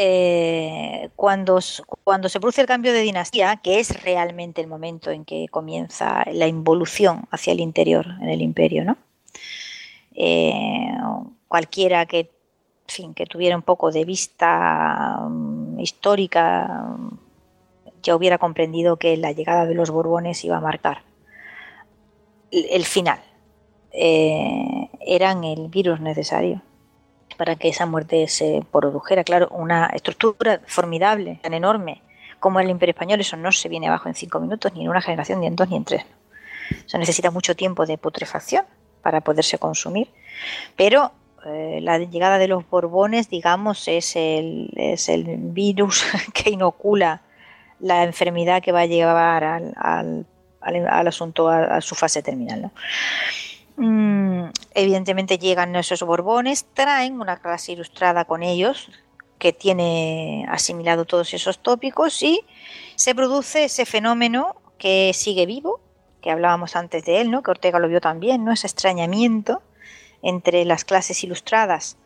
eh, 0.00 1.10
cuando, 1.16 1.58
cuando 2.04 2.28
se 2.28 2.38
produce 2.38 2.60
el 2.60 2.68
cambio 2.68 2.92
de 2.92 3.00
dinastía, 3.00 3.56
que 3.56 3.80
es 3.80 4.00
realmente 4.04 4.60
el 4.60 4.68
momento 4.68 5.10
en 5.10 5.24
que 5.24 5.48
comienza 5.50 6.24
la 6.30 6.46
involución 6.46 7.24
hacia 7.32 7.52
el 7.52 7.58
interior 7.58 8.06
en 8.20 8.28
el 8.28 8.40
imperio, 8.40 8.84
¿no? 8.84 8.96
Eh, 10.14 10.96
cualquiera 11.48 12.06
que, 12.06 12.30
fin, 12.86 13.12
que 13.12 13.26
tuviera 13.26 13.56
un 13.56 13.62
poco 13.62 13.90
de 13.90 14.04
vista 14.04 15.18
mm, 15.28 15.80
histórica 15.80 16.68
mm, 16.96 17.18
ya 18.00 18.14
hubiera 18.14 18.38
comprendido 18.38 18.98
que 18.98 19.16
la 19.16 19.32
llegada 19.32 19.66
de 19.66 19.74
los 19.74 19.90
Borbones 19.90 20.44
iba 20.44 20.58
a 20.58 20.60
marcar 20.60 21.02
el, 22.52 22.84
final. 22.84 23.18
eran 23.90 25.42
el 25.42 25.66
virus 25.66 25.98
necesario 26.00 26.62
para 27.38 27.56
que 27.56 27.68
esa 27.68 27.86
muerte 27.86 28.28
se 28.28 28.62
produjera. 28.70 29.24
Claro, 29.24 29.48
una 29.50 29.86
estructura 29.86 30.60
formidable, 30.66 31.38
tan 31.42 31.54
enorme 31.54 32.02
como 32.40 32.60
el 32.60 32.68
Imperio 32.68 32.90
Español, 32.90 33.20
eso 33.20 33.36
no 33.36 33.50
se 33.50 33.68
viene 33.68 33.88
abajo 33.88 34.08
en 34.08 34.14
cinco 34.14 34.38
minutos, 34.40 34.72
ni 34.74 34.82
en 34.82 34.90
una 34.90 35.00
generación, 35.00 35.40
ni 35.40 35.46
en 35.46 35.56
dos, 35.56 35.68
ni 35.70 35.76
en 35.76 35.84
tres. 35.84 36.04
Eso 36.86 36.98
necesita 36.98 37.30
mucho 37.30 37.56
tiempo 37.56 37.86
de 37.86 37.96
putrefacción 37.96 38.64
para 39.02 39.20
poderse 39.22 39.58
consumir. 39.58 40.08
Pero 40.76 41.12
eh, 41.46 41.80
la 41.82 41.98
llegada 41.98 42.38
de 42.38 42.48
los 42.48 42.68
Borbones, 42.68 43.30
digamos, 43.30 43.88
es 43.88 44.16
el, 44.16 44.70
es 44.76 45.08
el 45.08 45.24
virus 45.38 46.04
que 46.34 46.50
inocula 46.50 47.22
la 47.80 48.02
enfermedad 48.02 48.62
que 48.62 48.72
va 48.72 48.80
a 48.80 48.86
llevar 48.86 49.44
al, 49.44 49.72
al, 49.76 50.26
al, 50.60 51.08
asunto 51.08 51.48
a, 51.48 51.76
a, 51.76 51.80
su 51.80 51.94
fase 51.94 52.22
terminal. 52.22 52.62
¿no? 52.62 52.72
Mm, 53.80 54.50
evidentemente 54.74 55.38
llegan 55.38 55.76
esos 55.76 56.02
Borbones, 56.02 56.66
traen 56.74 57.20
una 57.20 57.36
clase 57.36 57.72
ilustrada 57.72 58.24
con 58.24 58.42
ellos 58.42 58.90
que 59.38 59.52
tiene 59.52 60.46
asimilado 60.50 61.04
todos 61.04 61.32
esos 61.32 61.60
tópicos 61.60 62.20
y 62.24 62.40
se 62.96 63.14
produce 63.14 63.64
ese 63.64 63.86
fenómeno 63.86 64.56
que 64.78 65.12
sigue 65.14 65.46
vivo, 65.46 65.80
que 66.20 66.32
hablábamos 66.32 66.74
antes 66.74 67.04
de 67.04 67.20
él, 67.20 67.30
¿no? 67.30 67.44
que 67.44 67.52
Ortega 67.52 67.78
lo 67.78 67.86
vio 67.86 68.00
también, 68.00 68.44
¿no? 68.44 68.50
ese 68.50 68.66
extrañamiento 68.66 69.62
entre 70.22 70.64
las 70.64 70.84
clases 70.84 71.22
ilustradas 71.22 71.98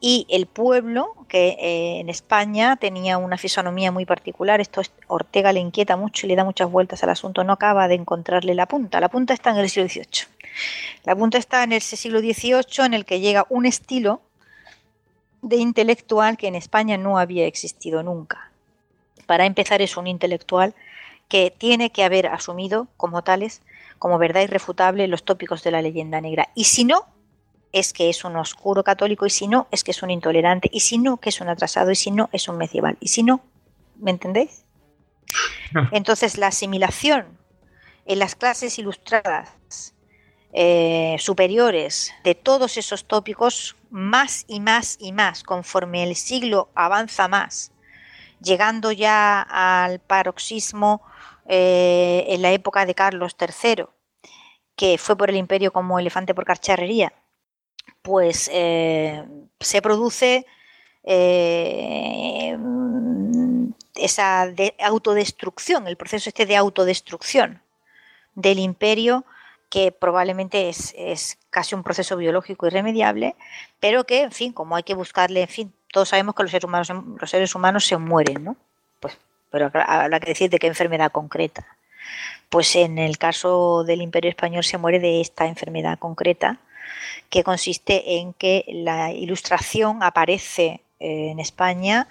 y 0.00 0.26
el 0.28 0.46
pueblo, 0.46 1.14
que 1.28 1.56
eh, 1.58 2.00
en 2.00 2.10
España 2.10 2.76
tenía 2.76 3.16
una 3.16 3.38
fisonomía 3.38 3.90
muy 3.90 4.04
particular. 4.04 4.60
Esto 4.60 4.82
Ortega 5.06 5.52
le 5.52 5.60
inquieta 5.60 5.96
mucho 5.96 6.26
y 6.26 6.28
le 6.28 6.36
da 6.36 6.44
muchas 6.44 6.70
vueltas 6.70 7.02
al 7.02 7.10
asunto. 7.10 7.44
No 7.44 7.54
acaba 7.54 7.88
de 7.88 7.94
encontrarle 7.94 8.54
la 8.54 8.66
punta. 8.66 9.00
La 9.00 9.08
punta 9.08 9.32
está 9.32 9.50
en 9.50 9.56
el 9.56 9.70
siglo 9.70 9.88
XVIII. 9.88 10.35
La 11.04 11.14
punta 11.14 11.38
está 11.38 11.62
en 11.62 11.72
ese 11.72 11.96
siglo 11.96 12.20
XVIII 12.20 12.86
en 12.86 12.94
el 12.94 13.04
que 13.04 13.20
llega 13.20 13.46
un 13.48 13.66
estilo 13.66 14.20
de 15.42 15.56
intelectual 15.56 16.36
que 16.36 16.48
en 16.48 16.54
España 16.54 16.96
no 16.96 17.18
había 17.18 17.46
existido 17.46 18.02
nunca. 18.02 18.50
Para 19.26 19.46
empezar, 19.46 19.82
es 19.82 19.96
un 19.96 20.06
intelectual 20.06 20.74
que 21.28 21.52
tiene 21.56 21.90
que 21.90 22.04
haber 22.04 22.28
asumido 22.28 22.88
como 22.96 23.22
tales, 23.22 23.62
como 23.98 24.18
verdad 24.18 24.42
irrefutable, 24.42 25.08
los 25.08 25.24
tópicos 25.24 25.62
de 25.62 25.70
la 25.72 25.82
leyenda 25.82 26.20
negra. 26.20 26.48
Y 26.54 26.64
si 26.64 26.84
no, 26.84 27.06
es 27.72 27.92
que 27.92 28.08
es 28.08 28.24
un 28.24 28.36
oscuro 28.36 28.84
católico, 28.84 29.26
y 29.26 29.30
si 29.30 29.48
no, 29.48 29.66
es 29.70 29.84
que 29.84 29.90
es 29.90 30.02
un 30.02 30.10
intolerante, 30.10 30.70
y 30.72 30.80
si 30.80 30.98
no, 30.98 31.18
que 31.18 31.30
es 31.30 31.40
un 31.40 31.48
atrasado, 31.48 31.90
y 31.90 31.96
si 31.96 32.10
no, 32.10 32.28
es 32.32 32.48
un 32.48 32.56
medieval, 32.56 32.96
y 33.00 33.08
si 33.08 33.22
no, 33.22 33.40
¿me 33.96 34.10
entendéis? 34.10 34.64
Entonces, 35.90 36.38
la 36.38 36.46
asimilación 36.48 37.26
en 38.06 38.18
las 38.20 38.36
clases 38.36 38.78
ilustradas 38.78 39.55
eh, 40.52 41.16
superiores 41.18 42.14
de 42.24 42.34
todos 42.34 42.76
esos 42.76 43.04
tópicos, 43.04 43.76
más 43.90 44.44
y 44.48 44.60
más 44.60 44.96
y 45.00 45.12
más, 45.12 45.42
conforme 45.42 46.02
el 46.02 46.16
siglo 46.16 46.70
avanza 46.74 47.28
más, 47.28 47.72
llegando 48.40 48.92
ya 48.92 49.42
al 49.42 50.00
paroxismo 50.00 51.02
eh, 51.46 52.24
en 52.28 52.42
la 52.42 52.52
época 52.52 52.86
de 52.86 52.94
Carlos 52.94 53.36
III, 53.38 53.84
que 54.76 54.98
fue 54.98 55.16
por 55.16 55.30
el 55.30 55.36
imperio 55.36 55.72
como 55.72 55.98
elefante 55.98 56.34
por 56.34 56.44
cacharrería, 56.44 57.12
pues 58.02 58.50
eh, 58.52 59.24
se 59.60 59.82
produce 59.82 60.46
esa 63.94 64.52
autodestrucción, 64.80 65.86
el 65.86 65.96
proceso 65.96 66.28
este 66.28 66.46
de 66.46 66.56
autodestrucción 66.56 67.62
del 68.34 68.58
imperio, 68.58 69.24
que 69.68 69.92
probablemente 69.92 70.68
es, 70.68 71.38
casi 71.50 71.74
un 71.74 71.82
proceso 71.82 72.16
biológico 72.16 72.66
irremediable, 72.66 73.34
pero 73.80 74.04
que, 74.04 74.22
en 74.22 74.32
fin, 74.32 74.52
como 74.52 74.76
hay 74.76 74.82
que 74.82 74.94
buscarle, 74.94 75.42
en 75.42 75.48
fin, 75.48 75.72
todos 75.92 76.10
sabemos 76.10 76.34
que 76.34 76.42
los 76.42 76.50
seres 76.50 76.64
humanos, 76.64 76.92
los 77.20 77.30
seres 77.30 77.54
humanos 77.54 77.86
se 77.86 77.96
mueren, 77.96 78.44
¿no? 78.44 78.56
Pues, 79.00 79.16
pero 79.50 79.70
habrá 79.74 80.20
que 80.20 80.30
decir 80.30 80.50
de 80.50 80.58
qué 80.58 80.66
enfermedad 80.66 81.10
concreta. 81.10 81.66
Pues 82.48 82.76
en 82.76 82.98
el 82.98 83.18
caso 83.18 83.82
del 83.84 84.02
imperio 84.02 84.30
español 84.30 84.62
se 84.62 84.78
muere 84.78 85.00
de 85.00 85.20
esta 85.20 85.46
enfermedad 85.46 85.98
concreta, 85.98 86.58
que 87.30 87.42
consiste 87.42 88.18
en 88.18 88.32
que 88.32 88.64
la 88.68 89.12
ilustración 89.12 90.02
aparece 90.02 90.80
eh, 91.00 91.30
en 91.30 91.40
España 91.40 92.06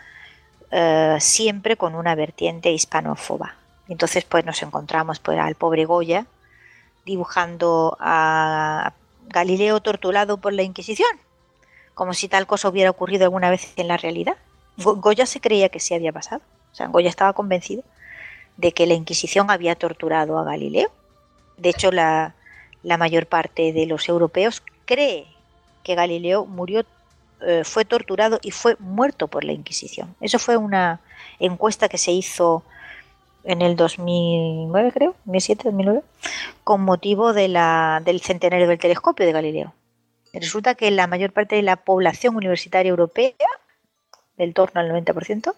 eh, 0.72 1.18
siempre 1.20 1.78
con 1.78 1.96
una 1.96 2.16
vertiente 2.16 2.72
hispanófoba. 2.72 3.56
Entonces, 3.88 4.26
pues 4.26 4.44
nos 4.46 4.62
encontramos 4.62 5.20
pues, 5.20 5.40
al 5.40 5.56
pobre 5.56 5.86
Goya 5.86 6.26
dibujando 7.06 7.98
a 8.00 8.94
Galileo 9.28 9.80
torturado 9.82 10.38
por 10.38 10.54
la 10.54 10.64
Inquisición, 10.64 11.10
como 11.94 12.14
si 12.14 12.28
tal 12.28 12.48
cosa 12.48 12.70
hubiera 12.70 12.90
ocurrido 12.90 13.24
alguna 13.24 13.50
vez 13.50 13.74
en 13.78 13.88
la 13.88 13.98
realidad. 13.98 14.36
Goya 14.78 15.26
se 15.26 15.40
creía 15.40 15.70
que 15.70 15.80
sí 15.80 15.94
había 15.94 16.12
pasado. 16.12 16.42
O 16.72 16.76
sea, 16.76 16.88
Goya 16.88 17.10
estaba 17.10 17.34
convencido 17.34 17.84
de 18.58 18.72
que 18.72 18.86
la 18.86 18.94
Inquisición 18.94 19.50
había 19.52 19.76
torturado 19.76 20.38
a 20.40 20.44
Galileo. 20.44 20.90
De 21.58 21.70
hecho, 21.70 21.92
la, 21.92 22.36
mayor 22.84 23.28
parte 23.28 23.74
de 23.74 23.86
los 23.86 24.10
europeos 24.10 24.62
cree 24.86 25.28
que 25.84 25.96
Galileo 25.96 26.46
murió 26.46 26.86
eh, 27.42 27.64
fue 27.64 27.86
torturado 27.86 28.40
y 28.42 28.52
fue 28.52 28.76
muerto 28.80 29.28
por 29.28 29.44
la 29.44 29.54
Inquisición. 29.54 30.16
Eso 30.22 30.40
fue 30.40 30.58
una 30.58 31.00
encuesta 31.40 31.90
que 31.90 31.98
se 31.98 32.12
hizo 32.12 32.64
en 33.46 33.62
el 33.62 33.76
2009, 33.76 34.92
creo, 34.92 35.16
2007, 35.26 35.64
2009, 35.66 36.02
con 36.64 36.82
motivo 36.82 37.34
de 37.34 37.48
la, 37.48 38.02
del 38.04 38.22
centenario 38.22 38.68
del 38.68 38.80
telescopio 38.80 39.26
de 39.26 39.32
Galileo. 39.32 39.74
resulta 40.34 40.76
que 40.76 40.92
la 40.92 41.08
mayor 41.08 41.32
parte 41.32 41.56
de 41.56 41.62
la 41.62 41.78
población 41.78 42.36
universitaria 42.36 42.90
europea, 42.90 43.34
del 44.38 44.54
torno 44.54 44.82
al 44.82 44.92
90%, 44.92 45.54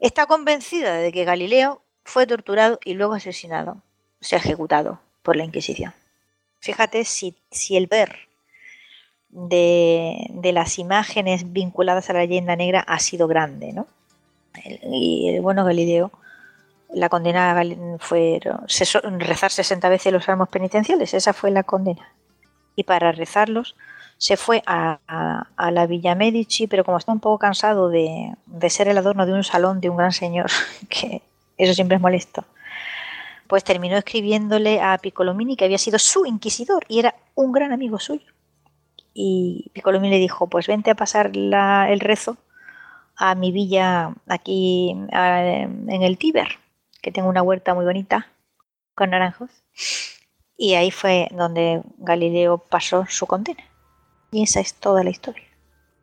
está 0.00 0.26
convencida 0.26 0.94
de 0.96 1.12
que 1.12 1.24
Galileo 1.24 1.82
fue 2.04 2.26
torturado 2.26 2.78
y 2.84 2.94
luego 2.94 3.14
asesinado, 3.14 3.82
o 4.20 4.24
sea, 4.24 4.38
ejecutado 4.38 5.00
por 5.22 5.36
la 5.36 5.44
Inquisición. 5.44 5.94
Fíjate 6.58 7.04
si, 7.04 7.36
si 7.50 7.76
el 7.76 7.86
ver 7.86 8.28
de, 9.30 10.50
las 10.52 10.78
imágenes 10.78 11.52
vinculadas 11.52 12.10
a 12.10 12.12
la 12.12 12.20
leyenda 12.20 12.56
negra 12.56 12.80
ha 12.80 12.98
sido 12.98 13.28
grande, 13.28 13.72
¿no? 13.72 13.86
Y 14.92 15.28
el 15.28 15.40
bueno 15.40 15.64
Galileo, 15.64 16.10
la 16.92 17.08
condena 17.08 17.60
fue 17.98 18.40
rezar 19.18 19.50
60 19.50 19.88
veces 19.88 20.12
los 20.12 20.24
salmos 20.24 20.48
penitenciales, 20.48 21.14
esa 21.14 21.32
fue 21.32 21.50
la 21.50 21.62
condena. 21.62 22.12
Y 22.76 22.84
para 22.84 23.12
rezarlos 23.12 23.76
se 24.18 24.36
fue 24.36 24.62
a, 24.66 24.98
la 25.70 25.86
Villa 25.86 26.14
Medici, 26.14 26.66
pero 26.66 26.84
como 26.84 26.98
está 26.98 27.12
un 27.12 27.20
poco 27.20 27.38
cansado 27.38 27.88
de, 27.88 28.34
de 28.46 28.70
ser 28.70 28.88
el 28.88 28.98
adorno 28.98 29.26
de 29.26 29.32
un 29.32 29.44
salón 29.44 29.80
de 29.80 29.90
un 29.90 29.96
gran 29.96 30.12
señor, 30.12 30.50
que 30.88 31.22
eso 31.56 31.74
siempre 31.74 31.96
es 31.96 32.02
molesto, 32.02 32.44
pues 33.46 33.64
terminó 33.64 33.96
escribiéndole 33.96 34.80
a 34.80 34.98
Piccolomini 34.98 35.56
que 35.56 35.64
había 35.64 35.78
sido 35.78 35.98
su 35.98 36.26
inquisidor 36.26 36.84
y 36.88 36.98
era 37.00 37.14
un 37.34 37.52
gran 37.52 37.72
amigo 37.72 37.98
suyo 37.98 38.32
y 39.14 39.70
Piccolomini 39.72 40.14
le 40.14 40.18
dijo, 40.18 40.48
pues 40.48 40.66
vente 40.66 40.90
a 40.90 40.94
pasar 40.94 41.32
el 41.34 42.00
rezo 42.00 42.36
a 43.16 43.34
mi 43.34 43.52
villa 43.52 44.14
aquí 44.26 44.90
en 44.90 46.02
el 46.02 46.18
Tíber, 46.18 46.58
que 47.00 47.12
tengo 47.12 47.28
una 47.28 47.42
huerta 47.42 47.74
muy 47.74 47.84
bonita 47.84 48.28
con 48.94 49.10
naranjos. 49.10 49.50
Y 50.56 50.74
ahí 50.74 50.90
fue 50.90 51.28
donde 51.30 51.82
Galileo 51.98 52.58
pasó 52.58 53.06
su 53.08 53.26
condena. 53.26 53.64
Y 54.30 54.42
esa 54.42 54.60
es 54.60 54.74
toda 54.74 55.02
la 55.02 55.10
historia 55.10 55.44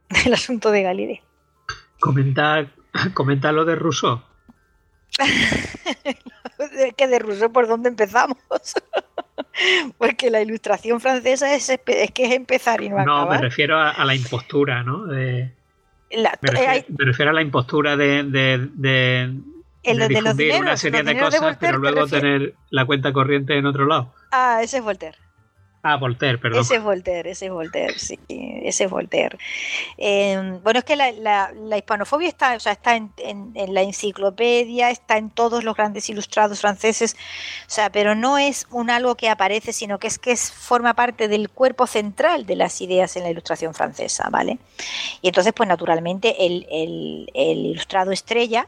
del 0.23 0.33
asunto 0.33 0.71
de 0.71 0.83
Galileo. 0.83 1.21
Comenta, 1.99 2.67
comenta 3.13 3.51
lo 3.51 3.65
de 3.65 3.75
Rousseau. 3.75 4.21
que 6.97 7.07
de 7.07 7.19
Rousseau 7.19 7.51
por 7.51 7.67
dónde 7.67 7.89
empezamos. 7.89 8.37
Porque 9.97 10.29
la 10.29 10.41
ilustración 10.41 10.99
francesa 10.99 11.53
es, 11.53 11.69
es, 11.69 12.11
que 12.11 12.25
es 12.25 12.31
empezar 12.31 12.81
y 12.81 12.89
no, 12.89 12.99
acabar. 12.99 13.25
No, 13.25 13.31
me 13.31 13.37
refiero 13.37 13.79
a, 13.79 14.05
la 14.05 14.15
impostura, 14.15 14.83
¿no? 14.83 15.05
me, 15.05 15.53
refiero, 17.01 17.31
a 17.31 17.33
la 17.33 17.41
impostura 17.41 17.97
de, 17.97 18.23
de, 18.23 18.69
de, 18.73 19.33
difundir 19.93 20.55
una 20.59 20.77
serie 20.77 21.03
de 21.03 21.17
cosas, 21.17 21.57
pero 21.59 21.77
luego 21.77 22.07
tener 22.07 22.53
la 22.69 22.85
cuenta 22.85 23.13
corriente 23.13 23.57
en 23.57 23.65
otro 23.65 23.85
lado. 23.85 24.13
Ah, 24.31 24.59
ese 24.61 24.77
es 24.77 24.83
Voltaire. 24.83 25.17
Ah, 25.83 25.95
Voltaire, 25.95 26.37
perdón. 26.37 26.61
Ese 26.61 26.75
es 26.75 26.83
Voltaire, 26.83 27.31
ese 27.31 27.45
es 27.45 27.51
Voltaire, 27.51 27.97
sí, 27.97 28.19
ese 28.27 28.85
es 28.85 28.89
Voltaire. 28.89 29.37
Em, 29.95 30.61
bueno, 30.61 30.79
es 30.79 30.85
que 30.85 30.97
la, 30.97 31.53
hispanofobia 31.77 32.27
está, 32.27 32.55
o 32.55 32.59
sea, 32.59 32.73
está 32.73 32.97
en, 32.97 33.13
la 33.69 33.83
enciclopedia, 33.83 34.89
está 34.89 35.17
en 35.17 35.29
todos 35.29 35.63
los 35.63 35.77
grandes 35.77 36.09
ilustrados 36.09 36.59
franceses, 36.59 37.15
o 37.67 37.69
sea, 37.69 37.89
pero 37.89 38.15
no 38.15 38.37
es 38.37 38.67
un 38.71 38.89
algo 38.89 39.15
que 39.15 39.29
aparece, 39.29 39.71
sino 39.71 39.97
que 39.97 40.07
es 40.07 40.19
que 40.19 40.31
es, 40.31 40.51
forma 40.51 40.93
parte 40.93 41.29
del 41.29 41.49
cuerpo 41.49 41.87
central 41.87 42.45
de 42.45 42.57
las 42.57 42.81
ideas 42.81 43.15
en 43.15 43.23
la 43.23 43.29
ilustración 43.29 43.73
francesa, 43.73 44.29
¿vale? 44.29 44.57
Y 45.21 45.29
entonces, 45.29 45.53
pues 45.53 45.69
naturalmente, 45.69 46.45
el, 46.45 47.29
el 47.33 47.65
ilustrado 47.65 48.11
estrella, 48.11 48.67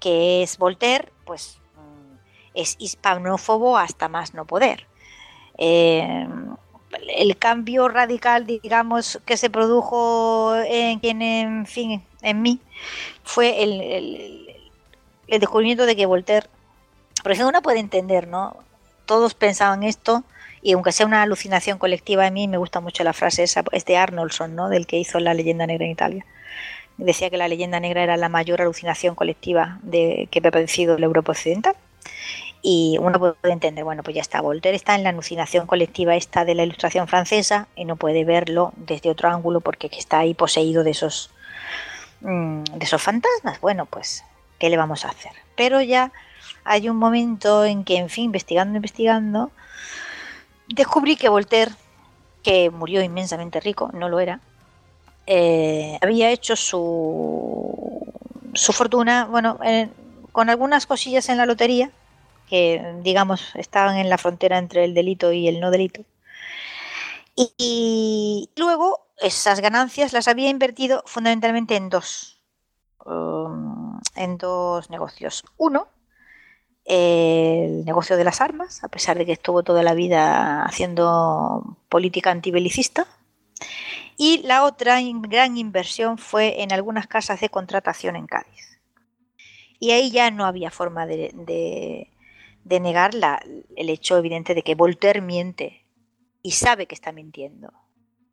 que 0.00 0.42
es 0.42 0.58
Voltaire, 0.58 1.10
pues 1.24 1.58
mm, 1.76 2.16
es 2.54 2.76
hispanófobo 2.78 3.78
hasta 3.78 4.08
más 4.08 4.34
no 4.34 4.44
poder. 4.44 4.86
Eh, 5.58 6.26
el 7.08 7.36
cambio 7.36 7.88
radical, 7.88 8.46
digamos, 8.46 9.20
que 9.26 9.36
se 9.36 9.50
produjo 9.50 10.54
en 10.56 11.00
en 11.02 11.66
fin, 11.66 12.02
en 12.22 12.42
mí, 12.42 12.60
fue 13.24 13.62
el, 13.62 14.48
descubrimiento 15.26 15.86
de 15.86 15.96
que 15.96 16.06
Voltaire, 16.06 16.46
por 17.22 17.32
ejemplo, 17.32 17.50
uno 17.50 17.62
puede 17.62 17.80
entender, 17.80 18.28
¿no? 18.28 18.56
Todos 19.06 19.34
pensaban 19.34 19.82
esto, 19.82 20.24
y 20.62 20.72
aunque 20.72 20.92
sea 20.92 21.06
una 21.06 21.22
alucinación 21.22 21.78
colectiva 21.78 22.26
a 22.26 22.30
mí, 22.30 22.48
me 22.48 22.58
gusta 22.58 22.80
mucho 22.80 23.04
la 23.04 23.12
frase 23.12 23.42
esa, 23.42 23.64
es 23.72 23.84
de 23.84 23.96
Arnoldson, 23.96 24.54
¿no? 24.54 24.68
Del 24.68 24.86
que 24.86 24.98
hizo 24.98 25.20
la 25.20 25.34
leyenda 25.34 25.66
negra 25.66 25.84
en 25.84 25.92
Italia. 25.92 26.26
Decía 26.98 27.30
que 27.30 27.36
la 27.36 27.48
leyenda 27.48 27.80
negra 27.80 28.02
era 28.02 28.16
la 28.16 28.28
mayor 28.28 28.60
alucinación 28.60 29.14
colectiva 29.14 29.78
de, 29.82 30.28
que 30.30 30.40
ha 30.40 30.50
padecido 30.50 30.98
la 30.98 31.06
Europa 31.06 31.32
occidental 31.32 31.76
y 32.62 32.96
uno 33.00 33.18
puede 33.18 33.52
entender, 33.52 33.84
bueno, 33.84 34.02
pues 34.02 34.16
ya 34.16 34.20
está, 34.20 34.40
Voltaire 34.40 34.76
está 34.76 34.94
en 34.94 35.04
la 35.04 35.10
alucinación 35.10 35.66
colectiva 35.66 36.16
esta 36.16 36.44
de 36.44 36.54
la 36.54 36.64
ilustración 36.64 37.06
francesa 37.06 37.68
y 37.76 37.84
no 37.84 37.96
puede 37.96 38.24
verlo 38.24 38.72
desde 38.76 39.10
otro 39.10 39.28
ángulo 39.28 39.60
porque 39.60 39.88
está 39.92 40.20
ahí 40.20 40.34
poseído 40.34 40.82
de 40.82 40.90
esos, 40.90 41.30
mm, 42.20 42.64
de 42.64 42.84
esos 42.84 43.00
fantasmas. 43.00 43.60
Bueno, 43.60 43.86
pues, 43.86 44.24
¿qué 44.58 44.70
le 44.70 44.76
vamos 44.76 45.04
a 45.04 45.10
hacer? 45.10 45.32
Pero 45.56 45.80
ya 45.80 46.12
hay 46.64 46.88
un 46.88 46.96
momento 46.96 47.64
en 47.64 47.84
que, 47.84 47.96
en 47.96 48.08
fin, 48.08 48.24
investigando, 48.24 48.76
investigando, 48.76 49.52
descubrí 50.68 51.16
que 51.16 51.28
Voltaire, 51.28 51.72
que 52.42 52.70
murió 52.70 53.02
inmensamente 53.02 53.60
rico, 53.60 53.90
no 53.92 54.08
lo 54.08 54.18
era, 54.18 54.40
eh, 55.30 55.98
había 56.00 56.30
hecho 56.30 56.56
su, 56.56 58.02
su 58.54 58.72
fortuna, 58.72 59.26
bueno, 59.26 59.58
con 60.32 60.48
algunas 60.48 60.86
cosillas 60.86 61.28
en 61.28 61.36
la 61.36 61.44
lotería, 61.44 61.90
que 62.48 62.94
digamos 63.02 63.54
estaban 63.54 63.98
en 63.98 64.08
la 64.08 64.16
frontera 64.16 64.56
entre 64.56 64.84
el 64.84 64.94
delito 64.94 65.30
y 65.30 65.46
el 65.46 65.60
no 65.60 65.70
delito. 65.70 66.02
Y, 67.36 68.48
luego 68.56 69.06
esas 69.18 69.60
ganancias 69.60 70.14
las 70.14 70.28
había 70.28 70.48
invertido 70.48 71.02
fundamentalmente 71.04 71.76
en 71.76 71.90
dos, 71.90 72.40
um, 73.04 74.00
en 74.16 74.38
dos 74.38 74.88
negocios. 74.88 75.44
Uno, 75.58 75.88
el 76.86 77.84
negocio 77.84 78.16
de 78.16 78.24
las 78.24 78.40
armas, 78.40 78.82
a 78.82 78.88
pesar 78.88 79.18
de 79.18 79.26
que 79.26 79.32
estuvo 79.32 79.62
toda 79.62 79.82
la 79.82 79.92
vida 79.92 80.64
haciendo 80.64 81.76
política 81.90 82.30
antibelicista. 82.30 83.06
Y 84.20 84.38
la 84.38 84.64
otra 84.64 84.98
gran 85.00 85.56
inversión 85.56 86.18
fue 86.18 86.62
en 86.62 86.72
algunas 86.72 87.06
casas 87.06 87.40
de 87.40 87.50
contratación 87.50 88.16
en 88.16 88.26
Cádiz. 88.26 88.80
Y 89.78 89.92
ahí 89.92 90.10
ya 90.10 90.32
no 90.32 90.44
había 90.44 90.72
forma 90.72 91.06
de, 91.06 92.10
negar 92.64 93.12
el 93.14 93.88
hecho 93.88 94.18
evidente 94.18 94.56
de 94.56 94.64
que 94.64 94.74
Voltaire 94.74 95.20
miente 95.20 95.84
y 96.42 96.50
sabe 96.50 96.86
que 96.86 96.96
está 96.96 97.12
mintiendo. 97.12 97.72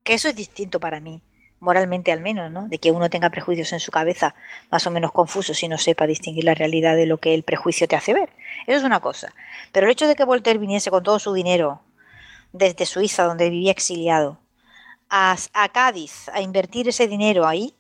Que 0.04 0.16
eso 0.16 0.28
es 0.28 0.36
distinto 0.36 0.80
para 0.80 1.00
mí, 1.00 1.22
moralmente 1.60 2.12
al 2.12 2.20
menos, 2.20 2.52
¿no? 2.52 2.68
De 2.68 2.80
que 2.80 2.92
uno 2.92 3.12
tenga 3.12 3.30
prejuicios 3.30 3.72
en 3.72 3.80
su 3.80 3.92
cabeza 3.92 4.34
más 4.72 4.88
o 4.88 4.92
menos 4.92 5.12
confusos 5.12 5.62
y 5.62 5.68
no 5.68 5.78
sepa 5.78 6.08
distinguir 6.08 6.46
la 6.46 6.56
realidad 6.56 6.96
de 6.96 7.06
lo 7.06 7.20
que 7.20 7.36
el 7.36 7.44
prejuicio 7.44 7.88
te 7.88 7.96
hace 7.96 8.16
ver. 8.16 8.30
Eso 8.66 8.80
es 8.80 8.84
una 8.84 9.02
cosa. 9.02 9.36
Pero 9.72 9.86
el 9.86 9.92
hecho 9.92 10.08
de 10.08 10.16
que 10.16 10.26
Voltaire 10.26 10.58
viniese 10.58 10.90
con 10.90 11.04
todo 11.04 11.20
su 11.20 11.32
dinero 11.32 11.84
desde 12.54 12.88
Suiza, 12.88 13.26
donde 13.26 13.52
vivía 13.52 13.72
exiliado, 13.72 14.40
a, 15.16 15.70
Cádiz 15.70 16.30
a 16.34 16.42
invertir 16.42 16.90
ese 16.90 17.08
dinero 17.08 17.48
ahí, 17.48 17.74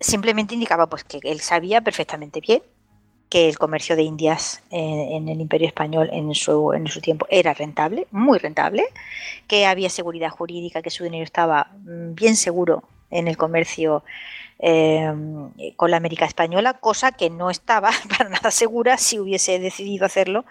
simplemente 0.00 0.54
indicaba 0.54 0.88
pues 0.88 1.04
que 1.04 1.20
él 1.22 1.40
sabía 1.40 1.82
perfectamente 1.82 2.40
bien 2.40 2.62
que 3.28 3.48
el 3.48 3.58
comercio 3.58 3.96
de 3.96 4.02
Indias 4.02 4.62
en, 4.70 5.28
el 5.28 5.40
Imperio 5.40 5.66
Español 5.66 6.10
en 6.12 6.34
su, 6.34 6.72
en 6.72 6.86
su 6.86 7.00
tiempo 7.00 7.26
era 7.30 7.54
rentable, 7.54 8.06
muy 8.10 8.38
rentable, 8.38 8.84
que 9.46 9.64
había 9.64 9.88
seguridad 9.88 10.28
jurídica, 10.30 10.82
que 10.82 10.90
su 10.90 11.04
dinero 11.04 11.24
estaba 11.24 11.70
mm, 11.84 12.14
bien 12.14 12.36
seguro 12.36 12.84
en 13.10 13.28
el 13.28 13.38
comercio 13.38 14.04
eh, 14.58 15.10
con 15.76 15.90
la 15.90 15.96
América 15.96 16.26
Española, 16.26 16.74
cosa 16.74 17.12
que 17.12 17.30
no 17.30 17.48
estaba 17.50 17.90
para 18.18 18.28
nada 18.28 18.50
segura 18.50 18.98
si 18.98 19.18
hubiese 19.18 19.58
decidido 19.58 20.04
hacerlo 20.04 20.44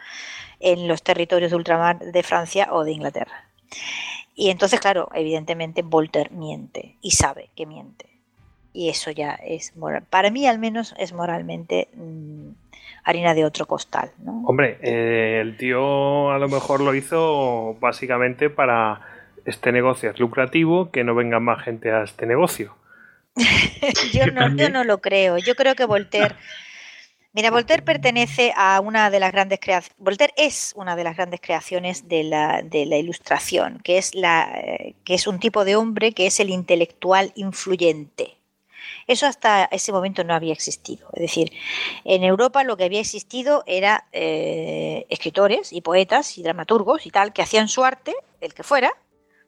en 0.60 0.88
los 0.88 1.04
territorios 1.04 1.52
de 1.52 1.58
ultramar 1.58 2.00
de 2.00 2.24
Francia 2.24 2.70
o 2.72 2.84
de 2.84 2.92
Inglaterra. 2.92 3.52
Y 4.36 4.50
entonces, 4.50 4.80
claro, 4.80 5.10
evidentemente 5.14 5.82
Voltaire 5.82 6.30
miente 6.32 6.96
y 7.02 7.12
sabe 7.12 7.50
que 7.56 7.66
miente. 7.66 8.06
Y 8.74 8.90
eso 8.90 9.12
ya 9.12 9.32
es 9.34 9.76
moral. 9.76 10.04
Para 10.10 10.32
mí, 10.32 10.48
al 10.48 10.58
menos, 10.58 10.96
es 10.98 11.14
moralmente 11.14 11.90
mm, 11.94 12.50
harina 13.04 13.34
de 13.34 13.46
otro 13.46 13.66
costal. 13.66 14.12
¿no? 14.20 14.44
Hombre, 14.46 14.78
eh, 14.82 15.40
el 15.42 15.58
tío 15.58 16.32
a 16.32 16.40
lo 16.40 16.48
mejor 16.48 16.82
lo 16.82 16.96
hizo 16.96 17.76
básicamente 17.80 18.50
para 18.50 19.02
este 19.46 19.72
negocio 19.72 20.12
es 20.12 20.20
lucrativo, 20.20 20.92
que 20.92 21.04
no 21.04 21.16
venga 21.16 21.40
más 21.40 21.64
gente 21.64 21.92
a 21.92 22.04
este 22.04 22.26
negocio. 22.26 22.76
yo, 24.14 24.28
no, 24.28 24.56
yo 24.56 24.70
no 24.70 24.84
lo 24.84 25.00
creo. 25.00 25.38
Yo 25.38 25.56
creo 25.56 25.76
que 25.76 25.86
Voltaire 25.86 26.36
Mira, 27.34 27.50
Voltaire 27.50 27.82
pertenece 27.82 28.52
a 28.58 28.82
una 28.82 29.10
de 29.10 29.22
las 29.22 29.32
grandes 29.32 29.60
creaciones, 29.62 29.96
Voltaire 29.98 30.34
es 30.36 30.74
una 30.76 30.98
de 30.98 31.06
las 31.06 31.16
grandes 31.16 31.40
creaciones 31.40 32.10
de 32.10 32.26
la, 32.26 32.62
de 32.62 32.86
la 32.86 32.98
ilustración, 32.98 33.80
que 33.86 33.98
es, 33.98 34.14
la, 34.16 34.52
eh, 34.54 34.96
que 35.06 35.14
es 35.14 35.28
un 35.28 35.40
tipo 35.40 35.64
de 35.64 35.78
hombre 35.78 36.12
que 36.12 36.28
es 36.28 36.42
el 36.42 36.50
intelectual 36.50 37.32
influyente. 37.36 38.38
Eso 39.08 39.28
hasta 39.28 39.64
ese 39.66 39.94
momento 39.94 40.26
no 40.26 40.34
había 40.34 40.52
existido. 40.52 41.08
Es 41.14 41.22
decir, 41.22 41.54
en 42.04 42.26
Europa 42.26 42.66
lo 42.66 42.76
que 42.76 42.84
había 42.84 43.00
existido 43.00 43.64
era 43.66 44.08
eh, 44.12 45.06
escritores 45.10 45.72
y 45.72 45.80
poetas 45.80 46.38
y 46.38 46.44
dramaturgos 46.44 47.06
y 47.06 47.12
tal, 47.12 47.32
que 47.32 47.44
hacían 47.44 47.70
su 47.70 47.86
arte, 47.86 48.14
el 48.42 48.54
que 48.54 48.64
fuera, 48.64 48.92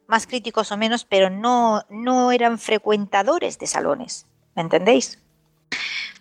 más 0.06 0.26
críticos 0.26 0.72
o 0.72 0.78
menos, 0.78 1.04
pero 1.04 1.28
no, 1.28 1.82
no 1.90 2.32
eran 2.32 2.58
frecuentadores 2.58 3.58
de 3.58 3.66
salones. 3.66 4.26
¿Me 4.54 4.62
entendéis? 4.62 5.18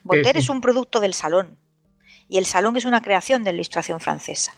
Voltaire 0.04 0.40
es 0.40 0.50
un 0.50 0.62
producto 0.62 1.00
del 1.00 1.14
salón 1.14 1.58
y 2.28 2.38
el 2.38 2.46
salón 2.46 2.76
es 2.78 2.86
una 2.86 3.02
creación 3.02 3.44
de 3.44 3.52
la 3.52 3.56
ilustración 3.56 4.00
francesa. 4.00 4.54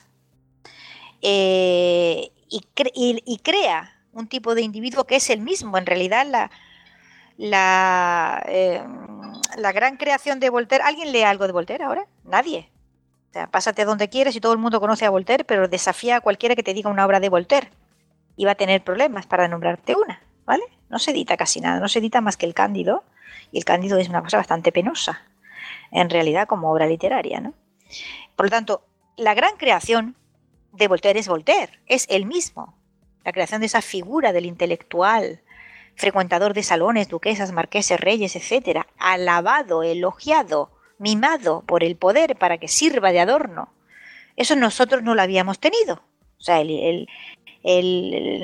Eh, 1.21 2.31
y, 2.49 3.39
crea 3.39 3.99
un 4.13 4.27
tipo 4.27 4.55
de 4.55 4.61
individuo 4.61 5.05
que 5.05 5.17
es 5.17 5.29
el 5.29 5.41
mismo. 5.41 5.77
En 5.77 5.85
realidad, 5.85 6.25
la, 6.25 6.51
la, 7.37 8.43
eh, 8.47 8.83
la, 9.57 9.71
gran 9.71 9.97
creación 9.97 10.39
de 10.39 10.49
Voltaire. 10.49 10.83
¿Alguien 10.83 11.11
lee 11.11 11.23
algo 11.23 11.47
de 11.47 11.53
Voltaire 11.53 11.83
ahora? 11.83 12.05
Nadie. 12.23 12.69
O 13.29 13.33
sea, 13.33 13.47
pásate 13.47 13.83
donde 13.83 14.07
quieres 14.07 14.35
y 14.35 14.39
todo 14.39 14.53
el 14.53 14.59
mundo 14.59 14.79
conoce 14.79 15.05
a 15.05 15.09
Voltaire, 15.09 15.43
pero 15.43 15.67
desafía 15.67 16.17
a 16.17 16.21
cualquiera 16.21 16.55
que 16.55 16.63
te 16.63 16.73
diga 16.73 16.89
una 16.89 17.05
obra 17.05 17.19
de 17.19 17.29
Voltaire. 17.29 17.71
Y 18.37 18.45
va 18.45 18.51
a 18.51 18.55
tener 18.55 18.83
problemas 18.83 19.25
para 19.25 19.47
nombrarte 19.47 19.95
una, 19.95 20.21
¿vale? 20.45 20.63
No 20.89 20.99
se 20.99 21.11
edita 21.11 21.35
casi 21.35 21.59
nada, 21.59 21.79
no 21.79 21.87
se 21.87 21.99
edita 21.99 22.21
más 22.21 22.37
que 22.37 22.45
el 22.45 22.53
Cándido. 22.53 23.03
Y 23.51 23.57
el 23.57 23.65
Cándido 23.65 23.97
es 23.97 24.07
una 24.07 24.21
cosa 24.21 24.37
bastante 24.37 24.71
penosa 24.71 25.21
en 25.91 26.09
realidad 26.09 26.47
como 26.47 26.71
obra 26.71 26.87
literaria. 26.87 27.39
¿no? 27.39 27.53
Por 28.35 28.47
lo 28.47 28.49
tanto, 28.49 28.85
la 29.17 29.33
gran 29.33 29.55
creación 29.57 30.15
de 30.71 30.87
Voltaire 30.87 31.19
es 31.19 31.27
Voltaire, 31.27 31.79
es 31.87 32.05
el 32.09 32.25
mismo. 32.25 32.77
La 33.23 33.31
creación 33.31 33.61
de 33.61 33.67
esa 33.67 33.81
figura 33.81 34.33
del 34.33 34.45
intelectual, 34.45 35.41
frecuentador 35.95 36.53
de 36.53 36.63
salones, 36.63 37.07
duquesas, 37.07 37.51
marqueses, 37.51 37.99
reyes, 37.99 38.35
etcétera, 38.35 38.87
alabado, 38.97 39.83
elogiado, 39.83 40.71
mimado 40.99 41.63
por 41.65 41.83
el 41.83 41.95
poder 41.95 42.35
para 42.35 42.57
que 42.57 42.67
sirva 42.67 43.11
de 43.11 43.21
adorno. 43.21 43.73
Eso 44.35 44.55
nosotros 44.55 45.01
no 45.01 45.15
lo 45.15 45.21
habíamos 45.21 45.59
tenido. 45.59 46.01
O 46.37 46.41
sea, 46.41 46.61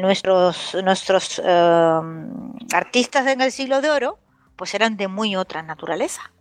nuestros, 0.01 0.77
nuestros 0.83 1.39
um, 1.39 2.55
artistas 2.73 3.27
en 3.27 3.41
el 3.41 3.51
siglo 3.51 3.81
de 3.81 3.91
oro, 3.91 4.17
pues 4.55 4.73
eran 4.73 4.95
de 4.95 5.09
muy 5.09 5.35
otra 5.35 5.61
naturaleza 5.61 6.31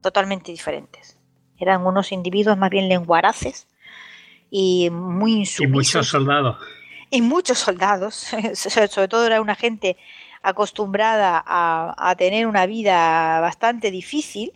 totalmente 0.00 0.52
diferentes. 0.52 1.18
Eran 1.58 1.86
unos 1.86 2.12
individuos 2.12 2.56
más 2.56 2.70
bien 2.70 2.88
lenguaraces 2.88 3.66
y 4.50 4.90
muy 4.90 5.32
insumisos. 5.32 5.60
Y 5.60 5.66
muchos 5.66 6.08
soldados. 6.08 6.56
Y 7.10 7.22
muchos 7.22 7.58
soldados. 7.58 8.14
Sobre 8.54 9.08
todo 9.08 9.26
era 9.26 9.40
una 9.40 9.54
gente 9.54 9.96
acostumbrada 10.42 11.42
a, 11.46 12.14
tener 12.16 12.46
una 12.46 12.66
vida 12.66 13.40
bastante 13.40 13.90
difícil 13.90 14.52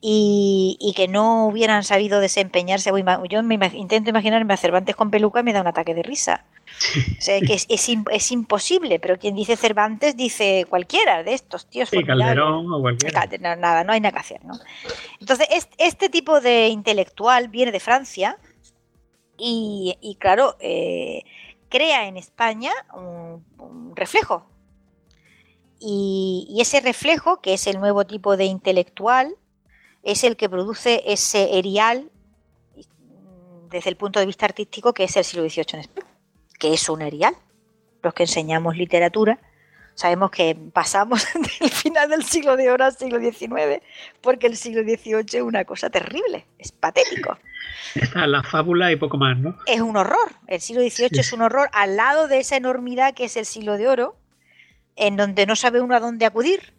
y, 0.00 0.92
que 0.94 1.08
no 1.08 1.46
hubieran 1.46 1.82
sabido 1.82 2.20
desempeñarse. 2.20 2.90
Yo 3.28 3.42
me 3.42 3.58
intento 3.74 4.10
imaginarme 4.10 4.54
a 4.54 4.56
Cervantes 4.56 4.94
con 4.94 5.10
peluca 5.10 5.40
y 5.40 5.42
me 5.42 5.52
da 5.52 5.60
un 5.60 5.66
ataque 5.66 5.94
de 5.94 6.02
risa. 6.02 6.44
O 7.18 7.20
sea, 7.20 7.40
que 7.40 7.54
es, 7.54 7.66
es, 7.68 8.30
imposible, 8.30 9.00
pero 9.00 9.18
quien 9.18 9.34
dice 9.34 9.56
Cervantes 9.56 10.16
dice 10.16 10.66
cualquiera 10.68 11.24
de 11.24 11.34
estos 11.34 11.66
tíos. 11.66 11.88
Sí, 11.88 12.04
Calderón 12.04 12.72
o 12.72 12.80
cualquiera. 12.80 13.26
nada, 13.56 13.82
no 13.82 13.92
hay 13.92 14.00
nada 14.00 14.12
que 14.12 14.18
hacer. 14.18 14.44
¿no? 14.44 14.54
Entonces, 15.20 15.48
este, 15.78 16.08
tipo 16.08 16.40
de 16.40 16.68
intelectual 16.68 17.48
viene 17.48 17.72
de 17.72 17.80
Francia 17.80 18.38
y, 19.36 20.16
claro, 20.20 20.56
eh, 20.60 21.24
crea 21.68 22.06
en 22.06 22.16
España 22.16 22.70
un, 22.94 23.96
reflejo. 23.96 24.46
Y, 25.80 26.56
ese 26.60 26.80
reflejo, 26.80 27.40
que 27.40 27.54
es 27.54 27.66
el 27.66 27.80
nuevo 27.80 28.04
tipo 28.06 28.36
de 28.36 28.44
intelectual, 28.44 29.34
es 30.10 30.24
el 30.24 30.36
que 30.36 30.48
produce 30.48 31.02
ese 31.06 31.58
erial 31.58 32.10
desde 33.70 33.90
el 33.90 33.96
punto 33.96 34.18
de 34.18 34.26
vista 34.26 34.46
artístico 34.46 34.92
que 34.94 35.04
es 35.04 35.16
el 35.16 35.24
siglo 35.24 35.48
XVIII 35.48 35.66
en 35.74 35.80
España 35.80 36.08
que 36.58 36.74
es 36.74 36.88
un 36.88 37.02
erial. 37.02 37.34
Los 38.02 38.14
que 38.14 38.24
enseñamos 38.24 38.76
literatura 38.76 39.38
sabemos 39.94 40.30
que 40.30 40.56
pasamos 40.72 41.26
del 41.60 41.70
final 41.70 42.08
del 42.08 42.22
siglo 42.22 42.56
de 42.56 42.70
oro 42.70 42.84
al 42.84 42.96
siglo 42.96 43.18
XIX, 43.18 43.82
porque 44.20 44.46
el 44.46 44.56
siglo 44.56 44.82
XVIII 44.82 45.24
es 45.38 45.42
una 45.42 45.64
cosa 45.64 45.90
terrible, 45.90 46.46
es 46.58 46.70
patético. 46.70 47.36
la 48.14 48.44
fábula 48.44 48.92
y 48.92 48.96
poco 48.96 49.16
más, 49.16 49.36
¿no? 49.38 49.56
Es 49.66 49.80
un 49.80 49.96
horror. 49.96 50.30
El 50.46 50.60
siglo 50.60 50.82
XVIII 50.82 51.18
es 51.18 51.32
un 51.32 51.42
horror 51.42 51.68
al 51.72 51.96
lado 51.96 52.28
de 52.28 52.38
esa 52.38 52.56
enormidad 52.56 53.14
que 53.14 53.24
es 53.24 53.36
el 53.36 53.44
siglo 53.44 53.76
de 53.76 53.88
oro, 53.88 54.16
en 54.94 55.16
donde 55.16 55.46
no 55.46 55.56
sabe 55.56 55.80
uno 55.80 55.96
a 55.96 56.00
dónde 56.00 56.26
acudir, 56.26 56.74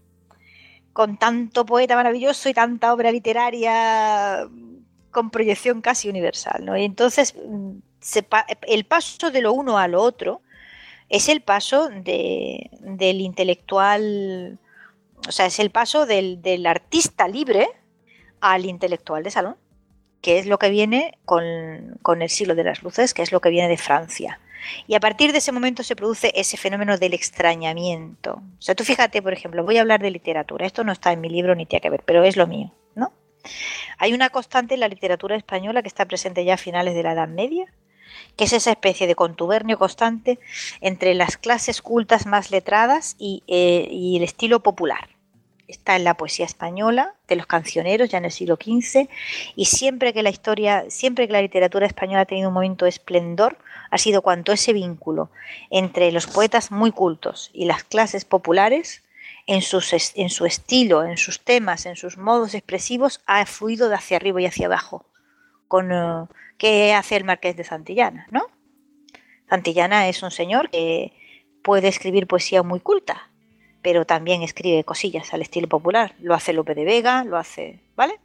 con 0.93 1.17
tanto 1.17 1.65
poeta 1.65 1.95
maravilloso 1.95 2.49
y 2.49 2.53
tanta 2.53 2.93
obra 2.93 3.11
literaria 3.11 4.47
con 5.11 5.29
proyección 5.29 5.81
casi 5.81 6.09
universal, 6.09 6.65
¿no? 6.65 6.77
Y 6.77 6.83
entonces 6.83 7.35
el 8.67 8.85
paso 8.85 9.31
de 9.31 9.41
lo 9.41 9.53
uno 9.53 9.77
a 9.77 9.87
lo 9.87 10.01
otro 10.01 10.41
es 11.09 11.27
el 11.27 11.41
paso 11.41 11.89
del 11.89 13.21
intelectual, 13.21 14.59
o 15.27 15.31
sea, 15.31 15.47
es 15.47 15.59
el 15.59 15.71
paso 15.71 16.05
del, 16.05 16.65
artista 16.65 17.27
libre 17.27 17.67
al 18.41 18.65
intelectual 18.65 19.23
de 19.23 19.31
salón, 19.31 19.57
que 20.21 20.37
es 20.37 20.45
lo 20.45 20.59
que 20.59 20.69
viene 20.69 21.17
con, 21.25 22.21
el 22.21 22.29
siglo 22.29 22.55
de 22.55 22.63
las 22.63 22.83
luces, 22.83 23.13
que 23.13 23.23
es 23.23 23.31
lo 23.31 23.41
que 23.41 23.49
viene 23.49 23.67
de 23.67 23.77
Francia. 23.77 24.39
Y 24.87 24.95
a 24.95 24.99
partir 24.99 25.31
de 25.31 25.39
ese 25.39 25.51
momento 25.51 25.83
se 25.83 25.95
produce 25.95 26.31
ese 26.35 26.57
fenómeno 26.57 26.97
del 26.97 27.13
extrañamiento. 27.13 28.41
O 28.57 28.61
sea, 28.61 28.75
tú 28.75 28.83
fíjate, 28.83 29.21
por 29.21 29.33
ejemplo, 29.33 29.63
voy 29.63 29.77
a 29.77 29.81
hablar 29.81 30.01
de 30.01 30.11
literatura. 30.11 30.65
Esto 30.65 30.83
no 30.83 30.91
está 30.91 31.11
en 31.11 31.21
mi 31.21 31.29
libro 31.29 31.55
ni 31.55 31.65
tiene 31.65 31.81
que 31.81 31.89
ver, 31.89 32.03
pero 32.05 32.23
es 32.23 32.37
lo 32.37 32.47
mío, 32.47 32.73
¿no? 32.95 33.13
Hay 33.97 34.13
una 34.13 34.29
constante 34.29 34.73
en 34.73 34.79
la 34.81 34.87
literatura 34.87 35.35
española 35.35 35.81
que 35.81 35.87
está 35.87 36.05
presente 36.05 36.43
ya 36.45 36.55
a 36.55 36.57
finales 36.57 36.93
de 36.93 37.03
la 37.03 37.13
Edad 37.13 37.27
Media, 37.27 37.71
que 38.35 38.45
es 38.45 38.53
esa 38.53 38.71
especie 38.71 39.07
de 39.07 39.15
contubernio 39.15 39.77
constante 39.77 40.39
entre 40.81 41.13
las 41.13 41.37
clases 41.37 41.81
cultas 41.81 42.25
más 42.25 42.51
letradas 42.51 43.15
y, 43.19 43.43
eh, 43.47 43.87
el 44.17 44.23
estilo 44.23 44.61
popular. 44.61 45.18
Está 45.69 45.95
en 45.95 46.03
la 46.03 46.15
poesía 46.15 46.45
española, 46.45 47.15
de 47.27 47.35
los 47.37 47.45
cancioneros, 47.45 48.09
ya 48.09 48.17
en 48.17 48.25
el 48.25 48.31
siglo 48.31 48.55
XV, 48.55 49.07
y 49.55 49.65
siempre 49.65 50.13
que 50.13 50.23
la 50.23 50.29
historia, 50.29 50.85
siempre 50.89 51.27
que 51.27 51.33
la 51.33 51.41
literatura 51.41 51.85
española 51.85 52.21
ha 52.21 52.25
tenido 52.25 52.49
un 52.49 52.55
momento 52.55 52.85
de 52.85 52.89
esplendor, 52.89 53.57
ha 53.91 53.97
sido 53.97 54.21
cuanto 54.21 54.51
ese 54.51 54.73
vínculo 54.73 55.29
entre 55.69 56.11
los 56.11 56.27
poetas 56.27 56.71
muy 56.71 56.91
cultos 56.91 57.51
y 57.53 57.65
las 57.65 57.83
clases 57.83 58.25
populares, 58.25 59.03
en, 59.47 59.61
en 59.61 60.29
su 60.29 60.45
estilo, 60.45 61.03
en 61.03 61.17
sus 61.17 61.39
temas, 61.39 61.85
en 61.85 61.95
sus 61.95 62.17
modos 62.17 62.53
expresivos, 62.53 63.21
ha 63.25 63.45
fluido 63.45 63.89
de 63.89 63.95
hacia 63.95 64.17
arriba 64.17 64.41
y 64.41 64.45
hacia 64.45 64.67
abajo, 64.67 65.05
con, 65.67 65.91
eh, 65.91 66.25
¿Qué 66.59 66.93
hace 66.93 67.15
el 67.15 67.23
marqués 67.23 67.55
de 67.55 67.63
Santillana? 67.63 68.27
¿no? 68.31 68.41
Santillana 69.49 70.09
es 70.09 70.21
un 70.21 70.29
señor 70.29 70.69
que 70.69 71.13
puede 71.63 71.87
escribir 71.87 72.27
poesía 72.27 72.61
muy 72.63 72.81
culta, 72.81 73.31
pero 73.81 74.05
también 74.05 74.41
escribe 74.41 74.83
cosillas 74.83 75.33
al 75.33 75.41
estilo 75.41 75.67
popular. 75.67 76.13
Lo 76.19 76.33
hace 76.33 76.53
Lope 76.53 76.75
de 76.75 76.85
Vega, 76.85 77.23
lo 77.23 77.37
hace, 77.37 77.79
¿vale? 77.95 78.19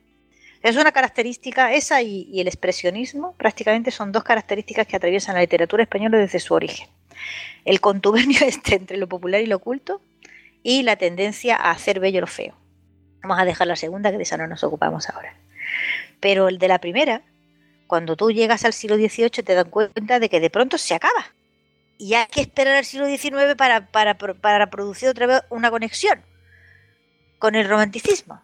Es 0.63 0.77
una 0.77 0.93
característica, 0.93 1.75
esa 1.75 2.01
y, 2.01 2.41
el 2.41 2.49
expresionismo 2.49 3.35
prácticamente 3.37 3.91
son 3.91 4.13
dos 4.13 4.25
características 4.25 4.87
que 4.87 4.97
atraviesan 4.97 5.35
la 5.35 5.43
literatura 5.43 5.83
española 5.83 6.17
desde 6.17 6.41
su 6.41 6.55
origen. 6.55 6.89
El 7.67 7.81
contubernio 7.81 8.39
este 8.47 8.77
entre 8.77 8.97
lo 8.97 9.07
popular 9.07 9.43
y 9.43 9.47
lo 9.47 9.59
culto 9.59 10.01
y 10.63 10.83
la 10.83 10.97
tendencia 10.97 11.57
a 11.57 11.71
hacer 11.71 12.01
bello 12.01 12.23
lo 12.23 12.27
feo. 12.27 12.55
Vamos 13.23 13.39
a 13.39 13.45
dejar 13.45 13.67
la 13.67 13.77
segunda, 13.77 14.11
que 14.11 14.17
de 14.17 14.23
esa 14.23 14.39
no 14.39 14.47
nos 14.47 14.65
ocupamos 14.65 15.09
ahora. 15.11 15.37
Pero 16.21 16.49
el 16.49 16.59
de 16.59 16.69
la 16.69 16.79
primera, 16.79 17.23
cuando 17.87 18.17
tú 18.17 18.31
llegas 18.31 18.65
al 18.65 18.73
siglo 18.73 18.97
XVIII 18.97 19.43
te 19.45 19.55
das 19.55 19.67
cuenta 19.67 20.19
de 20.19 20.29
que 20.31 20.41
de 20.41 20.51
pronto 20.51 20.79
se 20.79 20.95
acaba. 20.95 21.35
Y 21.99 22.15
hay 22.15 22.27
que 22.27 22.41
esperar 22.41 22.75
al 22.77 22.85
siglo 22.85 23.07
XIX 23.07 23.55
para, 23.57 23.89
para, 23.91 24.71
producir 24.71 25.09
otra 25.09 25.27
vez 25.27 25.43
una 25.51 25.71
conexión 25.71 26.25
con 27.39 27.55
el 27.55 27.69
romanticismo. 27.69 28.43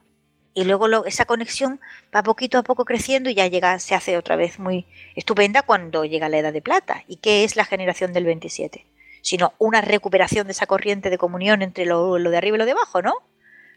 Y 0.53 0.65
luego 0.65 1.05
esa 1.05 1.25
conexión 1.25 1.81
va 2.15 2.23
poquito 2.23 2.59
a 2.59 2.63
poco 2.63 2.85
creciendo 2.85 3.31
y 3.31 3.35
ya 3.35 3.47
llega, 3.47 3.79
se 3.79 3.95
hace 3.95 4.17
otra 4.17 4.37
vez 4.37 4.59
muy 4.59 4.87
estupenda 5.15 5.63
cuando 5.63 6.05
llega 6.05 6.29
la 6.29 6.39
edad 6.39 6.53
de 6.53 6.63
plata. 6.63 7.05
¿Y 7.07 7.17
qué 7.17 7.45
es 7.45 7.57
la 7.57 7.65
generación 7.65 8.13
del 8.13 8.25
27? 8.25 8.87
sino 9.23 9.53
una 9.59 9.81
recuperación 9.81 10.47
de 10.47 10.53
esa 10.53 10.67
corriente 10.67 11.11
de 11.11 11.19
comunión 11.19 11.63
entre 11.63 11.87
lo, 11.87 12.15
de 12.15 12.37
arriba 12.37 12.57
y 12.57 12.59
lo 12.59 12.65
de 12.65 12.73
abajo, 12.73 13.03
¿no? 13.03 13.15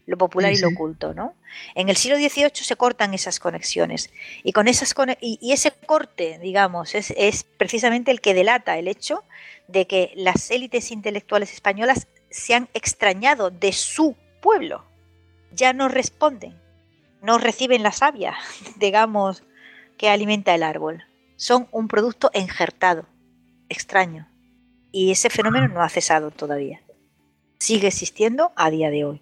Lo 0.05 0.17
popular 0.17 0.51
y 0.51 0.57
lo 0.57 0.67
oculto, 0.67 1.13
¿no? 1.13 1.33
En 1.75 1.87
el 1.87 1.95
siglo 1.95 2.17
XVIII 2.17 2.51
se 2.53 2.75
cortan 2.75 3.13
esas 3.13 3.39
conexiones 3.39 4.11
y 4.43 4.51
con 4.51 4.67
esas 4.67 4.93
y, 5.21 5.51
ese 5.53 5.71
corte, 5.71 6.39
digamos, 6.39 6.93
es, 6.93 7.13
es 7.15 7.45
precisamente 7.45 8.11
el 8.11 8.19
que 8.19 8.33
delata 8.33 8.77
el 8.77 8.89
hecho 8.89 9.23
de 9.67 9.87
que 9.87 10.11
las 10.15 10.51
élites 10.51 10.91
intelectuales 10.91 11.53
españolas 11.53 12.07
se 12.29 12.53
han 12.53 12.67
extrañado 12.73 13.49
de 13.49 13.71
su 13.71 14.15
pueblo, 14.41 14.83
ya 15.53 15.71
no 15.71 15.87
responden, 15.87 16.59
no 17.21 17.37
reciben 17.37 17.83
la 17.83 17.91
savia, 17.91 18.35
digamos, 18.77 19.43
que 19.97 20.09
alimenta 20.09 20.53
el 20.53 20.63
árbol. 20.63 21.03
Son 21.35 21.67
un 21.71 21.87
producto 21.87 22.29
enjertado, 22.33 23.05
extraño. 23.69 24.27
Y 24.91 25.11
ese 25.11 25.29
fenómeno 25.29 25.67
no 25.67 25.81
ha 25.81 25.89
cesado 25.89 26.29
todavía. 26.29 26.81
Sigue 27.59 27.87
existiendo 27.87 28.51
a 28.55 28.69
día 28.69 28.89
de 28.89 29.05
hoy. 29.05 29.21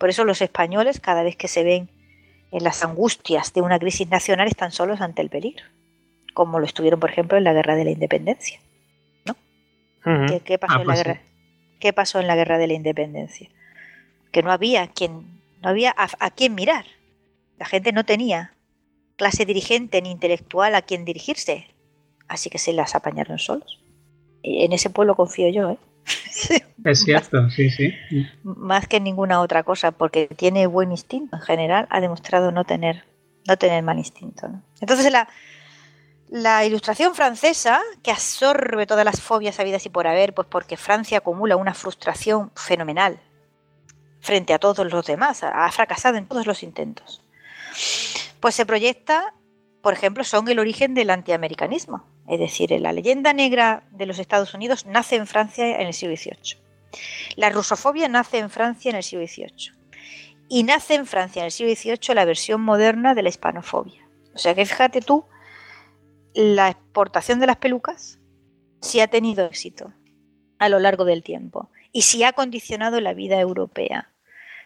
Por 0.00 0.08
eso 0.08 0.24
los 0.24 0.40
españoles, 0.40 0.98
cada 0.98 1.22
vez 1.22 1.36
que 1.36 1.46
se 1.46 1.62
ven 1.62 1.90
en 2.52 2.64
las 2.64 2.82
angustias 2.82 3.52
de 3.52 3.60
una 3.60 3.78
crisis 3.78 4.08
nacional, 4.08 4.48
están 4.48 4.72
solos 4.72 5.02
ante 5.02 5.20
el 5.20 5.28
peligro. 5.28 5.62
Como 6.32 6.58
lo 6.58 6.64
estuvieron, 6.64 6.98
por 6.98 7.10
ejemplo, 7.10 7.36
en 7.36 7.44
la 7.44 7.52
Guerra 7.52 7.76
de 7.76 7.84
la 7.84 7.90
Independencia. 7.90 8.60
¿No? 9.26 9.36
¿Qué, 10.42 10.58
pasó 10.58 10.78
ah, 10.78 10.80
en 10.80 10.86
la 10.86 10.94
pues 10.94 11.04
guerra? 11.04 11.20
¿Qué 11.80 11.92
pasó 11.92 12.18
en 12.18 12.28
la 12.28 12.34
Guerra 12.34 12.56
de 12.56 12.66
la 12.68 12.72
Independencia? 12.72 13.50
Que 14.32 14.42
no 14.42 14.50
había 14.50 14.86
quien, 14.86 15.42
no 15.62 15.68
había 15.68 15.94
a, 15.94 16.08
a 16.18 16.30
quién 16.30 16.54
mirar. 16.54 16.86
La 17.58 17.66
gente 17.66 17.92
no 17.92 18.04
tenía 18.04 18.54
clase 19.16 19.44
dirigente 19.44 20.00
ni 20.00 20.12
intelectual 20.12 20.74
a 20.76 20.80
quien 20.80 21.04
dirigirse. 21.04 21.66
Así 22.26 22.48
que 22.48 22.56
se 22.56 22.72
las 22.72 22.94
apañaron 22.94 23.38
solos. 23.38 23.78
En 24.42 24.72
ese 24.72 24.88
pueblo 24.88 25.14
confío 25.14 25.50
yo, 25.50 25.72
¿eh? 25.72 25.78
Es 26.84 27.00
cierto, 27.04 27.50
sí, 27.50 27.70
sí. 27.70 27.92
Más 28.42 28.88
que 28.88 29.00
ninguna 29.00 29.40
otra 29.40 29.62
cosa, 29.62 29.92
porque 29.92 30.26
tiene 30.26 30.66
buen 30.66 30.90
instinto. 30.90 31.36
En 31.36 31.42
general, 31.42 31.86
ha 31.90 32.00
demostrado 32.00 32.52
no 32.52 32.64
tener, 32.64 33.04
no 33.46 33.56
tener 33.56 33.82
mal 33.82 33.98
instinto. 33.98 34.48
Entonces, 34.80 35.10
la, 35.12 35.28
la 36.28 36.64
ilustración 36.64 37.14
francesa, 37.14 37.80
que 38.02 38.10
absorbe 38.10 38.86
todas 38.86 39.04
las 39.04 39.20
fobias 39.20 39.60
habidas 39.60 39.84
y 39.86 39.90
por 39.90 40.06
haber, 40.06 40.34
pues 40.34 40.48
porque 40.50 40.76
Francia 40.76 41.18
acumula 41.18 41.56
una 41.56 41.74
frustración 41.74 42.50
fenomenal 42.54 43.20
frente 44.20 44.52
a 44.52 44.58
todos 44.58 44.90
los 44.92 45.06
demás, 45.06 45.42
ha 45.42 45.70
fracasado 45.72 46.18
en 46.18 46.26
todos 46.26 46.46
los 46.46 46.62
intentos 46.62 47.22
pues 48.40 48.54
se 48.54 48.66
proyecta, 48.66 49.34
por 49.82 49.92
ejemplo, 49.92 50.24
son 50.24 50.48
el 50.48 50.58
origen 50.58 50.94
del 50.94 51.10
antiamericanismo. 51.10 52.04
Es 52.30 52.38
decir, 52.38 52.70
la 52.70 52.92
leyenda 52.92 53.32
negra 53.32 53.82
de 53.90 54.06
los 54.06 54.20
Estados 54.20 54.54
Unidos 54.54 54.86
nace 54.86 55.16
en 55.16 55.26
Francia 55.26 55.80
en 55.80 55.88
el 55.88 55.92
siglo 55.92 56.16
XVIII. 56.16 56.62
La 57.34 57.50
rusofobia 57.50 58.08
nace 58.08 58.38
en 58.38 58.50
Francia 58.50 58.88
en 58.88 58.96
el 58.96 59.02
siglo 59.02 59.26
XVIII. 59.26 59.72
Y 60.48 60.62
nace 60.62 60.94
en 60.94 61.06
Francia 61.06 61.40
en 61.40 61.46
el 61.46 61.50
siglo 61.50 61.74
XVIII 61.74 62.14
la 62.14 62.24
versión 62.24 62.60
moderna 62.60 63.16
de 63.16 63.24
la 63.24 63.30
hispanofobia. 63.30 64.08
O 64.32 64.38
sea 64.38 64.54
que 64.54 64.64
fíjate 64.64 65.00
tú, 65.00 65.24
la 66.32 66.68
exportación 66.68 67.40
de 67.40 67.48
las 67.48 67.56
pelucas 67.56 68.20
sí 68.80 69.00
ha 69.00 69.08
tenido 69.08 69.44
éxito 69.46 69.92
a 70.60 70.68
lo 70.68 70.78
largo 70.78 71.04
del 71.04 71.24
tiempo 71.24 71.68
y 71.90 72.02
sí 72.02 72.22
ha 72.22 72.32
condicionado 72.32 73.00
la 73.00 73.12
vida 73.12 73.40
europea. 73.40 74.12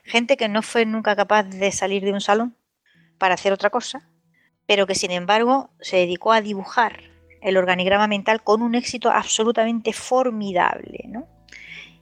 Gente 0.03 0.37
que 0.37 0.51
no 0.51 0.61
fue 0.61 0.85
nunca 0.85 1.17
capaz 1.17 1.45
de 1.45 1.73
salir 1.73 2.05
de 2.05 2.13
un 2.13 2.21
salón 2.21 2.59
para 3.17 3.33
hacer 3.33 3.55
otra 3.55 3.71
cosa, 3.71 4.07
pero 4.67 4.87
que 4.87 4.95
sin 4.95 5.13
embargo 5.13 5.71
se 5.81 5.97
dedicó 5.97 6.33
a 6.33 6.43
dibujar 6.43 7.14
el 7.45 7.59
organigrama 7.59 8.09
mental 8.09 8.43
con 8.43 8.63
un 8.63 8.75
éxito 8.75 9.11
absolutamente 9.11 9.93
formidable, 9.93 11.05
¿no? 11.09 11.29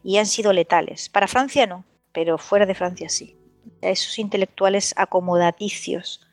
Y 0.04 0.18
han 0.18 0.26
sido 0.26 0.52
letales. 0.52 1.08
Para 1.08 1.26
Francia 1.26 1.66
no, 1.66 1.84
pero 2.12 2.38
fuera 2.38 2.64
de 2.64 2.74
Francia 2.74 3.08
sí. 3.08 3.36
Esos 3.80 4.18
intelectuales 4.18 4.94
acomodaticios 4.96 6.24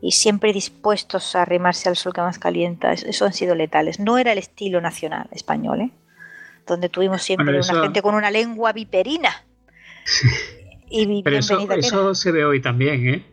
y 0.00 0.12
siempre 0.12 0.54
dispuestos 0.54 1.36
a 1.36 1.42
arrimarse 1.42 1.90
al 1.90 1.96
sol 1.96 2.14
que 2.14 2.22
más 2.22 2.38
calienta, 2.38 2.92
eso 2.92 3.26
han 3.26 3.34
sido 3.34 3.54
letales. 3.54 4.00
No 4.00 4.16
era 4.16 4.32
el 4.32 4.38
estilo 4.38 4.80
nacional 4.80 5.28
español, 5.32 5.82
¿eh? 5.82 5.90
donde 6.66 6.88
tuvimos 6.88 7.22
siempre 7.22 7.58
una 7.58 7.82
gente 7.82 8.00
con 8.00 8.14
una 8.14 8.30
lengua 8.30 8.72
viperina. 8.72 9.44
Y 10.92 11.22
Pero 11.22 11.36
eso, 11.36 11.70
eso 11.72 12.14
se 12.14 12.32
ve 12.32 12.44
hoy 12.44 12.60
también, 12.60 13.08
¿eh? 13.08 13.26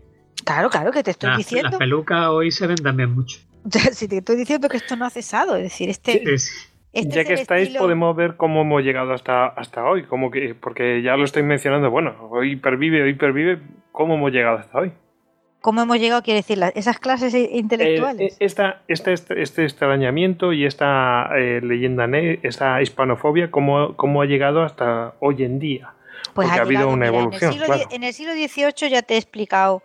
Claro, 0.43 0.69
claro, 0.69 0.91
que 0.91 1.01
te 1.01 1.11
estoy 1.11 1.37
diciendo. 1.37 1.69
Las 1.69 1.79
pelucas 1.79 2.27
hoy 2.27 2.51
se 2.51 2.67
ven 2.67 2.77
también 2.77 3.15
mucho. 3.15 3.39
Si 3.91 4.07
te 4.07 4.17
estoy 4.17 4.35
diciendo 4.35 4.69
que 4.69 4.77
esto 4.77 4.95
no 4.95 5.05
ha 5.05 5.09
cesado, 5.09 5.55
es 5.55 5.63
decir, 5.63 5.89
este. 5.89 6.23
este 6.33 7.15
ya 7.15 7.23
que 7.25 7.33
estáis, 7.33 7.69
podemos 7.77 8.15
ver 8.15 8.37
cómo 8.37 8.61
hemos 8.61 8.83
llegado 8.83 9.13
hasta, 9.13 9.47
hasta 9.47 9.83
hoy. 9.83 10.03
Como 10.03 10.31
que, 10.31 10.55
porque 10.55 11.01
ya 11.01 11.17
lo 11.17 11.25
estoy 11.25 11.43
mencionando, 11.43 11.91
bueno, 11.91 12.15
hoy 12.31 12.55
pervive, 12.55 13.03
hoy 13.03 13.13
pervive, 13.13 13.59
¿cómo 13.91 14.15
hemos 14.15 14.31
llegado 14.31 14.57
hasta 14.57 14.79
hoy? 14.79 14.91
¿Cómo 15.61 15.81
hemos 15.81 15.99
llegado? 15.99 16.21
Quiere 16.21 16.39
decir, 16.39 16.59
esas 16.75 16.99
clases 16.99 17.33
intelectuales. 17.33 18.33
Eh, 18.33 18.37
esta, 18.39 18.83
este, 18.87 19.13
este, 19.13 19.63
extrañamiento 19.63 20.53
y 20.53 20.65
esta 20.65 21.29
eh, 21.37 21.61
leyenda, 21.61 22.07
esta 22.43 22.81
hispanofobia, 22.81 23.51
¿cómo, 23.51 23.95
¿cómo 23.97 24.21
ha 24.21 24.25
llegado 24.25 24.61
hasta 24.63 25.15
hoy 25.19 25.43
en 25.43 25.59
día? 25.59 25.93
Pues 26.37 26.51
ha, 26.51 26.61
habido 26.61 26.87
una 26.87 27.07
evolución. 27.07 27.51
En 27.89 28.03
el, 28.03 28.13
siglo, 28.13 28.33
XVIII 28.33 28.91
ya 28.91 29.01
te 29.01 29.15
he 29.15 29.17
explicado, 29.17 29.81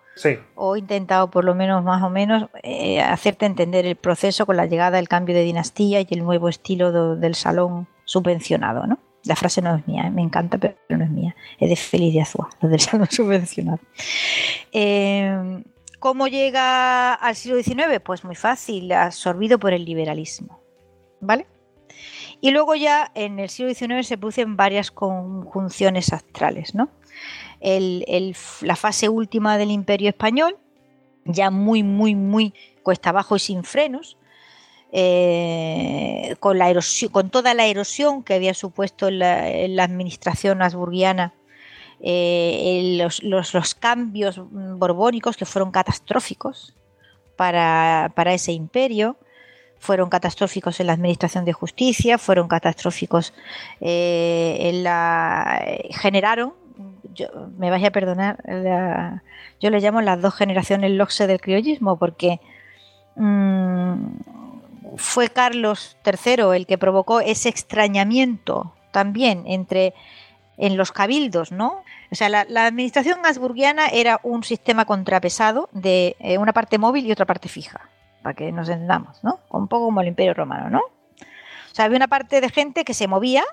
o 0.55 0.77
he 0.77 0.81
intentado 0.81 1.31
por 1.31 1.47
lo 1.47 1.55
menos 1.55 1.83
más 1.83 2.03
o 2.03 2.11
menos 2.11 2.51
eh, 2.63 3.01
hacerte 3.01 3.47
entender 3.47 3.87
el 3.87 3.97
proceso 3.97 4.45
con 4.45 4.59
la 4.59 4.67
llegada 4.67 4.99
del 4.99 5.09
cambio 5.09 5.35
de 5.35 5.45
dinastía 5.45 6.03
y 6.03 6.07
el 6.11 6.23
nuevo 6.23 6.51
estilo 6.51 7.17
del 7.17 7.35
salón 7.37 7.89
subvencionado, 8.05 8.87
¿no? 8.87 8.99
La 9.25 9.35
frase 9.35 9.63
no 9.63 9.75
es 9.77 9.89
mía, 9.89 10.03
¿eh? 10.09 10.11
me 10.11 10.21
encanta, 10.21 10.59
pero 10.59 10.75
no 10.91 11.03
es 11.03 11.11
mía. 11.11 11.35
Es 11.59 11.71
de 11.71 11.77
Félix 11.77 12.13
de 12.13 12.21
Azúa, 12.21 12.51
lo 12.61 12.69
del 12.69 12.81
salón 12.81 13.09
subvencionado. 13.11 13.79
Eh, 14.73 15.65
¿Cómo 16.01 16.29
llega 16.29 17.15
al 17.15 17.35
siglo 17.35 17.63
XIX? 17.63 17.99
Pues 18.05 18.25
muy 18.25 18.35
fácil, 18.35 18.93
absorbido 18.93 19.59
por 19.59 19.73
el 19.73 19.87
liberalismo. 19.87 20.61
¿Vale? 21.19 21.47
Y 22.45 22.51
luego 22.51 22.75
ya 22.75 23.13
en 23.15 23.39
el 23.39 23.49
siglo 23.49 23.73
XIX 23.73 24.05
se 24.05 24.19
producen 24.19 24.57
varias 24.57 24.91
conjunciones 24.91 26.13
astrales, 26.13 26.75
¿no? 26.75 26.91
la 27.61 28.75
fase 28.75 29.09
última 29.09 29.57
del 29.57 29.71
imperio 29.71 30.09
español, 30.09 30.59
ya 31.25 31.53
muy, 31.53 31.85
muy, 31.85 32.17
muy 32.17 32.53
cuesta 32.83 33.11
abajo 33.11 33.37
y 33.37 33.39
sin 33.39 33.63
frenos, 33.63 34.19
eh, 34.91 36.35
con, 36.41 37.31
toda 37.31 37.55
la 37.55 37.67
erosión 37.67 38.25
que 38.25 38.35
había 38.35 38.55
supuesto 38.55 39.09
la, 39.13 39.45
administración 39.85 40.63
asburgiana, 40.63 41.35
eh, 42.01 43.07
los, 43.23 43.75
cambios 43.77 44.41
borbónicos 44.51 45.37
que 45.37 45.45
fueron 45.45 45.71
catastróficos 45.71 46.75
para 47.37 48.35
ese 48.35 48.51
imperio, 48.51 49.17
fueron 49.83 50.11
catastróficos 50.11 50.79
en 50.79 50.87
la 50.87 50.93
administración 50.93 51.45
de 51.45 51.53
justicia, 51.53 52.17
fueron 52.17 52.47
catastróficos 52.47 53.35
eh, 53.81 54.57
en 54.61 54.85
la... 54.85 55.61
generaron, 55.91 56.55
me 57.59 57.69
vais 57.69 57.85
a 57.85 57.91
perdonar, 57.91 58.39
yo 59.61 59.71
le 59.71 59.81
llamo 59.81 60.01
las 60.01 60.23
dos 60.23 60.35
generaciones 60.35 60.93
loxe 60.93 61.27
del 61.27 61.41
criollismo, 61.41 61.99
porque 61.99 62.39
mm, 63.17 63.95
fue 64.99 65.31
Carlos 65.31 65.97
III 66.07 66.55
el 66.55 66.67
que 66.69 66.79
provocó 66.79 67.21
ese 67.21 67.49
extrañamiento 67.49 68.77
también 68.93 69.43
entre 69.49 69.95
en 70.59 70.77
los 70.77 70.93
cabildos, 70.93 71.51
¿no? 71.51 71.83
O 72.13 72.15
sea, 72.15 72.29
la, 72.29 72.67
administración 72.67 73.27
habsburgiana 73.27 73.89
era 73.89 74.21
un 74.23 74.45
sistema 74.45 74.85
contrapesado 74.85 75.69
de 75.73 76.15
eh, 76.21 76.39
una 76.39 76.53
parte 76.53 76.79
móvil 76.79 77.05
y 77.05 77.11
otra 77.11 77.27
parte 77.27 77.49
fija 77.49 77.91
para 78.23 78.35
que 78.35 78.53
nos 78.53 78.69
entendamos, 78.69 79.23
¿no? 79.23 79.41
Un 79.51 79.69
poco 79.69 79.87
como 79.87 80.01
el 80.01 80.09
Imperio 80.09 80.35
Romano, 80.35 80.71
¿no? 80.71 80.81
O 80.81 81.75
sea, 81.75 81.87
había 81.87 81.97
una 81.97 82.09
parte 82.09 82.41
de 82.41 82.49
gente 82.49 82.85
que 82.85 82.95
se 82.95 83.09
movía, 83.09 83.45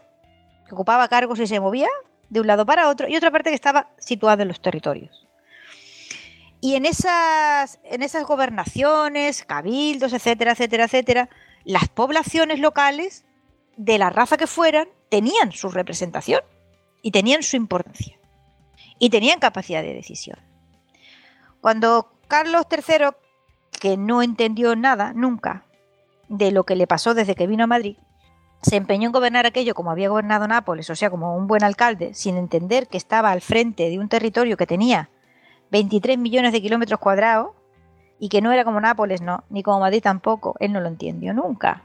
que 0.68 0.74
ocupaba 0.74 1.08
cargos 1.08 1.40
y 1.40 1.48
se 1.48 1.60
movía 1.60 1.88
de 2.30 2.42
un 2.42 2.48
lado 2.48 2.66
para 2.66 2.90
otro, 2.90 3.08
y 3.08 3.16
otra 3.16 3.32
parte 3.32 3.50
que 3.50 3.56
estaba 3.56 3.90
situada 3.98 4.44
en 4.44 4.50
los 4.50 4.62
territorios. 4.62 5.28
Y 6.62 6.76
en 6.76 6.86
esas, 6.86 7.80
en 7.84 8.04
esas 8.04 8.26
gobernaciones, 8.26 9.44
cabildos, 9.46 10.14
etcétera, 10.14 10.52
etcétera, 10.52 10.84
etcétera, 10.86 11.30
las 11.64 11.88
poblaciones 11.88 12.60
locales, 12.60 13.26
de 13.80 13.98
la 13.98 14.10
raza 14.10 14.36
que 14.36 14.46
fueran, 14.46 14.90
tenían 15.08 15.54
su 15.54 15.70
representación 15.70 16.42
y 17.02 17.12
tenían 17.12 17.44
su 17.44 17.56
importancia. 17.56 18.20
Y 19.00 19.10
tenían 19.10 19.40
capacidad 19.40 19.82
de 19.82 19.94
decisión. 19.94 20.38
Cuando 21.62 22.12
Carlos 22.28 22.66
III 22.70 23.08
que 23.80 23.98
no 23.98 24.22
entendió 24.22 24.76
nada 24.76 25.14
nunca 25.14 25.66
de 26.28 26.52
lo 26.52 26.64
que 26.64 26.76
le 26.76 26.88
pasó 26.88 27.14
desde 27.14 27.36
que 27.36 27.48
vino 27.48 27.64
a 27.64 27.68
Madrid, 27.68 27.98
se 28.62 28.76
empeñó 28.76 29.08
en 29.08 29.14
gobernar 29.14 29.46
aquello 29.46 29.74
como 29.74 29.92
había 29.92 30.10
gobernado 30.10 30.48
Nápoles, 30.48 30.90
o 30.90 30.96
sea, 30.96 31.10
como 31.10 31.36
un 31.36 31.48
buen 31.48 31.64
alcalde, 31.64 32.14
sin 32.14 32.38
entender 32.38 32.88
que 32.88 32.98
estaba 32.98 33.32
al 33.32 33.42
frente 33.42 33.90
de 33.90 34.00
un 34.00 34.10
territorio 34.10 34.58
que 34.58 34.68
tenía 34.68 35.10
23 35.72 36.18
millones 36.18 36.52
de 36.52 36.62
kilómetros 36.62 37.00
cuadrados 37.00 37.52
y 38.20 38.30
que 38.30 38.42
no 38.42 38.52
era 38.52 38.66
como 38.66 38.82
Nápoles, 38.82 39.22
no, 39.22 39.44
ni 39.50 39.64
como 39.64 39.80
Madrid 39.80 40.02
tampoco, 40.04 40.56
él 40.60 40.74
no 40.74 40.82
lo 40.82 40.90
entendió 40.90 41.34
nunca. 41.34 41.84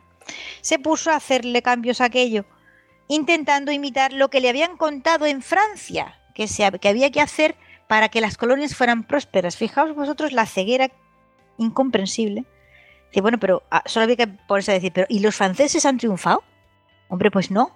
Se 0.62 0.78
puso 0.78 1.10
a 1.10 1.16
hacerle 1.16 1.62
cambios 1.62 2.00
a 2.00 2.06
aquello 2.06 2.44
intentando 3.06 3.70
imitar 3.70 4.12
lo 4.12 4.30
que 4.30 4.40
le 4.40 4.48
habían 4.48 4.76
contado 4.76 5.26
en 5.26 5.42
Francia, 5.42 6.18
que, 6.34 6.48
se, 6.48 6.70
que 6.78 6.88
había 6.88 7.10
que 7.10 7.20
hacer 7.20 7.54
para 7.86 8.08
que 8.08 8.20
las 8.20 8.36
colonias 8.36 8.74
fueran 8.74 9.04
prósperas. 9.04 9.56
Fijaos 9.56 9.94
vosotros 9.94 10.32
la 10.32 10.46
ceguera 10.46 10.90
incomprensible. 11.58 12.44
Bueno, 13.20 13.38
pero 13.38 13.62
ah, 13.70 13.82
solo 13.86 14.04
había 14.04 14.16
que 14.16 14.26
ponerse 14.26 14.72
a 14.72 14.74
decir, 14.74 14.92
pero 14.92 15.06
¿y 15.08 15.20
los 15.20 15.36
franceses 15.36 15.86
han 15.86 15.98
triunfado? 15.98 16.42
Hombre, 17.08 17.30
pues 17.30 17.50
no. 17.50 17.70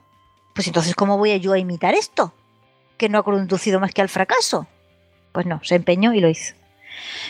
Pues 0.54 0.66
entonces, 0.66 0.94
¿cómo 0.94 1.16
voy 1.16 1.38
yo 1.38 1.52
a 1.52 1.58
imitar 1.58 1.94
esto? 1.94 2.34
Que 2.96 3.08
no 3.08 3.18
ha 3.18 3.22
conducido 3.22 3.78
más 3.78 3.92
que 3.92 4.02
al 4.02 4.08
fracaso. 4.08 4.66
Pues 5.32 5.46
no, 5.46 5.60
se 5.62 5.76
empeñó 5.76 6.12
y 6.12 6.20
lo 6.20 6.28
hizo. 6.28 6.54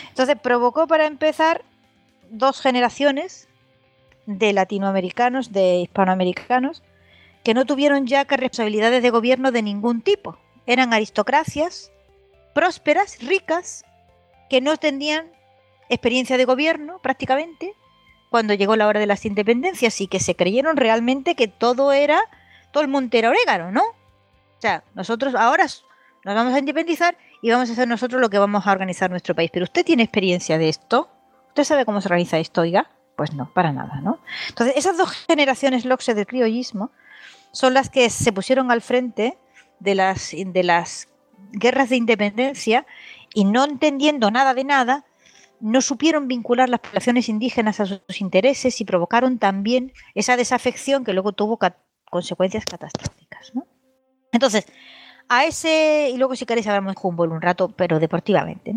Entonces 0.09 0.35
provocó 0.41 0.87
para 0.87 1.05
empezar 1.05 1.63
dos 2.31 2.61
generaciones 2.61 3.47
de 4.25 4.53
latinoamericanos, 4.53 5.51
de 5.51 5.81
hispanoamericanos, 5.81 6.81
que 7.43 7.53
no 7.53 7.65
tuvieron 7.65 8.07
ya 8.07 8.25
que 8.25 8.37
responsabilidades 8.37 9.03
de 9.03 9.09
gobierno 9.09 9.51
de 9.51 9.61
ningún 9.61 10.01
tipo. 10.01 10.37
Eran 10.65 10.93
aristocracias 10.93 11.91
prósperas, 12.53 13.19
ricas, 13.21 13.85
que 14.49 14.61
no 14.61 14.77
tenían 14.77 15.27
experiencia 15.89 16.37
de 16.37 16.45
gobierno 16.45 16.99
prácticamente 16.99 17.73
cuando 18.29 18.53
llegó 18.53 18.75
la 18.75 18.87
hora 18.87 18.99
de 18.99 19.07
las 19.07 19.25
independencias 19.25 19.99
y 20.01 20.07
que 20.07 20.19
se 20.19 20.35
creyeron 20.35 20.77
realmente 20.77 21.35
que 21.35 21.47
todo 21.47 21.91
era, 21.91 22.19
todo 22.71 22.83
el 22.83 22.89
monte 22.89 23.19
era 23.19 23.29
orégano, 23.29 23.71
¿no? 23.71 23.81
O 23.81 24.61
sea, 24.61 24.83
nosotros 24.93 25.33
ahora 25.35 25.65
nos 25.65 26.35
vamos 26.35 26.53
a 26.53 26.59
independizar 26.59 27.17
y 27.41 27.49
vamos 27.49 27.69
a 27.69 27.73
hacer 27.73 27.87
nosotros 27.87 28.21
lo 28.21 28.29
que 28.29 28.37
vamos 28.37 28.67
a 28.67 28.71
organizar 28.71 29.09
nuestro 29.09 29.33
país. 29.33 29.49
Pero 29.51 29.63
usted 29.63 29.85
tiene 29.85 30.03
experiencia 30.03 30.57
de 30.57 30.69
esto. 30.69 31.09
¿Usted 31.47 31.63
sabe 31.63 31.85
cómo 31.85 32.01
se 32.01 32.07
organiza 32.07 32.37
esto, 32.37 32.61
oiga? 32.61 32.91
Pues 33.15 33.33
no, 33.33 33.51
para 33.53 33.71
nada, 33.71 34.01
¿no? 34.01 34.19
Entonces, 34.49 34.77
esas 34.77 34.97
dos 34.97 35.11
generaciones 35.27 35.85
loxe 35.85 36.13
del 36.13 36.27
criollismo 36.27 36.91
son 37.51 37.73
las 37.73 37.89
que 37.89 38.09
se 38.09 38.31
pusieron 38.31 38.71
al 38.71 38.81
frente 38.81 39.37
de 39.79 39.95
las, 39.95 40.31
de 40.33 40.63
las 40.63 41.07
guerras 41.51 41.89
de 41.89 41.95
independencia 41.95 42.85
y 43.33 43.45
no 43.45 43.63
entendiendo 43.63 44.29
nada 44.31 44.53
de 44.53 44.63
nada, 44.63 45.05
no 45.61 45.81
supieron 45.81 46.27
vincular 46.27 46.69
las 46.69 46.79
poblaciones 46.79 47.29
indígenas 47.29 47.79
a 47.79 47.85
sus 47.85 48.21
intereses 48.21 48.79
y 48.81 48.85
provocaron 48.85 49.39
también 49.39 49.93
esa 50.15 50.37
desafección 50.37 51.03
que 51.03 51.13
luego 51.13 51.33
tuvo 51.33 51.59
consecuencias 52.09 52.65
catastróficas. 52.65 53.51
Entonces, 54.31 54.65
a 55.27 55.45
ese, 55.45 56.09
y 56.13 56.17
luego 56.17 56.35
si 56.35 56.45
queréis 56.45 56.67
hablamos 56.67 56.95
de 56.95 56.99
Humboldt 57.01 57.33
un 57.33 57.41
rato, 57.41 57.69
pero 57.69 57.99
deportivamente, 57.99 58.75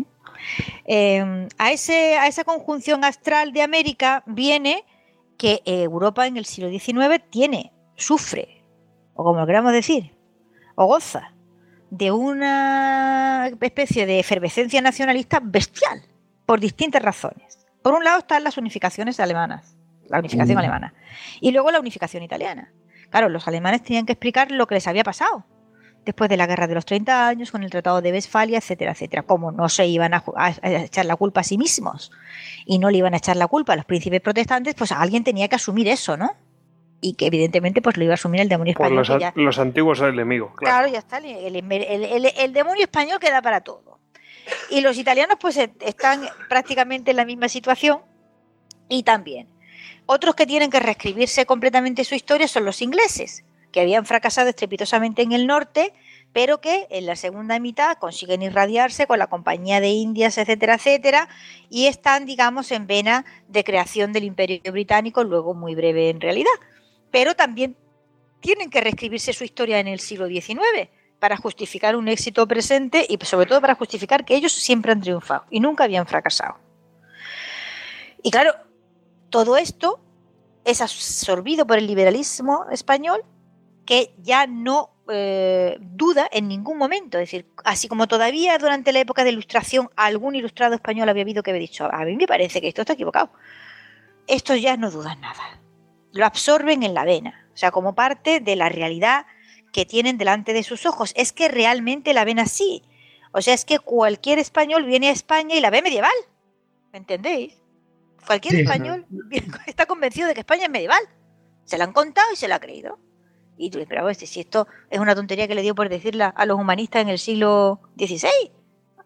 em, 0.85 1.47
a, 1.57 1.71
ese, 1.71 2.17
a 2.17 2.27
esa 2.27 2.43
conjunción 2.43 3.03
astral 3.03 3.53
de 3.53 3.61
América 3.61 4.23
viene 4.25 4.83
que 5.37 5.61
Europa 5.65 6.27
en 6.27 6.37
el 6.37 6.45
siglo 6.45 6.69
XIX 6.69 7.23
tiene, 7.29 7.71
sufre 7.95 8.63
o 9.15 9.23
como 9.23 9.39
lo 9.39 9.45
queramos 9.45 9.73
decir, 9.73 10.11
o 10.75 10.85
goza 10.85 11.33
de 11.89 12.11
una 12.11 13.51
especie 13.61 14.05
de 14.05 14.19
efervescencia 14.19 14.81
nacionalista 14.81 15.39
bestial, 15.43 16.01
por 16.45 16.59
distintas 16.59 17.01
razones. 17.01 17.65
Por 17.81 17.93
un 17.93 18.03
lado 18.03 18.19
están 18.19 18.43
las 18.43 18.57
unificaciones 18.57 19.19
alemanas, 19.19 19.77
la 20.07 20.19
unificación 20.19 20.55
mm. 20.55 20.59
alemana, 20.59 20.93
y 21.41 21.51
luego 21.51 21.71
la 21.71 21.79
unificación 21.79 22.23
italiana. 22.23 22.71
Claro, 23.09 23.29
los 23.29 23.47
alemanes 23.47 23.83
tenían 23.83 24.05
que 24.05 24.13
explicar 24.13 24.51
lo 24.51 24.67
que 24.67 24.75
les 24.75 24.87
había 24.87 25.03
pasado 25.03 25.45
después 26.05 26.29
de 26.29 26.37
la 26.37 26.47
guerra 26.47 26.67
de 26.67 26.75
los 26.75 26.85
30 26.85 27.27
años, 27.27 27.51
con 27.51 27.63
el 27.63 27.69
Tratado 27.69 28.01
de 28.01 28.11
Westfalia, 28.11 28.57
etcétera, 28.57 28.91
etcétera. 28.91 29.23
Como 29.23 29.51
no 29.51 29.69
se 29.69 29.87
iban 29.87 30.13
a, 30.13 30.23
echar 30.63 31.05
la 31.05 31.15
culpa 31.15 31.41
a 31.41 31.43
sí 31.43 31.57
mismos 31.57 32.11
y 32.65 32.79
no 32.79 32.89
le 32.89 32.97
iban 32.97 33.13
a 33.13 33.17
echar 33.17 33.37
la 33.37 33.47
culpa 33.47 33.73
a 33.73 33.75
los 33.75 33.85
príncipes 33.85 34.21
protestantes, 34.21 34.75
pues 34.75 34.91
alguien 34.91 35.23
tenía 35.23 35.47
que 35.47 35.55
asumir 35.55 35.87
eso, 35.87 36.17
¿no? 36.17 36.31
y 37.05 37.15
que 37.15 37.25
evidentemente 37.25 37.81
pues 37.81 37.97
lo 37.97 38.05
iba 38.05 38.13
a 38.13 38.15
asumir 38.15 38.39
el 38.39 38.47
demonio 38.47 38.71
español. 38.71 39.05
Por 39.05 39.35
los, 39.35 39.59
antiguos 39.59 39.99
enemigos, 39.99 40.53
claro. 40.55 40.87
Claro, 40.87 40.93
ya 40.93 40.99
está, 40.99 41.17
el, 41.17 42.53
demonio 42.53 42.83
español 42.83 43.19
queda 43.19 43.41
para 43.41 43.59
todo. 43.59 43.99
Y 44.69 44.81
los 44.81 44.97
italianos 44.97 45.37
pues 45.39 45.57
e, 45.57 45.73
están 45.81 46.27
prácticamente 46.49 47.11
en 47.11 47.17
la 47.17 47.25
misma 47.25 47.49
situación 47.49 48.01
y 48.89 49.03
también. 49.03 49.47
Otros 50.05 50.35
que 50.35 50.45
tienen 50.45 50.69
que 50.69 50.79
reescribirse 50.79 51.45
completamente 51.45 52.03
su 52.03 52.15
historia 52.15 52.47
son 52.47 52.65
los 52.65 52.81
ingleses, 52.81 53.43
que 53.71 53.81
habían 53.81 54.05
fracasado 54.05 54.49
estrepitosamente 54.49 55.21
en 55.21 55.31
el 55.31 55.47
norte, 55.47 55.93
pero 56.33 56.61
que 56.61 56.87
en 56.89 57.05
la 57.05 57.15
segunda 57.15 57.59
mitad 57.59 57.97
consiguen 57.97 58.41
irradiarse 58.41 59.07
con 59.07 59.19
la 59.19 59.27
compañía 59.27 59.79
de 59.79 59.89
Indias, 59.89 60.37
etcétera, 60.37 60.75
etcétera, 60.75 61.29
y 61.69 61.85
están, 61.85 62.25
digamos, 62.25 62.71
en 62.71 62.87
vena 62.87 63.25
de 63.47 63.63
creación 63.63 64.11
del 64.13 64.25
imperio 64.25 64.59
británico, 64.71 65.23
luego 65.23 65.53
muy 65.53 65.75
breve 65.75 66.09
en 66.09 66.19
realidad 66.19 66.51
pero 67.13 67.35
también 67.35 67.77
tienen 68.39 68.71
que 68.71 68.81
reescribirse 68.81 69.33
su 69.33 69.43
historia 69.43 69.79
en 69.79 69.87
el 69.87 69.99
siglo 69.99 70.27
XIX 70.27 70.89
para 71.23 71.37
justificar 71.37 71.95
un 71.95 72.09
éxito 72.09 72.45
presente 72.45 73.05
y 73.07 73.17
sobre 73.23 73.45
todo 73.45 73.61
para 73.61 73.75
justificar 73.75 74.25
que 74.25 74.35
ellos 74.35 74.51
siempre 74.51 74.91
han 74.91 74.99
triunfado 74.99 75.45
y 75.49 75.61
nunca 75.61 75.85
habían 75.85 76.05
fracasado. 76.05 76.55
Y 78.21 78.29
claro, 78.29 78.51
todo 79.29 79.55
esto 79.55 80.01
es 80.65 80.81
absorbido 80.81 81.65
por 81.65 81.77
el 81.77 81.87
liberalismo 81.87 82.65
español 82.71 83.23
que 83.85 84.13
ya 84.17 84.47
no 84.47 84.89
eh, 85.09 85.77
duda 85.79 86.27
en 86.29 86.49
ningún 86.49 86.77
momento. 86.77 87.17
Es 87.17 87.29
decir, 87.29 87.47
así 87.63 87.87
como 87.87 88.09
todavía 88.09 88.57
durante 88.57 88.91
la 88.91 88.99
época 88.99 89.23
de 89.23 89.29
ilustración 89.29 89.89
algún 89.95 90.35
ilustrado 90.35 90.75
español 90.75 91.07
había 91.07 91.23
habido 91.23 91.41
que 91.41 91.51
haber 91.51 91.61
dicho, 91.61 91.87
a 91.89 92.03
mí 92.03 92.17
me 92.17 92.27
parece 92.27 92.59
que 92.59 92.67
esto 92.67 92.81
está 92.81 92.95
equivocado. 92.95 93.31
Estos 94.27 94.61
ya 94.61 94.75
no 94.75 94.91
dudan 94.91 95.21
nada 95.21 95.63
lo 96.13 96.25
absorben 96.25 96.83
en 96.83 96.93
la 96.93 97.05
vena, 97.05 97.47
o 97.53 97.57
sea, 97.57 97.71
como 97.71 97.95
parte 97.95 98.39
de 98.39 98.55
la 98.55 98.69
realidad 98.69 99.25
que 99.73 99.85
tienen 99.85 100.17
delante 100.17 100.53
de 100.53 100.63
sus 100.63 100.85
ojos. 100.85 101.11
Es 101.17 101.33
que 101.33 101.49
realmente 101.49 102.13
la 102.13 102.23
ven 102.23 102.39
así. 102.39 102.83
O 103.33 103.41
sea, 103.41 103.53
es 103.53 103.65
que 103.65 103.79
cualquier 103.79 104.39
español 104.39 104.85
viene 104.85 105.09
a 105.09 105.11
España 105.11 105.55
y 105.55 105.59
la 105.59 105.71
ve 105.71 105.81
medieval. 105.81 106.13
¿Me 106.93 106.99
entendéis? 106.99 107.57
Cualquier 108.25 108.61
español 108.61 109.05
está 109.67 109.85
convencido 109.85 110.27
de 110.27 110.35
que 110.35 110.41
España 110.41 110.65
es 110.65 110.69
medieval. 110.69 111.01
Se 111.65 111.77
la 111.77 111.83
han 111.85 111.91
contado 111.91 112.31
y 112.31 112.35
se 112.37 112.47
la 112.47 112.55
ha 112.55 112.59
creído. 112.59 112.99
Y 113.57 113.69
tú 113.69 113.79
pero 113.87 114.09
este, 114.09 114.27
si 114.27 114.39
esto 114.39 114.67
es 114.89 114.99
una 114.99 115.15
tontería 115.15 115.47
que 115.47 115.55
le 115.55 115.61
dio 115.61 115.75
por 115.75 115.89
decirla 115.89 116.27
a 116.27 116.45
los 116.45 116.59
humanistas 116.59 117.01
en 117.01 117.09
el 117.09 117.19
siglo 117.19 117.81
XVI, 117.97 118.51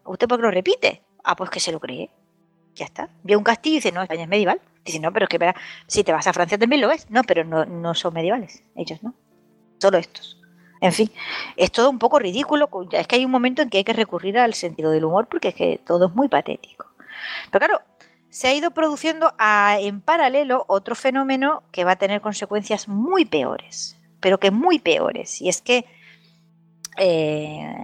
¿usted 0.04 0.28
por 0.28 0.38
qué 0.38 0.42
lo 0.42 0.50
repite? 0.50 1.02
Ah, 1.24 1.34
pues 1.34 1.50
que 1.50 1.60
se 1.60 1.72
lo 1.72 1.80
cree. 1.80 2.10
Ya 2.74 2.84
está. 2.84 3.10
Ve 3.22 3.36
un 3.36 3.44
castillo 3.44 3.74
y 3.74 3.78
dice, 3.78 3.92
no, 3.92 4.02
España 4.02 4.22
es 4.22 4.28
medieval. 4.28 4.60
Dice, 4.84 5.00
no, 5.00 5.12
pero 5.12 5.26
es 5.26 5.30
que 5.30 5.54
si 5.86 6.04
te 6.04 6.12
vas 6.12 6.26
a 6.26 6.32
Francia 6.32 6.58
también 6.58 6.80
lo 6.80 6.90
es. 6.90 7.10
No, 7.10 7.22
pero 7.24 7.44
no, 7.44 7.64
no 7.64 7.94
son 7.94 8.14
medievales, 8.14 8.62
ellos 8.76 9.02
no. 9.02 9.14
Solo 9.78 9.98
estos. 9.98 10.37
En 10.80 10.92
fin, 10.92 11.10
es 11.56 11.72
todo 11.72 11.90
un 11.90 11.98
poco 11.98 12.18
ridículo. 12.18 12.68
Es 12.92 13.06
que 13.06 13.16
hay 13.16 13.24
un 13.24 13.30
momento 13.30 13.62
en 13.62 13.70
que 13.70 13.78
hay 13.78 13.84
que 13.84 13.92
recurrir 13.92 14.38
al 14.38 14.54
sentido 14.54 14.90
del 14.90 15.04
humor 15.04 15.26
porque 15.28 15.48
es 15.48 15.54
que 15.54 15.80
todo 15.84 16.06
es 16.06 16.14
muy 16.14 16.28
patético. 16.28 16.86
Pero 17.50 17.66
claro, 17.66 17.82
se 18.30 18.48
ha 18.48 18.54
ido 18.54 18.70
produciendo 18.70 19.32
en 19.38 20.00
paralelo 20.00 20.64
otro 20.68 20.94
fenómeno 20.94 21.62
que 21.72 21.84
va 21.84 21.92
a 21.92 21.96
tener 21.96 22.20
consecuencias 22.20 22.88
muy 22.88 23.24
peores, 23.24 23.96
pero 24.20 24.38
que 24.38 24.50
muy 24.50 24.78
peores. 24.78 25.40
Y 25.40 25.48
es 25.48 25.62
que 25.62 25.86
eh, 26.98 27.74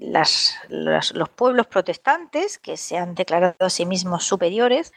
los 0.00 1.28
pueblos 1.34 1.66
protestantes, 1.66 2.58
que 2.58 2.76
se 2.76 2.96
han 2.96 3.14
declarado 3.14 3.56
a 3.60 3.70
sí 3.70 3.86
mismos 3.86 4.24
superiores, 4.24 4.92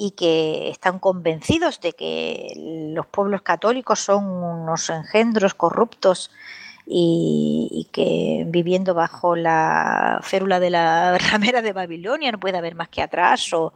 y 0.00 0.12
que 0.12 0.70
están 0.70 1.00
convencidos 1.00 1.80
de 1.80 1.92
que 1.92 2.52
los 2.94 3.06
pueblos 3.06 3.42
católicos 3.42 3.98
son 3.98 4.24
unos 4.26 4.90
engendros 4.90 5.54
corruptos 5.54 6.30
y, 6.90 7.86
que 7.92 8.44
viviendo 8.46 8.94
bajo 8.94 9.36
la 9.36 10.20
férula 10.22 10.58
de 10.58 10.70
la 10.70 11.18
ramera 11.30 11.60
de 11.60 11.74
Babilonia 11.74 12.32
no 12.32 12.40
puede 12.40 12.56
haber 12.56 12.74
más 12.74 12.88
que 12.88 13.02
atraso 13.02 13.74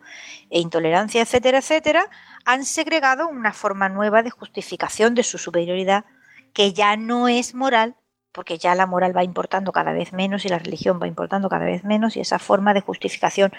e 0.49 0.61
intolerancia, 0.61 1.21
etcétera, 1.21 1.59
etcétera, 1.59 2.09
han 2.47 2.65
segregado 2.65 3.29
una 3.29 3.53
forma 3.53 3.91
nueva 3.91 4.23
de 4.23 4.31
justificación 4.31 5.15
de 5.15 5.25
su 5.25 5.37
superioridad 5.37 6.07
que 6.55 6.73
ya 6.73 6.97
no 6.97 7.29
es 7.29 7.55
moral, 7.55 7.97
porque 8.33 8.57
ya 8.57 8.75
la 8.75 8.87
moral 8.87 9.15
va 9.15 9.25
importando 9.25 9.73
cada 9.73 9.93
vez 9.93 10.15
menos 10.15 10.47
y 10.47 10.49
la 10.49 10.59
religión 10.59 10.99
va 11.01 11.07
importando 11.07 11.51
cada 11.51 11.67
vez 11.67 11.85
menos 11.85 12.17
y 12.17 12.21
esa 12.21 12.39
forma 12.39 12.73
de 12.73 12.81
justificación 12.81 13.53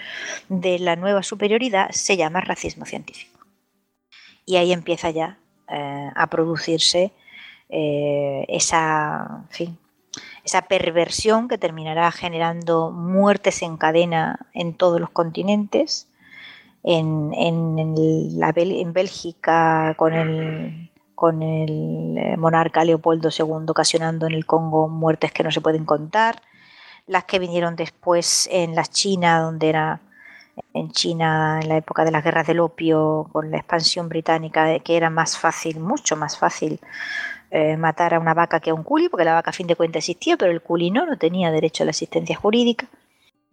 de 0.48 0.80
la 0.80 0.96
nueva 0.96 1.22
superioridad 1.22 1.90
se 1.90 2.16
llama 2.16 2.40
racismo 2.40 2.86
científico. 2.86 3.38
Y 4.46 4.56
ahí 4.56 4.72
empieza 4.72 5.10
ya 5.10 5.38
eh, 5.68 6.10
a 6.14 6.26
producirse 6.26 7.12
eh, 7.68 8.44
esa, 8.48 9.44
esa 10.44 10.62
perversión 10.62 11.48
que 11.48 11.58
terminará 11.58 12.10
generando 12.12 12.90
muertes 12.90 13.62
en 13.62 13.76
cadena 13.76 14.46
en 14.52 14.74
todos 14.74 15.00
los 15.00 15.10
continentes, 15.10 16.08
en, 16.82 17.32
en 17.34 18.92
Bélgica 18.92 19.94
con 19.96 20.12
el 20.12 20.90
con 21.14 21.42
el 21.42 22.16
eh, 22.18 22.36
monarca 22.36 22.84
Leopoldo 22.84 23.30
II 23.36 23.66
ocasionando 23.68 24.26
en 24.26 24.32
el 24.32 24.46
Congo 24.46 24.88
muertes 24.88 25.32
que 25.32 25.42
no 25.42 25.50
se 25.50 25.60
pueden 25.60 25.84
contar, 25.84 26.42
las 27.06 27.24
que 27.24 27.38
vinieron 27.38 27.76
después 27.76 28.48
en 28.50 28.74
la 28.74 28.84
China, 28.84 29.40
donde 29.40 29.68
era 29.68 30.00
en 30.72 30.90
China 30.90 31.60
en 31.62 31.68
la 31.68 31.76
época 31.76 32.04
de 32.04 32.10
las 32.10 32.24
guerras 32.24 32.46
del 32.46 32.60
opio, 32.60 33.28
con 33.32 33.50
la 33.50 33.58
expansión 33.58 34.08
británica, 34.08 34.78
que 34.80 34.96
era 34.96 35.10
más 35.10 35.38
fácil, 35.38 35.80
mucho 35.80 36.16
más 36.16 36.38
fácil 36.38 36.80
eh, 37.56 37.76
matar 37.76 38.14
a 38.14 38.18
una 38.18 38.34
vaca 38.34 38.58
que 38.58 38.70
a 38.70 38.74
un 38.74 38.82
culi, 38.82 39.08
porque 39.08 39.24
la 39.24 39.34
vaca 39.34 39.50
a 39.50 39.52
fin 39.52 39.68
de 39.68 39.76
cuentas 39.76 40.00
existía, 40.00 40.36
pero 40.36 40.50
el 40.50 40.60
culi 40.60 40.90
no, 40.90 41.06
no 41.06 41.16
tenía 41.18 41.52
derecho 41.52 41.84
a 41.84 41.86
la 41.86 41.90
asistencia 41.90 42.34
jurídica. 42.34 42.88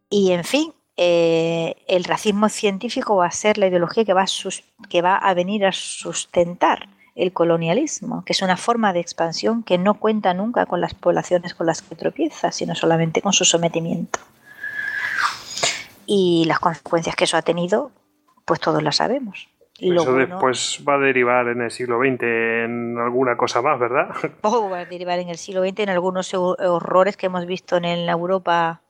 Y 0.10 0.32
en 0.32 0.44
fin, 0.44 0.74
eh, 0.98 1.76
el 1.88 2.04
racismo 2.06 2.50
científico 2.50 3.18
va 3.18 3.28
a 3.28 3.32
ser 3.32 3.60
la 3.60 3.68
ideología 3.68 4.04
que 4.04 4.16
va, 4.16 4.24
a 4.24 4.88
que 4.90 5.04
va 5.04 5.18
a 5.18 5.34
venir 5.36 5.68
a 5.68 5.72
sustentar 5.72 6.90
el 7.14 7.32
colonialismo, 7.32 8.26
que 8.26 8.34
es 8.34 8.42
una 8.42 8.58
forma 8.58 8.92
de 8.92 9.02
expansión 9.02 9.62
que 9.62 9.78
no 9.78 9.94
cuenta 9.94 10.34
nunca 10.34 10.66
con 10.66 10.82
las 10.82 10.96
poblaciones 10.96 11.54
con 11.54 11.68
las 11.68 11.84
que 11.84 11.96
tropieza, 11.96 12.52
sino 12.52 12.74
solamente 12.74 13.22
con 13.22 13.34
su 13.34 13.46
sometimiento. 13.46 14.20
Y 16.08 16.46
las 16.48 16.58
consecuencias 16.58 17.16
que 17.16 17.26
eso 17.26 17.38
ha 17.38 17.44
tenido, 17.44 17.92
pues 18.46 18.60
todos 18.60 18.82
las 18.82 18.96
sabemos. 18.96 19.51
Eso 19.82 20.14
después 20.14 20.84
va 20.88 20.96
a 20.96 21.00
derivar 21.00 21.48
en 21.48 21.62
el 21.62 21.72
siglo 21.72 22.00
XX 22.00 22.22
en 22.22 22.98
alguna 23.00 23.36
cosa 23.36 23.62
más, 23.62 23.80
¿verdad? 23.80 24.10
Va 24.44 24.80
a 24.80 24.86
derivar 24.86 25.20
en 25.20 25.30
el 25.30 25.38
siglo 25.38 25.64
XX 25.64 25.80
en 25.80 25.90
algunos 25.90 26.34
horrores 26.34 27.18
que 27.18 27.26
hemos 27.26 27.46
visto 27.48 27.78
en 27.78 28.06
la 28.06 28.12
Europa 28.12 28.82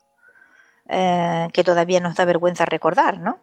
eh, 0.88 1.48
que 1.52 1.64
todavía 1.64 2.00
nos 2.00 2.14
da 2.16 2.24
vergüenza 2.24 2.64
recordar, 2.66 3.18
¿no? 3.18 3.38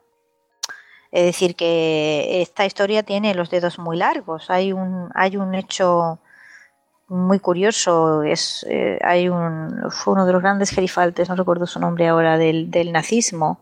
Es 1.11 1.25
decir, 1.25 1.55
que 1.55 2.41
esta 2.41 2.65
historia 2.65 3.01
tiene 3.01 3.33
los 3.33 3.49
dedos 3.49 3.79
muy 3.79 3.97
largos. 3.97 4.51
Hay 4.51 4.71
un, 4.71 5.09
hay 5.15 5.37
un 5.37 5.55
hecho 5.55 6.19
muy 7.07 7.39
curioso. 7.39 8.21
Es, 8.21 8.65
eh, 8.69 8.99
hay 9.03 9.29
un, 9.29 9.89
fue 9.89 10.13
uno 10.13 10.25
de 10.25 10.33
los 10.33 10.41
grandes 10.41 10.69
gerifaltes, 10.69 11.29
no 11.29 11.35
recuerdo 11.35 11.65
su 11.65 11.79
nombre 11.79 12.07
ahora, 12.07 12.37
del, 12.37 12.91
nazismo, 12.91 13.59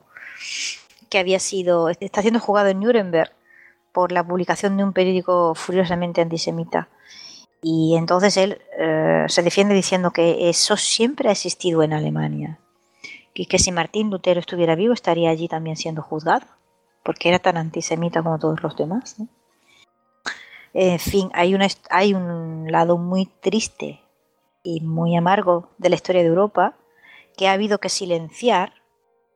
que 1.10 1.20
había 1.20 1.40
sido, 1.40 1.90
está 1.90 2.22
siendo 2.22 2.42
jugado 2.42 2.68
en 2.68 2.82
Nuremberg 2.82 3.32
por 3.92 4.12
la 4.12 4.26
publicación 4.26 4.78
de 4.78 4.84
un 4.84 4.94
periódico 4.94 5.56
furiosamente 5.56 6.22
antisemita. 6.22 6.90
Y 7.62 7.96
entonces 7.98 8.38
él 8.38 8.62
eh, 8.78 9.26
se 9.28 9.42
defiende 9.42 9.74
diciendo 9.74 10.12
que 10.12 10.50
eso 10.50 10.78
siempre 10.78 11.30
ha 11.30 11.32
existido 11.32 11.84
en 11.84 11.94
Alemania 11.94 12.60
y 13.34 13.46
que 13.46 13.60
si 13.60 13.72
Martín 13.72 14.10
Lutero 14.10 14.40
estuviera 14.40 14.76
vivo 14.76 14.94
estaría 14.94 15.30
allí 15.30 15.48
también 15.48 15.78
siendo 15.78 16.02
juzgado, 16.02 16.48
porque 17.04 17.30
era 17.30 17.40
tan 17.40 17.58
antisemita 17.58 18.24
como 18.24 18.40
todos 18.40 18.62
los 18.64 18.76
demás. 18.76 19.16
En 20.74 21.00
fin, 21.00 21.30
hay, 21.34 21.54
una, 21.54 21.68
hay 21.90 22.14
un 22.14 22.72
lado 22.72 22.98
muy 22.98 23.26
triste 23.26 24.02
y 24.64 24.82
muy 24.82 25.16
amargo 25.16 25.70
de 25.78 25.90
la 25.90 25.96
historia 25.96 26.22
de 26.22 26.30
Europa 26.30 26.76
que 27.38 27.48
ha 27.48 27.54
habido 27.54 27.78
que 27.80 27.90
silenciar. 27.90 28.74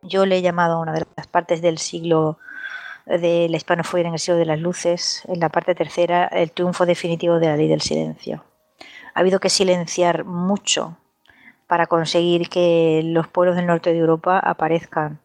Yo 0.02 0.26
le 0.26 0.38
he 0.38 0.42
llamado 0.42 0.76
a 0.76 0.82
una 0.82 0.94
de 0.94 1.06
las 1.16 1.28
partes 1.28 1.62
del 1.62 1.78
siglo 1.78 2.40
de 3.20 3.48
la 3.50 3.58
hispanofobia 3.58 4.08
en 4.08 4.14
el 4.14 4.20
siglo 4.20 4.38
de 4.38 4.46
las 4.46 4.60
luces, 4.60 5.24
en 5.28 5.40
la 5.40 5.50
parte 5.50 5.76
tercera, 5.76 6.28
el 6.28 6.52
triunfo 6.52 6.86
definitivo 6.86 7.40
de 7.40 7.48
la 7.48 7.58
ley 7.58 7.68
del 7.68 7.82
silencio. 7.82 8.44
Ha 9.14 9.20
habido 9.20 9.40
que 9.40 9.50
silenciar 9.50 10.24
mucho 10.24 10.98
para 11.68 11.88
conseguir 11.88 12.50
que 12.50 13.02
los 13.04 13.28
pueblos 13.28 13.56
del 13.56 13.68
norte 13.68 13.92
de 13.92 14.00
Europa 14.00 14.40
aparezcan 14.40 15.20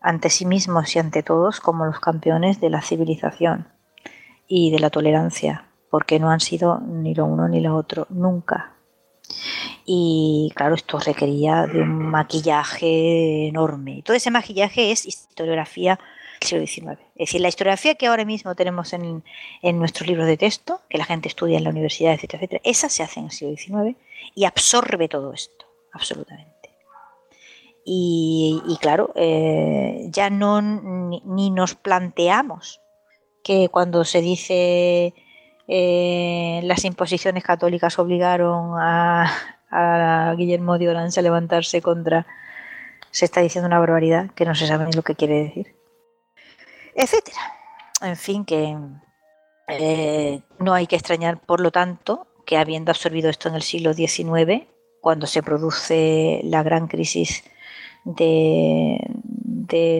ante 0.00 0.30
sí 0.30 0.46
mismos 0.46 0.94
y 0.94 0.98
ante 0.98 1.22
todos 1.22 1.60
como 1.60 1.84
los 1.84 2.00
campeones 2.00 2.60
de 2.60 2.70
la 2.70 2.82
civilización 2.82 3.68
y 4.46 4.70
de 4.70 4.78
la 4.78 4.90
tolerancia, 4.90 5.64
porque 5.90 6.18
no 6.18 6.30
han 6.30 6.40
sido 6.40 6.80
ni 6.80 7.14
lo 7.14 7.26
uno 7.26 7.48
ni 7.48 7.60
lo 7.60 7.76
otro, 7.76 8.06
nunca. 8.10 8.72
Y 9.84 10.52
claro, 10.54 10.74
esto 10.74 10.98
requería 10.98 11.66
de 11.66 11.82
un 11.82 12.10
maquillaje 12.10 13.48
enorme. 13.48 14.02
Todo 14.04 14.16
ese 14.16 14.30
maquillaje 14.30 14.90
es 14.90 15.06
historiografía 15.06 15.98
siglo 16.46 16.66
XIX. 16.66 17.00
Es 17.16 17.28
decir, 17.28 17.40
la 17.40 17.48
historiografía 17.48 17.94
que 17.94 18.06
ahora 18.06 18.24
mismo 18.24 18.54
tenemos 18.54 18.92
en, 18.92 19.24
en 19.62 19.78
nuestros 19.78 20.08
libros 20.08 20.26
de 20.26 20.36
texto, 20.36 20.80
que 20.88 20.98
la 20.98 21.04
gente 21.04 21.28
estudia 21.28 21.58
en 21.58 21.64
la 21.64 21.70
universidad, 21.70 22.14
etcétera, 22.14 22.38
etcétera, 22.42 22.62
esa 22.64 22.88
se 22.88 23.02
hace 23.02 23.20
en 23.20 23.26
el 23.26 23.32
siglo 23.32 23.56
XIX 23.56 23.96
y 24.34 24.44
absorbe 24.44 25.08
todo 25.08 25.32
esto 25.32 25.66
absolutamente. 25.92 26.58
Y, 27.90 28.76
claro, 28.82 29.12
eh, 29.14 30.08
ya 30.10 30.28
no 30.28 30.60
ni, 30.60 31.50
nos 31.50 31.74
planteamos 31.74 32.82
que 33.42 33.70
cuando 33.70 34.04
se 34.04 34.20
dice 34.20 35.14
eh, 35.68 36.60
las 36.64 36.84
imposiciones 36.84 37.42
católicas 37.42 37.98
obligaron 37.98 38.74
a, 38.78 40.34
Guillermo 40.36 40.78
de 40.78 40.90
Orange 40.90 41.20
a 41.20 41.22
levantarse 41.22 41.80
contra, 41.80 42.26
se 43.10 43.24
está 43.24 43.40
diciendo 43.40 43.66
una 43.66 43.78
barbaridad 43.78 44.30
que 44.32 44.44
no 44.44 44.54
se 44.54 44.66
sabe 44.66 44.90
lo 44.94 45.02
que 45.02 45.14
quiere 45.14 45.44
decir, 45.44 45.74
etcétera. 46.98 47.38
En 48.02 48.16
fin, 48.16 48.44
que 48.44 48.76
eh, 49.68 50.40
no 50.58 50.74
hay 50.74 50.86
que 50.86 50.96
extrañar, 50.96 51.40
por 51.40 51.60
lo 51.60 51.70
tanto, 51.70 52.26
que 52.44 52.56
habiendo 52.56 52.90
absorbido 52.90 53.30
esto 53.30 53.48
en 53.48 53.54
el 53.54 53.62
siglo 53.62 53.94
XIX, 53.94 54.66
cuando 55.00 55.26
se 55.26 55.42
produce 55.42 56.40
la 56.44 56.62
gran 56.62 56.88
crisis 56.88 57.44
de, 58.04 58.98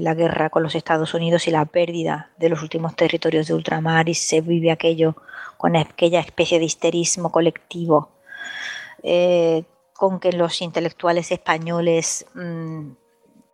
la 0.03 0.15
guerra 0.15 0.51
con 0.51 0.63
los 0.63 0.75
Estados 0.75 1.15
Unidos 1.15 1.47
y 1.47 1.51
la 1.51 1.67
pérdida 1.67 2.33
de 2.39 2.49
los 2.49 2.63
últimos 2.63 2.97
territorios 2.97 3.47
de 3.47 3.55
ultramar 3.55 4.09
y 4.09 4.15
se 4.15 4.41
vive 4.41 4.71
aquello 4.71 5.15
con 5.57 5.77
aquella 5.77 6.21
especie 6.21 6.59
de 6.59 6.65
histerismo 6.65 7.31
colectivo 7.31 8.09
eh, 9.03 9.65
con 9.95 10.21
que 10.21 10.33
los 10.33 10.63
intelectuales 10.63 11.31
españoles 11.31 12.27
mm, 12.35 12.93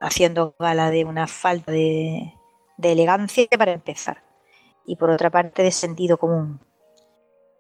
haciendo 0.01 0.55
gala 0.59 0.91
de 0.91 1.05
una 1.05 1.27
falta 1.27 1.73
de, 1.73 2.35
de 2.77 2.93
elegancia 2.93 3.47
para 3.59 3.73
empezar 3.73 4.23
y 4.87 4.97
por 4.97 5.11
otra 5.11 5.31
parte 5.31 5.63
de 5.63 5.71
sentido 5.71 6.19
común 6.19 6.61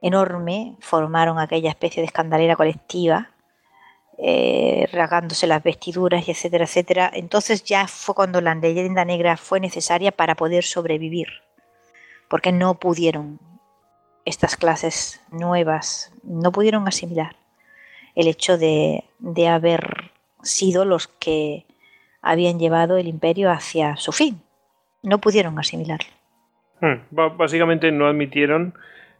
enorme 0.03 0.77
formaron 0.81 1.39
aquella 1.39 1.71
especie 1.71 2.03
de 2.03 2.07
escandalera 2.07 2.57
colectiva 2.57 3.35
eh, 4.19 4.89
rasgándose 4.93 5.49
las 5.49 5.63
vestiduras 5.63 6.29
y 6.29 6.31
etcétera, 6.31 6.65
etcétera. 6.65 7.11
Entonces 7.13 7.65
ya 7.65 7.89
fue 7.89 8.15
cuando 8.15 8.41
la 8.41 8.55
leyenda 8.55 9.05
negra 9.05 9.37
fue 9.37 9.59
necesaria 9.59 10.13
para 10.13 10.37
poder 10.37 10.63
sobrevivir, 10.63 11.27
porque 12.29 12.53
no 12.53 12.75
pudieron 12.75 13.41
estas 14.25 14.57
clases 14.57 15.21
nuevas, 15.31 16.13
no 16.23 16.53
pudieron 16.53 16.87
asimilar 16.87 17.37
el 18.15 18.29
hecho 18.29 18.57
de, 18.57 19.05
de 19.19 19.49
haber 19.49 20.13
sido 20.43 20.85
los 20.85 21.09
que 21.09 21.67
habían 22.23 22.59
llevado 22.59 22.97
el 22.97 23.09
imperio 23.09 23.51
hacia 23.51 23.97
su 23.97 24.13
fin. 24.13 24.41
No 25.05 25.19
pudieron 25.19 25.59
asimilarlo. 25.59 26.11
Hmm, 26.81 27.01
básicamente 27.37 27.93
no 27.93 28.09
admitieron 28.09 28.75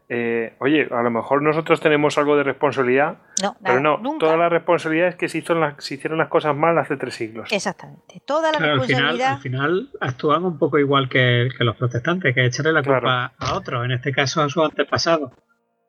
eh, 0.07 0.53
oye, 0.59 0.87
a 0.91 1.01
lo 1.01 1.09
mejor 1.09 1.41
nosotros 1.41 1.81
tenemos 1.81 2.17
algo 2.19 2.37
de 2.37 2.43
responsabilidad, 2.43 3.17
pero 3.63 3.79
no, 3.79 3.99
toda 4.19 4.37
la 4.37 4.49
responsabilidad 4.49 5.07
es 5.07 5.15
que 5.15 5.27
se, 5.27 5.39
hicieron 5.39 6.17
las 6.19 6.27
cosas 6.27 6.55
mal 6.55 6.77
hace 6.77 6.95
tres 6.95 7.15
siglos. 7.15 7.51
Exactamente, 7.51 8.21
toda 8.23 8.51
la 8.51 8.59
responsabilidad... 8.59 9.33
Al 9.33 9.39
final, 9.39 9.89
actúan 9.99 10.45
un 10.45 10.59
poco 10.59 10.77
igual 10.77 11.09
que, 11.09 11.49
los 11.57 11.75
protestantes, 11.75 12.35
que 12.35 12.45
echarle 12.45 12.71
la 12.71 12.83
culpa 12.83 13.33
a 13.39 13.55
otros, 13.55 13.83
en 13.83 13.93
este 13.93 14.11
caso 14.11 14.43
a 14.43 14.49
sus 14.49 14.63
antepasados. 14.63 15.31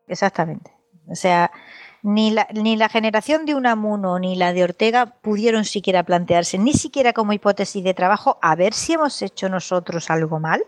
Exactamente, 0.09 0.71
o 1.09 1.15
sea, 1.15 1.51
ni 2.03 2.31
la, 2.31 2.47
ni 2.53 2.77
la 2.77 2.89
generación 2.89 3.47
de 3.47 3.55
Unamuno 3.55 4.19
ni 4.19 4.37
la 4.37 4.53
de 4.53 4.65
Ortega 4.65 5.07
pudieron 5.21 5.65
siquiera 5.65 6.03
plantearse, 6.03 6.59
ni 6.59 6.73
siquiera 6.73 7.13
como 7.13 7.33
hipótesis 7.33 7.83
de 7.83 7.95
trabajo, 7.95 8.39
a 8.43 8.55
ver 8.55 8.75
si 8.75 8.95
hemos 8.95 9.21
hecho 9.23 9.49
nosotros 9.49 10.11
algo 10.11 10.41
mal. 10.41 10.65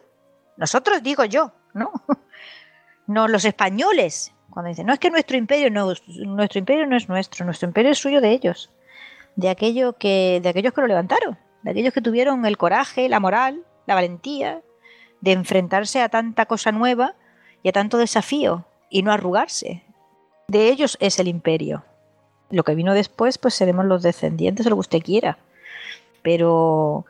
Nosotros 0.57 1.03
digo 1.03 1.25
yo, 1.25 1.53
¿no? 1.75 1.93
no 3.07 3.29
los 3.29 3.45
españoles. 3.45 4.33
Cuando 4.51 4.71
dicen, 4.71 4.87
no 4.87 4.93
es 4.93 4.99
que 4.99 5.11
nuestro 5.11 5.37
imperio 5.37 5.71
no, 5.71 5.93
nuestro 6.27 6.59
imperio 6.59 6.87
no 6.87 6.97
es 6.97 7.09
nuestro, 7.09 7.45
nuestro 7.45 7.69
imperio 7.69 7.93
es 7.93 7.99
suyo 7.99 8.21
de 8.21 8.33
ellos, 8.33 8.71
de 9.37 9.51
aquello 9.51 9.93
que, 9.93 10.41
de 10.43 10.49
aquellos 10.49 10.73
que 10.73 10.81
lo 10.81 10.87
levantaron, 10.87 11.39
de 11.63 11.71
aquellos 11.71 11.93
que 11.93 12.01
tuvieron 12.01 12.45
el 12.47 12.57
coraje, 12.57 13.09
la 13.09 13.21
moral, 13.21 13.65
la 13.87 13.95
valentía 13.95 14.63
de 15.21 15.33
enfrentarse 15.33 16.01
a 16.01 16.09
tanta 16.09 16.47
cosa 16.47 16.73
nueva 16.73 17.15
y 17.63 17.69
a 17.69 17.73
tanto 17.73 17.99
desafío 17.99 18.67
y 18.91 19.03
no 19.03 19.13
arrugarse. 19.13 19.85
De 20.49 20.71
ellos 20.71 20.97
es 20.99 21.19
el 21.19 21.29
imperio. 21.29 21.85
Lo 22.51 22.65
que 22.65 22.75
vino 22.75 22.95
después, 22.95 23.37
pues 23.37 23.53
seremos 23.53 23.85
los 23.85 24.03
descendientes 24.03 24.65
o 24.67 24.71
lo 24.71 24.77
que 24.77 24.81
usted 24.81 25.03
quiera. 25.03 25.37
Pero, 26.23 27.05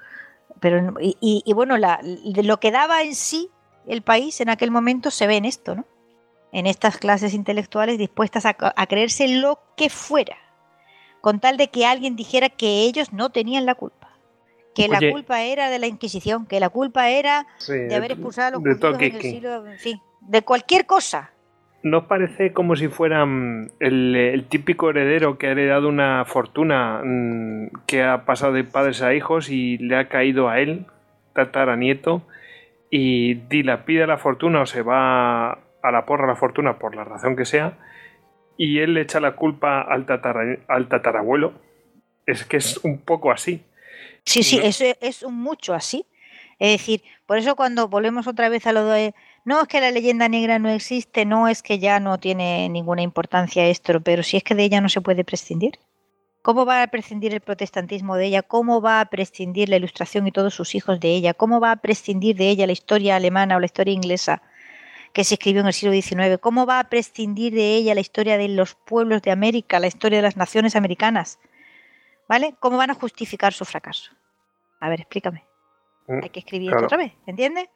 pero 0.59 0.95
y, 1.01 1.53
bueno, 1.55 1.77
la, 1.77 2.01
lo 2.03 2.59
que 2.59 2.73
daba 2.73 3.03
en 3.03 3.15
sí 3.15 3.49
el 3.87 4.03
país 4.03 4.41
en 4.41 4.51
aquel 4.51 4.73
momento 4.73 5.13
se 5.13 5.29
ve 5.29 5.37
en 5.37 5.45
esto, 5.45 5.77
¿no? 5.77 5.85
En 6.51 6.67
estas 6.67 6.99
clases 6.99 7.33
intelectuales 7.33 7.97
dispuestas 7.97 8.45
a, 8.45 8.55
creerse 8.87 9.29
lo 9.29 9.61
que 9.77 9.89
fuera, 9.89 10.37
con 11.21 11.39
tal 11.39 11.59
de 11.59 11.69
que 11.69 11.87
alguien 11.87 12.17
dijera 12.17 12.49
que 12.49 12.83
ellos 12.83 13.13
no 13.13 13.31
tenían 13.31 13.67
la 13.67 13.77
culpa, 13.77 14.19
que 14.75 14.89
la 14.89 14.99
culpa 15.13 15.43
era 15.43 15.71
de 15.71 15.79
la 15.79 15.87
Inquisición, 15.87 16.47
que 16.47 16.59
la 16.59 16.71
culpa 16.71 17.11
era 17.11 17.47
de 17.69 17.95
haber 17.95 18.13
expulsado 18.13 18.49
a 18.49 18.51
los 18.53 18.63
judíos 18.63 19.01
en 19.01 19.15
el 19.15 19.23
siglo, 19.23 19.67
en 19.67 19.79
fin, 19.79 20.03
de 20.23 20.43
cualquier 20.43 20.87
cosa. 20.87 21.31
¿No 21.83 22.09
parece 22.09 22.53
como 22.53 22.75
si 22.75 22.89
fueran 22.89 23.71
el, 23.79 24.45
típico 24.49 24.91
heredero 24.91 25.39
que 25.39 25.47
ha 25.47 25.53
heredado 25.53 25.89
una 25.89 26.25
fortuna 26.25 27.01
mm, 27.05 27.85
que 27.87 28.03
ha 28.03 28.25
pasado 28.25 28.53
de 28.53 28.65
padres 28.65 29.01
a 29.03 29.15
hijos 29.15 29.49
y 29.49 29.79
le 29.79 29.97
ha 29.97 30.09
caído 30.09 30.49
a 30.49 30.61
él, 30.61 30.87
tataranieto, 31.35 32.23
y 32.91 33.35
dilapida 33.35 34.07
la 34.07 34.19
fortuna 34.19 34.63
o 34.63 34.67
se 34.67 34.83
va 34.83 35.53
a 35.53 35.93
la 35.93 36.05
porra 36.05 36.27
la 36.27 36.35
fortuna 36.35 36.79
por 36.79 36.97
la 36.97 37.05
razón 37.05 37.37
que 37.37 37.45
sea 37.45 37.79
y 38.59 38.81
él 38.81 38.93
le 38.95 39.03
echa 39.03 39.21
la 39.21 39.37
culpa 39.37 39.81
al, 39.81 40.05
al 40.67 40.89
tatarabuelo. 40.89 41.53
Es 42.27 42.45
que 42.45 42.59
es 42.59 42.77
un 42.85 42.99
poco 42.99 43.31
así. 43.31 43.63
Sí, 44.25 44.43
sí, 44.43 44.61
es 45.01 45.23
un 45.23 45.37
mucho 45.37 45.73
así. 45.73 46.05
Es 46.59 46.73
decir, 46.73 47.03
por 47.25 47.39
eso 47.39 47.55
cuando 47.55 47.89
volvemos 47.89 48.27
otra 48.27 48.49
vez 48.49 48.67
a 48.67 48.73
lo 48.73 48.85
de 48.85 49.15
no 49.49 49.63
es 49.63 49.69
que 49.69 49.81
la 49.81 49.91
leyenda 49.91 50.29
negra 50.29 50.59
no 50.59 50.69
existe, 50.69 51.25
no 51.25 51.49
es 51.49 51.63
que 51.63 51.79
ya 51.79 52.01
no 52.01 52.19
tiene 52.19 52.69
ninguna 52.69 53.01
importancia 53.01 53.67
esto, 53.67 53.99
pero 54.03 54.23
si 54.23 54.37
es 54.37 54.45
que 54.45 54.55
de 54.55 54.63
ella 54.63 54.83
no 54.83 54.91
se 54.91 55.01
puede 55.01 55.25
prescindir. 55.25 55.79
¿Cómo 56.43 56.67
va 56.67 56.83
a 56.83 56.87
prescindir 56.89 57.33
el 57.33 57.41
protestantismo 57.41 58.17
de 58.17 58.27
ella? 58.27 58.43
¿Cómo 58.43 58.83
va 58.83 59.01
a 59.01 59.07
prescindir 59.07 59.71
la 59.71 59.77
ilustración 59.77 60.27
y 60.27 60.33
todos 60.33 60.53
sus 60.53 60.75
hijos 60.75 61.01
de 61.01 61.09
ella? 61.09 61.33
¿Cómo 61.33 61.61
va 61.61 61.73
a 61.73 61.77
prescindir 61.77 62.37
de 62.37 62.51
ella 62.51 62.67
la 62.67 62.75
historia 62.75 63.17
alemana 63.17 63.57
o 63.57 63.61
la 63.61 63.65
historia 63.65 63.95
inglesa 63.95 64.43
que 65.15 65.25
se 65.25 65.37
escribió 65.37 65.63
en 65.63 65.69
el 65.69 65.73
siglo 65.73 65.95
XIX? 65.95 66.37
¿Cómo 66.39 66.67
va 66.67 66.79
a 66.79 66.91
prescindir 66.91 67.55
de 67.55 67.75
ella 67.75 67.95
la 67.95 68.03
historia 68.03 68.37
de 68.37 68.49
los 68.49 68.75
pueblos 68.75 69.23
de 69.23 69.31
América, 69.31 69.81
la 69.81 69.87
historia 69.87 70.19
de 70.19 70.25
las 70.25 70.37
naciones 70.37 70.77
americanas? 70.77 71.39
¿Vale? 72.29 72.55
¿Cómo 72.61 72.77
van 72.77 72.91
a 72.91 72.95
justificar 72.95 73.55
su 73.55 73.65
fracaso? 73.65 74.13
A 74.79 74.91
ver, 74.91 75.01
explícame. 75.01 75.47
Mm, 76.07 76.21
hay 76.23 76.29
que 76.29 76.41
escribir 76.41 76.71
esto 76.71 76.85
otra 76.85 76.99
vez, 76.99 77.15
¿entiendes? 77.27 77.71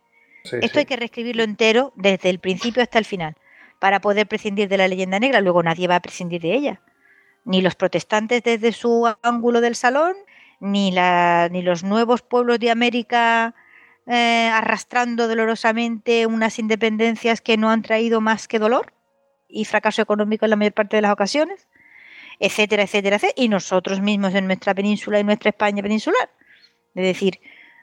Esto 0.44 0.78
hay 0.78 0.84
que 0.84 0.96
reescribirlo 0.96 1.42
entero 1.42 1.92
desde 1.96 2.30
el 2.30 2.38
principio 2.38 2.82
hasta 2.82 2.98
el 2.98 3.04
final 3.04 3.36
para 3.78 4.00
poder 4.00 4.26
prescindir 4.26 4.68
de 4.68 4.76
la 4.76 4.88
leyenda 4.88 5.18
negra. 5.18 5.40
Luego 5.40 5.62
nadie 5.62 5.88
va 5.88 5.96
a 5.96 6.00
prescindir 6.00 6.40
de 6.40 6.54
ella. 6.54 6.80
Ni 7.44 7.60
los 7.60 7.74
protestantes 7.74 8.42
desde 8.42 8.72
su 8.72 9.12
ángulo 9.22 9.60
del 9.60 9.74
salón, 9.74 10.14
ni, 10.60 10.92
la, 10.92 11.48
ni 11.50 11.62
los 11.62 11.82
nuevos 11.82 12.22
pueblos 12.22 12.58
de 12.60 12.70
América 12.70 13.54
eh, 14.06 14.48
arrastrando 14.52 15.28
dolorosamente 15.28 16.26
unas 16.26 16.58
independencias 16.58 17.40
que 17.40 17.56
no 17.56 17.70
han 17.70 17.82
traído 17.82 18.20
más 18.20 18.48
que 18.48 18.58
dolor 18.58 18.92
y 19.48 19.64
fracaso 19.64 20.02
económico 20.02 20.44
en 20.44 20.50
la 20.50 20.56
mayor 20.56 20.72
parte 20.72 20.96
de 20.96 21.02
las 21.02 21.12
ocasiones, 21.12 21.68
etcétera, 22.40 22.84
etcétera, 22.84 23.16
etcétera. 23.16 23.34
Y 23.36 23.48
nosotros 23.48 24.00
mismos 24.00 24.34
en 24.34 24.46
nuestra 24.46 24.74
península 24.74 25.20
y 25.20 25.24
nuestra 25.24 25.50
España 25.50 25.82
peninsular. 25.82 26.30
Es 26.94 27.04
decir, 27.04 27.40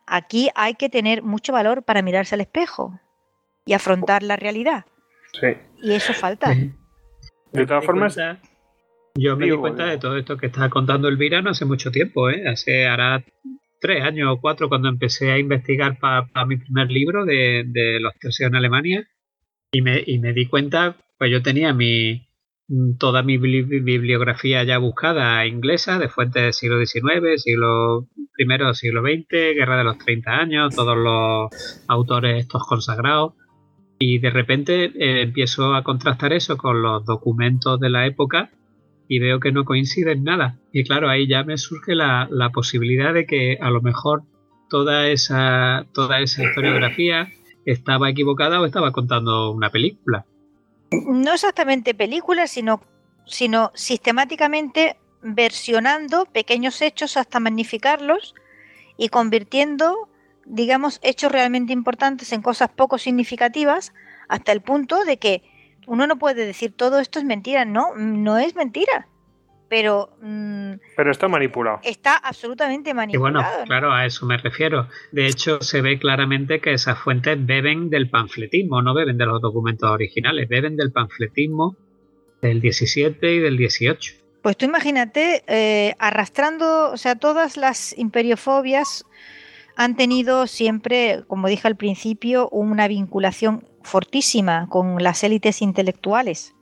Aquí 0.09 0.49
hay 0.55 0.73
que 0.73 0.89
tener 0.89 1.21
mucho 1.21 1.53
valor 1.53 1.83
para 1.83 2.01
mirarse 2.01 2.35
al 2.35 2.41
espejo 2.41 2.99
y 3.65 3.73
afrontar 3.73 4.23
la 4.23 4.35
realidad. 4.35 4.85
Sí. 5.39 5.47
Y 5.83 5.93
eso 5.93 6.13
falta. 6.13 6.53
De 7.51 7.65
todas 7.65 7.85
formas, 7.85 8.17
yo 9.15 9.37
me 9.37 9.45
di 9.45 9.57
cuenta 9.57 9.85
de 9.85 9.97
todo 9.97 10.17
esto 10.17 10.37
que 10.37 10.47
estaba 10.47 10.69
contando 10.69 11.07
Elvira 11.07 11.41
no 11.41 11.51
hace 11.51 11.65
mucho 11.65 11.91
tiempo, 11.91 12.29
¿eh? 12.29 12.47
hace 12.47 12.87
hará 12.87 13.23
tres 13.79 14.03
años 14.03 14.29
o 14.31 14.41
cuatro 14.41 14.69
cuando 14.69 14.89
empecé 14.89 15.31
a 15.31 15.37
investigar 15.37 15.99
para 15.99 16.45
mi 16.45 16.57
primer 16.57 16.89
libro 16.89 17.25
de, 17.25 17.97
los 18.01 18.13
tercios 18.19 18.49
en 18.49 18.55
Alemania 18.55 19.07
y 19.71 19.81
me, 19.81 20.03
y 20.05 20.19
me 20.19 20.33
di 20.33 20.47
cuenta, 20.47 20.95
pues 21.17 21.31
yo 21.31 21.41
tenía 21.41 21.73
mi, 21.73 22.28
toda 22.99 23.23
mi 23.23 23.37
bibliografía 23.37 24.63
ya 24.63 24.77
buscada 24.77 25.45
inglesa 25.47 25.97
de 25.97 26.07
fuentes 26.07 26.43
del 26.43 26.53
siglo 26.53 26.85
XIX, 26.85 27.41
siglo 27.41 28.07
I, 28.37 28.73
siglo 28.73 29.01
XX, 29.01 29.27
Guerra 29.29 29.77
de 29.77 29.83
los 29.83 29.97
30 29.97 30.31
años, 30.31 30.75
todos 30.75 30.95
los 30.95 31.83
autores 31.87 32.39
estos 32.39 32.65
consagrados. 32.67 33.33
Y 33.97 34.19
de 34.19 34.29
repente 34.29 34.85
eh, 34.85 35.23
empiezo 35.23 35.73
a 35.73 35.83
contrastar 35.83 36.31
eso 36.31 36.57
con 36.57 36.81
los 36.81 37.03
documentos 37.05 37.79
de 37.79 37.89
la 37.89 38.05
época 38.05 38.51
y 39.07 39.19
veo 39.19 39.39
que 39.39 39.51
no 39.51 39.65
coinciden 39.65 40.23
nada. 40.23 40.59
Y 40.71 40.83
claro, 40.83 41.09
ahí 41.09 41.27
ya 41.27 41.43
me 41.43 41.57
surge 41.57 41.95
la, 41.95 42.27
la 42.31 42.51
posibilidad 42.51 43.13
de 43.13 43.25
que 43.25 43.57
a 43.59 43.71
lo 43.71 43.81
mejor 43.81 44.23
toda 44.69 45.09
esa, 45.09 45.87
toda 45.93 46.21
esa 46.21 46.43
historiografía 46.43 47.29
estaba 47.65 48.09
equivocada 48.09 48.61
o 48.61 48.65
estaba 48.65 48.91
contando 48.91 49.51
una 49.51 49.71
película 49.71 50.25
no 50.91 51.33
exactamente 51.33 51.93
películas, 51.93 52.51
sino, 52.51 52.81
sino 53.25 53.71
sistemáticamente 53.75 54.97
versionando 55.21 56.25
pequeños 56.25 56.81
hechos 56.81 57.17
hasta 57.17 57.39
magnificarlos 57.39 58.35
y 58.97 59.09
convirtiendo, 59.09 60.09
digamos, 60.45 60.99
hechos 61.03 61.31
realmente 61.31 61.73
importantes 61.73 62.31
en 62.31 62.41
cosas 62.41 62.69
poco 62.69 62.97
significativas, 62.97 63.93
hasta 64.27 64.51
el 64.51 64.61
punto 64.61 65.03
de 65.03 65.17
que 65.17 65.43
uno 65.87 66.07
no 66.07 66.17
puede 66.17 66.45
decir 66.45 66.73
todo 66.75 66.99
esto 66.99 67.19
es 67.19 67.25
mentira. 67.25 67.65
No, 67.65 67.95
no 67.95 68.37
es 68.37 68.55
mentira 68.55 69.07
pero... 69.69 70.09
Mm, 70.21 70.73
pero 70.97 71.11
está 71.11 71.27
manipulado. 71.27 71.79
Está 71.83 72.17
absolutamente 72.17 72.93
manipulado. 72.93 73.39
Y 73.39 73.43
bueno, 73.43 73.65
claro, 73.65 73.93
a 73.93 74.05
eso 74.05 74.25
me 74.25 74.37
refiero. 74.37 74.87
De 75.11 75.27
hecho, 75.27 75.61
se 75.61 75.81
ve 75.81 75.99
claramente 75.99 76.59
que 76.59 76.73
esas 76.73 76.97
fuentes 76.97 77.37
beben 77.45 77.89
del 77.89 78.09
panfletismo, 78.09 78.81
no 78.81 78.93
beben 78.93 79.17
de 79.17 79.25
los 79.25 79.41
documentos 79.41 79.89
originales, 79.89 80.49
beben 80.49 80.75
del 80.75 80.91
panfletismo 80.91 81.77
del 82.41 82.59
17 82.59 83.33
y 83.33 83.39
del 83.39 83.57
18. 83.57 84.13
Pues 84.41 84.57
tú 84.57 84.65
imagínate, 84.65 85.43
eh, 85.47 85.95
arrastrando, 85.99 86.91
o 86.91 86.97
sea, 86.97 87.15
todas 87.15 87.57
las 87.57 87.97
imperiofobias 87.97 89.05
han 89.75 89.95
tenido 89.95 90.47
siempre, 90.47 91.23
como 91.27 91.47
dije 91.47 91.67
al 91.67 91.75
principio, 91.75 92.49
una 92.49 92.87
vinculación 92.87 93.67
fortísima 93.83 94.67
con 94.69 95.01
las 95.03 95.23
élites 95.23 95.61
intelectuales 95.61 96.55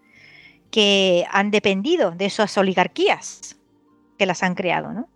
que 0.71 1.25
han 1.31 1.51
dependido 1.51 2.11
de 2.11 2.25
esas 2.25 2.57
oligarquías 2.57 3.57
que 4.17 4.25
las 4.25 4.43
han 4.43 4.55
creado, 4.55 4.93
¿no? 4.93 5.09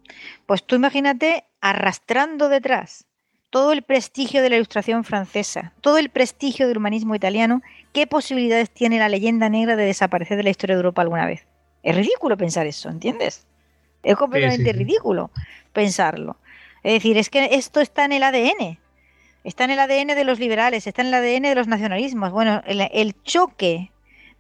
Pues 0.46 0.64
tú 0.64 0.76
imagínate 0.76 1.46
arrastrando 1.60 2.50
detrás 2.50 3.06
todo 3.50 3.74
el 3.74 3.84
prestigio 3.84 4.42
de 4.42 4.50
la 4.50 4.56
ilustración 4.56 5.04
francesa, 5.04 5.74
todo 5.82 5.98
el 5.98 6.10
prestigio 6.10 6.68
del 6.68 6.78
humanismo 6.78 7.16
italiano, 7.16 7.62
¿qué 7.92 8.08
posibilidades 8.08 8.72
tiene 8.72 8.98
la 8.98 9.10
leyenda 9.10 9.50
negra 9.50 9.76
de 9.76 9.86
desaparecer 9.86 10.38
de 10.38 10.44
la 10.44 10.50
historia 10.50 10.76
de 10.76 10.80
Europa 10.80 11.02
alguna 11.02 11.26
vez? 11.26 11.46
Es 11.84 11.96
ridículo 11.96 12.38
pensar 12.38 12.66
eso, 12.66 12.90
¿entiendes? 12.90 13.46
Es 14.04 14.16
completamente 14.16 14.72
ridículo 14.72 15.32
pensarlo. 15.74 16.38
Es 16.82 16.94
decir, 16.94 17.18
es 17.18 17.30
que 17.30 17.50
esto 17.52 17.82
está 17.82 18.06
en 18.06 18.14
el 18.14 18.24
ADN. 18.24 18.80
Está 19.44 19.66
en 19.66 19.72
el 19.72 19.80
ADN 19.80 20.16
de 20.16 20.24
los 20.24 20.40
liberales, 20.40 20.88
está 20.88 21.02
en 21.02 21.10
el 21.10 21.14
ADN 21.16 21.44
de 21.44 21.56
los 21.56 21.68
nacionalismos. 21.68 22.32
Bueno, 22.32 22.62
el, 22.66 22.82
el 22.92 23.22
choque 23.24 23.91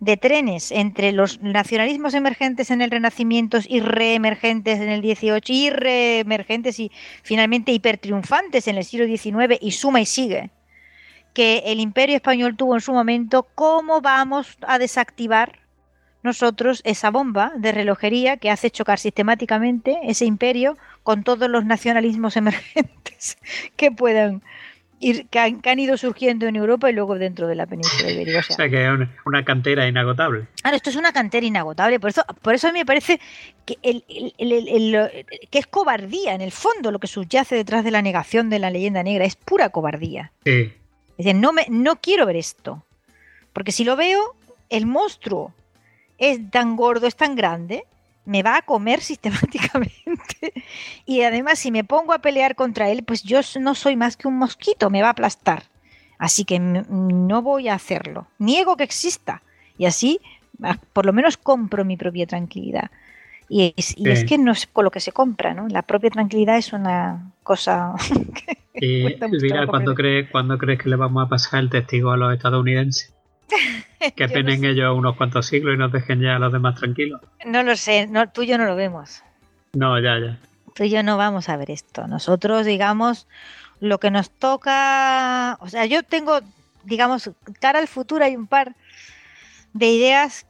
de 0.01 0.17
trenes 0.17 0.71
entre 0.71 1.11
los 1.11 1.41
nacionalismos 1.41 2.15
emergentes 2.15 2.71
en 2.71 2.81
el 2.81 2.89
Renacimiento 2.89 3.59
y 3.65 3.81
reemergentes 3.81 4.80
en 4.80 4.89
el 4.89 5.01
XVIII 5.01 5.41
y 5.47 5.69
reemergentes 5.69 6.80
y 6.80 6.91
finalmente 7.21 7.71
hipertriunfantes 7.71 8.67
en 8.67 8.77
el 8.77 8.83
siglo 8.83 9.05
XIX 9.05 9.59
y 9.61 9.71
suma 9.71 10.01
y 10.01 10.07
sigue, 10.07 10.49
que 11.35 11.59
el 11.67 11.80
imperio 11.80 12.15
español 12.15 12.57
tuvo 12.57 12.73
en 12.73 12.81
su 12.81 12.93
momento, 12.93 13.47
¿cómo 13.53 14.01
vamos 14.01 14.57
a 14.63 14.80
desactivar 14.80 15.59
nosotros 16.23 16.81
esa 16.83 17.11
bomba 17.11 17.51
de 17.55 17.71
relojería 17.71 18.38
que 18.38 18.49
hace 18.49 18.71
chocar 18.71 18.97
sistemáticamente 18.97 19.99
ese 20.03 20.25
imperio 20.25 20.77
con 21.03 21.23
todos 21.23 21.47
los 21.47 21.63
nacionalismos 21.63 22.38
emergentes 22.38 23.38
que 23.75 23.91
puedan 23.91 24.41
que 25.30 25.39
han, 25.39 25.80
ido 25.80 25.97
surgiendo 25.97 26.47
en 26.47 26.55
Europa 26.55 26.89
y 26.89 26.93
luego 26.93 27.17
dentro 27.17 27.47
de 27.47 27.55
la 27.55 27.65
península 27.65 28.11
ibérica. 28.11 28.39
O 28.39 28.43
sea, 28.53 28.69
que 28.69 28.85
es 28.85 29.09
una, 29.25 29.43
cantera 29.43 29.88
inagotable. 29.88 30.45
Claro, 30.61 30.77
esto 30.77 30.89
es 30.89 30.95
una 30.95 31.11
cantera 31.11 31.45
inagotable. 31.45 31.99
Por 31.99 32.11
eso, 32.11 32.23
por 32.41 32.53
eso 32.53 32.67
a 32.67 32.71
mí 32.71 32.80
me 32.80 32.85
parece 32.85 33.19
que, 33.65 33.77
el, 33.81 34.03
que 35.49 35.59
es 35.59 35.67
cobardía, 35.67 36.33
en 36.33 36.41
el 36.41 36.51
fondo, 36.51 36.91
lo 36.91 36.99
que 36.99 37.07
subyace 37.07 37.55
detrás 37.55 37.83
de 37.83 37.91
la 37.91 38.01
negación 38.01 38.49
de 38.49 38.59
la 38.59 38.69
leyenda 38.69 39.01
negra. 39.01 39.25
Es 39.25 39.35
pura 39.35 39.69
cobardía. 39.69 40.31
Sí. 40.45 40.73
Es 41.17 41.25
decir, 41.25 41.35
no, 41.35 41.51
me, 41.51 41.65
no 41.69 41.97
quiero 41.97 42.25
ver 42.25 42.35
esto. 42.35 42.83
Porque 43.53 43.71
si 43.71 43.83
lo 43.83 43.95
veo, 43.95 44.35
el 44.69 44.85
monstruo 44.85 45.53
es 46.17 46.51
tan 46.51 46.75
gordo, 46.75 47.07
es 47.07 47.15
tan 47.15 47.35
grande, 47.35 47.85
me 48.25 48.43
va 48.43 48.58
a 48.58 48.61
comer 48.61 49.01
sistemáticamente. 49.01 50.53
y 51.06 51.22
además, 51.22 51.59
si 51.59 51.72
me 51.72 51.83
pongo 51.83 52.14
a 52.14 52.19
pelear 52.19 52.56
contra 52.56 52.90
él, 52.90 53.03
pues 53.03 53.24
yo 53.24 53.40
no 53.59 53.75
soy 53.75 53.95
más 53.95 54.17
que 54.17 54.27
un 54.27 54.38
mosquito, 54.38 54.90
me 54.90 55.01
va 55.01 55.09
a 55.09 55.11
aplastar. 55.11 55.64
Así 56.17 56.45
que 56.45 56.59
no 56.59 57.41
voy 57.41 57.67
a 57.67 57.74
hacerlo. 57.74 58.27
Niego 58.38 58.77
que 58.77 58.83
exista. 58.83 59.41
Y 59.75 59.85
así, 59.85 60.19
por 60.93 61.08
lo 61.08 61.14
menos, 61.14 61.35
compro 61.35 61.83
mi 61.83 61.98
propia 61.98 62.27
tranquilidad. 62.27 62.91
Y, 63.50 63.74
es, 63.75 64.24
que 64.24 64.38
no 64.38 64.51
es 64.51 64.67
con 64.67 64.85
lo 64.85 64.91
que 64.91 65.00
se 65.00 65.11
compra, 65.11 65.53
¿no? 65.53 65.67
La 65.67 65.82
propia 65.82 66.09
tranquilidad 66.11 66.58
es 66.58 66.72
una 66.74 67.33
cosa. 67.43 67.95
y 68.75 69.08
Elvira, 69.08 69.66
¿cuándo 69.66 69.95
crees, 69.95 70.30
¿cuándo 70.30 70.58
crees 70.58 70.80
que 70.80 70.90
le 70.90 70.95
vamos 70.95 71.25
a 71.25 71.27
pasar 71.27 71.59
el 71.59 71.69
testigo 71.69 72.11
a 72.11 72.17
los 72.17 72.33
estadounidenses? 72.33 73.14
Que 74.15 74.27
penen 74.27 74.65
ellos 74.65 74.97
unos 74.97 75.15
cuantos 75.15 75.45
siglos 75.45 75.75
y 75.75 75.77
nos 75.77 75.91
dejen 75.91 76.21
ya 76.21 76.35
a 76.35 76.39
los 76.39 76.51
demás 76.51 76.75
tranquilos. 76.75 77.21
No 77.45 77.63
lo 77.63 77.75
sé, 77.75 78.07
no, 78.07 78.30
tú 78.30 78.41
y 78.41 78.47
yo 78.47 78.57
no 78.57 78.65
lo 78.65 78.75
vemos. 78.75 79.23
No, 79.73 79.99
ya, 79.99 80.19
ya. 80.19 80.39
Tú 80.73 80.83
y 80.83 80.89
yo 80.89 81.03
no 81.03 81.17
vamos 81.17 81.49
a 81.49 81.57
ver 81.57 81.71
esto. 81.71 82.07
Nosotros, 82.07 82.65
digamos, 82.65 83.27
lo 83.80 83.99
que 83.99 84.11
nos 84.11 84.31
toca. 84.31 85.57
O 85.61 85.69
sea, 85.69 85.85
yo 85.85 86.03
tengo, 86.03 86.39
digamos, 86.83 87.30
cara 87.59 87.80
al 87.80 87.88
futuro 87.88 88.25
hay 88.25 88.35
un 88.35 88.47
par 88.47 88.75
de 89.73 89.88
ideas 89.88 90.45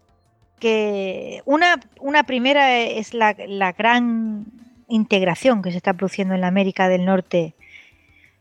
que. 0.60 1.42
Una, 1.46 1.80
una 2.00 2.24
primera 2.24 2.80
es 2.80 3.14
la, 3.14 3.36
la 3.48 3.74
gran 3.74 4.46
integración 4.88 5.62
que 5.62 5.72
se 5.72 5.78
está 5.78 5.94
produciendo 5.94 6.36
en 6.36 6.42
la 6.42 6.48
América 6.48 6.88
del 6.88 7.06
Norte 7.06 7.56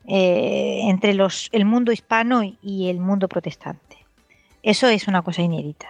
eh, 0.07 0.81
entre 0.85 1.15
los, 1.15 1.49
el 1.53 1.65
mundo 1.65 1.93
hispano 1.93 2.43
y 2.63 2.89
el 2.89 2.99
mundo 2.99 3.29
protestante. 3.29 3.90
Eso 4.63 4.89
es 4.89 5.09
una 5.09 5.23
cosa 5.23 5.43
inédita. 5.43 5.89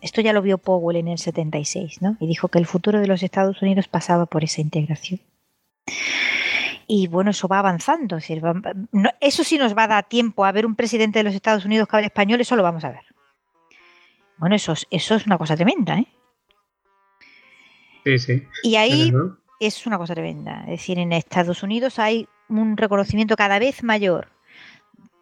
Esto 0.00 0.20
ya 0.20 0.32
lo 0.32 0.42
vio 0.42 0.58
Powell 0.58 0.96
en 0.96 1.08
el 1.08 1.18
76, 1.18 2.02
¿no? 2.02 2.16
Y 2.20 2.26
dijo 2.26 2.48
que 2.48 2.58
el 2.58 2.66
futuro 2.66 3.00
de 3.00 3.06
los 3.06 3.22
Estados 3.22 3.60
Unidos 3.62 3.88
pasaba 3.88 4.26
por 4.26 4.44
esa 4.44 4.60
integración. 4.60 5.20
Y 6.86 7.08
bueno, 7.08 7.30
eso 7.30 7.48
va 7.48 7.58
avanzando. 7.58 8.18
eso 8.18 9.44
sí 9.44 9.58
nos 9.58 9.76
va 9.76 9.84
a 9.84 9.88
dar 9.88 10.08
tiempo 10.08 10.44
a 10.44 10.52
ver 10.52 10.66
un 10.66 10.76
presidente 10.76 11.18
de 11.18 11.24
los 11.24 11.34
Estados 11.34 11.64
Unidos 11.64 11.88
que 11.88 11.96
hable 11.96 12.06
español, 12.06 12.40
eso 12.40 12.54
lo 12.54 12.62
vamos 12.62 12.84
a 12.84 12.90
ver. 12.90 13.04
Bueno, 14.38 14.54
eso, 14.54 14.74
eso 14.90 15.14
es 15.14 15.26
una 15.26 15.38
cosa 15.38 15.56
tremenda, 15.56 15.98
¿eh? 15.98 16.06
Sí, 18.04 18.18
sí. 18.18 18.42
Y 18.62 18.76
ahí 18.76 19.12
es 19.58 19.86
una 19.86 19.98
cosa 19.98 20.14
tremenda. 20.14 20.60
Es 20.64 20.78
decir, 20.78 20.98
en 20.98 21.12
Estados 21.12 21.62
Unidos 21.64 21.98
hay 21.98 22.28
un 22.48 22.76
reconocimiento 22.76 23.34
cada 23.34 23.58
vez 23.58 23.82
mayor 23.82 24.28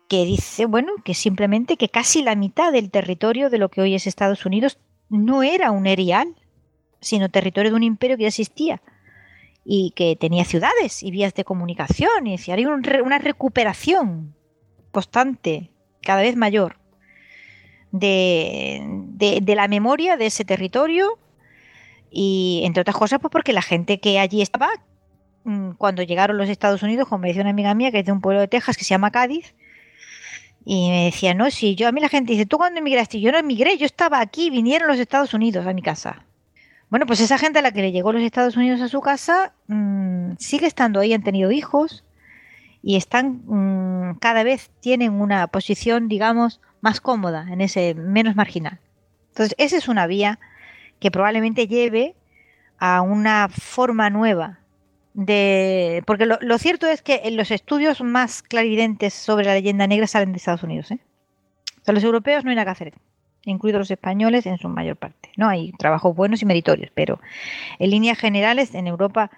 que 0.08 0.24
dice, 0.24 0.66
bueno, 0.66 0.92
que 1.04 1.14
simplemente 1.14 1.76
que 1.76 1.88
casi 1.88 2.22
la 2.22 2.34
mitad 2.34 2.72
del 2.72 2.90
territorio 2.90 3.50
de 3.50 3.58
lo 3.58 3.70
que 3.70 3.80
hoy 3.80 3.94
es 3.94 4.06
Estados 4.06 4.44
Unidos 4.44 4.78
no 5.08 5.42
era 5.42 5.70
un 5.70 5.86
erial, 5.86 6.34
sino 7.00 7.28
territorio 7.28 7.70
de 7.70 7.76
un 7.76 7.82
imperio 7.82 8.16
que 8.16 8.22
ya 8.22 8.28
existía 8.28 8.82
y 9.64 9.92
que 9.96 10.16
tenía 10.16 10.44
ciudades 10.44 11.02
y 11.02 11.10
vías 11.10 11.34
de 11.34 11.44
comunicación 11.44 12.26
y 12.26 12.32
decía, 12.32 12.54
hay 12.54 12.66
una 12.66 13.18
recuperación 13.18 14.34
constante, 14.90 15.70
cada 16.02 16.20
vez 16.20 16.36
mayor, 16.36 16.78
de, 17.90 18.82
de, 19.40 19.54
la 19.54 19.68
memoria 19.68 20.16
de 20.16 20.26
ese 20.26 20.44
territorio 20.44 21.18
y 22.10 22.62
entre 22.64 22.80
otras 22.80 22.96
cosas 22.96 23.20
pues 23.20 23.30
porque 23.30 23.52
la 23.52 23.62
gente 23.62 24.00
que 24.00 24.18
allí 24.18 24.42
estaba 24.42 24.68
mm, 25.44 25.72
cuando 25.72 26.02
llegaron 26.02 26.36
los 26.36 26.48
Estados 26.48 26.82
Unidos, 26.82 27.08
como 27.08 27.20
me 27.20 27.28
decía 27.28 27.42
una 27.42 27.50
amiga 27.50 27.72
mía 27.74 27.92
que 27.92 28.00
es 28.00 28.04
de 28.04 28.12
un 28.12 28.20
pueblo 28.20 28.40
de 28.40 28.48
Texas 28.48 28.76
que 28.76 28.84
se 28.84 28.90
llama 28.90 29.12
Cádiz, 29.12 29.54
y 30.64 30.88
me 30.90 31.04
decía, 31.04 31.34
no, 31.34 31.50
si 31.50 31.74
yo 31.74 31.88
a 31.88 31.92
mí 31.92 32.00
la 32.00 32.08
gente 32.08 32.32
dice, 32.32 32.46
¿tú 32.46 32.56
cuándo 32.56 32.80
emigraste? 32.80 33.20
Yo 33.20 33.32
no 33.32 33.38
emigré, 33.38 33.76
yo 33.76 33.84
estaba 33.84 34.20
aquí, 34.20 34.48
vinieron 34.50 34.88
los 34.88 34.98
Estados 34.98 35.34
Unidos 35.34 35.66
a 35.66 35.74
mi 35.74 35.82
casa. 35.82 36.24
Bueno, 36.88 37.06
pues 37.06 37.20
esa 37.20 37.38
gente 37.38 37.58
a 37.58 37.62
la 37.62 37.72
que 37.72 37.82
le 37.82 37.92
llegó 37.92 38.12
los 38.12 38.22
Estados 38.22 38.56
Unidos 38.56 38.80
a 38.80 38.88
su 38.88 39.00
casa 39.00 39.52
mm, 39.66 40.32
sigue 40.38 40.66
estando 40.66 41.00
ahí, 41.00 41.12
han 41.12 41.22
tenido 41.22 41.50
hijos 41.50 42.04
y 42.82 42.96
están 42.96 43.42
mm, 43.46 44.18
cada 44.20 44.42
vez 44.42 44.70
tienen 44.80 45.12
una 45.12 45.46
posición, 45.48 46.08
digamos, 46.08 46.60
más 46.80 47.00
cómoda, 47.00 47.46
en 47.50 47.60
ese 47.60 47.94
menos 47.94 48.36
marginal. 48.36 48.78
Entonces, 49.30 49.54
esa 49.58 49.76
es 49.76 49.88
una 49.88 50.06
vía 50.06 50.38
que 51.00 51.10
probablemente 51.10 51.66
lleve 51.66 52.14
a 52.78 53.02
una 53.02 53.48
forma 53.48 54.08
nueva 54.08 54.60
de... 55.14 56.02
Porque 56.06 56.26
lo, 56.26 56.58
cierto 56.58 56.86
es 56.86 57.00
que 57.00 57.22
los 57.30 57.50
estudios 57.50 58.02
más 58.02 58.42
clarividentes 58.42 59.14
sobre 59.14 59.46
la 59.46 59.54
leyenda 59.54 59.86
negra 59.86 60.06
salen 60.06 60.32
de 60.32 60.38
Estados 60.38 60.62
Unidos. 60.62 60.90
¿eh? 60.90 60.98
O 61.86 61.92
los 61.92 62.04
europeos 62.04 62.44
no 62.44 62.50
hay 62.50 62.56
nada 62.56 62.66
que 62.66 62.70
hacer, 62.70 62.94
incluidos 63.44 63.78
los 63.78 63.90
españoles 63.90 64.46
en 64.46 64.58
su 64.58 64.68
mayor 64.68 64.96
parte. 64.96 65.30
No 65.36 65.48
hay 65.48 65.72
trabajos 65.72 66.14
buenos 66.14 66.42
y 66.42 66.46
meritorios, 66.46 66.90
pero 66.94 67.20
en 67.78 67.90
líneas 67.90 68.18
generales 68.18 68.74
en 68.74 68.86
Europa 68.86 69.30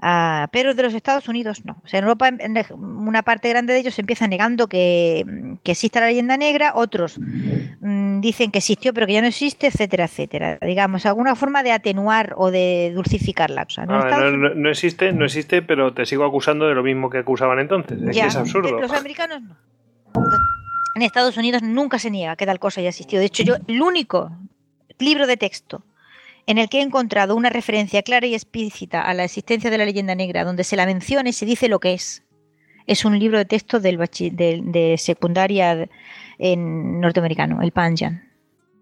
Ah, 0.00 0.48
pero 0.52 0.74
de 0.74 0.82
los 0.84 0.94
Estados 0.94 1.28
Unidos 1.28 1.64
no. 1.64 1.80
O 1.84 1.88
sea, 1.88 1.98
en 1.98 2.04
Europa 2.04 2.30
una 2.76 3.22
parte 3.22 3.48
grande 3.48 3.72
de 3.72 3.80
ellos 3.80 3.98
empieza 3.98 4.28
negando 4.28 4.68
que, 4.68 5.24
que 5.64 5.72
exista 5.72 5.98
la 5.98 6.06
leyenda 6.06 6.36
negra, 6.36 6.72
otros 6.76 7.18
mm, 7.18 8.20
dicen 8.20 8.52
que 8.52 8.58
existió 8.58 8.94
pero 8.94 9.08
que 9.08 9.14
ya 9.14 9.20
no 9.20 9.26
existe, 9.26 9.66
etcétera, 9.66 10.04
etcétera. 10.04 10.58
Digamos, 10.62 11.04
alguna 11.04 11.34
forma 11.34 11.64
de 11.64 11.72
atenuar 11.72 12.34
o 12.36 12.52
de 12.52 12.92
dulcificar 12.94 13.50
la 13.50 13.64
cosa. 13.64 13.86
¿no? 13.86 14.54
No, 14.54 14.70
existe, 14.70 15.12
no 15.12 15.24
existe, 15.24 15.62
pero 15.62 15.92
te 15.92 16.06
sigo 16.06 16.24
acusando 16.24 16.68
de 16.68 16.74
lo 16.74 16.84
mismo 16.84 17.10
que 17.10 17.18
acusaban 17.18 17.58
entonces. 17.58 18.00
Es, 18.00 18.16
que 18.16 18.26
es 18.26 18.36
absurdo. 18.36 18.80
Los 18.80 18.92
americanos 18.92 19.42
no. 19.42 19.56
En 20.94 21.02
Estados 21.02 21.36
Unidos 21.36 21.62
nunca 21.62 21.98
se 21.98 22.10
niega 22.10 22.36
que 22.36 22.46
tal 22.46 22.60
cosa 22.60 22.80
haya 22.80 22.90
existido. 22.90 23.20
De 23.20 23.26
hecho, 23.26 23.42
yo, 23.42 23.56
el 23.66 23.82
único 23.82 24.30
libro 24.98 25.26
de 25.26 25.36
texto 25.36 25.82
en 26.48 26.56
el 26.56 26.70
que 26.70 26.78
he 26.78 26.82
encontrado 26.82 27.36
una 27.36 27.50
referencia 27.50 28.02
clara 28.02 28.26
y 28.26 28.32
explícita 28.32 29.02
a 29.02 29.12
la 29.12 29.24
existencia 29.24 29.68
de 29.68 29.76
la 29.76 29.84
leyenda 29.84 30.14
negra, 30.14 30.44
donde 30.44 30.64
se 30.64 30.76
la 30.76 30.86
menciona 30.86 31.28
y 31.28 31.34
se 31.34 31.44
dice 31.44 31.68
lo 31.68 31.78
que 31.78 31.92
es. 31.92 32.24
Es 32.86 33.04
un 33.04 33.18
libro 33.18 33.36
de 33.36 33.44
texto 33.44 33.80
del 33.80 33.98
de, 33.98 34.94
secundaria 34.96 35.90
en 36.38 37.00
norteamericano, 37.00 37.60
el 37.60 37.70
Panjan. 37.70 38.32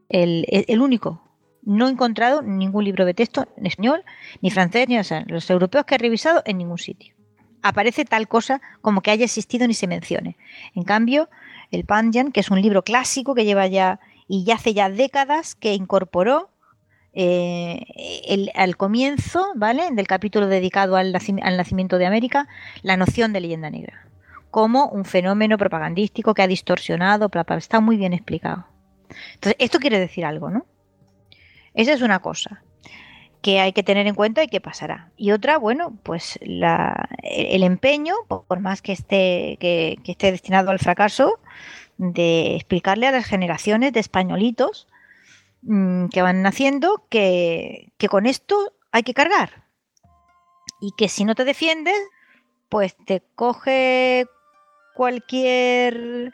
El, 0.08 0.80
único. 0.80 1.20
No 1.64 1.88
he 1.88 1.90
encontrado 1.90 2.40
ningún 2.40 2.84
libro 2.84 3.04
de 3.04 3.14
texto 3.14 3.48
en 3.56 3.66
español, 3.66 4.04
ni 4.42 4.52
francés, 4.52 4.86
ni 4.88 4.96
los 5.26 5.50
europeos 5.50 5.86
que 5.86 5.96
he 5.96 5.98
revisado 5.98 6.42
en 6.46 6.58
ningún 6.58 6.78
sitio. 6.78 7.16
Aparece 7.62 8.04
tal 8.04 8.28
cosa 8.28 8.60
como 8.80 9.00
que 9.00 9.10
haya 9.10 9.24
existido 9.24 9.66
ni 9.66 9.74
se 9.74 9.88
mencione. 9.88 10.36
En 10.76 10.84
cambio, 10.84 11.28
el 11.72 11.84
Panjan, 11.84 12.30
que 12.30 12.38
es 12.38 12.50
un 12.52 12.62
libro 12.62 12.84
clásico 12.84 13.34
que 13.34 13.44
lleva 13.44 13.66
ya 13.66 13.98
y 14.28 14.44
ya 14.44 14.54
hace 14.54 14.72
ya 14.72 14.88
décadas 14.88 15.56
que 15.56 15.74
incorporó 15.74 16.50
eh, 17.18 18.50
al 18.54 18.76
comienzo, 18.76 19.52
¿vale? 19.54 19.90
Del 19.90 20.06
capítulo 20.06 20.48
dedicado 20.48 20.96
al, 20.96 21.12
nacimiento 21.12 21.96
de 21.96 22.04
América, 22.04 22.46
la 22.82 22.98
noción 22.98 23.32
de 23.32 23.40
leyenda 23.40 23.70
negra 23.70 24.02
como 24.50 24.86
un 24.88 25.04
fenómeno 25.04 25.58
propagandístico 25.58 26.32
que 26.32 26.40
ha 26.40 26.46
distorsionado, 26.46 27.30
está 27.58 27.80
muy 27.80 27.98
bien 27.98 28.14
explicado. 28.14 28.66
Entonces, 29.34 29.56
esto 29.58 29.78
quiere 29.78 29.98
decir 29.98 30.24
algo, 30.24 30.48
¿no? 30.48 30.64
Esa 31.74 31.92
es 31.92 32.00
una 32.00 32.20
cosa 32.20 32.62
que 33.42 33.60
hay 33.60 33.74
que 33.74 33.82
tener 33.82 34.06
en 34.06 34.14
cuenta 34.14 34.42
y 34.42 34.48
que 34.48 34.62
pasará. 34.62 35.10
Y 35.18 35.32
otra, 35.32 35.58
bueno, 35.58 35.98
pues 36.02 36.38
el 36.40 37.62
empeño, 37.62 38.14
por 38.28 38.60
más 38.60 38.80
que 38.80 38.92
esté, 38.92 39.58
que 39.60 39.98
esté 40.06 40.32
destinado 40.32 40.70
al 40.70 40.78
fracaso, 40.78 41.38
de 41.98 42.56
explicarle 42.56 43.06
a 43.08 43.12
las 43.12 43.26
generaciones 43.26 43.92
de 43.92 44.00
españolitos 44.00 44.86
Mm, 45.68 46.10
que 46.10 46.22
van 46.22 46.42
naciendo 46.42 47.06
que, 47.10 47.92
con 48.08 48.26
esto 48.26 48.72
hay 48.92 49.02
que 49.02 49.14
cargar. 49.14 49.64
Y 50.80 50.92
que 50.96 51.08
si 51.08 51.24
no 51.24 51.34
te 51.34 51.44
defiendes, 51.44 51.96
pues 52.68 52.96
te 53.04 53.22
coge 53.34 54.26
cualquier, 54.94 56.32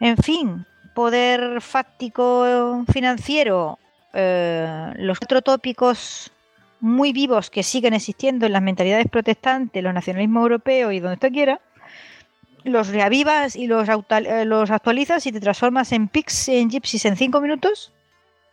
en 0.00 0.16
fin, 0.16 0.66
poder 0.94 1.60
fáctico 1.60 2.84
financiero, 2.92 3.78
eh, 4.12 4.92
los 4.96 5.20
cuatro 5.20 5.42
tópicos 5.42 6.32
muy 6.80 7.12
vivos 7.12 7.50
que 7.50 7.62
siguen 7.62 7.94
existiendo 7.94 8.44
en 8.46 8.52
las 8.52 8.62
mentalidades 8.62 9.06
protestantes, 9.08 9.84
los 9.84 9.94
nacionalismos 9.94 10.42
europeos 10.42 10.92
y 10.92 10.98
donde 10.98 11.14
usted 11.14 11.32
quiera, 11.32 11.60
los 12.64 12.88
reavivas 12.88 13.54
y 13.54 13.68
los, 13.68 13.88
eh, 13.88 14.44
los 14.44 14.70
actualizas 14.72 15.26
y 15.26 15.32
te 15.32 15.40
transformas 15.40 15.92
en 15.92 16.08
pigs, 16.08 16.48
en 16.48 16.70
gypsies 16.70 17.04
en 17.04 17.16
cinco 17.16 17.40
minutos 17.40 17.93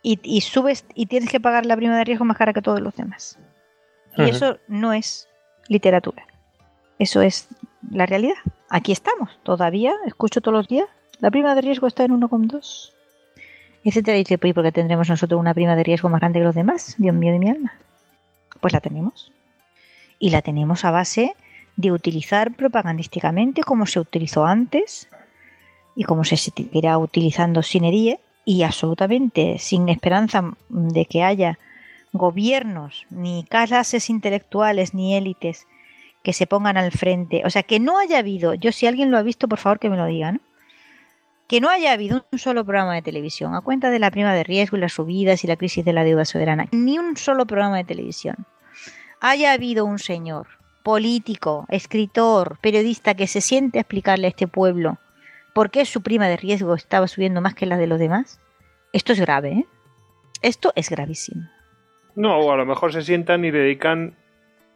y, 0.02 0.40
subes 0.40 0.84
y 0.94 1.06
tienes 1.06 1.30
que 1.30 1.40
pagar 1.40 1.64
la 1.64 1.76
prima 1.76 1.96
de 1.96 2.04
riesgo 2.04 2.24
más 2.24 2.36
cara 2.36 2.52
que 2.52 2.62
todos 2.62 2.80
los 2.80 2.94
demás. 2.96 3.38
Y 4.16 4.28
eso 4.28 4.58
no 4.68 4.92
es 4.92 5.28
literatura. 5.68 6.26
Eso 6.98 7.22
es 7.22 7.48
la 7.90 8.06
realidad. 8.06 8.34
Aquí 8.68 8.92
estamos, 8.92 9.38
todavía, 9.42 9.94
escucho 10.06 10.40
todos 10.40 10.56
los 10.56 10.68
días, 10.68 10.88
la 11.20 11.30
prima 11.30 11.54
de 11.54 11.62
riesgo 11.62 11.86
está 11.86 12.04
en 12.04 12.20
1,2. 12.20 12.92
Etcétera, 13.84 14.16
y 14.16 14.20
dice, 14.20 14.38
¿por 14.38 14.62
qué 14.62 14.72
tendremos 14.72 15.08
nosotros 15.08 15.40
una 15.40 15.54
prima 15.54 15.76
de 15.76 15.84
riesgo 15.84 16.08
más 16.08 16.20
grande 16.20 16.40
que 16.40 16.44
los 16.44 16.54
demás? 16.54 16.94
Dios 16.98 17.14
mío 17.14 17.32
de 17.32 17.38
mi 17.38 17.48
alma. 17.48 17.72
Pues 18.60 18.72
la 18.72 18.80
tenemos. 18.80 19.32
Y 20.18 20.30
la 20.30 20.42
tenemos 20.42 20.84
a 20.84 20.90
base 20.90 21.34
de 21.76 21.90
utilizar 21.90 22.54
propagandísticamente 22.54 23.62
como 23.62 23.86
se 23.86 23.98
utilizó 23.98 24.44
antes 24.44 25.08
y 25.96 26.04
como 26.04 26.24
se 26.24 26.36
seguirá 26.36 26.98
utilizando 26.98 27.62
sin 27.62 27.84
herir 27.84 28.18
y 28.44 28.62
absolutamente 28.62 29.58
sin 29.58 29.88
esperanza 29.88 30.54
de 30.68 31.04
que 31.06 31.22
haya 31.22 31.58
gobiernos, 32.12 33.06
ni 33.10 33.44
clases 33.48 34.10
intelectuales, 34.10 34.94
ni 34.94 35.14
élites 35.14 35.66
que 36.22 36.32
se 36.32 36.46
pongan 36.46 36.76
al 36.76 36.92
frente. 36.92 37.42
O 37.44 37.50
sea, 37.50 37.62
que 37.62 37.80
no 37.80 37.98
haya 37.98 38.18
habido, 38.18 38.54
yo 38.54 38.72
si 38.72 38.86
alguien 38.86 39.10
lo 39.10 39.18
ha 39.18 39.22
visto, 39.22 39.48
por 39.48 39.58
favor 39.58 39.78
que 39.78 39.90
me 39.90 39.96
lo 39.96 40.06
diga, 40.06 40.38
Que 41.48 41.60
no 41.60 41.68
haya 41.68 41.92
habido 41.92 42.24
un 42.32 42.38
solo 42.38 42.64
programa 42.64 42.94
de 42.94 43.02
televisión, 43.02 43.54
a 43.54 43.60
cuenta 43.60 43.90
de 43.90 43.98
la 43.98 44.10
prima 44.10 44.34
de 44.34 44.44
riesgo 44.44 44.76
y 44.76 44.80
las 44.80 44.92
subidas 44.92 45.44
y 45.44 45.46
la 45.46 45.56
crisis 45.56 45.84
de 45.84 45.92
la 45.92 46.04
deuda 46.04 46.24
soberana, 46.24 46.66
ni 46.70 46.98
un 46.98 47.16
solo 47.16 47.46
programa 47.46 47.76
de 47.76 47.84
televisión 47.84 48.46
haya 49.22 49.52
habido 49.52 49.84
un 49.84 50.00
señor, 50.00 50.48
político, 50.82 51.64
escritor, 51.68 52.58
periodista 52.60 53.14
que 53.14 53.28
se 53.28 53.40
siente 53.40 53.78
a 53.78 53.82
explicarle 53.82 54.26
a 54.26 54.30
este 54.30 54.48
pueblo 54.48 54.98
¿Por 55.52 55.70
qué 55.70 55.84
su 55.84 56.02
prima 56.02 56.28
de 56.28 56.36
riesgo 56.36 56.74
estaba 56.74 57.08
subiendo 57.08 57.40
más 57.40 57.54
que 57.54 57.66
la 57.66 57.76
de 57.76 57.86
los 57.86 57.98
demás? 57.98 58.40
Esto 58.92 59.12
es 59.12 59.20
grave, 59.20 59.50
¿eh? 59.50 59.66
Esto 60.40 60.72
es 60.76 60.88
gravísimo. 60.90 61.48
No, 62.14 62.38
o 62.38 62.52
a 62.52 62.56
lo 62.56 62.66
mejor 62.66 62.92
se 62.92 63.02
sientan 63.02 63.44
y 63.44 63.50
dedican 63.50 64.16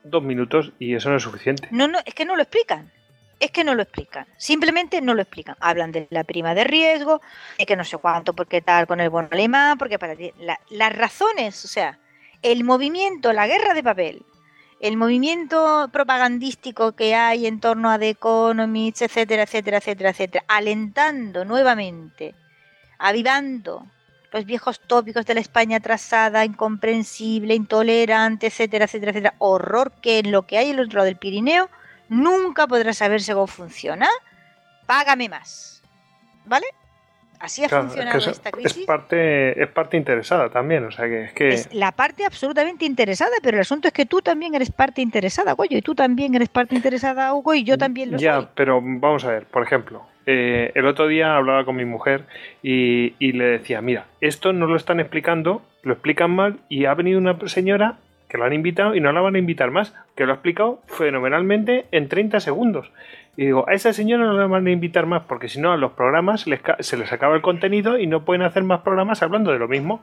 dos 0.05 0.23
minutos 0.23 0.73
y 0.79 0.95
eso 0.95 1.11
no 1.11 1.17
es 1.17 1.23
suficiente. 1.23 1.69
No, 1.71 1.89
no, 1.89 1.99
es 2.05 2.15
que 2.15 2.25
no 2.25 2.37
lo 2.37 2.43
explican. 2.43 2.93
Es 3.41 3.51
que 3.51 3.65
no 3.65 3.75
lo 3.75 3.83
explican. 3.83 4.27
Simplemente 4.39 5.03
no 5.03 5.13
lo 5.13 5.21
explican. 5.21 5.57
Hablan 5.61 5.93
de 5.93 6.07
la 6.11 6.25
prima 6.25 6.55
de 6.55 6.65
riesgo, 6.65 7.21
de 7.59 7.67
que 7.67 7.77
no 7.77 7.85
sé 7.85 7.99
cuánto, 7.99 8.33
porque 8.33 8.63
tal 8.63 8.87
con 8.87 9.01
el 9.01 9.11
bono 9.11 9.29
alemán, 9.31 9.77
porque 9.77 9.99
para 9.99 10.15
las 10.71 10.97
razones, 10.97 11.63
o 11.65 11.69
sea, 11.69 11.99
el 12.43 12.65
movimiento, 12.65 13.33
la 13.33 13.47
guerra 13.47 13.75
de 13.75 13.83
papel, 13.83 14.23
el 14.81 14.97
movimiento 14.97 15.89
propagandístico 15.93 16.93
que 16.93 17.15
hay 17.15 17.47
en 17.47 17.61
torno 17.61 17.91
a 17.91 17.99
The 17.99 18.11
Economist, 18.11 19.03
etcétera, 19.03 19.45
etcétera, 19.45 19.79
etcétera, 19.79 20.11
etcétera, 20.11 20.45
alentando 20.49 21.45
nuevamente, 21.45 22.35
avivando 22.99 23.87
los 24.33 24.45
viejos 24.45 24.81
tópicos 24.81 25.25
de 25.25 25.35
la 25.35 25.41
España 25.41 25.79
atrasada, 25.79 26.45
incomprensible, 26.45 27.55
intolerante, 27.55 28.49
etcétera, 28.49 28.85
etcétera, 28.85 29.13
etcétera. 29.13 29.35
Horror 29.39 29.93
que 30.03 30.19
en 30.19 30.31
lo 30.31 30.47
que 30.47 30.59
hay 30.59 30.71
en 30.71 30.79
el 30.79 30.87
otro 30.87 30.99
lado 30.99 31.07
del 31.07 31.17
Pirineo 31.17 31.71
nunca 32.09 32.67
podrás 32.67 32.99
saberse 32.99 33.33
cómo 33.33 33.47
funciona. 33.47 34.09
Págame 34.87 35.29
más. 35.29 35.83
¿Vale? 36.45 36.67
Así 37.41 37.65
ha 37.65 37.69
funcionado 37.69 38.19
esta 38.19 38.51
crisis. 38.51 38.79
Es 38.79 38.87
parte, 38.87 39.63
es 39.63 39.69
parte 39.69 39.97
interesada 39.97 40.49
también, 40.49 40.85
o 40.85 40.91
sea 40.91 41.07
que 41.07 41.25
es 41.25 41.33
que... 41.33 41.49
Es 41.49 41.75
la 41.75 41.93
parte 41.93 42.25
absolutamente 42.25 42.85
interesada, 42.85 43.33
pero 43.43 43.57
el 43.57 43.61
asunto 43.61 43.89
es 43.89 43.95
que 43.95 44.07
tú 44.07 44.21
también 44.23 44.55
eres 44.55 44.71
parte 44.71 45.03
interesada, 45.03 45.53
Goyo, 45.53 45.77
y 45.77 45.83
tú 45.83 45.95
también 45.95 46.35
eres 46.35 46.49
parte 46.49 46.75
interesada, 46.75 47.33
Hugo, 47.35 47.55
y 47.55 47.65
yo 47.65 47.79
también 47.79 48.13
lo 48.13 48.19
soy. 48.19 48.25
Ya, 48.25 48.49
pero 48.55 48.81
vamos 48.83 49.25
a 49.25 49.31
ver, 49.31 49.47
por 49.47 49.63
ejemplo, 49.63 50.07
eh, 50.27 50.73
el 50.75 50.87
otro 50.87 51.07
día 51.07 51.37
hablaba 51.37 51.65
con 51.65 51.77
mi 51.77 51.85
mujer 51.85 52.25
y, 52.63 53.15
y 53.19 53.33
le 53.33 53.45
decía, 53.45 53.81
mira, 53.81 54.07
esto 54.21 54.53
no 54.53 54.67
lo 54.67 54.77
están 54.77 55.01
explicando, 55.01 55.63
lo 55.83 55.93
explican 55.93 56.31
mal, 56.31 56.59
y 56.69 56.87
ha 56.87 56.95
venido 56.95 57.19
una 57.19 57.37
señora 57.47 57.99
que 58.37 58.41
la 58.41 58.47
han 58.47 58.53
invitado 58.53 58.95
y 58.95 59.01
no 59.01 59.13
la 59.13 59.21
van 59.23 59.35
a 59.35 59.39
invitar 59.39 59.71
más, 59.71 59.95
que 60.15 60.27
lo 60.27 60.33
ha 60.33 60.35
explicado 60.35 60.83
fenomenalmente 60.87 61.87
en 61.91 62.09
30 62.09 62.41
segundos. 62.41 62.93
Y 63.37 63.47
digo, 63.47 63.69
a 63.69 63.73
esa 63.73 63.93
señora 63.93 64.25
no 64.25 64.35
la 64.35 64.47
van 64.47 64.67
a 64.67 64.71
invitar 64.71 65.07
más, 65.07 65.23
porque 65.23 65.49
si 65.49 65.59
no, 65.59 65.73
a 65.73 65.77
los 65.77 65.93
programas 65.93 66.45
se 66.81 66.97
les 66.97 67.13
acaba 67.13 67.35
el 67.35 67.43
contenido 67.43 67.99
y 67.99 68.07
no 68.07 68.25
pueden 68.25 68.43
hacer 68.43 68.63
más 68.63 68.83
programas 68.83 69.23
hablando 69.23 69.53
de 69.53 69.59
lo 69.59 69.69
mismo. 69.69 70.03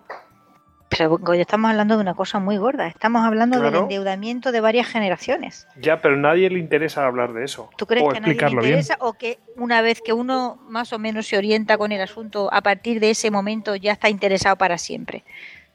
Pero 0.89 1.19
ya 1.33 1.41
estamos 1.41 1.71
hablando 1.71 1.95
de 1.95 2.01
una 2.01 2.13
cosa 2.13 2.39
muy 2.39 2.57
gorda. 2.57 2.87
Estamos 2.87 3.23
hablando 3.23 3.59
del 3.59 3.73
endeudamiento 3.73 4.51
de 4.51 4.61
varias 4.61 4.87
generaciones. 4.87 5.67
Ya, 5.79 6.01
pero 6.01 6.13
a 6.13 6.17
nadie 6.17 6.49
le 6.51 6.59
interesa 6.59 7.05
hablar 7.05 7.33
de 7.33 7.45
eso. 7.45 7.69
¿Tú 7.77 7.87
crees 7.87 8.03
que 8.11 8.17
a 8.17 8.21
nadie 8.21 8.35
le 8.35 8.51
interesa 8.51 8.97
o 8.99 9.13
que 9.13 9.39
una 9.55 9.81
vez 9.81 10.01
que 10.01 10.13
uno 10.13 10.59
más 10.69 10.93
o 10.93 10.99
menos 10.99 11.25
se 11.25 11.37
orienta 11.37 11.79
con 11.79 11.91
el 11.91 12.01
asunto, 12.01 12.49
a 12.53 12.61
partir 12.61 12.99
de 12.99 13.09
ese 13.09 13.31
momento 13.31 13.75
ya 13.75 13.93
está 13.93 14.09
interesado 14.09 14.55
para 14.55 14.77
siempre? 14.77 15.23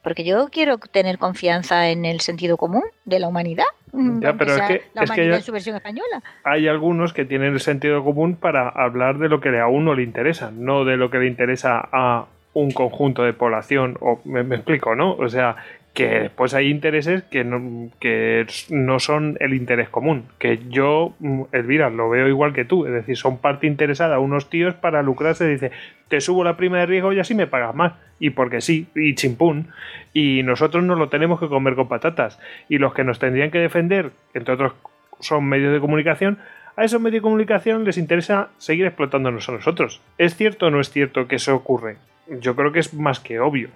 Porque 0.03 0.23
yo 0.23 0.47
quiero 0.49 0.77
tener 0.77 1.17
confianza 1.17 1.89
en 1.89 2.05
el 2.05 2.21
sentido 2.21 2.57
común 2.57 2.83
de 3.05 3.19
la 3.19 3.27
humanidad. 3.27 3.65
Mm, 3.91 4.21
ya, 4.21 4.33
pero 4.33 4.55
es 4.55 4.61
que, 4.61 4.83
la 4.93 5.03
humanidad 5.03 5.37
en 5.37 5.43
su 5.43 5.51
versión 5.51 5.75
española. 5.75 6.23
Hay 6.43 6.67
algunos 6.67 7.13
que 7.13 7.25
tienen 7.25 7.53
el 7.53 7.59
sentido 7.59 8.03
común 8.03 8.35
para 8.35 8.69
hablar 8.69 9.17
de 9.17 9.29
lo 9.29 9.41
que 9.41 9.59
a 9.59 9.67
uno 9.67 9.95
le 9.95 10.03
interesa, 10.03 10.51
no 10.51 10.85
de 10.85 10.95
lo 10.95 11.09
que 11.09 11.17
le 11.17 11.27
interesa 11.27 11.87
a 11.91 12.27
un 12.53 12.71
conjunto 12.71 13.23
de 13.23 13.33
población. 13.33 13.97
O 13.99 14.21
me 14.23 14.55
explico, 14.55 14.95
¿no? 14.95 15.13
O 15.13 15.27
sea, 15.27 15.57
que 15.93 16.07
después 16.21 16.53
hay 16.53 16.69
intereses 16.69 17.23
que 17.23 17.43
no, 17.43 17.89
que 17.99 18.45
no 18.69 18.99
son 18.99 19.37
el 19.39 19.53
interés 19.53 19.89
común. 19.89 20.25
Que 20.37 20.59
yo, 20.69 21.13
mm, 21.19 21.43
Elvira, 21.51 21.89
lo 21.89 22.09
veo 22.09 22.27
igual 22.27 22.53
que 22.53 22.65
tú. 22.65 22.85
Es 22.85 22.93
decir, 22.93 23.17
son 23.17 23.39
parte 23.39 23.67
interesada 23.67 24.19
unos 24.19 24.49
tíos 24.49 24.75
para 24.75 25.01
lucrarse. 25.01 25.47
Dice, 25.47 25.71
te 26.07 26.21
subo 26.21 26.43
la 26.43 26.57
prima 26.57 26.79
de 26.79 26.85
riesgo 26.85 27.11
y 27.11 27.19
así 27.19 27.35
me 27.35 27.47
pagas 27.47 27.75
más. 27.75 27.93
Y 28.19 28.31
porque 28.31 28.61
sí, 28.61 28.87
y 28.95 29.15
chimpún. 29.15 29.67
Y 30.13 30.43
nosotros 30.43 30.83
no 30.83 30.95
lo 30.95 31.09
tenemos 31.09 31.39
que 31.39 31.47
comer 31.47 31.75
con 31.75 31.87
patatas. 31.87 32.39
Y 32.69 32.77
los 32.77 32.93
que 32.93 33.03
nos 33.03 33.19
tendrían 33.19 33.51
que 33.51 33.59
defender, 33.59 34.11
entre 34.33 34.53
otros 34.53 34.73
son 35.19 35.45
medios 35.45 35.73
de 35.73 35.79
comunicación, 35.79 36.37
a 36.75 36.85
esos 36.85 37.01
medios 37.01 37.21
de 37.21 37.23
comunicación 37.23 37.83
les 37.83 37.97
interesa 37.97 38.51
seguir 38.57 38.85
explotándonos 38.85 39.49
a 39.49 39.51
nosotros. 39.51 40.01
¿Es 40.17 40.35
cierto 40.35 40.67
o 40.67 40.69
no 40.69 40.79
es 40.79 40.89
cierto 40.89 41.27
que 41.27 41.35
eso 41.35 41.53
ocurre? 41.53 41.97
Yo 42.39 42.55
creo 42.55 42.71
que 42.71 42.79
es 42.79 42.93
más 42.93 43.19
que 43.19 43.39
obvio. 43.39 43.69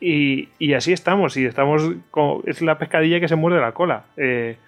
Y, 0.00 0.74
así 0.74 0.92
estamos, 0.92 1.36
y 1.36 1.46
estamos 1.46 1.82
es 2.44 2.60
la 2.62 2.78
pescadilla 2.78 3.20
que 3.20 3.28
se 3.28 3.36
muerde 3.36 3.60
la 3.60 3.72
cola. 3.72 4.04
Eh, 4.16 4.58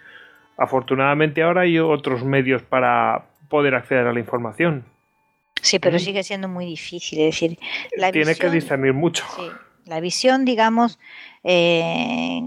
afortunadamente 0.56 1.42
ahora 1.42 1.62
hay 1.62 1.78
otros 1.78 2.24
medios 2.24 2.62
para 2.62 3.26
poder 3.48 3.74
acceder 3.74 4.06
a 4.06 4.12
la 4.12 4.20
información. 4.20 4.84
Sí, 5.60 5.78
pero 5.78 5.98
sigue 5.98 6.22
siendo 6.22 6.48
muy 6.48 6.66
difícil. 6.66 7.20
Es 7.20 7.34
decir, 7.34 7.58
la 7.96 8.12
tiene 8.12 8.34
que 8.34 8.48
discernir 8.50 8.94
mucho. 8.94 9.24
la 9.84 10.00
visión, 10.00 10.44
digamos, 10.44 10.98
eh, 11.44 12.40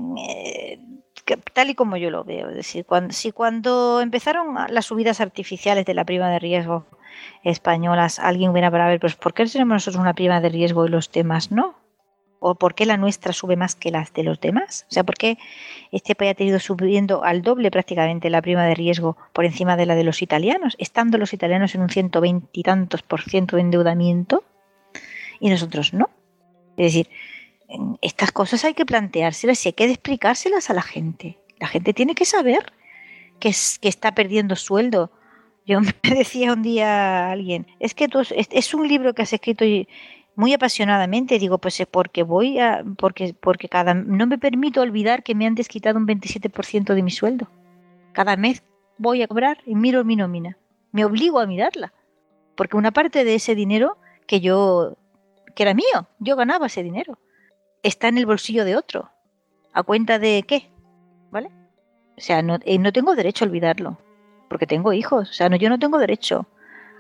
tal 1.53 1.69
y 1.69 1.75
como 1.75 1.97
yo 1.97 2.09
lo 2.09 2.23
veo. 2.23 2.49
Es 2.49 2.55
decir, 2.55 2.85
cuando, 2.85 3.13
si 3.13 3.31
cuando 3.31 4.01
empezaron 4.01 4.55
las 4.69 4.85
subidas 4.85 5.21
artificiales 5.21 5.85
de 5.85 5.93
la 5.93 6.05
prima 6.05 6.29
de 6.29 6.39
riesgo 6.39 6.85
españolas, 7.43 8.19
alguien 8.19 8.51
hubiera 8.51 8.71
para 8.71 8.87
ver, 8.87 8.99
pues 8.99 9.15
¿por 9.15 9.33
qué 9.33 9.45
tenemos 9.45 9.73
nosotros 9.73 10.01
una 10.01 10.13
prima 10.13 10.41
de 10.41 10.49
riesgo 10.49 10.85
y 10.85 10.89
los 10.89 11.11
demás 11.11 11.51
no? 11.51 11.75
¿O 12.43 12.55
por 12.55 12.73
qué 12.73 12.87
la 12.87 12.97
nuestra 12.97 13.33
sube 13.33 13.55
más 13.55 13.75
que 13.75 13.91
las 13.91 14.13
de 14.13 14.23
los 14.23 14.41
demás? 14.41 14.87
O 14.89 14.93
sea, 14.93 15.03
¿por 15.03 15.13
qué 15.13 15.37
este 15.91 16.15
país 16.15 16.31
ha 16.31 16.33
tenido 16.33 16.59
subiendo 16.59 17.23
al 17.23 17.43
doble 17.43 17.69
prácticamente 17.69 18.31
la 18.31 18.41
prima 18.41 18.65
de 18.65 18.73
riesgo 18.73 19.15
por 19.31 19.45
encima 19.45 19.77
de 19.77 19.85
la 19.85 19.93
de 19.93 20.03
los 20.03 20.23
italianos, 20.23 20.75
estando 20.79 21.19
los 21.19 21.33
italianos 21.33 21.75
en 21.75 21.81
un 21.81 21.89
120 21.89 22.47
y 22.51 22.63
tantos 22.63 23.03
por 23.03 23.21
ciento 23.21 23.57
de 23.57 23.61
endeudamiento 23.61 24.43
y 25.39 25.51
nosotros 25.51 25.93
no? 25.93 26.09
Es 26.77 26.85
decir, 26.85 27.09
estas 28.01 28.31
cosas 28.31 28.65
hay 28.65 28.73
que 28.73 28.87
planteárselas 28.87 29.63
y 29.63 29.69
hay 29.69 29.73
que 29.73 29.85
explicárselas 29.85 30.71
a 30.71 30.73
la 30.73 30.81
gente. 30.81 31.37
La 31.59 31.67
gente 31.67 31.93
tiene 31.93 32.15
que 32.15 32.25
saber 32.25 32.73
que, 33.39 33.53
que 33.79 33.87
está 33.87 34.15
perdiendo 34.15 34.55
sueldo. 34.55 35.11
Yo 35.65 35.79
me 35.81 36.15
decía 36.15 36.53
un 36.53 36.63
día 36.63 37.27
a 37.27 37.31
alguien, 37.31 37.67
es 37.79 37.93
que 37.93 38.07
tú, 38.07 38.21
es, 38.21 38.73
un 38.73 38.87
libro 38.87 39.13
que 39.13 39.21
has 39.21 39.33
escrito 39.33 39.63
y 39.63 39.87
muy 40.41 40.55
apasionadamente, 40.55 41.37
digo, 41.37 41.59
pues 41.59 41.79
es 41.79 41.85
porque 41.85 42.23
voy 42.23 42.57
a, 42.57 42.83
porque, 42.97 43.35
porque 43.39 43.69
cada, 43.69 43.93
no 43.93 44.25
me 44.25 44.39
permito 44.39 44.81
olvidar 44.81 45.21
que 45.21 45.35
me 45.35 45.45
han 45.45 45.53
desquitado 45.53 45.99
un 45.99 46.07
27% 46.07 46.95
de 46.95 47.03
mi 47.03 47.11
sueldo. 47.11 47.47
Cada 48.11 48.35
mes 48.37 48.63
voy 48.97 49.21
a 49.21 49.27
cobrar 49.27 49.59
y 49.67 49.75
miro 49.75 50.03
mi 50.03 50.15
nómina. 50.15 50.57
Me 50.93 51.05
obligo 51.05 51.39
a 51.39 51.45
mirarla. 51.45 51.93
Porque 52.55 52.75
una 52.75 52.89
parte 52.89 53.23
de 53.23 53.35
ese 53.35 53.53
dinero 53.53 53.99
que 54.25 54.39
yo, 54.39 54.97
que 55.53 55.61
era 55.61 55.75
mío, 55.75 56.07
yo 56.17 56.35
ganaba 56.35 56.65
ese 56.65 56.81
dinero, 56.81 57.19
está 57.83 58.07
en 58.07 58.17
el 58.17 58.25
bolsillo 58.25 58.65
de 58.65 58.75
otro. 58.75 59.11
¿A 59.73 59.83
cuenta 59.83 60.17
de 60.17 60.43
qué? 60.47 60.71
¿Vale? 61.29 61.51
O 62.17 62.21
sea, 62.21 62.41
no, 62.41 62.57
eh, 62.65 62.79
no 62.79 62.91
tengo 62.91 63.13
derecho 63.13 63.45
a 63.45 63.47
olvidarlo. 63.47 63.99
Porque 64.49 64.65
tengo 64.65 64.91
hijos. 64.91 65.29
O 65.29 65.33
sea, 65.33 65.49
no, 65.49 65.55
yo 65.55 65.69
no 65.69 65.77
tengo 65.77 65.99
derecho 65.99 66.47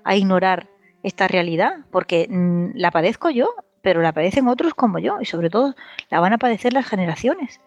a 0.03 0.15
ignorar 0.15 0.69
esta 1.03 1.27
realidad, 1.27 1.85
porque 1.91 2.27
mm, 2.29 2.71
la 2.75 2.91
padezco 2.91 3.29
yo, 3.29 3.49
pero 3.81 4.01
la 4.01 4.13
padecen 4.13 4.47
otros 4.47 4.73
como 4.73 4.99
yo, 4.99 5.19
y 5.21 5.25
sobre 5.25 5.49
todo 5.49 5.75
la 6.09 6.19
van 6.19 6.33
a 6.33 6.37
padecer 6.37 6.73
las 6.73 6.85
generaciones 6.85 7.61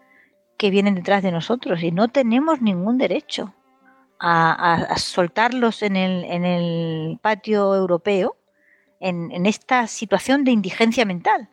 que 0.57 0.69
vienen 0.69 0.95
detrás 0.95 1.21
de 1.23 1.31
nosotros, 1.31 1.83
y 1.83 1.91
no 1.91 2.07
tenemos 2.07 2.61
ningún 2.61 2.97
derecho 2.97 3.53
a, 4.19 4.95
soltarlos 4.97 5.83
en 5.83 5.95
el, 5.95 7.19
patio 7.21 7.75
europeo 7.75 8.37
en, 8.99 9.45
esta 9.45 9.87
situación 9.87 10.43
de 10.43 10.51
indigencia 10.51 11.05
mental, 11.05 11.49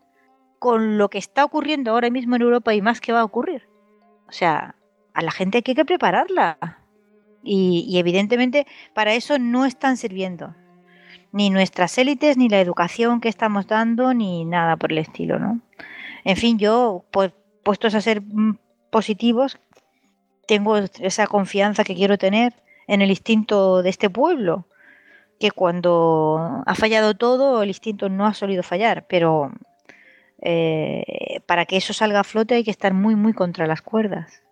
con 0.59 0.97
lo 0.97 1.11
que 1.11 1.19
está 1.19 1.44
ocurriendo 1.44 1.91
ahora 1.91 2.11
mismo 2.11 2.36
en 2.36 2.43
Europa 2.43 2.73
y 2.73 2.83
más 2.83 3.01
que 3.01 3.12
va 3.12 3.20
a 3.20 3.25
ocurrir. 3.25 3.69
O 4.28 4.33
sea, 4.33 4.77
a 5.12 5.23
la 5.23 5.33
gente 5.33 5.59
hay 5.59 5.75
que 5.75 5.85
prepararla. 5.85 6.78
Y, 7.43 7.99
evidentemente 7.99 8.69
para 8.94 9.15
eso 9.15 9.39
no 9.41 9.65
están 9.67 9.97
sirviendo 9.97 10.55
ni 11.33 11.51
nuestras 11.51 11.97
élites, 11.99 12.36
ni 12.36 12.49
la 12.49 12.61
educación 12.61 13.20
que 13.20 13.28
estamos 13.28 13.67
dando, 13.67 14.15
ni 14.15 14.44
nada 14.44 14.77
por 14.77 14.93
el 14.93 14.99
estilo, 14.99 15.39
¿no? 15.39 15.61
En 16.25 16.36
fin, 16.36 16.59
yo, 16.59 17.05
pues, 17.11 17.33
puestos 17.62 17.94
a 17.94 18.01
ser 18.01 18.20
mm, 18.20 18.59
positivos, 18.91 19.59
tengo 20.47 20.77
esa 20.77 21.27
confianza 21.27 21.85
que 21.85 21.94
quiero 21.94 22.19
tener 22.19 22.52
en 22.86 23.01
el 23.01 23.11
instinto 23.11 23.83
de 23.83 23.91
este 23.91 24.11
pueblo, 24.11 24.67
que 25.41 25.51
cuando 25.51 26.62
ha 26.67 26.75
fallado 26.75 27.15
todo, 27.15 27.62
el 27.62 27.69
instinto 27.69 28.09
no 28.09 28.27
ha 28.27 28.35
solido 28.35 28.62
fallar, 28.62 29.07
pero 29.09 29.51
eh, 30.41 31.41
para 31.47 31.65
que 31.65 31.77
eso 31.77 31.93
salga 31.93 32.20
a 32.20 32.25
flote 32.25 32.55
hay 32.55 32.65
que 32.65 32.70
estar 32.70 32.93
muy, 32.93 33.17
muy 33.17 33.33
contra 33.33 33.67
las 33.67 33.83
cuerdas. 33.83 34.43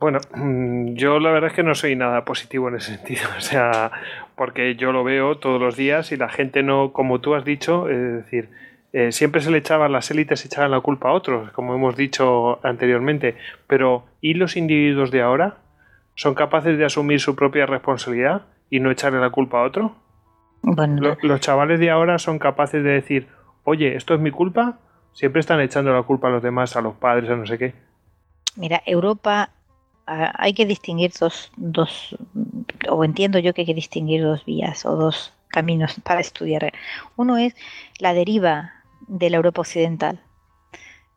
Bueno, 0.00 0.18
yo 0.94 1.18
la 1.18 1.30
verdad 1.30 1.50
es 1.50 1.56
que 1.56 1.62
no 1.62 1.74
soy 1.74 1.96
nada 1.96 2.24
positivo 2.24 2.68
en 2.68 2.76
ese 2.76 2.96
sentido, 2.96 3.28
o 3.38 3.40
sea, 3.40 3.90
porque 4.36 4.76
yo 4.76 4.92
lo 4.92 5.04
veo 5.04 5.38
todos 5.38 5.60
los 5.60 5.76
días 5.76 6.12
y 6.12 6.16
la 6.16 6.28
gente 6.28 6.62
no, 6.62 6.92
como 6.92 7.20
tú 7.20 7.34
has 7.34 7.44
dicho, 7.44 7.88
es 7.88 8.24
decir, 8.24 8.48
eh, 8.92 9.12
siempre 9.12 9.40
se 9.40 9.50
le 9.50 9.58
echaban 9.58 9.92
las 9.92 10.10
élites, 10.10 10.40
se 10.40 10.48
echaban 10.48 10.70
la 10.70 10.80
culpa 10.80 11.08
a 11.08 11.12
otros, 11.12 11.50
como 11.52 11.74
hemos 11.74 11.96
dicho 11.96 12.64
anteriormente, 12.64 13.36
pero 13.66 14.04
¿y 14.20 14.34
los 14.34 14.56
individuos 14.56 15.10
de 15.10 15.22
ahora? 15.22 15.56
¿Son 16.14 16.34
capaces 16.34 16.78
de 16.78 16.84
asumir 16.84 17.20
su 17.20 17.34
propia 17.34 17.66
responsabilidad 17.66 18.42
y 18.70 18.80
no 18.80 18.90
echarle 18.90 19.20
la 19.20 19.30
culpa 19.30 19.60
a 19.60 19.64
otro? 19.64 19.96
los 21.22 21.40
chavales 21.40 21.78
de 21.78 21.90
ahora 21.90 22.18
son 22.18 22.38
capaces 22.38 22.82
de 22.82 22.90
decir, 22.90 23.28
oye, 23.64 23.96
esto 23.96 24.14
es 24.14 24.20
mi 24.20 24.30
culpa, 24.30 24.78
siempre 25.12 25.40
están 25.40 25.60
echando 25.60 25.92
la 25.92 26.02
culpa 26.02 26.28
a 26.28 26.30
los 26.30 26.42
demás, 26.42 26.74
a 26.76 26.80
los 26.80 26.94
padres, 26.94 27.28
a 27.28 27.36
no 27.36 27.46
sé 27.46 27.58
qué. 27.58 27.74
Mira, 28.56 28.82
Europa 28.86 29.50
hay 30.06 30.52
que 30.52 30.66
distinguir 30.66 31.12
dos, 31.18 31.50
dos, 31.56 32.16
o 32.88 33.04
entiendo 33.04 33.38
yo 33.38 33.54
que 33.54 33.62
hay 33.62 33.66
que 33.66 33.74
distinguir 33.74 34.22
dos 34.22 34.44
vías 34.44 34.84
o 34.84 34.96
dos 34.96 35.32
caminos 35.48 35.94
para 36.02 36.20
estudiar. 36.20 36.72
Uno 37.16 37.36
es 37.36 37.54
la 37.98 38.14
deriva 38.14 38.72
de 39.06 39.30
la 39.30 39.36
Europa 39.36 39.62
occidental 39.62 40.20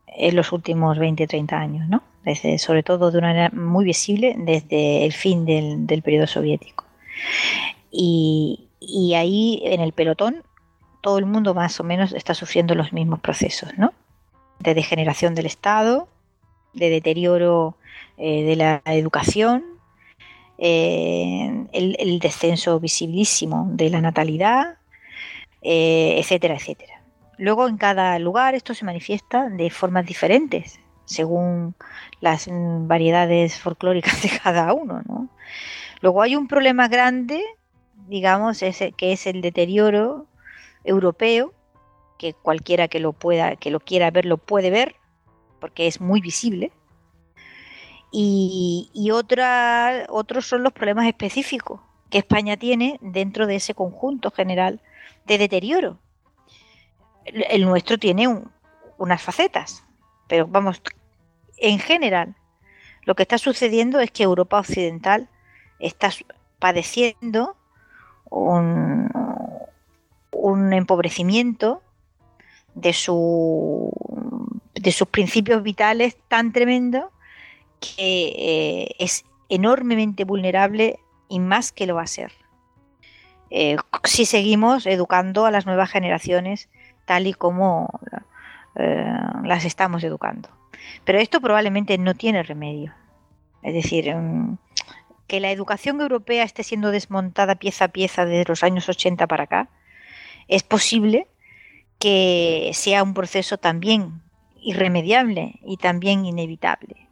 en 0.06 0.36
los 0.36 0.52
últimos 0.52 0.98
20, 0.98 1.26
30 1.26 1.56
años, 1.56 1.88
¿no? 1.88 2.02
Desde, 2.24 2.58
sobre 2.58 2.82
todo 2.82 3.10
de 3.10 3.18
una 3.18 3.28
manera 3.28 3.50
muy 3.50 3.84
visible 3.84 4.34
desde 4.38 5.04
el 5.04 5.12
fin 5.12 5.44
del, 5.44 5.86
del 5.86 6.02
periodo 6.02 6.26
soviético. 6.26 6.84
Y, 7.90 8.68
y, 8.80 9.14
ahí 9.14 9.62
en 9.64 9.80
el 9.80 9.92
pelotón 9.92 10.42
todo 11.00 11.18
el 11.18 11.26
mundo 11.26 11.54
más 11.54 11.80
o 11.80 11.84
menos 11.84 12.12
está 12.12 12.34
sufriendo 12.34 12.74
los 12.74 12.92
mismos 12.92 13.20
procesos, 13.20 13.70
¿no? 13.78 13.92
de 14.58 14.74
degeneración 14.74 15.34
del 15.34 15.46
Estado, 15.46 16.08
de 16.74 16.90
deterioro 16.90 17.76
eh, 18.18 18.42
de 18.42 18.56
la 18.56 18.82
educación, 18.86 19.64
eh, 20.58 21.66
el, 21.72 22.18
descenso 22.18 22.80
visibilísimo 22.80 23.68
de 23.72 23.90
la 23.90 24.00
natalidad, 24.00 24.76
etcétera, 25.62 26.54
etcétera. 26.54 27.02
Luego 27.36 27.68
en 27.68 27.76
cada 27.76 28.18
lugar 28.18 28.54
esto 28.54 28.74
se 28.74 28.84
manifiesta 28.84 29.48
de 29.48 29.70
formas 29.70 30.06
diferentes, 30.06 30.80
según 31.04 31.74
las 32.20 32.48
variedades 32.50 33.58
folclóricas 33.58 34.22
de 34.22 34.30
cada 34.42 34.72
uno. 34.72 35.28
Luego 36.00 36.22
hay 36.22 36.36
un 36.36 36.48
problema 36.48 36.88
grande, 36.88 37.42
digamos, 38.08 38.60
que 38.60 39.12
es 39.12 39.26
el 39.26 39.40
deterioro 39.40 40.26
europeo, 40.84 41.52
que 42.18 42.34
cualquiera 42.34 42.88
que 42.88 43.00
lo 43.00 43.12
pueda, 43.12 43.56
que 43.56 43.70
lo 43.70 43.80
quiera 43.80 44.10
ver, 44.10 44.26
lo 44.26 44.38
puede 44.38 44.70
ver, 44.70 44.96
porque 45.60 45.86
es 45.86 46.00
muy 46.00 46.20
visible. 46.20 46.72
Y, 48.10 49.10
otra, 49.12 50.06
otros 50.08 50.46
son 50.46 50.62
los 50.62 50.72
problemas 50.72 51.06
específicos 51.06 51.80
que 52.10 52.18
España 52.18 52.56
tiene 52.56 52.98
dentro 53.02 53.46
de 53.46 53.56
ese 53.56 53.74
conjunto 53.74 54.30
general 54.30 54.80
de 55.26 55.38
deterioro. 55.38 55.98
El, 57.24 57.64
nuestro 57.64 57.98
tiene 57.98 58.42
unas 58.96 59.22
facetas, 59.22 59.84
pero 60.26 60.46
vamos, 60.46 60.80
en 61.58 61.78
general, 61.78 62.34
lo 63.04 63.14
que 63.14 63.24
está 63.24 63.36
sucediendo 63.36 64.00
es 64.00 64.10
que 64.10 64.22
Europa 64.22 64.58
Occidental 64.58 65.28
está 65.78 66.10
padeciendo 66.58 67.56
un, 68.30 69.10
un 70.32 70.72
empobrecimiento 70.72 71.82
de, 72.74 72.92
su, 72.92 73.90
de 74.74 74.92
sus 74.92 75.08
principios 75.08 75.62
vitales 75.62 76.16
tan 76.28 76.52
tremendo 76.52 77.10
que 77.80 78.32
eh, 78.36 78.94
es 78.98 79.24
enormemente 79.48 80.24
vulnerable 80.24 81.00
y 81.28 81.40
más 81.40 81.72
que 81.72 81.86
lo 81.86 81.96
va 81.96 82.02
a 82.02 82.06
ser. 82.06 82.32
Eh, 83.50 83.76
si 84.04 84.26
seguimos 84.26 84.86
educando 84.86 85.46
a 85.46 85.50
las 85.50 85.66
nuevas 85.66 85.90
generaciones 85.90 86.68
tal 87.06 87.26
y 87.26 87.32
como 87.32 87.88
eh, 88.74 89.12
las 89.44 89.64
estamos 89.64 90.04
educando. 90.04 90.50
Pero 91.04 91.18
esto 91.18 91.40
probablemente 91.40 91.96
no 91.98 92.14
tiene 92.14 92.42
remedio. 92.42 92.92
Es 93.62 93.74
decir, 93.74 94.14
mm, 94.14 94.58
que 95.26 95.40
la 95.40 95.50
educación 95.50 96.00
europea 96.00 96.44
esté 96.44 96.62
siendo 96.62 96.90
desmontada 96.90 97.56
pieza 97.56 97.86
a 97.86 97.88
pieza 97.88 98.24
desde 98.24 98.48
los 98.48 98.62
años 98.62 98.88
80 98.88 99.26
para 99.26 99.44
acá, 99.44 99.68
es 100.48 100.62
posible 100.62 101.28
que 101.98 102.70
sea 102.74 103.02
un 103.02 103.14
proceso 103.14 103.58
también 103.58 104.22
irremediable 104.60 105.58
y 105.64 105.76
también 105.78 106.24
inevitable. 106.24 107.07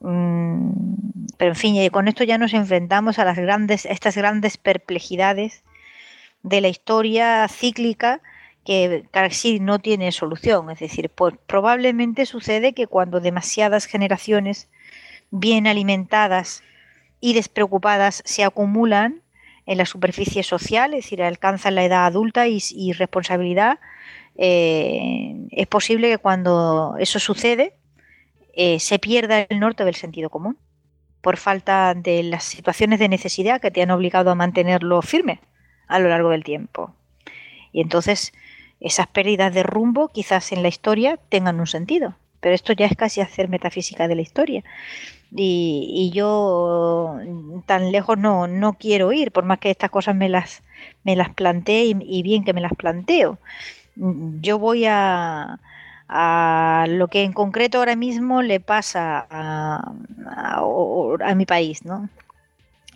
Mm, 0.00 0.72
pero 1.36 1.52
en 1.52 1.56
fin, 1.56 1.88
con 1.90 2.08
esto 2.08 2.24
ya 2.24 2.38
nos 2.38 2.54
enfrentamos 2.54 3.18
a 3.18 3.24
las 3.24 3.38
grandes, 3.38 3.86
estas 3.86 4.16
grandes 4.16 4.56
perplejidades 4.56 5.62
de 6.42 6.60
la 6.60 6.68
historia 6.68 7.46
cíclica 7.48 8.20
que 8.64 9.04
casi 9.10 9.60
no 9.60 9.78
tiene 9.78 10.12
solución. 10.12 10.70
Es 10.70 10.80
decir, 10.80 11.10
pues 11.10 11.34
probablemente 11.46 12.26
sucede 12.26 12.74
que 12.74 12.86
cuando 12.86 13.20
demasiadas 13.20 13.86
generaciones 13.86 14.68
bien 15.30 15.66
alimentadas 15.66 16.62
y 17.20 17.34
despreocupadas 17.34 18.22
se 18.24 18.44
acumulan, 18.44 19.22
en 19.68 19.76
la 19.76 19.84
superficie 19.84 20.42
social, 20.42 20.94
es 20.94 21.04
decir, 21.04 21.22
alcanzan 21.22 21.74
la 21.74 21.84
edad 21.84 22.06
adulta 22.06 22.48
y, 22.48 22.92
responsabilidad, 22.92 23.78
eh, 24.38 25.46
es 25.50 25.66
posible 25.66 26.08
que 26.08 26.16
cuando 26.16 26.96
eso 26.98 27.18
sucede 27.18 27.74
eh, 28.60 28.80
se 28.80 28.98
pierda 28.98 29.42
el 29.42 29.60
norte 29.60 29.84
del 29.84 29.94
sentido 29.94 30.30
común 30.30 30.58
por 31.20 31.36
falta 31.36 31.94
de 31.94 32.24
las 32.24 32.42
situaciones 32.42 32.98
de 32.98 33.08
necesidad 33.08 33.60
que 33.60 33.70
te 33.70 33.82
han 33.82 33.92
obligado 33.92 34.32
a 34.32 34.34
mantenerlo 34.34 35.00
firme 35.00 35.38
a 35.86 36.00
lo 36.00 36.08
largo 36.08 36.30
del 36.30 36.42
tiempo. 36.42 36.92
Y 37.72 37.80
entonces 37.80 38.32
esas 38.80 39.06
pérdidas 39.06 39.54
de 39.54 39.62
rumbo 39.62 40.08
quizás 40.08 40.50
en 40.50 40.62
la 40.62 40.68
historia 40.68 41.20
tengan 41.28 41.60
un 41.60 41.68
sentido, 41.68 42.16
pero 42.40 42.52
esto 42.52 42.72
ya 42.72 42.86
es 42.86 42.96
casi 42.96 43.20
hacer 43.20 43.48
metafísica 43.48 44.08
de 44.08 44.16
la 44.16 44.22
historia. 44.22 44.64
Y, 45.30 46.10
yo 46.12 47.16
tan 47.66 47.92
lejos 47.92 48.18
no, 48.18 48.48
no 48.48 48.72
quiero 48.72 49.12
ir, 49.12 49.30
por 49.30 49.44
más 49.44 49.60
que 49.60 49.70
estas 49.70 49.90
cosas 49.90 50.16
me 50.16 50.28
las, 50.28 50.64
me 51.04 51.14
las 51.14 51.32
plantee 51.32 51.94
y, 52.00 52.22
bien 52.24 52.42
que 52.42 52.54
me 52.54 52.60
las 52.60 52.72
planteo. 52.74 53.38
Yo 53.94 54.58
voy 54.58 54.86
a, 54.86 55.60
a 56.08 56.86
lo 56.88 57.08
que 57.08 57.22
en 57.22 57.32
concreto 57.32 57.78
ahora 57.78 57.96
mismo 57.96 58.42
le 58.42 58.60
pasa 58.60 59.26
a, 59.30 59.92
mi 61.36 61.46
país, 61.46 61.84
¿no? 61.84 62.08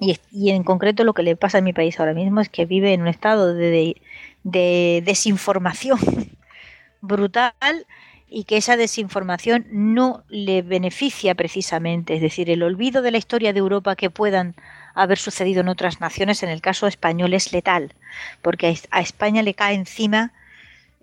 Y, 0.00 0.18
en 0.50 0.64
concreto 0.64 1.04
lo 1.04 1.14
que 1.14 1.22
le 1.22 1.36
pasa 1.36 1.58
a 1.58 1.60
mi 1.60 1.72
país 1.72 2.00
ahora 2.00 2.14
mismo 2.14 2.40
es 2.40 2.48
que 2.48 2.66
vive 2.66 2.92
en 2.92 3.02
un 3.02 3.08
estado 3.08 3.54
de 3.54 5.02
desinformación 5.04 5.98
brutal 7.00 7.52
y 8.32 8.44
que 8.44 8.56
esa 8.56 8.78
desinformación 8.78 9.66
no 9.70 10.24
le 10.28 10.62
beneficia 10.62 11.34
precisamente, 11.34 12.14
es 12.14 12.22
decir, 12.22 12.48
el 12.48 12.62
olvido 12.62 13.02
de 13.02 13.10
la 13.10 13.18
historia 13.18 13.52
de 13.52 13.58
Europa 13.58 13.94
que 13.94 14.08
puedan 14.08 14.54
haber 14.94 15.18
sucedido 15.18 15.60
en 15.60 15.68
otras 15.68 16.00
naciones, 16.00 16.42
en 16.42 16.48
el 16.48 16.62
caso 16.62 16.86
español 16.86 17.34
es 17.34 17.52
letal, 17.52 17.92
porque 18.40 18.78
a 18.90 19.00
España 19.00 19.42
le 19.42 19.52
cae 19.52 19.74
encima 19.74 20.32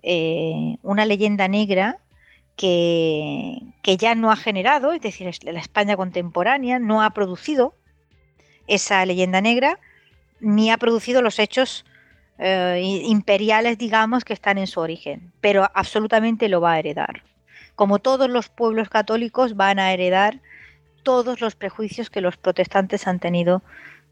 eh, 0.02 0.76
una 0.82 1.04
leyenda 1.04 1.48
negra 1.48 1.98
que, 2.56 3.58
que 3.82 3.96
ya 3.96 4.14
no 4.14 4.30
ha 4.30 4.36
generado, 4.36 4.92
es 4.92 5.00
decir, 5.00 5.30
la 5.42 5.60
España 5.60 5.96
contemporánea 5.96 6.78
no 6.78 7.02
ha 7.02 7.10
producido 7.10 7.74
esa 8.66 9.04
leyenda 9.04 9.40
negra, 9.40 9.78
ni 10.40 10.70
ha 10.70 10.78
producido 10.78 11.22
los 11.22 11.38
hechos 11.38 11.84
eh, 12.38 12.80
imperiales, 13.04 13.76
digamos, 13.76 14.24
que 14.24 14.32
están 14.32 14.56
en 14.56 14.66
su 14.66 14.80
origen, 14.80 15.32
pero 15.40 15.70
absolutamente 15.74 16.48
lo 16.48 16.60
va 16.60 16.72
a 16.72 16.78
heredar. 16.78 17.22
Como 17.74 17.98
todos 17.98 18.30
los 18.30 18.48
pueblos 18.48 18.88
católicos 18.88 19.56
van 19.56 19.78
a 19.78 19.92
heredar 19.92 20.40
todos 21.02 21.40
los 21.40 21.54
prejuicios 21.54 22.08
que 22.08 22.20
los 22.20 22.36
protestantes 22.36 23.06
han 23.06 23.18
tenido 23.18 23.62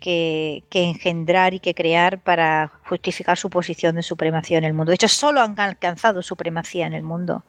que, 0.01 0.65
engendrar 0.73 1.55
y 1.55 1.61
que 1.61 1.75
crear 1.75 2.21
para 2.21 2.73
justificar 2.87 3.37
su 3.37 3.51
posición 3.51 3.97
de 3.97 4.03
supremacía 4.03 4.59
en 4.59 4.65
el 4.65 4.75
mundo. 4.75 4.91
De 4.91 4.97
hecho, 4.97 5.09
solo 5.09 5.41
han 5.41 5.59
alcanzado 5.59 6.23
supremacía 6.23 6.87
en 6.87 6.95
el 6.95 7.03
mundo 7.03 7.45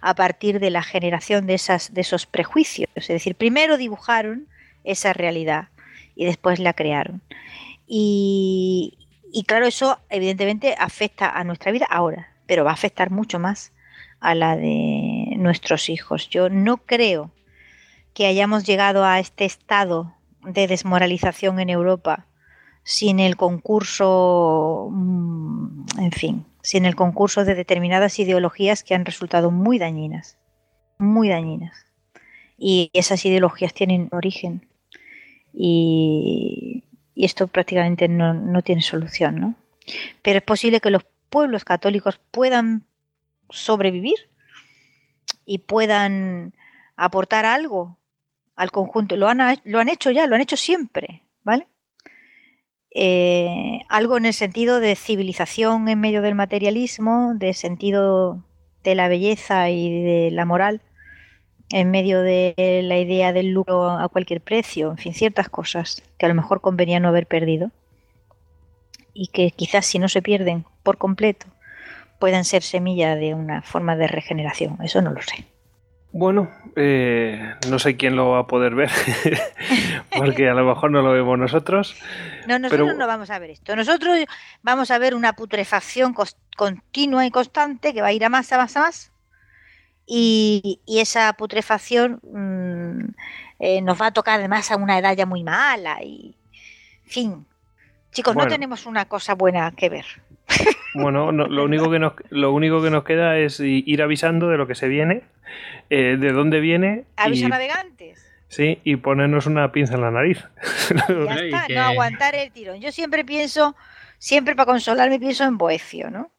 a 0.00 0.14
partir 0.14 0.60
de 0.60 0.70
la 0.70 0.82
generación 0.82 1.46
de, 1.46 1.54
esas, 1.54 1.92
de 1.94 2.02
esos 2.02 2.26
prejuicios. 2.26 2.90
Es 2.94 3.08
decir, 3.08 3.34
primero 3.34 3.76
dibujaron 3.76 4.46
esa 4.84 5.12
realidad 5.12 5.68
y 6.14 6.26
después 6.26 6.58
la 6.58 6.74
crearon. 6.74 7.22
Y, 7.86 8.98
y 9.32 9.44
claro, 9.44 9.66
eso 9.66 9.98
evidentemente 10.10 10.74
afecta 10.78 11.30
a 11.30 11.44
nuestra 11.44 11.72
vida 11.72 11.86
ahora, 11.88 12.30
pero 12.46 12.64
va 12.64 12.70
a 12.70 12.74
afectar 12.74 13.10
mucho 13.10 13.38
más 13.38 13.72
a 14.20 14.34
la 14.34 14.56
de 14.56 15.34
nuestros 15.36 15.88
hijos. 15.88 16.28
Yo 16.30 16.48
no 16.48 16.78
creo 16.78 17.30
que 18.14 18.26
hayamos 18.26 18.64
llegado 18.64 19.04
a 19.04 19.18
este 19.18 19.44
estado 19.44 20.15
de 20.46 20.66
desmoralización 20.66 21.60
en 21.60 21.70
Europa 21.70 22.26
sin 22.82 23.20
el 23.20 23.36
concurso, 23.36 24.88
mm, 24.90 25.84
en 25.98 26.12
fin, 26.12 26.46
sin 26.62 26.84
el 26.84 26.94
concurso 26.94 27.44
de 27.44 27.54
determinadas 27.54 28.18
ideologías 28.18 28.82
que 28.82 28.94
han 28.94 29.04
resultado 29.04 29.50
muy 29.50 29.78
dañinas, 29.78 30.38
muy 30.98 31.28
dañinas. 31.28 31.84
Y 32.56 32.90
esas 32.94 33.24
ideologías 33.26 33.74
tienen 33.74 34.08
origen. 34.12 34.68
Y, 35.52 36.84
y 37.16 37.24
esto 37.24 37.48
prácticamente 37.48 38.08
no, 38.08 38.62
tiene 38.62 38.82
solución, 38.82 39.40
¿no? 39.40 39.54
Pero 40.22 40.38
es 40.38 40.44
posible 40.44 40.80
que 40.80 40.90
los 40.90 41.04
pueblos 41.30 41.64
católicos 41.64 42.20
puedan 42.30 42.84
sobrevivir 43.48 44.30
y 45.46 45.58
puedan 45.58 46.52
aportar 46.94 47.46
algo 47.46 47.98
al 48.56 48.70
conjunto. 48.70 49.16
Lo 49.16 49.28
han, 49.28 49.40
lo 49.64 49.78
han 49.78 49.88
hecho 49.88 50.10
ya, 50.10 50.26
lo 50.26 50.34
han 50.34 50.40
hecho 50.40 50.56
siempre, 50.56 51.22
¿vale? 51.44 51.66
Eh, 52.90 53.80
algo 53.88 54.16
en 54.16 54.24
el 54.24 54.32
sentido 54.32 54.80
de 54.80 54.96
civilización 54.96 55.88
en 55.88 56.00
medio 56.00 56.22
del 56.22 56.34
materialismo, 56.34 57.34
de 57.34 57.52
sentido 57.52 58.42
de 58.82 58.94
la 58.94 59.08
belleza 59.08 59.68
y 59.68 60.02
de 60.02 60.30
la 60.30 60.46
moral 60.46 60.80
en 61.70 61.90
medio 61.90 62.22
de 62.22 62.54
la 62.84 62.98
idea 62.98 63.32
del 63.32 63.50
lucro 63.50 63.90
a 63.90 64.08
cualquier 64.08 64.40
precio, 64.40 64.90
en 64.92 64.98
fin, 64.98 65.14
ciertas 65.14 65.48
cosas 65.48 66.02
que 66.18 66.26
a 66.26 66.28
lo 66.28 66.34
mejor 66.34 66.60
convenía 66.60 67.00
no 67.00 67.08
haber 67.08 67.26
perdido 67.26 67.70
y 69.12 69.28
que 69.28 69.50
quizás 69.50 69.86
si 69.86 69.98
no 69.98 70.08
se 70.08 70.22
pierden 70.22 70.64
por 70.82 70.98
completo 70.98 71.46
puedan 72.18 72.44
ser 72.44 72.62
semilla 72.62 73.16
de 73.16 73.34
una 73.34 73.62
forma 73.62 73.96
de 73.96 74.06
regeneración, 74.06 74.78
eso 74.82 75.02
no 75.02 75.10
lo 75.10 75.22
sé. 75.22 75.44
Bueno, 76.18 76.50
eh, 76.76 77.54
no 77.68 77.78
sé 77.78 77.98
quién 77.98 78.16
lo 78.16 78.30
va 78.30 78.38
a 78.38 78.46
poder 78.46 78.74
ver, 78.74 78.90
porque 80.16 80.48
a 80.48 80.54
lo 80.54 80.64
mejor 80.64 80.90
no 80.90 81.02
lo 81.02 81.12
vemos 81.12 81.38
nosotros. 81.38 81.94
No, 82.46 82.58
nosotros 82.58 82.96
no 82.96 83.06
vamos 83.06 83.28
a 83.28 83.38
ver 83.38 83.50
esto. 83.50 83.76
Nosotros 83.76 84.24
vamos 84.62 84.90
a 84.90 84.96
ver 84.96 85.14
una 85.14 85.34
putrefacción 85.34 86.14
continua 86.56 87.26
y 87.26 87.30
constante 87.30 87.92
que 87.92 88.00
va 88.00 88.08
a 88.08 88.12
ir 88.14 88.24
a 88.24 88.30
más, 88.30 88.50
a 88.50 88.56
más, 88.56 88.74
a 88.78 88.80
más, 88.80 89.12
y, 90.06 90.80
esa 90.86 91.34
putrefacción 91.34 92.18
mm, 92.22 93.14
eh, 93.58 93.82
nos 93.82 94.00
va 94.00 94.06
a 94.06 94.12
tocar 94.12 94.38
además 94.38 94.70
a 94.70 94.76
una 94.76 94.98
edad 94.98 95.14
ya 95.14 95.26
muy 95.26 95.44
mala 95.44 96.02
y, 96.02 96.34
en 97.04 97.10
fin, 97.10 97.46
chicos, 98.12 98.34
no 98.34 98.46
tenemos 98.46 98.86
una 98.86 99.04
cosa 99.04 99.34
buena 99.34 99.70
que 99.72 99.90
ver. 99.90 100.06
Bueno, 100.94 101.32
lo, 101.32 101.64
único 101.64 101.90
que 101.90 101.98
nos, 101.98 102.14
lo 102.30 102.52
único 102.52 102.82
que 102.82 102.90
nos 102.90 103.04
queda 103.04 103.38
es 103.38 103.60
ir 103.60 104.02
avisando 104.02 104.48
de 104.48 104.56
lo 104.56 104.66
que 104.66 104.74
se 104.74 104.88
viene, 104.88 105.22
eh, 105.90 106.16
de 106.18 106.32
dónde 106.32 106.60
viene. 106.60 107.04
Aviso 107.16 107.48
navegantes. 107.48 108.26
Sí, 108.48 108.80
y 108.84 108.96
ponernos 108.96 109.46
una 109.46 109.72
pinza 109.72 109.94
en 109.94 110.02
la 110.02 110.10
nariz. 110.10 110.44
Ya 110.90 111.34
está, 111.34 111.66
no 111.68 111.82
aguantar 111.82 112.34
el 112.34 112.52
tirón. 112.52 112.80
Yo 112.80 112.92
siempre 112.92 113.24
pienso, 113.24 113.76
siempre 114.18 114.54
para 114.54 114.66
consolarme 114.66 115.18
pienso 115.18 115.44
en 115.44 115.58
Boecio, 115.58 116.10
¿no? 116.10 116.30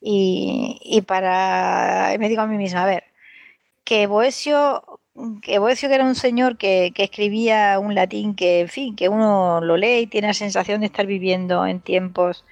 Y, 0.00 0.80
y 0.82 1.02
para, 1.02 2.14
me 2.18 2.28
digo 2.28 2.40
a 2.42 2.46
mí 2.46 2.56
misma, 2.56 2.84
a 2.84 2.86
ver, 2.86 3.04
que 3.84 4.06
Boecio, 4.06 5.00
que 5.42 5.58
Boecio 5.58 5.90
que 5.90 5.94
era 5.94 6.04
un 6.04 6.14
señor 6.14 6.56
que, 6.56 6.92
que, 6.94 7.04
escribía 7.04 7.78
un 7.78 7.94
latín 7.94 8.34
que, 8.34 8.60
en 8.60 8.68
fin, 8.68 8.96
que 8.96 9.10
uno 9.10 9.60
lo 9.60 9.76
lee 9.76 10.00
y 10.00 10.06
tiene 10.06 10.28
la 10.28 10.34
sensación 10.34 10.80
de 10.80 10.86
estar 10.86 11.06
viviendo 11.06 11.66
en 11.66 11.80
tiempos 11.80 12.46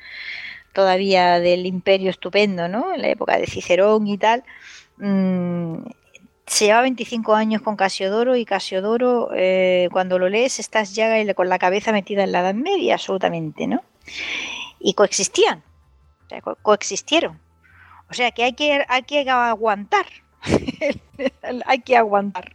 todavía 0.79 1.41
del 1.41 1.67
imperio 1.67 2.09
estupendo, 2.09 2.69
¿no? 2.69 2.95
En 2.95 3.03
la 3.03 3.09
época 3.09 3.37
de 3.37 3.49
Cicerón 3.49 4.07
y 4.07 4.17
tal. 4.17 4.45
Mm, 4.99 5.79
se 6.47 6.67
lleva 6.67 6.83
25 6.83 7.35
años 7.35 7.63
con 7.63 7.75
Casiodoro 7.75 8.37
y 8.37 8.45
Casiodoro, 8.45 9.31
eh, 9.35 9.89
cuando 9.91 10.21
lo 10.21 10.29
lees, 10.29 10.61
estás 10.61 10.95
ya 10.95 11.35
con 11.35 11.49
la 11.49 11.59
cabeza 11.59 11.91
metida 11.91 12.23
en 12.23 12.31
la 12.31 12.43
Edad 12.43 12.55
Media, 12.55 12.95
absolutamente, 12.95 13.67
¿no? 13.67 13.83
Y 14.79 14.95
coexistían, 14.95 15.65
coexistieron. 16.63 17.41
O 18.09 18.15
sea 18.15 18.31
que 18.31 18.45
hay 18.45 18.53
que, 18.53 18.85
hay 18.87 19.03
que 19.03 19.29
aguantar, 19.29 20.07
hay 21.67 21.81
que 21.81 21.97
aguantar. 21.97 22.55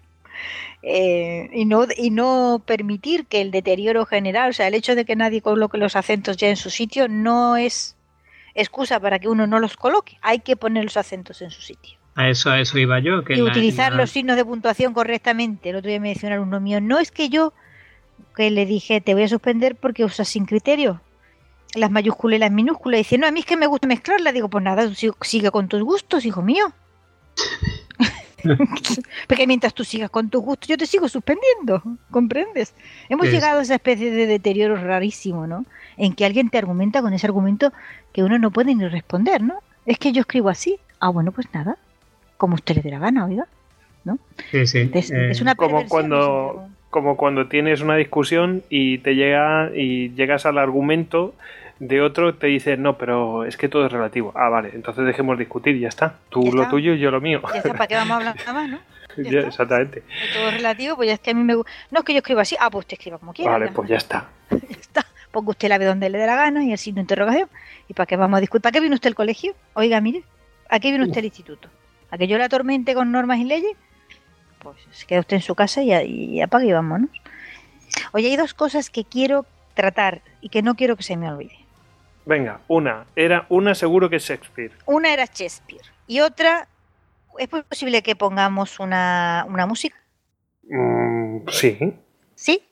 Eh, 0.82 1.50
y, 1.52 1.66
no, 1.66 1.88
y 1.98 2.10
no 2.10 2.62
permitir 2.66 3.26
que 3.26 3.42
el 3.42 3.52
deterioro 3.52 4.06
general, 4.06 4.52
o 4.52 4.54
sea, 4.54 4.70
el 4.70 4.76
hecho 4.76 4.96
de 4.96 5.04
que 5.04 5.18
nadie 5.18 5.42
coloque 5.42 5.78
los 5.78 5.98
acentos 5.98 6.38
ya 6.38 6.48
en 6.48 6.56
su 6.56 6.70
sitio, 6.70 7.10
no 7.10 7.58
es 7.58 7.98
excusa 8.56 9.00
para 9.00 9.20
que 9.20 9.28
uno 9.28 9.48
no 9.48 9.60
los 9.60 9.78
coloque. 9.78 10.18
Hay 10.22 10.40
que 10.40 10.56
poner 10.56 10.84
los 10.84 10.98
acentos 10.98 11.42
en 11.42 11.52
su 11.52 11.62
sitio. 11.62 11.98
A 12.16 12.30
eso, 12.30 12.52
a 12.52 12.60
eso 12.60 12.78
iba 12.78 13.00
yo. 13.00 13.24
Que 13.24 13.36
y 13.36 13.42
utilizar 13.42 13.94
los 13.94 14.12
signos 14.12 14.36
de 14.36 14.46
puntuación 14.46 14.94
correctamente. 14.94 15.70
El 15.70 15.78
otro 15.78 15.90
día 15.90 16.00
me 16.00 16.10
decía 16.10 16.30
un 16.30 16.34
alumno 16.34 16.60
mío, 16.60 16.80
no 16.80 17.00
es 17.00 17.12
que 17.12 17.30
yo 17.30 17.54
que 18.36 18.52
le 18.52 18.66
dije, 18.66 19.02
te 19.02 19.14
voy 19.14 19.24
a 19.24 19.28
suspender 19.28 19.76
porque 19.76 20.06
usas 20.06 20.28
sin 20.28 20.46
criterio 20.46 21.02
las 21.76 21.92
mayúsculas 21.92 22.38
y 22.38 22.40
las 22.40 22.52
minúsculas. 22.52 23.00
Y 23.00 23.04
dice, 23.04 23.18
no, 23.18 23.28
a 23.28 23.32
mí 23.32 23.40
es 23.42 23.46
que 23.46 23.58
me 23.58 23.68
gusta 23.68 23.88
mezclarlas. 23.88 24.34
Digo, 24.34 24.50
pues 24.50 24.64
nada, 24.64 24.90
sigue 25.22 25.52
con 25.52 25.68
tus 25.68 25.82
gustos, 25.82 26.26
hijo 26.26 26.42
mío. 26.42 26.72
Porque 29.28 29.48
mientras 29.48 29.74
tú 29.74 29.84
sigas 29.84 30.10
con 30.10 30.30
tus 30.30 30.42
gustos, 30.42 30.68
yo 30.70 30.78
te 30.78 30.86
sigo 30.86 31.08
suspendiendo, 31.08 31.82
¿comprendes? 32.12 32.74
Hemos 33.10 33.28
llegado 33.30 33.60
a 33.60 33.62
esa 33.64 33.76
especie 33.76 34.12
de 34.12 34.28
deterioro 34.28 34.76
rarísimo, 34.76 35.48
¿no? 35.48 35.66
En 35.98 36.14
que 36.14 36.26
alguien 36.26 36.50
te 36.50 36.58
argumenta 36.58 37.02
con 37.02 37.14
ese 37.14 37.28
argumento 37.28 37.72
que 38.12 38.24
uno 38.24 38.40
no 38.40 38.52
puede 38.52 38.76
ni 38.76 38.88
responder, 38.88 39.42
¿no? 39.42 39.60
Es 39.86 39.98
que 39.98 40.12
yo 40.12 40.22
escribo 40.22 40.50
así. 40.50 40.78
Ah, 41.00 41.10
bueno, 41.10 41.32
pues 41.32 41.48
nada, 41.54 41.78
como 42.38 42.56
usted 42.56 42.76
le 42.76 42.82
dé 42.82 42.92
la 42.92 43.00
gana, 43.00 43.26
oiga, 43.26 43.48
¿no? 44.06 44.20
Sí, 44.52 44.66
sí. 44.68 44.90
Es, 44.94 45.12
eh, 45.12 45.32
una 45.42 45.56
como 45.56 45.86
cuando 45.88 46.68
como 46.90 47.18
cuando 47.18 47.48
tienes 47.48 47.82
una 47.82 47.96
discusión 47.96 48.62
y 48.70 49.00
te 49.00 49.16
llega 49.16 49.72
y 49.76 50.14
llegas 50.14 50.46
al 50.46 50.60
argumento 50.60 51.34
de 51.88 52.02
otro 52.02 52.36
te 52.36 52.48
dice, 52.48 52.78
no, 52.78 52.98
pero 52.98 53.46
es 53.46 53.58
que 53.58 53.68
todo 53.68 53.86
es 53.86 53.92
relativo. 53.92 54.32
Ah, 54.36 54.50
vale, 54.50 54.72
entonces 54.74 55.06
dejemos 55.06 55.38
discutir, 55.38 55.78
ya 55.78 55.90
está. 55.90 56.16
Tú 56.30 56.52
lo 56.54 56.68
tuyo 56.70 56.94
y 56.94 57.00
yo 57.00 57.12
lo 57.12 57.20
mío. 57.20 57.42
Ya 57.52 57.58
está, 57.58 57.74
¿para 57.74 57.88
qué 57.88 57.96
vamos 57.96 58.12
a 58.12 58.16
hablar 58.18 58.36
nada 58.38 58.54
más, 58.54 58.70
no? 58.70 58.80
exactamente. 59.18 60.04
todo 60.34 60.48
es 60.48 60.54
relativo, 60.56 60.96
pues 60.96 61.08
ya 61.08 61.14
es 61.14 61.20
que 61.20 61.32
a 61.32 61.34
mí 61.34 61.44
me 61.44 61.56
gusta. 61.56 61.72
No 61.92 62.00
es 62.00 62.06
que 62.06 62.14
yo 62.14 62.20
escriba 62.20 62.42
así, 62.42 62.56
ah, 62.60 62.70
pues 62.70 62.84
usted 62.84 62.98
escriba 62.98 63.18
como 63.18 63.34
quiera. 63.34 63.52
Vale, 63.52 63.72
pues 63.72 63.90
ya 63.90 63.98
está. 63.98 64.30
ya 64.50 64.78
está. 64.80 65.06
Ponga 65.32 65.50
usted 65.50 65.68
la 65.68 65.78
ve 65.78 65.86
donde 65.86 66.10
le 66.10 66.18
dé 66.18 66.26
la 66.26 66.36
gana 66.36 66.64
y 66.64 66.72
el 66.72 66.78
signo 66.78 66.96
de 66.96 67.02
interrogación. 67.02 67.50
¿Y 67.90 67.94
para 67.94 68.06
qué 68.06 68.16
vamos 68.16 68.38
a 68.38 68.42
discutir? 68.42 68.62
¿Para 68.62 68.72
qué 68.72 68.80
vino 68.80 68.96
usted 68.96 69.10
al 69.10 69.16
colegio? 69.16 69.54
Oiga, 69.74 70.00
mire, 70.00 70.24
¿a 70.70 70.80
qué 70.80 70.92
vino 70.92 71.04
usted 71.04 71.18
al 71.18 71.26
instituto? 71.26 71.70
¿A 72.12 72.18
que 72.18 72.28
yo 72.28 72.38
la 72.38 72.46
atormente 72.46 72.94
con 72.94 73.12
normas 73.12 73.40
y 73.40 73.44
leyes? 73.44 73.76
Pues 74.60 74.78
se 74.92 75.06
queda 75.06 75.20
usted 75.20 75.38
en 75.38 75.42
su 75.42 75.56
casa 75.56 75.82
y, 75.82 75.92
y 75.92 76.42
apague 76.42 76.68
y 76.68 76.72
vámonos. 76.72 77.10
Oye, 78.14 78.30
hay 78.30 78.38
dos 78.38 78.54
cosas 78.54 78.90
que 78.90 79.04
quiero 79.04 79.46
tratar 79.74 80.22
y 80.40 80.50
que 80.50 80.62
no 80.62 80.76
quiero 80.76 80.96
que 80.96 81.04
se 81.04 81.18
me 81.18 81.30
olvide. 81.30 81.63
Venga, 82.26 82.62
una. 82.68 83.06
Era 83.16 83.46
una 83.50 83.76
seguro 83.76 84.10
que 84.10 84.18
es 84.18 84.24
Shakespeare. 84.24 84.74
Una 84.86 85.14
era 85.14 85.26
Shakespeare. 85.26 85.84
Y 86.08 86.22
otra, 86.22 86.68
¿es 87.38 87.48
posible 87.48 88.02
que 88.02 88.16
pongamos 88.16 88.80
una, 88.80 89.46
una 89.48 89.66
música? 89.66 89.98
Mm, 90.64 91.48
sí. 91.50 91.94
¿Sí? 92.36 92.64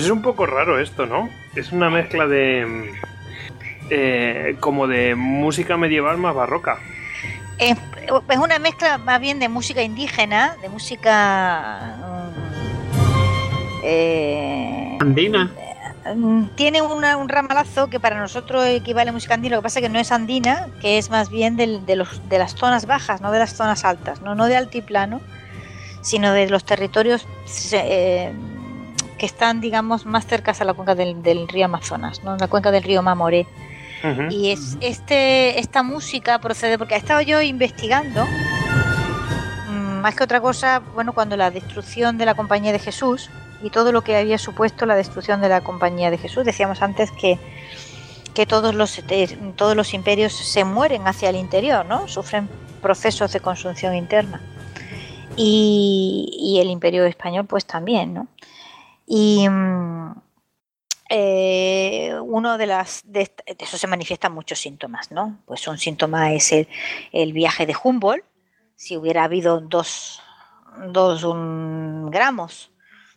Pues 0.00 0.06
es 0.06 0.16
un 0.16 0.22
poco 0.22 0.46
raro 0.46 0.80
esto, 0.80 1.04
¿no? 1.04 1.28
Es 1.54 1.72
una 1.72 1.90
mezcla 1.90 2.26
de. 2.26 2.90
Eh, 3.90 4.56
como 4.58 4.86
de 4.86 5.14
música 5.14 5.76
medieval 5.76 6.16
más 6.16 6.34
barroca. 6.34 6.78
Es, 7.58 7.76
una 8.38 8.58
mezcla 8.58 8.96
más 8.96 9.20
bien 9.20 9.38
de 9.40 9.50
música 9.50 9.82
indígena, 9.82 10.56
de 10.62 10.70
música. 10.70 11.98
Eh, 13.84 14.96
andina. 15.00 15.50
mm, 16.16 16.44
tiene 16.54 16.80
un 16.80 17.28
ramalazo 17.28 17.90
que 17.90 18.00
para 18.00 18.18
nosotros 18.18 18.64
equivale 18.68 19.10
a 19.10 19.12
música 19.12 19.34
andina, 19.34 19.56
lo 19.56 19.60
que 19.60 19.64
pasa 19.64 19.80
es 19.80 19.82
que 19.82 19.92
no 19.92 19.98
es 19.98 20.12
andina, 20.12 20.68
que 20.80 20.96
es 20.96 21.10
más 21.10 21.28
bien 21.28 21.56
de, 21.56 21.94
los, 21.94 22.26
de 22.30 22.38
las 22.38 22.54
zonas 22.54 22.86
bajas, 22.86 23.20
no 23.20 23.30
de 23.32 23.38
las 23.38 23.52
zonas 23.52 23.84
altas, 23.84 24.22
no, 24.22 24.34
no 24.34 24.46
de 24.46 24.56
altiplano, 24.56 25.20
sino 26.00 26.32
de 26.32 26.48
los 26.48 26.64
territorios 26.64 27.26
eh, 27.72 28.32
que 29.20 29.26
están, 29.26 29.60
digamos, 29.60 30.06
más 30.06 30.26
cerca 30.26 30.54
a 30.58 30.64
la 30.64 30.72
cuenca 30.72 30.94
del, 30.94 31.46
río 31.46 31.66
Amazonas, 31.66 32.24
¿no? 32.24 32.38
la 32.38 32.48
cuenca 32.48 32.70
del 32.70 32.82
río 32.82 33.02
Mamoré. 33.02 33.46
Y 34.30 34.50
es, 34.50 34.78
este, 34.80 35.60
esta 35.60 35.82
música 35.82 36.38
procede 36.38 36.78
porque 36.78 36.94
he 36.94 36.96
estado 36.96 37.20
yo 37.20 37.42
investigando, 37.42 38.24
mm, 39.68 40.00
más 40.00 40.14
que 40.14 40.24
otra 40.24 40.40
cosa, 40.40 40.80
bueno, 40.94 41.12
cuando 41.12 41.36
la 41.36 41.50
destrucción 41.50 42.16
de 42.16 42.24
la 42.24 42.34
Compañía 42.34 42.72
de 42.72 42.78
Jesús 42.78 43.28
y 43.62 43.68
todo 43.68 43.92
lo 43.92 44.00
que 44.00 44.16
había 44.16 44.38
supuesto 44.38 44.86
la 44.86 44.96
destrucción 44.96 45.42
de 45.42 45.50
la 45.50 45.60
Compañía 45.60 46.10
de 46.10 46.16
Jesús, 46.16 46.46
decíamos 46.46 46.80
antes 46.80 47.10
que, 47.10 47.38
que 48.32 48.46
todos, 48.46 48.74
los, 48.74 49.02
eh, 49.10 49.38
todos 49.54 49.76
los 49.76 49.92
imperios 49.92 50.32
se 50.32 50.64
mueren 50.64 51.06
hacia 51.06 51.28
el 51.28 51.36
interior, 51.36 51.84
¿no? 51.84 52.08
Sufren 52.08 52.48
procesos 52.80 53.34
de 53.34 53.40
consunción 53.40 53.94
interna. 53.94 54.40
Y, 55.36 56.58
el 56.60 56.70
imperio 56.70 57.04
español 57.04 57.44
pues 57.44 57.66
también, 57.66 58.14
¿no? 58.14 58.28
Y 59.12 59.48
mm, 59.48 60.12
eh, 61.08 62.14
uno 62.22 62.56
de 62.58 62.66
las 62.68 63.02
de, 63.04 63.28
eso 63.58 63.76
se 63.76 63.88
manifiestan 63.88 64.32
muchos 64.32 64.60
síntomas, 64.60 65.10
¿no? 65.10 65.36
Pues 65.46 65.66
un 65.66 65.78
síntoma 65.78 66.32
es 66.32 66.52
el, 66.52 67.32
viaje 67.32 67.66
de 67.66 67.74
Humboldt. 67.82 68.24
Si 68.76 68.96
hubiera 68.96 69.24
habido 69.24 69.60
dos, 69.60 70.22
dos 70.92 71.26
gramos 72.08 72.70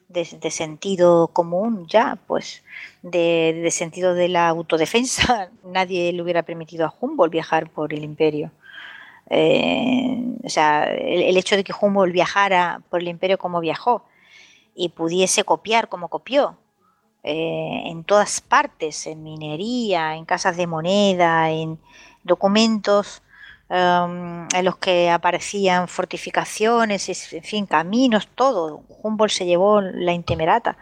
de, 0.08 0.26
sentido 0.50 1.28
común 1.28 1.86
ya, 1.88 2.18
pues 2.26 2.64
de, 3.04 3.70
sentido 3.70 4.16
de 4.16 4.30
la 4.30 4.48
autodefensa, 4.48 5.52
nadie 5.64 6.12
le 6.12 6.24
hubiera 6.24 6.42
permitido 6.42 6.88
a 6.88 6.94
Humboldt 7.00 7.32
viajar 7.32 7.70
por 7.70 7.94
el 7.94 8.04
imperio. 8.04 8.50
Eh, 9.30 10.18
o 10.44 10.50
sea, 10.50 10.86
el, 10.86 11.38
hecho 11.38 11.56
de 11.56 11.64
que 11.64 11.74
Humboldt 11.80 12.14
viajara 12.14 12.82
por 12.90 13.00
el 13.00 13.10
imperio 13.10 13.38
como 13.38 13.60
viajó 13.60 14.04
y 14.76 14.90
pudiese 14.90 15.44
copiar 15.44 15.90
como 15.90 16.08
copió 16.08 16.58
eh, 17.24 17.84
en 17.86 18.04
todas 18.04 18.42
partes, 18.42 19.08
en 19.08 19.24
minería, 19.24 20.16
en 20.16 20.26
casas 20.26 20.58
de 20.58 20.68
moneda, 20.68 21.50
en 21.52 21.80
documentos 22.24 23.22
um, 23.70 24.46
en 24.54 24.66
los 24.66 24.76
que 24.78 25.10
aparecían 25.10 25.88
fortificaciones, 25.88 27.34
en 27.34 27.44
fin, 27.44 27.66
caminos, 27.66 28.28
todo. 28.28 28.84
Humboldt 29.02 29.32
se 29.32 29.46
llevó 29.46 29.80
la 29.80 30.12
intemerata 30.12 30.78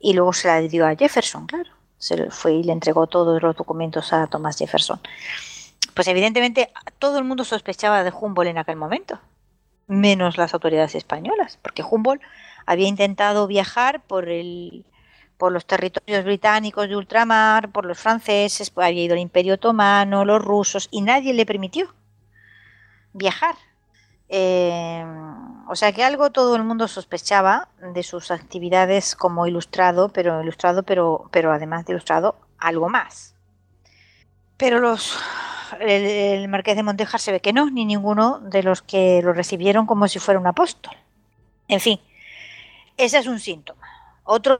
y 0.00 0.14
luego 0.14 0.32
se 0.32 0.48
la 0.48 0.60
dio 0.60 0.86
a 0.86 0.96
Jefferson, 0.96 1.46
claro. 1.46 1.70
Se 1.98 2.30
fue 2.30 2.54
y 2.54 2.62
le 2.62 2.72
entregó 2.72 3.06
todos 3.06 3.42
los 3.42 3.56
documentos 3.56 4.12
a 4.12 4.26
Thomas 4.28 4.56
Jefferson. 4.56 5.00
Pues 5.94 6.06
evidentemente 6.08 6.72
todo 6.98 7.18
el 7.18 7.24
mundo 7.24 7.44
sospechaba 7.44 8.04
de 8.04 8.12
Humboldt 8.12 8.50
en 8.50 8.58
aquel 8.58 8.76
momento, 8.76 9.20
menos 9.86 10.38
las 10.38 10.54
autoridades 10.54 10.94
españolas, 10.94 11.58
porque 11.60 11.82
Humboldt 11.82 12.22
había 12.68 12.86
intentado 12.86 13.46
viajar 13.46 14.02
por 14.02 14.28
el 14.28 14.84
por 15.38 15.52
los 15.52 15.66
territorios 15.66 16.24
británicos 16.24 16.88
de 16.88 16.96
ultramar, 16.96 17.70
por 17.70 17.86
los 17.86 17.96
franceses, 17.98 18.70
pues 18.70 18.88
había 18.88 19.04
ido 19.04 19.14
el 19.14 19.20
Imperio 19.20 19.54
Otomano, 19.54 20.24
los 20.24 20.44
rusos, 20.44 20.88
y 20.90 21.00
nadie 21.00 21.32
le 21.32 21.46
permitió 21.46 21.94
viajar. 23.12 23.54
Eh, 24.28 25.06
o 25.68 25.76
sea 25.76 25.92
que 25.92 26.02
algo 26.02 26.30
todo 26.30 26.56
el 26.56 26.64
mundo 26.64 26.88
sospechaba 26.88 27.68
de 27.94 28.02
sus 28.02 28.32
actividades 28.32 29.14
como 29.14 29.46
ilustrado, 29.46 30.08
pero 30.08 30.42
ilustrado, 30.42 30.82
pero, 30.82 31.28
pero 31.30 31.52
además 31.52 31.86
de 31.86 31.92
ilustrado, 31.92 32.34
algo 32.58 32.88
más. 32.88 33.36
Pero 34.56 34.80
los 34.80 35.16
el, 35.80 36.48
marqués 36.48 36.76
de 36.76 36.82
Montejar 36.82 37.20
se 37.20 37.32
ve 37.32 37.40
que 37.40 37.52
no, 37.52 37.70
ni 37.70 37.84
ninguno 37.84 38.40
de 38.40 38.64
los 38.64 38.82
que 38.82 39.20
lo 39.22 39.32
recibieron 39.32 39.86
como 39.86 40.08
si 40.08 40.18
fuera 40.18 40.40
un 40.40 40.46
apóstol. 40.46 40.96
En 41.68 41.80
fin, 41.80 42.00
ese 42.98 43.18
es 43.18 43.26
un 43.26 43.40
síntoma. 43.40 43.80
Otro 44.24 44.58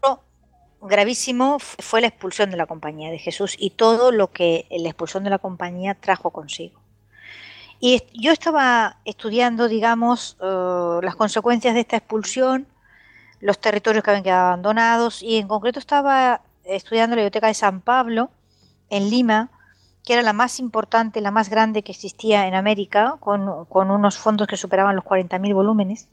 gravísimo 0.81 1.59
fue 1.59 2.01
la 2.01 2.07
expulsión 2.07 2.51
de 2.51 2.57
la 2.57 2.67
compañía 2.67 3.11
de 3.11 3.19
Jesús 3.19 3.57
y 3.59 3.71
todo 3.71 4.13
lo 4.13 4.31
que 4.31 4.67
la 4.71 4.89
expulsión 4.89 5.25
de 5.25 5.31
la 5.31 5.39
compañía 5.39 5.95
trajo 5.95 6.31
consigo. 6.31 6.81
Y 7.81 8.03
yo 8.13 8.33
estaba 8.33 8.97
estudiando, 9.05 9.69
digamos, 9.69 10.37
eh, 10.41 10.99
las 11.03 11.15
consecuencias 11.15 11.75
de 11.75 11.81
esta 11.81 11.97
expulsión, 11.97 12.67
los 13.41 13.61
territorios 13.61 14.03
que 14.03 14.11
habían 14.11 14.25
quedado 14.25 14.47
abandonados 14.49 15.23
y 15.23 15.37
en 15.37 15.47
concreto 15.47 15.79
estaba 15.79 16.41
estudiando 16.65 17.15
la 17.15 17.23
biblioteca 17.23 17.47
de 17.47 17.55
San 17.55 17.81
Pablo 17.81 18.31
en 18.91 19.11
Lima, 19.11 19.51
que 20.05 20.15
era 20.15 20.23
la 20.23 20.33
más 20.33 20.59
importante, 20.59 21.21
la 21.21 21.31
más 21.31 21.51
grande 21.51 21.83
que 21.83 21.93
existía 21.93 22.47
en 22.47 22.55
América, 22.55 23.17
con, 23.21 23.67
unos 23.71 24.19
fondos 24.19 24.49
que 24.49 24.57
superaban 24.57 24.97
los 24.97 25.05
40.000 25.05 25.55
volúmenes. 25.55 26.09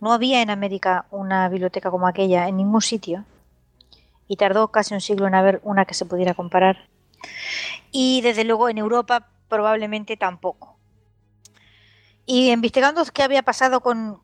No 0.00 0.12
había 0.12 0.42
en 0.42 0.50
América 0.50 1.06
una 1.10 1.48
biblioteca 1.48 1.90
como 1.90 2.06
aquella 2.08 2.48
en 2.48 2.56
ningún 2.56 2.80
sitio 2.80 3.24
y 4.26 4.36
tardó 4.36 4.68
casi 4.68 4.94
un 4.94 5.00
siglo 5.00 5.26
en 5.26 5.34
haber 5.34 5.60
una 5.62 5.84
que 5.84 5.94
se 5.94 6.06
pudiera 6.06 6.34
comparar. 6.34 6.88
Y 7.90 8.20
desde 8.22 8.44
luego 8.44 8.68
en 8.68 8.78
Europa 8.78 9.28
probablemente 9.48 10.16
tampoco. 10.16 10.78
Y 12.24 12.52
investigando 12.52 13.02
qué 13.12 13.24
había 13.24 13.42
pasado 13.42 13.80
con, 13.80 14.22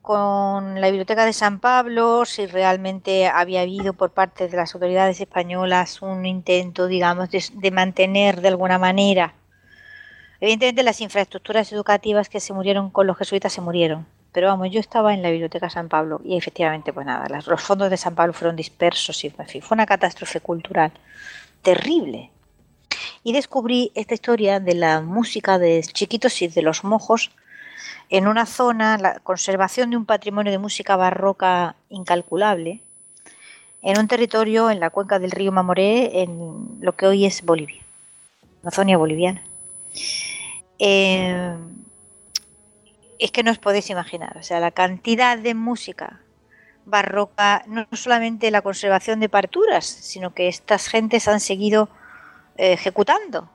la 0.79 0.87
biblioteca 0.87 1.25
de 1.25 1.33
San 1.33 1.59
Pablo, 1.59 2.23
si 2.23 2.45
realmente 2.45 3.27
había 3.27 3.61
habido 3.61 3.91
por 3.91 4.11
parte 4.11 4.47
de 4.47 4.55
las 4.55 4.73
autoridades 4.73 5.19
españolas 5.19 6.01
un 6.01 6.25
intento, 6.25 6.87
digamos, 6.87 7.29
de, 7.29 7.71
mantener 7.71 8.39
de 8.39 8.47
alguna 8.47 8.79
manera. 8.79 9.33
Evidentemente 10.39 10.83
las 10.83 11.01
infraestructuras 11.01 11.69
educativas 11.73 12.29
que 12.29 12.39
se 12.39 12.53
murieron 12.53 12.91
con 12.91 13.07
los 13.07 13.17
jesuitas 13.17 13.51
se 13.51 13.59
murieron. 13.59 14.07
Pero 14.37 14.49
vamos, 14.49 14.69
yo 14.69 14.79
estaba 14.79 15.15
en 15.15 15.23
la 15.23 15.31
biblioteca 15.31 15.67
San 15.67 15.89
Pablo 15.89 16.21
y 16.23 16.37
efectivamente, 16.37 16.93
pues 16.93 17.07
nada, 17.07 17.27
los 17.47 17.59
fondos 17.59 17.89
de 17.89 17.97
San 17.97 18.13
Pablo 18.13 18.33
fueron 18.33 18.55
dispersos 18.55 19.23
y 19.23 19.31
fue 19.31 19.73
una 19.73 19.87
catástrofe 19.87 20.41
cultural 20.41 20.91
terrible. 21.63 22.29
Y 23.23 23.33
descubrí 23.33 23.91
esta 23.95 24.13
historia 24.13 24.59
de 24.59 24.75
la 24.75 25.01
música 25.01 25.57
de 25.57 25.81
chiquitos 25.81 26.39
y 26.43 26.49
de 26.49 26.61
los 26.61 26.83
mojos 26.83 27.31
en 28.11 28.27
una 28.27 28.45
zona, 28.45 28.99
la 28.99 29.17
conservación 29.21 29.89
de 29.89 29.97
un 29.97 30.05
patrimonio 30.05 30.51
de 30.51 30.59
música 30.59 30.95
barroca 30.95 31.75
incalculable, 31.89 32.81
en 33.81 33.97
un 33.97 34.07
territorio 34.07 34.69
en 34.69 34.79
la 34.79 34.91
cuenca 34.91 35.17
del 35.17 35.31
río 35.31 35.51
Mamoré, 35.51 36.21
en 36.21 36.77
lo 36.79 36.95
que 36.95 37.07
hoy 37.07 37.25
es 37.25 37.43
Bolivia, 37.43 37.81
Amazonia 38.61 38.97
boliviana. 38.97 39.41
Eh, 40.77 41.55
es 43.19 43.31
que 43.31 43.43
no 43.43 43.51
os 43.51 43.59
podéis 43.59 43.89
imaginar, 43.89 44.37
o 44.37 44.43
sea, 44.43 44.59
la 44.59 44.71
cantidad 44.71 45.37
de 45.37 45.53
música 45.53 46.21
barroca, 46.85 47.63
no 47.67 47.85
solamente 47.91 48.49
la 48.49 48.61
conservación 48.61 49.19
de 49.19 49.29
partituras, 49.29 49.85
sino 49.85 50.33
que 50.33 50.47
estas 50.47 50.87
gentes 50.87 51.27
han 51.27 51.39
seguido 51.39 51.89
eh, 52.57 52.73
ejecutando 52.73 53.49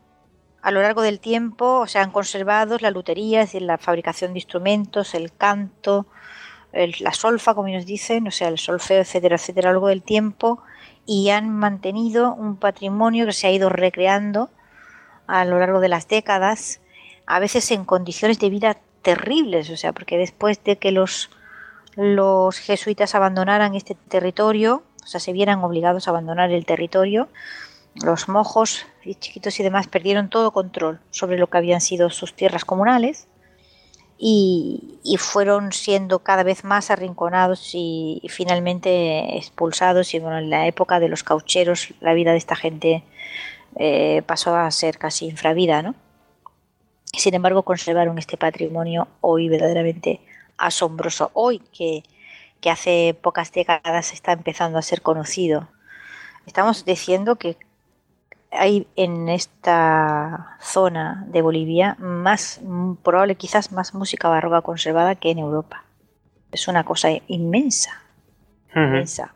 a 0.60 0.70
lo 0.70 0.82
largo 0.82 1.02
del 1.02 1.18
tiempo. 1.18 1.86
Se 1.86 1.98
han 1.98 2.10
conservado 2.10 2.78
la 2.78 2.90
lutería, 2.90 3.40
es 3.40 3.48
decir, 3.48 3.62
la 3.62 3.78
fabricación 3.78 4.32
de 4.32 4.38
instrumentos, 4.38 5.14
el 5.14 5.32
canto, 5.32 6.06
la 6.72 7.12
solfa, 7.12 7.54
como 7.54 7.68
nos 7.68 7.84
dicen, 7.84 8.26
o 8.28 8.30
sea, 8.30 8.48
el 8.48 8.58
solfeo, 8.58 9.00
etcétera, 9.00 9.36
etcétera, 9.36 9.70
a 9.70 9.72
lo 9.72 9.76
largo 9.76 9.88
del 9.88 10.02
tiempo. 10.02 10.62
Y 11.04 11.30
han 11.30 11.50
mantenido 11.50 12.34
un 12.34 12.56
patrimonio 12.56 13.26
que 13.26 13.32
se 13.32 13.46
ha 13.46 13.50
ido 13.50 13.68
recreando 13.68 14.50
a 15.26 15.44
lo 15.44 15.58
largo 15.58 15.80
de 15.80 15.88
las 15.88 16.08
décadas, 16.08 16.80
a 17.26 17.38
veces 17.38 17.70
en 17.70 17.84
condiciones 17.84 18.38
de 18.38 18.50
vida 18.50 18.78
terribles, 19.02 19.70
o 19.70 19.76
sea, 19.76 19.92
porque 19.92 20.16
después 20.16 20.62
de 20.64 20.78
que 20.78 20.92
los, 20.92 21.30
los 21.96 22.58
jesuitas 22.58 23.14
abandonaran 23.14 23.74
este 23.74 23.94
territorio, 24.08 24.82
o 25.02 25.06
sea, 25.06 25.20
se 25.20 25.32
vieran 25.32 25.62
obligados 25.64 26.06
a 26.06 26.10
abandonar 26.10 26.50
el 26.50 26.64
territorio, 26.64 27.28
los 27.94 28.28
mojos 28.28 28.86
y 29.04 29.16
chiquitos 29.16 29.58
y 29.60 29.62
demás 29.62 29.86
perdieron 29.86 30.30
todo 30.30 30.52
control 30.52 31.00
sobre 31.10 31.38
lo 31.38 31.48
que 31.48 31.58
habían 31.58 31.80
sido 31.80 32.10
sus 32.10 32.34
tierras 32.34 32.64
comunales 32.64 33.26
y, 34.18 34.98
fueron 35.18 35.72
siendo 35.72 36.20
cada 36.20 36.44
vez 36.44 36.64
más 36.64 36.90
arrinconados 36.90 37.70
y, 37.74 38.22
finalmente 38.28 39.36
expulsados 39.36 40.14
y 40.14 40.20
bueno, 40.20 40.38
en 40.38 40.48
la 40.48 40.66
época 40.66 41.00
de 41.00 41.08
los 41.08 41.24
caucheros 41.24 41.92
la 42.00 42.14
vida 42.14 42.30
de 42.30 42.38
esta 42.38 42.56
gente 42.56 43.02
eh, 43.76 44.22
pasó 44.26 44.54
a 44.54 44.70
ser 44.70 44.98
casi 44.98 45.26
infravida, 45.26 45.82
¿no? 45.82 45.94
Sin 47.14 47.34
embargo, 47.34 47.62
conservaron 47.62 48.18
este 48.18 48.38
patrimonio 48.38 49.06
hoy 49.20 49.48
verdaderamente 49.50 50.20
asombroso. 50.56 51.30
Hoy 51.34 51.58
que, 51.58 52.04
que 52.60 52.70
hace 52.70 53.14
pocas 53.20 53.52
décadas 53.52 54.14
está 54.14 54.32
empezando 54.32 54.78
a 54.78 54.82
ser 54.82 55.02
conocido. 55.02 55.68
Estamos 56.46 56.86
diciendo 56.86 57.36
que 57.36 57.58
hay 58.50 58.86
en 58.96 59.28
esta 59.28 60.56
zona 60.60 61.24
de 61.28 61.42
Bolivia 61.42 61.96
más 61.98 62.60
probable 63.02 63.34
quizás 63.34 63.72
más 63.72 63.92
música 63.92 64.28
barroca 64.28 64.62
conservada 64.62 65.14
que 65.14 65.30
en 65.30 65.38
Europa. 65.38 65.84
Es 66.50 66.66
una 66.66 66.84
cosa 66.84 67.08
inmensa, 67.28 68.02
inmensa. 68.74 69.34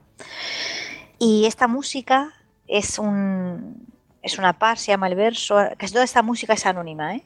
Y 1.18 1.44
esta 1.44 1.66
música 1.66 2.32
es 2.66 2.98
un 2.98 3.86
es 4.22 4.38
una 4.38 4.54
par, 4.54 4.78
se 4.78 4.92
llama 4.92 5.08
el 5.08 5.14
verso, 5.14 5.56
casi 5.76 5.92
toda 5.92 6.04
esta 6.04 6.22
música 6.22 6.54
es 6.54 6.66
anónima, 6.66 7.14
¿eh? 7.14 7.22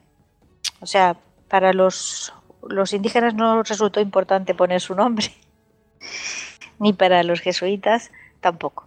O 0.80 0.86
sea, 0.86 1.16
para 1.48 1.72
los, 1.72 2.32
los 2.62 2.92
indígenas 2.92 3.34
no 3.34 3.62
resultó 3.62 4.00
importante 4.00 4.54
poner 4.54 4.80
su 4.80 4.94
nombre, 4.94 5.26
ni 6.78 6.92
para 6.92 7.22
los 7.22 7.40
jesuitas 7.40 8.10
tampoco. 8.40 8.86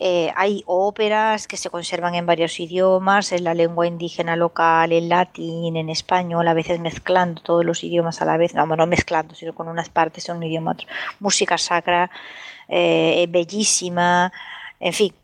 Eh, 0.00 0.32
hay 0.36 0.64
óperas 0.66 1.46
que 1.46 1.56
se 1.56 1.70
conservan 1.70 2.14
en 2.14 2.26
varios 2.26 2.58
idiomas, 2.58 3.30
en 3.32 3.44
la 3.44 3.54
lengua 3.54 3.86
indígena 3.86 4.34
local, 4.34 4.92
en 4.92 5.08
latín, 5.08 5.76
en 5.76 5.88
español, 5.88 6.46
a 6.48 6.54
veces 6.54 6.80
mezclando 6.80 7.40
todos 7.40 7.64
los 7.64 7.84
idiomas 7.84 8.20
a 8.20 8.24
la 8.24 8.36
vez, 8.36 8.54
no, 8.54 8.66
no 8.66 8.86
mezclando, 8.86 9.34
sino 9.34 9.54
con 9.54 9.68
unas 9.68 9.88
partes 9.88 10.28
en 10.28 10.36
un 10.36 10.42
idioma 10.42 10.72
otro. 10.72 10.88
Música 11.20 11.56
sacra, 11.56 12.10
eh, 12.68 13.26
bellísima, 13.30 14.32
en 14.80 14.92
fin. 14.92 15.14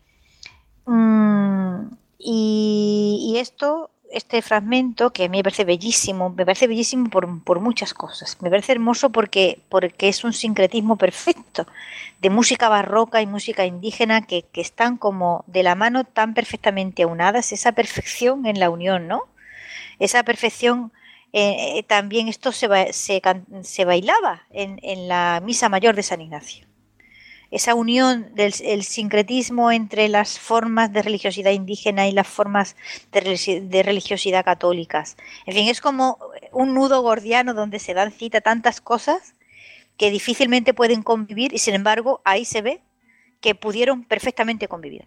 Mm, 0.85 1.91
y, 2.17 3.35
esto, 3.37 3.90
este 4.11 4.41
fragmento, 4.41 5.11
que 5.11 5.25
a 5.25 5.29
mí 5.29 5.37
me 5.37 5.43
parece 5.43 5.65
bellísimo, 5.65 6.29
me 6.29 6.45
parece 6.45 6.67
bellísimo 6.67 7.09
por, 7.09 7.59
muchas 7.59 7.93
cosas. 7.93 8.37
Me 8.41 8.49
parece 8.49 8.73
hermoso 8.73 9.09
porque, 9.09 9.59
porque 9.69 10.09
es 10.09 10.23
un 10.23 10.33
sincretismo 10.33 10.97
perfecto 10.97 11.67
de 12.19 12.29
música 12.29 12.69
barroca 12.69 13.21
y 13.21 13.27
música 13.27 13.65
indígena 13.65 14.21
que, 14.21 14.45
están 14.53 14.97
como 14.97 15.43
de 15.47 15.63
la 15.63 15.75
mano 15.75 16.03
tan 16.03 16.33
perfectamente 16.33 17.03
aunadas, 17.03 17.51
esa 17.51 17.71
perfección 17.71 18.45
en 18.45 18.59
la 18.59 18.69
unión, 18.69 19.07
¿no? 19.07 19.23
Esa 19.99 20.23
perfección 20.23 20.91
eh, 21.33 21.77
eh, 21.77 21.83
también 21.83 22.27
esto 22.27 22.51
se, 22.51 22.67
se, 22.93 23.85
bailaba 23.85 24.43
en, 24.51 24.79
en, 24.83 25.07
la 25.07 25.41
misa 25.43 25.69
mayor 25.69 25.95
de 25.95 26.03
San 26.03 26.21
Ignacio 26.21 26.70
esa 27.51 27.75
unión 27.75 28.33
del 28.33 28.83
sincretismo 28.83 29.71
entre 29.71 30.07
las 30.07 30.39
formas 30.39 30.91
de 30.93 31.01
religiosidad 31.01 31.51
indígena 31.51 32.07
y 32.07 32.13
las 32.13 32.27
formas 32.27 32.77
de, 33.11 33.83
religiosidad 33.83 34.45
católicas. 34.45 35.17
En 35.45 35.53
fin, 35.53 35.67
es 35.67 35.81
como 35.81 36.17
un 36.53 36.73
nudo 36.73 37.01
gordiano 37.01 37.53
donde 37.53 37.79
se 37.79 37.93
dan 37.93 38.13
cita 38.13 38.39
tantas 38.39 38.79
cosas 38.79 39.35
que 39.97 40.09
difícilmente 40.09 40.73
pueden 40.73 41.03
convivir 41.03 41.53
y 41.53 41.57
sin 41.57 41.75
embargo 41.75 42.21
ahí 42.23 42.45
se 42.45 42.61
ve 42.61 42.81
que 43.41 43.53
pudieron 43.53 44.05
perfectamente 44.05 44.69
convivir. 44.69 45.05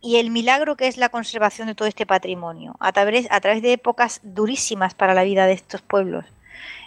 Y 0.00 0.16
el 0.16 0.30
milagro 0.30 0.76
que 0.76 0.86
es 0.86 0.96
la 0.96 1.10
conservación 1.10 1.68
de 1.68 1.74
todo 1.74 1.88
este 1.88 2.06
patrimonio 2.06 2.76
a 2.80 2.92
través, 2.92 3.26
a 3.30 3.40
través 3.40 3.60
de 3.60 3.74
épocas 3.74 4.20
durísimas 4.22 4.94
para 4.94 5.12
la 5.12 5.24
vida 5.24 5.46
de 5.46 5.52
estos 5.52 5.82
pueblos 5.82 6.24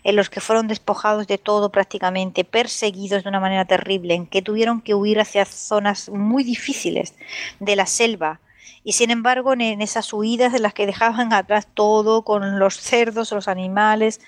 en 0.04 0.16
los 0.16 0.30
que 0.30 0.42
fueron 0.42 0.68
despojados 0.68 1.28
de 1.28 1.38
todo 1.38 1.72
prácticamente, 1.72 2.44
perseguidos 2.44 3.24
de 3.24 3.30
una 3.30 3.40
manera 3.40 3.66
terrible, 3.66 4.16
en 4.16 4.26
que 4.26 4.42
tuvieron 4.42 4.82
que 4.82 4.96
huir 4.96 5.20
hacia 5.20 5.46
zonas 5.46 6.10
muy 6.10 6.44
difíciles 6.44 7.16
de 7.60 7.76
la 7.76 7.86
selva. 7.86 8.40
Y 8.84 8.94
sin 8.94 9.12
embargo, 9.12 9.54
en 9.54 9.82
esas 9.82 10.12
huidas 10.12 10.54
de 10.54 10.60
las 10.60 10.74
que 10.74 10.88
dejaban 10.88 11.34
atrás 11.34 11.68
todo, 11.72 12.24
con 12.24 12.58
los 12.58 12.80
cerdos, 12.80 13.32
los 13.32 13.48
animales 13.48 14.22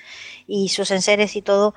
y 0.48 0.70
sus 0.70 0.92
enseres 0.92 1.36
y 1.36 1.42
todo, 1.42 1.74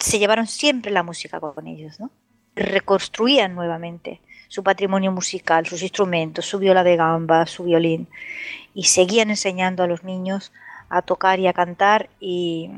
se 0.00 0.18
llevaron 0.18 0.46
siempre 0.46 0.90
la 0.90 1.04
música 1.04 1.38
con 1.38 1.66
ellos, 1.66 2.00
¿no? 2.00 2.10
Reconstruían 2.56 3.54
nuevamente 3.54 4.20
su 4.48 4.64
patrimonio 4.64 5.12
musical, 5.12 5.66
sus 5.66 5.82
instrumentos, 5.82 6.46
su 6.46 6.58
viola 6.58 6.82
de 6.82 6.96
gamba, 6.96 7.46
su 7.46 7.64
violín, 7.64 8.08
y 8.74 8.84
seguían 8.84 9.30
enseñando 9.30 9.82
a 9.82 9.86
los 9.86 10.02
niños 10.02 10.52
a 10.88 11.02
tocar 11.02 11.38
y 11.38 11.46
a 11.46 11.52
cantar 11.52 12.08
y, 12.18 12.70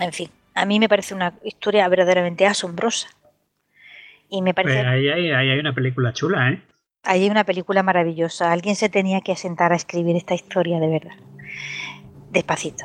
en 0.00 0.12
fin, 0.12 0.30
a 0.54 0.64
mí 0.64 0.80
me 0.80 0.88
parece 0.88 1.14
una 1.14 1.34
historia 1.44 1.88
verdaderamente 1.88 2.46
asombrosa. 2.46 3.08
Y 4.28 4.42
me 4.42 4.54
parece... 4.54 4.82
Pues 4.82 4.86
ahí, 4.86 5.08
hay, 5.08 5.58
una 5.58 5.74
película 5.74 6.12
chula, 6.12 6.50
¿eh? 6.50 6.62
Ahí 7.04 7.22
hay 7.22 7.30
una 7.30 7.44
película 7.44 7.82
maravillosa. 7.82 8.50
Alguien 8.50 8.74
se 8.74 8.88
tenía 8.88 9.20
que 9.20 9.32
asentar 9.32 9.72
a 9.72 9.76
escribir 9.76 10.16
esta 10.16 10.34
historia 10.34 10.80
de 10.80 10.88
verdad. 10.88 11.14
Despacito. 12.30 12.84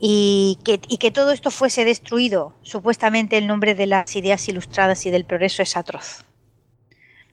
Y 0.00 0.58
que, 0.64 0.80
y 0.88 0.98
que 0.98 1.10
todo 1.10 1.30
esto 1.30 1.50
fuese 1.50 1.84
destruido, 1.84 2.54
supuestamente 2.62 3.38
el 3.38 3.46
nombre 3.46 3.74
de 3.74 3.86
las 3.86 4.16
ideas 4.16 4.48
ilustradas 4.48 5.04
y 5.06 5.10
del 5.10 5.24
progreso 5.24 5.62
es 5.62 5.76
atroz. 5.76 6.24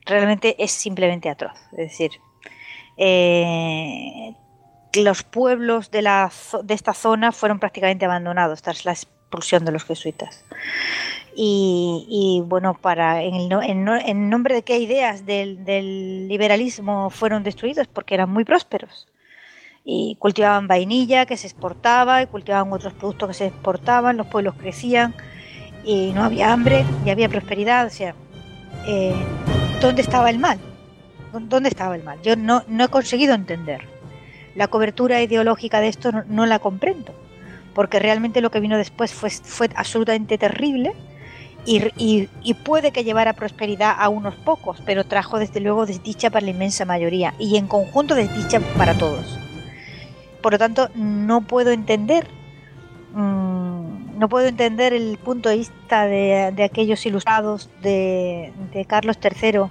Realmente 0.06 0.56
es 0.62 0.72
simplemente 0.72 1.30
atroz. 1.30 1.58
Es 1.72 1.90
decir, 1.90 2.12
eh, 2.98 4.36
los 5.04 5.24
pueblos 5.24 5.92
de, 5.92 6.02
la, 6.02 6.32
de 6.64 6.74
esta 6.74 6.94
zona 6.94 7.32
fueron 7.32 7.60
prácticamente 7.60 8.06
abandonados 8.06 8.62
tras 8.62 8.86
la 8.86 8.94
expulsión 8.94 9.66
de 9.66 9.72
los 9.72 9.84
jesuitas. 9.84 10.46
Y, 11.40 12.42
bueno, 12.46 12.74
para 12.74 13.22
en, 13.22 13.52
en, 13.52 14.30
nombre 14.30 14.56
de 14.56 14.64
qué 14.64 14.80
ideas 14.80 15.26
del, 15.26 16.28
liberalismo 16.28 17.12
fueron 17.12 17.44
destruidos, 17.44 17.88
porque 17.88 18.16
eran 18.16 18.32
muy 18.32 18.44
prósperos. 18.44 19.08
Y 19.86 20.16
cultivaban 20.20 20.68
vainilla 20.68 21.28
que 21.28 21.38
se 21.38 21.46
exportaba, 21.46 22.24
y 22.24 22.28
cultivaban 22.28 22.74
otros 22.74 22.94
productos 22.94 23.30
que 23.30 23.34
se 23.36 23.46
exportaban, 23.48 24.18
los 24.18 24.28
pueblos 24.28 24.56
crecían, 24.56 25.14
y 25.84 26.12
no 26.14 26.24
había 26.24 26.52
hambre, 26.52 26.84
y 27.06 27.12
había 27.12 27.30
prosperidad. 27.30 27.86
O 27.86 27.92
sea, 27.92 28.16
eh, 28.88 29.14
¿dónde 29.80 30.02
estaba 30.02 30.32
el 30.32 30.40
mal? 30.40 30.58
¿Dónde 31.34 31.70
estaba 31.70 31.96
el 31.96 32.04
mal? 32.04 32.20
Yo 32.24 32.36
no, 32.36 32.64
no 32.68 32.86
he 32.86 32.88
conseguido 32.88 33.36
entender 33.36 33.97
la 34.58 34.68
cobertura 34.68 35.22
ideológica 35.22 35.80
de 35.80 35.88
esto 35.88 36.12
no, 36.28 36.48
la 36.48 36.58
comprendo, 36.58 37.14
porque 37.76 38.00
realmente 38.00 38.42
lo 38.42 38.50
que 38.50 38.60
vino 38.60 38.76
después 38.76 39.14
fue, 39.14 39.30
fue 39.30 39.70
absolutamente 39.76 40.40
terrible 40.40 40.94
y, 41.64 42.54
puede 42.64 42.92
que 42.92 43.04
llevara 43.04 43.34
prosperidad 43.34 43.96
a 44.00 44.10
unos 44.10 44.34
pocos, 44.36 44.82
pero 44.86 45.04
trajo 45.04 45.38
desde 45.38 45.60
luego 45.60 45.86
desdicha 45.86 46.32
para 46.32 46.46
la 46.46 46.52
inmensa 46.52 46.86
mayoría 46.86 47.36
y 47.38 47.58
en 47.58 47.68
conjunto 47.68 48.16
desdicha 48.16 48.60
para 48.78 48.98
todos. 48.98 49.38
Por 50.42 50.54
lo 50.54 50.58
tanto, 50.58 50.90
no 50.96 51.42
puedo 51.42 51.72
entender, 51.72 52.28
mm, 53.14 54.18
no 54.18 54.30
puedo 54.30 54.48
entender 54.48 54.94
el 54.94 55.20
punto 55.20 55.50
de 55.50 55.58
vista 55.58 56.06
de, 56.06 56.64
aquellos 56.64 57.06
ilustrados 57.06 57.70
de, 57.84 58.54
Carlos 58.88 59.20
III 59.22 59.64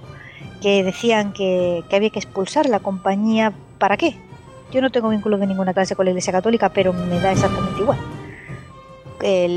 que 0.61 0.83
decían 0.83 1.33
que, 1.33 1.83
que 1.89 1.95
había 1.95 2.09
que 2.09 2.19
expulsar 2.19 2.69
la 2.69 2.79
compañía. 2.79 3.53
¿Para 3.79 3.97
qué? 3.97 4.15
Yo 4.71 4.81
no 4.81 4.89
tengo 4.89 5.09
vínculo 5.09 5.37
de 5.37 5.47
ninguna 5.47 5.73
clase 5.73 5.95
con 5.95 6.05
la 6.05 6.11
Iglesia 6.11 6.33
Católica, 6.33 6.69
pero 6.69 6.93
me 6.93 7.19
da 7.19 7.31
exactamente 7.31 7.81
igual. 7.81 7.99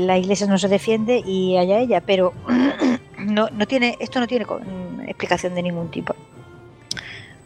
la 0.07 0.17
Iglesia 0.17 0.47
no 0.47 0.57
se 0.57 0.67
defiende 0.67 1.21
y 1.25 1.57
allá 1.57 1.79
ella, 1.79 2.01
pero 2.01 2.33
no, 3.17 3.49
no 3.51 3.67
tiene, 3.67 3.97
esto 3.99 4.19
no 4.19 4.27
tiene 4.27 4.45
explicación 5.07 5.55
de 5.55 5.63
ningún 5.63 5.91
tipo. 5.91 6.15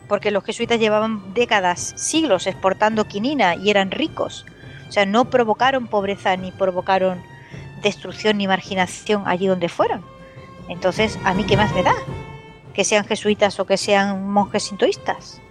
Porque 0.07 0.29
los 0.29 0.43
jesuitas 0.43 0.79
llevaban 0.79 1.33
décadas, 1.33 1.93
siglos 1.95 2.45
exportando 2.45 3.05
quinina 3.05 3.55
y 3.55 3.71
eran 3.71 3.89
ricos. 3.89 4.45
O 4.87 4.91
sea, 4.91 5.05
no 5.05 5.25
provocaron 5.31 5.87
pobreza 5.87 6.37
ni 6.37 6.51
provocaron 6.51 7.21
destrucción 7.81 8.37
ni 8.37 8.47
marginación 8.47 9.23
allí 9.25 9.47
donde 9.47 9.69
fueron. 9.69 10.03
Entonces, 10.69 11.19
¿a 11.23 11.33
mí 11.33 11.43
qué 11.43 11.57
más 11.57 11.73
me 11.73 11.83
da? 11.83 11.93
Que 12.73 12.83
sean 12.83 13.05
jesuitas 13.05 13.59
o 13.59 13.65
que 13.65 13.77
sean 13.77 14.29
monjes 14.29 14.63
sintoístas. 14.63 15.41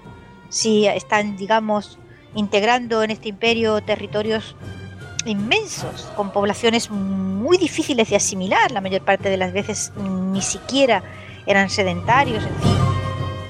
Si 0.48 0.86
están, 0.86 1.36
digamos, 1.36 1.98
integrando 2.34 3.02
en 3.02 3.10
este 3.10 3.28
imperio 3.28 3.80
territorios 3.82 4.56
inmensos, 5.26 6.10
con 6.16 6.30
poblaciones 6.30 6.90
muy 6.90 7.56
difíciles 7.56 8.10
de 8.10 8.16
asimilar, 8.16 8.70
la 8.70 8.80
mayor 8.80 9.02
parte 9.02 9.28
de 9.28 9.36
las 9.36 9.52
veces 9.52 9.92
ni 9.96 10.42
siquiera 10.42 11.02
eran 11.46 11.70
sedentarios, 11.70 12.44
en 12.44 12.54
fin, 12.62 12.76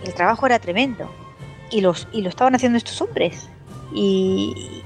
el 0.05 0.15
trabajo 0.15 0.47
era 0.47 0.59
tremendo 0.59 1.11
y, 1.71 1.81
los, 1.81 2.09
y 2.13 2.23
lo 2.23 2.29
estaban 2.29 2.55
haciendo 2.55 2.79
estos 2.79 3.01
hombres. 3.03 3.49
Y, 3.93 4.83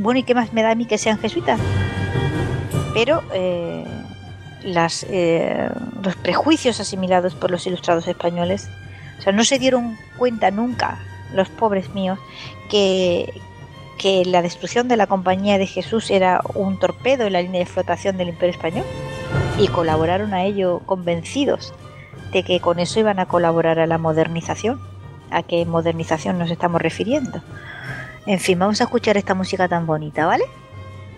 bueno, 0.00 0.20
¿y 0.20 0.22
qué 0.22 0.34
más 0.34 0.52
me 0.52 0.62
da 0.62 0.70
a 0.70 0.74
mí 0.74 0.86
que 0.86 0.98
sean 0.98 1.18
jesuitas? 1.18 1.58
Pero 2.94 3.22
eh, 3.32 3.84
eh, 4.64 5.70
los 6.02 6.16
prejuicios 6.16 6.80
asimilados 6.80 7.34
por 7.34 7.50
los 7.50 7.66
ilustrados 7.66 8.06
españoles, 8.06 8.68
o 9.18 9.22
sea, 9.22 9.32
no 9.32 9.44
se 9.44 9.58
dieron 9.58 9.96
cuenta 10.16 10.50
nunca 10.50 10.98
los 11.34 11.48
pobres 11.48 11.92
míos, 11.94 12.18
que, 12.68 13.40
que 13.98 14.24
la 14.24 14.42
destrucción 14.42 14.88
de 14.88 14.96
la 14.96 15.06
Compañía 15.06 15.58
de 15.58 15.66
Jesús 15.66 16.10
era 16.10 16.40
un 16.54 16.78
torpedo 16.78 17.26
en 17.26 17.32
la 17.32 17.42
línea 17.42 17.60
de 17.60 17.66
flotación 17.66 18.16
del 18.16 18.28
Imperio 18.28 18.54
Español 18.54 18.84
y 19.58 19.68
colaboraron 19.68 20.34
a 20.34 20.44
ello 20.44 20.80
convencidos 20.86 21.74
de 22.32 22.42
que 22.42 22.60
con 22.60 22.78
eso 22.78 23.00
iban 23.00 23.18
a 23.18 23.26
colaborar 23.26 23.78
a 23.78 23.86
la 23.86 23.98
modernización. 23.98 24.80
¿A 25.30 25.42
qué 25.42 25.64
modernización 25.66 26.38
nos 26.38 26.50
estamos 26.50 26.80
refiriendo? 26.80 27.42
En 28.26 28.40
fin, 28.40 28.58
vamos 28.58 28.80
a 28.80 28.84
escuchar 28.84 29.16
esta 29.16 29.34
música 29.34 29.68
tan 29.68 29.86
bonita, 29.86 30.26
¿vale? 30.26 30.44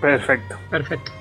Perfecto. 0.00 0.56
Perfecto. 0.70 1.12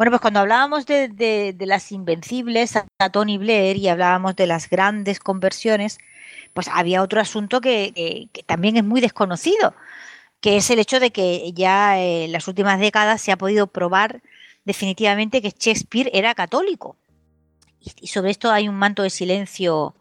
Bueno, 0.00 0.12
pues 0.12 0.22
cuando 0.22 0.40
hablábamos 0.40 0.86
de, 0.86 1.54
las 1.58 1.92
invencibles 1.92 2.74
a 2.74 3.10
Tony 3.10 3.36
Blair 3.36 3.76
y 3.76 3.88
hablábamos 3.88 4.34
de 4.34 4.46
las 4.46 4.70
grandes 4.70 5.20
conversiones, 5.20 5.98
pues 6.54 6.68
había 6.72 7.02
otro 7.02 7.20
asunto 7.20 7.60
que, 7.60 8.30
también 8.46 8.78
es 8.78 8.84
muy 8.84 9.02
desconocido, 9.02 9.74
que 10.40 10.56
es 10.56 10.70
el 10.70 10.78
hecho 10.78 11.00
de 11.00 11.10
que 11.10 11.52
ya 11.52 12.00
en 12.00 12.32
las 12.32 12.48
últimas 12.48 12.80
décadas 12.80 13.20
se 13.20 13.30
ha 13.30 13.36
podido 13.36 13.66
probar 13.66 14.22
definitivamente 14.64 15.42
que 15.42 15.50
Shakespeare 15.50 16.08
era 16.14 16.34
católico. 16.34 16.96
Y, 18.00 18.06
sobre 18.06 18.30
esto 18.30 18.50
hay 18.50 18.68
un 18.70 18.76
manto 18.76 19.02
de 19.02 19.10
silencio 19.10 19.94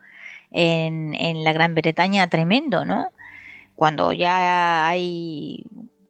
en, 0.50 1.14
en 1.14 1.44
la 1.44 1.52
Gran 1.52 1.76
Bretaña 1.76 2.30
tremendo, 2.30 2.86
¿no? 2.86 3.10
Cuando 3.76 4.14
ya 4.14 4.88
hay 4.88 5.66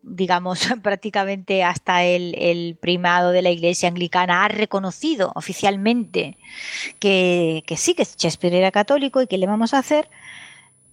digamos, 0.09 0.59
prácticamente 0.83 1.63
hasta 1.63 2.03
el, 2.03 2.77
primado 2.81 3.31
de 3.31 3.41
la 3.41 3.49
Iglesia 3.49 3.89
anglicana 3.89 4.43
ha 4.43 4.47
reconocido 4.47 5.31
oficialmente 5.35 6.37
que, 6.99 7.63
sí, 7.77 7.93
que 7.93 8.03
Shakespeare 8.03 8.55
era 8.55 8.71
católico 8.71 9.21
y 9.21 9.27
que 9.27 9.37
le 9.37 9.47
vamos 9.47 9.73
a 9.73 9.79
hacer. 9.79 10.09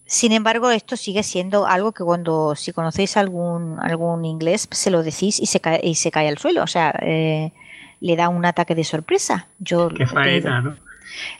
Sin 0.05 0.33
embargo, 0.33 0.70
esto 0.70 0.97
sigue 0.97 1.25
siendo 1.25 1.67
algo 1.67 1.93
que 1.93 2.05
cuando, 2.05 2.55
si 2.55 2.73
conocéis 2.73 3.17
algún, 3.17 3.78
algún 3.81 4.25
inglés, 4.25 4.69
se 4.70 4.91
lo 4.91 5.03
decís 5.03 5.41
y 5.41 5.47
se 5.47 5.59
cae, 5.59 5.81
y 5.83 5.97
se 5.97 6.12
cae 6.12 6.28
al 6.28 6.39
suelo. 6.39 6.62
O 6.62 6.69
sea, 6.69 6.95
eh, 7.03 7.53
le 8.01 8.15
da 8.15 8.28
un 8.28 8.45
ataque 8.45 8.77
de 8.77 8.85
sorpresa. 8.85 9.49
Yo 9.59 9.89
Qué 9.89 10.07
faena, 10.07 10.61
¿no? 10.61 10.77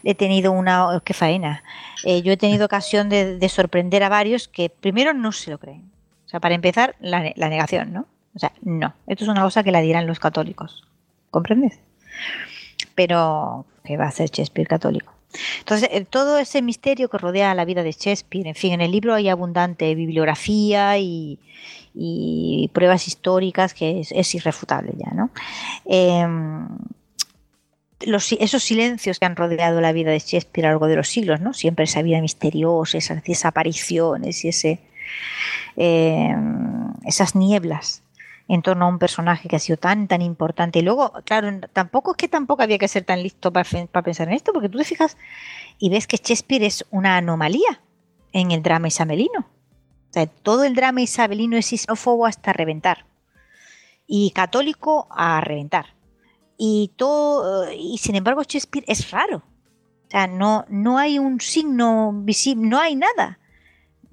He 0.03 0.15
tenido 0.15 0.51
una... 0.51 1.01
Qué 1.05 1.13
faena. 1.13 1.63
Eh, 2.03 2.21
yo 2.23 2.33
he 2.33 2.37
tenido 2.37 2.65
ocasión 2.65 3.07
de, 3.07 3.37
de 3.37 3.49
sorprender 3.49 4.03
a 4.03 4.09
varios 4.09 4.47
que 4.49 4.69
primero 4.69 5.13
no 5.13 5.31
se 5.31 5.51
lo 5.51 5.59
creen 5.59 5.96
o 6.27 6.29
sea, 6.29 6.41
para 6.41 6.55
empezar, 6.55 6.97
la, 6.99 7.21
negación, 7.21 7.93
¿no? 7.93 8.05
O 8.35 8.39
sea, 8.39 8.51
no. 8.61 8.93
Esto 9.07 9.23
es 9.23 9.29
una 9.29 9.43
cosa 9.43 9.63
que 9.63 9.71
la 9.71 9.79
dirán 9.79 10.07
los 10.07 10.19
católicos. 10.19 10.83
¿Comprendes? 11.31 11.79
Pero 12.95 13.65
que 13.85 13.95
va 13.95 14.07
a 14.07 14.11
ser 14.11 14.29
Shakespeare 14.29 14.67
católico. 14.67 15.13
Entonces, 15.59 15.87
eh, 15.89 16.03
todo 16.03 16.37
ese 16.37 16.61
misterio 16.61 17.07
que 17.07 17.17
rodea 17.17 17.55
la 17.55 17.63
vida 17.63 17.81
de 17.81 17.93
Shakespeare, 17.93 18.45
en 18.45 18.55
fin, 18.55 18.73
en 18.73 18.81
el 18.81 18.91
libro 18.91 19.13
hay 19.13 19.29
abundante 19.29 19.95
bibliografía 19.95 20.97
y, 20.97 21.39
pruebas 22.73 23.07
históricas 23.07 23.73
que 23.73 24.01
es, 24.01 24.35
irrefutable 24.35 24.91
ya, 24.97 25.11
¿no? 25.13 25.31
Em, 25.85 26.67
esos 27.99 28.63
silencios 28.63 29.17
que 29.17 29.25
han 29.25 29.35
rodeado 29.37 29.79
la 29.79 29.93
vida 29.93 30.11
de 30.11 30.19
Shakespeare 30.19 30.67
a 30.67 30.69
lo 30.69 30.73
largo 30.73 30.87
de 30.87 30.97
los 30.97 31.07
siglos, 31.07 31.39
¿no? 31.39 31.53
Siempre 31.53 31.85
esa 31.85 32.01
vida 32.01 32.19
misteriosa, 32.19 32.97
esas 32.97 33.23
desapariciones 33.23 34.43
y 34.43 34.49
ese 34.49 34.81
eh, 35.75 36.35
esas 37.05 37.35
nieblas 37.35 38.03
en 38.47 38.61
torno 38.61 38.85
a 38.85 38.87
un 38.87 38.99
personaje 38.99 39.49
que 39.49 39.57
ha 39.57 39.59
sido 39.59 39.77
tan, 39.77 40.07
tan 40.07 40.21
importante. 40.21 40.79
Y 40.79 40.81
luego, 40.81 41.11
claro, 41.25 41.49
tampoco 41.73 42.11
es 42.11 42.17
que 42.17 42.27
tampoco 42.27 42.63
había 42.63 42.77
que 42.77 42.87
ser 42.87 43.03
tan 43.03 43.21
listo 43.21 43.51
para, 43.51 43.67
pensar 44.03 44.27
en 44.27 44.33
esto, 44.33 44.53
porque 44.53 44.69
tú 44.69 44.77
te 44.77 44.85
fijas 44.85 45.17
y 45.77 45.89
ves 45.89 46.07
que 46.07 46.17
Shakespeare 46.17 46.63
es 46.63 46.85
una 46.89 47.17
anomalía 47.17 47.81
en 48.31 48.51
el 48.51 48.63
drama 48.63 48.87
isabelino. 48.87 49.39
O 49.39 50.13
sea, 50.13 50.25
todo 50.25 50.63
el 50.63 50.75
drama 50.75 51.01
isabelino 51.01 51.57
es 51.57 51.73
isófobo 51.73 52.25
hasta 52.25 52.53
reventar. 52.53 53.05
Y 54.07 54.31
católico 54.31 55.07
a 55.11 55.41
reventar. 55.41 55.87
Y 56.57 56.91
todo, 56.95 57.71
y 57.73 57.97
sin 57.97 58.15
embargo, 58.15 58.41
Shakespeare 58.43 58.85
es 58.87 59.11
raro. 59.11 59.43
O 60.07 60.09
sea, 60.09 60.27
no, 60.27 60.65
no 60.69 60.97
hay 60.97 61.19
un 61.19 61.41
signo 61.41 62.13
visible, 62.13 62.65
no 62.65 62.79
hay 62.79 62.95
nada 62.95 63.39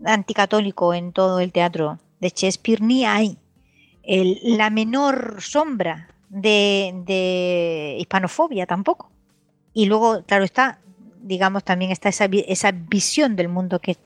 anticatólico 0.04 0.94
en 0.94 1.12
todo 1.12 1.40
el 1.40 1.52
teatro 1.52 1.98
de 2.20 2.28
Shakespeare, 2.28 2.80
ni 2.80 3.04
hay 3.04 3.38
la 4.06 4.70
menor 4.70 5.40
sombra 5.40 6.08
de, 6.28 7.96
hispanofobia 7.98 8.66
tampoco. 8.66 9.10
Y 9.72 9.86
luego, 9.86 10.22
claro 10.24 10.44
está, 10.44 10.78
digamos, 11.22 11.64
también 11.64 11.90
está 11.90 12.08
esa, 12.08 12.26
esa 12.26 12.72
visión 12.72 13.36
del 13.36 13.48
mundo 13.48 13.80
que, 13.80 13.96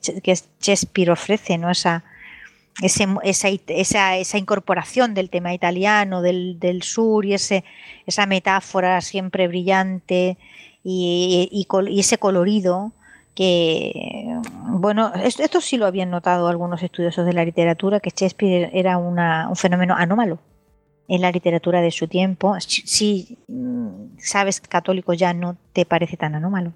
Shakespeare 0.61 1.11
ofrece, 1.11 1.57
¿no? 1.57 1.69
Esa, 1.69 2.03
esa, 2.81 3.49
esa, 3.67 4.37
incorporación 4.37 5.13
del 5.13 5.29
tema 5.29 5.53
italiano, 5.53 6.21
del, 6.21 6.81
sur 6.81 7.25
y 7.25 7.33
ese, 7.33 7.63
esa 8.05 8.25
metáfora 8.25 9.01
siempre 9.01 9.47
brillante 9.47 10.37
y 10.81 11.67
ese 11.97 12.17
colorido 12.17 12.93
bueno, 13.41 15.13
esto 15.15 15.61
sí 15.61 15.77
lo 15.77 15.85
habían 15.85 16.09
notado 16.09 16.49
algunos 16.49 16.83
estudiosos 16.83 17.25
de 17.25 17.33
la 17.33 17.45
literatura, 17.45 18.01
que 18.01 18.09
Shakespeare 18.09 18.69
era 18.73 18.97
un 18.97 19.55
fenómeno 19.55 19.95
anómalo 19.95 20.39
en 21.07 21.21
la 21.21 21.31
literatura 21.31 21.81
de 21.81 21.91
su 21.91 22.07
tiempo. 22.07 22.55
Si 22.59 23.37
mm, 23.47 24.17
sabes 24.17 24.59
católico 24.59 25.13
ya 25.13 25.33
no 25.33 25.55
te 25.73 25.85
parece 25.85 26.17
tan 26.17 26.35
anómalo. 26.35 26.73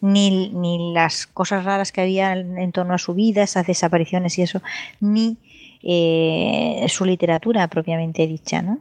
Ni, 0.00 0.50
ni, 0.50 0.92
las 0.92 1.26
cosas 1.26 1.64
raras 1.64 1.90
que 1.90 2.00
había 2.00 2.32
en 2.32 2.70
torno 2.70 2.94
a 2.94 2.98
su 2.98 3.14
vida, 3.14 3.42
esas 3.42 3.66
desapariciones 3.66 4.38
y 4.38 4.42
eso, 4.42 4.62
ni 5.00 5.36
eh, 5.82 6.86
su 6.88 7.04
literatura 7.04 7.66
propiamente 7.66 8.26
dicha, 8.28 8.62
¿no? 8.62 8.78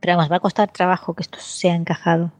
Pero 0.00 0.14
además 0.14 0.32
va 0.32 0.36
a 0.36 0.40
costar 0.40 0.72
trabajo 0.72 1.14
que 1.14 1.22
esto 1.22 1.38
sea 1.38 1.76
encajado 1.76 2.32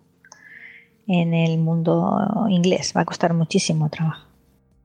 en 1.10 1.34
el 1.34 1.58
mundo 1.58 2.46
inglés. 2.48 2.92
Va 2.96 3.02
a 3.02 3.04
costar 3.04 3.34
muchísimo 3.34 3.88
trabajo. 3.88 4.26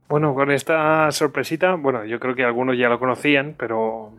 Bueno, 0.08 0.36
con 0.36 0.52
esta 0.52 1.12
sorpresita, 1.12 1.76
bueno, 1.76 2.06
yo 2.06 2.20
creo 2.20 2.36
que 2.36 2.44
algunos 2.44 2.78
ya 2.78 2.90
lo 2.90 3.00
conocían, 3.00 3.56
pero 3.58 4.12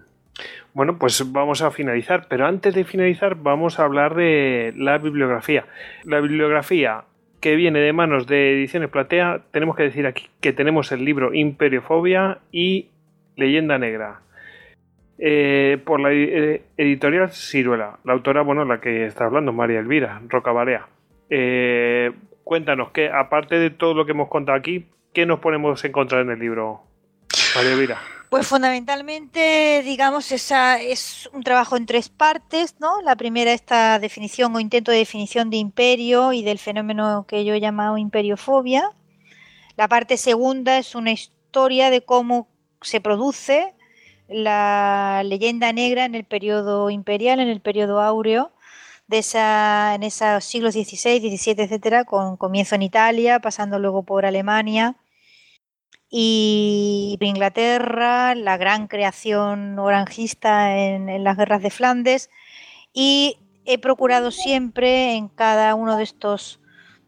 bueno, 0.74 0.98
pues 0.98 1.32
vamos 1.32 1.62
a 1.62 1.70
finalizar. 1.70 2.26
Pero 2.28 2.46
antes 2.46 2.74
de 2.74 2.84
finalizar, 2.84 3.36
vamos 3.36 3.78
a 3.78 3.84
hablar 3.84 4.14
de 4.14 4.72
la 4.76 4.98
bibliografía. 4.98 5.64
La 6.04 6.20
bibliografía 6.20 7.04
que 7.40 7.54
viene 7.54 7.78
de 7.78 7.92
manos 7.92 8.26
de 8.26 8.54
Ediciones 8.54 8.90
Platea, 8.90 9.42
tenemos 9.52 9.76
que 9.76 9.84
decir 9.84 10.06
aquí 10.06 10.26
que 10.40 10.52
tenemos 10.52 10.90
el 10.90 11.04
libro 11.04 11.32
Imperiofobia 11.34 12.38
y 12.50 12.88
Leyenda 13.36 13.78
Negra. 13.78 14.20
Eh, 15.18 15.78
por 15.84 16.00
la 16.00 16.12
eh, 16.12 16.62
editorial 16.76 17.30
Ciruela, 17.30 17.98
la 18.04 18.12
autora, 18.12 18.42
bueno, 18.42 18.64
la 18.64 18.80
que 18.80 19.06
está 19.06 19.26
hablando, 19.26 19.52
María 19.52 19.78
Elvira 19.78 20.20
Roca 20.28 20.52
Barea. 20.52 20.88
Eh, 21.30 22.12
cuéntanos, 22.44 22.90
que 22.90 23.10
aparte 23.10 23.58
de 23.58 23.70
todo 23.70 23.94
lo 23.94 24.06
que 24.06 24.12
hemos 24.12 24.28
contado 24.28 24.58
aquí, 24.58 24.86
¿qué 25.12 25.26
nos 25.26 25.40
podemos 25.40 25.84
encontrar 25.84 26.22
en 26.22 26.30
el 26.30 26.38
libro, 26.38 26.82
María 27.54 27.72
Elvira? 27.72 28.00
Pues 28.28 28.48
fundamentalmente, 28.48 29.82
digamos, 29.84 30.32
esa 30.32 30.80
es 30.80 31.30
un 31.32 31.44
trabajo 31.44 31.76
en 31.76 31.86
tres 31.86 32.08
partes, 32.08 32.74
¿no? 32.80 33.00
La 33.02 33.14
primera, 33.14 33.52
esta 33.52 34.00
definición 34.00 34.54
o 34.54 34.60
intento 34.60 34.90
de 34.90 34.98
definición 34.98 35.48
de 35.48 35.58
imperio 35.58 36.32
y 36.32 36.42
del 36.42 36.58
fenómeno 36.58 37.24
que 37.28 37.44
yo 37.44 37.54
he 37.54 37.60
llamado 37.60 37.98
imperiofobia. 37.98 38.90
La 39.76 39.88
parte 39.88 40.16
segunda 40.16 40.78
es 40.78 40.96
una 40.96 41.12
historia 41.12 41.88
de 41.90 42.00
cómo 42.00 42.48
se 42.82 43.00
produce 43.00 43.74
la 44.28 45.22
leyenda 45.24 45.72
negra 45.72 46.04
en 46.04 46.16
el 46.16 46.24
periodo 46.24 46.90
imperial, 46.90 47.38
en 47.38 47.48
el 47.48 47.60
periodo 47.60 48.00
áureo, 48.00 48.52
de 49.08 49.18
esa, 49.18 49.94
en 49.94 50.02
esos 50.02 50.44
siglos 50.44 50.74
XVI, 50.74 51.20
XVII, 51.20 51.62
etcétera, 51.64 52.04
con 52.04 52.36
comienzo 52.36 52.74
en 52.74 52.82
Italia, 52.82 53.40
pasando 53.40 53.78
luego 53.78 54.04
por 54.04 54.26
Alemania 54.26 54.96
y 56.10 57.18
Inglaterra, 57.20 58.34
la 58.34 58.56
gran 58.56 58.86
creación 58.86 59.78
oranjista 59.78 60.78
en, 60.78 61.24
las 61.24 61.36
guerras 61.36 61.62
de 61.62 61.70
Flandes. 61.70 62.30
Y 62.92 63.38
he 63.64 63.78
procurado 63.78 64.30
siempre 64.30 65.14
en 65.14 65.28
cada 65.28 65.74
uno 65.74 65.96
de 65.96 66.04
estos 66.04 66.60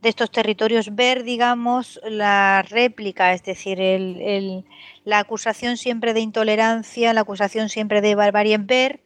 de 0.03 0.11
estos 0.11 0.31
territorios 0.31 0.95
ver, 0.95 1.25
digamos, 1.25 2.01
la 2.05 2.63
réplica, 2.63 3.33
es 3.33 3.43
decir, 3.43 3.81
el, 3.81 4.65
la 5.05 5.19
acusación 5.19 5.77
siempre 5.77 6.15
de 6.15 6.21
intolerancia, 6.21 7.13
la 7.13 7.23
acusación 7.23 7.69
siempre 7.69 8.01
de 8.01 8.15
barbarie 8.15 8.55
en 8.55 8.69
ver, 8.69 9.01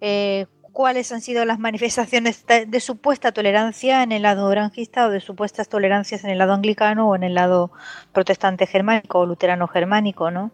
eh, 0.00 0.46
cuáles 0.74 1.12
han 1.12 1.22
sido 1.22 1.44
las 1.46 1.58
manifestaciones 1.58 2.44
de 2.46 2.80
supuesta 2.80 3.32
tolerancia 3.32 4.02
en 4.02 4.12
el 4.12 4.22
lado 4.22 4.46
orangista 4.46 5.06
o 5.06 5.10
de 5.10 5.20
supuestas 5.20 5.68
tolerancias 5.68 6.24
en 6.24 6.30
el 6.30 6.38
lado 6.38 6.52
anglicano 6.52 7.08
o 7.08 7.14
en 7.14 7.22
el 7.22 7.34
lado 7.34 7.70
protestante 8.12 8.66
germánico 8.66 9.20
o 9.20 9.24
luterano 9.26 9.68
germánico, 9.68 10.32
¿no? 10.32 10.50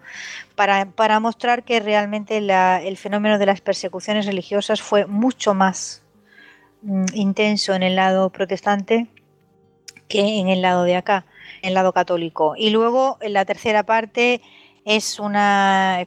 Para, 0.54 0.84
para 0.84 1.18
mostrar 1.20 1.64
que 1.64 1.80
realmente 1.80 2.36
el 2.36 2.96
fenómeno 2.98 3.38
de 3.38 3.46
las 3.46 3.62
persecuciones 3.62 4.26
religiosas 4.26 4.82
fue 4.82 5.06
mucho 5.06 5.54
más 5.54 6.02
mm, 6.82 7.06
intenso 7.14 7.72
en 7.74 7.82
el 7.82 7.96
lado 7.96 8.28
protestante 8.30 9.08
que 10.06 10.38
en 10.38 10.48
el 10.48 10.60
lado 10.60 10.84
de 10.84 10.96
acá, 10.96 11.24
en 11.62 11.68
el 11.68 11.74
lado 11.74 11.94
católico. 11.94 12.54
Y 12.58 12.68
luego, 12.70 13.16
en 13.22 13.32
la 13.32 13.46
tercera 13.46 13.84
parte, 13.84 14.42
es 14.84 15.18
una 15.18 16.06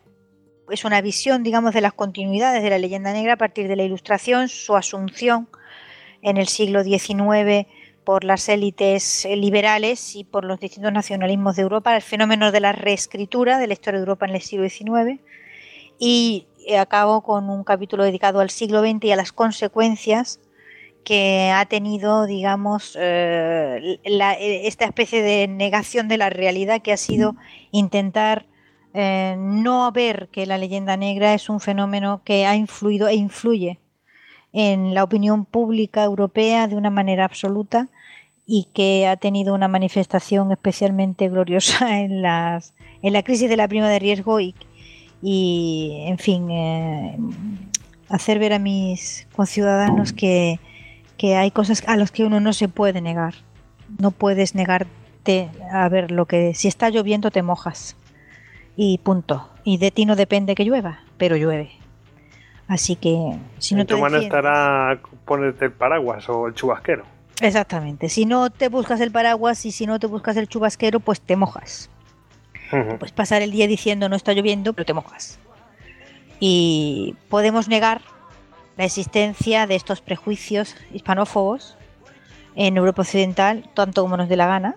es 0.70 0.86
una 0.86 1.02
visión, 1.02 1.44
digamos, 1.44 1.74
de 1.74 1.82
las 1.82 1.94
continuidades 1.94 2.64
de 2.64 2.70
la 2.70 2.78
leyenda 2.78 3.14
negra 3.14 3.34
a 3.34 3.38
partir 3.38 3.68
de 3.68 3.76
la 3.76 3.84
Ilustración, 3.84 4.50
su 4.50 4.76
asunción 4.76 5.48
en 6.22 6.38
el 6.38 6.48
siglo 6.48 6.84
XIX 6.84 7.68
por 8.04 8.24
las 8.24 8.50
élites 8.50 9.28
liberales 9.36 10.16
y 10.16 10.24
por 10.24 10.44
los 10.44 10.60
distintos 10.60 10.92
nacionalismos 10.92 11.56
de 11.56 11.62
Europa, 11.62 11.96
el 11.96 12.02
fenómeno 12.02 12.52
de 12.52 12.60
la 12.60 12.72
reescritura 12.72 13.58
de 13.58 13.68
la 13.68 13.74
historia 13.74 14.00
de 14.00 14.04
Europa 14.04 14.26
en 14.26 14.36
el 14.36 14.42
siglo 14.42 14.68
XIX 14.68 15.22
y 16.00 16.48
acabo 16.78 17.22
con 17.22 17.50
un 17.50 17.64
capítulo 17.64 18.04
dedicado 18.04 18.40
al 18.40 18.50
siglo 18.50 18.82
XX 18.82 19.06
y 19.06 19.12
a 19.12 19.16
las 19.16 19.32
consecuencias 19.32 20.40
que 21.04 21.52
ha 21.54 21.66
tenido, 21.66 22.26
digamos, 22.26 22.98
eh, 23.00 24.00
esta 24.04 24.86
especie 24.86 25.22
de 25.22 25.48
negación 25.48 26.08
de 26.08 26.18
la 26.18 26.30
realidad 26.30 26.82
que 26.82 26.94
ha 26.94 26.98
sido 26.98 27.36
intentar 27.72 28.46
eh, 28.94 29.36
no 29.38 29.92
ver 29.92 30.30
que 30.32 30.46
la 30.46 30.58
leyenda 30.58 30.98
negra 30.98 31.34
es 31.34 31.50
un 31.50 31.60
fenómeno 31.60 32.22
que 32.24 32.46
ha 32.46 32.56
influido 32.56 33.08
e 33.08 33.16
influye 33.16 33.80
en 34.52 34.94
la 34.94 35.04
opinión 35.04 35.46
pública 35.46 36.04
europea 36.04 36.68
de 36.68 36.76
una 36.76 36.92
manera 36.92 37.26
absoluta 37.26 37.88
y 38.46 38.68
que 38.74 39.08
ha 39.08 39.18
tenido 39.18 39.56
una 39.56 39.68
manifestación 39.68 40.52
especialmente 40.52 41.28
gloriosa 41.30 42.00
en, 42.02 42.22
las, 42.22 42.74
en 43.02 43.14
la 43.14 43.24
crisis 43.24 43.50
de 43.50 43.58
la 43.58 43.68
prima 43.68 43.90
de 43.90 44.00
riesgo 44.00 44.40
y, 44.40 44.54
y 45.22 46.04
en 46.08 46.18
fin, 46.20 46.52
eh, 46.52 47.18
hacer 48.10 48.38
ver 48.38 48.54
a 48.54 48.60
mis 48.60 49.28
conciudadanos 49.36 50.14
que, 50.14 50.60
que 51.18 51.36
hay 51.36 51.50
cosas 51.50 51.84
a 51.88 51.96
las 51.96 52.12
que 52.12 52.26
uno 52.26 52.40
no 52.40 52.54
se 52.54 52.68
puede 52.68 53.02
negar. 53.02 53.34
No 54.00 54.12
puedes 54.12 54.56
negarte 54.56 55.50
a 55.72 55.88
ver 55.90 56.12
lo 56.12 56.26
que... 56.26 56.54
Si 56.54 56.68
está 56.68 56.90
lloviendo 56.90 57.32
te 57.32 57.42
mojas. 57.42 57.96
Y 58.76 58.98
punto. 59.00 59.50
Y 59.64 59.78
de 59.78 59.92
ti 59.92 60.06
no 60.06 60.16
depende 60.16 60.56
que 60.56 60.66
llueva, 60.66 61.00
pero 61.18 61.36
llueve. 61.36 61.72
Así 62.68 62.96
que 62.96 63.38
si 63.60 63.76
no 63.76 63.86
tu 63.86 63.98
mano 63.98 64.18
estará 64.18 65.00
ponerte 65.26 65.66
el 65.66 65.72
paraguas 65.72 66.28
o 66.30 66.48
el 66.48 66.54
chubasquero. 66.54 67.04
Exactamente. 67.42 68.10
Si 68.10 68.26
no 68.26 68.50
te 68.50 68.70
buscas 68.70 69.02
el 69.02 69.12
paraguas 69.12 69.66
y 69.66 69.72
si 69.72 69.86
no 69.86 70.00
te 70.00 70.08
buscas 70.08 70.38
el 70.38 70.48
chubasquero, 70.48 71.00
pues 71.00 71.22
te 71.22 71.36
mojas. 71.36 71.90
Pues 72.98 73.12
pasar 73.12 73.44
el 73.44 73.52
día 73.52 73.68
diciendo 73.68 74.10
no 74.10 74.16
está 74.16 74.34
lloviendo, 74.34 74.74
pero 74.74 74.86
te 74.86 74.94
mojas. 74.94 75.38
Y 76.40 77.16
podemos 77.30 77.68
negar 77.68 78.02
la 78.78 78.86
existencia 78.86 79.68
de 79.68 79.76
estos 79.76 80.02
prejuicios 80.02 80.76
hispanófobos 80.92 81.78
en 82.56 82.78
Europa 82.78 83.04
Occidental, 83.04 83.70
tanto 83.76 84.02
como 84.02 84.18
nos 84.18 84.30
dé 84.30 84.36
la 84.36 84.48
gana, 84.48 84.76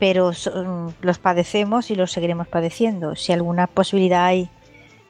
pero 0.00 0.32
los 1.02 1.18
padecemos 1.18 1.90
y 1.90 1.94
los 1.94 2.10
seguiremos 2.10 2.48
padeciendo. 2.48 3.14
Si 3.14 3.32
alguna 3.32 3.66
posibilidad 3.68 4.24
hay 4.24 4.48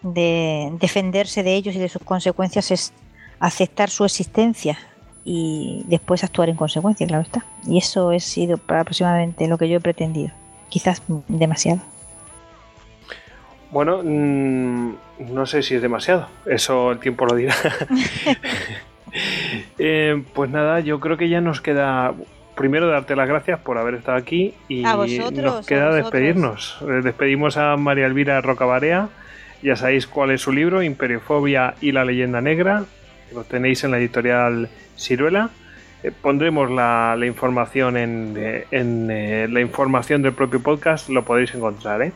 de 0.03 0.73
defenderse 0.81 1.43
de 1.45 1.55
ellos 1.55 1.77
y 1.77 1.79
de 1.79 1.89
sus 1.89 2.03
consecuencias 2.03 2.73
es 2.73 2.93
aceptar 3.39 3.89
su 3.89 4.05
existencia 4.05 4.77
y 5.25 5.85
después 5.87 6.25
actuar 6.25 6.49
en 6.49 6.57
consecuencia, 6.57 7.07
claro 7.07 7.23
está. 7.23 7.47
Y 7.67 7.79
eso 7.79 8.11
ha 8.11 8.19
sido 8.19 8.57
aproximadamente 8.67 9.47
lo 9.47 9.57
que 9.59 9.69
yo 9.69 9.77
he 9.77 9.81
pretendido. 9.81 10.33
Quizás 10.69 11.03
demasiado. 11.29 11.81
Bueno, 13.71 14.01
mm, 14.03 14.95
no 15.33 15.47
sé 15.47 15.63
si 15.63 15.77
es 15.77 15.83
demasiado. 15.83 16.27
Eso 16.47 16.91
el 16.91 16.99
tiempo 16.99 17.27
lo 17.27 17.37
dirá. 17.37 17.55
Eh, 19.79 20.23
pues 20.35 20.51
nada, 20.51 20.79
yo 20.79 21.01
creo 21.01 21.17
que 21.17 21.29
ya 21.29 21.41
nos 21.41 21.61
queda 21.61 22.15
primero 22.61 22.89
darte 22.89 23.17
las 23.17 23.27
gracias 23.27 23.59
por 23.59 23.79
haber 23.79 23.95
estado 23.95 24.19
aquí 24.19 24.53
y 24.69 24.83
nos 24.83 25.67
queda 25.67 25.95
despedirnos. 25.95 26.77
Eh, 26.83 27.01
despedimos 27.03 27.57
a 27.57 27.75
María 27.79 28.05
Elvira 28.05 28.43
Rocabarea. 28.43 29.09
Ya 29.63 29.77
sabéis 29.77 30.07
cuál 30.07 30.31
es 30.31 30.43
su 30.43 30.53
libro, 30.53 30.83
Imperiofobia 30.83 31.75
y 31.81 31.93
la 31.93 32.05
leyenda 32.05 32.43
negra. 32.43 32.85
Lo 33.33 33.45
tenéis 33.45 33.83
en 33.85 33.93
la 33.93 33.99
editorial 33.99 34.69
Ciruela. 34.95 35.49
Eh, 36.03 36.11
pondremos 36.11 36.71
la, 36.71 37.17
información 37.27 37.97
en, 37.97 38.65
en 38.71 39.55
la 39.55 39.61
información 39.63 40.21
del 40.21 40.35
propio 40.35 40.61
podcast, 40.63 41.09
lo 41.09 41.25
podéis 41.25 41.55
encontrar. 41.55 42.03
¿eh? 42.03 42.13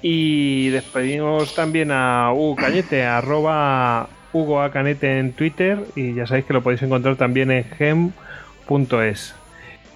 Y 0.00 0.70
despedimos 0.70 1.54
también 1.54 1.90
a 1.92 2.32
Hugo 2.32 2.56
Cañete, 2.56 3.04
arroba 3.04 4.08
Hugo 4.32 4.62
A. 4.62 4.70
Canete 4.70 5.18
en 5.18 5.34
Twitter 5.34 5.84
y 5.94 6.14
ya 6.14 6.26
sabéis 6.26 6.46
que 6.46 6.54
lo 6.54 6.62
podéis 6.62 6.80
encontrar 6.80 7.16
también 7.16 7.50
en 7.50 7.64
gem.es. 7.64 9.34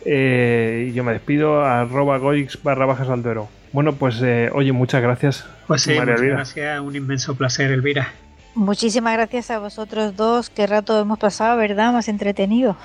Eh, 0.04 0.88
y 0.90 0.92
yo 0.92 1.04
me 1.04 1.12
despido 1.12 1.64
a 1.64 1.82
arroba 1.82 2.18
goix 2.18 2.62
barra 2.62 2.86
bajas 2.86 3.08
alduero. 3.08 3.48
Bueno, 3.72 3.94
pues 3.94 4.20
eh, 4.22 4.50
oye, 4.52 4.72
muchas 4.72 5.02
gracias. 5.02 5.46
Pues 5.66 5.82
sí, 5.82 5.94
muchas 5.98 6.20
gracias, 6.20 6.80
un 6.80 6.94
inmenso 6.94 7.34
placer, 7.34 7.70
Elvira. 7.70 8.12
Muchísimas 8.54 9.14
gracias 9.14 9.50
a 9.50 9.58
vosotros 9.58 10.14
dos, 10.14 10.50
qué 10.50 10.66
rato 10.66 11.00
hemos 11.00 11.18
pasado, 11.18 11.56
¿verdad? 11.56 11.92
Más 11.92 12.08
entretenido. 12.08 12.76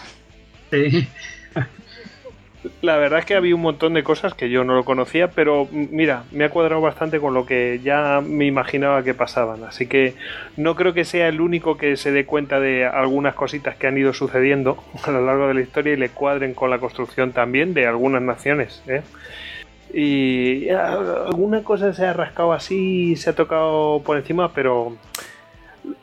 Sí. 0.72 1.08
La 2.82 2.98
verdad 2.98 3.20
es 3.20 3.26
que 3.26 3.36
había 3.36 3.56
un 3.56 3.62
montón 3.62 3.94
de 3.94 4.04
cosas 4.04 4.34
que 4.34 4.50
yo 4.50 4.64
no 4.64 4.76
lo 4.76 4.84
conocía, 4.84 5.30
pero 5.30 5.68
mira, 5.72 6.24
me 6.32 6.44
ha 6.44 6.50
cuadrado 6.50 6.82
bastante 6.82 7.20
con 7.20 7.34
lo 7.34 7.46
que 7.46 7.80
ya 7.84 8.22
me 8.26 8.46
imaginaba 8.46 9.04
que 9.04 9.14
pasaban. 9.14 9.64
Así 9.64 9.88
que 9.88 10.16
no 10.58 10.76
creo 10.76 10.94
que 10.94 11.06
sea 11.06 11.28
el 11.28 11.40
único 11.40 11.78
que 11.78 11.98
se 11.98 12.12
dé 12.12 12.26
cuenta 12.26 12.60
de 12.60 12.86
algunas 12.86 13.36
cositas 13.36 13.76
que 13.76 13.88
han 13.88 13.98
ido 13.98 14.14
sucediendo 14.14 14.84
a 15.06 15.12
lo 15.12 15.26
largo 15.26 15.48
de 15.48 15.54
la 15.54 15.62
historia 15.62 15.94
y 15.94 15.98
le 15.98 16.10
cuadren 16.10 16.54
con 16.54 16.70
la 16.70 16.80
construcción 16.80 17.32
también 17.32 17.74
de 17.74 17.86
algunas 17.86 18.22
naciones. 18.22 18.82
¿eh? 18.88 19.02
Y 19.94 20.70
alguna 20.70 21.64
cosa 21.64 21.94
se 21.94 22.06
ha 22.06 22.14
rascado 22.14 22.54
así, 22.54 23.16
se 23.16 23.30
ha 23.30 23.34
tocado 23.34 24.02
por 24.04 24.18
encima, 24.18 24.52
pero 24.54 24.98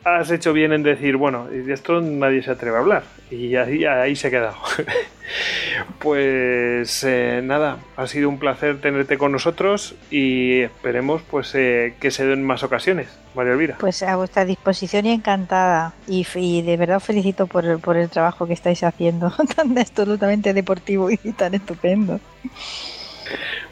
has 0.03 0.31
hecho 0.31 0.53
bien 0.53 0.73
en 0.73 0.83
decir, 0.83 1.17
bueno, 1.17 1.47
de 1.47 1.73
esto 1.73 2.01
nadie 2.01 2.43
se 2.43 2.51
atreve 2.51 2.77
a 2.77 2.79
hablar. 2.79 3.03
Y 3.31 3.55
ahí, 3.55 3.85
ahí 3.85 4.15
se 4.15 4.27
ha 4.27 4.31
quedado. 4.31 4.55
pues 5.99 7.03
eh, 7.03 7.41
nada, 7.43 7.79
ha 7.97 8.07
sido 8.07 8.29
un 8.29 8.37
placer 8.37 8.79
tenerte 8.79 9.17
con 9.17 9.31
nosotros 9.31 9.95
y 10.11 10.61
esperemos 10.61 11.21
pues 11.23 11.53
eh, 11.55 11.95
que 11.99 12.11
se 12.11 12.25
den 12.25 12.43
más 12.43 12.63
ocasiones, 12.63 13.07
María 13.33 13.53
Elvira. 13.53 13.77
Pues 13.79 14.03
a 14.03 14.15
vuestra 14.15 14.45
disposición 14.45 15.05
y 15.05 15.11
encantada. 15.11 15.93
Y, 16.07 16.61
de 16.61 16.77
verdad 16.77 16.97
os 16.97 17.03
felicito 17.03 17.47
por, 17.47 17.65
el 17.65 18.09
trabajo 18.09 18.47
que 18.47 18.53
estáis 18.53 18.83
haciendo, 18.83 19.31
tan 19.55 19.77
absolutamente 19.77 20.53
deportivo 20.53 21.09
y 21.09 21.17
tan 21.33 21.55
estupendo. 21.55 22.19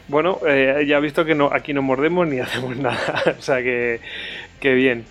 Bueno, 0.08 0.38
eh, 0.46 0.84
ya 0.86 0.98
he 0.98 1.00
visto 1.00 1.24
que 1.24 1.34
no, 1.34 1.50
aquí 1.52 1.72
no 1.72 1.82
mordemos 1.82 2.26
ni 2.26 2.38
hacemos 2.40 2.76
nada, 2.76 3.36
o 3.38 3.42
sea 3.42 3.62
que, 3.62 4.00
que 4.60 4.74
bien. 4.74 5.06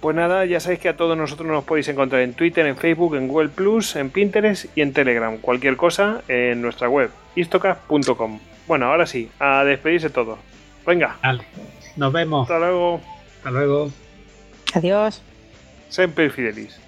Pues 0.00 0.14
nada, 0.14 0.44
ya 0.44 0.60
sabéis 0.60 0.80
que 0.80 0.88
a 0.88 0.96
todos 0.96 1.16
nosotros 1.16 1.48
nos 1.48 1.64
podéis 1.64 1.88
encontrar 1.88 2.22
en 2.22 2.34
Twitter, 2.34 2.66
en 2.66 2.76
Facebook, 2.76 3.16
en 3.16 3.28
Google 3.28 3.48
Plus, 3.48 3.96
en 3.96 4.10
Pinterest 4.10 4.66
y 4.76 4.82
en 4.82 4.92
Telegram. 4.92 5.38
Cualquier 5.38 5.76
cosa 5.76 6.22
en 6.28 6.60
nuestra 6.62 6.88
web, 6.88 7.10
istocast.com. 7.34 8.38
Bueno, 8.66 8.86
ahora 8.86 9.06
sí, 9.06 9.30
a 9.38 9.64
despedirse 9.64 10.10
todo. 10.10 10.38
Venga. 10.86 11.16
Nos 11.96 12.12
vemos. 12.12 12.42
Hasta 12.42 12.58
luego. 12.58 13.00
Hasta 13.38 13.50
luego. 13.50 13.90
Adiós. 14.74 15.22
Sempre 15.88 16.30
fidelis. 16.30 16.85